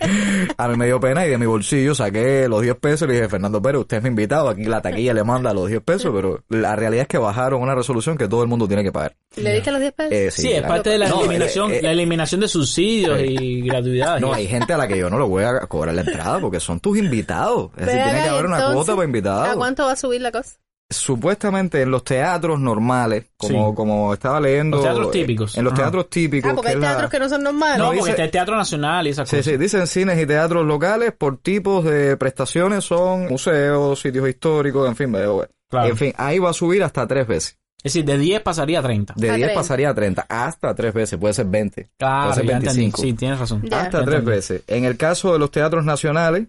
A 0.57 0.69
mí 0.69 0.77
me 0.77 0.87
dio 0.87 1.01
pena 1.01 1.27
y 1.27 1.31
de 1.31 1.39
mi 1.39 1.47
bolsillo 1.47 1.95
saqué 1.95 2.49
los 2.49 2.63
10 2.63 2.77
pesos 2.77 3.03
y 3.03 3.09
le 3.09 3.15
dije, 3.15 3.29
Fernando 3.29 3.61
Pérez, 3.63 3.81
usted 3.83 3.99
es 3.99 4.03
mi 4.03 4.09
invitado, 4.11 4.49
aquí 4.49 4.65
la 4.65 4.81
taquilla 4.83 5.15
le 5.15 5.25
manda 5.25 5.53
los 5.55 5.69
10 5.69 5.83
pesos, 5.83 6.13
pero 6.15 6.43
la 6.49 6.77
realidad 6.77 7.03
es 7.03 7.09
que 7.09 7.19
bajaron 7.19 7.63
una 7.63 7.75
resolución 7.75 8.17
que 8.19 8.29
todo 8.29 8.43
el 8.43 8.49
mundo 8.49 8.67
tiene 8.67 8.83
que 8.83 8.93
pagar. 8.93 9.15
¿Le 9.37 9.55
diste 9.55 9.71
los 9.71 9.81
10 9.81 9.93
pesos? 9.93 10.13
Eh, 10.13 10.31
Sí, 10.31 10.49
es 10.53 10.59
claro. 10.61 10.75
parte 10.75 10.91
de 10.91 10.99
la 10.99 11.09
No, 11.09 11.21
eliminación, 11.21 11.73
eh, 11.73 11.79
eh, 11.79 11.83
la 11.83 11.93
eliminación 11.93 12.41
de 12.41 12.49
subsidios 12.49 13.21
y 13.23 13.63
gratuidades. 13.63 14.21
No, 14.21 14.33
hay 14.33 14.47
gente 14.47 14.73
a 14.73 14.77
la 14.77 14.89
que 14.89 14.99
yo 14.99 15.09
no 15.11 15.19
le 15.19 15.25
voy 15.25 15.45
a 15.45 15.61
cobrar 15.67 15.95
la 15.95 16.03
entrada 16.03 16.39
porque 16.41 16.61
son 16.61 16.81
tus 16.81 16.99
invitados. 16.99 17.71
Es 17.77 17.87
decir, 17.87 18.01
Ven 18.01 18.11
tiene 18.11 18.23
que 18.25 18.29
haber 18.29 18.47
una 18.47 18.57
entonces, 18.57 18.75
cuota 18.77 18.93
para 18.93 19.03
¿A 19.03 19.07
invitados. 19.07 19.57
cuánto 19.57 19.85
va 19.87 19.93
a 19.93 19.97
subir 19.97 20.21
la 20.21 20.33
cosa? 20.33 20.57
Supuestamente 20.97 21.83
en 21.83 21.91
los 21.91 22.05
teatros 22.05 22.59
normales, 22.61 23.27
como, 23.37 23.71
Sí. 23.71 23.75
como 23.77 24.15
estaba 24.15 24.41
leyendo. 24.41 24.77
Los 24.79 24.85
teatros 24.87 25.11
típicos. 25.11 25.57
En 25.59 25.65
los 25.65 25.73
Ajá. 25.73 25.83
teatros 25.83 26.11
típicos. 26.11 26.51
Ah, 26.51 26.55
porque 26.55 26.71
que 26.71 26.75
hay 26.77 26.81
la- 26.81 26.89
teatros 26.91 27.11
que 27.11 27.19
no 27.19 27.29
son 27.29 27.43
normales. 27.43 27.79
No, 27.79 27.85
no, 27.85 27.91
porque 27.91 28.01
dice- 28.01 28.11
está 28.11 28.25
el 28.25 28.31
Teatro 28.31 28.57
Nacional 28.57 29.07
y 29.07 29.11
esas 29.11 29.29
Sí, 29.29 29.37
cosas. 29.37 29.53
sí, 29.53 29.59
dicen 29.59 29.87
cines 29.87 30.21
y 30.21 30.27
teatros 30.27 30.65
locales 30.67 31.13
por 31.13 31.39
tipos 31.39 31.85
de 31.85 32.17
prestaciones 32.17 32.85
son 32.85 33.27
museos, 33.29 34.01
sitios 34.01 34.29
históricos, 34.29 34.89
en 34.89 34.97
fin, 34.97 35.13
Claro. 35.13 35.89
en 35.89 35.97
fin, 35.97 36.13
ahí 36.17 36.39
va 36.39 36.51
a 36.51 36.53
subir 36.53 36.83
hasta 36.83 37.07
tres 37.07 37.27
veces. 37.27 37.59
Es 37.85 37.95
decir, 37.95 38.05
de 38.05 38.17
10 38.17 38.41
pasaría 38.43 38.79
a 38.79 38.83
30. 38.83 39.13
De 39.17 39.29
A 39.31 39.35
10 39.35 39.47
30. 39.49 39.61
pasaría 39.61 39.91
a 39.91 39.95
30, 39.95 40.25
hasta 40.29 40.73
tres 40.75 40.95
veces, 40.95 41.19
puede 41.19 41.35
ser 41.35 41.47
20, 41.47 41.91
Claro, 41.99 42.23
puede 42.31 42.35
ser 42.37 42.47
ya 42.47 42.57
entendí. 42.59 42.77
25, 42.83 43.03
Sí, 43.03 43.13
tienes 43.15 43.39
razón. 43.41 43.63
Ya. 43.63 43.81
hasta 43.83 43.99
Ya 43.99 44.05
tres 44.05 44.19
entendí. 44.19 44.31
veces. 44.31 44.63
En 44.69 44.85
el 44.85 44.97
caso 44.97 45.33
de 45.33 45.39
los 45.41 45.51
teatros 45.51 45.85
nacionales, 45.85 46.47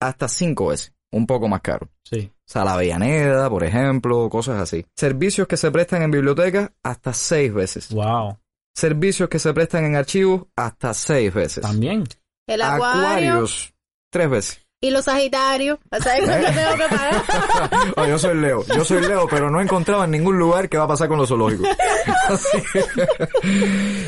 hasta 0.00 0.28
cinco 0.28 0.68
veces, 0.68 0.92
un 1.10 1.26
poco 1.26 1.48
más 1.48 1.60
caro. 1.62 1.88
Sí. 2.04 2.30
O 2.48 2.52
sea, 2.52 2.64
la 2.64 2.74
Avellaneda, 2.74 3.50
por 3.50 3.64
ejemplo, 3.64 4.28
cosas 4.30 4.60
así. 4.60 4.86
Servicios 4.96 5.48
que 5.48 5.56
se 5.56 5.70
prestan 5.72 6.02
en 6.02 6.12
bibliotecas, 6.12 6.70
hasta 6.82 7.12
seis 7.12 7.52
veces. 7.52 7.90
Wow. 7.90 8.38
Servicios 8.74 9.28
que 9.28 9.38
se 9.40 9.52
prestan 9.52 9.84
en 9.84 9.96
archivos, 9.96 10.42
hasta 10.54 10.94
seis 10.94 11.34
veces. 11.34 11.62
También. 11.62 12.04
El 12.46 12.62
acuario 12.62 13.00
Acuarios, 13.00 13.74
tres 14.12 14.30
veces. 14.30 14.60
y 14.80 14.90
los 14.90 15.06
sagitarios. 15.06 15.78
¿Sabes 15.90 16.24
cuánto 16.24 16.46
tengo 16.52 16.74
que 16.76 16.94
pagar? 16.96 17.22
Oh, 17.96 18.06
yo 18.06 18.18
soy 18.18 18.36
Leo, 18.36 18.64
yo 18.66 18.84
soy 18.84 19.00
Leo, 19.00 19.26
pero 19.28 19.50
no 19.50 19.58
he 19.58 19.64
encontrado 19.64 20.04
en 20.04 20.10
ningún 20.12 20.38
lugar 20.38 20.68
qué 20.68 20.76
va 20.78 20.84
a 20.84 20.88
pasar 20.88 21.08
con 21.08 21.18
los 21.18 21.28
zoológicos. 21.28 21.66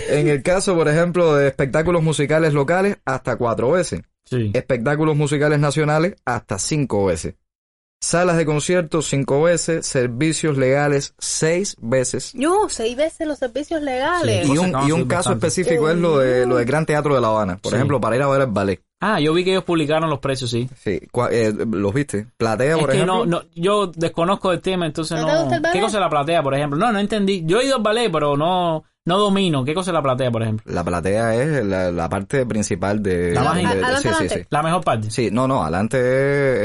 En 0.09 0.29
el 0.29 0.43
caso, 0.43 0.75
por 0.75 0.89
ejemplo, 0.89 1.35
de 1.35 1.49
espectáculos 1.49 2.03
musicales 2.03 2.53
locales, 2.55 2.99
hasta 3.05 3.37
cuatro 3.37 3.73
veces. 3.73 4.03
Sí. 4.25 4.51
Espectáculos 4.55 5.17
musicales 5.17 5.59
nacionales, 5.59 6.17
hasta 6.25 6.59
cinco 6.59 7.07
veces. 7.07 7.35
Salas 8.01 8.37
de 8.37 8.47
conciertos, 8.47 9.07
cinco 9.07 9.43
veces. 9.43 9.85
Servicios 9.87 10.57
legales, 10.57 11.15
seis 11.19 11.77
veces. 11.81 12.33
No, 12.35 12.69
seis 12.69 12.97
veces 12.97 13.27
los 13.27 13.39
servicios 13.39 13.83
legales. 13.83 14.47
Sí. 14.47 14.53
Y 14.53 14.59
un, 14.59 14.69
y 14.87 14.93
un 14.93 15.05
caso 15.07 15.31
bastante. 15.31 15.47
específico 15.49 15.91
es 15.91 15.97
lo 15.97 16.19
de 16.19 16.47
lo 16.47 16.57
del 16.57 16.65
Gran 16.65 16.87
Teatro 16.87 17.15
de 17.15 17.21
La 17.21 17.29
Habana. 17.29 17.57
Por 17.57 17.71
Sí. 17.71 17.77
ejemplo, 17.77 18.01
para 18.01 18.15
ir 18.17 18.23
a 18.23 18.29
ver 18.29 18.43
el 18.43 18.47
ballet. 18.49 18.81
Ah, 19.01 19.21
yo 19.21 19.33
vi 19.33 19.45
que 19.45 19.51
ellos 19.51 19.65
publicaron 19.65 20.11
los 20.11 20.19
precios, 20.21 20.51
sí. 20.51 20.69
Sí, 20.83 21.01
eh, 21.31 21.55
¿los 21.71 21.95
viste? 21.95 22.27
Platea, 22.37 22.75
Es 22.75 22.79
por 22.81 22.91
que 22.91 22.97
ejemplo. 22.97 23.27
no, 23.27 23.27
no, 23.27 23.43
yo 23.55 23.87
desconozco 23.89 24.51
el 24.53 24.61
tema, 24.61 24.87
entonces 24.87 25.21
¿No? 25.21 25.49
¿Qué 25.73 25.81
cosa 25.81 25.99
es 25.99 26.01
la 26.01 26.11
platea, 26.11 26.43
por 26.43 26.55
ejemplo? 26.55 26.79
No, 26.79 26.91
no 26.93 26.99
entendí. 26.99 27.43
Yo 27.47 27.61
he 27.61 27.67
ido 27.67 27.77
al 27.77 27.83
ballet, 27.83 28.11
pero 28.11 28.37
no, 28.37 28.85
no 29.09 29.19
domino. 29.19 29.65
¿Qué 29.65 29.75
cosa 29.75 29.91
es 29.91 29.95
la 29.95 30.03
platea, 30.03 30.31
por 30.31 30.43
ejemplo? 30.43 30.73
La 30.73 30.85
platea 30.85 31.35
es 31.35 31.65
la, 31.65 31.91
la 31.91 32.09
parte 32.09 32.47
principal 32.47 33.03
de... 33.03 33.33
La 33.33 33.43
más 33.43 33.57
de- 33.57 33.63
sí, 34.03 34.09
sí, 34.19 34.29
sí. 34.29 34.41
La 34.51 34.63
mejor 34.63 34.85
parte. 34.85 35.11
Sí, 35.11 35.31
no, 35.33 35.49
no, 35.49 35.63
adelante, 35.63 35.99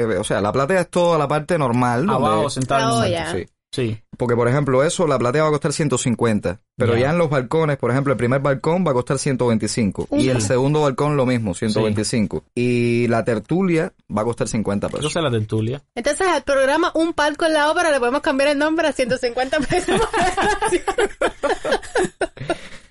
eh, 0.01 0.05
o 0.17 0.23
sea, 0.23 0.41
la 0.41 0.51
platea 0.51 0.81
es 0.81 0.89
toda 0.89 1.17
la 1.17 1.27
parte 1.27 1.57
normal. 1.57 2.05
donde- 2.05 2.27
Abajo, 2.27 2.49
sentado 2.49 2.97
Ah, 2.97 2.99
banco. 2.99 3.07
ya. 3.11 3.31
Sí. 3.31 3.45
Sí. 3.73 3.97
Porque, 4.19 4.35
por 4.35 4.47
ejemplo, 4.47 4.83
eso, 4.83 5.07
la 5.07 5.17
platea 5.17 5.41
va 5.41 5.47
a 5.49 5.51
costar 5.51 5.73
150. 5.73 6.61
Pero 6.77 6.93
Ya. 6.93 6.99
ya 7.01 7.09
en 7.09 7.17
los 7.17 7.27
balcones, 7.27 7.77
por 7.77 7.89
ejemplo, 7.89 8.13
el 8.13 8.17
primer 8.17 8.39
balcón 8.39 8.85
va 8.85 8.91
a 8.91 8.93
costar 8.93 9.17
125. 9.17 10.09
Y 10.11 10.29
el 10.29 10.43
segundo 10.43 10.81
balcón 10.81 11.17
lo 11.17 11.25
mismo, 11.25 11.55
125. 11.55 12.43
Y 12.53 13.07
la 13.07 13.25
tertulia 13.25 13.91
va 14.15 14.21
a 14.21 14.25
costar 14.25 14.47
50 14.47 14.89
Yo 14.89 14.97
pesos. 14.97 15.11
sé 15.11 15.21
la 15.21 15.31
tertulia. 15.31 15.81
Entonces 15.95 16.27
al 16.27 16.43
programa 16.43 16.91
Un 16.93 17.13
Palco 17.13 17.45
en 17.45 17.53
la 17.53 17.71
Ópera 17.71 17.89
le 17.89 17.97
podemos 17.97 18.21
cambiar 18.21 18.49
el 18.49 18.59
nombre 18.59 18.87
a 18.87 18.91
150 18.93 19.59
pesos. 19.61 19.99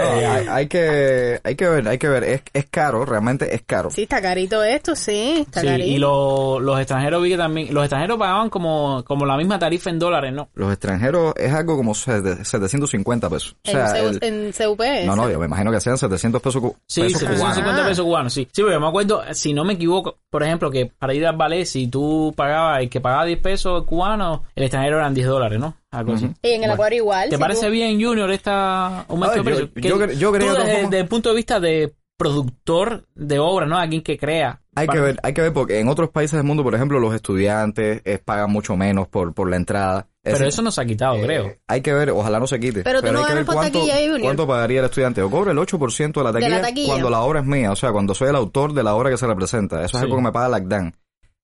No, 0.00 0.30
hay, 0.30 0.46
hay 0.48 0.66
que, 0.68 1.40
hay 1.42 1.54
que 1.56 1.68
ver, 1.68 1.88
hay 1.88 1.98
que 1.98 2.08
ver. 2.08 2.22
Es, 2.24 2.42
es 2.52 2.66
caro, 2.70 3.04
realmente 3.04 3.52
es 3.54 3.62
caro. 3.62 3.90
sí, 3.90 4.02
está 4.02 4.22
carito 4.22 4.62
esto, 4.62 4.94
sí, 4.94 5.38
está 5.46 5.60
Sí, 5.60 5.66
carito. 5.66 5.88
y 5.88 5.98
lo- 5.98 6.60
los 6.60 6.78
extranjeros 6.78 7.20
vi 7.22 7.30
que 7.30 7.36
también, 7.36 7.74
los 7.74 7.82
extranjeros 7.84 8.16
pagaban 8.18 8.48
como, 8.48 9.02
como 9.04 9.26
la 9.26 9.36
misma 9.36 9.58
tarifa 9.58 9.90
en 9.90 9.98
dólares, 9.98 10.32
¿no? 10.32 10.48
Los 10.54 10.70
extranjeros 10.72 11.34
es 11.36 11.52
algo 11.52 11.76
como 11.76 11.94
sete- 11.94 12.44
750 12.44 13.28
pesos. 13.28 13.56
O 13.66 13.70
sea, 13.70 13.98
en, 13.98 14.04
el- 14.06 14.20
CU 14.20 14.24
en 14.26 14.52
CUP. 14.52 14.80
no, 15.06 15.16
no, 15.16 15.30
yo 15.30 15.38
me 15.40 15.46
imagino 15.46 15.72
que 15.72 15.80
sean 15.80 15.98
700 15.98 16.40
pesos, 16.40 16.62
cu- 16.62 16.76
Sí, 16.86 17.02
pesos 17.02 17.20
cubanos. 17.22 17.38
750 17.40 17.82
Ah. 17.82 17.88
pesos 17.88 18.04
cubanos, 18.04 18.32
sí. 18.32 18.48
Sí, 18.52 18.62
porque 18.62 18.78
me 18.78 18.86
acuerdo, 18.88 19.22
si 19.32 19.52
no 19.52 19.64
me 19.64 19.72
equivoco, 19.74 20.18
por 20.30 20.42
ejemplo, 20.44 20.70
que 20.70 20.86
para 20.86 21.12
ir 21.14 21.26
al 21.26 21.36
ballet, 21.36 21.64
si 21.64 21.88
tú 21.88 22.32
pagabas, 22.36 22.80
el 22.82 22.88
que 22.90 23.00
pagaba 23.00 23.24
10 23.24 23.40
pesos 23.40 23.84
cubanos, 23.84 24.42
el 24.54 24.62
extranjero 24.64 24.98
eran 24.98 25.12
10 25.14 25.26
dólares, 25.26 25.58
¿no? 25.58 25.74
Algo 25.90 26.12
así. 26.14 26.30
Y 26.42 26.48
en 26.50 26.64
el 26.64 26.70
acuario 26.70 26.98
igual. 26.98 27.30
¿Te 27.30 27.36
si 27.36 27.40
parece 27.40 27.66
tú- 27.66 27.72
bien, 27.72 28.00
Junior, 28.02 28.30
esta 28.30 29.00
aumento 29.02 29.42
de 29.42 29.70
yo- 30.16 30.32
creo 30.32 30.54
tú 30.54 30.62
de 30.62 30.64
desde, 30.82 30.98
el 31.00 31.08
punto 31.08 31.30
de 31.30 31.34
vista 31.36 31.60
de 31.60 31.94
productor 32.16 33.04
de 33.14 33.38
obra, 33.38 33.64
¿no? 33.66 33.78
Alguien 33.78 34.02
que 34.02 34.18
crea. 34.18 34.60
Hay 34.74 34.86
que 34.86 35.00
ver, 35.00 35.18
hay 35.22 35.32
que 35.32 35.40
ver 35.40 35.52
porque 35.52 35.80
en 35.80 35.88
otros 35.88 36.10
países 36.10 36.36
del 36.36 36.44
mundo, 36.44 36.62
por 36.62 36.74
ejemplo, 36.74 37.00
los 37.00 37.14
estudiantes 37.14 38.00
eh, 38.04 38.18
pagan 38.24 38.50
mucho 38.52 38.76
menos 38.76 39.08
por, 39.08 39.32
por 39.34 39.48
la 39.50 39.56
entrada. 39.56 40.06
Es 40.22 40.34
Pero 40.34 40.34
decir, 40.34 40.46
eso 40.48 40.62
no 40.62 40.70
se 40.70 40.80
ha 40.80 40.84
quitado, 40.84 41.16
eh, 41.16 41.22
creo. 41.22 41.52
Hay 41.66 41.80
que 41.80 41.92
ver, 41.94 42.10
ojalá 42.10 42.38
no 42.38 42.46
se 42.46 42.60
quite. 42.60 42.82
Pero 42.82 43.00
tú 43.02 43.10
no 43.12 43.20
hay 43.20 43.24
que 43.24 43.34
ver 43.34 43.46
cuánto, 43.46 43.78
taquilla, 43.80 44.20
cuánto 44.20 44.46
pagaría 44.46 44.80
el 44.80 44.84
estudiante. 44.86 45.20
Yo 45.20 45.30
cobro 45.30 45.50
el 45.50 45.58
8% 45.58 46.20
de 46.20 46.24
la, 46.24 46.32
taquilla 46.32 46.60
taquilla. 46.60 46.88
cuando 46.88 47.10
la 47.10 47.20
obra 47.20 47.40
es 47.40 47.46
mía, 47.46 47.72
o 47.72 47.76
sea, 47.76 47.92
cuando 47.92 48.14
soy 48.14 48.28
el 48.28 48.36
autor 48.36 48.72
de 48.74 48.82
la 48.82 48.94
obra 48.94 49.10
que 49.10 49.16
se 49.16 49.26
representa. 49.26 49.80
Eso 49.84 49.92
Sí. 49.92 49.96
es 49.96 50.02
algo 50.02 50.16
que 50.16 50.22
me 50.22 50.32
paga 50.32 50.48
la 50.48 50.56
ACDAN 50.58 50.94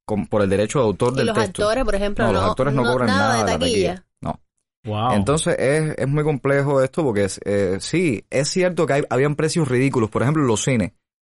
con- 0.05 0.27
por 0.27 0.43
el 0.43 0.51
derecho 0.51 0.81
de 0.81 0.85
autor 0.85 1.13
Y 1.15 1.17
del 1.19 1.27
los 1.29 1.35
texto. 1.37 1.63
actores, 1.63 1.85
por 1.85 1.95
ejemplo, 1.95 2.27
no, 2.27 2.33
no, 2.33 2.41
los 2.41 2.51
actores 2.51 2.75
no, 2.75 2.83
cobran 2.85 3.07
nada, 3.09 3.33
de 3.33 3.39
de 3.39 3.45
la 3.53 3.59
taquilla. 3.59 4.05
Wow. 4.85 5.13
Entonces 5.13 5.57
es, 5.59 5.95
es 5.97 6.09
muy 6.09 6.25
complejo 6.25 6.83
esto 6.83 7.03
porque 7.03 7.27
eh, 7.45 7.79
sí, 7.81 8.25
es 8.31 8.49
cierto 8.49 8.87
que 8.87 8.93
hay, 8.93 9.03
habían 9.09 9.35
precios 9.35 9.69
ridículos. 9.69 10.11
Por 10.11 10.23
ejemplo, 10.23 10.43
los 10.43 10.63
cines. 10.63 10.93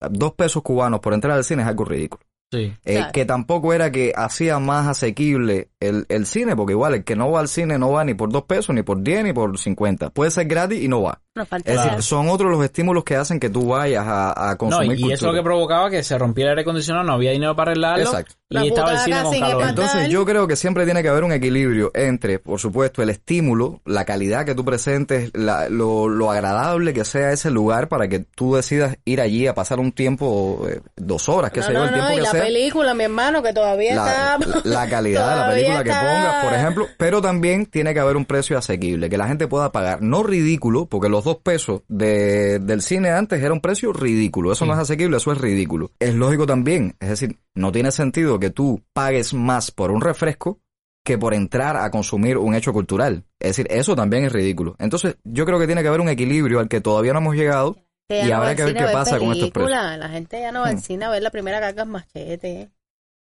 Dos 0.09 0.33
pesos 0.33 0.63
cubanos 0.63 0.99
por 0.99 1.13
entrar 1.13 1.37
al 1.37 1.43
cine 1.43 1.61
es 1.61 1.67
algo 1.67 1.85
ridículo. 1.85 2.23
Sí. 2.51 2.73
Eh, 2.85 2.95
Claro. 2.97 3.11
Que 3.13 3.25
tampoco 3.25 3.73
era 3.73 3.91
que 3.91 4.13
hacía 4.15 4.59
más 4.59 4.87
asequible 4.87 5.69
el, 5.79 6.05
el 6.09 6.25
cine, 6.25 6.55
porque 6.55 6.73
igual 6.73 6.93
el 6.95 7.03
que 7.03 7.15
no 7.15 7.31
va 7.31 7.39
al 7.39 7.47
cine 7.47 7.77
no 7.79 7.91
va 7.91 8.03
ni 8.03 8.13
por 8.13 8.29
dos 8.31 8.43
pesos, 8.43 8.75
ni 8.75 8.83
por 8.83 9.01
10, 9.01 9.23
ni 9.23 9.33
por 9.33 9.57
50. 9.57 10.09
Puede 10.11 10.29
ser 10.31 10.45
gratis 10.45 10.81
y 10.83 10.87
no 10.87 11.01
va. 11.01 11.21
No 11.33 11.45
falta 11.45 11.71
Es 11.71 11.81
decir, 11.81 12.03
son 12.03 12.27
otros 12.27 12.51
los 12.51 12.61
estímulos 12.63 13.05
que 13.05 13.15
hacen 13.15 13.39
que 13.39 13.49
tú 13.49 13.67
vayas 13.69 14.05
a, 14.05 14.49
a 14.49 14.51
No, 14.51 14.57
consumir 14.57 14.99
y, 14.99 15.03
y 15.03 15.05
eso 15.05 15.13
es 15.13 15.21
lo 15.21 15.27
que 15.29 15.37
cultura. 15.37 15.43
provocaba 15.43 15.89
que 15.89 16.03
se 16.03 16.17
rompiera 16.17 16.51
el 16.51 16.57
aire 16.57 16.63
acondicionado, 16.69 17.05
no 17.05 17.13
había 17.13 17.31
dinero 17.31 17.55
para 17.55 17.71
arreglarlo. 17.71 18.03
Exacto. 18.03 18.35
La 18.49 18.65
Y 18.65 18.67
estaba 18.67 18.91
el 18.91 18.99
cine 18.99 19.23
con 19.23 19.39
calor. 19.39 19.63
Entonces 19.69 20.09
yo 20.09 20.25
creo 20.25 20.45
que 20.45 20.57
siempre 20.57 20.83
tiene 20.83 21.01
que 21.01 21.07
haber 21.07 21.23
un 21.23 21.31
equilibrio 21.31 21.89
entre, 21.93 22.37
por 22.39 22.59
supuesto, 22.59 23.01
el 23.01 23.09
estímulo, 23.09 23.79
la 23.85 24.03
calidad 24.03 24.45
que 24.45 24.55
tú 24.55 24.65
presentes, 24.65 25.31
la- 25.33 25.69
lo, 25.69 26.09
lo 26.09 26.29
agradable 26.31 26.93
que 26.93 27.05
sea 27.05 27.31
ese 27.31 27.49
lugar 27.49 27.87
para 27.87 28.09
que 28.09 28.19
tú 28.19 28.55
decidas 28.55 28.97
ir 29.05 29.21
allí 29.21 29.47
a 29.47 29.53
pasar 29.55 29.79
un 29.79 29.93
tiempo, 29.93 30.67
eh, 30.69 30.81
dos 30.97 31.29
horas, 31.29 31.51
qué 31.51 31.61
no, 31.61 31.69
no, 31.71 31.83
el 31.85 31.93
tiempo 31.93 32.09
que 32.15 32.21
la 32.21 32.31
sea. 32.41 32.53
película, 32.53 32.93
mi 32.93 33.03
hermano, 33.05 33.41
que 33.43 33.53
todavía 33.53 33.95
la, 33.95 34.35
está... 34.37 34.37
la- 34.47 34.61
la 34.83 34.89
calidad 34.89 35.29
de 35.29 35.35
la 35.35 35.49
película 35.49 35.83
que 35.83 35.89
pongas, 35.89 36.43
por 36.43 36.53
ejemplo, 36.53 36.87
pero 36.97 37.21
también 37.21 37.65
tiene 37.65 37.93
que 37.93 37.99
haber 37.99 38.17
un 38.17 38.25
precio 38.25 38.57
asequible, 38.57 39.09
que 39.09 39.17
la 39.17 39.27
gente 39.27 39.47
pueda 39.47 39.71
pagar, 39.71 40.01
no 40.01 40.23
ridículo, 40.23 40.85
porque 40.87 41.09
los 41.09 41.23
dos 41.23 41.37
pesos 41.37 41.81
de, 41.87 42.59
del 42.59 42.81
cine 42.81 43.11
antes 43.11 43.41
era 43.41 43.53
un 43.53 43.61
precio 43.61 43.93
ridículo, 43.93 44.51
eso 44.51 44.65
no 44.65 44.73
es 44.73 44.79
asequible, 44.79 45.17
eso 45.17 45.31
es 45.31 45.37
ridículo. 45.37 45.91
Es 45.99 46.13
lógico 46.15 46.45
también, 46.45 46.95
es 46.99 47.09
decir, 47.09 47.37
no 47.55 47.71
tiene 47.71 47.91
sentido 47.91 48.39
que 48.39 48.49
tú 48.49 48.81
pagues 48.93 49.33
más 49.33 49.71
por 49.71 49.91
un 49.91 50.01
refresco 50.01 50.59
que 51.03 51.17
por 51.17 51.33
entrar 51.33 51.77
a 51.77 51.89
consumir 51.89 52.37
un 52.37 52.53
hecho 52.53 52.73
cultural. 52.73 53.23
Es 53.39 53.49
decir, 53.57 53.67
eso 53.71 53.95
también 53.95 54.23
es 54.25 54.31
ridículo. 54.31 54.75
Entonces, 54.77 55.15
yo 55.23 55.47
creo 55.47 55.57
que 55.57 55.65
tiene 55.65 55.81
que 55.81 55.87
haber 55.87 55.99
un 55.99 56.09
equilibrio 56.09 56.59
al 56.59 56.67
que 56.67 56.79
todavía 56.79 57.11
no 57.13 57.19
hemos 57.19 57.35
llegado. 57.35 57.77
Que 58.19 58.25
Y 58.25 58.29
no 58.29 58.35
habrá 58.35 58.39
va 58.45 58.49
al 58.49 58.55
que 58.57 58.63
ver 58.65 58.73
qué 58.75 58.83
pasa 58.91 59.17
con 59.19 59.31
estos 59.31 59.51
películas. 59.51 59.97
La 59.99 60.09
gente 60.09 60.39
ya 60.41 60.51
no 60.51 60.61
va 60.61 60.67
al 60.67 60.75
Hmm. 60.75 60.79
cine 60.79 61.05
a 61.05 61.09
ver 61.09 61.21
la 61.23 61.29
primera 61.29 61.59
carga 61.59 61.85
machete. 61.85 62.71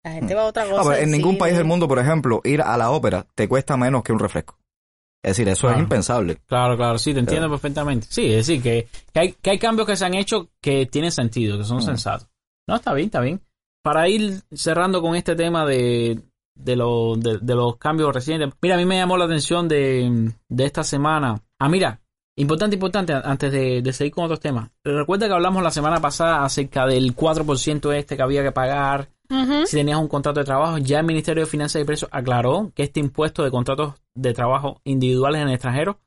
La 0.03 0.11
gente 0.13 0.33
va 0.35 0.41
a 0.41 0.45
otra 0.45 0.65
cosa. 0.69 0.89
Ah, 0.91 0.93
al 0.95 1.03
en 1.03 1.11
ningún 1.11 1.31
cine. 1.31 1.39
país 1.39 1.57
del 1.57 1.65
mundo, 1.65 1.87
por 1.87 1.99
ejemplo, 1.99 2.41
ir 2.43 2.61
a 2.61 2.75
la 2.77 2.91
ópera 2.91 3.25
te 3.35 3.47
cuesta 3.47 3.77
menos 3.77 4.03
que 4.03 4.11
un 4.11 4.19
refresco. 4.19 4.57
Es 5.23 5.31
decir, 5.37 5.47
eso 5.49 5.61
Claro. 5.67 5.75
es 5.77 5.83
impensable. 5.83 6.37
Claro, 6.47 6.75
claro, 6.75 6.97
sí, 6.97 7.13
te 7.13 7.19
entiendo 7.19 7.47
Claro. 7.47 7.59
perfectamente. 7.61 8.07
Sí, 8.09 8.25
es 8.25 8.47
decir, 8.47 8.61
que, 8.63 8.87
que 9.13 9.19
hay, 9.19 9.31
que 9.33 9.51
hay 9.51 9.59
cambios 9.59 9.87
que 9.87 9.95
se 9.95 10.03
han 10.05 10.15
hecho 10.15 10.49
que 10.61 10.87
tienen 10.87 11.11
sentido, 11.11 11.57
que 11.59 11.63
son 11.63 11.77
Mm. 11.77 11.81
sensatos. 11.83 12.27
No, 12.67 12.75
está 12.75 12.93
bien, 12.93 13.05
está 13.05 13.21
bien. 13.21 13.39
Para 13.83 14.09
ir 14.09 14.41
cerrando 14.51 15.01
con 15.01 15.15
este 15.15 15.35
tema 15.35 15.65
de, 15.65 16.19
de, 16.55 16.75
lo- 16.75 17.15
de, 17.15 17.37
de 17.39 17.55
los 17.55 17.77
cambios 17.77 18.13
recientes. 18.13 18.49
Mira, 18.61 18.75
a 18.75 18.77
mí 18.79 18.85
me 18.85 18.97
llamó 18.97 19.15
la 19.17 19.25
atención 19.25 19.67
de, 19.67 20.33
de 20.49 20.65
esta 20.65 20.83
semana. 20.83 21.39
Ah, 21.59 21.69
mira, 21.69 22.00
importante, 22.35 22.75
importante, 22.75 23.13
antes 23.13 23.51
de, 23.51 23.81
de 23.81 23.93
seguir 23.93 24.13
con 24.13 24.25
otros 24.25 24.39
temas. 24.39 24.69
Recuerda 24.83 25.27
que 25.27 25.33
hablamos 25.33 25.63
la 25.63 25.71
semana 25.71 25.99
pasada 25.99 26.43
acerca 26.43 26.85
del 26.85 27.15
4% 27.15 27.93
este 27.93 28.15
que 28.15 28.23
había 28.23 28.43
que 28.43 28.51
pagar 28.51 29.09
si 29.65 29.77
tenías 29.77 29.97
un 29.97 30.07
contrato 30.07 30.39
de 30.39 30.45
trabajo, 30.45 30.77
ya 30.77 30.99
el 30.99 31.05
Ministerio 31.05 31.43
de 31.43 31.49
Finanzas 31.49 31.81
y 31.81 31.85
Precios 31.85 32.09
aclaró 32.11 32.71
que 32.75 32.83
este 32.83 32.99
impuesto 32.99 33.43
de 33.43 33.51
contratos 33.51 33.95
de 34.13 34.33
trabajo 34.33 34.81
individuales 34.83 35.41
en 35.41 35.47
el 35.47 35.53
extranjero 35.53 35.99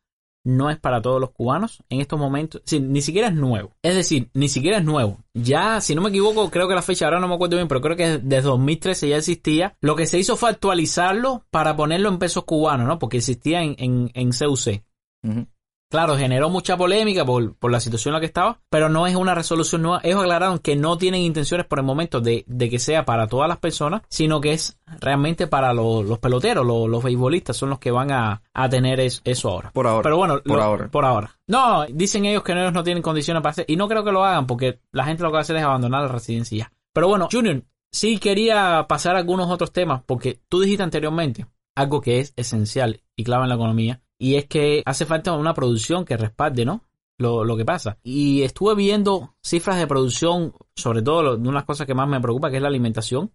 no 0.47 0.69
es 0.69 0.79
para 0.79 1.01
todos 1.01 1.23
los 1.23 1.31
cubanos 1.31 1.83
en 1.89 2.03
estos 2.03 2.19
momentos. 2.19 2.61
Sí, 2.67 2.79
ni 2.79 3.01
siquiera 3.01 3.29
es 3.29 3.35
nuevo. 3.35 3.71
Es 3.83 3.95
decir, 3.95 4.29
ni 4.35 4.51
siquiera 4.51 4.77
es 4.77 4.85
nuevo. 4.85 5.25
Ya, 5.33 5.81
si 5.81 5.95
no 5.95 6.03
me 6.03 6.11
equivoco, 6.11 6.51
creo 6.51 6.69
que 6.69 6.75
la 6.75 6.83
fecha 6.83 7.07
ahora 7.07 7.19
no 7.19 7.29
me 7.29 7.35
acuerdo 7.35 7.57
bien, 7.57 7.67
pero 7.67 7.81
creo 7.81 7.97
que 7.97 8.19
desde 8.19 8.43
2013 8.43 9.09
ya 9.09 9.17
existía. 9.17 9.75
Lo 9.81 9.97
que 9.97 10.05
se 10.05 10.19
hizo 10.19 10.37
fue 10.37 10.51
actualizarlo 10.51 11.47
para 11.51 11.77
ponerlo 11.77 12.11
en 12.11 12.19
pesos 12.19 12.45
cubanos, 12.45 12.87
¿no? 12.87 12.99
Porque 12.99 13.17
existía 13.17 13.63
en, 13.63 13.75
en, 13.79 14.11
en 14.13 14.33
CUC. 14.33 14.83
Ujú. 15.23 15.47
Claro, 15.95 16.17
generó 16.17 16.51
mucha 16.51 16.77
polémica 16.77 17.25
por, 17.25 17.55
por 17.55 17.71
la 17.71 17.79
situación 17.79 18.11
en 18.11 18.15
la 18.15 18.21
que 18.21 18.27
estaba, 18.27 18.59
pero 18.69 18.89
no 18.89 19.07
es 19.07 19.15
una 19.15 19.33
resolución 19.33 19.83
nueva. 19.83 20.01
Ellos 20.03 20.21
aclararon 20.23 20.59
que 20.59 20.75
no 20.75 20.99
tienen 20.99 21.21
intenciones 21.21 21.67
por 21.69 21.79
el 21.79 21.85
momento 21.85 22.21
de, 22.21 22.43
de 22.49 22.69
que 22.69 22.81
sea 22.81 23.05
para 23.05 23.29
todas 23.29 23.49
las 23.49 23.59
personas, 23.59 24.03
sino 24.09 24.41
que 24.41 24.55
es 24.55 24.77
realmente 25.01 25.47
para 25.47 25.73
lo- 25.73 26.03
los 26.03 26.19
peloteros, 26.19 26.67
lo- 26.67 26.89
los 26.89 27.05
beisbolistas, 27.05 27.57
son 27.57 27.71
los 27.71 27.79
que 27.79 27.93
van 27.93 28.11
a, 28.11 28.43
a 28.53 28.69
tener 28.69 28.99
es- 28.99 29.23
eso 29.25 29.51
ahora. 29.51 29.71
Por 29.73 29.87
ahora. 29.87 30.03
Pero 30.03 30.17
bueno, 30.17 30.43
Por 30.45 30.57
lo- 30.57 30.63
ahora. 30.65 30.89
Por 30.89 31.05
ahora. 31.05 31.31
No, 31.47 31.85
dicen 31.89 32.25
ellos 32.25 32.43
que 32.43 32.51
ellos 32.51 32.73
no 32.73 32.83
tienen 32.83 33.01
condiciones 33.01 33.41
para 33.41 33.53
hacer, 33.53 33.65
y 33.69 33.77
no 33.77 33.87
creo 33.87 34.03
que 34.03 34.11
lo 34.11 34.25
hagan, 34.25 34.49
porque 34.49 34.81
la 34.91 35.05
gente 35.05 35.23
lo 35.23 35.29
que 35.29 35.35
va 35.35 35.39
a 35.39 35.43
hacer 35.43 35.55
es 35.55 35.63
abandonar 35.63 36.03
la 36.03 36.09
residencia. 36.09 36.59
ya. 36.59 36.73
Pero 36.93 37.07
bueno, 37.07 37.29
Junior, 37.31 37.63
sí 37.93 38.19
quería 38.19 38.87
pasar 38.89 39.15
a 39.15 39.21
algunos 39.21 39.49
otros 39.49 39.71
temas, 39.73 40.03
porque 40.05 40.41
tú 40.49 40.61
dijiste 40.61 40.83
anteriormente 40.83 41.47
algo 41.77 42.01
que 42.01 42.19
es 42.19 42.33
esencial 42.37 43.01
y 43.15 43.23
clave 43.23 43.45
en 43.45 43.49
la 43.51 43.55
economía, 43.55 44.01
y 44.25 44.37
es 44.37 44.47
que 44.47 44.83
hace 44.87 45.05
falta 45.07 45.33
una 45.33 45.55
producción 45.55 46.05
que 46.05 46.17
respalde, 46.17 46.65
¿no? 46.65 46.83
Lo, 47.19 47.45
lo 47.45 47.57
que 47.57 47.65
pasa. 47.65 47.99
Y 48.03 48.43
estuve 48.43 48.75
viendo 48.75 49.35
cifras 49.43 49.79
de 49.79 49.87
producción, 49.87 50.53
sobre 50.75 51.03
todo 51.03 51.23
lo- 51.23 51.37
de 51.37 51.49
unas 51.49 51.65
cosas 51.65 51.87
que 51.87 51.95
más 51.95 52.09
me 52.09 52.21
preocupa, 52.21 52.51
que 52.51 52.57
es 52.57 52.63
la 52.63 52.69
alimentación. 52.69 53.31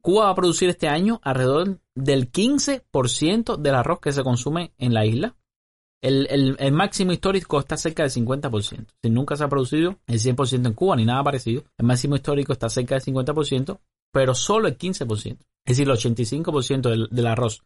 Cuba 0.00 0.24
va 0.26 0.30
a 0.30 0.34
producir 0.34 0.68
este 0.68 0.86
año 0.88 1.18
alrededor 1.24 1.80
del 1.94 2.30
15% 2.30 3.56
del 3.56 3.74
arroz 3.74 4.00
que 4.00 4.12
se 4.12 4.22
consume 4.22 4.72
en 4.78 4.94
la 4.94 5.04
isla. 5.06 5.34
El, 6.02 6.26
el- 6.30 6.56
el 6.58 6.72
máximo 6.72 7.12
histórico 7.12 7.58
está 7.58 7.76
cerca 7.76 8.02
del 8.02 8.12
50%. 8.12 8.86
Si 9.02 9.10
nunca 9.10 9.34
se 9.36 9.44
ha 9.44 9.48
producido 9.48 9.96
el 10.06 10.20
100% 10.20 10.66
en 10.66 10.74
Cuba 10.74 10.94
ni 10.96 11.04
nada 11.04 11.24
parecido, 11.24 11.64
el 11.78 11.86
máximo 11.86 12.14
histórico 12.16 12.52
está 12.52 12.68
cerca 12.68 12.94
del 12.94 13.02
50%, 13.04 13.78
pero 14.12 14.34
solo 14.34 14.68
el 14.68 14.76
15%. 14.78 15.38
Es 15.64 15.76
decir, 15.76 15.88
el 15.88 15.96
85% 15.96 16.90
del, 16.90 17.08
del 17.10 17.26
arroz 17.26 17.62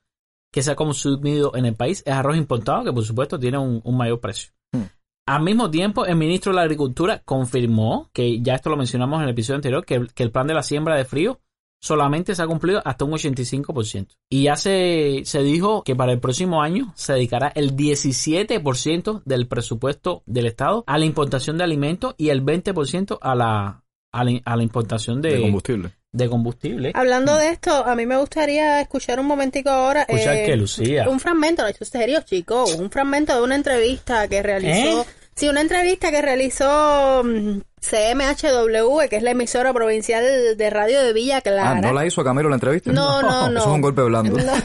que 0.52 0.62
se 0.62 0.72
ha 0.72 0.76
consumido 0.76 1.52
en 1.54 1.66
el 1.66 1.74
país 1.74 2.02
es 2.06 2.12
arroz 2.12 2.36
importado, 2.36 2.84
que 2.84 2.92
por 2.92 3.04
supuesto 3.04 3.38
tiene 3.38 3.58
un, 3.58 3.80
un 3.84 3.96
mayor 3.96 4.20
precio. 4.20 4.52
Hmm. 4.72 4.84
Al 5.26 5.42
mismo 5.42 5.70
tiempo, 5.70 6.06
el 6.06 6.16
ministro 6.16 6.52
de 6.52 6.56
la 6.56 6.62
Agricultura 6.62 7.22
confirmó, 7.24 8.10
que 8.12 8.40
ya 8.40 8.54
esto 8.54 8.70
lo 8.70 8.76
mencionamos 8.76 9.18
en 9.18 9.24
el 9.24 9.30
episodio 9.30 9.56
anterior, 9.56 9.84
que, 9.84 10.06
que 10.14 10.22
el 10.22 10.32
plan 10.32 10.46
de 10.46 10.54
la 10.54 10.62
siembra 10.62 10.96
de 10.96 11.04
frío 11.04 11.40
solamente 11.80 12.34
se 12.34 12.42
ha 12.42 12.46
cumplido 12.46 12.82
hasta 12.84 13.04
un 13.04 13.12
85%. 13.12 14.08
Y 14.28 14.44
ya 14.44 14.56
se, 14.56 15.22
se 15.24 15.42
dijo 15.42 15.82
que 15.82 15.96
para 15.96 16.12
el 16.12 16.20
próximo 16.20 16.62
año 16.62 16.92
se 16.94 17.14
dedicará 17.14 17.48
el 17.54 17.74
17% 17.76 19.22
del 19.24 19.48
presupuesto 19.48 20.22
del 20.26 20.46
Estado 20.46 20.84
a 20.86 20.98
la 20.98 21.06
importación 21.06 21.58
de 21.58 21.64
alimentos 21.64 22.14
y 22.18 22.28
el 22.28 22.44
20% 22.44 23.18
a 23.20 23.34
la, 23.34 23.84
a 24.12 24.24
la, 24.24 24.40
a 24.44 24.56
la 24.56 24.62
importación 24.62 25.22
de, 25.22 25.36
De 25.36 25.42
combustible. 25.42 25.92
De 26.12 26.28
combustible. 26.28 26.92
Hablando 26.94 27.36
de 27.36 27.50
esto, 27.50 27.86
a 27.86 27.94
mí 27.94 28.06
me 28.06 28.16
gustaría 28.16 28.80
escuchar 28.80 29.20
un 29.20 29.26
momentico 29.26 29.70
ahora. 29.70 30.02
Escuchar 30.02 30.36
eh, 30.36 30.46
que 30.46 30.56
Lucía. 30.56 31.08
Un 31.08 31.20
fragmento, 31.20 31.62
no, 31.62 31.68
esto 31.68 31.84
es 31.84 31.90
serio, 31.90 32.20
chicos. 32.22 32.74
Un 32.74 32.90
fragmento 32.90 33.34
de 33.34 33.42
una 33.42 33.54
entrevista 33.54 34.26
que 34.28 34.42
realizó. 34.42 35.02
¿Eh? 35.02 35.06
Sí, 35.34 35.48
una 35.48 35.60
entrevista 35.60 36.10
que 36.10 36.20
realizó 36.20 37.22
mm, 37.24 37.60
CMHW, 37.80 39.08
que 39.08 39.16
es 39.16 39.22
la 39.22 39.30
emisora 39.30 39.72
provincial 39.72 40.56
de 40.56 40.70
radio 40.70 41.00
de 41.02 41.12
Villa 41.12 41.40
Clara. 41.40 41.70
Ah, 41.70 41.80
¿no 41.80 41.92
la 41.92 42.04
hizo 42.04 42.22
Camilo 42.24 42.48
la 42.48 42.56
entrevista? 42.56 42.92
No, 42.92 43.22
no, 43.22 43.48
no. 43.48 43.58
Eso 43.58 43.68
es 43.68 43.74
un 43.74 43.80
golpe 43.80 44.02
blando. 44.02 44.38
No. 44.38 44.52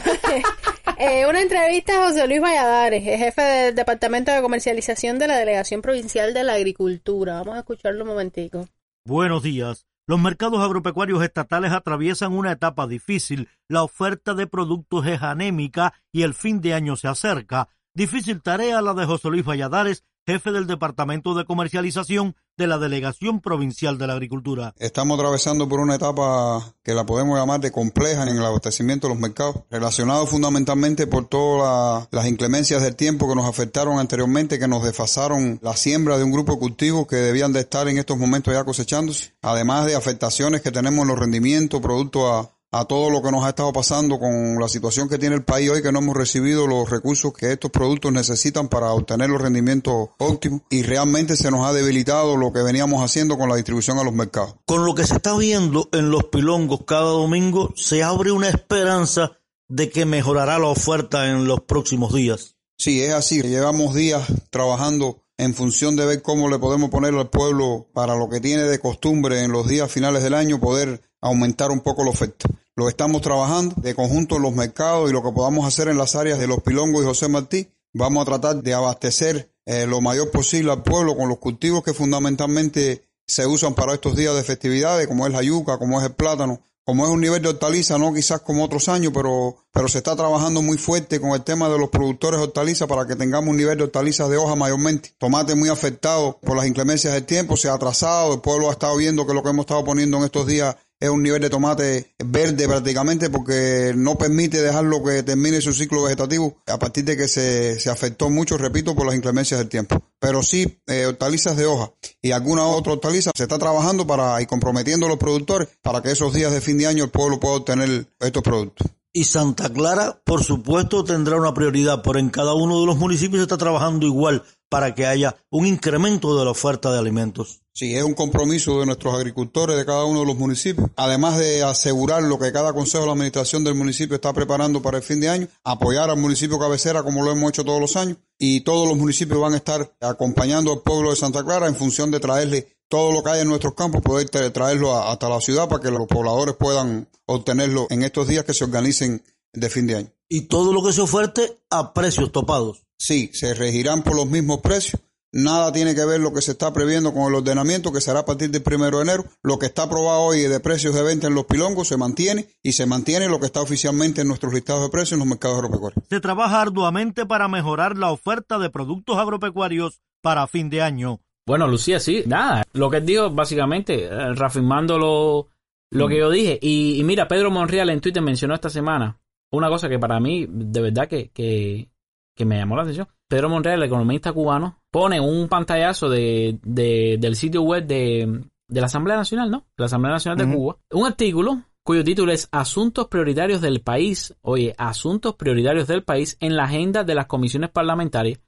Eh, 0.98 1.26
una 1.28 1.42
entrevista 1.42 1.92
a 2.02 2.08
José 2.08 2.26
Luis 2.26 2.40
Valladares, 2.40 3.04
jefe 3.04 3.42
del 3.42 3.74
Departamento 3.74 4.32
de 4.32 4.40
Comercialización 4.40 5.18
de 5.18 5.26
la 5.26 5.36
Delegación 5.36 5.82
Provincial 5.82 6.32
de 6.32 6.42
la 6.42 6.54
Agricultura. 6.54 7.34
Vamos 7.34 7.56
a 7.56 7.58
escucharlo 7.58 8.04
un 8.04 8.08
momentico. 8.08 8.66
Buenos 9.04 9.42
días. 9.42 9.84
Los 10.08 10.20
mercados 10.20 10.60
agropecuarios 10.60 11.20
estatales 11.24 11.72
atraviesan 11.72 12.32
una 12.32 12.52
etapa 12.52 12.86
difícil. 12.86 13.48
La 13.66 13.82
oferta 13.82 14.34
de 14.34 14.46
productos 14.46 15.04
es 15.04 15.20
anémica 15.20 15.94
y 16.12 16.22
el 16.22 16.32
fin 16.32 16.60
de 16.60 16.74
año 16.74 16.94
se 16.94 17.08
acerca. 17.08 17.68
Difícil 17.92 18.40
tarea 18.40 18.80
la 18.82 18.94
de 18.94 19.04
José 19.04 19.30
Luis 19.30 19.44
Valladares, 19.44 20.04
jefe 20.26 20.50
del 20.50 20.66
Departamento 20.66 21.34
de 21.34 21.44
Comercialización 21.44 22.34
de 22.56 22.66
la 22.66 22.78
Delegación 22.78 23.40
Provincial 23.40 23.96
de 23.96 24.06
la 24.06 24.14
Agricultura. 24.14 24.74
Estamos 24.78 25.18
atravesando 25.18 25.68
por 25.68 25.78
una 25.78 25.94
etapa 25.94 26.74
que 26.82 26.94
la 26.94 27.04
podemos 27.04 27.38
llamar 27.38 27.60
de 27.60 27.70
compleja 27.70 28.22
en 28.22 28.36
el 28.36 28.44
abastecimiento 28.44 29.06
de 29.06 29.14
los 29.14 29.20
mercados, 29.20 29.56
relacionado 29.70 30.26
fundamentalmente 30.26 31.06
por 31.06 31.28
todas 31.28 32.08
las 32.10 32.26
inclemencias 32.26 32.82
del 32.82 32.96
tiempo 32.96 33.28
que 33.28 33.36
nos 33.36 33.48
afectaron 33.48 33.98
anteriormente, 33.98 34.58
que 34.58 34.68
nos 34.68 34.82
desfasaron 34.82 35.60
la 35.62 35.76
siembra 35.76 36.18
de 36.18 36.24
un 36.24 36.32
grupo 36.32 36.54
de 36.54 36.58
cultivos 36.58 37.06
que 37.06 37.16
debían 37.16 37.52
de 37.52 37.60
estar 37.60 37.86
en 37.88 37.98
estos 37.98 38.18
momentos 38.18 38.52
ya 38.52 38.64
cosechándose, 38.64 39.34
además 39.42 39.86
de 39.86 39.94
afectaciones 39.94 40.62
que 40.62 40.72
tenemos 40.72 41.02
en 41.02 41.08
los 41.08 41.18
rendimientos 41.18 41.80
producto 41.80 42.32
a 42.32 42.55
a 42.72 42.84
todo 42.84 43.10
lo 43.10 43.22
que 43.22 43.30
nos 43.30 43.44
ha 43.44 43.50
estado 43.50 43.72
pasando 43.72 44.18
con 44.18 44.58
la 44.60 44.68
situación 44.68 45.08
que 45.08 45.18
tiene 45.18 45.36
el 45.36 45.44
país 45.44 45.70
hoy, 45.70 45.82
que 45.82 45.92
no 45.92 46.00
hemos 46.00 46.16
recibido 46.16 46.66
los 46.66 46.90
recursos 46.90 47.32
que 47.32 47.52
estos 47.52 47.70
productos 47.70 48.12
necesitan 48.12 48.68
para 48.68 48.92
obtener 48.92 49.30
los 49.30 49.40
rendimientos 49.40 50.10
óptimos 50.18 50.62
y 50.70 50.82
realmente 50.82 51.36
se 51.36 51.50
nos 51.50 51.66
ha 51.66 51.72
debilitado 51.72 52.36
lo 52.36 52.52
que 52.52 52.62
veníamos 52.62 53.02
haciendo 53.02 53.38
con 53.38 53.48
la 53.48 53.56
distribución 53.56 53.98
a 53.98 54.04
los 54.04 54.12
mercados. 54.12 54.56
Con 54.66 54.84
lo 54.84 54.94
que 54.94 55.06
se 55.06 55.16
está 55.16 55.36
viendo 55.36 55.88
en 55.92 56.10
los 56.10 56.24
pilongos 56.24 56.80
cada 56.86 57.10
domingo, 57.10 57.72
se 57.76 58.02
abre 58.02 58.32
una 58.32 58.48
esperanza 58.48 59.38
de 59.68 59.90
que 59.90 60.04
mejorará 60.04 60.58
la 60.58 60.66
oferta 60.66 61.28
en 61.28 61.46
los 61.46 61.60
próximos 61.62 62.12
días. 62.12 62.56
Sí, 62.78 63.02
es 63.02 63.14
así. 63.14 63.42
Llevamos 63.42 63.94
días 63.94 64.26
trabajando 64.50 65.22
en 65.38 65.54
función 65.54 65.96
de 65.96 66.06
ver 66.06 66.22
cómo 66.22 66.48
le 66.48 66.58
podemos 66.58 66.90
poner 66.90 67.14
al 67.14 67.28
pueblo 67.28 67.88
para 67.92 68.14
lo 68.14 68.28
que 68.28 68.40
tiene 68.40 68.62
de 68.64 68.78
costumbre 68.78 69.42
en 69.42 69.52
los 69.52 69.66
días 69.68 69.90
finales 69.90 70.22
del 70.22 70.34
año 70.34 70.60
poder 70.60 71.00
aumentar 71.20 71.70
un 71.70 71.80
poco 71.80 72.04
la 72.04 72.10
oferta. 72.10 72.48
Lo 72.74 72.88
estamos 72.88 73.22
trabajando 73.22 73.74
de 73.78 73.94
conjunto 73.94 74.36
en 74.36 74.42
los 74.42 74.54
mercados 74.54 75.08
y 75.08 75.12
lo 75.12 75.22
que 75.22 75.32
podamos 75.32 75.66
hacer 75.66 75.88
en 75.88 75.98
las 75.98 76.14
áreas 76.14 76.38
de 76.38 76.46
Los 76.46 76.62
Pilongos 76.62 77.02
y 77.02 77.06
José 77.06 77.28
Martí. 77.28 77.68
Vamos 77.92 78.22
a 78.22 78.26
tratar 78.26 78.62
de 78.62 78.74
abastecer 78.74 79.50
eh, 79.64 79.86
lo 79.86 80.00
mayor 80.00 80.30
posible 80.30 80.72
al 80.72 80.82
pueblo 80.82 81.16
con 81.16 81.28
los 81.28 81.38
cultivos 81.38 81.82
que 81.82 81.94
fundamentalmente 81.94 83.02
se 83.26 83.46
usan 83.46 83.74
para 83.74 83.94
estos 83.94 84.14
días 84.14 84.34
de 84.34 84.44
festividades, 84.44 85.08
como 85.08 85.26
es 85.26 85.32
la 85.32 85.42
yuca, 85.42 85.78
como 85.78 85.98
es 85.98 86.06
el 86.06 86.14
plátano, 86.14 86.60
como 86.84 87.04
es 87.04 87.10
un 87.10 87.20
nivel 87.20 87.42
de 87.42 87.48
hortaliza, 87.48 87.98
no 87.98 88.14
quizás 88.14 88.42
como 88.42 88.62
otros 88.62 88.88
años, 88.88 89.12
pero, 89.12 89.56
pero 89.72 89.88
se 89.88 89.98
está 89.98 90.14
trabajando 90.14 90.62
muy 90.62 90.78
fuerte 90.78 91.20
con 91.20 91.32
el 91.32 91.42
tema 91.42 91.68
de 91.68 91.78
los 91.78 91.90
productores 91.90 92.38
de 92.38 92.44
hortalizas 92.44 92.86
para 92.86 93.08
que 93.08 93.16
tengamos 93.16 93.50
un 93.50 93.56
nivel 93.56 93.76
de 93.76 93.84
hortalizas 93.84 94.30
de 94.30 94.36
hoja 94.36 94.54
mayormente. 94.54 95.12
Tomate 95.18 95.56
muy 95.56 95.68
afectado 95.68 96.38
por 96.40 96.56
las 96.56 96.66
inclemencias 96.68 97.12
del 97.12 97.24
tiempo, 97.24 97.56
se 97.56 97.68
ha 97.68 97.74
atrasado, 97.74 98.34
el 98.34 98.40
pueblo 98.40 98.68
ha 98.68 98.72
estado 98.72 98.96
viendo 98.96 99.26
que 99.26 99.34
lo 99.34 99.42
que 99.42 99.50
hemos 99.50 99.64
estado 99.64 99.84
poniendo 99.84 100.18
en 100.18 100.24
estos 100.24 100.46
días 100.46 100.76
es 100.98 101.10
un 101.10 101.22
nivel 101.22 101.42
de 101.42 101.50
tomate 101.50 102.14
verde 102.24 102.66
prácticamente 102.66 103.30
porque 103.30 103.92
no 103.96 104.16
permite 104.16 104.62
dejarlo 104.62 105.02
que 105.04 105.22
termine 105.22 105.60
su 105.60 105.72
ciclo 105.72 106.04
vegetativo 106.04 106.56
a 106.66 106.78
partir 106.78 107.04
de 107.04 107.16
que 107.16 107.28
se, 107.28 107.78
se 107.78 107.90
afectó 107.90 108.30
mucho, 108.30 108.56
repito, 108.56 108.94
por 108.94 109.06
las 109.06 109.14
inclemencias 109.14 109.58
del 109.60 109.68
tiempo. 109.68 110.02
Pero 110.18 110.42
sí, 110.42 110.80
eh, 110.86 111.06
hortalizas 111.06 111.56
de 111.56 111.66
hoja 111.66 111.92
y 112.22 112.32
alguna 112.32 112.64
otra 112.64 112.94
hortaliza 112.94 113.32
se 113.34 113.42
está 113.42 113.58
trabajando 113.58 114.06
para 114.06 114.40
y 114.40 114.46
comprometiendo 114.46 115.06
a 115.06 115.08
los 115.10 115.18
productores 115.18 115.68
para 115.82 116.02
que 116.02 116.10
esos 116.10 116.32
días 116.32 116.52
de 116.52 116.60
fin 116.60 116.78
de 116.78 116.86
año 116.86 117.04
el 117.04 117.10
pueblo 117.10 117.38
pueda 117.38 117.56
obtener 117.56 118.06
estos 118.20 118.42
productos. 118.42 118.88
Y 119.12 119.24
Santa 119.24 119.70
Clara, 119.70 120.20
por 120.24 120.44
supuesto, 120.44 121.02
tendrá 121.02 121.36
una 121.36 121.54
prioridad, 121.54 122.02
pero 122.02 122.18
en 122.18 122.28
cada 122.28 122.52
uno 122.52 122.80
de 122.80 122.86
los 122.86 122.98
municipios 122.98 123.38
se 123.38 123.44
está 123.44 123.56
trabajando 123.56 124.06
igual 124.06 124.42
para 124.68 124.94
que 124.94 125.06
haya 125.06 125.36
un 125.50 125.66
incremento 125.66 126.38
de 126.38 126.44
la 126.44 126.50
oferta 126.50 126.92
de 126.92 126.98
alimentos. 126.98 127.62
Sí, 127.76 127.94
es 127.94 128.02
un 128.02 128.14
compromiso 128.14 128.80
de 128.80 128.86
nuestros 128.86 129.12
agricultores 129.12 129.76
de 129.76 129.84
cada 129.84 130.06
uno 130.06 130.20
de 130.20 130.26
los 130.26 130.38
municipios, 130.38 130.88
además 130.96 131.36
de 131.36 131.62
asegurar 131.62 132.22
lo 132.22 132.38
que 132.38 132.50
cada 132.50 132.72
consejo 132.72 133.02
de 133.02 133.06
la 133.08 133.12
administración 133.12 133.64
del 133.64 133.74
municipio 133.74 134.14
está 134.14 134.32
preparando 134.32 134.80
para 134.80 134.96
el 134.96 135.02
fin 135.02 135.20
de 135.20 135.28
año, 135.28 135.46
apoyar 135.62 136.08
al 136.08 136.16
municipio 136.16 136.58
cabecera 136.58 137.02
como 137.02 137.22
lo 137.22 137.32
hemos 137.32 137.50
hecho 137.50 137.66
todos 137.66 137.78
los 137.78 137.94
años 137.96 138.16
y 138.38 138.62
todos 138.62 138.88
los 138.88 138.96
municipios 138.96 139.38
van 139.38 139.52
a 139.52 139.58
estar 139.58 139.94
acompañando 140.00 140.72
al 140.72 140.80
pueblo 140.80 141.10
de 141.10 141.16
Santa 141.16 141.44
Clara 141.44 141.66
en 141.66 141.76
función 141.76 142.10
de 142.10 142.18
traerle 142.18 142.66
todo 142.88 143.12
lo 143.12 143.22
que 143.22 143.28
hay 143.28 143.40
en 143.42 143.48
nuestros 143.48 143.74
campos, 143.74 144.00
poder 144.00 144.30
traerlo 144.30 144.96
hasta 144.96 145.28
la 145.28 145.42
ciudad 145.42 145.68
para 145.68 145.82
que 145.82 145.90
los 145.90 146.06
pobladores 146.06 146.56
puedan 146.58 147.10
obtenerlo 147.26 147.88
en 147.90 148.04
estos 148.04 148.26
días 148.26 148.46
que 148.46 148.54
se 148.54 148.64
organicen 148.64 149.22
de 149.52 149.68
fin 149.68 149.86
de 149.86 149.96
año. 149.96 150.12
Y 150.30 150.46
todo 150.48 150.72
lo 150.72 150.82
que 150.82 150.94
se 150.94 151.02
oferte 151.02 151.58
a 151.68 151.92
precios 151.92 152.32
topados. 152.32 152.86
Sí, 152.96 153.30
se 153.34 153.52
regirán 153.52 154.02
por 154.02 154.16
los 154.16 154.26
mismos 154.26 154.60
precios 154.60 155.02
Nada 155.32 155.72
tiene 155.72 155.94
que 155.94 156.04
ver 156.04 156.20
lo 156.20 156.32
que 156.32 156.40
se 156.40 156.52
está 156.52 156.72
previendo 156.72 157.12
con 157.12 157.24
el 157.24 157.34
ordenamiento 157.34 157.92
que 157.92 158.00
será 158.00 158.20
a 158.20 158.24
partir 158.24 158.50
del 158.50 158.62
primero 158.62 158.98
de 158.98 159.04
enero. 159.04 159.24
Lo 159.42 159.58
que 159.58 159.66
está 159.66 159.82
aprobado 159.82 160.22
hoy 160.22 160.40
de 160.42 160.60
precios 160.60 160.94
de 160.94 161.02
venta 161.02 161.26
en 161.26 161.34
los 161.34 161.44
pilongos 161.44 161.88
se 161.88 161.96
mantiene 161.96 162.48
y 162.62 162.72
se 162.72 162.86
mantiene 162.86 163.28
lo 163.28 163.38
que 163.38 163.46
está 163.46 163.60
oficialmente 163.60 164.22
en 164.22 164.28
nuestros 164.28 164.54
listados 164.54 164.82
de 164.82 164.88
precios 164.90 165.12
en 165.12 165.18
los 165.18 165.28
mercados 165.28 165.58
agropecuarios. 165.58 166.04
Se 166.08 166.20
trabaja 166.20 166.62
arduamente 166.62 167.26
para 167.26 167.48
mejorar 167.48 167.98
la 167.98 168.12
oferta 168.12 168.58
de 168.58 168.70
productos 168.70 169.18
agropecuarios 169.18 170.00
para 170.22 170.46
fin 170.46 170.70
de 170.70 170.82
año. 170.82 171.20
Bueno, 171.46 171.68
Lucía, 171.68 172.00
sí, 172.00 172.24
nada. 172.26 172.64
Lo 172.72 172.90
que 172.90 173.00
dijo 173.00 173.30
básicamente, 173.30 174.04
eh, 174.04 174.34
reafirmando 174.34 174.98
lo, 174.98 175.48
lo 175.90 176.08
que 176.08 176.18
yo 176.18 176.30
dije. 176.30 176.58
Y, 176.60 177.02
mira, 177.04 177.28
Pedro 177.28 177.50
Monreal 177.50 177.90
en 177.90 178.00
Twitter 178.00 178.22
mencionó 178.22 178.54
esta 178.54 178.70
semana 178.70 179.18
una 179.52 179.68
cosa 179.68 179.88
que 179.88 179.98
para 179.98 180.18
mí, 180.18 180.46
de 180.48 180.80
verdad 180.80 181.08
que, 181.08 181.30
que, 181.30 181.88
que 182.36 182.44
me 182.44 182.58
llamó 182.58 182.76
la 182.76 182.82
atención. 182.82 183.08
Pedro 183.28 183.48
Monreal, 183.48 183.80
el 183.80 183.86
economista 183.86 184.32
cubano, 184.32 184.78
pone 184.92 185.18
un 185.18 185.48
pantallazo 185.48 186.08
de, 186.08 186.58
del 186.62 187.34
sitio 187.34 187.62
web 187.62 187.86
de, 187.86 188.44
la 188.68 188.86
Asamblea 188.86 189.16
Nacional, 189.16 189.50
¿no? 189.50 189.66
La 189.76 189.86
Asamblea 189.86 190.12
Nacional 190.12 190.38
de 190.38 190.54
Cuba. 190.54 190.76
Un 190.92 191.06
artículo 191.06 191.62
cuyo 191.82 192.04
título 192.04 192.32
es 192.32 192.48
Asuntos 192.52 193.08
prioritarios 193.08 193.60
del 193.60 193.80
país. 193.80 194.34
Oye, 194.42 194.74
asuntos 194.76 195.36
prioritarios 195.36 195.86
del 195.86 196.04
país 196.04 196.36
en 196.40 196.56
la 196.56 196.64
agenda 196.64 197.04
de 197.04 197.14
las 197.14 197.26
comisiones 197.26 197.70
parlamentarias. 197.70 198.40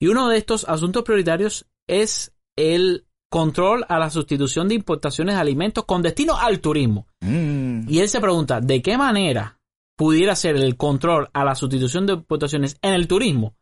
Y 0.00 0.08
uno 0.08 0.28
de 0.28 0.36
estos 0.36 0.68
asuntos 0.68 1.04
prioritarios 1.04 1.66
es 1.88 2.34
el 2.56 3.06
control 3.30 3.86
a 3.88 3.98
la 3.98 4.10
sustitución 4.10 4.68
de 4.68 4.74
importaciones 4.74 5.36
de 5.36 5.40
alimentos 5.40 5.84
con 5.84 6.02
destino 6.02 6.36
al 6.36 6.60
turismo. 6.60 7.06
Mm. 7.20 7.88
Y 7.88 8.00
él 8.00 8.08
se 8.08 8.20
pregunta, 8.20 8.60
¿de 8.60 8.82
qué 8.82 8.98
manera 8.98 9.61
pudiera 9.96 10.34
ser 10.36 10.56
el 10.56 10.76
control 10.76 11.28
a 11.32 11.44
la 11.44 11.54
sustitución 11.54 12.06
de 12.06 12.14
importaciones 12.14 12.76
en 12.82 12.94
el 12.94 13.08
turismo 13.08 13.54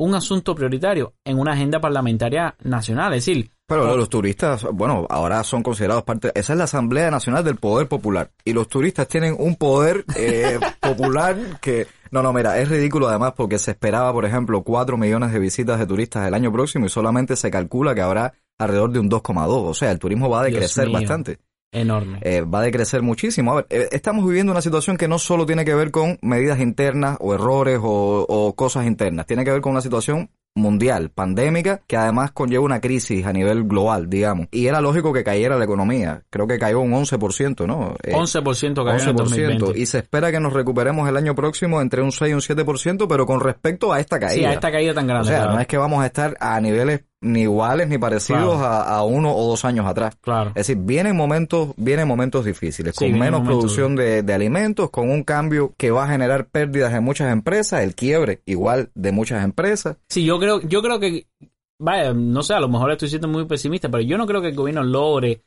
un 0.00 0.14
asunto 0.14 0.54
prioritario 0.54 1.14
en 1.24 1.38
una 1.38 1.52
agenda 1.52 1.78
parlamentaria 1.78 2.56
nacional. 2.62 3.12
Es 3.12 3.26
decir, 3.26 3.50
pero 3.66 3.96
los 3.96 4.08
turistas, 4.08 4.64
bueno, 4.72 5.06
ahora 5.08 5.44
son 5.44 5.62
considerados 5.62 6.02
parte. 6.02 6.32
Esa 6.34 6.54
es 6.54 6.58
la 6.58 6.64
Asamblea 6.64 7.08
Nacional 7.08 7.44
del 7.44 7.54
Poder 7.54 7.86
Popular. 7.86 8.30
Y 8.44 8.52
los 8.52 8.68
turistas 8.68 9.06
tienen 9.06 9.36
un 9.38 9.54
poder 9.54 10.04
eh, 10.16 10.58
popular 10.80 11.60
que. 11.60 11.86
No, 12.10 12.20
no, 12.22 12.32
mira, 12.32 12.58
es 12.58 12.68
ridículo 12.68 13.08
además 13.08 13.34
porque 13.36 13.58
se 13.58 13.70
esperaba, 13.70 14.12
por 14.12 14.24
ejemplo, 14.24 14.64
4 14.64 14.96
millones 14.96 15.32
de 15.32 15.38
visitas 15.38 15.78
de 15.78 15.86
turistas 15.86 16.26
el 16.26 16.34
año 16.34 16.50
próximo 16.50 16.86
y 16.86 16.88
solamente 16.88 17.36
se 17.36 17.52
calcula 17.52 17.94
que 17.94 18.00
habrá 18.00 18.34
alrededor 18.58 18.90
de 18.90 18.98
un 18.98 19.08
2,2. 19.08 19.46
O 19.48 19.74
sea, 19.74 19.92
el 19.92 20.00
turismo 20.00 20.28
va 20.28 20.40
a 20.40 20.44
decrecer 20.44 20.88
bastante. 20.88 21.38
Enorme. 21.72 22.18
Eh, 22.22 22.42
va 22.42 22.60
a 22.60 22.62
decrecer 22.62 23.02
muchísimo. 23.02 23.52
A 23.52 23.54
ver, 23.56 23.66
eh, 23.70 23.88
estamos 23.92 24.26
viviendo 24.26 24.52
una 24.52 24.62
situación 24.62 24.96
que 24.96 25.08
no 25.08 25.18
solo 25.18 25.46
tiene 25.46 25.64
que 25.64 25.74
ver 25.74 25.90
con 25.90 26.18
medidas 26.22 26.60
internas 26.60 27.16
o 27.20 27.34
errores 27.34 27.78
o, 27.82 28.26
o 28.28 28.54
cosas 28.54 28.86
internas, 28.86 29.26
tiene 29.26 29.44
que 29.44 29.52
ver 29.52 29.60
con 29.60 29.72
una 29.72 29.80
situación 29.80 30.30
mundial, 30.54 31.10
pandémica, 31.10 31.80
que 31.86 31.96
además 31.96 32.32
conlleva 32.32 32.64
una 32.64 32.80
crisis 32.80 33.24
a 33.26 33.32
nivel 33.32 33.64
global, 33.64 34.10
digamos. 34.10 34.48
Y 34.50 34.66
era 34.66 34.80
lógico 34.80 35.12
que 35.12 35.24
cayera 35.24 35.56
la 35.56 35.64
economía. 35.64 36.22
Creo 36.30 36.46
que 36.46 36.58
cayó 36.58 36.80
un 36.80 36.92
11%, 36.92 37.66
¿no? 37.66 37.94
11% 37.94 38.84
cayó 38.84 39.04
11%, 39.04 39.10
en 39.10 39.16
2020. 39.16 39.78
Y 39.78 39.86
se 39.86 39.98
espera 39.98 40.30
que 40.30 40.40
nos 40.40 40.52
recuperemos 40.52 41.08
el 41.08 41.16
año 41.16 41.34
próximo 41.34 41.80
entre 41.80 42.02
un 42.02 42.12
6 42.12 42.30
y 42.30 42.34
un 42.34 42.40
7%, 42.40 43.06
pero 43.08 43.26
con 43.26 43.40
respecto 43.40 43.92
a 43.92 44.00
esta 44.00 44.18
caída. 44.18 44.34
Sí, 44.34 44.44
a 44.44 44.52
esta 44.52 44.72
caída 44.72 44.94
tan 44.94 45.06
grande. 45.06 45.30
O 45.30 45.32
sea, 45.32 45.46
no 45.46 45.60
es 45.60 45.66
que 45.66 45.78
vamos 45.78 46.02
a 46.02 46.06
estar 46.06 46.36
a 46.40 46.60
niveles 46.60 47.02
ni 47.20 47.42
iguales 47.42 47.88
ni 47.88 47.98
parecidos 47.98 48.60
a, 48.62 49.02
uno 49.02 49.34
o 49.34 49.48
dos 49.48 49.64
años 49.64 49.86
atrás. 49.86 50.16
Claro. 50.20 50.50
Es 50.50 50.66
decir, 50.66 50.78
vienen 50.78 51.16
momentos, 51.16 51.70
vienen 51.76 52.08
momentos 52.08 52.44
difíciles, 52.44 52.94
con 52.94 53.18
menos 53.18 53.42
producción 53.42 53.96
de, 53.96 54.22
de, 54.22 54.34
alimentos, 54.34 54.90
con 54.90 55.10
un 55.10 55.22
cambio 55.22 55.74
que 55.76 55.90
va 55.90 56.04
a 56.04 56.08
generar 56.08 56.46
pérdidas 56.46 56.94
en 56.94 57.04
muchas 57.04 57.32
empresas, 57.32 57.82
el 57.82 57.94
quiebre 57.94 58.40
igual 58.46 58.90
de 58.94 59.12
muchas 59.12 59.44
empresas. 59.44 59.96
Sí, 60.08 60.24
yo 60.24 60.38
creo, 60.38 60.60
yo 60.62 60.82
creo 60.82 60.98
que, 60.98 61.26
vaya, 61.78 62.12
no 62.14 62.42
sé, 62.42 62.54
a 62.54 62.60
lo 62.60 62.68
mejor 62.68 62.92
estoy 62.92 63.08
siendo 63.08 63.28
muy 63.28 63.44
pesimista, 63.44 63.88
pero 63.88 64.02
yo 64.02 64.16
no 64.16 64.26
creo 64.26 64.40
que 64.40 64.48
el 64.48 64.56
gobierno 64.56 64.82
logre 64.82 65.42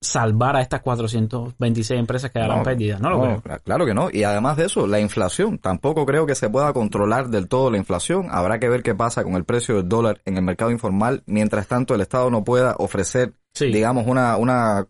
salvar 0.00 0.56
a 0.56 0.62
estas 0.62 0.80
426 0.80 2.00
empresas 2.00 2.30
que 2.30 2.38
harán 2.38 2.62
pérdidas, 2.62 3.00
¿no? 3.00 3.10
Lo 3.10 3.42
Claro 3.64 3.84
que 3.84 3.94
no. 3.94 4.08
Y 4.10 4.24
además 4.24 4.56
de 4.56 4.64
eso, 4.66 4.86
la 4.86 4.98
inflación. 4.98 5.58
Tampoco 5.58 6.06
creo 6.06 6.26
que 6.26 6.34
se 6.34 6.48
pueda 6.48 6.72
controlar 6.72 7.28
del 7.28 7.48
todo 7.48 7.70
la 7.70 7.76
inflación. 7.76 8.28
Habrá 8.30 8.58
que 8.58 8.68
ver 8.68 8.82
qué 8.82 8.94
pasa 8.94 9.22
con 9.24 9.34
el 9.34 9.44
precio 9.44 9.76
del 9.76 9.88
dólar 9.88 10.20
en 10.24 10.36
el 10.36 10.42
mercado 10.42 10.70
informal. 10.70 11.22
Mientras 11.26 11.66
tanto, 11.66 11.94
el 11.94 12.00
Estado 12.00 12.30
no 12.30 12.44
pueda 12.44 12.76
ofrecer, 12.78 13.34
digamos, 13.58 14.06
una, 14.06 14.36
una 14.38 14.86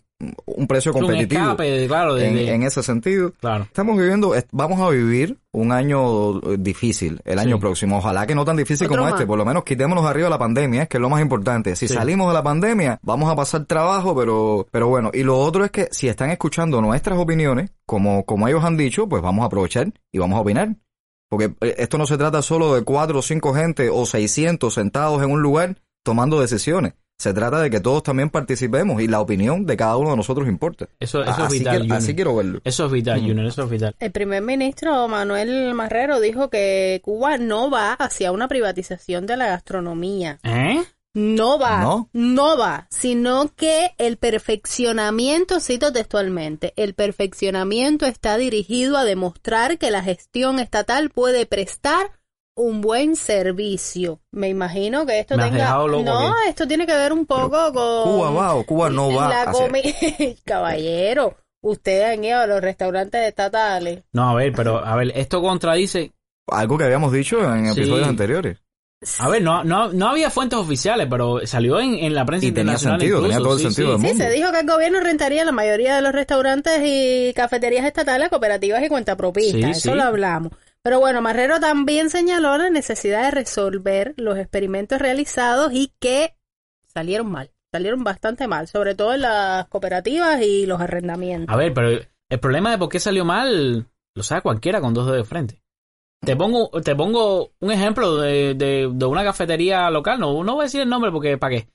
un 0.47 0.67
precio 0.67 0.93
Un 0.93 1.01
competitivo 1.01 1.41
escape, 1.43 1.87
claro, 1.89 2.15
de- 2.15 2.29
en, 2.29 2.35
de- 2.35 2.55
en 2.55 2.63
ese 2.63 2.83
sentido. 2.83 3.33
Claro. 3.41 3.65
Estamos 3.65 3.97
viviendo, 3.97 4.35
vamos 4.53 4.81
a 4.81 4.91
vivir 4.91 5.39
un 5.53 5.73
año 5.73 6.39
eh, 6.53 6.57
difícil 6.59 7.21
el 7.25 7.39
año 7.39 7.57
Sí. 7.57 7.61
próximo. 7.61 7.99
Ojalá 7.99 8.27
que 8.27 8.35
no 8.35 8.45
tan 8.45 8.57
difícil 8.57 8.87
Otro 8.87 8.99
como 8.99 9.11
más. 9.11 9.15
este. 9.15 9.27
Por 9.27 9.39
lo 9.39 9.45
menos 9.45 9.65
quitémonos 9.65 10.05
arriba 10.05 10.29
la 10.29 10.39
pandemia, 10.39 10.87
que 10.87 10.99
es 10.99 11.01
lo 11.01 11.09
más 11.09 11.23
importante. 11.23 11.75
Si 11.77 11.89
Sí. 11.89 11.95
salimos 11.95 12.29
de 12.29 12.35
la 12.35 12.43
pandemia, 12.43 12.99
vamos 13.03 13.31
a 13.33 13.37
pasar 13.37 13.65
trabajo, 13.65 14.15
pero, 14.15 14.67
pero 14.71 14.89
bueno. 14.89 15.11
Y 15.15 15.23
lo 15.23 15.39
otro 15.39 15.65
es 15.65 15.71
que 15.71 15.89
si 15.91 16.09
están 16.09 16.31
escuchando 16.31 16.81
nuestras 16.83 17.19
opiniones, 17.19 17.71
como, 17.87 18.25
como 18.27 18.47
ellos 18.47 18.63
han 18.65 18.77
dicho, 18.77 19.09
pues 19.09 19.23
vamos 19.23 19.43
a 19.43 19.47
aprovechar 19.47 19.93
y 20.13 20.19
vamos 20.19 20.37
a 20.37 20.43
opinar. 20.43 20.77
Porque 21.29 21.55
eh, 21.61 21.77
esto 21.79 21.97
no 21.97 22.07
se 22.07 22.19
trata 22.19 22.43
solo 22.43 22.75
de 22.75 22.83
cuatro 22.83 23.21
o 23.21 23.23
cinco 23.23 23.55
gente 23.55 23.89
o 23.89 24.05
600 24.05 24.75
sentados 24.75 25.23
en 25.23 25.31
un 25.31 25.41
lugar 25.43 25.77
tomando 26.03 26.41
decisiones. 26.41 26.95
Se 27.21 27.35
trata 27.35 27.61
de 27.61 27.69
que 27.69 27.81
todos 27.81 28.03
también 28.03 28.31
participemos 28.31 29.03
y 29.03 29.07
la 29.07 29.21
opinión 29.21 29.67
de 29.67 29.77
cada 29.77 29.99
uno 29.99 30.09
de 30.13 30.17
nosotros 30.17 30.49
importa. 30.49 30.89
Eso, 30.99 31.23
eso 31.23 31.45
es 31.45 31.53
vital, 31.53 31.87
que- 31.87 31.93
así 31.93 32.15
quiero 32.15 32.35
verlo. 32.35 32.63
Eso 32.65 32.87
es 32.87 32.93
vital, 32.93 33.21
Junior, 33.21 33.45
eso 33.45 33.65
es 33.65 33.69
vital. 33.71 33.95
El 34.01 34.11
primer 34.11 34.43
ministro 34.43 35.07
Manuel 35.07 35.75
Marrero 35.75 36.19
dijo 36.19 36.49
que 36.49 36.99
Cuba 37.05 37.37
no 37.37 37.71
va 37.71 37.93
hacia 37.93 38.33
una 38.33 38.49
privatización 38.49 39.27
de 39.27 39.37
la 39.37 39.49
gastronomía. 39.49 40.39
¿Eh? 40.45 40.83
No 41.13 41.59
va, 41.59 41.83
¿No? 41.83 42.09
no, 42.15 42.57
va, 42.57 42.87
sino 42.89 43.51
que 43.55 43.91
el 43.99 44.17
perfeccionamiento, 44.17 45.61
cito 45.61 45.93
textualmente, 45.93 46.73
el 46.77 46.95
perfeccionamiento 46.95 48.07
está 48.07 48.37
dirigido 48.39 48.97
a 48.97 49.05
demostrar 49.05 49.77
que 49.77 49.91
la 49.91 50.03
gestión 50.03 50.59
estatal 50.61 51.11
puede 51.11 51.47
prestar 51.47 52.13
un 52.57 52.81
buen 52.81 53.17
servicio. 53.17 54.21
Me 54.33 54.49
imagino 54.49 55.07
que 55.07 55.19
esto 55.21 55.37
Me 55.37 55.45
has 55.45 55.51
tenga... 55.51 55.79
loco 55.79 56.03
no, 56.03 56.19
aquí. 56.29 56.49
esto 56.49 56.67
tiene 56.69 56.87
que 56.87 56.95
ver 56.95 57.13
un 57.13 57.25
poco 57.27 57.73
con... 57.73 58.03
Cuba 58.05 58.31
va 58.31 58.55
o 58.55 58.65
Cuba 58.65 58.91
no 58.91 59.13
va 59.15 59.29
La 59.29 59.53
comi- 59.53 60.39
Caballero, 60.45 61.37
ustedes 61.63 62.05
han 62.19 62.25
ido 62.25 62.39
a 62.41 62.47
los 62.47 62.61
restaurantes 62.61 63.27
estatales. 63.27 64.03
No, 64.13 64.31
a 64.31 64.35
ver, 64.35 64.53
pero, 64.55 64.85
a 64.85 64.97
ver, 64.97 65.13
esto 65.15 65.41
contradice... 65.41 66.13
Algo 66.53 66.77
que 66.77 66.85
habíamos 66.85 67.13
dicho 67.13 67.39
en 67.55 67.73
Sí. 67.73 67.81
episodios 67.81 68.09
anteriores. 68.09 68.59
A 69.21 69.29
ver, 69.29 69.41
no, 69.41 69.63
no, 69.65 69.93
no 69.93 70.09
había 70.09 70.29
fuentes 70.31 70.59
oficiales, 70.59 71.07
pero 71.09 71.47
salió 71.47 71.81
en, 71.81 71.95
en 71.95 72.13
la 72.15 72.27
prensa 72.27 72.45
Y 72.47 72.51
tenía 72.51 72.73
internacional 72.73 73.01
sentido, 73.01 73.21
tenía 73.23 73.37
incluso, 73.39 73.49
todo 73.49 73.55
el 73.55 73.59
sí, 73.61 73.65
sentido 73.75 73.87
sí. 73.87 73.93
del 73.93 74.01
Sí, 74.01 74.07
mundo. 74.19 74.25
se 74.25 74.31
dijo 74.37 74.53
que 74.53 74.61
el 74.61 74.67
gobierno 74.67 75.01
rentaría 75.01 75.45
la 75.45 75.53
mayoría 75.53 75.97
de 75.97 76.03
los 76.03 76.13
restaurantes 76.13 76.81
y 76.85 77.33
cafeterías 77.35 77.87
estatales, 77.87 78.29
cooperativas 78.29 78.83
y 78.83 78.89
cuentapropistas. 78.89 79.61
Sí, 79.63 79.71
Eso 79.71 79.93
sí. 79.93 79.97
lo 79.97 80.03
hablamos. 80.03 80.53
Pero 80.83 80.99
bueno, 80.99 81.21
Marrero 81.21 81.61
también 81.61 82.09
señaló 82.09 82.57
la 82.57 82.71
necesidad 82.71 83.25
de 83.25 83.31
resolver 83.33 84.15
los 84.17 84.39
experimentos 84.39 84.99
realizados 84.99 85.73
y 85.73 85.93
que 86.01 86.37
salieron 86.87 87.31
mal. 87.31 87.51
Salieron 87.73 88.03
bastante 88.03 88.49
mal, 88.49 88.67
sobre 88.67 88.95
todo 88.95 89.15
en 89.15 89.21
las 89.23 89.69
cooperativas 89.69 90.43
y 90.43 90.67
los 90.67 90.81
arrendamientos. 90.81 91.55
A 91.55 91.57
ver, 91.57 91.73
pero 91.73 92.01
el 92.29 92.41
problema 92.41 92.71
de 92.71 92.79
por 92.79 92.89
qué 92.89 92.99
salió 92.99 93.25
mal 93.25 93.87
lo 94.15 94.23
sabe 94.23 94.43
cualquiera 94.43 94.81
con 94.81 94.95
dos 94.95 95.07
dedos 95.07 95.19
de 95.19 95.25
frente. 95.25 95.63
Te 96.25 96.37
pongo, 96.37 96.71
te 96.83 96.97
pongo 96.97 97.53
un 97.61 97.71
ejemplo 97.71 98.17
de, 98.17 98.55
de, 98.55 98.91
de 98.93 99.07
una 99.07 99.25
cafetería 99.25 99.89
local, 99.91 100.19
no, 100.19 100.45
no 100.45 100.55
voy 100.55 100.63
a 100.63 100.65
decir 100.65 100.81
el 100.81 100.89
nombre 100.89 101.11
porque 101.11 101.39
¿para 101.39 101.57
qué? 101.57 101.69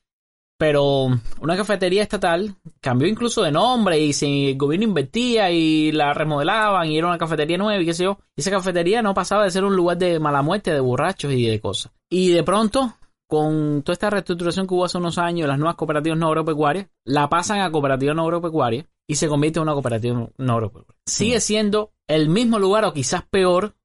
Pero 0.57 1.07
una 1.41 1.57
cafetería 1.57 2.01
estatal 2.01 2.55
cambió 2.79 3.07
incluso 3.07 3.43
de 3.43 3.51
nombre 3.51 3.99
y 3.99 4.13
si 4.13 4.51
el 4.51 4.57
gobierno 4.57 4.85
invertía 4.85 5.51
y 5.51 5.91
la 5.91 6.13
remodelaban 6.13 6.89
y 6.89 6.97
era 6.97 7.07
una 7.07 7.17
cafetería 7.17 7.57
nueva 7.57 7.81
y 7.81 7.85
qué 7.85 7.93
sé 7.93 8.05
yo. 8.05 8.19
Y 8.37 8.41
esa 8.41 8.51
cafetería 8.51 9.01
no 9.01 9.13
pasaba 9.13 9.43
de 9.43 9.51
ser 9.51 9.65
un 9.65 9.75
lugar 9.75 9.97
de 9.97 10.19
mala 10.19 10.41
muerte, 10.41 10.71
de 10.71 10.79
borrachos 10.79 11.33
y 11.33 11.45
de 11.45 11.59
cosas. 11.59 11.91
Y 12.09 12.29
de 12.29 12.43
pronto, 12.43 12.93
con 13.27 13.81
toda 13.83 13.93
esta 13.93 14.09
reestructuración 14.09 14.65
que 14.65 14.73
hubo 14.73 14.85
hace 14.85 14.97
unos 14.97 15.17
años, 15.17 15.47
las 15.47 15.59
nuevas 15.59 15.75
cooperativas 15.75 16.17
no 16.17 16.27
agropecuarias, 16.27 16.87
la 17.03 17.27
pasan 17.27 17.59
a 17.59 17.71
cooperativa 17.71 18.13
no 18.13 18.23
agropecuaria 18.23 18.87
y 19.07 19.15
se 19.15 19.27
convierte 19.27 19.59
en 19.59 19.63
una 19.63 19.73
cooperativa 19.73 20.29
no 20.37 20.53
agropecuaria. 20.53 20.95
Sigue 21.05 21.41
siendo 21.41 21.91
el 22.07 22.29
mismo 22.29 22.59
lugar 22.59 22.85
o 22.85 22.93
quizás 22.93 23.23
peor, 23.29 23.75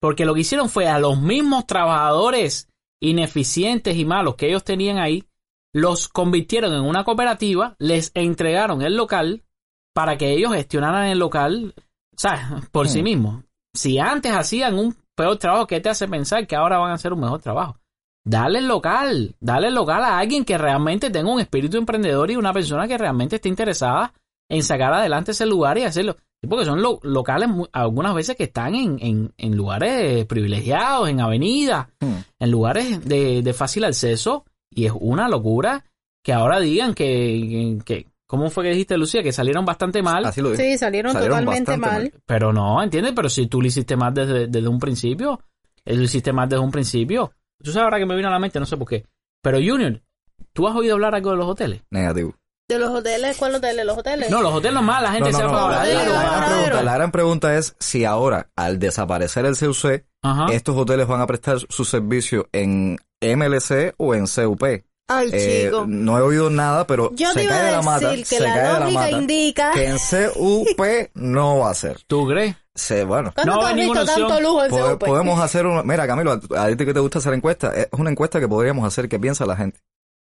porque 0.00 0.24
lo 0.24 0.34
que 0.34 0.40
hicieron 0.40 0.68
fue 0.68 0.88
a 0.88 0.98
los 0.98 1.20
mismos 1.20 1.66
trabajadores 1.66 2.68
ineficientes 3.00 3.96
y 3.96 4.04
malos 4.04 4.34
que 4.34 4.48
ellos 4.48 4.64
tenían 4.64 4.98
ahí, 4.98 5.24
los 5.76 6.08
convirtieron 6.08 6.72
en 6.72 6.80
una 6.80 7.04
cooperativa, 7.04 7.76
les 7.78 8.10
entregaron 8.14 8.80
el 8.80 8.96
local 8.96 9.42
para 9.94 10.16
que 10.16 10.32
ellos 10.32 10.54
gestionaran 10.54 11.06
el 11.08 11.18
local, 11.18 11.74
sea, 12.16 12.62
por 12.72 12.88
sí 12.88 13.00
Hmm. 13.00 13.04
mismos. 13.04 13.44
Si 13.74 13.98
antes 13.98 14.32
hacían 14.32 14.78
un 14.78 14.96
peor 15.14 15.36
trabajo, 15.36 15.66
¿qué 15.66 15.80
te 15.80 15.90
hace 15.90 16.08
pensar 16.08 16.46
que 16.46 16.56
ahora 16.56 16.78
van 16.78 16.92
a 16.92 16.94
hacer 16.94 17.12
un 17.12 17.20
mejor 17.20 17.40
trabajo? 17.42 17.78
Dale 18.24 18.58
el 18.60 18.68
local, 18.68 19.36
dale 19.38 19.68
el 19.68 19.74
local 19.74 20.02
a 20.02 20.18
alguien 20.18 20.46
que 20.46 20.56
realmente 20.56 21.10
tenga 21.10 21.30
un 21.30 21.40
espíritu 21.40 21.76
emprendedor 21.76 22.30
y 22.30 22.36
una 22.36 22.54
persona 22.54 22.88
que 22.88 22.96
realmente 22.96 23.36
esté 23.36 23.48
interesada 23.50 24.14
en 24.48 24.62
sacar 24.62 24.94
adelante 24.94 25.32
ese 25.32 25.44
lugar 25.44 25.76
y 25.76 25.82
hacerlo. 25.84 26.16
Porque 26.48 26.64
son 26.64 26.80
lo- 26.80 27.00
locales 27.02 27.48
algunas 27.72 28.14
veces 28.14 28.34
que 28.36 28.44
están 28.44 28.74
en, 28.74 28.98
en, 29.00 29.34
en 29.36 29.56
lugares 29.56 30.24
privilegiados, 30.24 31.08
en 31.10 31.20
avenidas, 31.20 31.88
Hmm. 32.00 32.14
en 32.38 32.50
lugares 32.50 33.04
de, 33.04 33.42
de 33.42 33.52
fácil 33.52 33.84
acceso 33.84 34.44
y 34.70 34.86
es 34.86 34.92
una 34.98 35.28
locura 35.28 35.84
que 36.24 36.32
ahora 36.32 36.58
digan 36.60 36.94
que, 36.94 37.78
que, 37.84 38.06
¿cómo 38.26 38.50
fue 38.50 38.64
que 38.64 38.70
dijiste 38.70 38.96
Lucía? 38.98 39.22
Que 39.22 39.32
salieron 39.32 39.64
bastante 39.64 40.02
mal, 40.02 40.24
Así 40.24 40.40
lo. 40.40 40.54
Sí, 40.56 40.76
salieron, 40.76 41.12
Salieron 41.12 41.44
totalmente 41.44 41.76
mal. 41.76 42.12
pero 42.26 42.52
no, 42.52 42.82
¿entiendes? 42.82 43.12
Pero 43.14 43.28
si 43.28 43.46
tú 43.46 43.60
lo 43.60 43.68
hiciste 43.68 43.96
mal 43.96 44.12
desde, 44.12 44.46
desde 44.48 44.68
un 44.68 44.78
principio, 44.80 45.40
eh, 45.84 45.94
lo 45.96 46.02
hiciste 46.02 46.32
mal 46.32 46.48
desde 46.48 46.62
un 46.62 46.70
principio. 46.72 47.32
Tú 47.62 47.70
sabes 47.70 47.84
ahora 47.84 47.98
que 47.98 48.06
me 48.06 48.16
vino 48.16 48.28
a 48.28 48.32
la 48.32 48.38
mente, 48.38 48.58
no 48.60 48.66
sé 48.66 48.76
por 48.76 48.88
qué. 48.88 49.04
Pero 49.42 49.58
Junior, 49.58 50.02
¿tú 50.52 50.66
has 50.68 50.74
oído 50.76 50.94
hablar 50.94 51.14
algo 51.14 51.30
de 51.30 51.36
los 51.36 51.46
hoteles? 51.46 51.82
Negativo. 51.90 52.34
¿De 52.68 52.80
los 52.80 52.90
hoteles? 52.90 53.36
¿Cuál 53.36 53.54
hoteles? 53.54 53.86
¿Los 53.86 53.96
hoteles? 53.96 54.28
No, 54.28 54.42
los 54.42 54.52
hoteles 54.52 54.74
nomás, 54.74 55.00
la 55.00 55.12
gente 55.12 55.30
No, 55.30 55.38
se 55.38 55.44
no, 55.44 55.52
va 55.52 55.70
la, 55.70 55.84
la- 55.84 56.04
la 56.04 56.22
gran 56.24 56.48
pregunta, 56.50 56.82
la 56.82 56.94
gran 56.94 57.12
pregunta 57.12 57.56
es 57.56 57.76
si 57.78 58.04
ahora, 58.04 58.50
al 58.56 58.80
desaparecer 58.80 59.46
el 59.46 59.56
CUC, 59.56 60.04
Ajá. 60.22 60.46
estos 60.52 60.76
hoteles 60.76 61.06
van 61.06 61.20
a 61.20 61.26
prestar 61.28 61.58
su 61.68 61.84
servicio 61.84 62.48
en 62.50 62.98
MLC 63.20 63.94
o 63.96 64.14
en 64.14 64.26
CUP. 64.26 64.62
Ay, 65.08 65.30
Eh, 65.32 65.64
chico. 65.66 65.84
no 65.86 66.18
he 66.18 66.22
oído 66.22 66.50
nada, 66.50 66.84
pero 66.86 67.12
Yo 67.14 67.32
se 67.32 67.46
cae 67.46 67.66
de 67.66 67.72
la 67.72 67.82
mata, 67.82 68.14
que 68.14 68.24
se 68.24 68.40
la 68.40 68.54
cae 68.54 68.72
de 68.74 68.80
la 68.80 68.90
mata 68.90 69.10
indica... 69.12 69.70
que 69.72 69.86
en 69.86 69.98
CUP 69.98 70.80
no 71.14 71.58
va 71.58 71.70
a 71.70 71.74
ser. 71.74 72.02
¿Tú 72.08 72.26
crees? 72.26 72.56
Se, 72.74 73.04
bueno, 73.04 73.32
¿Cuándo 73.34 73.52
No 73.54 73.60
tú 73.60 73.66
hay 73.66 73.70
has 73.72 73.76
visto 73.76 73.94
ninguna 73.94 74.12
opción. 74.12 74.28
tanto 74.28 74.42
lujo 74.42 74.64
en 74.64 74.70
Pode- 74.72 74.90
CUP? 74.98 75.04
podemos 75.06 75.40
hacer 75.40 75.64
una... 75.66 75.82
Mira, 75.84 76.06
Camilo, 76.08 76.32
a 76.56 76.66
ti 76.68 76.76
que 76.84 76.92
te 76.92 77.00
gusta 77.00 77.20
hacer 77.20 77.32
encuestas, 77.34 77.76
es 77.76 77.88
una 77.92 78.10
encuesta 78.10 78.40
que 78.40 78.48
podríamos 78.48 78.84
hacer 78.86 79.08
que 79.08 79.18
piensa 79.20 79.46
la 79.46 79.56
gente. 79.56 79.78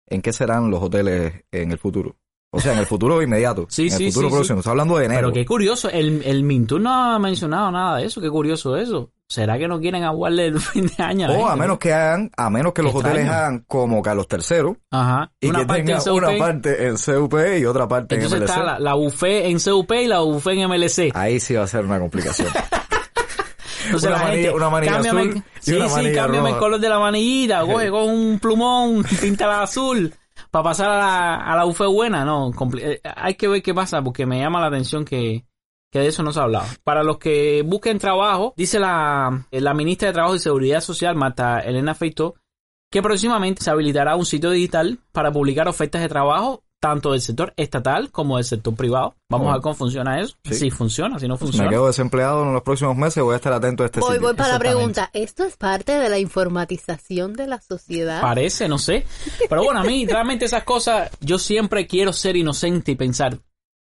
¿En 0.09 0.21
qué 0.23 0.33
serán 0.33 0.71
los 0.71 0.83
hoteles 0.83 1.45
en 1.51 1.73
el 1.73 1.79
futuro? 1.79 2.17
O 2.51 2.60
sea, 2.60 2.73
en 2.73 2.78
el 2.78 2.86
futuro 2.86 3.20
inmediato. 3.20 3.66
Sí, 3.68 3.89
en 3.89 3.93
el 3.93 3.98
sí, 3.98 4.06
futuro 4.12 4.28
sí, 4.28 4.35
próximo. 4.35 4.56
sí. 4.56 4.60
Está 4.60 4.70
hablando 4.70 4.97
de 4.97 5.05
enero. 5.06 5.20
Pero 5.28 5.32
qué 5.35 5.44
curioso, 5.44 5.90
el, 5.90 6.23
el 6.24 6.43
Mintur 6.43 6.81
no 6.81 6.93
ha 6.94 7.18
mencionado 7.18 7.70
nada 7.70 7.98
de 7.98 8.06
eso, 8.06 8.20
qué 8.20 8.31
curioso 8.31 8.77
eso. 8.77 9.10
¿Será 9.28 9.59
que 9.59 9.66
no 9.66 9.81
quieren 9.81 10.05
aguarle 10.05 10.47
el 10.47 10.60
fin 10.60 10.86
de 10.97 11.02
año? 11.02 11.27
a 11.27 11.32
O 11.32 11.48
a 11.48 11.56
menos 11.56 11.78
que 11.78 11.93
hagan, 11.93 12.31
a 12.36 12.48
menos 12.48 12.73
que 12.73 12.81
Qué 12.81 12.86
los 12.86 12.94
hoteles 12.94 13.28
hagan 13.28 13.64
como 13.66 14.01
Carlos 14.01 14.27
III 14.31 14.77
Ajá. 14.93 15.32
y 15.40 15.48
una 15.48 15.66
que 15.66 15.74
tengan 15.74 16.01
una 16.10 16.39
parte 16.39 16.86
en 16.86 16.94
CUP 16.97 17.35
y 17.59 17.64
otra 17.66 17.89
parte 17.89 18.14
entonces 18.14 18.36
en 18.39 18.44
MLC. 18.44 18.51
está 18.51 18.62
la, 18.64 18.78
la 18.78 18.94
buffet 18.94 19.47
en 19.47 19.59
CUP 19.59 19.93
y 19.93 20.06
la 20.06 20.20
buffet 20.20 20.52
en 20.59 20.68
MLC. 20.70 21.10
Ahí 21.14 21.40
sí 21.40 21.55
va 21.55 21.64
a 21.64 21.66
ser 21.66 21.85
una 21.85 21.98
complicación. 21.98 22.48
Entonces 23.86 24.09
Una 24.10 24.18
la 24.18 24.24
manilla- 24.24 24.43
gente, 24.43 24.56
una 24.56 24.70
manilla 24.70 24.97
azul 24.98 25.36
y 25.36 25.60
sí, 25.60 25.73
una 25.74 25.89
sí, 25.89 25.94
cámbiame 26.12 26.36
el 26.39 26.55
roja. 26.55 26.59
color 26.59 26.81
de 26.81 26.89
la 26.89 26.98
manillita, 26.98 27.60
coge, 27.62 27.90
coge 27.90 28.05
un 28.12 28.39
plumón, 28.40 29.05
píntala 29.20 29.62
azul, 29.62 30.12
para 30.57 30.70
pasar 30.70 30.91
a 30.91 30.99
la, 30.99 31.35
a 31.37 31.57
la 31.57 31.65
buffet 31.65 31.87
buena, 31.87 32.24
no, 32.24 32.51
eh, 32.78 32.99
hay 33.05 33.35
que 33.35 33.47
ver 33.47 33.62
qué 33.62 33.74
pasa, 33.74 34.03
porque 34.03 34.24
me 34.24 34.39
llama 34.39 34.59
la 34.59 34.69
atención 34.69 35.05
que, 35.05 35.45
que 35.93 35.99
de 35.99 36.07
eso 36.07 36.23
no 36.23 36.33
se 36.33 36.41
ha 36.41 36.45
hablado. 36.45 36.65
Para 36.83 37.03
los 37.03 37.19
que 37.19 37.62
busquen 37.62 37.99
trabajo, 37.99 38.55
dice 38.57 38.78
la, 38.78 39.47
eh, 39.51 39.61
la 39.61 39.74
ministra 39.74 40.09
de 40.09 40.15
Trabajo 40.15 40.35
y 40.35 40.39
Seguridad 40.39 40.81
Social, 40.81 41.15
Marta 41.15 41.61
Elena 41.61 41.95
Feito, 41.95 42.37
que 42.91 43.03
próximamente 43.03 43.62
se 43.62 43.70
habilitará 43.70 44.16
un 44.16 44.24
sitio 44.24 44.51
digital 44.51 44.99
para 45.12 45.31
publicar 45.31 45.69
ofertas 45.69 46.01
de 46.01 46.09
trabajo 46.09 46.62
tanto 46.81 47.12
del 47.12 47.20
sector 47.20 47.53
estatal 47.57 48.11
como 48.12 48.36
del 48.36 48.44
sector 48.44 48.74
privado. 48.74 49.15
Vamos 49.31 49.47
Oh. 49.47 49.51
a 49.51 49.53
ver 49.55 49.62
cómo 49.62 49.74
funciona 49.74 50.20
eso. 50.20 50.36
Sí. 50.44 50.55
Si 50.55 50.70
funciona, 50.70 51.19
si 51.19 51.27
no 51.27 51.35
Me 51.35 51.39
funciona. 51.39 51.69
quedo 51.70 51.86
desempleado 51.86 52.43
en 52.44 52.53
los 52.53 52.62
próximos 52.62 52.97
meses, 52.97 53.23
voy 53.24 53.32
a 53.32 53.36
estar 53.36 53.53
atento 53.53 53.82
a 53.82 53.86
este 53.86 54.01
Voy, 54.01 54.11
sitio. 54.15 54.28
voy 54.28 54.36
para 54.36 54.53
la 54.53 54.59
pregunta. 54.59 55.11
¿Esto 55.12 55.44
es 55.44 55.57
parte 55.57 55.93
de 55.98 56.09
la 56.09 56.19
informatización 56.19 57.32
de 57.35 57.47
la 57.47 57.61
sociedad? 57.61 58.20
Parece, 58.20 58.69
no 58.69 58.78
sé. 58.78 59.05
Pero 59.48 59.65
bueno, 59.65 59.81
a 59.81 59.85
mí 59.85 60.07
realmente 60.07 60.44
esas 60.44 60.65
cosas, 60.65 61.11
yo 61.20 61.39
siempre 61.39 61.86
quiero 61.86 62.12
ser 62.12 62.36
inocente 62.36 62.93
y 62.93 62.97
pensar, 62.97 63.39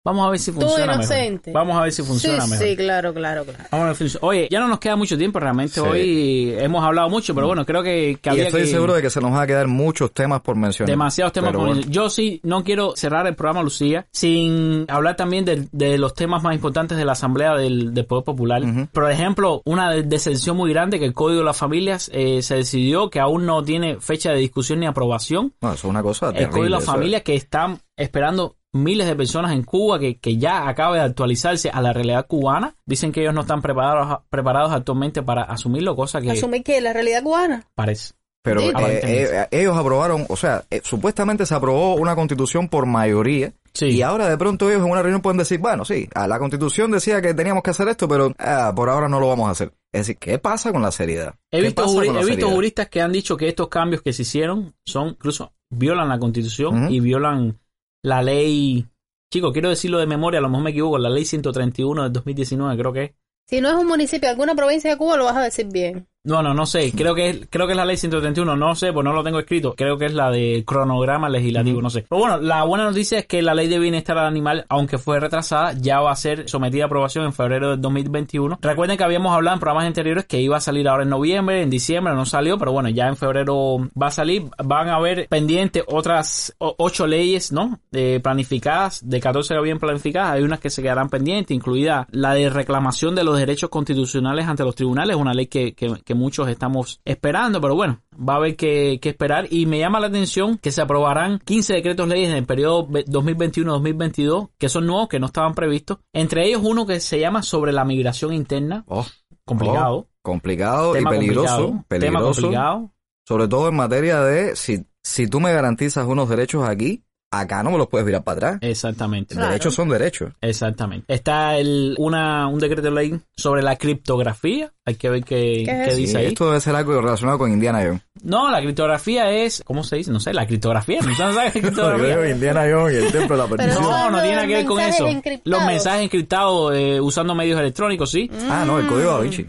vamos 0.06 0.26
a 0.26 0.30
ver 0.30 0.38
si 0.38 0.52
Tú 0.52 0.60
funciona 0.62 0.94
inocente. 0.94 1.50
mejor. 1.50 1.66
Vamos 1.66 1.76
a 1.78 1.82
ver 1.82 1.92
si 1.92 2.02
funciona 2.02 2.40
sí, 2.44 2.50
mejor. 2.52 2.66
sí, 2.66 2.76
claro, 2.76 3.12
claro, 3.12 3.44
claro. 3.44 3.64
Vamos 3.70 3.84
a 3.84 3.86
ver 3.88 3.96
si 3.96 4.04
funciona. 4.04 4.26
Oye, 4.26 4.48
ya 4.50 4.60
no 4.60 4.68
nos 4.68 4.78
queda 4.78 4.96
mucho 4.96 5.18
tiempo, 5.18 5.38
realmente 5.40 5.74
Sí. 5.74 5.80
hoy 5.80 6.54
hemos 6.58 6.82
hablado 6.84 7.08
mucho, 7.10 7.34
pero 7.34 7.46
bueno, 7.48 7.66
creo 7.66 7.82
que, 7.82 8.18
que 8.22 8.30
Y 8.30 8.32
había 8.32 8.44
estoy 8.46 8.62
que... 8.62 8.66
seguro 8.68 8.94
de 8.94 9.02
que 9.02 9.10
se 9.10 9.20
nos 9.20 9.30
van 9.32 9.42
a 9.42 9.46
quedar 9.46 9.66
muchos 9.68 10.12
temas 10.12 10.40
por 10.40 10.56
mencionar. 10.56 10.88
Demasiados 10.90 11.32
temas. 11.32 11.48
Pero 11.50 11.58
por- 11.60 11.68
bueno. 11.76 11.82
Yo 11.90 12.08
sí 12.08 12.40
no 12.44 12.64
quiero 12.64 12.94
cerrar 12.96 13.26
el 13.26 13.34
programa, 13.34 13.62
Lucía, 13.62 14.06
sin 14.12 14.86
hablar 14.88 15.16
también 15.16 15.44
de, 15.44 15.68
de 15.72 15.98
los 15.98 16.14
temas 16.14 16.42
más 16.42 16.54
importantes 16.54 16.96
de 16.96 17.04
la 17.04 17.12
Asamblea 17.12 17.54
del, 17.54 17.92
del 17.92 18.06
Poder 18.06 18.24
Popular. 18.24 18.62
Por 18.92 19.10
ejemplo, 19.10 19.62
una 19.64 19.90
de- 19.90 20.02
decepción 20.04 20.56
muy 20.56 20.70
grande 20.72 20.98
que 20.98 21.04
el 21.04 21.12
Código 21.14 21.40
de 21.40 21.44
las 21.44 21.56
Familias 21.56 22.10
eh, 22.14 22.42
se 22.42 22.56
decidió 22.56 23.10
que 23.10 23.20
aún 23.20 23.44
no 23.46 23.62
tiene 23.64 24.00
fecha 24.00 24.30
de 24.30 24.38
discusión 24.38 24.80
ni 24.80 24.86
aprobación. 24.86 25.52
No, 25.60 25.68
eso 25.72 25.86
es 25.88 25.90
una 25.90 26.02
cosa 26.02 26.30
El 26.30 26.48
Código 26.48 26.64
de 26.64 26.70
las 26.70 26.82
es- 26.84 26.86
Familias 26.86 27.22
que 27.22 27.34
están 27.34 27.78
esperando 27.96 28.56
miles 28.82 29.06
de 29.06 29.16
personas 29.16 29.52
en 29.52 29.62
Cuba 29.62 29.98
que, 29.98 30.18
que 30.18 30.36
ya 30.38 30.68
acaba 30.68 30.94
de 30.96 31.02
actualizarse 31.02 31.70
a 31.70 31.80
la 31.80 31.92
realidad 31.92 32.26
cubana. 32.26 32.74
Dicen 32.86 33.12
que 33.12 33.20
ellos 33.22 33.34
no 33.34 33.42
están 33.42 33.62
preparados, 33.62 34.20
preparados 34.30 34.72
actualmente 34.72 35.22
para 35.22 35.42
asumirlo, 35.42 35.96
cosa 35.96 36.20
que 36.20 36.30
Asumir 36.30 36.62
que 36.62 36.80
la 36.80 36.92
realidad 36.92 37.22
cubana. 37.22 37.64
parece. 37.74 38.14
Pero 38.42 38.60
Sí. 38.60 38.68
eh, 38.68 39.00
eh, 39.02 39.46
ellos 39.50 39.76
aprobaron, 39.76 40.24
o 40.28 40.36
sea, 40.36 40.62
eh, 40.70 40.80
supuestamente 40.84 41.44
se 41.46 41.54
aprobó 41.56 41.96
una 41.96 42.14
constitución 42.14 42.68
por 42.68 42.86
mayoría. 42.86 43.52
Sí. 43.74 43.86
Y 43.86 44.02
ahora 44.02 44.28
de 44.28 44.38
pronto 44.38 44.70
ellos 44.70 44.84
en 44.84 44.90
una 44.90 45.02
reunión 45.02 45.20
pueden 45.20 45.36
decir, 45.38 45.58
bueno, 45.58 45.84
sí, 45.84 46.08
a 46.14 46.28
la 46.28 46.38
constitución 46.38 46.92
decía 46.92 47.20
que 47.20 47.34
teníamos 47.34 47.64
que 47.64 47.70
hacer 47.70 47.88
esto, 47.88 48.06
pero 48.06 48.32
ah, 48.38 48.72
por 48.74 48.88
ahora 48.88 49.08
no 49.08 49.18
lo 49.18 49.26
vamos 49.28 49.48
a 49.48 49.50
hacer. 49.50 49.72
Es 49.92 50.02
decir, 50.02 50.16
¿qué 50.18 50.38
pasa 50.38 50.70
con 50.72 50.80
la 50.80 50.92
seriedad? 50.92 51.34
He 51.50 51.56
¿Qué 51.58 51.62
visto, 51.64 51.86
juri- 51.88 52.08
he 52.22 52.24
visto 52.24 52.48
juristas 52.48 52.88
que 52.88 53.02
han 53.02 53.10
dicho 53.12 53.36
que 53.36 53.48
estos 53.48 53.66
cambios 53.68 54.00
que 54.00 54.12
se 54.12 54.22
hicieron 54.22 54.72
son 54.84 55.08
incluso 55.08 55.52
violan 55.68 56.08
la 56.08 56.18
constitución 56.20 56.90
y 56.92 57.00
violan 57.00 57.58
la 58.06 58.22
ley. 58.22 58.86
Chico, 59.32 59.52
quiero 59.52 59.68
decirlo 59.68 59.98
de 59.98 60.06
memoria, 60.06 60.38
a 60.38 60.40
lo 60.40 60.48
mejor 60.48 60.62
me 60.62 60.70
equivoco, 60.70 60.96
la 60.96 61.10
ley 61.10 61.24
131 61.24 62.04
del 62.04 62.12
2019 62.12 62.76
creo 62.78 62.92
que. 62.92 63.16
Si 63.48 63.60
no 63.60 63.68
es 63.68 63.74
un 63.74 63.88
municipio 63.88 64.28
alguna 64.28 64.54
provincia 64.54 64.90
de 64.90 64.96
Cuba, 64.96 65.16
lo 65.16 65.24
vas 65.24 65.36
a 65.36 65.42
decir 65.42 65.66
bien. 65.66 66.06
No, 66.26 66.42
no, 66.42 66.52
no 66.52 66.66
sé. 66.66 66.90
Creo 66.90 67.14
que 67.14 67.30
es, 67.30 67.46
creo 67.48 67.66
que 67.66 67.72
es 67.72 67.76
la 67.76 67.84
ley 67.84 67.96
131. 67.96 68.56
No 68.56 68.74
sé, 68.74 68.92
pues 68.92 69.04
no 69.04 69.12
lo 69.12 69.22
tengo 69.22 69.38
escrito. 69.38 69.74
Creo 69.76 69.96
que 69.96 70.06
es 70.06 70.12
la 70.12 70.28
de 70.28 70.64
cronograma 70.66 71.28
legislativo, 71.28 71.80
no 71.80 71.88
sé. 71.88 72.04
Pero 72.08 72.20
bueno, 72.20 72.38
la 72.38 72.64
buena 72.64 72.84
noticia 72.84 73.20
es 73.20 73.26
que 73.26 73.42
la 73.42 73.54
ley 73.54 73.68
de 73.68 73.78
bienestar 73.78 74.18
al 74.18 74.26
animal, 74.26 74.66
aunque 74.68 74.98
fue 74.98 75.20
retrasada, 75.20 75.74
ya 75.74 76.00
va 76.00 76.10
a 76.10 76.16
ser 76.16 76.48
sometida 76.48 76.82
a 76.82 76.86
aprobación 76.86 77.26
en 77.26 77.32
febrero 77.32 77.70
del 77.70 77.80
2021. 77.80 78.58
Recuerden 78.60 78.96
que 78.96 79.04
habíamos 79.04 79.32
hablado 79.32 79.54
en 79.54 79.60
programas 79.60 79.86
anteriores 79.86 80.24
que 80.24 80.40
iba 80.40 80.56
a 80.56 80.60
salir 80.60 80.88
ahora 80.88 81.04
en 81.04 81.10
noviembre, 81.10 81.62
en 81.62 81.70
diciembre, 81.70 82.12
no 82.14 82.26
salió, 82.26 82.58
pero 82.58 82.72
bueno, 82.72 82.88
ya 82.88 83.06
en 83.06 83.16
febrero 83.16 83.88
va 84.00 84.08
a 84.08 84.10
salir. 84.10 84.46
Van 84.64 84.88
a 84.88 84.96
haber 84.96 85.28
pendientes 85.28 85.84
otras 85.86 86.56
ocho 86.58 87.06
leyes, 87.06 87.52
¿no? 87.52 87.78
De 87.92 88.18
planificadas, 88.18 89.08
de 89.08 89.20
14 89.20 89.54
que 89.54 89.58
habían 89.58 89.78
planificadas. 89.78 90.32
Hay 90.32 90.42
unas 90.42 90.58
que 90.58 90.70
se 90.70 90.82
quedarán 90.82 91.08
pendientes, 91.08 91.54
incluida 91.54 92.08
la 92.10 92.34
de 92.34 92.50
reclamación 92.50 93.14
de 93.14 93.22
los 93.22 93.38
derechos 93.38 93.70
constitucionales 93.70 94.48
ante 94.48 94.64
los 94.64 94.74
tribunales, 94.74 95.14
una 95.14 95.32
ley 95.32 95.46
que, 95.46 95.72
que, 95.72 95.94
que 96.04 96.15
muchos 96.16 96.48
estamos 96.48 97.00
esperando, 97.04 97.60
pero 97.60 97.74
bueno, 97.76 98.00
va 98.16 98.34
a 98.34 98.36
haber 98.36 98.56
que, 98.56 98.98
que 99.00 99.10
esperar. 99.10 99.46
Y 99.50 99.66
me 99.66 99.78
llama 99.78 100.00
la 100.00 100.08
atención 100.08 100.58
que 100.58 100.72
se 100.72 100.82
aprobarán 100.82 101.38
15 101.44 101.74
decretos 101.74 102.08
leyes 102.08 102.30
en 102.30 102.36
el 102.36 102.46
periodo 102.46 102.86
ve- 102.88 103.04
2021-2022 103.06 104.50
que 104.58 104.68
son 104.68 104.86
nuevos, 104.86 105.08
que 105.08 105.18
no 105.20 105.26
estaban 105.26 105.54
previstos, 105.54 105.98
entre 106.12 106.46
ellos 106.46 106.62
uno 106.64 106.86
que 106.86 107.00
se 107.00 107.18
llama 107.20 107.42
sobre 107.42 107.72
la 107.72 107.84
migración 107.84 108.32
interna, 108.32 108.84
Oh, 108.88 109.06
complicado, 109.44 109.96
oh, 109.96 110.08
complicado 110.22 110.98
y 110.98 111.04
peligroso, 111.04 111.56
complicado, 111.56 111.66
tema 111.68 112.18
peligroso, 112.18 112.40
complicado. 112.42 112.90
sobre 113.26 113.48
todo 113.48 113.68
en 113.68 113.76
materia 113.76 114.20
de 114.20 114.56
si, 114.56 114.84
si 115.02 115.28
tú 115.28 115.40
me 115.40 115.52
garantizas 115.52 116.06
unos 116.06 116.28
derechos 116.28 116.68
aquí, 116.68 117.04
acá 117.30 117.62
no 117.62 117.70
me 117.70 117.78
los 117.78 117.88
puedes 117.88 118.06
virar 118.06 118.22
para 118.24 118.36
atrás. 118.36 118.58
Exactamente. 118.62 119.34
Claro. 119.34 119.50
Derechos 119.50 119.74
son 119.74 119.88
derechos. 119.88 120.32
Exactamente. 120.40 121.12
Está 121.12 121.58
el, 121.58 121.94
una, 121.98 122.46
un 122.48 122.58
decreto 122.58 122.82
de 122.82 122.90
ley 122.90 123.20
sobre 123.36 123.62
la 123.62 123.76
criptografía. 123.76 124.72
Hay 124.84 124.94
que 124.94 125.10
ver 125.10 125.24
qué, 125.24 125.64
¿Qué 125.66 125.94
dice 125.96 126.18
ahí. 126.18 126.26
esto 126.26 126.46
debe 126.46 126.60
ser 126.60 126.74
algo 126.76 127.00
relacionado 127.00 127.38
con 127.38 127.52
Indiana 127.52 127.82
Jones. 127.84 128.02
No, 128.22 128.50
la 128.50 128.60
criptografía 128.60 129.30
es, 129.30 129.62
¿cómo 129.64 129.82
se 129.84 129.96
dice? 129.96 130.10
No 130.10 130.20
sé, 130.20 130.32
la 130.32 130.46
criptografía. 130.46 131.00
¿No 131.02 131.14
sabes 131.14 131.52
qué 131.52 131.58
es 131.58 131.64
criptografía? 131.64 132.30
Indiana 132.30 132.62
Jones 132.72 132.94
y 132.94 133.06
el 133.06 133.12
templo 133.12 133.36
de 133.36 133.42
la 133.42 133.56
Pero 133.56 133.80
No, 133.80 134.10
no 134.10 134.20
tiene 134.20 134.36
nada 134.36 134.46
que 134.46 134.54
ver 134.54 134.66
con 134.66 134.80
eso. 134.80 135.06
encriptados. 135.06 135.42
Los 135.60 135.66
mensajes 135.66 136.02
encriptados 136.04 136.74
eh, 136.76 137.00
usando 137.00 137.34
medios 137.34 137.58
electrónicos, 137.60 138.10
sí. 138.10 138.30
Ah, 138.48 138.64
no, 138.66 138.78
el 138.78 138.86
código 138.86 139.10
da 139.12 139.20
Vinci. 139.20 139.46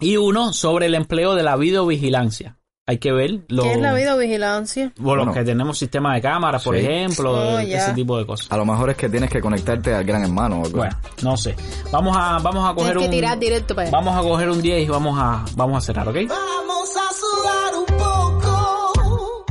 Y 0.00 0.16
uno 0.16 0.52
sobre 0.54 0.86
el 0.86 0.94
empleo 0.94 1.34
de 1.34 1.42
la 1.42 1.56
videovigilancia. 1.56 2.56
Hay 2.86 2.98
que 2.98 3.12
ver 3.12 3.44
lo, 3.48 3.62
¿Qué 3.62 3.72
es 3.72 3.78
la 3.78 3.94
videovigilancia? 3.94 4.92
bueno, 4.98 5.22
Bueno. 5.22 5.32
que 5.34 5.44
tenemos 5.44 5.78
sistemas 5.78 6.14
de 6.14 6.22
cámaras, 6.22 6.64
por 6.64 6.76
Sí. 6.76 6.84
ejemplo, 6.84 7.32
Oh, 7.54 7.58
ese 7.60 7.92
tipo 7.92 8.18
de 8.18 8.26
cosas. 8.26 8.50
A 8.50 8.56
lo 8.56 8.64
mejor 8.64 8.90
es 8.90 8.96
que 8.96 9.08
tienes 9.08 9.30
que 9.30 9.40
conectarte 9.40 9.94
al 9.94 10.02
gran 10.04 10.24
hermano. 10.24 10.60
o 10.62 10.64
algo. 10.64 10.78
Bueno, 10.78 10.96
no 11.22 11.36
sé. 11.36 11.54
Vamos 11.92 12.16
a, 12.18 12.38
vamos 12.42 12.68
a 12.68 12.74
coger 12.74 12.92
Tienes 12.94 12.98
que 13.02 13.04
un, 13.04 13.10
tirar 13.10 13.38
directo 13.38 13.74
para 13.76 13.90
vamos 13.90 14.16
a 14.16 14.22
coger 14.22 14.50
un 14.50 14.60
10 14.60 14.82
y 14.82 14.88
vamos 14.88 15.16
a, 15.20 15.44
vamos 15.54 15.78
a 15.78 15.80
cerrar, 15.86 16.08
¿ok? 16.08 16.16
Vamos 16.28 16.90
a 16.96 17.14
sudar 17.14 17.74
un 17.78 17.86
poco. 17.96 19.44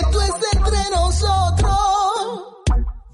Esto 0.00 0.20
es 0.22 0.30
entre 0.52 0.90
nosotros. 0.94 1.78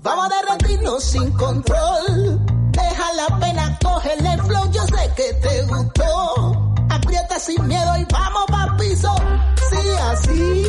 Vamos 0.02 0.26
a 0.26 0.28
derretirnos 0.42 1.04
sin 1.04 1.30
control. 1.32 2.40
Deja 2.72 3.12
la 3.14 3.38
pena, 3.38 3.78
cógele 3.82 4.32
el 4.32 4.40
flow. 4.42 4.72
Yo 4.72 4.82
sé 4.82 5.10
que 5.14 5.32
te 5.48 5.62
gustó. 5.66 6.65
Aprieta 7.16 7.40
sin 7.40 7.66
miedo 7.66 7.96
y 7.96 8.04
vamos 8.12 8.44
pa' 8.48 8.76
piso. 8.76 9.14
Sí, 9.70 9.88
así. 10.10 10.66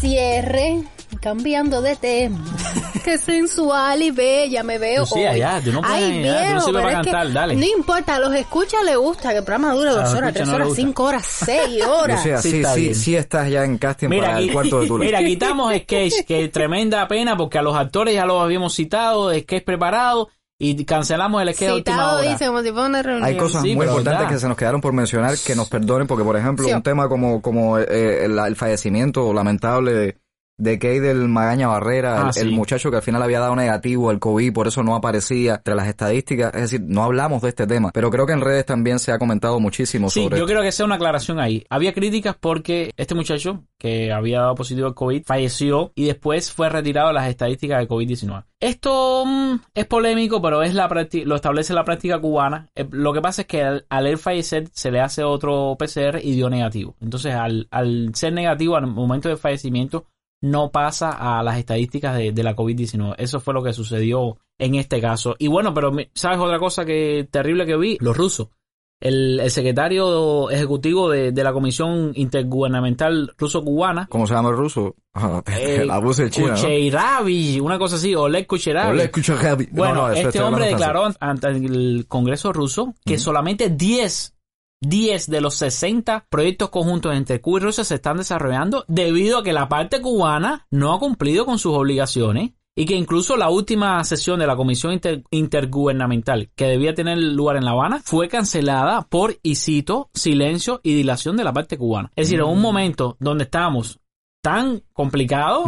Cierre, 0.00 0.82
cambiando 1.20 1.82
de 1.82 1.96
tema. 1.96 2.44
Qué 3.04 3.18
sensual 3.18 4.02
y 4.02 4.10
bella 4.10 4.64
me 4.64 4.78
veo 4.78 5.02
Lucía, 5.02 5.30
hoy. 5.30 5.38
ya, 5.38 5.60
tú 5.60 5.72
no 5.72 5.80
puedes- 5.80 5.94
Ay, 5.96 6.22
ya, 6.24 6.48
tú 6.48 6.54
no 6.54 6.60
sirves 6.62 6.82
para 6.82 6.88
es 7.00 7.04
cantar, 7.06 7.32
dale. 7.32 7.54
No 7.56 7.64
importa, 7.64 8.14
a 8.16 8.18
los 8.18 8.34
escuchas 8.34 8.82
les 8.84 8.96
gusta 8.96 9.30
que 9.30 9.38
el 9.38 9.44
programa 9.44 9.72
dure 9.74 9.90
A 9.90 9.92
dos 9.92 10.12
horas, 10.14 10.32
tres 10.34 10.48
no 10.48 10.54
horas, 10.56 10.68
cinco 10.74 11.04
horas, 11.04 11.24
seis 11.24 11.84
horas. 11.86 12.20
O 12.20 12.22
sea, 12.24 12.38
Sí 12.38 12.50
sí, 12.50 12.56
está 12.58 12.74
sí, 12.74 12.94
sí 12.94 13.14
estás 13.16 13.48
ya 13.48 13.62
en 13.64 13.78
casting 13.78 14.08
Mira, 14.08 14.24
para 14.26 14.36
aquí- 14.38 14.48
el 14.48 14.52
cuarto 14.52 14.80
de 14.80 14.86
tu 14.88 14.98
mira, 14.98 15.18
quitamos 15.20 15.72
sketch, 15.74 16.24
que 16.26 16.48
tremenda 16.48 17.06
pena 17.06 17.36
porque 17.36 17.58
a 17.58 17.62
los 17.62 17.76
actores 17.76 18.14
ya 18.14 18.26
los 18.26 18.42
habíamos 18.42 18.74
citado, 18.74 19.32
sketch 19.32 19.64
preparado 19.64 20.28
y 20.58 20.84
cancelamos 20.84 21.42
el 21.42 21.54
sketch 21.54 21.70
a 21.70 21.74
última 21.74 22.12
hora. 22.14 22.30
dice 22.30 22.46
como 22.46 22.62
si 22.62 22.70
fuera 22.72 22.86
una 22.86 23.02
reunión. 23.02 23.24
Hay 23.24 23.36
cosas 23.36 23.62
Sí, 23.62 23.74
muy 23.76 23.84
importantes 23.86 24.20
verdad. 24.20 24.28
que 24.34 24.38
se 24.40 24.48
nos 24.48 24.56
quedaron 24.56 24.80
por 24.80 24.92
mencionar 24.92 25.36
que 25.38 25.54
nos 25.54 25.68
perdonen 25.68 26.06
porque, 26.06 26.24
por 26.24 26.36
ejemplo, 26.36 26.66
Sí. 26.66 26.72
un 26.72 26.82
tema 26.82 27.08
como, 27.08 27.42
como 27.42 27.78
eh, 27.78 28.24
el, 28.24 28.38
el 28.38 28.56
fallecimiento 28.56 29.32
lamentable 29.34 29.92
de, 29.92 30.18
de 30.58 30.78
Kay 30.78 31.00
del 31.00 31.28
Magaña 31.28 31.68
Barrera, 31.68 32.16
Ah, 32.26 32.30
el, 32.34 32.42
el 32.42 32.48
sí. 32.50 32.54
muchacho 32.54 32.90
que 32.90 32.96
al 32.96 33.02
final 33.02 33.22
había 33.22 33.40
dado 33.40 33.54
negativo 33.56 34.10
al 34.10 34.18
COVID, 34.18 34.52
por 34.52 34.66
eso 34.68 34.82
no 34.82 34.94
aparecía 34.94 35.56
entre 35.56 35.74
las 35.74 35.86
estadísticas. 35.88 36.54
Es 36.54 36.60
decir, 36.62 36.80
no 36.82 37.02
hablamos 37.04 37.42
de 37.42 37.50
este 37.50 37.66
tema, 37.66 37.90
pero 37.92 38.10
creo 38.10 38.26
que 38.26 38.32
en 38.32 38.40
redes 38.40 38.64
también 38.64 38.98
se 38.98 39.12
ha 39.12 39.18
comentado 39.18 39.60
muchísimo 39.60 40.08
Sí, 40.10 40.20
sobre 40.22 40.30
yo 40.30 40.36
esto. 40.36 40.46
quiero 40.46 40.62
que 40.62 40.72
sea 40.72 40.86
una 40.86 40.94
aclaración 40.94 41.38
ahí. 41.40 41.64
Había 41.68 41.92
críticas 41.92 42.36
porque 42.40 42.90
este 42.96 43.14
muchacho 43.14 43.64
que 43.78 44.12
había 44.12 44.40
dado 44.40 44.54
positivo 44.54 44.86
al 44.86 44.94
COVID 44.94 45.24
falleció 45.26 45.92
y 45.94 46.06
después 46.06 46.50
fue 46.52 46.68
retirado 46.70 47.08
de 47.08 47.14
las 47.14 47.28
estadísticas 47.28 47.78
de 47.80 47.88
COVID-19. 47.88 48.44
Esto 48.58 49.24
mm, 49.26 49.56
es 49.74 49.86
polémico, 49.86 50.40
pero 50.40 50.62
es 50.62 50.72
la 50.74 50.88
lo 51.26 51.34
establece 51.36 51.74
la 51.74 51.84
práctica 51.84 52.18
cubana. 52.18 52.68
Eh, 52.74 52.86
lo 52.90 53.12
que 53.12 53.20
pasa 53.20 53.42
es 53.42 53.48
que 53.48 53.62
al, 53.62 53.84
al 53.90 54.06
él 54.06 54.16
fallecer 54.16 54.68
se 54.72 54.90
le 54.90 55.00
hace 55.00 55.22
otro 55.22 55.76
PCR 55.78 56.18
y 56.22 56.34
dio 56.34 56.48
negativo. 56.48 56.96
Entonces, 57.02 57.34
al, 57.34 57.68
al 57.70 58.12
ser 58.14 58.32
negativo 58.32 58.76
al 58.76 58.86
momento 58.86 59.28
del 59.28 59.36
fallecimiento, 59.36 60.06
no 60.50 60.70
pasa 60.70 61.10
a 61.10 61.42
las 61.42 61.58
estadísticas 61.58 62.16
de, 62.16 62.32
de 62.32 62.42
la 62.42 62.54
COVID-19. 62.56 63.14
Eso 63.18 63.40
fue 63.40 63.54
lo 63.54 63.62
que 63.62 63.72
sucedió 63.72 64.38
en 64.58 64.74
este 64.74 65.00
caso. 65.00 65.36
Y 65.38 65.48
bueno, 65.48 65.72
pero 65.74 65.92
mi- 65.92 66.08
¿sabes 66.14 66.38
otra 66.38 66.58
cosa 66.58 66.84
que 66.84 67.28
terrible 67.30 67.66
que 67.66 67.76
vi? 67.76 67.98
Los 68.00 68.16
rusos. 68.16 68.48
El, 68.98 69.40
el 69.40 69.50
secretario 69.50 70.50
ejecutivo 70.50 71.10
de, 71.10 71.30
de 71.30 71.44
la 71.44 71.52
Comisión 71.52 72.12
Intergubernamental 72.14 73.34
Ruso-Cubana, 73.36 74.06
¿Cómo 74.10 74.26
se 74.26 74.34
llama 74.34 74.48
el 74.50 74.56
ruso? 74.56 74.94
la 75.84 75.98
voz 75.98 76.16
de 76.18 76.30
China, 76.30 76.56
una 77.60 77.78
cosa 77.78 77.96
así, 77.96 78.14
Oleg 78.14 78.46
Kucherabi. 78.46 79.66
No, 79.66 79.72
Bueno, 79.72 79.94
no, 79.94 80.10
eso 80.12 80.28
este 80.28 80.40
hombre 80.42 80.66
declaró 80.68 81.08
ante 81.20 81.48
el 81.48 82.06
Congreso 82.08 82.52
ruso 82.52 82.94
que 83.04 83.18
solamente 83.18 83.68
10, 83.70 84.34
10 84.82 85.28
de 85.30 85.40
los 85.40 85.54
60 85.56 86.26
proyectos 86.28 86.70
conjuntos 86.70 87.14
entre 87.14 87.40
Cuba 87.40 87.58
y 87.58 87.62
Rusia 87.62 87.84
se 87.84 87.94
están 87.96 88.18
desarrollando 88.18 88.84
debido 88.88 89.38
a 89.38 89.42
que 89.42 89.52
la 89.52 89.68
parte 89.68 90.00
cubana 90.00 90.66
no 90.70 90.92
ha 90.92 90.98
cumplido 90.98 91.46
con 91.46 91.58
sus 91.58 91.74
obligaciones 91.74 92.52
y 92.78 92.84
que 92.84 92.94
incluso 92.94 93.38
la 93.38 93.48
última 93.48 94.04
sesión 94.04 94.38
de 94.38 94.46
la 94.46 94.54
Comisión 94.54 94.92
Inter- 94.92 95.24
Intergubernamental 95.30 96.50
que 96.54 96.66
debía 96.66 96.94
tener 96.94 97.16
lugar 97.18 97.56
en 97.56 97.64
La 97.64 97.70
Habana 97.70 98.00
fue 98.04 98.28
cancelada 98.28 99.06
por, 99.08 99.36
y 99.42 99.54
cito, 99.56 100.10
silencio 100.14 100.80
y 100.82 100.94
dilación 100.94 101.36
de 101.36 101.44
la 101.44 101.52
parte 101.54 101.78
cubana. 101.78 102.10
Es 102.14 102.26
decir, 102.28 102.40
en 102.40 102.46
un 102.46 102.60
momento 102.60 103.16
donde 103.18 103.44
estamos 103.44 104.00
tan 104.42 104.82
complicados, 104.92 105.64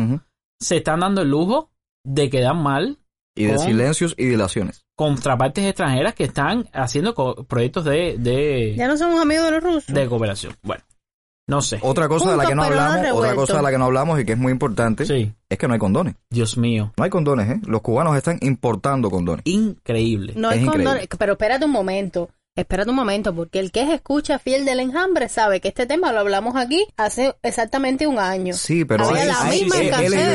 se 0.61 0.77
están 0.77 1.01
dando 1.01 1.23
el 1.23 1.31
lujo 1.31 1.71
de 2.05 2.29
quedar 2.31 2.55
mal 2.55 2.99
Y 3.43 3.47
de 3.47 3.59
silencios 3.59 4.15
y 4.19 4.27
dilaciones. 4.27 4.83
contrapartes 4.97 5.65
extranjeras 5.65 6.15
que 6.15 6.25
están 6.25 6.69
haciendo 6.73 7.15
co- 7.15 7.45
proyectos 7.45 7.85
de, 7.85 8.17
de, 8.19 8.75
Ya 8.77 8.89
no 8.89 8.97
somos 8.97 9.21
amigos 9.21 9.45
de 9.47 9.51
los 9.53 9.63
rusos. 9.63 9.87
de 9.95 10.07
cooperación. 10.09 10.55
Bueno, 10.63 10.83
no 11.49 11.63
sé. 11.63 11.79
Otra 11.83 12.09
cosa 12.09 12.31
de 12.33 12.37
la 12.37 12.47
que 12.47 12.55
no 12.55 12.63
hablamos, 12.65 13.07
otra 13.13 13.35
cosa 13.35 13.57
de 13.59 13.63
la 13.63 13.71
que 13.71 13.79
no 13.79 13.85
hablamos 13.87 14.21
y 14.21 14.25
que 14.25 14.33
es 14.33 14.39
muy 14.39 14.53
importante, 14.53 15.07
Sí, 15.07 15.33
es 15.49 15.59
que 15.59 15.67
no 15.69 15.75
hay 15.75 15.79
condones. 15.81 16.17
Dios 16.31 16.59
mío. 16.59 16.93
No 16.97 17.05
hay 17.05 17.11
condones, 17.11 17.49
¿eh? 17.49 17.61
Los 17.67 17.81
cubanos 17.81 18.17
están 18.17 18.39
importando 18.43 19.11
condones. 19.11 19.43
Increíble. 19.47 20.35
No 20.37 20.51
Es 20.51 20.59
hay 20.59 20.65
increíble. 20.65 20.85
condones. 20.85 21.09
Pero 21.19 21.33
espérate 21.33 21.65
un 21.65 21.71
momento. 21.73 22.29
Espérate 22.59 22.91
un 22.91 22.97
momento, 22.97 23.33
porque 23.33 23.61
el 23.61 23.71
que 23.71 23.83
es 23.83 23.89
escucha 23.91 24.41
fiel 24.41 24.65
del 24.65 24.81
enjambre 24.81 25.29
sabe 25.29 25.61
que 25.61 25.69
este 25.69 25.87
tema 25.87 26.11
lo 26.13 26.19
hablamos 26.19 26.57
aquí 26.57 26.85
hace 26.97 27.33
exactamente 27.45 28.09
un 28.09 28.19
año. 28.19 28.53
Sí, 28.53 28.85
pero 28.85 29.07
Había 29.09 29.23
hay, 29.23 29.29
la 29.29 29.43
hay- 29.43 29.61
misma 29.63 29.77
de 29.77 29.85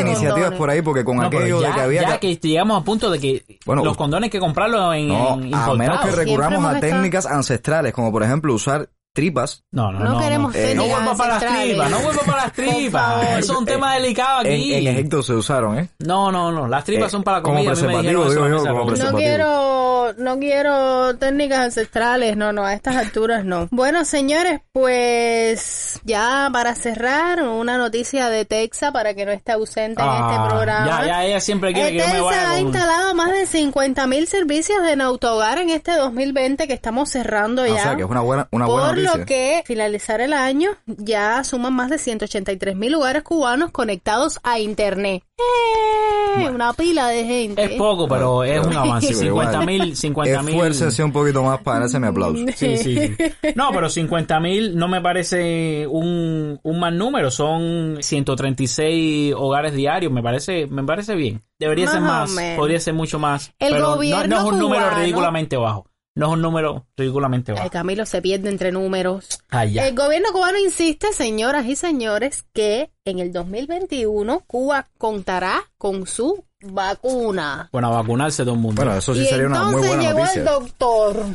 iniciativas 0.01 0.31
condones. 0.33 0.57
por 0.57 0.69
ahí 0.69 0.81
porque 0.81 1.03
con 1.03 1.17
No, 1.17 1.23
aquello 1.27 1.61
ya, 1.61 1.67
de 1.67 1.73
que 1.73 1.81
había 1.81 2.01
ya 2.03 2.19
que- 2.19 2.39
que 2.39 2.47
llegamos 2.47 2.81
a 2.81 2.85
punto 2.85 3.11
de 3.11 3.19
que 3.19 3.59
Bueno, 3.65 3.83
los 3.83 3.97
condones 3.97 4.27
hay 4.27 4.31
que 4.31 4.39
comprarlos 4.39 4.95
en, 4.95 5.09
No, 5.09 5.33
en 5.33 5.53
a 5.53 5.73
menos 5.73 5.99
que 5.99 6.11
recurramos 6.11 6.63
a 6.63 6.75
estado- 6.75 6.93
técnicas 6.93 7.25
ancestrales, 7.25 7.91
como 7.91 8.09
por 8.09 8.23
ejemplo 8.23 8.53
usar 8.53 8.87
tripas. 9.13 9.63
No, 9.71 9.91
no, 9.91 9.99
No 9.99 10.13
no. 10.13 10.19
queremos 10.19 10.53
no. 10.53 10.59
Eh, 10.59 10.75
no 10.75 10.85
vuelva 10.87 11.15
para 11.15 11.39
las 11.39 11.45
tripas, 11.63 11.89
no 11.91 11.99
vuelva 11.99 12.21
para 12.23 12.43
las 12.43 12.53
tripas. 12.53 13.23
Eso 13.39 13.53
es 13.53 13.59
un 13.59 13.65
tema 13.65 13.93
delicado 13.95 14.41
En, 14.41 14.53
aquí. 14.53 14.73
en 14.73 14.87
Egipto 14.87 15.21
se 15.23 15.33
usaron, 15.33 15.77
¿eh? 15.77 15.89
No, 15.99 16.31
no, 16.31 16.51
no. 16.51 16.67
Las 16.67 16.83
tripas 16.83 17.07
Eh, 17.07 17.11
son 17.11 17.23
para 17.23 17.41
como 17.41 17.59
mí 17.59 17.65
me 17.65 17.71
preservativo, 17.71 18.29
digo 18.29 18.45
en 18.45 18.51
yo, 18.51 18.57
como 18.57 18.65
reunión. 18.65 18.75
No 18.75 18.85
preservativo. 18.87 19.17
quiero, 19.19 20.13
no 20.17 20.39
quiero 20.39 21.15
técnicas 21.17 21.59
ancestrales, 21.59 22.35
no, 22.37 22.51
no, 22.53 22.65
a 22.65 22.73
estas 22.73 22.95
alturas 22.95 23.45
no. 23.45 23.67
Bueno, 23.71 24.03
señores, 24.05 24.61
pues 24.71 25.99
ya 26.03 26.49
para 26.51 26.75
cerrar, 26.75 27.43
una 27.43 27.77
noticia 27.77 28.29
de 28.29 28.45
Texas 28.45 28.91
para 28.91 29.13
que 29.13 29.25
no 29.25 29.31
esté 29.31 29.51
ausente 29.51 30.01
en 30.01 30.07
Ah, 30.09 30.29
este 30.31 30.49
programa. 30.49 30.85
Ya, 30.87 31.05
ya, 31.05 31.25
ella 31.25 31.39
siempre 31.39 31.73
quiere 31.73 31.91
que 31.91 31.97
yo 31.99 32.05
me 32.05 32.11
Texas 32.11 32.25
vaya 32.25 32.49
ha 32.51 32.55
con... 32.55 32.59
instalado 32.67 33.15
más 33.15 33.31
de 33.31 33.45
50 33.45 34.07
mil 34.07 34.27
servicios 34.27 34.81
de 34.83 35.01
autohogar 35.03 35.57
en 35.59 35.69
este 35.69 35.95
2020 35.95 36.67
que 36.67 36.73
estamos 36.73 37.09
cerrando 37.09 37.65
ya. 37.65 37.73
O 37.73 37.77
sea, 37.77 37.95
que 37.95 38.03
es 38.03 38.09
una 38.09 38.21
buena, 38.21 38.47
una 38.51 38.65
buena 38.65 38.81
Por 38.87 38.89
noticia. 38.95 39.02
Lo 39.03 39.25
que 39.25 39.63
finalizar 39.65 40.21
el 40.21 40.33
año 40.33 40.71
ya 40.85 41.43
suman 41.43 41.73
más 41.73 41.89
de 41.89 41.97
183 41.97 42.75
mil 42.75 42.91
lugares 42.93 43.23
cubanos 43.23 43.71
conectados 43.71 44.39
a 44.43 44.59
internet. 44.59 45.23
¡Eh! 45.37 46.49
Una 46.49 46.73
pila 46.73 47.07
de 47.09 47.25
gente. 47.25 47.63
Es 47.63 47.71
poco, 47.73 48.07
pero 48.07 48.43
es 48.43 48.65
un 48.65 48.75
avance. 48.75 49.07
Sí, 49.09 49.13
pero 49.15 49.27
igual, 49.27 49.47
50 49.51 49.65
mil, 49.65 49.95
50 49.95 50.41
mil. 50.43 50.53
Esfuércese 50.55 51.03
un 51.03 51.11
poquito 51.11 51.43
más 51.43 51.61
para 51.61 51.85
ese 51.85 51.99
mi 51.99 52.07
aplauso. 52.07 52.43
Sí, 52.55 52.77
sí. 52.77 53.15
No, 53.55 53.69
pero 53.71 53.89
50 53.89 54.39
mil 54.39 54.75
no 54.77 54.87
me 54.87 54.99
parece 55.01 55.85
un, 55.87 56.59
un 56.63 56.79
mal 56.79 56.97
número. 56.97 57.29
Son 57.29 57.97
136 58.01 59.33
hogares 59.37 59.73
diarios. 59.73 60.11
Me 60.11 60.23
parece, 60.23 60.67
me 60.67 60.83
parece 60.83 61.15
bien. 61.15 61.41
Debería 61.59 61.87
ser 61.87 62.01
Más 62.01 62.31
o 62.31 62.35
más. 62.35 62.55
Podría 62.57 62.79
ser 62.79 62.93
mucho 62.93 63.19
más. 63.19 63.53
El 63.59 63.73
pero 63.73 63.79
no- 63.89 63.95
gobierno 63.95 64.35
no, 64.35 64.37
es 64.47 64.53
un 64.53 64.59
número 64.59 64.85
cubano- 64.85 64.97
ridículamente 64.99 65.57
bajo. 65.57 65.85
No 66.15 66.27
es 66.27 66.33
un 66.33 66.41
número 66.41 66.85
ridículamente 66.95 67.51
Ay, 67.51 67.57
bajo. 67.57 67.69
Camilo 67.71 68.05
se 68.05 68.21
pierde 68.21 68.49
entre 68.49 68.71
números. 68.71 69.39
Ah. 69.49 69.65
El 69.65 69.95
gobierno 69.95 70.31
cubano 70.31 70.59
insiste, 70.59 71.11
señoras 71.11 71.65
y 71.65 71.75
señores, 71.75 72.45
que 72.53 72.91
en 73.03 73.19
el 73.19 73.31
2021 73.31 74.41
Cuba 74.45 74.89
contará 74.97 75.71
con 75.77 76.05
su 76.05 76.45
vacuna. 76.63 77.69
Bueno, 77.71 77.87
a 77.89 78.01
vacunarse 78.01 78.43
todo 78.43 78.55
el 78.55 78.59
mundo. 78.61 78.81
Bueno, 78.83 78.97
eso 78.97 79.13
sí 79.13 79.21
y 79.21 79.25
sería 79.25 79.47
una 79.47 79.63
muy 79.65 79.67
entonces 79.83 79.89
buena 79.95 80.03
llegó 80.09 80.19
noticia. 80.19 80.39
el 80.39 80.45
doctor. 80.45 81.25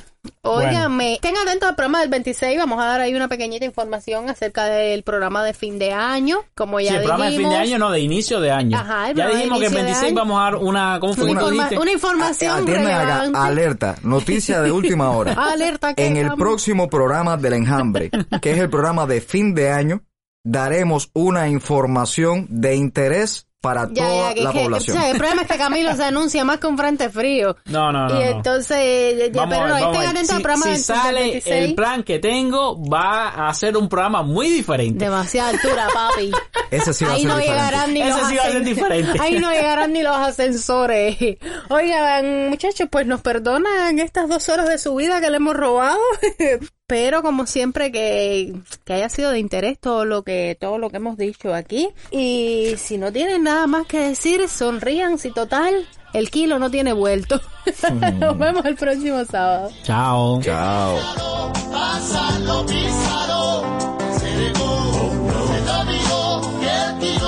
Óigame, 0.42 1.14
estén 1.14 1.36
atentos 1.36 1.68
al 1.70 1.74
programa 1.74 2.00
del 2.00 2.10
26, 2.10 2.58
vamos 2.58 2.80
a 2.80 2.84
dar 2.86 3.00
ahí 3.00 3.14
una 3.14 3.28
pequeñita 3.28 3.64
información 3.64 4.28
acerca 4.28 4.66
del 4.66 5.02
programa 5.02 5.42
de 5.42 5.54
fin 5.54 5.78
de 5.78 5.92
año, 5.92 6.40
como 6.54 6.80
ya 6.80 6.90
Sí, 6.90 6.96
el 6.96 7.02
programa 7.02 7.30
de 7.30 7.36
fin 7.38 7.48
de 7.48 7.56
año, 7.56 7.78
no, 7.78 7.90
de 7.90 8.00
inicio 8.00 8.40
de 8.40 8.50
año. 8.50 8.76
Ajá, 8.78 9.10
el 9.10 9.16
ya 9.16 9.28
dijimos 9.28 9.58
que 9.58 9.66
el 9.66 9.72
inicio 9.72 9.78
de 9.78 9.84
26 9.84 10.04
año. 10.12 10.14
vamos 10.16 10.40
a 10.40 10.44
dar 10.44 10.56
una... 10.56 11.00
¿Cómo 11.00 11.14
fue 11.14 11.30
Una, 11.30 11.40
informa- 11.42 11.80
una 11.80 11.92
información 11.92 12.68
acá, 12.86 13.30
alerta, 13.34 13.94
noticia 14.02 14.60
de 14.60 14.70
última 14.70 15.10
hora. 15.10 15.32
Alerta 15.52 15.94
que 15.94 16.06
En 16.06 16.16
el 16.18 16.34
próximo 16.34 16.90
programa 16.90 17.36
del 17.36 17.54
enjambre, 17.54 18.10
que 18.42 18.50
es 18.52 18.58
el 18.58 18.68
programa 18.68 19.06
de 19.06 19.20
fin 19.20 19.54
de 19.54 19.70
año, 19.70 20.02
daremos 20.44 21.10
una 21.14 21.48
información 21.48 22.46
de 22.50 22.76
interés 22.76 23.46
para 23.60 23.88
Ya, 23.90 24.06
toda 24.06 24.28
ya, 24.28 24.34
que, 24.34 24.42
la 24.42 24.52
que- 24.52 24.60
población. 24.64 24.96
o 24.96 25.00
sea, 25.00 25.10
el 25.10 25.16
problema 25.18 25.42
es 25.42 25.48
que 25.48 25.58
Camilo 25.58 25.96
se 25.96 26.04
anuncia 26.04 26.44
más 26.44 26.58
que 26.58 26.66
un 26.68 26.78
frente 26.78 27.10
frío. 27.10 27.56
No, 27.66 27.90
no, 27.90 28.08
no. 28.08 28.14
y 28.14 28.24
no. 28.24 28.30
entonces, 28.30 29.32
ya, 29.32 29.40
Vamos 29.40 29.54
pero 29.58 29.64
a 29.64 29.68
no, 29.68 29.74
ver, 29.74 29.82
vamos 29.82 29.96
estén 29.96 30.06
a 30.06 30.10
atentos 30.10 30.30
al 30.30 30.36
Si, 30.36 30.42
programa 30.42 30.64
si 30.64 30.70
del 30.70 30.80
sale 30.80 31.20
26. 31.20 31.64
el 31.64 31.74
plan 31.74 32.02
que 32.04 32.18
tengo, 32.20 32.88
va 32.88 33.48
a 33.48 33.54
ser 33.54 33.76
un 33.76 33.88
programa 33.88 34.22
muy 34.22 34.48
diferente. 34.48 35.04
Demasiada 35.04 35.48
altura, 35.50 35.88
papi. 35.94 36.30
Ese 36.70 36.92
sí 36.92 37.04
va 37.04 37.10
a 37.10 37.14
Ahí 37.14 37.22
ser 37.22 37.28
no 37.30 37.36
diferente. 37.38 37.64
llegarán 37.64 37.94
ni 37.94 38.00
Ese 38.02 38.10
los 38.10 38.28
sí 38.28 38.36
va 38.36 38.42
a 38.42 38.50
ser 38.52 38.64
diferente. 38.64 39.18
Ahí 39.20 39.38
no 39.40 39.50
llegarán 39.52 39.92
ni 39.92 40.02
los 40.02 40.16
ascensores. 40.16 41.16
Oigan, 41.68 42.50
muchachos, 42.50 42.88
pues 42.90 43.06
nos 43.06 43.20
perdonan 43.22 43.98
estas 43.98 44.28
dos 44.28 44.48
horas 44.48 44.68
de 44.68 44.78
su 44.78 44.94
vida 44.94 45.20
que 45.20 45.30
le 45.30 45.36
hemos 45.38 45.56
robado. 45.56 45.98
Pero 46.88 47.22
como 47.22 47.46
siempre 47.46 47.92
que, 47.92 48.54
que 48.84 48.92
haya 48.94 49.10
sido 49.10 49.30
de 49.30 49.38
interés 49.38 49.78
todo 49.78 50.04
lo 50.06 50.22
que 50.22 50.56
todo 50.58 50.78
lo 50.78 50.88
que 50.88 50.96
hemos 50.96 51.18
dicho 51.18 51.54
aquí 51.54 51.90
y 52.10 52.74
si 52.78 52.96
no 52.96 53.12
tienen 53.12 53.44
nada 53.44 53.66
más 53.66 53.86
que 53.86 54.00
decir 54.00 54.48
sonrían 54.48 55.18
si 55.18 55.30
total 55.30 55.86
el 56.14 56.30
kilo 56.30 56.58
no 56.58 56.70
tiene 56.70 56.92
vuelto. 56.92 57.40
Nos 58.18 58.38
vemos 58.38 58.64
el 58.64 58.76
próximo 58.76 59.24
sábado. 59.24 59.70
Chao. 59.82 60.40
Chao. 60.42 61.52
Pásalo, 61.70 62.64
písalo, 62.66 63.98
se 64.18 64.36
regó, 64.36 65.12
se 65.48 65.60
dominó, 65.60 66.58
que 67.00 67.14
el 67.14 67.20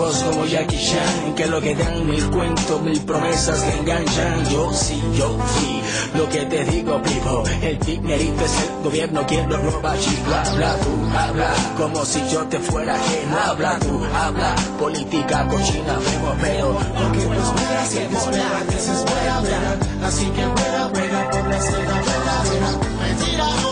como 0.00 0.46
Jackie 0.46 0.78
Chan 0.78 1.34
Que 1.34 1.46
lo 1.46 1.60
que 1.60 1.74
dan 1.74 2.06
mil 2.06 2.24
cuentos, 2.30 2.80
mil 2.82 3.00
promesas 3.02 3.60
que 3.62 3.78
enganchan. 3.78 4.48
Yo 4.50 4.72
sí, 4.72 5.00
yo 5.16 5.38
fui, 5.38 5.82
lo 6.18 6.28
que 6.28 6.46
te 6.46 6.64
digo, 6.64 7.00
vivo 7.00 7.44
El 7.62 7.78
dinerito 7.78 8.44
es 8.44 8.62
el 8.62 8.82
gobierno 8.82 9.26
quien 9.26 9.48
lo 9.48 9.58
roba 9.58 9.98
Chico, 9.98 10.34
habla 10.34 10.76
tú, 10.76 11.18
habla. 11.18 11.52
Como 11.76 12.04
si 12.04 12.20
yo 12.30 12.46
te 12.46 12.58
fuera 12.58 12.94
ajeno 12.94 13.36
Habla 13.46 13.78
tú, 13.78 14.00
habla. 14.14 14.54
Política 14.78 15.46
cochina, 15.48 15.98
vemos, 15.98 16.42
veo. 16.42 16.72
Lo 16.72 17.12
que 17.12 17.26
nos 17.26 17.48
espera, 17.48 17.86
se 17.86 18.08
desespera, 18.08 18.64
desespera, 18.70 19.78
Así 20.04 20.24
que 20.26 20.46
vuela, 20.46 20.88
vuela 20.88 21.30
por 21.30 21.48
la 21.48 21.60
seda 21.60 21.94
verdadera 21.94 22.70
Retíralo, 23.02 23.69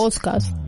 podcast. 0.00 0.60